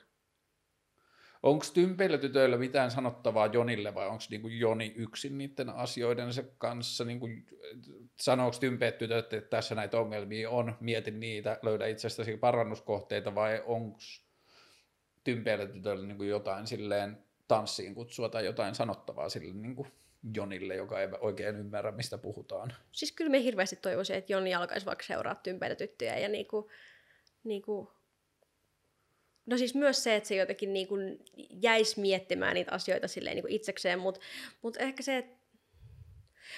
Onko 1.42 1.64
tympeillä 1.74 2.18
tytöillä 2.18 2.56
mitään 2.56 2.90
sanottavaa 2.90 3.46
Jonille 3.46 3.94
vai 3.94 4.08
onko 4.08 4.24
niinku 4.30 4.48
Joni 4.48 4.92
yksin 4.96 5.38
niiden 5.38 5.70
asioidensa 5.70 6.42
kanssa? 6.58 7.04
Niinku, 7.04 7.28
sanooko 8.20 8.56
tympeet 8.60 8.98
tytöt, 8.98 9.32
että 9.32 9.50
tässä 9.50 9.74
näitä 9.74 10.00
ongelmia 10.00 10.50
on, 10.50 10.76
mieti 10.80 11.10
niitä, 11.10 11.58
löydä 11.62 11.86
itsestäsi 11.86 12.36
parannuskohteita 12.36 13.34
vai 13.34 13.62
onko 13.66 13.98
tympeillä 15.24 15.66
tytöillä 15.66 16.06
niinku 16.06 16.22
jotain 16.22 16.66
silleen 16.66 17.24
tanssiin 17.48 17.94
kutsua 17.94 18.28
tai 18.28 18.44
jotain 18.44 18.74
sanottavaa 18.74 19.28
sille 19.28 19.54
niin 19.54 19.76
kuin 19.76 19.92
Jonille, 20.34 20.74
joka 20.74 21.00
ei 21.00 21.08
oikein 21.20 21.56
ymmärrä, 21.56 21.92
mistä 21.92 22.18
puhutaan. 22.18 22.74
Siis 22.92 23.12
kyllä 23.12 23.30
me 23.30 23.42
hirveästi 23.42 23.76
toivoisin, 23.76 24.16
että 24.16 24.32
Joni 24.32 24.54
alkaisi 24.54 24.86
vaikka 24.86 25.04
seuraa 25.04 25.34
tympeitä 25.34 25.74
tyttöjä 25.74 26.18
ja 26.18 26.28
niinku, 26.28 26.70
niinku... 27.44 27.92
No 29.46 29.58
siis 29.58 29.74
myös 29.74 30.04
se, 30.04 30.16
että 30.16 30.28
se 30.28 30.36
jotenkin 30.36 30.72
niinku 30.72 30.94
jäisi 31.62 32.00
miettimään 32.00 32.54
niitä 32.54 32.72
asioita 32.72 33.08
silleen 33.08 33.36
niinku 33.36 33.50
itsekseen, 33.50 33.98
mutta 33.98 34.20
mut 34.62 34.76
ehkä 34.76 35.02
se, 35.02 35.16
että 35.16 35.36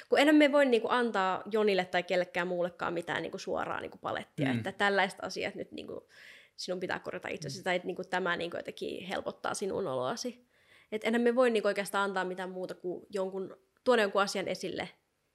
kun 0.09 0.19
enää 0.19 0.33
me 0.33 0.53
voi 0.53 0.67
niinku 0.67 0.89
antaa 0.91 1.43
Jonille 1.51 1.85
tai 1.85 2.03
kellekään 2.03 2.49
muullekaan 2.49 2.95
mitään 2.95 3.23
niinku 3.23 3.39
suoraa 3.39 3.81
niinku 3.81 3.99
palettia, 3.99 4.53
mm. 4.53 4.59
että 4.59 4.73
tällaiset 4.73 5.19
asiat 5.23 5.55
nyt 5.55 5.73
niinku, 5.73 6.09
sinun 6.57 6.81
pitää 6.81 6.99
korjata 6.99 7.29
itsesi, 7.29 7.59
mm. 7.59 7.65
tai 7.65 7.77
että 7.77 7.87
niinku 7.87 8.05
tämä 8.05 8.37
niinku 8.37 8.57
jotenkin 8.57 9.07
helpottaa 9.07 9.55
sinun 9.55 9.87
oloasi. 9.87 10.47
Että 10.93 11.09
enhän 11.09 11.23
me 11.23 11.35
voi 11.35 11.51
niinku 11.51 11.69
oikeastaan 11.69 12.05
antaa 12.05 12.25
mitään 12.25 12.51
muuta 12.51 12.75
kuin 12.75 13.07
jonkun, 13.11 13.57
tuoda 13.85 14.03
jonkun 14.03 14.23
asian 14.23 14.49
esille 14.49 14.89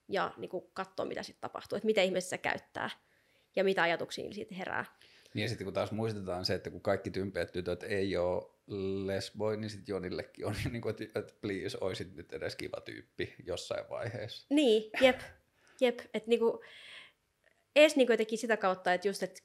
ja 0.07 0.33
niinku 0.37 0.61
katsoa, 0.73 1.05
mitä 1.05 1.23
sitten 1.23 1.41
tapahtuu, 1.41 1.75
että 1.75 1.85
mitä 1.85 2.01
ihmeessä 2.01 2.37
käyttää 2.37 2.89
ja 3.55 3.63
mitä 3.63 3.83
ajatuksia 3.83 4.33
siitä 4.33 4.55
herää. 4.55 4.85
Niin 5.33 5.41
ja 5.41 5.49
sitten 5.49 5.65
kun 5.65 5.73
taas 5.73 5.91
muistetaan 5.91 6.45
se, 6.45 6.53
että 6.53 6.69
kun 6.69 6.81
kaikki 6.81 7.11
tympeät 7.11 7.51
tytöt 7.51 7.83
ei 7.83 8.17
ole 8.17 8.43
lesboi, 9.05 9.57
niin 9.57 9.69
sitten 9.69 9.93
Jonillekin 9.93 10.45
on 10.45 10.55
niin 10.71 10.81
kuin, 10.81 10.95
että, 11.15 11.33
please, 11.41 11.77
oisit 11.81 12.15
nyt 12.15 12.33
edes 12.33 12.55
kiva 12.55 12.81
tyyppi 12.81 13.35
jossain 13.45 13.89
vaiheessa. 13.89 14.47
Niin, 14.49 14.91
jep, 15.01 15.19
jep. 15.81 15.99
Että 15.99 16.29
niinku, 16.29 16.61
edes 17.75 17.95
niinku 17.95 18.13
jotenkin 18.13 18.37
sitä 18.37 18.57
kautta, 18.57 18.93
että 18.93 19.07
just, 19.07 19.23
että 19.23 19.41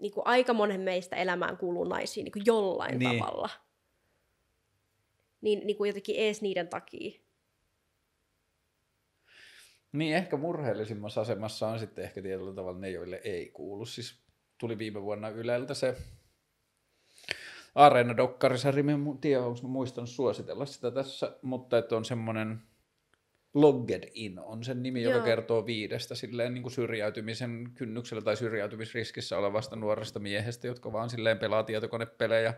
niinku 0.00 0.22
aika 0.24 0.52
monen 0.52 0.80
meistä 0.80 1.16
elämään 1.16 1.56
kuuluu 1.56 1.84
naisiin 1.84 2.24
niinku 2.24 2.40
jollain 2.44 2.98
niin. 2.98 3.18
tavalla 3.18 3.50
niin, 5.46 5.66
niin 5.66 5.76
kuin 5.76 5.88
jotenkin 5.88 6.16
ees 6.18 6.42
niiden 6.42 6.68
takia. 6.68 7.20
Niin, 9.92 10.16
ehkä 10.16 10.36
murheellisimmassa 10.36 11.20
asemassa 11.20 11.68
on 11.68 11.78
sitten 11.78 12.04
ehkä 12.04 12.22
tietyllä 12.22 12.54
tavalla 12.54 12.78
ne, 12.78 12.90
joille 12.90 13.20
ei 13.24 13.50
kuulu. 13.50 13.86
Siis 13.86 14.20
tuli 14.58 14.78
viime 14.78 15.02
vuonna 15.02 15.28
Yleltä 15.28 15.74
se 15.74 15.96
Areena-dokkarisarja, 17.74 18.84
en 18.90 19.18
tiedä, 19.20 19.42
onko 19.42 19.60
mä 19.62 19.68
muistanut 19.68 20.10
suositella 20.10 20.66
sitä 20.66 20.90
tässä, 20.90 21.38
mutta 21.42 21.78
että 21.78 21.96
on 21.96 22.04
semmoinen 22.04 22.62
Logged 23.54 24.10
In 24.14 24.38
on 24.38 24.64
sen 24.64 24.82
nimi, 24.82 25.02
Joo. 25.02 25.12
joka 25.12 25.24
kertoo 25.24 25.66
viidestä 25.66 26.14
silleen 26.14 26.54
niin 26.54 26.62
kuin 26.62 26.72
syrjäytymisen 26.72 27.70
kynnyksellä 27.74 28.22
tai 28.22 28.36
syrjäytymisriskissä 28.36 29.38
olevasta 29.38 29.76
nuoresta 29.76 30.18
miehestä, 30.18 30.66
jotka 30.66 30.92
vaan 30.92 31.10
silleen 31.10 31.38
pelaa 31.38 31.62
tietokonepelejä 31.62 32.54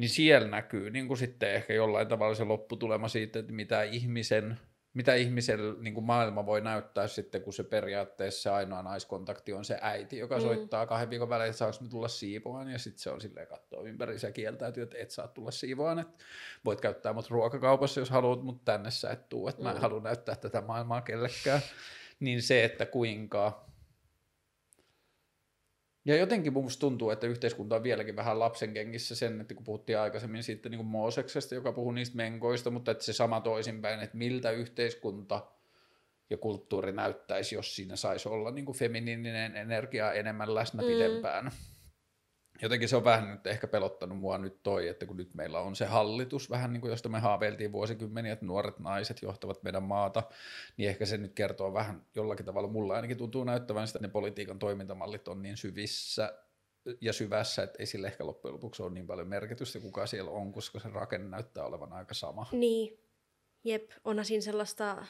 niin 0.00 0.10
siellä 0.10 0.48
näkyy 0.48 0.90
niin 0.90 1.08
kuin 1.08 1.18
sitten 1.18 1.54
ehkä 1.54 1.74
jollain 1.74 2.08
tavalla 2.08 2.34
se 2.34 2.44
lopputulema 2.44 3.08
siitä, 3.08 3.38
että 3.38 3.52
mitä 3.52 3.82
ihmisen, 3.82 4.60
mitä 4.94 5.14
ihmisen 5.14 5.60
niin 5.80 5.94
kuin 5.94 6.04
maailma 6.04 6.46
voi 6.46 6.60
näyttää 6.60 7.06
sitten, 7.06 7.42
kun 7.42 7.52
se 7.52 7.64
periaatteessa 7.64 8.42
se 8.42 8.50
ainoa 8.50 8.82
naiskontakti 8.82 9.52
on 9.52 9.64
se 9.64 9.78
äiti, 9.80 10.18
joka 10.18 10.36
mm. 10.36 10.42
soittaa 10.42 10.86
kahden 10.86 11.10
viikon 11.10 11.28
välein, 11.28 11.50
että 11.50 11.58
saanko 11.58 11.78
me 11.80 11.88
tulla 11.88 12.08
siivoaan, 12.08 12.70
ja 12.70 12.78
sitten 12.78 13.02
se 13.02 13.10
on 13.10 13.20
silleen 13.20 13.46
katsoa 13.46 13.82
ympäri 13.82 14.16
ja 14.22 14.32
kieltäytyy, 14.32 14.82
että 14.82 14.98
et 14.98 15.10
saa 15.10 15.28
tulla 15.28 15.50
siivoaan, 15.50 15.98
että 15.98 16.24
voit 16.64 16.80
käyttää 16.80 17.12
mut 17.12 17.30
ruokakaupassa, 17.30 18.00
jos 18.00 18.10
haluat, 18.10 18.42
mutta 18.42 18.72
tänne 18.72 18.90
sä 18.90 19.10
et 19.10 19.28
tuu, 19.28 19.48
että 19.48 19.62
mä 19.62 19.70
en 19.70 19.76
mm. 19.76 19.80
halua 19.80 20.00
näyttää 20.00 20.36
tätä 20.36 20.60
maailmaa 20.60 21.00
kellekään. 21.00 21.60
Niin 22.20 22.42
se, 22.42 22.64
että 22.64 22.86
kuinka 22.86 23.69
ja 26.04 26.16
jotenkin 26.16 26.52
musta 26.52 26.80
tuntuu, 26.80 27.10
että 27.10 27.26
yhteiskunta 27.26 27.76
on 27.76 27.82
vieläkin 27.82 28.16
vähän 28.16 28.38
lapsen 28.38 28.74
kengissä 28.74 29.14
sen, 29.14 29.40
että 29.40 29.54
kun 29.54 29.64
puhuttiin 29.64 29.98
aikaisemmin 29.98 30.42
siitä 30.42 30.68
niin 30.68 30.78
kuin 30.78 30.86
Mooseksesta, 30.86 31.54
joka 31.54 31.72
puhuu 31.72 31.92
niistä 31.92 32.16
menkoista, 32.16 32.70
mutta 32.70 32.90
että 32.90 33.04
se 33.04 33.12
sama 33.12 33.40
toisinpäin, 33.40 34.00
että 34.00 34.16
miltä 34.16 34.50
yhteiskunta 34.50 35.46
ja 36.30 36.36
kulttuuri 36.36 36.92
näyttäisi, 36.92 37.54
jos 37.54 37.76
siinä 37.76 37.96
saisi 37.96 38.28
olla 38.28 38.50
niin 38.50 38.64
kuin 38.64 38.78
feminiininen 38.78 39.56
energia 39.56 40.12
enemmän 40.12 40.54
läsnä 40.54 40.82
mm. 40.82 40.88
pidempään. 40.88 41.50
Jotenkin 42.62 42.88
se 42.88 42.96
on 42.96 43.04
vähän 43.04 43.30
nyt 43.30 43.46
ehkä 43.46 43.66
pelottanut 43.66 44.18
mua 44.18 44.38
nyt 44.38 44.62
toi, 44.62 44.88
että 44.88 45.06
kun 45.06 45.16
nyt 45.16 45.34
meillä 45.34 45.60
on 45.60 45.76
se 45.76 45.84
hallitus 45.84 46.50
vähän 46.50 46.72
niin 46.72 46.80
kuin 46.80 46.90
josta 46.90 47.08
me 47.08 47.18
haaveiltiin 47.18 47.72
vuosikymmeniä, 47.72 48.32
että 48.32 48.46
nuoret 48.46 48.78
naiset 48.78 49.22
johtavat 49.22 49.62
meidän 49.62 49.82
maata, 49.82 50.22
niin 50.76 50.88
ehkä 50.88 51.06
se 51.06 51.18
nyt 51.18 51.34
kertoo 51.34 51.72
vähän 51.72 52.06
jollakin 52.14 52.46
tavalla, 52.46 52.68
mulla 52.68 52.94
ainakin 52.94 53.16
tuntuu 53.16 53.44
näyttävän 53.44 53.86
sitä, 53.86 53.98
että 53.98 54.08
ne 54.08 54.12
politiikan 54.12 54.58
toimintamallit 54.58 55.28
on 55.28 55.42
niin 55.42 55.56
syvissä 55.56 56.34
ja 57.00 57.12
syvässä, 57.12 57.62
että 57.62 57.76
ei 57.78 57.86
sille 57.86 58.06
ehkä 58.06 58.26
loppujen 58.26 58.54
lopuksi 58.54 58.82
ole 58.82 58.90
niin 58.90 59.06
paljon 59.06 59.28
merkitystä, 59.28 59.80
kuka 59.80 60.06
siellä 60.06 60.30
on, 60.30 60.52
koska 60.52 60.80
se 60.80 60.88
rakenne 60.88 61.28
näyttää 61.28 61.64
olevan 61.64 61.92
aika 61.92 62.14
sama. 62.14 62.46
Niin, 62.52 62.98
jep, 63.64 63.90
onhan 64.04 64.24
siinä 64.24 64.42
sellaista, 64.42 65.04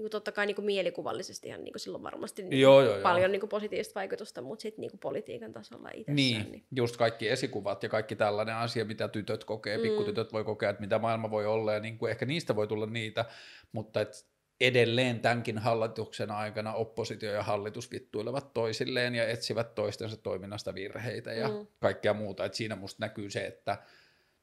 niin 0.00 0.04
kuin 0.04 0.10
totta 0.10 0.32
kai 0.32 0.46
niin 0.46 0.54
kuin 0.54 0.64
mielikuvallisesti 0.64 1.48
ihan 1.48 1.64
niin 1.64 1.72
kuin 1.72 1.80
silloin 1.80 2.02
varmasti 2.02 2.42
niin 2.42 2.60
Joo, 2.60 2.82
joo, 2.82 2.92
joo. 2.94 3.02
paljon 3.02 3.32
niin 3.32 3.40
kuin 3.40 3.50
positiivista 3.50 3.94
vaikutusta, 3.94 4.42
mutta 4.42 4.62
sitten 4.62 4.80
niin 4.80 4.90
kuin 4.90 5.00
politiikan 5.00 5.52
tasolla 5.52 5.88
itsessään. 5.88 6.16
Niin, 6.16 6.52
Niin. 6.52 6.64
just 6.76 6.96
kaikki 6.96 7.28
esikuvat 7.28 7.82
ja 7.82 7.88
kaikki 7.88 8.16
tällainen 8.16 8.54
asia, 8.54 8.84
mitä 8.84 9.08
tytöt 9.08 9.44
kokee, 9.44 9.76
Mm. 9.76 9.82
pikkutytöt 9.82 10.32
voi 10.32 10.44
kokea, 10.44 10.70
että 10.70 10.80
mitä 10.80 10.98
maailma 10.98 11.30
voi 11.30 11.46
olla 11.46 11.72
ja 11.72 11.80
niin 11.80 11.98
kuin 11.98 12.10
ehkä 12.10 12.26
niistä 12.26 12.56
voi 12.56 12.66
tulla 12.66 12.86
niitä, 12.86 13.24
mutta 13.72 14.00
et 14.00 14.26
edelleen 14.60 15.20
tämänkin 15.20 15.58
hallituksen 15.58 16.30
aikana 16.30 16.74
oppositio 16.74 17.32
ja 17.32 17.42
hallitus 17.42 17.90
vittuilevat 17.90 18.52
toisilleen 18.54 19.14
ja 19.14 19.28
etsivät 19.28 19.74
toistensa 19.74 20.16
toiminnasta 20.16 20.74
virheitä 20.74 21.32
ja 21.32 21.48
mm. 21.48 21.66
kaikkea 21.80 22.14
muuta. 22.14 22.44
Et 22.44 22.54
siinä 22.54 22.76
musta 22.76 23.04
näkyy 23.04 23.30
se, 23.30 23.46
että 23.46 23.78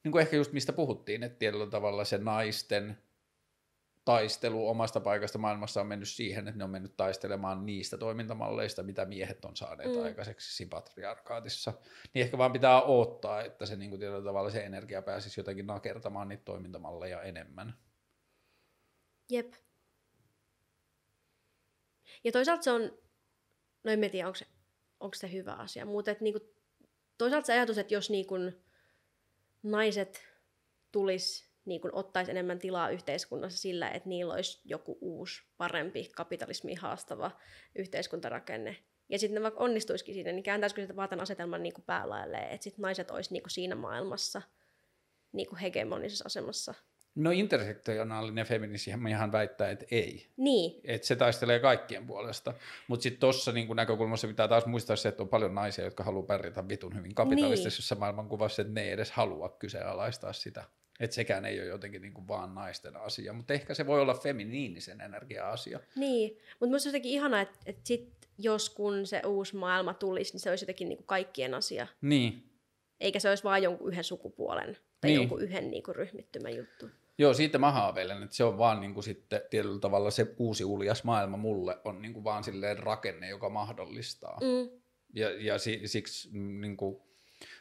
niin 0.04 0.12
kuin 0.12 0.22
ehkä 0.22 0.36
just 0.36 0.52
mistä 0.52 0.72
puhuttiin, 0.72 1.22
että 1.22 1.38
tietyllä 1.38 1.66
tavalla 1.66 2.04
se 2.04 2.18
naisten 2.18 2.98
taistelu 4.08 4.68
omasta 4.68 5.00
paikasta 5.00 5.38
maailmassa 5.38 5.80
on 5.80 5.86
mennyt 5.86 6.08
siihen, 6.08 6.48
että 6.48 6.58
ne 6.58 6.64
on 6.64 6.70
mennyt 6.70 6.96
taistelemaan 6.96 7.66
niistä 7.66 7.98
toimintamalleista, 7.98 8.82
mitä 8.82 9.04
miehet 9.04 9.44
on 9.44 9.56
saaneet 9.56 9.94
Mm. 9.94 10.02
aikaiseksi 10.02 10.66
patriarkaatissa. 10.66 11.72
Niin 12.14 12.24
ehkä 12.24 12.38
vaan 12.38 12.52
pitää 12.52 12.82
odottaa, 12.82 13.42
että 13.42 13.66
se 13.66 13.76
niin 13.76 13.90
kuin 13.90 14.00
tavalla 14.24 14.50
se 14.50 14.64
energia 14.64 15.02
pääsisi 15.02 15.40
jotenkin 15.40 15.66
nakertamaan 15.66 16.28
niitä 16.28 16.44
toimintamalleja 16.44 17.22
enemmän. 17.22 17.74
Jep. 19.30 19.52
Ja 22.24 22.32
toisaalta 22.32 22.62
se 22.62 22.70
on, 22.70 22.82
no 23.84 23.92
en 23.92 24.10
tiedä, 24.10 24.26
onko 24.26 24.38
se, 24.38 24.46
onko 25.00 25.14
se 25.14 25.32
hyvä 25.32 25.52
asia, 25.52 25.86
mutta 25.86 26.10
et 26.10 26.20
niinku, 26.20 26.40
toisaalta 27.18 27.46
se 27.46 27.52
ajatus, 27.52 27.78
että 27.78 27.94
jos 27.94 28.10
niinku 28.10 28.34
naiset 29.62 30.28
tulis, 31.68 31.82
niinku, 31.82 31.88
ottaisi 31.92 32.30
enemmän 32.30 32.58
tilaa 32.58 32.90
yhteiskunnassa 32.90 33.58
sillä, 33.58 33.90
että 33.90 34.08
niillä 34.08 34.34
olisi 34.34 34.60
joku 34.64 34.98
uusi, 35.00 35.42
parempi, 35.56 36.10
kapitalismi 36.16 36.74
haastava 36.74 37.30
yhteiskuntarakenne, 37.74 38.76
ja 39.08 39.18
sitten 39.18 39.34
ne 39.34 39.42
vaikka 39.42 39.64
onnistuisikin 39.64 40.14
siinä, 40.14 40.32
niin 40.32 40.42
kääntäisikö 40.42 40.82
sitä 40.82 40.96
vaan 40.96 41.08
tämän 41.08 41.22
asetelman 41.22 41.62
niinku 41.62 41.82
päälailleen, 41.86 42.50
että 42.50 42.64
sitten 42.64 42.82
naiset 42.82 43.10
olisi 43.10 43.32
niinku 43.32 43.48
siinä 43.48 43.74
maailmassa 43.74 44.42
niinku 45.32 45.56
hegemonisessa 45.56 46.24
asemassa. 46.26 46.74
No 47.14 47.30
intersektionaalinen 47.30 48.46
feminismi 48.46 49.10
ihan 49.10 49.32
väittää, 49.32 49.70
että 49.70 49.86
ei. 49.90 50.26
Niin, 50.36 50.80
Että 50.84 51.06
se 51.06 51.16
taistelee 51.16 51.60
kaikkien 51.60 52.06
puolesta. 52.06 52.54
Mutta 52.88 53.02
sitten 53.02 53.20
tuossa 53.20 53.52
niin 53.52 53.76
näkökulmassa 53.76 54.28
pitää 54.28 54.48
taas 54.48 54.66
muistaa 54.66 54.96
se, 54.96 55.08
että 55.08 55.22
on 55.22 55.28
paljon 55.28 55.54
naisia, 55.54 55.84
jotka 55.84 56.04
haluaa 56.04 56.26
pärjätä 56.26 56.68
vitun 56.68 56.96
hyvin 56.96 57.14
kapitalistisessa 57.14 57.94
niin. 57.94 58.00
maailmankuvassa, 58.00 58.62
että 58.62 58.74
ne 58.74 58.82
ei 58.82 58.90
edes 58.90 59.10
halua 59.10 59.48
kyseenalaistaa 59.48 60.32
sitä. 60.32 60.64
Että 61.00 61.14
sekään 61.14 61.44
ei 61.44 61.60
ole 61.60 61.68
jotenkin 61.68 62.02
niin 62.02 62.12
kuin 62.14 62.28
vaan 62.28 62.54
naisten 62.54 62.96
asia, 62.96 63.32
mutta 63.32 63.52
ehkä 63.54 63.74
se 63.74 63.86
voi 63.86 64.00
olla 64.00 64.14
feminiinisen 64.14 65.00
energia-asia. 65.00 65.80
Niin, 65.96 66.30
mutta 66.50 66.66
minusta 66.66 66.88
jotenkin 66.88 67.12
ihanaa, 67.12 67.40
että, 67.40 67.58
että 67.66 67.80
sit, 67.84 68.12
jos 68.38 68.70
kun 68.70 69.06
se 69.06 69.22
uusi 69.26 69.56
maailma 69.56 69.94
tulisi, 69.94 70.32
niin 70.32 70.40
se 70.40 70.50
olisi 70.50 70.62
jotenkin 70.64 70.88
niin 70.88 70.96
kuin 70.96 71.06
kaikkien 71.06 71.54
asia. 71.54 71.86
Niin, 72.00 72.44
Eikä 73.00 73.20
se 73.20 73.28
olisi 73.28 73.44
vain 73.44 73.62
jonkun 73.62 73.88
yhden 73.92 74.04
sukupuolen 74.04 74.76
tai 75.00 75.10
Niin. 75.10 75.14
jonkun 75.16 75.42
yhden 75.42 75.70
niin 75.70 75.82
kuin 75.82 75.96
ryhmittymän 75.96 76.56
juttu. 76.56 76.90
Joo, 77.18 77.34
siitä 77.34 77.58
mä 77.58 77.70
haaveilen, 77.72 78.22
että 78.22 78.36
se 78.36 78.44
on 78.44 78.58
vaan 78.58 78.80
niin 78.80 78.94
kuin 78.94 79.04
sitten 79.04 79.40
tietyllä 79.50 79.80
tavalla 79.80 80.10
se 80.10 80.34
uusi 80.38 80.64
uljas 80.64 81.04
maailma 81.04 81.36
mulle 81.36 81.78
on 81.84 82.02
niin 82.02 82.12
kuin 82.12 82.24
vaan 82.24 82.44
silleen 82.44 82.78
rakenne, 82.78 83.28
joka 83.28 83.48
mahdollistaa. 83.48 84.38
Mm. 84.40 84.80
Ja, 85.14 85.44
ja 85.44 85.58
si, 85.58 85.80
siksi 85.84 86.38
niin 86.38 86.76
kuin, 86.76 87.00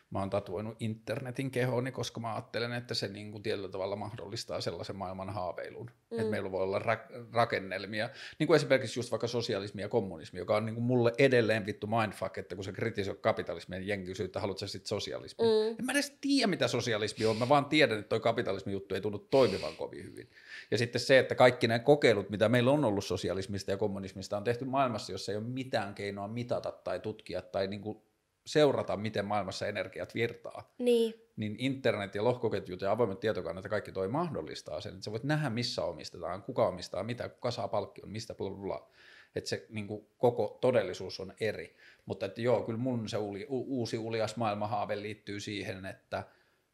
mä 0.10 0.20
oon 0.20 0.30
tatuoinut 0.30 0.76
internetin 0.80 1.52
kehooni, 1.52 1.92
koska 1.92 2.20
mä 2.20 2.34
ajattelen, 2.34 2.74
että 2.74 2.94
se 2.94 3.08
niin 3.08 3.32
kuin, 3.32 3.44
tietyllä 3.44 3.70
tavalla 3.70 3.96
mahdollistaa 3.96 4.62
sellaisen 4.62 4.96
maailman 4.96 5.30
haaveilun. 5.30 5.92
Mm. 6.12 6.20
Että 6.20 6.32
meillä 6.32 6.52
voi 6.52 6.64
olla 6.64 6.80
ra- 6.80 7.26
rakennelmia, 7.34 8.10
niin 8.40 8.48
kuin 8.48 8.56
esimerkiksi 8.56 9.00
just 9.00 9.12
vaikka 9.12 9.28
sosialismi 9.28 9.82
ja 9.82 9.90
kommunismi, 9.90 10.40
joka 10.40 10.56
on 10.56 10.66
niin 10.66 10.76
kuin 10.76 10.86
mulle 10.86 11.14
edelleen 11.18 11.66
vittu 11.66 11.88
mindfuck, 11.88 12.38
että 12.38 12.56
kun 12.56 12.64
se 12.64 12.72
kritisoi 12.72 13.18
kapitalismia, 13.22 13.80
niin 13.80 13.88
jengi 13.88 14.06
kysyy, 14.06 14.26
että 14.26 14.40
haluatko 14.40 14.68
sitten 14.68 14.88
sosialismi. 14.88 15.46
Mm. 15.46 15.76
En 15.80 15.86
mä 15.86 15.92
edes 15.92 16.18
tiedä, 16.22 16.48
mitä 16.48 16.68
sosialismi 16.68 17.26
on, 17.26 17.38
mä 17.38 17.50
vaan 17.50 17.66
tiedän, 17.66 18.00
että 18.00 18.10
toi 18.10 18.20
kapitalismin 18.20 18.74
juttu 18.74 18.96
ei 18.96 19.02
tunnu 19.02 19.20
toimivan 19.20 19.76
kovin 19.76 20.04
hyvin. 20.04 20.30
Ja 20.72 20.78
sitten 20.78 21.02
se, 21.02 21.20
että 21.20 21.36
kaikki 21.36 21.68
nämä 21.68 21.80
kokeilut, 21.80 22.30
mitä 22.30 22.50
meillä 22.50 22.72
on 22.72 22.86
ollut 22.86 23.06
sosialismista 23.06 23.72
ja 23.72 23.78
kommunismista, 23.78 24.38
on 24.38 24.44
tehty 24.44 24.66
maailmassa, 24.66 25.12
jossa 25.12 25.32
ei 25.32 25.38
ole 25.38 25.46
mitään 25.46 25.96
keinoa 25.96 26.28
mitata 26.28 26.72
tai 26.72 27.00
tutkia 27.00 27.42
tai 27.42 27.68
niin 27.68 27.82
kuin 27.82 28.07
seurata, 28.48 28.98
miten 28.98 29.26
maailmassa 29.26 29.68
energiat 29.68 30.16
virtaa. 30.16 30.74
Niin, 30.78 31.14
Niin 31.36 31.56
internet 31.60 32.16
ja 32.16 32.24
lohkoketjut 32.24 32.82
ja 32.82 32.92
avoimet 32.92 33.20
tietokannat 33.20 33.64
ja 33.64 33.70
kaikki 33.70 33.92
toi 33.92 34.08
mahdollistaa 34.08 34.82
sen, 34.82 34.94
että 34.94 35.06
sä 35.06 35.12
voit 35.12 35.24
nähdä, 35.24 35.50
missä 35.50 35.84
omistetaan, 35.84 36.44
kuka 36.44 36.68
omistaa 36.68 37.04
mitä, 37.04 37.30
kuka 37.30 37.52
saa 37.52 37.68
palkkion, 37.68 38.10
mistä 38.10 38.34
bla 38.36 38.50
bla 38.50 38.60
bla. 38.60 38.90
Että 39.36 39.50
se 39.50 39.66
niin 39.70 39.88
kuin, 39.88 40.08
koko 40.18 40.58
todellisuus 40.62 41.20
on 41.20 41.34
eri. 41.40 41.76
Mutta 42.06 42.26
että 42.26 42.42
joo, 42.42 42.64
kyllä 42.64 42.80
mun 42.80 43.10
se 43.10 43.18
uli, 43.18 43.46
u, 43.50 43.80
uusi 43.80 43.98
uljas 43.98 44.36
maailmahaave 44.36 45.02
liittyy 45.02 45.40
siihen, 45.40 45.86
että 45.86 46.24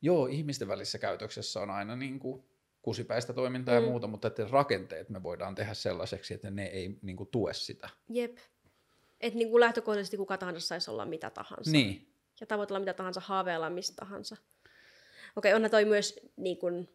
joo, 0.01 0.27
ihmisten 0.27 0.67
välissä 0.67 0.97
käytöksessä 0.97 1.59
on 1.59 1.69
aina 1.69 1.95
niin 1.95 2.19
kuin 2.19 2.43
kusipäistä 2.81 3.33
toimintaa 3.33 3.79
Mm. 3.79 3.83
ja 3.85 3.89
muuta, 3.89 4.07
mutta 4.07 4.27
että 4.27 4.47
rakenteet 4.51 5.09
me 5.09 5.23
voidaan 5.23 5.55
tehdä 5.55 5.73
sellaiseksi, 5.73 6.33
että 6.33 6.51
ne 6.51 6.65
ei 6.65 6.97
niin 7.01 7.17
kuin, 7.17 7.29
tue 7.29 7.53
sitä. 7.53 7.89
jep. 8.09 8.37
Että 9.23 9.37
niin 9.37 9.49
kuin 9.49 9.59
lähtökohtaisesti 9.59 10.17
kuka 10.17 10.37
tahansa 10.37 10.67
saisi 10.67 10.91
olla 10.91 11.05
mitä 11.05 11.29
tahansa. 11.29 11.71
Niin, 11.71 12.07
Ja 12.41 12.47
tavoitella 12.47 12.79
mitä 12.79 12.93
tahansa, 12.93 13.19
haaveilla 13.25 13.69
mistä 13.69 13.95
tahansa. 13.95 14.37
Okei, 15.35 15.53
onhan 15.53 15.71
toi 15.71 15.85
myös, 15.85 16.19
niin 16.37 16.57
kuin, 16.57 16.89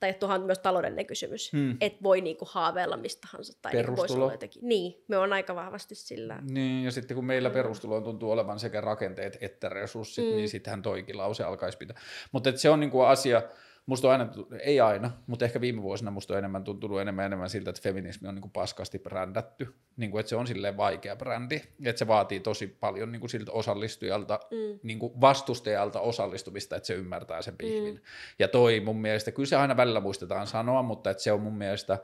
tai 0.00 0.14
tuohan 0.14 0.40
on 0.40 0.46
myös 0.46 0.58
taloudellinen 0.58 1.06
kysymys. 1.06 1.52
Hmm. 1.52 1.76
Että 1.80 1.98
voi 2.02 2.20
niin 2.20 2.36
kuin, 2.36 2.48
haaveilla 2.52 2.96
mistä 2.96 3.28
tahansa. 3.30 3.52
Tai 3.62 3.72
kuin, 3.72 3.86
voisi 3.86 3.94
Perustulo. 3.96 4.24
olla 4.24 4.34
jotenkin. 4.34 4.68
Niin, 4.68 5.04
me 5.08 5.18
on 5.18 5.32
aika 5.32 5.54
vahvasti 5.54 5.94
sillä. 5.94 6.38
Niin, 6.50 6.84
ja 6.84 6.90
sitten 6.92 7.14
kun 7.14 7.24
meillä 7.24 7.50
perustuloon 7.50 8.04
tuntuu 8.04 8.30
olevan 8.30 8.58
sekä 8.60 8.80
rakenteet 8.80 9.38
että 9.40 9.68
resurssit, 9.68 10.24
Mm. 10.24 10.30
mm. 10.30 10.36
niin 10.36 10.48
sittenhän 10.48 10.82
toikin 10.82 11.18
lause 11.18 11.44
alkaisi 11.44 11.78
pitää. 11.78 12.00
Mutta 12.32 12.56
se 12.56 12.70
on 12.70 12.80
niinku 12.80 13.00
asia, 13.00 13.42
musta 13.86 14.08
on 14.08 14.12
aina, 14.12 14.28
ei 14.60 14.80
aina, 14.80 15.10
mutta 15.26 15.44
ehkä 15.44 15.60
viime 15.60 15.82
vuosina 15.82 16.10
musta 16.10 16.34
on 16.34 16.38
enemmän 16.38 16.64
tuntunut 16.64 17.00
enemmän 17.00 17.26
enemmän 17.26 17.50
siltä, 17.50 17.70
että 17.70 17.82
feminismi 17.82 18.28
on 18.28 18.34
niinku 18.34 18.48
paskasti 18.48 18.98
brändätty. 18.98 19.74
Niinku, 19.96 20.18
että 20.18 20.30
se 20.30 20.36
on 20.36 20.46
silleen 20.46 20.76
vaikea 20.76 21.16
brändi, 21.16 21.60
että 21.84 21.98
se 21.98 22.06
vaatii 22.06 22.40
tosi 22.40 22.66
paljon 22.66 23.12
niinku 23.12 23.28
siltä 23.28 23.52
osallistujalta, 23.52 24.40
Mm. 24.50 24.78
niinku 24.82 25.20
vastustajalta 25.20 26.00
osallistumista, 26.00 26.76
että 26.76 26.86
se 26.86 26.94
ymmärtää 26.94 27.42
sen 27.42 27.56
pihvin. 27.56 27.94
Mm. 27.94 28.00
Ja 28.38 28.48
toi 28.48 28.80
mun 28.80 29.00
mielestä, 29.00 29.32
kyllä 29.32 29.46
se 29.46 29.56
aina 29.56 29.76
välillä 29.76 30.00
muistetaan 30.00 30.46
sanoa, 30.46 30.82
mutta 30.82 31.10
että 31.10 31.22
se 31.22 31.32
on 31.32 31.40
mun 31.40 31.58
mielestä, 31.58 31.98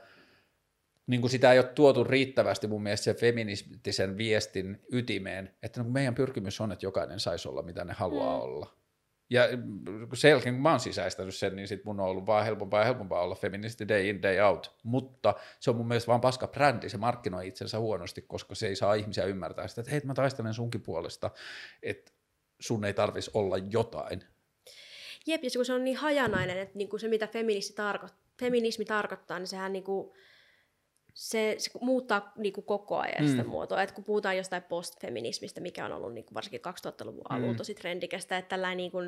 niin 1.06 1.20
kuin 1.20 1.30
sitä 1.30 1.52
ei 1.52 1.58
ole 1.58 1.66
tuotu 1.66 2.04
riittävästi 2.04 2.66
mun 2.66 2.82
mielestä 2.82 3.04
sen 3.04 3.16
feministisen 3.16 4.16
viestin 4.16 4.80
ytimeen, 4.92 5.54
että 5.62 5.82
no 5.82 5.90
meidän 5.90 6.14
pyrkimys 6.14 6.60
on, 6.60 6.72
että 6.72 6.86
jokainen 6.86 7.20
saisi 7.20 7.48
olla 7.48 7.62
mitä 7.62 7.84
ne 7.84 7.92
haluaa 7.92 8.36
mm. 8.36 8.42
olla. 8.42 8.74
Ja 9.30 9.42
sen 10.14 10.30
jälkeen, 10.30 10.54
kun 10.54 10.62
mä 10.62 10.70
oon 10.70 10.80
sisäistänyt 10.80 11.34
sen, 11.34 11.56
niin 11.56 11.68
sit 11.68 11.84
mun 11.84 12.00
on 12.00 12.06
ollut 12.06 12.26
vaan 12.26 12.44
helpompaa 12.44 12.80
ja 12.80 12.84
helpompaa 12.84 13.22
olla 13.22 13.34
feministi 13.34 13.88
day 13.88 14.08
in, 14.08 14.22
day 14.22 14.40
out. 14.40 14.76
Mutta 14.82 15.34
se 15.60 15.70
on 15.70 15.76
mun 15.76 15.88
mielestä 15.88 16.08
vaan 16.08 16.20
paska 16.20 16.46
brändi, 16.46 16.88
se 16.88 16.96
markkinoi 16.96 17.48
itsensä 17.48 17.78
huonosti, 17.78 18.22
koska 18.22 18.54
se 18.54 18.66
ei 18.66 18.76
saa 18.76 18.94
ihmisiä 18.94 19.24
ymmärtää 19.24 19.68
sitä, 19.68 19.80
että 19.80 19.90
hei, 19.90 20.00
mä 20.04 20.14
taistelen 20.14 20.54
sunkin 20.54 20.82
puolesta, 20.82 21.30
että 21.82 22.12
sun 22.60 22.84
ei 22.84 22.94
tarvitsisi 22.94 23.30
olla 23.34 23.58
jotain. 23.58 24.24
Jep, 25.26 25.44
ja 25.44 25.50
se, 25.50 25.58
kun 25.58 25.66
se 25.66 25.72
on 25.72 25.84
niin 25.84 25.96
hajanainen, 25.96 26.58
että 26.58 26.78
niinku 26.78 26.98
se 26.98 27.08
mitä 27.08 27.26
feminismi, 27.26 27.76
tarko- 27.76 28.14
feminismi 28.40 28.84
tarkoittaa, 28.84 29.38
niin 29.38 29.46
sehän 29.46 29.72
niinku, 29.72 30.14
se, 31.20 31.54
se 31.58 31.70
muuttaa 31.80 32.32
niinku 32.36 32.62
koko 32.62 32.96
ajan 32.98 33.28
sitä 33.28 33.42
Mm. 33.42 33.48
muotoa. 33.48 33.82
Et 33.82 33.92
kun 33.92 34.04
puhutaan 34.04 34.36
jostain 34.36 34.62
postfeminismistä, 34.62 35.60
mikä 35.60 35.84
on 35.84 35.92
ollut 35.92 36.14
niinku 36.14 36.34
varsinkin 36.34 36.60
2000-luvun 36.60 37.22
alulla 37.28 37.52
Mm. 37.52 37.56
tosi 37.56 37.74
trendikästä, 37.74 38.38
että 38.38 38.48
tällainen 38.48 38.76
niinku, 38.76 38.98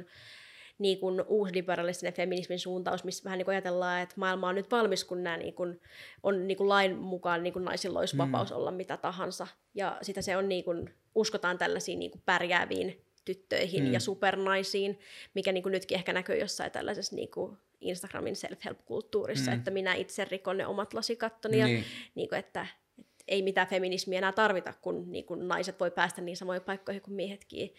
niin 0.78 0.98
kuin 0.98 1.22
uusliberalistinen 1.26 2.12
feminismin 2.14 2.58
suuntaus, 2.58 3.04
missä 3.04 3.24
vähän 3.24 3.38
niin 3.38 3.44
kuin 3.44 3.52
ajatellaan, 3.52 4.00
että 4.02 4.14
maailma 4.18 4.48
on 4.48 4.54
nyt 4.54 4.70
valmis, 4.70 5.04
kun 5.04 5.22
nämä 5.22 5.36
niin 5.36 5.54
kuin, 5.54 5.80
on 6.22 6.46
niin 6.48 6.56
kuin 6.56 6.68
lain 6.68 6.96
mukaan 6.96 7.42
niin 7.42 7.52
kuin 7.52 7.64
naisilla 7.64 7.98
olisi 7.98 8.14
Mm. 8.14 8.18
vapaus 8.18 8.52
olla 8.52 8.70
mitä 8.70 8.96
tahansa. 8.96 9.46
Ja 9.74 9.98
sitä 10.02 10.22
se 10.22 10.36
on 10.36 10.48
niin 10.48 10.64
kuin, 10.64 10.94
uskotaan 11.14 11.58
tällaisiin 11.58 11.98
niin 11.98 12.10
kuin 12.10 12.22
pärjääviin 12.26 13.04
tyttöihin 13.24 13.84
Mm. 13.84 13.92
ja 13.92 14.00
supernaisiin, 14.00 14.98
mikä 15.34 15.52
niin 15.52 15.62
kuin 15.62 15.70
nytkin 15.72 15.94
ehkä 15.98 16.12
näkyy 16.12 16.36
jossain 16.36 16.72
tällaisessa 16.72 17.16
niin 17.16 17.30
kuin 17.30 17.56
Instagramin 17.82 18.36
self-help-kulttuurissa, 18.36 19.50
Mm. 19.50 19.56
että 19.58 19.70
minä 19.70 19.94
itse 19.94 20.24
rikon 20.24 20.56
ne 20.56 20.66
omat 20.66 20.94
lasikattoni 20.94 21.58
ja 21.58 21.66
Niin. 21.66 21.84
niin 22.14 22.28
kuin, 22.28 22.38
että 22.38 22.66
et 22.98 23.06
ei 23.28 23.42
mitään 23.42 23.66
feminismiä 23.68 24.18
enää 24.18 24.32
tarvita, 24.32 24.72
kun, 24.82 25.12
niin 25.12 25.24
kun 25.24 25.48
naiset 25.48 25.80
voi 25.80 25.90
päästä 25.90 26.20
niin 26.20 26.36
samoihin 26.36 26.62
paikkoihin 26.62 27.02
kuin 27.02 27.14
miehetkin. 27.14 27.74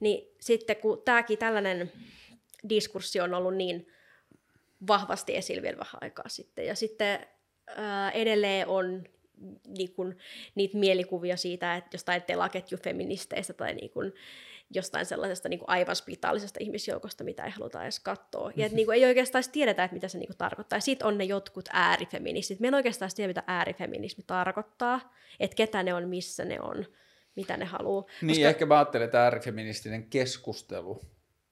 Niin 0.00 0.34
sitten 0.40 0.76
kun 0.76 1.02
tämäkin 1.04 1.38
tällainen 1.38 1.92
diskurssi 2.68 3.20
on 3.20 3.34
ollut 3.34 3.54
niin 3.56 3.88
vahvasti 4.88 5.36
esillä 5.36 5.62
vielä 5.62 5.78
vähän 5.78 5.98
aikaa 6.00 6.28
sitten, 6.28 6.66
ja 6.66 6.74
sitten 6.74 7.26
ää, 7.66 8.10
edelleen 8.10 8.66
on 8.68 9.04
niin 9.78 9.92
kun, 9.92 10.16
niitä 10.54 10.78
mielikuvia 10.78 11.36
siitä, 11.36 11.76
että 11.76 11.94
jostain 11.94 12.22
telaketjufeministeistä 12.22 13.52
tai 13.52 13.74
niin 13.74 13.90
kun, 13.90 14.12
jostain 14.70 15.06
sellaisesta 15.06 15.48
niin 15.48 15.58
kuin 15.58 15.68
aivan 15.68 15.96
spitaalisesta 15.96 16.58
ihmisjoukosta, 16.62 17.24
mitä 17.24 17.44
ei 17.44 17.50
haluta 17.50 17.82
edes 17.82 18.00
katsoa. 18.00 18.52
Ja 18.56 18.66
että 18.66 18.76
niin 18.76 18.86
kuin, 18.86 18.96
ei 18.96 19.04
oikeastaan 19.04 19.44
tiedetä, 19.52 19.84
että 19.84 19.94
mitä 19.94 20.08
se 20.08 20.18
niin 20.18 20.28
kuin, 20.28 20.36
tarkoittaa. 20.36 20.76
Ja 20.76 20.80
sitten 20.80 21.06
on 21.06 21.18
ne 21.18 21.24
jotkut 21.24 21.68
äärifeministit. 21.72 22.60
Me 22.60 22.68
en 22.68 22.74
oikeastaan 22.74 23.10
tiedä, 23.16 23.28
mitä 23.28 23.42
äärifeminismi 23.46 24.24
tarkoittaa, 24.26 25.14
että 25.40 25.54
ketä 25.54 25.82
ne 25.82 25.94
on, 25.94 26.08
missä 26.08 26.44
ne 26.44 26.60
on, 26.60 26.84
mitä 27.36 27.56
ne 27.56 27.64
haluaa. 27.64 28.04
Niin, 28.22 28.36
Koska... 28.36 28.48
ehkä 28.48 28.66
mä 28.66 28.78
ajattelen, 28.78 29.04
että 29.04 29.24
äärifeministinen 29.24 30.10
keskustelu 30.10 31.00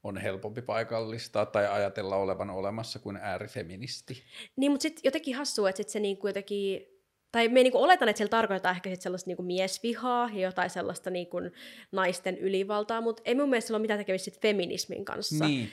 on 0.03 0.17
helpompi 0.17 0.63
paikallistaa 0.63 1.47
tai 1.47 1.67
ajatella 1.67 2.17
olevan 2.17 2.51
olemassa 2.51 2.99
kuin 2.99 3.17
äärifeministi. 3.17 4.23
Niin, 4.57 4.71
mutta 4.73 4.83
sitten 4.83 5.01
jotenkin 5.05 5.37
hassua, 5.37 5.69
että 5.69 5.77
sit 5.77 5.89
se 5.89 6.01
niin 6.01 6.17
kuin 6.17 6.29
jotenkin 6.29 6.96
tai 7.37 7.49
me 7.49 7.63
niinku 7.63 7.83
oletan, 7.83 8.09
että 8.09 8.19
siellä 8.19 8.31
tarkoittaa 8.31 8.73
ehkä 8.73 8.91
sit 8.91 9.03
sellaista 9.03 9.31
niinku 9.31 9.43
miesvihaa 9.43 10.31
ja 10.33 10.41
jotain 10.41 10.71
sellaista 10.71 11.11
niinku 11.11 11.37
naisten 11.93 12.39
ylivaltaa, 12.39 13.01
mutta 13.01 13.23
ei 13.25 13.35
mun 13.35 13.51
mielestä 13.51 13.67
sillä 13.67 13.77
ole 13.77 13.83
mitään 13.83 13.99
tekemistä 13.99 14.25
sit 14.25 14.41
feminismin 14.41 15.05
kanssa. 15.05 15.47
Niin. 15.47 15.69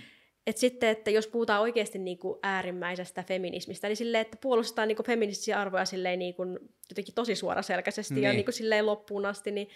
Et 0.48 0.58
sitten, 0.58 0.90
että 0.90 1.12
jos 1.12 1.28
puhutaan 1.28 1.62
oikeasti 1.62 2.00
niinku 2.00 2.40
äärimmäisestä 2.44 3.24
feminismistä, 3.24 3.88
niin 3.88 3.98
silleen, 3.98 4.22
että 4.22 4.38
puolustaa 4.42 4.86
niinku 4.86 5.04
feministisiä 5.04 5.60
arvoja 5.60 5.86
silleen 5.86 6.20
niinku 6.20 6.44
jotenkin 6.90 7.14
tosi 7.16 7.36
suoraselkäisesti 7.36 8.14
niin. 8.14 8.24
ja 8.24 8.34
niinku 8.34 8.52
silleen 8.52 8.86
loppuun 8.86 9.26
asti, 9.26 9.52
niin 9.52 9.68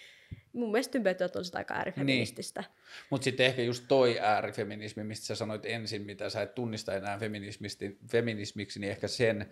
mun 0.58 0.72
mielestä 0.72 0.92
tympötyöt 0.92 1.36
on 1.36 1.44
sitä 1.44 1.58
aika 1.58 1.74
äärifeminististä. 1.74 2.60
Niin. 2.60 2.70
Mutta 3.10 3.24
sitten 3.24 3.46
ehkä 3.46 3.62
just 3.62 3.84
toi 3.88 4.18
äärifeminismi, 4.20 5.04
mistä 5.04 5.26
sä 5.26 5.34
sanoit 5.34 5.66
ensin, 5.66 6.02
mitä 6.02 6.30
sä 6.30 6.42
et 6.42 6.54
tunnista 6.54 6.94
enää 6.94 7.18
feminismiksi, 8.06 8.80
niin 8.80 8.90
ehkä 8.90 9.08
sen 9.08 9.46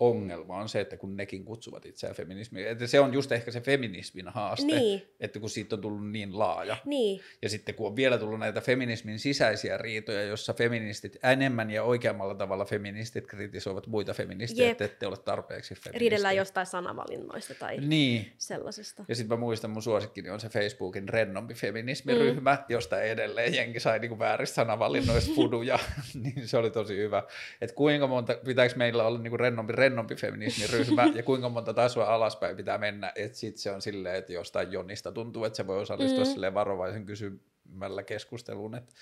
ongelma 0.00 0.56
on 0.56 0.68
se, 0.68 0.80
että 0.80 0.96
kun 0.96 1.16
nekin 1.16 1.44
kutsuvat 1.44 1.86
itseään 1.86 2.16
feminismiin. 2.16 2.68
Että 2.68 2.86
se 2.86 3.00
on 3.00 3.12
just 3.12 3.32
ehkä 3.32 3.50
se 3.50 3.60
feminismin 3.60 4.28
haaste, 4.28 4.66
niin. 4.66 5.02
että 5.20 5.40
kun 5.40 5.50
siitä 5.50 5.76
on 5.76 5.82
tullut 5.82 6.10
niin 6.10 6.38
laaja. 6.38 6.76
Niin. 6.84 7.20
Ja 7.42 7.48
sitten 7.48 7.74
kun 7.74 7.86
on 7.86 7.96
vielä 7.96 8.18
tullut 8.18 8.38
näitä 8.38 8.60
feminismin 8.60 9.18
sisäisiä 9.18 9.78
riitoja, 9.78 10.22
jossa 10.22 10.54
feministit 10.54 11.16
enemmän 11.22 11.70
ja 11.70 11.82
oikeammalla 11.82 12.34
tavalla 12.34 12.64
feministit 12.64 13.26
kritisoivat 13.26 13.86
muita 13.86 14.14
feministejä, 14.14 14.68
Jep. 14.68 14.72
että 14.72 14.84
ette 14.84 15.06
ole 15.06 15.16
tarpeeksi 15.16 15.74
feministejä. 15.74 15.98
Riidellään 15.98 16.36
jostain 16.36 16.66
sanavalinnoista 16.66 17.54
tai 17.54 17.76
niin. 17.80 18.32
sellaisesta. 18.38 19.04
Ja 19.08 19.14
sitten 19.14 19.38
mä 19.38 19.40
muistan 19.40 19.70
mun 19.70 19.82
suosikkini 20.12 20.30
on 20.30 20.40
se 20.40 20.48
Facebookin 20.48 21.08
rennompi 21.08 21.54
feminismiryhmä, 21.54 22.54
mm. 22.54 22.64
josta 22.68 23.02
edelleen 23.02 23.54
jenki 23.54 23.80
sai 23.80 23.98
niinku 23.98 24.18
vääristä 24.18 24.54
sanavalinnoista 24.54 25.34
fuduja, 25.36 25.78
niin 26.22 26.48
se 26.48 26.56
oli 26.56 26.70
tosi 26.70 26.96
hyvä. 26.96 27.22
Että 27.60 27.76
kuinka 27.76 28.06
monta, 28.06 28.34
pitääkö 28.44 28.74
meillä 28.76 29.04
olla 29.04 29.18
niinku 29.18 29.36
rennompi, 29.36 29.72
rennompi 29.72 30.14
feminismiryhmä 30.14 31.10
ja 31.16 31.22
kuinka 31.22 31.48
monta 31.48 31.74
tasoa 31.74 32.14
alaspäin 32.14 32.56
pitää 32.56 32.78
mennä, 32.78 33.12
että 33.14 33.38
sitten 33.38 33.62
se 33.62 33.70
on 33.70 33.82
silleen, 33.82 34.16
että 34.16 34.32
jostain 34.32 34.72
Jonista 34.72 35.12
tuntuu, 35.12 35.44
että 35.44 35.56
se 35.56 35.66
voi 35.66 35.80
osallistua 35.80 36.24
mm. 36.24 36.30
silleen 36.30 36.54
varovaisen 36.54 37.06
kysymällä 37.06 38.02
keskusteluun, 38.02 38.74
että 38.74 38.92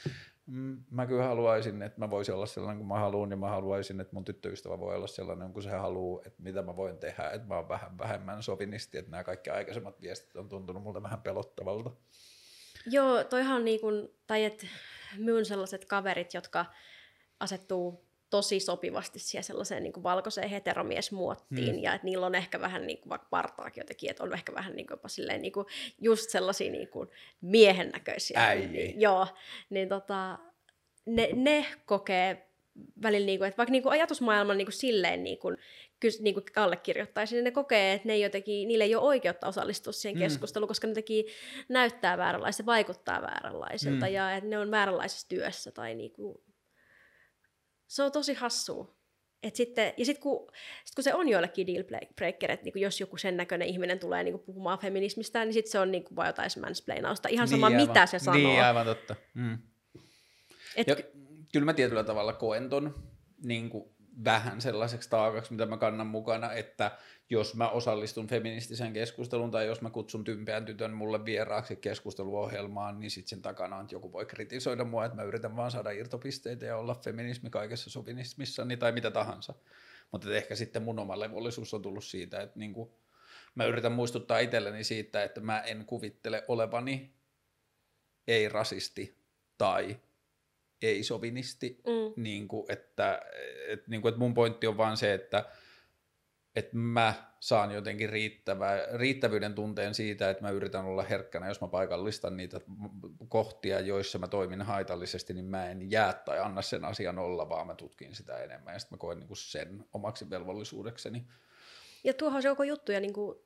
mä 0.91 1.07
kyllä 1.07 1.25
haluaisin, 1.25 1.83
että 1.83 2.01
mä 2.01 2.11
voisin 2.11 2.35
olla 2.35 2.47
sellainen 2.47 2.79
kuin 2.79 2.89
mä 2.89 2.99
haluan, 2.99 3.31
ja 3.31 3.37
mä 3.37 3.49
haluaisin, 3.49 4.01
että 4.01 4.15
mun 4.15 4.25
tyttöystävä 4.25 4.79
voi 4.79 4.97
olla 4.97 5.07
sellainen 5.07 5.53
kuin 5.53 5.63
se 5.63 5.71
haluaa, 5.71 6.23
että 6.27 6.43
mitä 6.43 6.63
mä 6.63 6.77
voin 6.77 6.99
tehdä, 6.99 7.31
että 7.31 7.49
mä 7.49 7.57
oon 7.57 7.69
vähän 7.69 7.99
vähemmän 7.99 8.43
sovinisti, 8.43 8.99
että 8.99 9.11
nämä 9.11 9.25
kaikki 9.25 9.51
aikaisemmat 9.51 10.01
viestit 10.01 10.37
on 10.37 10.49
tuntunut 10.49 10.83
multa 10.83 11.03
vähän 11.03 11.23
pelottavalta. 11.23 11.91
Joo, 12.87 13.25
toihan 13.25 13.65
niin 13.65 13.81
kuin, 13.81 14.09
tai 14.27 14.45
että 14.45 14.67
myyn 15.19 15.47
sellaiset 15.47 15.85
kaverit, 15.85 16.35
jotka 16.35 16.67
asettuu 17.41 18.10
tosi 18.31 18.61
sopivasti 18.61 19.19
siihen 19.19 19.45
sellaiseen 19.45 19.83
niin 19.83 19.93
kuin 19.93 20.05
valkoiseen 20.05 20.51
heteromiesmuottiin, 20.51 21.75
hmm. 21.75 21.83
ja 21.83 21.95
että 21.95 22.05
niillä 22.05 22.27
on 22.27 22.35
ehkä 22.35 22.61
vähän 22.61 22.87
niin 22.87 22.99
kuin, 22.99 23.11
vaikka 23.11 23.29
partaakin 23.31 23.81
jotenkin, 23.81 24.11
että 24.11 24.23
on 24.23 24.35
ehkä 24.35 24.55
vähän 24.55 24.77
niin 24.77 24.87
kuin, 24.87 24.93
jopa 24.95 25.09
silleen, 25.09 25.43
niin 25.43 25.53
kuin, 25.53 25.67
just 26.01 26.31
sellaisia 26.31 26.73
niin 26.73 26.89
kuin 26.89 27.09
miehen 27.41 27.89
näköisiä. 27.89 28.47
Äijä. 28.47 28.93
Joo, 28.97 29.27
niin 29.71 29.89
tota, 29.89 30.39
ne, 31.07 31.29
ne 31.35 31.67
kokee 31.87 32.47
välillä, 33.03 33.27
niin 33.27 33.39
kuin, 33.39 33.49
että 33.49 33.57
vaikka 33.57 33.73
niin 33.73 33.83
kuin 33.83 33.93
ajatusmaailman 33.93 34.59
niin 34.59 34.67
kuin 34.67 34.73
silleen 34.73 35.25
niin 35.25 35.39
kuin, 35.39 35.57
niin 36.21 36.35
kuin 36.35 36.45
allekirjoittaisi, 36.57 37.35
niin 37.35 37.45
ne 37.45 37.51
kokee, 37.51 37.93
että 37.93 38.09
ne 38.09 38.15
ei 38.15 38.21
jotenkin, 38.21 38.69
niille 38.69 38.85
ei 38.85 38.95
ole 38.95 39.05
oikeutta 39.05 39.49
osallistua 39.49 39.93
siihen 39.93 40.19
mm. 40.19 40.23
keskusteluun, 40.23 40.69
koska 40.69 40.87
ne 40.87 40.91
jotenkin 40.91 41.25
näyttää 41.69 42.19
vääränlaista, 42.19 42.67
vaikuttaa 42.67 43.23
vääränlaiselta, 43.23 44.07
mm. 44.07 44.13
ja 44.13 44.37
että 44.37 44.51
ne 44.51 44.59
on 44.59 44.71
vääränlaisessa 44.71 45.29
työssä 45.29 45.71
tai 45.71 45.95
niin 45.95 46.13
kuin, 46.13 46.41
se 47.91 48.03
on 48.03 48.13
tosi 48.13 48.35
hassua. 48.35 48.95
Et 49.43 49.57
sitten, 49.57 49.95
ja 49.97 50.05
sitten 50.05 50.23
kun, 50.23 50.51
sit 50.85 50.95
kun 50.95 51.05
se 51.05 51.15
on 51.15 51.29
joillekin 51.29 51.67
dealbreaker, 51.67 52.51
että 52.51 52.65
niinku 52.65 52.79
jos 52.79 53.01
joku 53.01 53.17
sen 53.17 53.37
näköinen 53.37 53.69
ihminen 53.69 53.99
tulee 53.99 54.23
niinku 54.23 54.39
puhumaan 54.39 54.79
feminismistä, 54.79 55.45
niin 55.45 55.53
sitten 55.53 55.73
se 55.73 55.79
on 55.79 55.91
niinku 55.91 56.17
vaan 56.17 56.29
jotain 56.29 56.51
mansplainausta. 56.61 57.29
Ihan 57.29 57.49
sama, 57.49 57.69
niin, 57.69 57.89
mitä 57.89 58.07
se 58.07 58.19
sanoo. 58.19 58.43
Niin, 58.43 58.63
aivan 58.63 58.87
totta. 58.87 59.17
Mm. 59.35 59.59
Et, 60.77 60.87
ja, 60.87 60.97
kyllä 61.53 61.65
mä 61.65 61.75
tietyllä 61.75 62.05
tavalla 62.05 62.33
koen 62.33 62.69
ton 62.69 63.11
niin 63.45 63.71
kuin 63.71 63.85
vähän 64.25 64.61
sellaiseksi 64.61 65.11
taakaksi, 65.11 65.53
mitä 65.53 65.67
mä 65.67 65.77
kannan 65.77 66.07
mukana, 66.07 66.53
että 66.53 66.91
jos 67.31 67.55
mä 67.55 67.69
osallistun 67.69 68.27
feministiseen 68.27 68.93
keskusteluun 68.93 69.51
tai 69.51 69.67
jos 69.67 69.81
mä 69.81 69.91
kutsun 69.91 70.25
tympeän 70.25 70.65
tytön 70.65 70.93
mulle 70.93 71.25
vieraaksi 71.25 71.77
keskusteluohjelmaan, 71.77 73.01
niin 73.01 73.11
sitten 73.11 73.29
sen 73.29 73.43
takana 73.43 73.77
on, 73.77 73.83
että 73.83 73.95
joku 73.95 74.13
voi 74.13 74.27
kritisoida 74.27 74.85
mua, 74.85 75.05
että 75.05 75.17
mä 75.17 75.23
yritän 75.23 75.57
vaan 75.57 75.71
saada 75.71 75.91
irtopisteitä 75.91 76.67
ja 76.67 76.77
olla 76.77 76.95
feminismi 76.95 77.51
kaikessa 77.51 77.91
sovinismissa 77.91 78.67
tai 78.79 78.93
mitä 78.93 79.11
tahansa. 79.11 79.55
Mutta 80.13 80.35
ehkä 80.35 80.55
sitten 80.55 80.83
mun 80.83 80.99
oma 80.99 81.21
levollisuus 81.21 81.75
on 81.75 81.83
tullut 81.83 82.05
siitä, 82.05 82.41
että 82.41 82.59
niin 82.59 82.73
kuin 82.73 82.91
mä 83.55 83.65
yritän 83.65 83.93
muistuttaa 83.93 84.39
itselleni 84.39 84.85
siitä, 84.85 85.23
että 85.25 85.41
mä 85.41 85.61
en 85.61 85.85
kuvittele 85.87 86.45
olevani 86.49 87.15
ei-rasisti 88.29 89.19
tai 89.59 90.01
ei-sovinisti, 90.83 91.81
mm. 91.87 92.23
niin 92.23 92.49
kuin, 92.49 92.65
että, 92.69 93.23
et, 93.69 93.89
niin 93.89 94.03
kuin, 94.03 94.09
että 94.11 94.19
mun 94.19 94.35
pointti 94.35 94.67
on 94.67 94.77
vaan 94.77 94.97
se, 94.97 95.15
että 95.15 95.45
että 96.57 96.77
mä 96.77 97.15
saan 97.41 97.71
jotenkin 97.71 98.11
riittävä, 98.11 98.71
riittävyyden 98.95 99.55
tunteen 99.55 99.95
siitä, 99.95 100.31
että 100.31 100.43
mä 100.43 100.51
yritän 100.51 100.85
olla 100.85 101.03
herkkänä, 101.03 101.49
jos 101.49 101.61
mä 101.61 101.69
paikallistan 101.69 102.37
niitä 102.37 102.61
kohtia, 103.29 103.81
joissa 103.81 104.19
mä 104.19 104.29
toimin 104.29 104.63
haitallisesti, 104.63 105.35
niin 105.35 105.45
mä 105.45 105.71
en 105.71 105.91
jää 105.91 106.13
tai 106.13 106.41
anna 106.41 106.63
sen 106.63 106.85
asian 106.85 107.19
olla, 107.19 107.49
vaan 107.49 107.67
mä 107.67 107.75
tutkin 107.75 108.15
sitä 108.15 108.39
enemmän 108.39 108.75
ja 108.75 108.79
sitten 108.79 108.97
mä 108.97 109.01
koen 109.01 109.19
niin 109.19 109.29
kuin 109.29 109.37
sen 109.37 109.85
omaksi 109.93 110.31
velvollisuudekseni. 110.31 111.27
Ja 112.05 112.15
tuohon 112.15 112.37
on 112.37 112.45
joko 112.45 112.63
juttuja 112.63 113.01
niin 113.01 113.13
kuin 113.13 113.39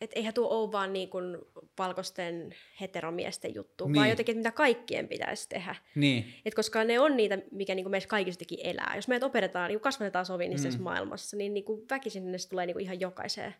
et 0.00 0.10
eihän 0.14 0.34
tuo 0.34 0.48
ole 0.48 0.72
vaan 0.72 0.92
niin 0.92 1.08
kuin 1.08 1.38
valkoisten 1.78 2.54
heteromiesten 2.80 3.54
juttu, 3.54 3.86
niin. 3.86 3.94
vaan 3.94 4.08
jotenkin, 4.08 4.32
että 4.32 4.48
mitä 4.48 4.56
kaikkien 4.56 5.08
pitäisi 5.08 5.48
tehdä. 5.48 5.74
Niin. 5.94 6.34
Et 6.44 6.54
koska 6.54 6.84
ne 6.84 7.00
on 7.00 7.16
niitä, 7.16 7.38
mikä 7.50 7.74
niin 7.74 7.84
kuin 7.84 7.90
meissä 7.90 8.08
kaikistakin 8.08 8.58
elää. 8.62 8.92
Jos 8.96 9.08
meidät 9.08 9.22
opetetaan, 9.22 9.68
niin 9.68 9.80
kasvatetaan 9.80 10.26
sovinnisessa 10.26 10.78
mm. 10.78 10.82
maailmassa, 10.82 11.36
niin, 11.36 11.54
niin 11.54 11.64
kuin 11.64 11.82
väkisin 11.90 12.32
ne 12.32 12.38
tulee 12.50 12.66
niin 12.66 12.74
kuin 12.74 12.84
ihan 12.84 13.00
jokaiseen 13.00 13.54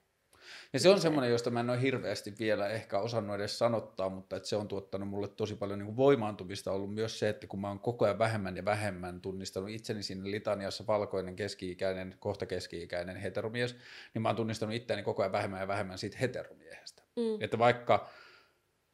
ja 0.73 0.81
se 0.81 0.89
on 0.89 1.01
semmoinen, 1.01 1.31
josta 1.31 1.51
mä 1.51 1.61
en 1.61 1.71
ole 1.71 1.83
hirveästi 1.83 2.35
vielä 2.39 2.69
ehkä 2.69 2.99
osannut 2.99 3.37
edes 3.37 3.59
sanottaa, 3.59 4.09
mutta 4.09 4.37
että 4.37 4.49
se 4.49 4.57
on 4.57 4.69
tuottanut 4.69 5.09
mulle 5.09 5.29
tosi 5.29 5.55
paljon 5.55 5.79
niin 5.79 5.87
kuin 5.87 5.97
voimaantumista 5.97 6.73
ollut 6.73 6.95
myös 6.95 7.19
se, 7.19 7.29
että 7.29 7.47
kun 7.47 7.61
mä 7.61 7.69
oon 7.69 7.79
koko 7.79 8.05
ajan 8.05 8.19
vähemmän 8.19 8.57
ja 8.57 8.65
vähemmän 8.65 9.21
tunnistanut 9.21 9.71
itseni 9.71 10.03
siinä 10.03 10.31
litaniassa 10.31 10.87
valkoinen, 10.87 11.37
keski-ikäinen, 11.37 12.15
kohta 12.19 12.47
keski-ikäinen 12.47 13.17
heteromies, 13.17 13.77
niin 14.15 14.23
mä 14.23 14.29
oon 14.29 14.37
tunnistanut 14.37 14.75
itseäni 14.75 15.03
koko 15.03 15.23
ajan 15.23 15.33
vähemmän 15.33 15.61
ja 15.61 15.69
vähemmän 15.69 15.99
siitä 15.99 16.17
heteromiehestä. 16.21 17.03
Mm. 17.17 17.39
Että 17.41 17.59
vaikka 17.59 18.09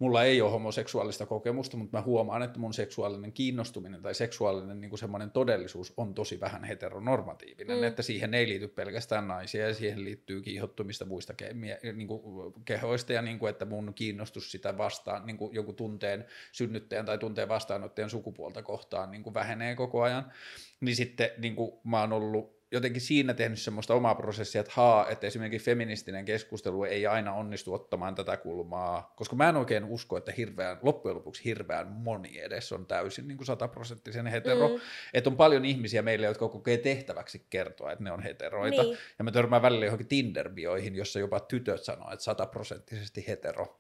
mulla 0.03 0.25
ei 0.25 0.43
ole 0.43 0.51
homoseksuaalista 0.51 1.27
kokemusta, 1.27 1.77
mutta 1.77 1.99
mä 1.99 2.03
huomaan, 2.03 2.43
että 2.43 2.59
mun 2.59 2.75
seksuaalinen 2.75 3.33
kiinnostuminen 3.33 4.03
tai 4.03 4.15
seksuaalinen 4.15 4.81
niin 4.81 4.99
semmoinen 4.99 5.31
todellisuus 5.31 5.93
on 5.97 6.15
tosi 6.15 6.41
vähän 6.41 6.65
heteronormatiivinen, 6.65 7.77
mm. 7.77 7.85
että 7.85 8.03
siihen 8.03 8.35
ei 8.35 8.49
liity 8.49 8.69
pelkästään 8.69 9.29
naisia 9.29 9.69
ja 9.69 9.75
siihen 9.75 10.05
liittyy 10.05 10.43
kiihottumista 10.43 11.05
muista 11.05 11.35
ke- 11.43 11.93
niin 11.93 12.09
kuin 12.09 12.55
kehoista 12.65 13.13
ja 13.13 13.23
niin 13.23 13.39
kuin, 13.39 13.51
että 13.51 13.65
mun 13.65 13.95
kiinnostus 13.95 14.53
sitä 14.53 14.79
vastaan, 14.79 15.27
niin 15.27 15.37
kuin 15.37 15.55
joku 15.55 15.73
tunteen 15.73 16.25
synnyttäjän 16.53 17.07
tai 17.07 17.19
tunteen 17.19 17.49
vastaanottajan 17.49 18.11
sukupuolta 18.11 18.63
kohtaan 18.63 19.11
niin 19.11 19.23
kuin 19.23 19.35
vähenee 19.35 19.75
koko 19.75 20.03
ajan, 20.03 20.33
niin 20.81 20.97
sitten 20.97 21.31
niin 21.39 21.57
kuin 21.57 21.73
mä 21.85 22.01
oon 22.01 22.13
ollut 22.13 22.62
jotenkin 22.73 23.03
siinä 23.03 23.35
tehnyt 23.35 23.59
semmoista 23.59 23.95
omaa 23.95 24.15
prosessia, 24.15 24.61
että 24.61 24.73
haa, 24.75 25.09
että 25.09 25.27
esimerkiksi 25.27 25.67
feministinen 25.67 26.25
keskustelu 26.25 26.85
ei 26.85 27.07
aina 27.07 27.35
onnistu 27.35 27.75
ottamaan 27.75 28.15
tätä 28.15 28.37
kulmaa, 28.37 29.13
koska 29.17 29.37
mä 29.37 29.49
en 29.49 29.57
oikein 29.57 29.85
usko, 29.85 30.17
että 30.17 30.33
hirveän, 30.37 30.79
loppujen 30.83 31.17
lopuksi 31.17 31.45
hirveän 31.45 31.89
moni 31.89 32.41
edes 32.41 32.73
on 32.73 32.87
täysin 32.87 33.29
niin 33.29 33.37
kuin 33.37 33.47
sataprosenttisen 33.47 34.27
hetero, 34.27 34.69
mm. 34.69 34.81
että 35.15 35.31
on 35.31 35.37
paljon 35.37 35.65
ihmisiä 35.65 36.03
meille, 36.03 36.27
jotka 36.27 36.49
kokee 36.49 36.79
tehtäväksi 36.79 37.47
kertoa, 37.51 37.93
että 37.93 38.05
ne 38.05 38.13
on 38.13 38.23
heteroita, 38.23 38.83
Niin. 38.83 38.99
ja 39.19 39.25
mä 39.25 39.31
törmään 39.31 39.63
välillä 39.63 39.85
johonkin 39.85 40.09
Tinder-bioihin, 40.09 40.95
jossa 40.97 41.19
jopa 41.19 41.41
tytöt 41.41 41.83
sanoo, 41.83 42.13
että 42.13 42.25
sataprosenttisesti 42.25 43.25
hetero. 43.29 43.79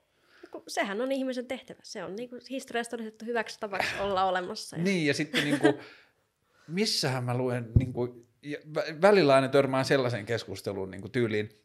Sehän 0.68 1.00
on 1.00 1.12
ihmisen 1.12 1.46
tehtävä. 1.46 1.80
Se 1.82 2.04
on 2.04 2.16
niinku 2.16 2.38
historiasta 2.50 2.90
todistettu 2.90 3.24
hyväksi 3.24 3.60
tavaksi 3.60 3.98
olla 4.00 4.24
olemassa. 4.24 4.76
Ja... 4.76 4.82
Niin, 4.82 5.06
ja 5.06 5.14
sitten 5.14 5.44
niin 5.44 5.60
kuin, 5.60 5.74
missähän 6.68 7.24
mä 7.24 7.36
luen, 7.36 7.72
niin 7.78 7.92
kuin, 7.92 8.26
ja 8.42 8.58
vä- 8.58 9.02
välillä 9.02 9.34
aina 9.34 9.48
törmään 9.48 9.84
sellaiseen 9.84 10.26
keskusteluun 10.26 10.90
niin 10.90 11.00
kuin 11.00 11.12
tyyliin, 11.12 11.62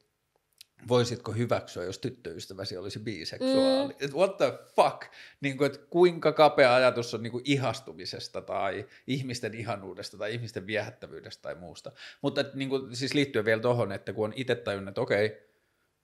voisitko 0.88 1.32
hyväksyä, 1.32 1.84
jos 1.84 2.00
tyttöystäväsi 2.00 2.78
olisi 2.78 3.00
biseksuaali? 3.00 3.96
Mm. 4.02 4.14
What 4.14 4.38
the 4.38 4.54
fuck? 4.76 5.02
Niin 5.42 5.58
kuin, 5.58 5.66
että 5.66 5.80
kuinka 5.90 6.32
kapea 6.32 6.76
ajatus 6.76 7.14
on 7.14 7.24
niin 7.24 7.32
kuin 7.32 7.44
ihastumisesta 7.46 8.42
tai 8.42 8.86
ihmisten 9.08 9.54
ihanuudesta 9.54 10.18
tai 10.18 10.34
ihmisten 10.34 10.68
viehättävyydestä 10.68 11.42
tai 11.42 11.56
muusta. 11.56 11.92
Mutta 12.22 12.42
että, 12.42 12.58
niin 12.58 12.70
kuin, 12.70 12.96
siis 12.96 13.14
liittyen 13.14 13.46
vielä 13.46 13.62
tuohon, 13.62 13.92
että 13.92 14.14
kun 14.14 14.26
on 14.26 14.34
itse 14.36 14.56
tajunnut, 14.56 14.90
että 14.90 15.02
okei, 15.02 15.47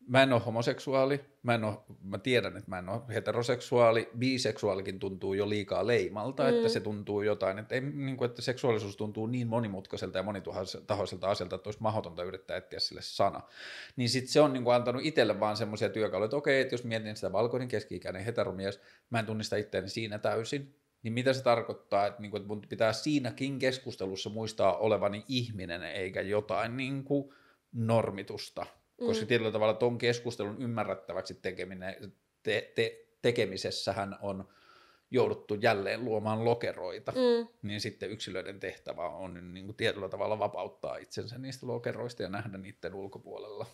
mä 0.07 0.23
en 0.23 0.33
ole 0.33 0.41
homoseksuaali, 0.41 1.25
mä, 1.43 1.55
en 1.55 1.63
ole, 1.63 1.77
mä 2.03 2.17
tiedän, 2.17 2.57
että 2.57 2.69
mä 2.69 2.79
en 2.79 2.89
ole 2.89 3.01
heteroseksuaali, 3.13 4.09
biseksuaalikin 4.17 4.99
tuntuu 4.99 5.33
jo 5.33 5.49
liikaa 5.49 5.87
leimalta, 5.87 6.43
mm. 6.43 6.49
että 6.49 6.69
se 6.69 6.79
tuntuu 6.79 7.21
jotain, 7.21 7.59
että, 7.59 7.75
ei, 7.75 7.81
niin 7.81 8.17
kuin, 8.17 8.29
että 8.29 8.41
seksuaalisuus 8.41 8.97
tuntuu 8.97 9.27
niin 9.27 9.47
monimutkaiselta 9.47 10.17
ja 10.17 10.23
monitahoiselta 10.23 11.29
asialta, 11.29 11.55
että 11.55 11.67
olisi 11.67 11.81
mahdotonta 11.81 12.23
yrittää 12.23 12.57
etsiä 12.57 12.79
sille 12.79 13.01
sana. 13.01 13.41
Niin 13.95 14.09
sitten 14.09 14.31
se 14.31 14.41
on 14.41 14.53
niin 14.53 14.63
kuin, 14.63 14.75
antanut 14.75 15.05
itselle 15.05 15.39
vaan 15.39 15.57
semmoisia 15.57 15.89
työkaluja, 15.89 16.25
että 16.25 16.37
okei, 16.37 16.61
että 16.61 16.73
jos 16.73 16.83
mietin 16.83 17.15
sitä 17.15 17.31
valkoinen 17.31 17.67
keski-ikäinen 17.67 18.25
heteromies, 18.25 18.79
mä 19.09 19.19
en 19.19 19.25
tunnista 19.25 19.55
itseäni 19.55 19.89
siinä 19.89 20.19
täysin, 20.19 20.75
niin 21.03 21.13
mitä 21.13 21.33
se 21.33 21.43
tarkoittaa, 21.43 22.07
että, 22.07 22.21
niin 22.21 22.31
kuin, 22.31 22.41
että 22.41 22.47
mun 22.47 22.61
pitää 22.69 22.93
siinäkin 22.93 23.59
keskustelussa 23.59 24.29
muistaa 24.29 24.77
olevani 24.77 25.25
ihminen 25.27 25.83
eikä 25.83 26.21
jotain 26.21 26.77
niin 26.77 27.03
kuin, 27.03 27.33
normitusta, 27.73 28.65
koska 29.05 29.25
tietyllä 29.25 29.51
tavalla 29.51 29.73
tuon 29.73 29.97
keskustelun 29.97 30.61
ymmärrettäväksi 30.61 31.33
tekeminen, 31.33 32.13
te, 32.43 32.71
te, 32.75 33.05
tekemisessähän 33.21 34.17
on 34.21 34.47
jouduttu 35.11 35.55
jälleen 35.55 36.05
luomaan 36.05 36.45
lokeroita, 36.45 37.11
Mm. 37.11 37.47
niin 37.61 37.81
sitten 37.81 38.09
yksilöiden 38.11 38.59
tehtävä 38.59 39.09
on 39.09 39.53
niin 39.53 39.65
kuin 39.65 39.75
tietyllä 39.75 40.09
tavalla 40.09 40.39
vapauttaa 40.39 40.97
itsensä 40.97 41.37
niistä 41.37 41.67
lokeroista 41.67 42.23
ja 42.23 42.29
nähdä 42.29 42.57
niiden 42.57 42.95
ulkopuolella. 42.95 43.65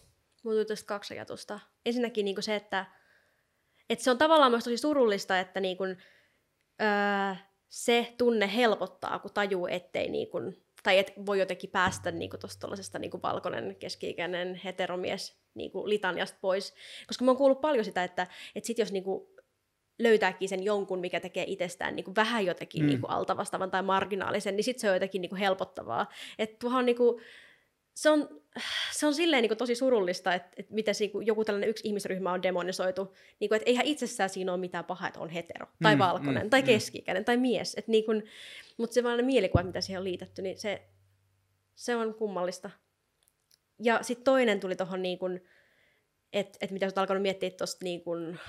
Mulla 0.43 0.55
tuli 0.55 0.65
tästä 0.65 0.87
kaksi 0.87 1.13
ajatusta. 1.13 1.59
Ensinnäkin 1.85 2.25
niin 2.25 2.43
se, 2.43 2.55
että, 2.55 2.85
että 3.89 4.03
se 4.03 4.11
on 4.11 4.17
tavallaan 4.17 4.51
myös 4.51 4.63
tosi 4.63 4.77
surullista, 4.77 5.39
että 5.39 5.59
niin 5.59 5.77
kuin, 5.77 5.97
öö, 6.81 7.35
se 7.69 8.13
tunne 8.17 8.55
helpottaa, 8.55 9.19
kun 9.19 9.33
tajuu, 9.33 9.67
ettei 9.67 10.09
niin 10.09 10.29
kuin, 10.29 10.63
tai 10.83 10.97
et 10.97 11.13
voi 11.25 11.39
jotenkin 11.39 11.69
päästä 11.69 12.11
niin 12.11 12.29
kuin 12.29 12.39
tuosta 12.39 12.99
niin 12.99 13.11
kuin 13.11 13.21
valkoinen 13.21 13.75
keski-ikäinen 13.75 14.55
heteromies 14.55 15.39
niin 15.53 15.71
kuin 15.71 15.89
litaniasta 15.89 16.37
pois. 16.41 16.73
Koska 17.07 17.25
mä 17.25 17.31
oon 17.31 17.37
kuullut 17.37 17.61
paljon 17.61 17.85
sitä, 17.85 18.03
että, 18.03 18.27
että 18.55 18.67
sit 18.67 18.77
jos 18.77 18.91
niin 18.91 19.03
kuin 19.03 19.27
löytääkin 19.99 20.49
sen 20.49 20.63
jonkun, 20.63 20.99
mikä 20.99 21.19
tekee 21.19 21.43
itsestään 21.47 21.95
niin 21.95 22.03
kuin 22.03 22.15
vähän 22.15 22.45
jotenkin 22.45 22.83
Mm. 22.83 22.87
niin 22.87 23.01
kuin 23.01 23.11
altavastaavan 23.11 23.71
tai 23.71 23.81
marginaalisen, 23.81 24.55
niin 24.55 24.63
sitten 24.63 24.81
se 24.81 24.89
on 24.89 24.95
jotenkin 24.95 25.21
niin 25.21 25.29
kuin 25.29 25.39
helpottavaa. 25.39 26.09
Että 26.39 26.55
tuohon 26.59 26.85
niin 26.85 26.95
kuin, 26.95 27.21
se 27.93 28.09
on, 28.09 28.41
se 28.91 29.07
on 29.07 29.13
silleen 29.13 29.41
niin 29.41 29.49
kuin 29.49 29.57
tosi 29.57 29.75
surullista, 29.75 30.33
että, 30.33 30.49
että 30.57 30.73
miten 30.73 30.95
se, 30.95 31.03
niin 31.03 31.11
kuin 31.11 31.27
joku 31.27 31.45
tällainen 31.45 31.69
yksi 31.69 31.87
ihmisryhmä 31.87 32.31
on 32.31 32.43
demonisoitu. 32.43 33.15
Niin 33.39 33.49
kuin, 33.49 33.57
että 33.57 33.69
eihän 33.69 33.85
itsessään 33.85 34.29
siinä 34.29 34.51
ole 34.51 34.59
mitään 34.59 34.85
pahaa, 34.85 35.07
että 35.07 35.19
on 35.19 35.29
hetero, 35.29 35.67
tai 35.83 35.95
Mm, 35.95 35.99
valkoinen, 35.99 36.43
mm, 36.43 36.49
tai 36.49 36.61
mm. 36.61 36.65
keski-ikäinen, 36.65 37.25
tai 37.25 37.37
mies. 37.37 37.75
Et 37.77 37.87
niin 37.87 38.05
kuin, 38.05 38.23
mutta 38.77 38.93
se 38.93 39.03
vaan 39.03 39.17
ne 39.17 39.23
mielikuvat, 39.23 39.65
mitä 39.65 39.81
siihen 39.81 39.99
on 39.99 40.03
liitetty, 40.03 40.41
niin 40.41 40.57
se, 40.57 40.81
se 41.75 41.95
on 41.95 42.13
kummallista. 42.13 42.69
Ja 43.79 43.99
sitten 44.01 44.23
toinen 44.23 44.59
tuli 44.59 44.75
tuohon, 44.75 45.01
niin 45.01 45.19
että 46.33 46.57
et 46.61 46.71
mitä 46.71 46.85
olet 46.85 46.97
alkanut 46.97 47.21
miettiä 47.21 47.49
tuosta 47.49 47.83
niin 47.83 48.03
kuin, 48.03 48.39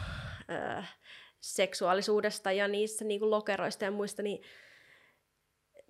äh, 0.50 0.96
seksuaalisuudesta 1.40 2.52
ja 2.52 2.68
niistä 2.68 3.04
niin 3.04 3.20
kuin 3.20 3.30
lokeroista 3.30 3.84
ja 3.84 3.90
muista, 3.90 4.22
niin 4.22 4.42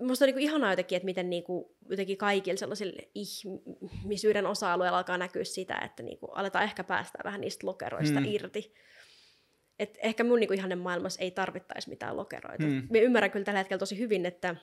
musta 0.00 0.24
on 0.24 0.26
niin 0.26 0.38
ihanaa 0.38 0.72
jotenkin, 0.72 0.96
että 0.96 1.04
miten 1.04 1.30
niin 1.30 1.44
kuin, 1.44 1.64
jotenkin 1.90 2.16
kaikilla 2.16 2.58
sellaisilla 2.58 3.02
ihmisyyden 3.14 4.46
osa-alueilla 4.46 4.98
alkaa 4.98 5.18
näkyä 5.18 5.44
sitä, 5.44 5.78
että 5.84 6.02
niin 6.02 6.18
kuin 6.18 6.30
aletaan 6.34 6.64
ehkä 6.64 6.84
päästä 6.84 7.18
vähän 7.24 7.40
niistä 7.40 7.66
lokeroista 7.66 8.20
Mm. 8.20 8.26
irti. 8.26 8.74
Et 9.78 9.98
ehkä 10.02 10.24
mun 10.24 10.40
niin 10.40 10.54
ihanen 10.54 10.78
maailmassa 10.78 11.22
ei 11.22 11.30
tarvittaisi 11.30 11.88
mitään 11.88 12.16
lokeroita. 12.16 12.64
Mm. 12.66 12.86
Me 12.90 12.98
ymmärrän 12.98 13.30
kyllä 13.30 13.44
tällä 13.44 13.58
hetkellä 13.58 13.78
tosi 13.78 13.98
hyvin, 13.98 14.26
että 14.26 14.56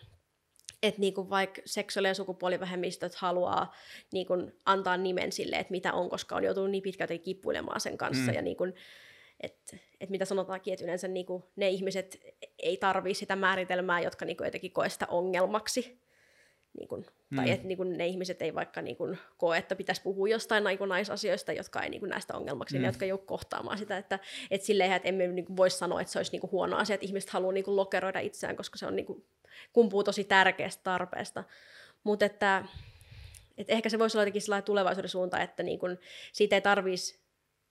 että 0.84 1.02
niinku 1.02 1.30
vaikka 1.30 1.62
seksuaali- 1.66 2.08
ja 2.08 2.14
sukupuolivähemmistöt 2.14 3.16
haluaa 3.16 3.74
niinku 4.14 4.34
antaa 4.66 4.98
nimen 4.98 5.32
sille, 5.32 5.56
että 5.56 5.72
mitä 5.72 5.94
on, 5.94 6.10
koska 6.10 6.36
on 6.36 6.44
joutunut 6.44 6.72
niin 6.72 6.84
pitkälti 6.84 7.20
kipuilemaan 7.20 7.82
sen 7.82 7.98
kanssa. 7.98 8.32
Mm. 8.32 8.36
Ja 8.36 8.42
niinku, 8.42 8.64
että 9.40 9.78
et 10.00 10.10
mitä 10.10 10.26
sanotaankin, 10.26 10.74
että 10.74 10.86
yleensä 10.86 11.08
niinku 11.08 11.44
ne 11.56 11.70
ihmiset 11.70 12.20
ei 12.60 12.78
tarvii 12.78 13.14
sitä 13.14 13.36
määritelmää, 13.36 14.00
jotka 14.02 14.26
niinku 14.26 14.44
jotenkin 14.44 14.72
koe 14.72 14.90
sitä 14.90 15.06
ongelmaksi. 15.10 16.02
Niinku, 16.80 17.04
tai 17.36 17.46
Mm. 17.46 17.52
että 17.54 17.68
niinku 17.68 17.84
ne 17.84 18.08
ihmiset 18.08 18.42
ei 18.42 18.56
vaikka 18.56 18.82
niinku 18.82 19.16
koe, 19.38 19.58
että 19.58 19.76
pitäisi 19.76 20.02
puhua 20.02 20.28
jostain 20.28 20.64
niinku 20.64 20.86
naisasioista, 20.86 21.52
jotka 21.54 21.82
ei 21.84 21.90
niinku 21.90 22.06
näistä 22.06 22.38
ongelmaksi, 22.38 22.76
Mm. 22.78 22.82
ne, 22.82 22.88
jotka 22.88 23.06
ei 23.06 23.12
ole 23.12 23.20
kohtaamaan 23.26 23.78
sitä. 23.78 23.98
Että 23.98 24.20
et 24.52 24.62
silleen, 24.64 24.92
että 24.92 25.08
emme 25.10 25.28
niinku 25.28 25.58
voi 25.58 25.70
sanoa, 25.70 26.02
että 26.02 26.14
se 26.14 26.20
olisi 26.20 26.32
niinku 26.32 26.50
huono 26.52 26.78
asia, 26.78 26.94
että 26.94 27.06
ihmiset 27.06 27.30
haluaa 27.30 27.52
niinku 27.54 27.76
lokeroida 27.76 28.20
itseään, 28.20 28.56
koska 28.56 28.78
se 28.78 28.86
on 28.86 28.96
niinku, 28.96 29.26
kumpuu 29.74 30.04
tosi 30.04 30.24
tärkeästä 30.24 30.84
tarpeesta. 30.84 31.44
Mutta 32.04 32.26
että, 32.26 32.66
että 33.58 33.74
ehkä 33.74 33.90
se 33.90 34.00
voisi 34.00 34.18
olla 34.18 34.24
jotenkin 34.24 34.42
sellainen 34.42 34.66
tulevaisuuden 34.66 35.10
suunta, 35.10 35.42
että 35.42 35.64
niin 35.64 35.80
kun 35.80 35.98
siitä 36.34 36.56
ei 36.56 36.62
tarvitsisi 36.62 37.20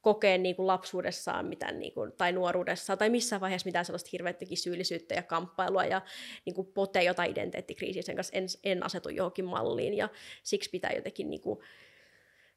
kokea 0.06 0.38
niin 0.38 0.56
kuin 0.56 0.66
lapsuudessaan 0.66 1.46
mitään, 1.46 1.78
niin 1.78 1.92
kuin, 1.92 2.12
tai 2.12 2.32
nuoruudessaan, 2.32 2.98
tai 2.98 3.10
missään 3.10 3.40
vaiheessa 3.40 3.68
mitään 3.68 3.84
sellaista 3.84 4.08
hirveättäkin 4.12 4.58
syyllisyyttä 4.58 5.14
ja 5.14 5.22
kamppailua, 5.22 5.84
ja 5.84 6.02
niin 6.44 6.54
kuin 6.54 6.66
potee 6.66 7.02
jotain 7.02 7.30
identiteettikriisiä 7.30 8.02
sen 8.02 8.16
kanssa, 8.16 8.36
en, 8.36 8.46
en 8.64 8.86
asetu 8.86 9.08
johonkin 9.08 9.44
malliin, 9.44 9.94
ja 9.94 10.08
siksi 10.42 10.70
pitää 10.70 10.92
jotenkin 10.92 11.30
niin 11.30 11.40
kuin, 11.40 11.58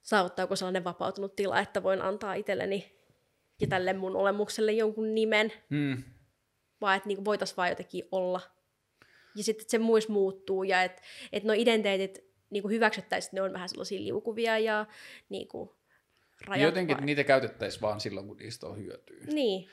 saavuttaa 0.02 0.44
joku 0.44 0.56
sellainen 0.56 0.84
vapautunut 0.84 1.36
tila, 1.36 1.60
että 1.60 1.84
voin 1.84 2.02
antaa 2.02 2.34
itselleni 2.34 2.96
ja 3.62 3.68
tälle 3.68 3.94
mun 3.94 4.16
olemukselle 4.16 4.72
jonkun 4.72 5.16
nimen, 5.16 5.54
Mm. 5.70 6.04
vaan 6.82 6.98
että 6.98 7.08
niinku 7.08 7.26
voitaisiin 7.26 7.58
vaan 7.58 7.70
jotenkin 7.70 8.08
olla. 8.12 8.42
Ja 9.36 9.44
sitten 9.44 9.64
että 9.64 9.72
se 9.72 9.78
muis 9.78 10.10
muuttuu 10.10 10.64
ja 10.64 10.84
että 10.84 11.02
et 11.34 11.44
nuo 11.44 11.56
identiteetit 11.58 12.30
niinku 12.50 12.70
hyväksyttäisiin, 12.70 13.36
ne 13.36 13.42
on 13.42 13.54
vähän 13.54 13.70
sellaisia 13.70 14.00
liukuvia 14.00 14.60
ja 14.60 14.86
niinku 15.30 15.79
rajat 16.48 16.66
Jotenkin 16.66 16.98
vai- 16.98 17.06
niitä 17.06 17.24
käytettäisiin 17.24 17.82
vaan 17.82 18.00
silloin, 18.00 18.28
kun 18.28 18.38
niistä 18.38 18.68
on 18.68 18.78
hyötyä. 18.78 19.18
Niin, 19.34 19.70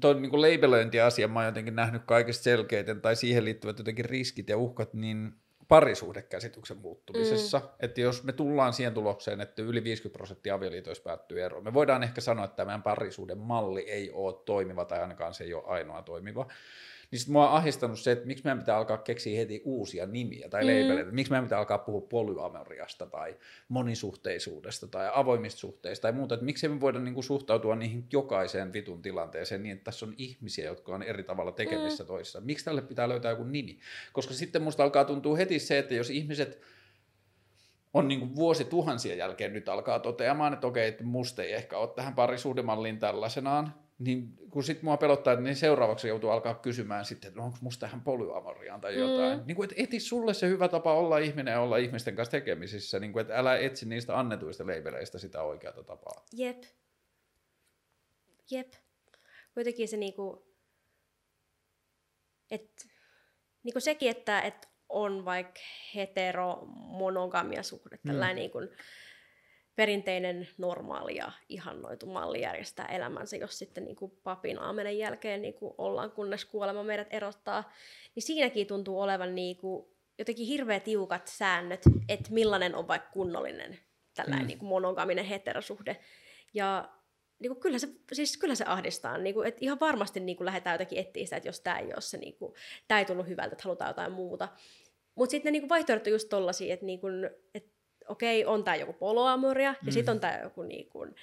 Tuo 0.00 0.14
niin 0.14 0.30
kuin 0.30 0.42
labelöintiasia 0.42 1.28
mä 1.28 1.38
oon 1.38 1.46
jotenkin 1.46 1.76
nähnyt 1.76 2.02
kaikista 2.06 2.42
selkeiten, 2.42 3.00
tai 3.00 3.16
siihen 3.16 3.44
liittyvät 3.44 3.78
jotenkin 3.78 4.04
riskit 4.04 4.48
ja 4.48 4.56
uhkat, 4.56 4.94
niin 4.94 5.32
parisuhdekäsityksen 5.68 6.76
muuttumisessa. 6.76 7.58
Mm. 7.58 7.64
Että 7.80 8.00
jos 8.00 8.24
me 8.24 8.32
tullaan 8.32 8.72
siihen 8.72 8.94
tulokseen, 8.94 9.40
että 9.40 9.62
yli 9.62 9.84
50 9.84 10.16
prosenttia 10.18 10.54
avioliitoista 10.54 11.04
päättyy 11.04 11.42
eroon, 11.42 11.64
me 11.64 11.74
voidaan 11.74 12.02
ehkä 12.02 12.20
sanoa, 12.20 12.44
että 12.44 12.64
meidän 12.64 12.82
parisuuden 12.82 13.38
malli 13.38 13.80
ei 13.80 14.10
ole 14.10 14.34
toimiva, 14.44 14.84
tai 14.84 15.00
ainakaan 15.00 15.34
se 15.34 15.44
ei 15.44 15.54
ole 15.54 15.64
ainoa 15.66 16.02
toimiva. 16.02 16.46
Niin 17.10 17.18
sit 17.20 17.28
mua 17.28 17.48
on 17.50 17.56
ahdistanut 17.56 18.00
se, 18.00 18.12
että 18.12 18.26
miksi 18.26 18.44
meidän 18.44 18.58
pitää 18.58 18.76
alkaa 18.76 18.98
keksiä 18.98 19.38
heti 19.38 19.62
uusia 19.64 20.06
nimiä 20.06 20.48
tai 20.48 20.64
Mm. 20.64 20.82
labeleita. 20.82 21.12
Miksi 21.12 21.30
meidän 21.30 21.44
pitää 21.44 21.58
alkaa 21.58 21.78
puhua 21.78 22.00
polyamoriasta 22.00 23.06
tai 23.06 23.36
monisuhteisuudesta 23.68 24.88
tai 24.88 25.10
avoimista 25.14 25.58
suhteista 25.58 26.02
tai 26.02 26.12
muuta. 26.12 26.34
Että 26.34 26.44
miksi 26.46 26.68
me 26.68 26.80
voida 26.80 26.98
niinku 26.98 27.22
suhtautua 27.22 27.76
niihin 27.76 28.04
jokaiseen 28.12 28.72
vitun 28.72 29.02
tilanteeseen 29.02 29.62
niin, 29.62 29.72
että 29.72 29.84
tässä 29.84 30.06
on 30.06 30.14
ihmisiä, 30.18 30.64
jotka 30.64 30.94
on 30.94 31.02
eri 31.02 31.22
tavalla 31.22 31.52
tekemissä 31.52 32.04
mm. 32.04 32.08
toisissa. 32.08 32.40
Miksi 32.40 32.64
tälle 32.64 32.82
pitää 32.82 33.08
löytää 33.08 33.30
joku 33.30 33.44
nimi? 33.44 33.78
Koska 34.12 34.34
sitten 34.34 34.62
musta 34.62 34.84
alkaa 34.84 35.04
tuntua 35.04 35.36
heti 35.36 35.58
se, 35.58 35.78
että 35.78 35.94
jos 35.94 36.10
ihmiset 36.10 36.60
on 37.94 38.08
niin 38.08 38.20
kuin 38.20 38.36
vuosituhansien 38.36 39.18
jälkeen 39.18 39.52
nyt 39.52 39.68
alkaa 39.68 39.98
toteamaan, 39.98 40.52
että 40.52 40.66
okei, 40.66 40.88
että 40.88 41.04
musta 41.04 41.42
ei 41.42 41.52
ehkä 41.52 41.78
ole 41.78 41.88
tähän 41.88 42.14
parisuhdemalliin 42.14 42.98
tällaisenaan, 42.98 43.74
niin 43.98 44.36
kun 44.50 44.64
sitten 44.64 44.84
mua 44.84 44.96
pelottaa, 44.96 45.32
että 45.32 45.42
niin 45.42 45.56
seuraavaksi 45.56 46.08
joutuu 46.08 46.30
alkaa 46.30 46.54
kysymään 46.54 47.04
sitten, 47.04 47.28
että 47.28 47.40
no 47.40 47.46
onko 47.46 47.58
musta 47.60 47.80
tähän 47.80 48.00
polyamoriaan 48.00 48.80
tai 48.80 48.98
jotain. 48.98 49.38
Mm. 49.38 49.46
Niin 49.46 49.56
kuin, 49.56 49.70
että 49.70 49.82
eti 49.82 50.00
sulle 50.00 50.34
se 50.34 50.48
hyvä 50.48 50.68
tapa 50.68 50.94
olla 50.94 51.18
ihminen 51.18 51.52
ja 51.52 51.60
olla 51.60 51.76
ihmisten 51.76 52.16
kanssa 52.16 52.30
tekemisissä, 52.30 52.98
niin 53.00 53.12
kuin, 53.12 53.20
että 53.20 53.36
älä 53.36 53.56
etsi 53.56 53.88
niistä 53.88 54.18
annetuista 54.18 54.66
leiveleistä 54.66 55.18
sitä 55.18 55.42
oikeata 55.42 55.82
tapaa. 55.82 56.26
jep. 56.32 56.62
Jep. 58.50 58.72
Kuitenkin 59.54 59.88
se 59.88 59.96
niinku, 59.96 60.46
että 62.50 62.84
niinku 63.62 63.80
sekin, 63.80 64.10
että 64.10 64.40
et 64.40 64.68
on 64.88 65.24
vaikka 65.24 65.60
heteromonogamia 65.94 67.62
suhde, 67.62 67.98
tällainen 68.06 68.36
niin 68.36 68.50
kuin 68.50 68.68
perinteinen 69.76 70.48
normaali 70.58 71.16
ja 71.16 71.32
ihannoitu 71.48 72.06
malli 72.06 72.40
järjestää 72.40 72.86
elämänsä, 72.86 73.36
jos 73.36 73.58
sitten 73.58 73.84
niin 73.84 73.96
kuin 73.96 74.12
papin 74.24 74.58
aamenen 74.58 74.98
jälkeen 74.98 75.42
niin 75.42 75.54
kuin 75.54 75.74
ollaan, 75.78 76.10
kunnes 76.10 76.44
kuolema 76.44 76.82
meidät 76.82 77.08
erottaa, 77.10 77.72
niin 78.14 78.22
siinäkin 78.22 78.66
tuntuu 78.66 79.00
olevan 79.00 79.34
niin 79.34 79.56
kuin 79.56 79.86
jotenkin 80.18 80.46
hirveä 80.46 80.80
tiukat 80.80 81.26
säännöt, 81.26 81.82
että 82.08 82.32
millainen 82.32 82.74
on 82.74 82.88
vaikka 82.88 83.10
kunnollinen 83.10 83.78
tällainen 84.14 84.44
mm. 84.44 84.46
niin 84.46 84.58
kuin 84.58 84.68
monogaminen 84.68 85.24
heterosuhde. 85.24 85.96
Ja 86.54 86.88
niin 87.38 87.50
kuin, 87.50 87.60
kyllä, 87.60 87.78
se, 87.78 87.88
siis 88.12 88.36
kyllä 88.36 88.54
se 88.54 88.64
ahdistaa. 88.64 89.18
Niin 89.18 89.34
kuin, 89.34 89.48
että 89.48 89.58
ihan 89.62 89.80
varmasti 89.80 90.20
niin 90.20 90.36
kuin, 90.36 90.44
lähdetään 90.44 90.74
jotenkin 90.74 90.98
etsiä 90.98 91.24
sitä, 91.24 91.36
että 91.36 91.48
jos 91.48 91.60
tämä 91.60 91.78
ei 91.78 91.86
ole 91.86 92.00
se, 92.00 92.18
niin 92.18 92.36
kuin, 92.36 92.54
tämä 92.88 92.98
ei 92.98 93.04
tullut 93.04 93.28
hyvältä, 93.28 93.52
että 93.52 93.64
halutaan 93.64 93.90
jotain 93.90 94.12
muuta. 94.12 94.48
Mutta 95.14 95.30
sitten 95.30 95.48
ne 95.48 95.50
niin 95.50 95.62
kuin, 95.62 95.68
vaihtoehdot 95.68 96.06
on 96.06 96.12
just 96.12 96.28
tollaisia, 96.28 96.74
että, 96.74 96.86
niin 96.86 97.00
kuin, 97.00 97.30
että 97.54 97.75
okei, 98.08 98.44
on 98.44 98.64
tämä 98.64 98.76
joku 98.76 98.92
poloamoria, 98.92 99.72
mm. 99.72 99.86
ja 99.86 99.92
sitten 99.92 100.12
on 100.12 100.20
tämä 100.20 100.38
joku 100.42 100.62
niin 100.62 100.88
kuin, 100.88 101.14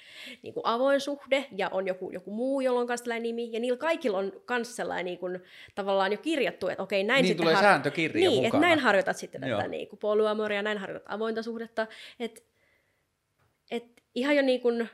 niin 0.42 0.54
kuin 0.54 0.66
avoin 0.66 1.00
suhde, 1.00 1.46
ja 1.56 1.68
on 1.68 1.86
joku, 1.86 2.10
joku 2.10 2.30
muu, 2.30 2.60
jolla 2.60 2.80
on 2.80 2.86
kanssa 2.86 3.18
nimi, 3.18 3.52
ja 3.52 3.60
niillä 3.60 3.78
kaikilla 3.78 4.18
on 4.18 4.32
myös 4.50 4.76
sellainen 4.76 5.04
niin 5.04 5.18
kuin, 5.18 5.40
tavallaan 5.74 6.12
jo 6.12 6.18
kirjattu, 6.18 6.68
että 6.68 6.82
okei, 6.82 7.04
näin 7.04 7.22
niin 7.22 7.28
sitten... 7.28 7.42
tulee 7.42 7.54
har... 7.54 7.64
sääntökirja 7.64 8.30
Niin, 8.30 8.44
että 8.44 8.58
näin 8.58 8.78
harjoitat 8.78 9.16
sitten 9.16 9.48
Joo. 9.48 9.58
tätä 9.58 9.68
niin 9.68 9.88
kuin 9.88 9.98
polyamoria, 9.98 10.62
näin 10.62 10.78
harjoitat 10.78 11.12
avointa 11.12 11.42
suhdetta, 11.42 11.86
että 12.20 12.40
et 13.70 14.02
ihan 14.14 14.36
jo 14.36 14.42
niin 14.42 14.60
kuin, 14.60 14.88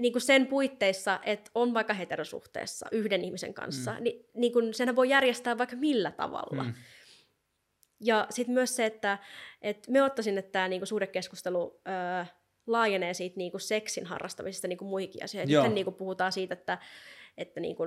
niin 0.00 0.12
kuin 0.12 0.22
sen 0.22 0.46
puitteissa, 0.46 1.20
että 1.22 1.50
on 1.54 1.74
vaikka 1.74 1.94
heterosuhteessa 1.94 2.86
yhden 2.92 3.24
ihmisen 3.24 3.54
kanssa, 3.54 3.92
mm. 3.92 4.02
niin, 4.02 4.26
niin 4.34 4.52
kuin 4.52 4.74
senhän 4.74 4.96
voi 4.96 5.08
järjestää 5.08 5.58
vaikka 5.58 5.76
millä 5.76 6.10
tavalla. 6.10 6.62
Mm. 6.62 6.74
Ja 8.04 8.26
sitten 8.30 8.54
myös 8.54 8.76
se, 8.76 8.86
että, 8.86 9.18
että 9.62 9.90
me 9.90 10.02
ottaisin, 10.02 10.38
että 10.38 10.52
tämä 10.52 10.68
niinku 10.68 10.86
suhdekeskustelu 10.86 11.80
öö, 11.88 12.24
laajenee 12.66 13.14
siitä 13.14 13.36
niinku 13.36 13.58
seksin 13.58 14.06
harrastamisesta 14.06 14.68
niinku 14.68 14.84
muihinkin 14.84 15.24
asioihin. 15.24 15.56
Sitten 15.56 15.74
niinku 15.74 15.92
puhutaan 15.92 16.32
siitä, 16.32 16.54
että, 16.54 16.78
että 17.38 17.60
niinku, 17.60 17.82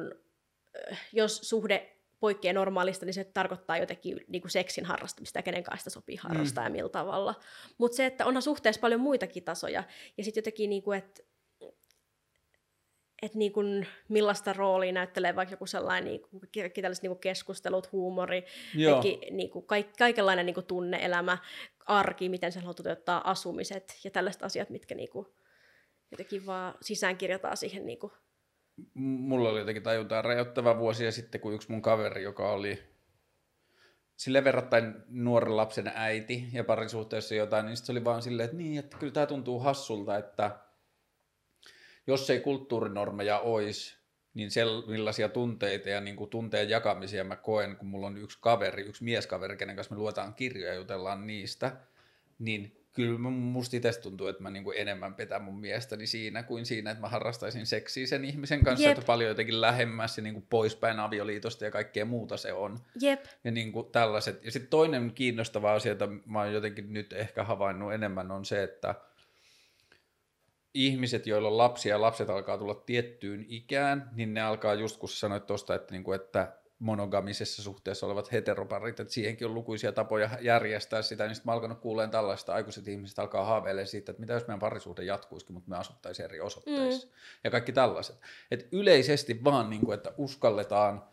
jos 1.14 1.38
suhde 1.38 1.94
poikkeaa 2.20 2.54
normaalista, 2.54 3.06
niin 3.06 3.14
se 3.14 3.24
tarkoittaa 3.24 3.78
jotenkin 3.78 4.26
niinku 4.28 4.48
seksin 4.48 4.86
harrastamista 4.86 5.40
ja 5.40 5.44
kenen 5.44 5.64
kanssa 5.64 5.84
sitä 5.84 5.94
sopii 5.94 6.16
harrastaa 6.16 6.64
mm. 6.64 6.68
ja 6.68 6.72
millä 6.72 6.90
tavalla. 6.90 7.36
Mutta 7.78 7.98
se, 7.98 8.06
että 8.06 8.26
onhan 8.26 8.42
suhteessa 8.42 8.82
paljon 8.82 9.02
muitakin 9.02 9.44
tasoja. 9.44 9.84
Ja 10.18 10.24
sitten 10.24 10.42
jotenkin, 10.42 10.70
niinku, 10.70 10.92
että 10.92 11.24
että 13.22 13.38
niin 13.38 13.54
kun, 13.54 13.86
millaista 14.10 14.54
roolia 14.54 14.92
näyttelee 14.92 15.36
vaikka 15.36 15.54
joku 15.54 15.66
sellainen 15.66 16.06
niin 16.06 16.22
kuin, 16.22 16.42
kaikki 16.62 16.82
tällaiset 16.82 17.04
niin 17.04 17.10
kuin 17.10 17.20
keskustelut, 17.20 17.92
huumori, 17.92 18.46
kaikki, 18.86 19.20
niin 19.32 19.50
kuin, 19.50 19.66
kaik, 19.66 19.88
kaikenlainen 19.98 20.46
niin 20.46 20.54
kuin 20.54 20.66
tunne-elämä, 20.66 21.38
arki, 21.86 22.30
miten 22.30 22.52
sen 22.52 22.62
haluaa 22.62 22.74
toteuttaa 22.74 23.30
asumiset 23.30 24.00
ja 24.04 24.12
tällaiset 24.12 24.44
asiat, 24.44 24.70
mitkä 24.70 24.96
niin 24.96 25.10
kuin, 25.10 25.28
jotenkin 26.12 26.46
vaan 26.46 26.74
sisäänkirjataan 26.82 27.58
siihen. 27.58 27.86
Niin 27.86 28.00
kuin. 28.00 28.12
Mulla 28.94 29.50
oli 29.50 29.60
jotenkin 29.60 29.84
tajuntaan 29.84 30.26
rajoittava 30.26 30.78
vuosia 30.78 31.12
sitten, 31.12 31.42
kun 31.42 31.54
yksi 31.54 31.72
mun 31.72 31.82
kaveri, 31.82 32.24
joka 32.24 32.52
oli 32.52 32.84
sille 34.18 34.44
verrattain 34.44 34.96
nuoren 35.10 35.58
lapsen 35.58 35.92
äiti 35.96 36.48
ja 36.54 36.64
parisuhteessa 36.64 37.36
jotain, 37.36 37.66
niin 37.66 37.78
se 37.78 37.92
oli 37.92 38.04
vaan 38.04 38.22
silleen, 38.22 38.46
että 38.46 38.58
niin, 38.58 38.80
että 38.80 38.98
kyllä 38.98 39.14
tämä 39.14 39.26
tuntuu 39.26 39.60
hassulta, 39.60 40.18
että 40.18 40.60
jos 42.08 42.30
ei 42.30 42.40
kulttuurinormeja 42.40 43.40
olisi, 43.40 43.98
niin 44.34 44.52
sel, 44.52 44.84
millaisia 44.88 45.30
tunteita 45.30 45.90
ja 45.90 46.02
niin 46.02 46.16
kuin 46.16 46.30
tunteen 46.30 46.70
jakamisia 46.70 47.24
mä 47.24 47.36
koen, 47.36 47.76
kun 47.76 47.88
mulla 47.88 48.08
on 48.08 48.18
yksi 48.18 48.38
kaveri, 48.42 48.84
yksi 48.84 49.04
mieskaveri, 49.04 49.58
kenen 49.58 49.76
kanssa 49.76 49.96
me 49.96 50.00
luetaan 50.00 50.34
kirjoja 50.34 50.74
ja 50.74 50.80
jutellaan 50.80 51.28
niistä, 51.28 51.78
niin 52.40 52.78
kyllä 52.94 53.20
musta 53.30 53.78
itse 53.78 54.02
tuntuu, 54.02 54.28
että 54.28 54.44
mä 54.44 54.50
niin 54.50 54.64
kuin 54.64 54.78
enemmän 54.78 55.14
petän 55.14 55.42
mun 55.42 55.60
miestäni 55.60 56.08
siinä 56.08 56.44
kuin 56.44 56.66
siinä, 56.66 56.92
että 56.92 57.02
mä 57.02 57.10
harrastaisin 57.10 57.66
seksiä 57.66 58.08
sen 58.08 58.26
ihmisen 58.26 58.64
kanssa, 58.64 58.88
Jep. 58.88 58.98
että 58.98 59.06
paljon 59.06 59.30
jotenkin 59.30 59.62
lähemmäs 59.62 60.18
ja 60.18 60.24
niin 60.24 60.34
kuin 60.34 60.46
poispäin 60.50 61.00
avioliitosta 61.00 61.66
ja 61.66 61.72
kaikkea 61.72 62.06
muuta 62.06 62.38
se 62.38 62.54
on. 62.54 62.80
Jep, 63.02 63.26
Ja 63.44 63.52
niin 63.52 63.72
kuin 63.72 63.92
tällaiset. 63.92 64.46
Ja 64.46 64.52
sitten 64.52 64.70
toinen 64.70 65.12
kiinnostava 65.16 65.74
asia, 65.74 65.92
jota 65.92 66.08
mä 66.26 66.40
oon 66.40 66.54
jotenkin 66.54 66.94
nyt 66.94 67.14
ehkä 67.14 67.44
havainnut 67.44 67.94
enemmän, 67.94 68.32
on 68.32 68.46
se, 68.46 68.64
että 68.64 68.96
ihmiset, 70.86 71.28
joilla 71.28 71.48
on 71.48 71.58
lapsia 71.58 71.96
ja 71.96 72.02
lapset 72.02 72.30
alkaa 72.30 72.58
tulla 72.58 72.76
tiettyyn 72.76 73.46
ikään, 73.50 74.10
niin 74.16 74.34
ne 74.34 74.42
alkaa 74.42 74.74
just 74.74 74.98
kun 74.98 75.10
sanoit 75.10 75.46
tuosta, 75.46 75.76
että, 75.76 75.92
niin 75.92 76.04
kuin, 76.04 76.16
että 76.16 76.54
monogamisessa 76.80 77.64
suhteessa 77.64 78.06
olevat 78.06 78.32
heteroparit, 78.32 79.00
että 79.00 79.14
siihenkin 79.14 79.48
on 79.48 79.54
lukuisia 79.54 79.92
tapoja 79.92 80.30
järjestää 80.42 81.02
sitä, 81.02 81.26
niin 81.26 81.36
sitten 81.36 81.50
mä 81.50 81.54
alkanut 81.54 81.80
kuuleen 81.80 82.12
tällaista, 82.12 82.54
aikuiset 82.54 82.88
ihmiset 82.88 83.20
alkaa 83.20 83.46
haaveilemaan 83.46 83.88
siitä, 83.88 84.12
että 84.12 84.20
mitä 84.20 84.34
jos 84.34 84.48
meidän 84.48 84.60
parisuhde 84.60 85.04
jatkuisikin, 85.04 85.54
mutta 85.54 85.70
me 85.70 85.78
asuttaisiin 85.78 86.24
eri 86.24 86.42
osoitteissa. 86.42 87.08
Mm. 87.08 87.14
Ja 87.44 87.52
kaikki 87.52 87.72
tällaiset. 87.72 88.16
Et 88.52 88.68
yleisesti 88.72 89.44
vaan, 89.44 89.70
niin 89.70 89.82
kuin, 89.82 89.96
että 89.96 90.14
uskalletaan 90.18 91.04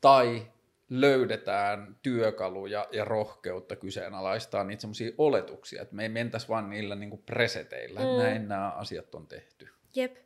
tai 0.00 0.46
löydetään 0.90 1.96
työkaluja 2.02 2.88
ja 2.92 3.04
rohkeutta 3.04 3.76
kyseenalaistaa 3.76 4.64
niitä 4.64 4.80
semmoisia 4.80 5.10
oletuksia, 5.18 5.82
että 5.82 5.94
me 5.94 6.02
ei 6.02 6.08
mentäisi 6.08 6.48
vaan 6.48 6.70
niillä 6.70 6.94
niin 6.94 7.10
kuin 7.10 7.22
preseteillä, 7.22 8.00
mm. 8.00 8.06
Näin 8.06 8.48
nämä 8.48 8.70
asiat 8.70 9.14
on 9.14 9.26
tehty. 9.26 9.68
jep. 9.96 10.16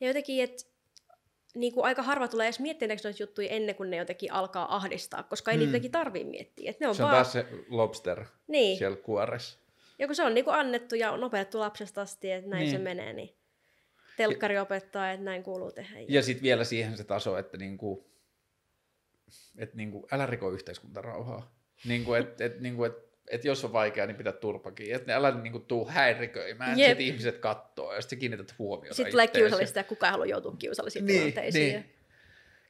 Ja 0.00 0.06
jotenkin, 0.06 0.44
että 0.44 0.64
niin 1.54 1.72
kuin 1.74 1.84
aika 1.84 2.02
harva 2.02 2.28
tulee 2.28 2.46
edes 2.46 2.60
miettineeksi 2.60 3.08
noita 3.08 3.22
juttuja 3.22 3.48
ennen 3.50 3.74
kuin 3.74 3.90
ne 3.90 3.96
jotenkin 3.96 4.32
alkaa 4.32 4.76
ahdistaa, 4.76 5.22
koska 5.22 5.50
ei 5.50 5.56
Mm. 5.56 5.58
niitä 5.58 5.70
jotenkin 5.70 5.90
tarvii 5.90 6.24
miettiä. 6.24 6.70
Et 6.70 6.80
ne 6.80 6.88
on 6.88 6.94
Se 6.94 7.02
on 7.02 7.06
vaan, 7.10 7.16
taas 7.16 7.32
se 7.32 7.46
lobster 7.68 8.24
niin. 8.46 8.78
siellä 8.78 8.96
kuoressa. 8.96 9.58
Ja 9.98 10.06
kun 10.06 10.16
se 10.16 10.22
on 10.22 10.34
niinku 10.34 10.50
annettu 10.50 10.94
ja 10.94 11.12
on 11.12 11.24
opetettu 11.24 11.58
lapsesta 11.60 12.02
asti, 12.02 12.32
että 12.32 12.50
näin 12.50 12.60
Niin. 12.60 12.70
niin. 12.70 12.78
se 12.80 12.84
menee, 12.84 13.12
niin 13.12 13.34
telkkari 14.16 14.58
opettaa, 14.58 15.10
että 15.12 15.24
näin 15.24 15.42
kuuluu 15.42 15.72
tehdä. 15.72 15.96
Ja 16.08 16.22
sitten 16.22 16.42
vielä 16.42 16.64
siihen 16.64 16.96
se 16.96 17.04
taso, 17.04 17.38
että 17.38 17.56
niinku, 17.56 18.06
et 19.58 19.74
niinku, 19.74 20.06
älä 20.12 20.26
riko 20.26 20.50
yhteiskuntarauhaa. 20.50 21.54
Niinku, 21.84 22.14
et, 22.14 22.40
et, 22.40 22.60
niinku, 22.60 22.84
et, 22.84 22.94
et 23.30 23.44
jos 23.44 23.64
on 23.64 23.72
vaikea, 23.72 24.06
niin 24.06 24.16
pidä 24.16 24.32
turpakin. 24.32 24.94
Et 24.94 25.08
älä 25.08 25.30
niinku, 25.30 25.58
tuu 25.58 25.88
häiriköimään, 25.88 26.78
Jep. 26.78 26.88
sitten 26.88 27.06
ihmiset 27.06 27.38
kattoo 27.38 27.94
ja 27.94 28.00
sitten 28.00 28.18
kiinnität 28.18 28.54
huomiota 28.58 28.94
Sitten 28.94 29.10
tulee 29.10 29.26
kiusallista 29.26 29.78
ja 29.78 29.84
kukaan 29.84 30.08
ei 30.08 30.12
halua 30.12 30.26
joutua 30.26 30.56
kiusallisiin 30.58 31.06
Niin, 31.06 31.18
tilanteisiin. 31.20 31.72
niin. 31.72 31.94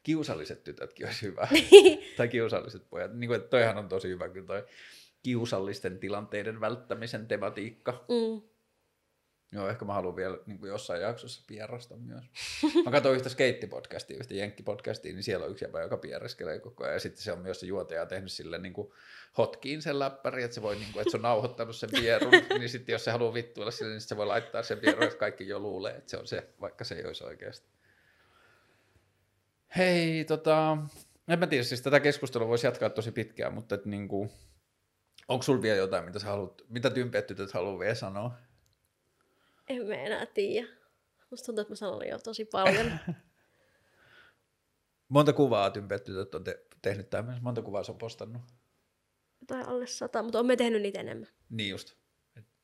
Kiusalliset 0.03 0.65
tytötkin 0.65 1.07
olisi 1.07 1.23
hyvä. 1.23 1.49
tai 2.17 2.29
kiusalliset 2.29 2.83
pojat. 2.91 3.15
Niin 3.15 3.29
kuin, 3.29 3.37
että 3.37 3.49
toihan 3.51 3.79
on 3.79 3.89
tosi 3.89 4.09
hyvä 4.09 4.29
kyllä 4.29 4.47
toi 4.47 4.67
kiusallisten 5.23 5.99
tilanteiden 5.99 6.61
välttämisen 6.61 7.27
tematiikka. 7.27 8.05
Mm. 8.09 8.49
Joo, 9.53 9.69
ehkä 9.69 9.85
mä 9.85 9.93
haluan 9.93 10.17
vielä 10.17 10.39
niin 10.47 10.59
kuin 10.59 10.69
jossain 10.69 11.03
jaksossa 11.03 11.45
pierrasta 11.47 11.97
myös. 11.97 12.25
Mä 12.85 12.91
katsoin 12.91 13.17
yhtä 13.17 13.29
skeittipodcastia, 13.29 14.17
yhtä 14.21 14.35
jenkkipodcastia, 14.35 15.13
niin 15.13 15.23
siellä 15.23 15.47
on 15.47 15.53
yksi 15.53 15.65
jäbä, 15.65 15.83
joka 15.83 15.97
pierreskelee 15.97 16.59
koko 16.59 16.85
ajan. 16.85 16.95
Ja 16.95 17.01
sitten 17.01 17.23
se 17.23 17.33
on 17.33 17.39
myös 17.39 17.61
se 17.61 17.67
juotaja 17.67 18.07
tehnyt 18.07 18.33
sille 18.33 18.59
niin 18.59 18.73
kuin 18.73 18.93
hotkiin 19.39 19.83
sen 19.83 19.99
läppäri, 19.99 20.43
että 20.43 20.55
se 20.55 20.63
voi, 20.63 20.77
niin 20.77 20.93
kuin, 20.93 21.01
että 21.01 21.11
se 21.11 21.17
on 21.17 21.23
nauhoittanut 21.23 21.77
sen 21.77 21.91
pierun. 21.91 22.33
niin 22.59 22.69
sitten 22.69 22.93
jos 22.93 23.05
se 23.05 23.11
haluaa 23.11 23.35
vittuilla 23.35 23.71
sille, 23.71 23.91
niin 23.91 24.01
se 24.01 24.17
voi 24.17 24.27
laittaa 24.27 24.63
sen 24.63 24.79
pierun, 24.79 25.03
että 25.03 25.19
kaikki 25.19 25.49
jo 25.49 25.59
luulee, 25.59 25.95
että 25.97 26.11
se 26.11 26.17
on 26.17 26.27
se, 26.27 26.49
vaikka 26.61 26.85
se 26.85 26.95
ei 26.95 27.07
olisi 27.07 27.25
oikeasti. 27.25 27.69
Hei, 29.77 30.25
tota, 30.25 30.77
en 31.29 31.39
mä 31.39 31.47
tiedä, 31.47 31.65
siis 31.65 31.83
tätä 31.83 32.01
keskustelua 32.01 32.49
voisi 32.49 32.67
jatkaa 32.67 32.91
tosi 32.91 33.13
pitkään, 33.13 33.55
mutta 33.55 33.75
et 33.75 33.85
niin 33.85 34.09
kuin, 34.09 34.31
onko 35.29 35.43
sulla 35.43 35.63
vielä 35.63 35.77
jotain, 35.77 36.05
mitä, 36.05 36.19
sä 36.19 36.27
haluat, 36.27 36.63
mitä 36.69 36.91
tympeät 36.91 37.27
tytöt 37.27 37.53
haluaa 37.53 37.79
vielä 37.79 37.95
sanoa? 37.95 38.48
En 39.69 39.87
mä 39.87 39.95
enää 39.95 40.27
tiedä. 40.27 40.69
Musta 41.31 41.47
tuntuu, 41.47 41.63
että 41.63 41.73
mä 41.73 41.77
sanon 41.77 42.09
jo 42.09 42.19
tosi 42.19 42.45
paljon. 42.45 42.91
Monta 45.09 45.33
kuvaa 45.33 45.71
tympeät 45.71 46.05
tytöt 46.05 46.35
on 46.35 46.45
te- 46.45 46.65
tehnyt 46.83 47.11
tämmöisen, 47.11 47.43
monta 47.43 47.63
kuvaa 47.63 47.83
se 47.83 47.93
on 47.93 47.99
postannut. 47.99 48.43
tai 49.47 49.63
alle 49.67 49.87
sata, 49.87 50.23
mutta 50.23 50.39
olemme 50.39 50.57
tehnyt 50.57 50.83
niitä 50.83 51.01
enemmän. 51.01 51.29
Niin 51.51 51.71
just, 51.71 51.95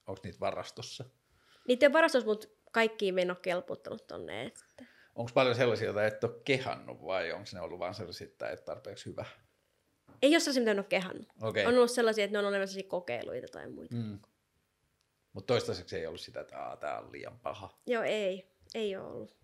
onko 0.07 0.21
niitä 0.25 0.41
varastossa? 0.41 1.05
Niiden 1.69 1.93
varastos, 1.93 2.25
mutta 2.25 2.49
kaikkiin 2.73 3.15
me 3.15 3.23
en 3.23 3.31
ole 3.31 3.39
kelputtanut 3.43 4.07
tonne. 4.07 4.47
Että... 4.47 4.65
Onko 5.15 5.31
paljon 5.35 5.55
sellaisia, 5.55 5.87
joita 5.87 6.07
et 6.07 6.25
ole 6.25 6.41
kehannut 6.45 7.03
vai 7.03 7.33
onko 7.33 7.49
ne 7.53 7.61
ollut 7.61 7.79
vaan 7.79 7.95
sellaisia, 7.95 8.27
että 8.27 8.51
et 8.51 8.65
tarpeeksi 8.65 9.07
hyvä? 9.07 9.25
Ei 10.23 10.31
ole 10.31 10.41
sellaisia, 10.41 10.61
mitä 10.61 10.71
en 10.71 10.79
ole 10.79 10.87
kehannut. 10.89 11.29
Okei. 11.43 11.67
On 11.67 11.75
ollut 11.75 11.91
sellaisia, 11.91 12.25
että 12.25 12.41
ne 12.41 12.47
on 12.47 12.53
sellaisia 12.53 12.83
kokeiluita 12.89 13.47
tai 13.53 13.69
muita. 13.69 13.95
Mm. 13.95 14.19
Mutta 15.35 15.47
toistaiseksi 15.55 15.97
ei 15.97 16.07
ollut 16.07 16.21
sitä, 16.21 16.41
että 16.41 16.59
Aa, 16.59 16.77
tää 16.77 17.01
on 17.01 17.13
liian 17.13 17.39
paha. 17.39 17.79
Joo, 17.87 18.03
ei. 18.03 18.49
Ei 18.75 18.97
ole 18.97 19.07
ollut. 19.07 19.37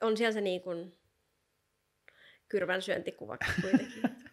On 0.00 0.16
siellä 0.16 0.32
se 0.32 0.40
niin 0.40 0.62
kuin 0.62 0.92
kyrvän 2.48 2.82
syöntikuva 2.82 3.38
kuitenkin. 3.62 4.02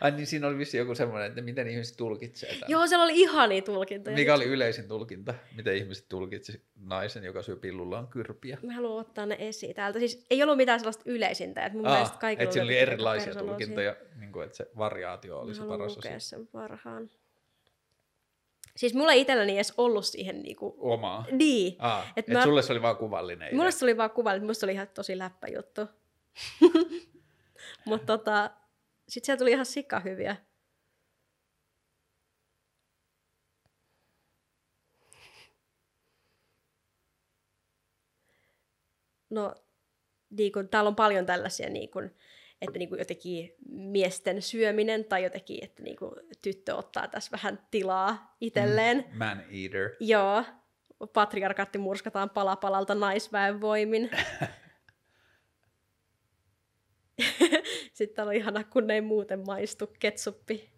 Ai 0.00 0.10
niin 0.10 0.26
siinä 0.26 0.46
oli 0.46 0.58
vissi 0.58 0.76
joku 0.76 0.94
semmoinen, 0.94 1.28
että 1.28 1.42
miten 1.42 1.68
ihmiset 1.68 1.96
tulkitsee 1.96 2.54
tämän. 2.54 2.70
Joo, 2.70 2.86
siellä 2.86 3.04
oli 3.04 3.20
ihania 3.20 3.62
tulkintoja. 3.62 4.16
Mikä 4.16 4.34
oli 4.34 4.44
yleisin 4.44 4.88
tulkinta? 4.88 5.34
Miten 5.56 5.76
ihmiset 5.76 6.08
tulkitsi 6.08 6.64
naisen, 6.76 7.24
joka 7.24 7.42
syö 7.42 7.56
pillullaan 7.56 8.08
kyrpiä? 8.08 8.58
Mä 8.62 8.74
haluan 8.74 9.00
ottaa 9.00 9.26
ne 9.26 9.36
esiin 9.38 9.74
täältä. 9.74 9.98
Siis 9.98 10.26
ei 10.30 10.42
ollut 10.42 10.56
mitään 10.56 10.80
sellaista 10.80 11.02
yleisintä. 11.06 11.66
Että 11.66 11.78
mun 11.78 11.90
mielestä 11.90 12.18
kaikilla 12.18 12.50
oli 12.50 12.58
jotenkin 12.58 12.78
erilaisia 12.78 13.34
tulkintoja, 13.34 13.96
niin 14.16 14.32
kuin, 14.32 14.44
että 14.44 14.56
se 14.56 14.70
variaatio 14.78 15.38
oli 15.38 15.48
Mä 15.50 15.54
se 15.54 15.62
paras 15.62 15.96
lukea 15.96 16.16
asia. 16.16 16.20
sen 16.38 16.46
parhaan. 16.46 17.10
Siis 18.76 18.94
mulla 18.94 19.12
ei 19.12 19.20
itselläni 19.20 19.54
edes 19.54 19.74
ollut 19.76 20.06
siihen 20.06 20.42
niinku... 20.42 20.76
Omaa. 20.78 21.26
Niin. 21.30 21.76
Ah, 21.78 22.12
Et 22.16 22.28
et 22.28 22.34
mä- 22.34 22.42
sulle 22.44 22.62
se 22.62 22.72
oli 22.72 22.82
vaan 22.82 22.96
kuvallinen 22.96 23.48
idea. 23.48 23.56
Mulle 23.58 23.70
se 23.72 23.84
oli 23.84 23.96
vaan 23.96 24.10
kuva, 24.10 24.32
että 24.32 24.46
musta 24.46 24.60
se 24.60 24.66
oli 24.66 24.72
ihan 24.72 24.88
tosi 24.88 25.18
läppä 25.18 25.46
juttu. 25.54 25.80
Mutta 27.86 28.06
tota, 28.06 28.50
sit 29.08 29.24
siellä 29.24 29.38
tuli 29.38 29.50
ihan 29.50 29.66
sika 29.66 30.00
hyviä. 30.00 30.36
No, 39.30 39.54
niin 40.30 40.52
kun, 40.52 40.68
täällä 40.68 40.88
on 40.88 40.96
paljon 40.96 41.26
tällaisia, 41.26 41.70
niin 41.70 41.90
kun, 41.90 42.10
että 42.68 42.78
niin 42.78 42.88
kun 42.88 42.98
jotenkin 42.98 43.54
miesten 43.68 44.42
syöminen 44.42 45.04
tai 45.04 45.22
jotenkin, 45.24 45.64
että 45.64 45.82
niin 45.82 45.96
kun 45.96 46.12
tyttö 46.42 46.74
ottaa 46.74 47.08
tässä 47.08 47.30
vähän 47.32 47.58
tilaa 47.70 48.36
itselleen. 48.40 49.04
Mm, 49.12 49.18
Man 49.18 49.42
eater. 49.50 49.90
Joo, 50.00 50.44
patriarkaatti 51.12 51.78
murskataan 51.78 52.30
pala 52.30 52.56
palalta 52.56 52.94
naisväen 52.94 53.60
voimin. 53.60 54.10
Sitten 57.92 58.28
on 58.28 58.34
ihana, 58.34 58.64
kun 58.64 58.86
ne 58.86 58.94
ei 58.94 59.00
muuten 59.00 59.42
maistu 59.46 59.86
ketsuppi. 59.98 60.70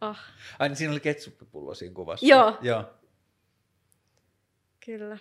Ah, 0.00 0.20
Ai 0.58 0.68
niin 0.68 0.76
siinä 0.76 0.92
oli 0.92 1.00
ketsuppipullo 1.00 1.74
siinä 1.74 1.94
kuvassa. 1.94 2.26
Joo. 2.26 2.58
Joo. 2.60 2.84
kyllä. 4.86 5.18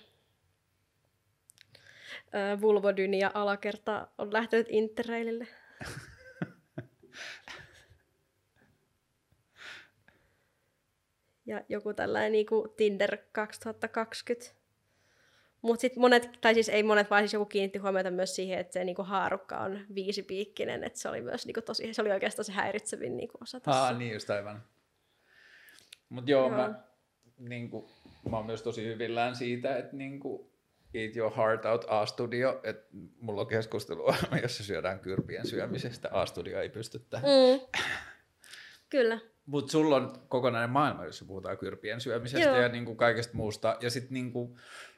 Ö, 2.33 2.61
Vulvodyni 2.61 3.19
ja 3.19 3.31
alakerta 3.33 4.07
on 4.17 4.33
lähtenyt 4.33 4.67
Interrailille. 4.69 5.47
ja 11.45 11.61
joku 11.69 11.93
tällainen 11.93 12.31
niinku 12.31 12.73
Tinder 12.77 13.17
2020. 13.31 14.57
Mutta 15.61 15.81
sitten 15.81 16.01
monet, 16.01 16.29
tai 16.41 16.53
siis 16.53 16.69
ei 16.69 16.83
monet, 16.83 17.09
vaan 17.09 17.21
siis 17.21 17.33
joku 17.33 17.45
kiinnitti 17.45 17.79
huomiota 17.79 18.11
myös 18.11 18.35
siihen, 18.35 18.59
että 18.59 18.73
se 18.73 18.83
niinku 18.83 19.03
haarukka 19.03 19.57
on 19.57 19.79
viisipiikkinen, 19.95 20.83
että 20.83 20.99
se 20.99 21.09
oli 21.09 21.21
myös 21.21 21.45
niinku 21.45 21.61
tosi, 21.61 21.93
se 21.93 22.01
oli 22.01 22.11
oikeastaan 22.11 22.45
se 22.45 22.51
häiritsevin 22.51 23.17
niinku 23.17 23.37
osa 23.41 23.59
tässä. 23.59 23.87
Ah, 23.87 23.97
niin 23.97 24.13
just 24.13 24.29
aivan. 24.29 24.63
Mutta 26.09 26.31
joo, 26.31 26.47
Joo. 26.47 26.57
Mä, 26.57 26.79
niin 27.39 27.69
kuin, 27.69 27.85
mä 28.29 28.37
oon 28.37 28.45
myös 28.45 28.61
tosi 28.61 28.85
hyvillään 28.85 29.35
siitä, 29.35 29.77
että 29.77 29.95
niin 29.95 30.19
kuin, 30.19 30.49
Eat 30.93 31.15
Your 31.15 31.35
Heart 31.35 31.65
Out 31.65 31.85
A-studio, 31.87 32.59
että 32.63 32.87
mulla 33.19 33.41
on 33.41 33.47
keskustelua, 33.47 34.15
jossa 34.41 34.63
syödään 34.63 34.99
kyrpien 34.99 35.47
syömisestä. 35.47 36.09
A-studio 36.11 36.61
ei 36.61 36.69
pysty 36.69 36.99
tähän. 37.09 37.29
Mm. 37.29 37.81
Kyllä. 38.89 39.19
Mutta 39.45 39.71
sulla 39.71 39.95
on 39.95 40.13
kokonainen 40.27 40.69
maailma, 40.69 41.05
jossa 41.05 41.25
puhutaan 41.25 41.57
kyrpien 41.57 42.01
syömisestä 42.01 42.49
Joo. 42.49 42.61
ja 42.61 42.69
niin 42.69 42.85
kuin 42.85 42.97
kaikesta 42.97 43.37
muusta. 43.37 43.77
Ja 43.81 43.89
sitten 43.89 44.13
niin 44.13 44.31
kuin, 44.31 44.57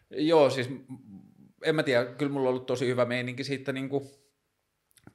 joo, 0.09 0.49
siis 0.49 0.69
en 1.63 1.75
mä 1.75 1.83
tiedä, 1.83 2.05
kyllä 2.05 2.31
mulla 2.31 2.49
on 2.49 2.53
ollut 2.53 2.65
tosi 2.65 2.87
hyvä 2.87 3.05
meininki 3.05 3.43
siitä 3.43 3.73
niin 3.73 3.89
kuin, 3.89 4.09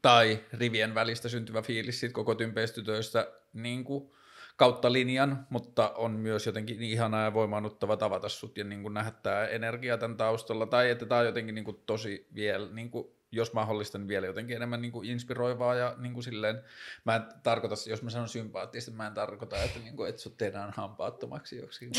tai 0.03 0.41
rivien 0.53 0.95
välistä 0.95 1.29
syntyvä 1.29 1.63
fiilis 1.63 2.01
siitä 2.01 2.13
koko 2.13 2.35
tympeistytöistä 2.35 3.33
niin 3.53 3.85
kuin, 3.85 4.11
kautta 4.57 4.93
linjan, 4.93 5.47
mutta 5.51 5.91
on 5.91 6.13
myös 6.13 6.47
jotenkin 6.47 6.79
niin 6.79 6.93
ihanaa 6.93 7.25
ja 7.25 7.35
voimaannuttava 7.35 7.97
tavata 7.97 8.29
sut 8.29 8.59
ja 8.59 8.65
niin 8.65 8.83
kuin 8.83 8.95
nähdä 8.95 9.13
tämä 9.23 9.47
energia 9.47 9.99
tämän 9.99 10.17
taustalla, 10.17 10.67
tai 10.67 10.91
että 10.91 11.07
tämä 11.07 11.19
on 11.19 11.27
jotenkin 11.27 11.55
niin 11.55 11.65
kuin 11.65 11.83
tosi 11.87 12.27
vielä, 12.35 12.69
niin 12.69 12.91
kuin, 12.91 13.09
jos 13.33 13.53
mahdollista, 13.53 13.99
niin 13.99 14.09
vielä 14.09 14.27
jotenkin 14.27 14.57
enemmän 14.57 14.83
niin 14.83 14.93
kuin 14.93 15.11
inspiroivaa 15.11 15.75
ja 15.75 15.95
niin 15.99 16.13
kuin 16.13 16.25
silleen, 16.25 16.63
mä 17.05 17.17
en 17.17 17.23
tarkoita, 17.43 17.75
jos 17.91 18.03
mä 18.03 18.11
sanon 18.11 18.29
sympaattista, 18.29 18.91
mä 18.91 19.07
en 19.07 19.15
tarkoita, 19.15 19.63
että, 19.63 19.79
niin 19.79 19.97
kuin, 19.97 20.09
että 20.09 20.23
sut 20.23 20.37
tehdään 20.37 20.73
hampaattomaksi 20.77 21.57
joksikin, 21.57 21.93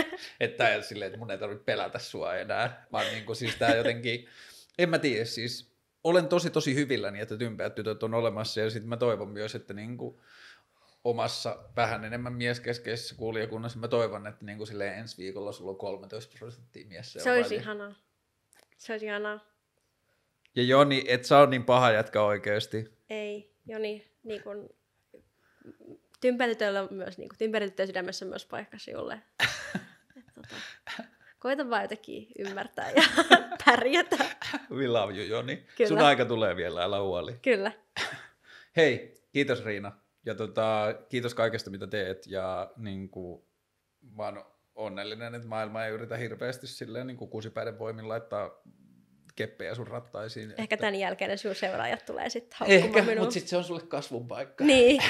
että 0.40 0.68
ei 0.68 0.82
silleen, 0.82 1.06
että 1.06 1.18
mun 1.18 1.30
ei 1.30 1.38
tarvitse 1.38 1.64
pelätä 1.64 1.98
sua 1.98 2.34
enää, 2.34 2.86
vaan 2.92 3.06
niin 3.06 3.24
kuin, 3.24 3.36
siis 3.36 3.56
tää 3.56 3.76
jotenkin, 3.76 4.28
en 4.78 4.88
mä 4.88 4.98
tiedä, 4.98 5.24
siis 5.24 5.72
olen 6.04 6.28
tosi 6.28 6.50
tosi 6.50 6.74
hyvilläni, 6.74 7.20
että 7.20 7.36
tympäät 7.36 7.74
tytöt 7.74 8.02
on 8.02 8.14
olemassa 8.14 8.60
ja 8.60 8.70
sitten 8.70 8.88
mä 8.88 8.96
toivon 8.96 9.28
myös, 9.28 9.54
että 9.54 9.74
niin 9.74 9.96
kuin, 9.96 10.20
omassa 11.04 11.58
vähän 11.76 12.04
enemmän 12.04 12.32
mieskeskeisessä 12.32 13.14
kuulijakunnassa 13.14 13.78
mä 13.78 13.88
toivon, 13.88 14.26
että 14.26 14.44
niin 14.44 14.58
kuin 14.58 14.66
silleen 14.68 14.98
ensi 14.98 15.16
viikolla 15.18 15.52
sulla 15.52 15.70
on 15.70 15.76
13 15.76 16.34
prosenttia 16.38 16.86
mies 16.86 17.12
Se 17.12 17.32
olisi 17.32 17.54
ihanaa. 17.54 17.94
Se 18.76 18.92
olisi 18.92 19.06
ihanaa. 19.06 19.40
Ja 20.56 20.62
Joni, 20.62 21.04
et 21.08 21.24
sä 21.24 21.38
on 21.38 21.50
niin 21.50 21.64
paha 21.64 21.90
jätkä 21.90 22.22
oikeasti. 22.22 22.98
Ei, 23.10 23.54
Joni, 23.66 24.10
niin 24.24 24.42
kuin, 24.42 24.68
tympäritytöllä 26.20 26.82
on 26.82 26.88
myös, 26.90 27.18
niin 27.18 27.28
kuin, 27.28 27.38
tympäritytön 27.38 27.86
sydämessä 27.86 28.24
myös 28.24 28.46
paikka 28.46 28.78
sinulle. 28.78 29.22
Tota, 30.34 30.56
koita 31.38 31.70
vaan 31.70 31.82
jotenkin 31.82 32.28
ymmärtää 32.38 32.90
ja 32.90 33.02
pärjätä. 33.64 34.16
We 34.70 34.88
love 34.88 35.14
you, 35.14 35.26
Joni. 35.26 35.56
Kyllä. 35.76 35.88
Sun 35.88 35.98
aika 35.98 36.24
tulee 36.24 36.56
vielä, 36.56 36.82
älä 36.82 37.00
huoli. 37.00 37.32
Kyllä. 37.42 37.72
Hei, 38.76 39.14
kiitos 39.32 39.64
Riina. 39.64 39.92
Ja 40.28 40.34
tota, 40.34 40.94
kiitos 41.08 41.34
kaikesta, 41.34 41.70
mitä 41.70 41.86
teet. 41.86 42.26
Ja 42.26 42.70
niin 42.76 43.08
kuin, 43.08 43.42
mä 44.16 44.24
oon 44.24 44.44
onnellinen, 44.74 45.34
että 45.34 45.48
maailma 45.48 45.84
ei 45.84 45.92
yritä 45.92 46.16
hirveästi 46.16 46.66
silleen 46.66 47.06
niin 47.06 47.16
kuin 47.16 47.30
kusipäiden 47.30 47.78
voimin 47.78 48.08
laittaa 48.08 48.62
keppejä 49.36 49.74
sun 49.74 49.86
rattaisiin. 49.86 50.50
Ehkä 50.50 50.62
että... 50.62 50.76
tämän 50.76 50.94
jälkeen 50.94 51.30
ne 51.30 51.36
sun 51.36 51.54
seuraajat 51.54 52.06
tulee 52.06 52.28
sitten 52.28 52.58
haukkumaan 52.58 52.86
Ehkä, 52.86 53.02
minua. 53.02 53.20
mutta 53.20 53.32
sitten 53.32 53.48
se 53.48 53.56
on 53.56 53.64
sulle 53.64 53.82
kasvun 53.82 54.28
paikka. 54.28 54.64
Niin. 54.64 55.02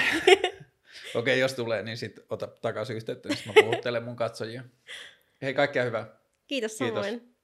Okei, 1.14 1.40
jos 1.40 1.54
tulee, 1.54 1.82
niin 1.82 1.96
sitten 1.96 2.24
ota 2.30 2.46
takaisin 2.46 2.96
yhteyttä, 2.96 3.28
niin 3.28 3.38
mä 3.46 3.52
puhuttelen 3.60 4.04
mun 4.04 4.16
katsojia. 4.16 4.62
Hei, 5.42 5.54
kaikkea 5.54 5.84
hyvää. 5.84 6.06
Kiitos 6.46 6.78
Kiitos. 6.78 7.06
samoin. 7.06 7.34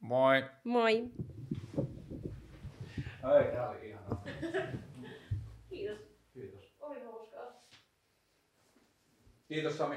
Moi. 0.00 0.44
Moi. 0.64 1.04
Ai, 3.22 3.44
tää 3.44 3.68
oli 3.70 3.88
ihanaa. 3.88 4.24
Kiitos 9.52 9.76
Sami. 9.76 9.96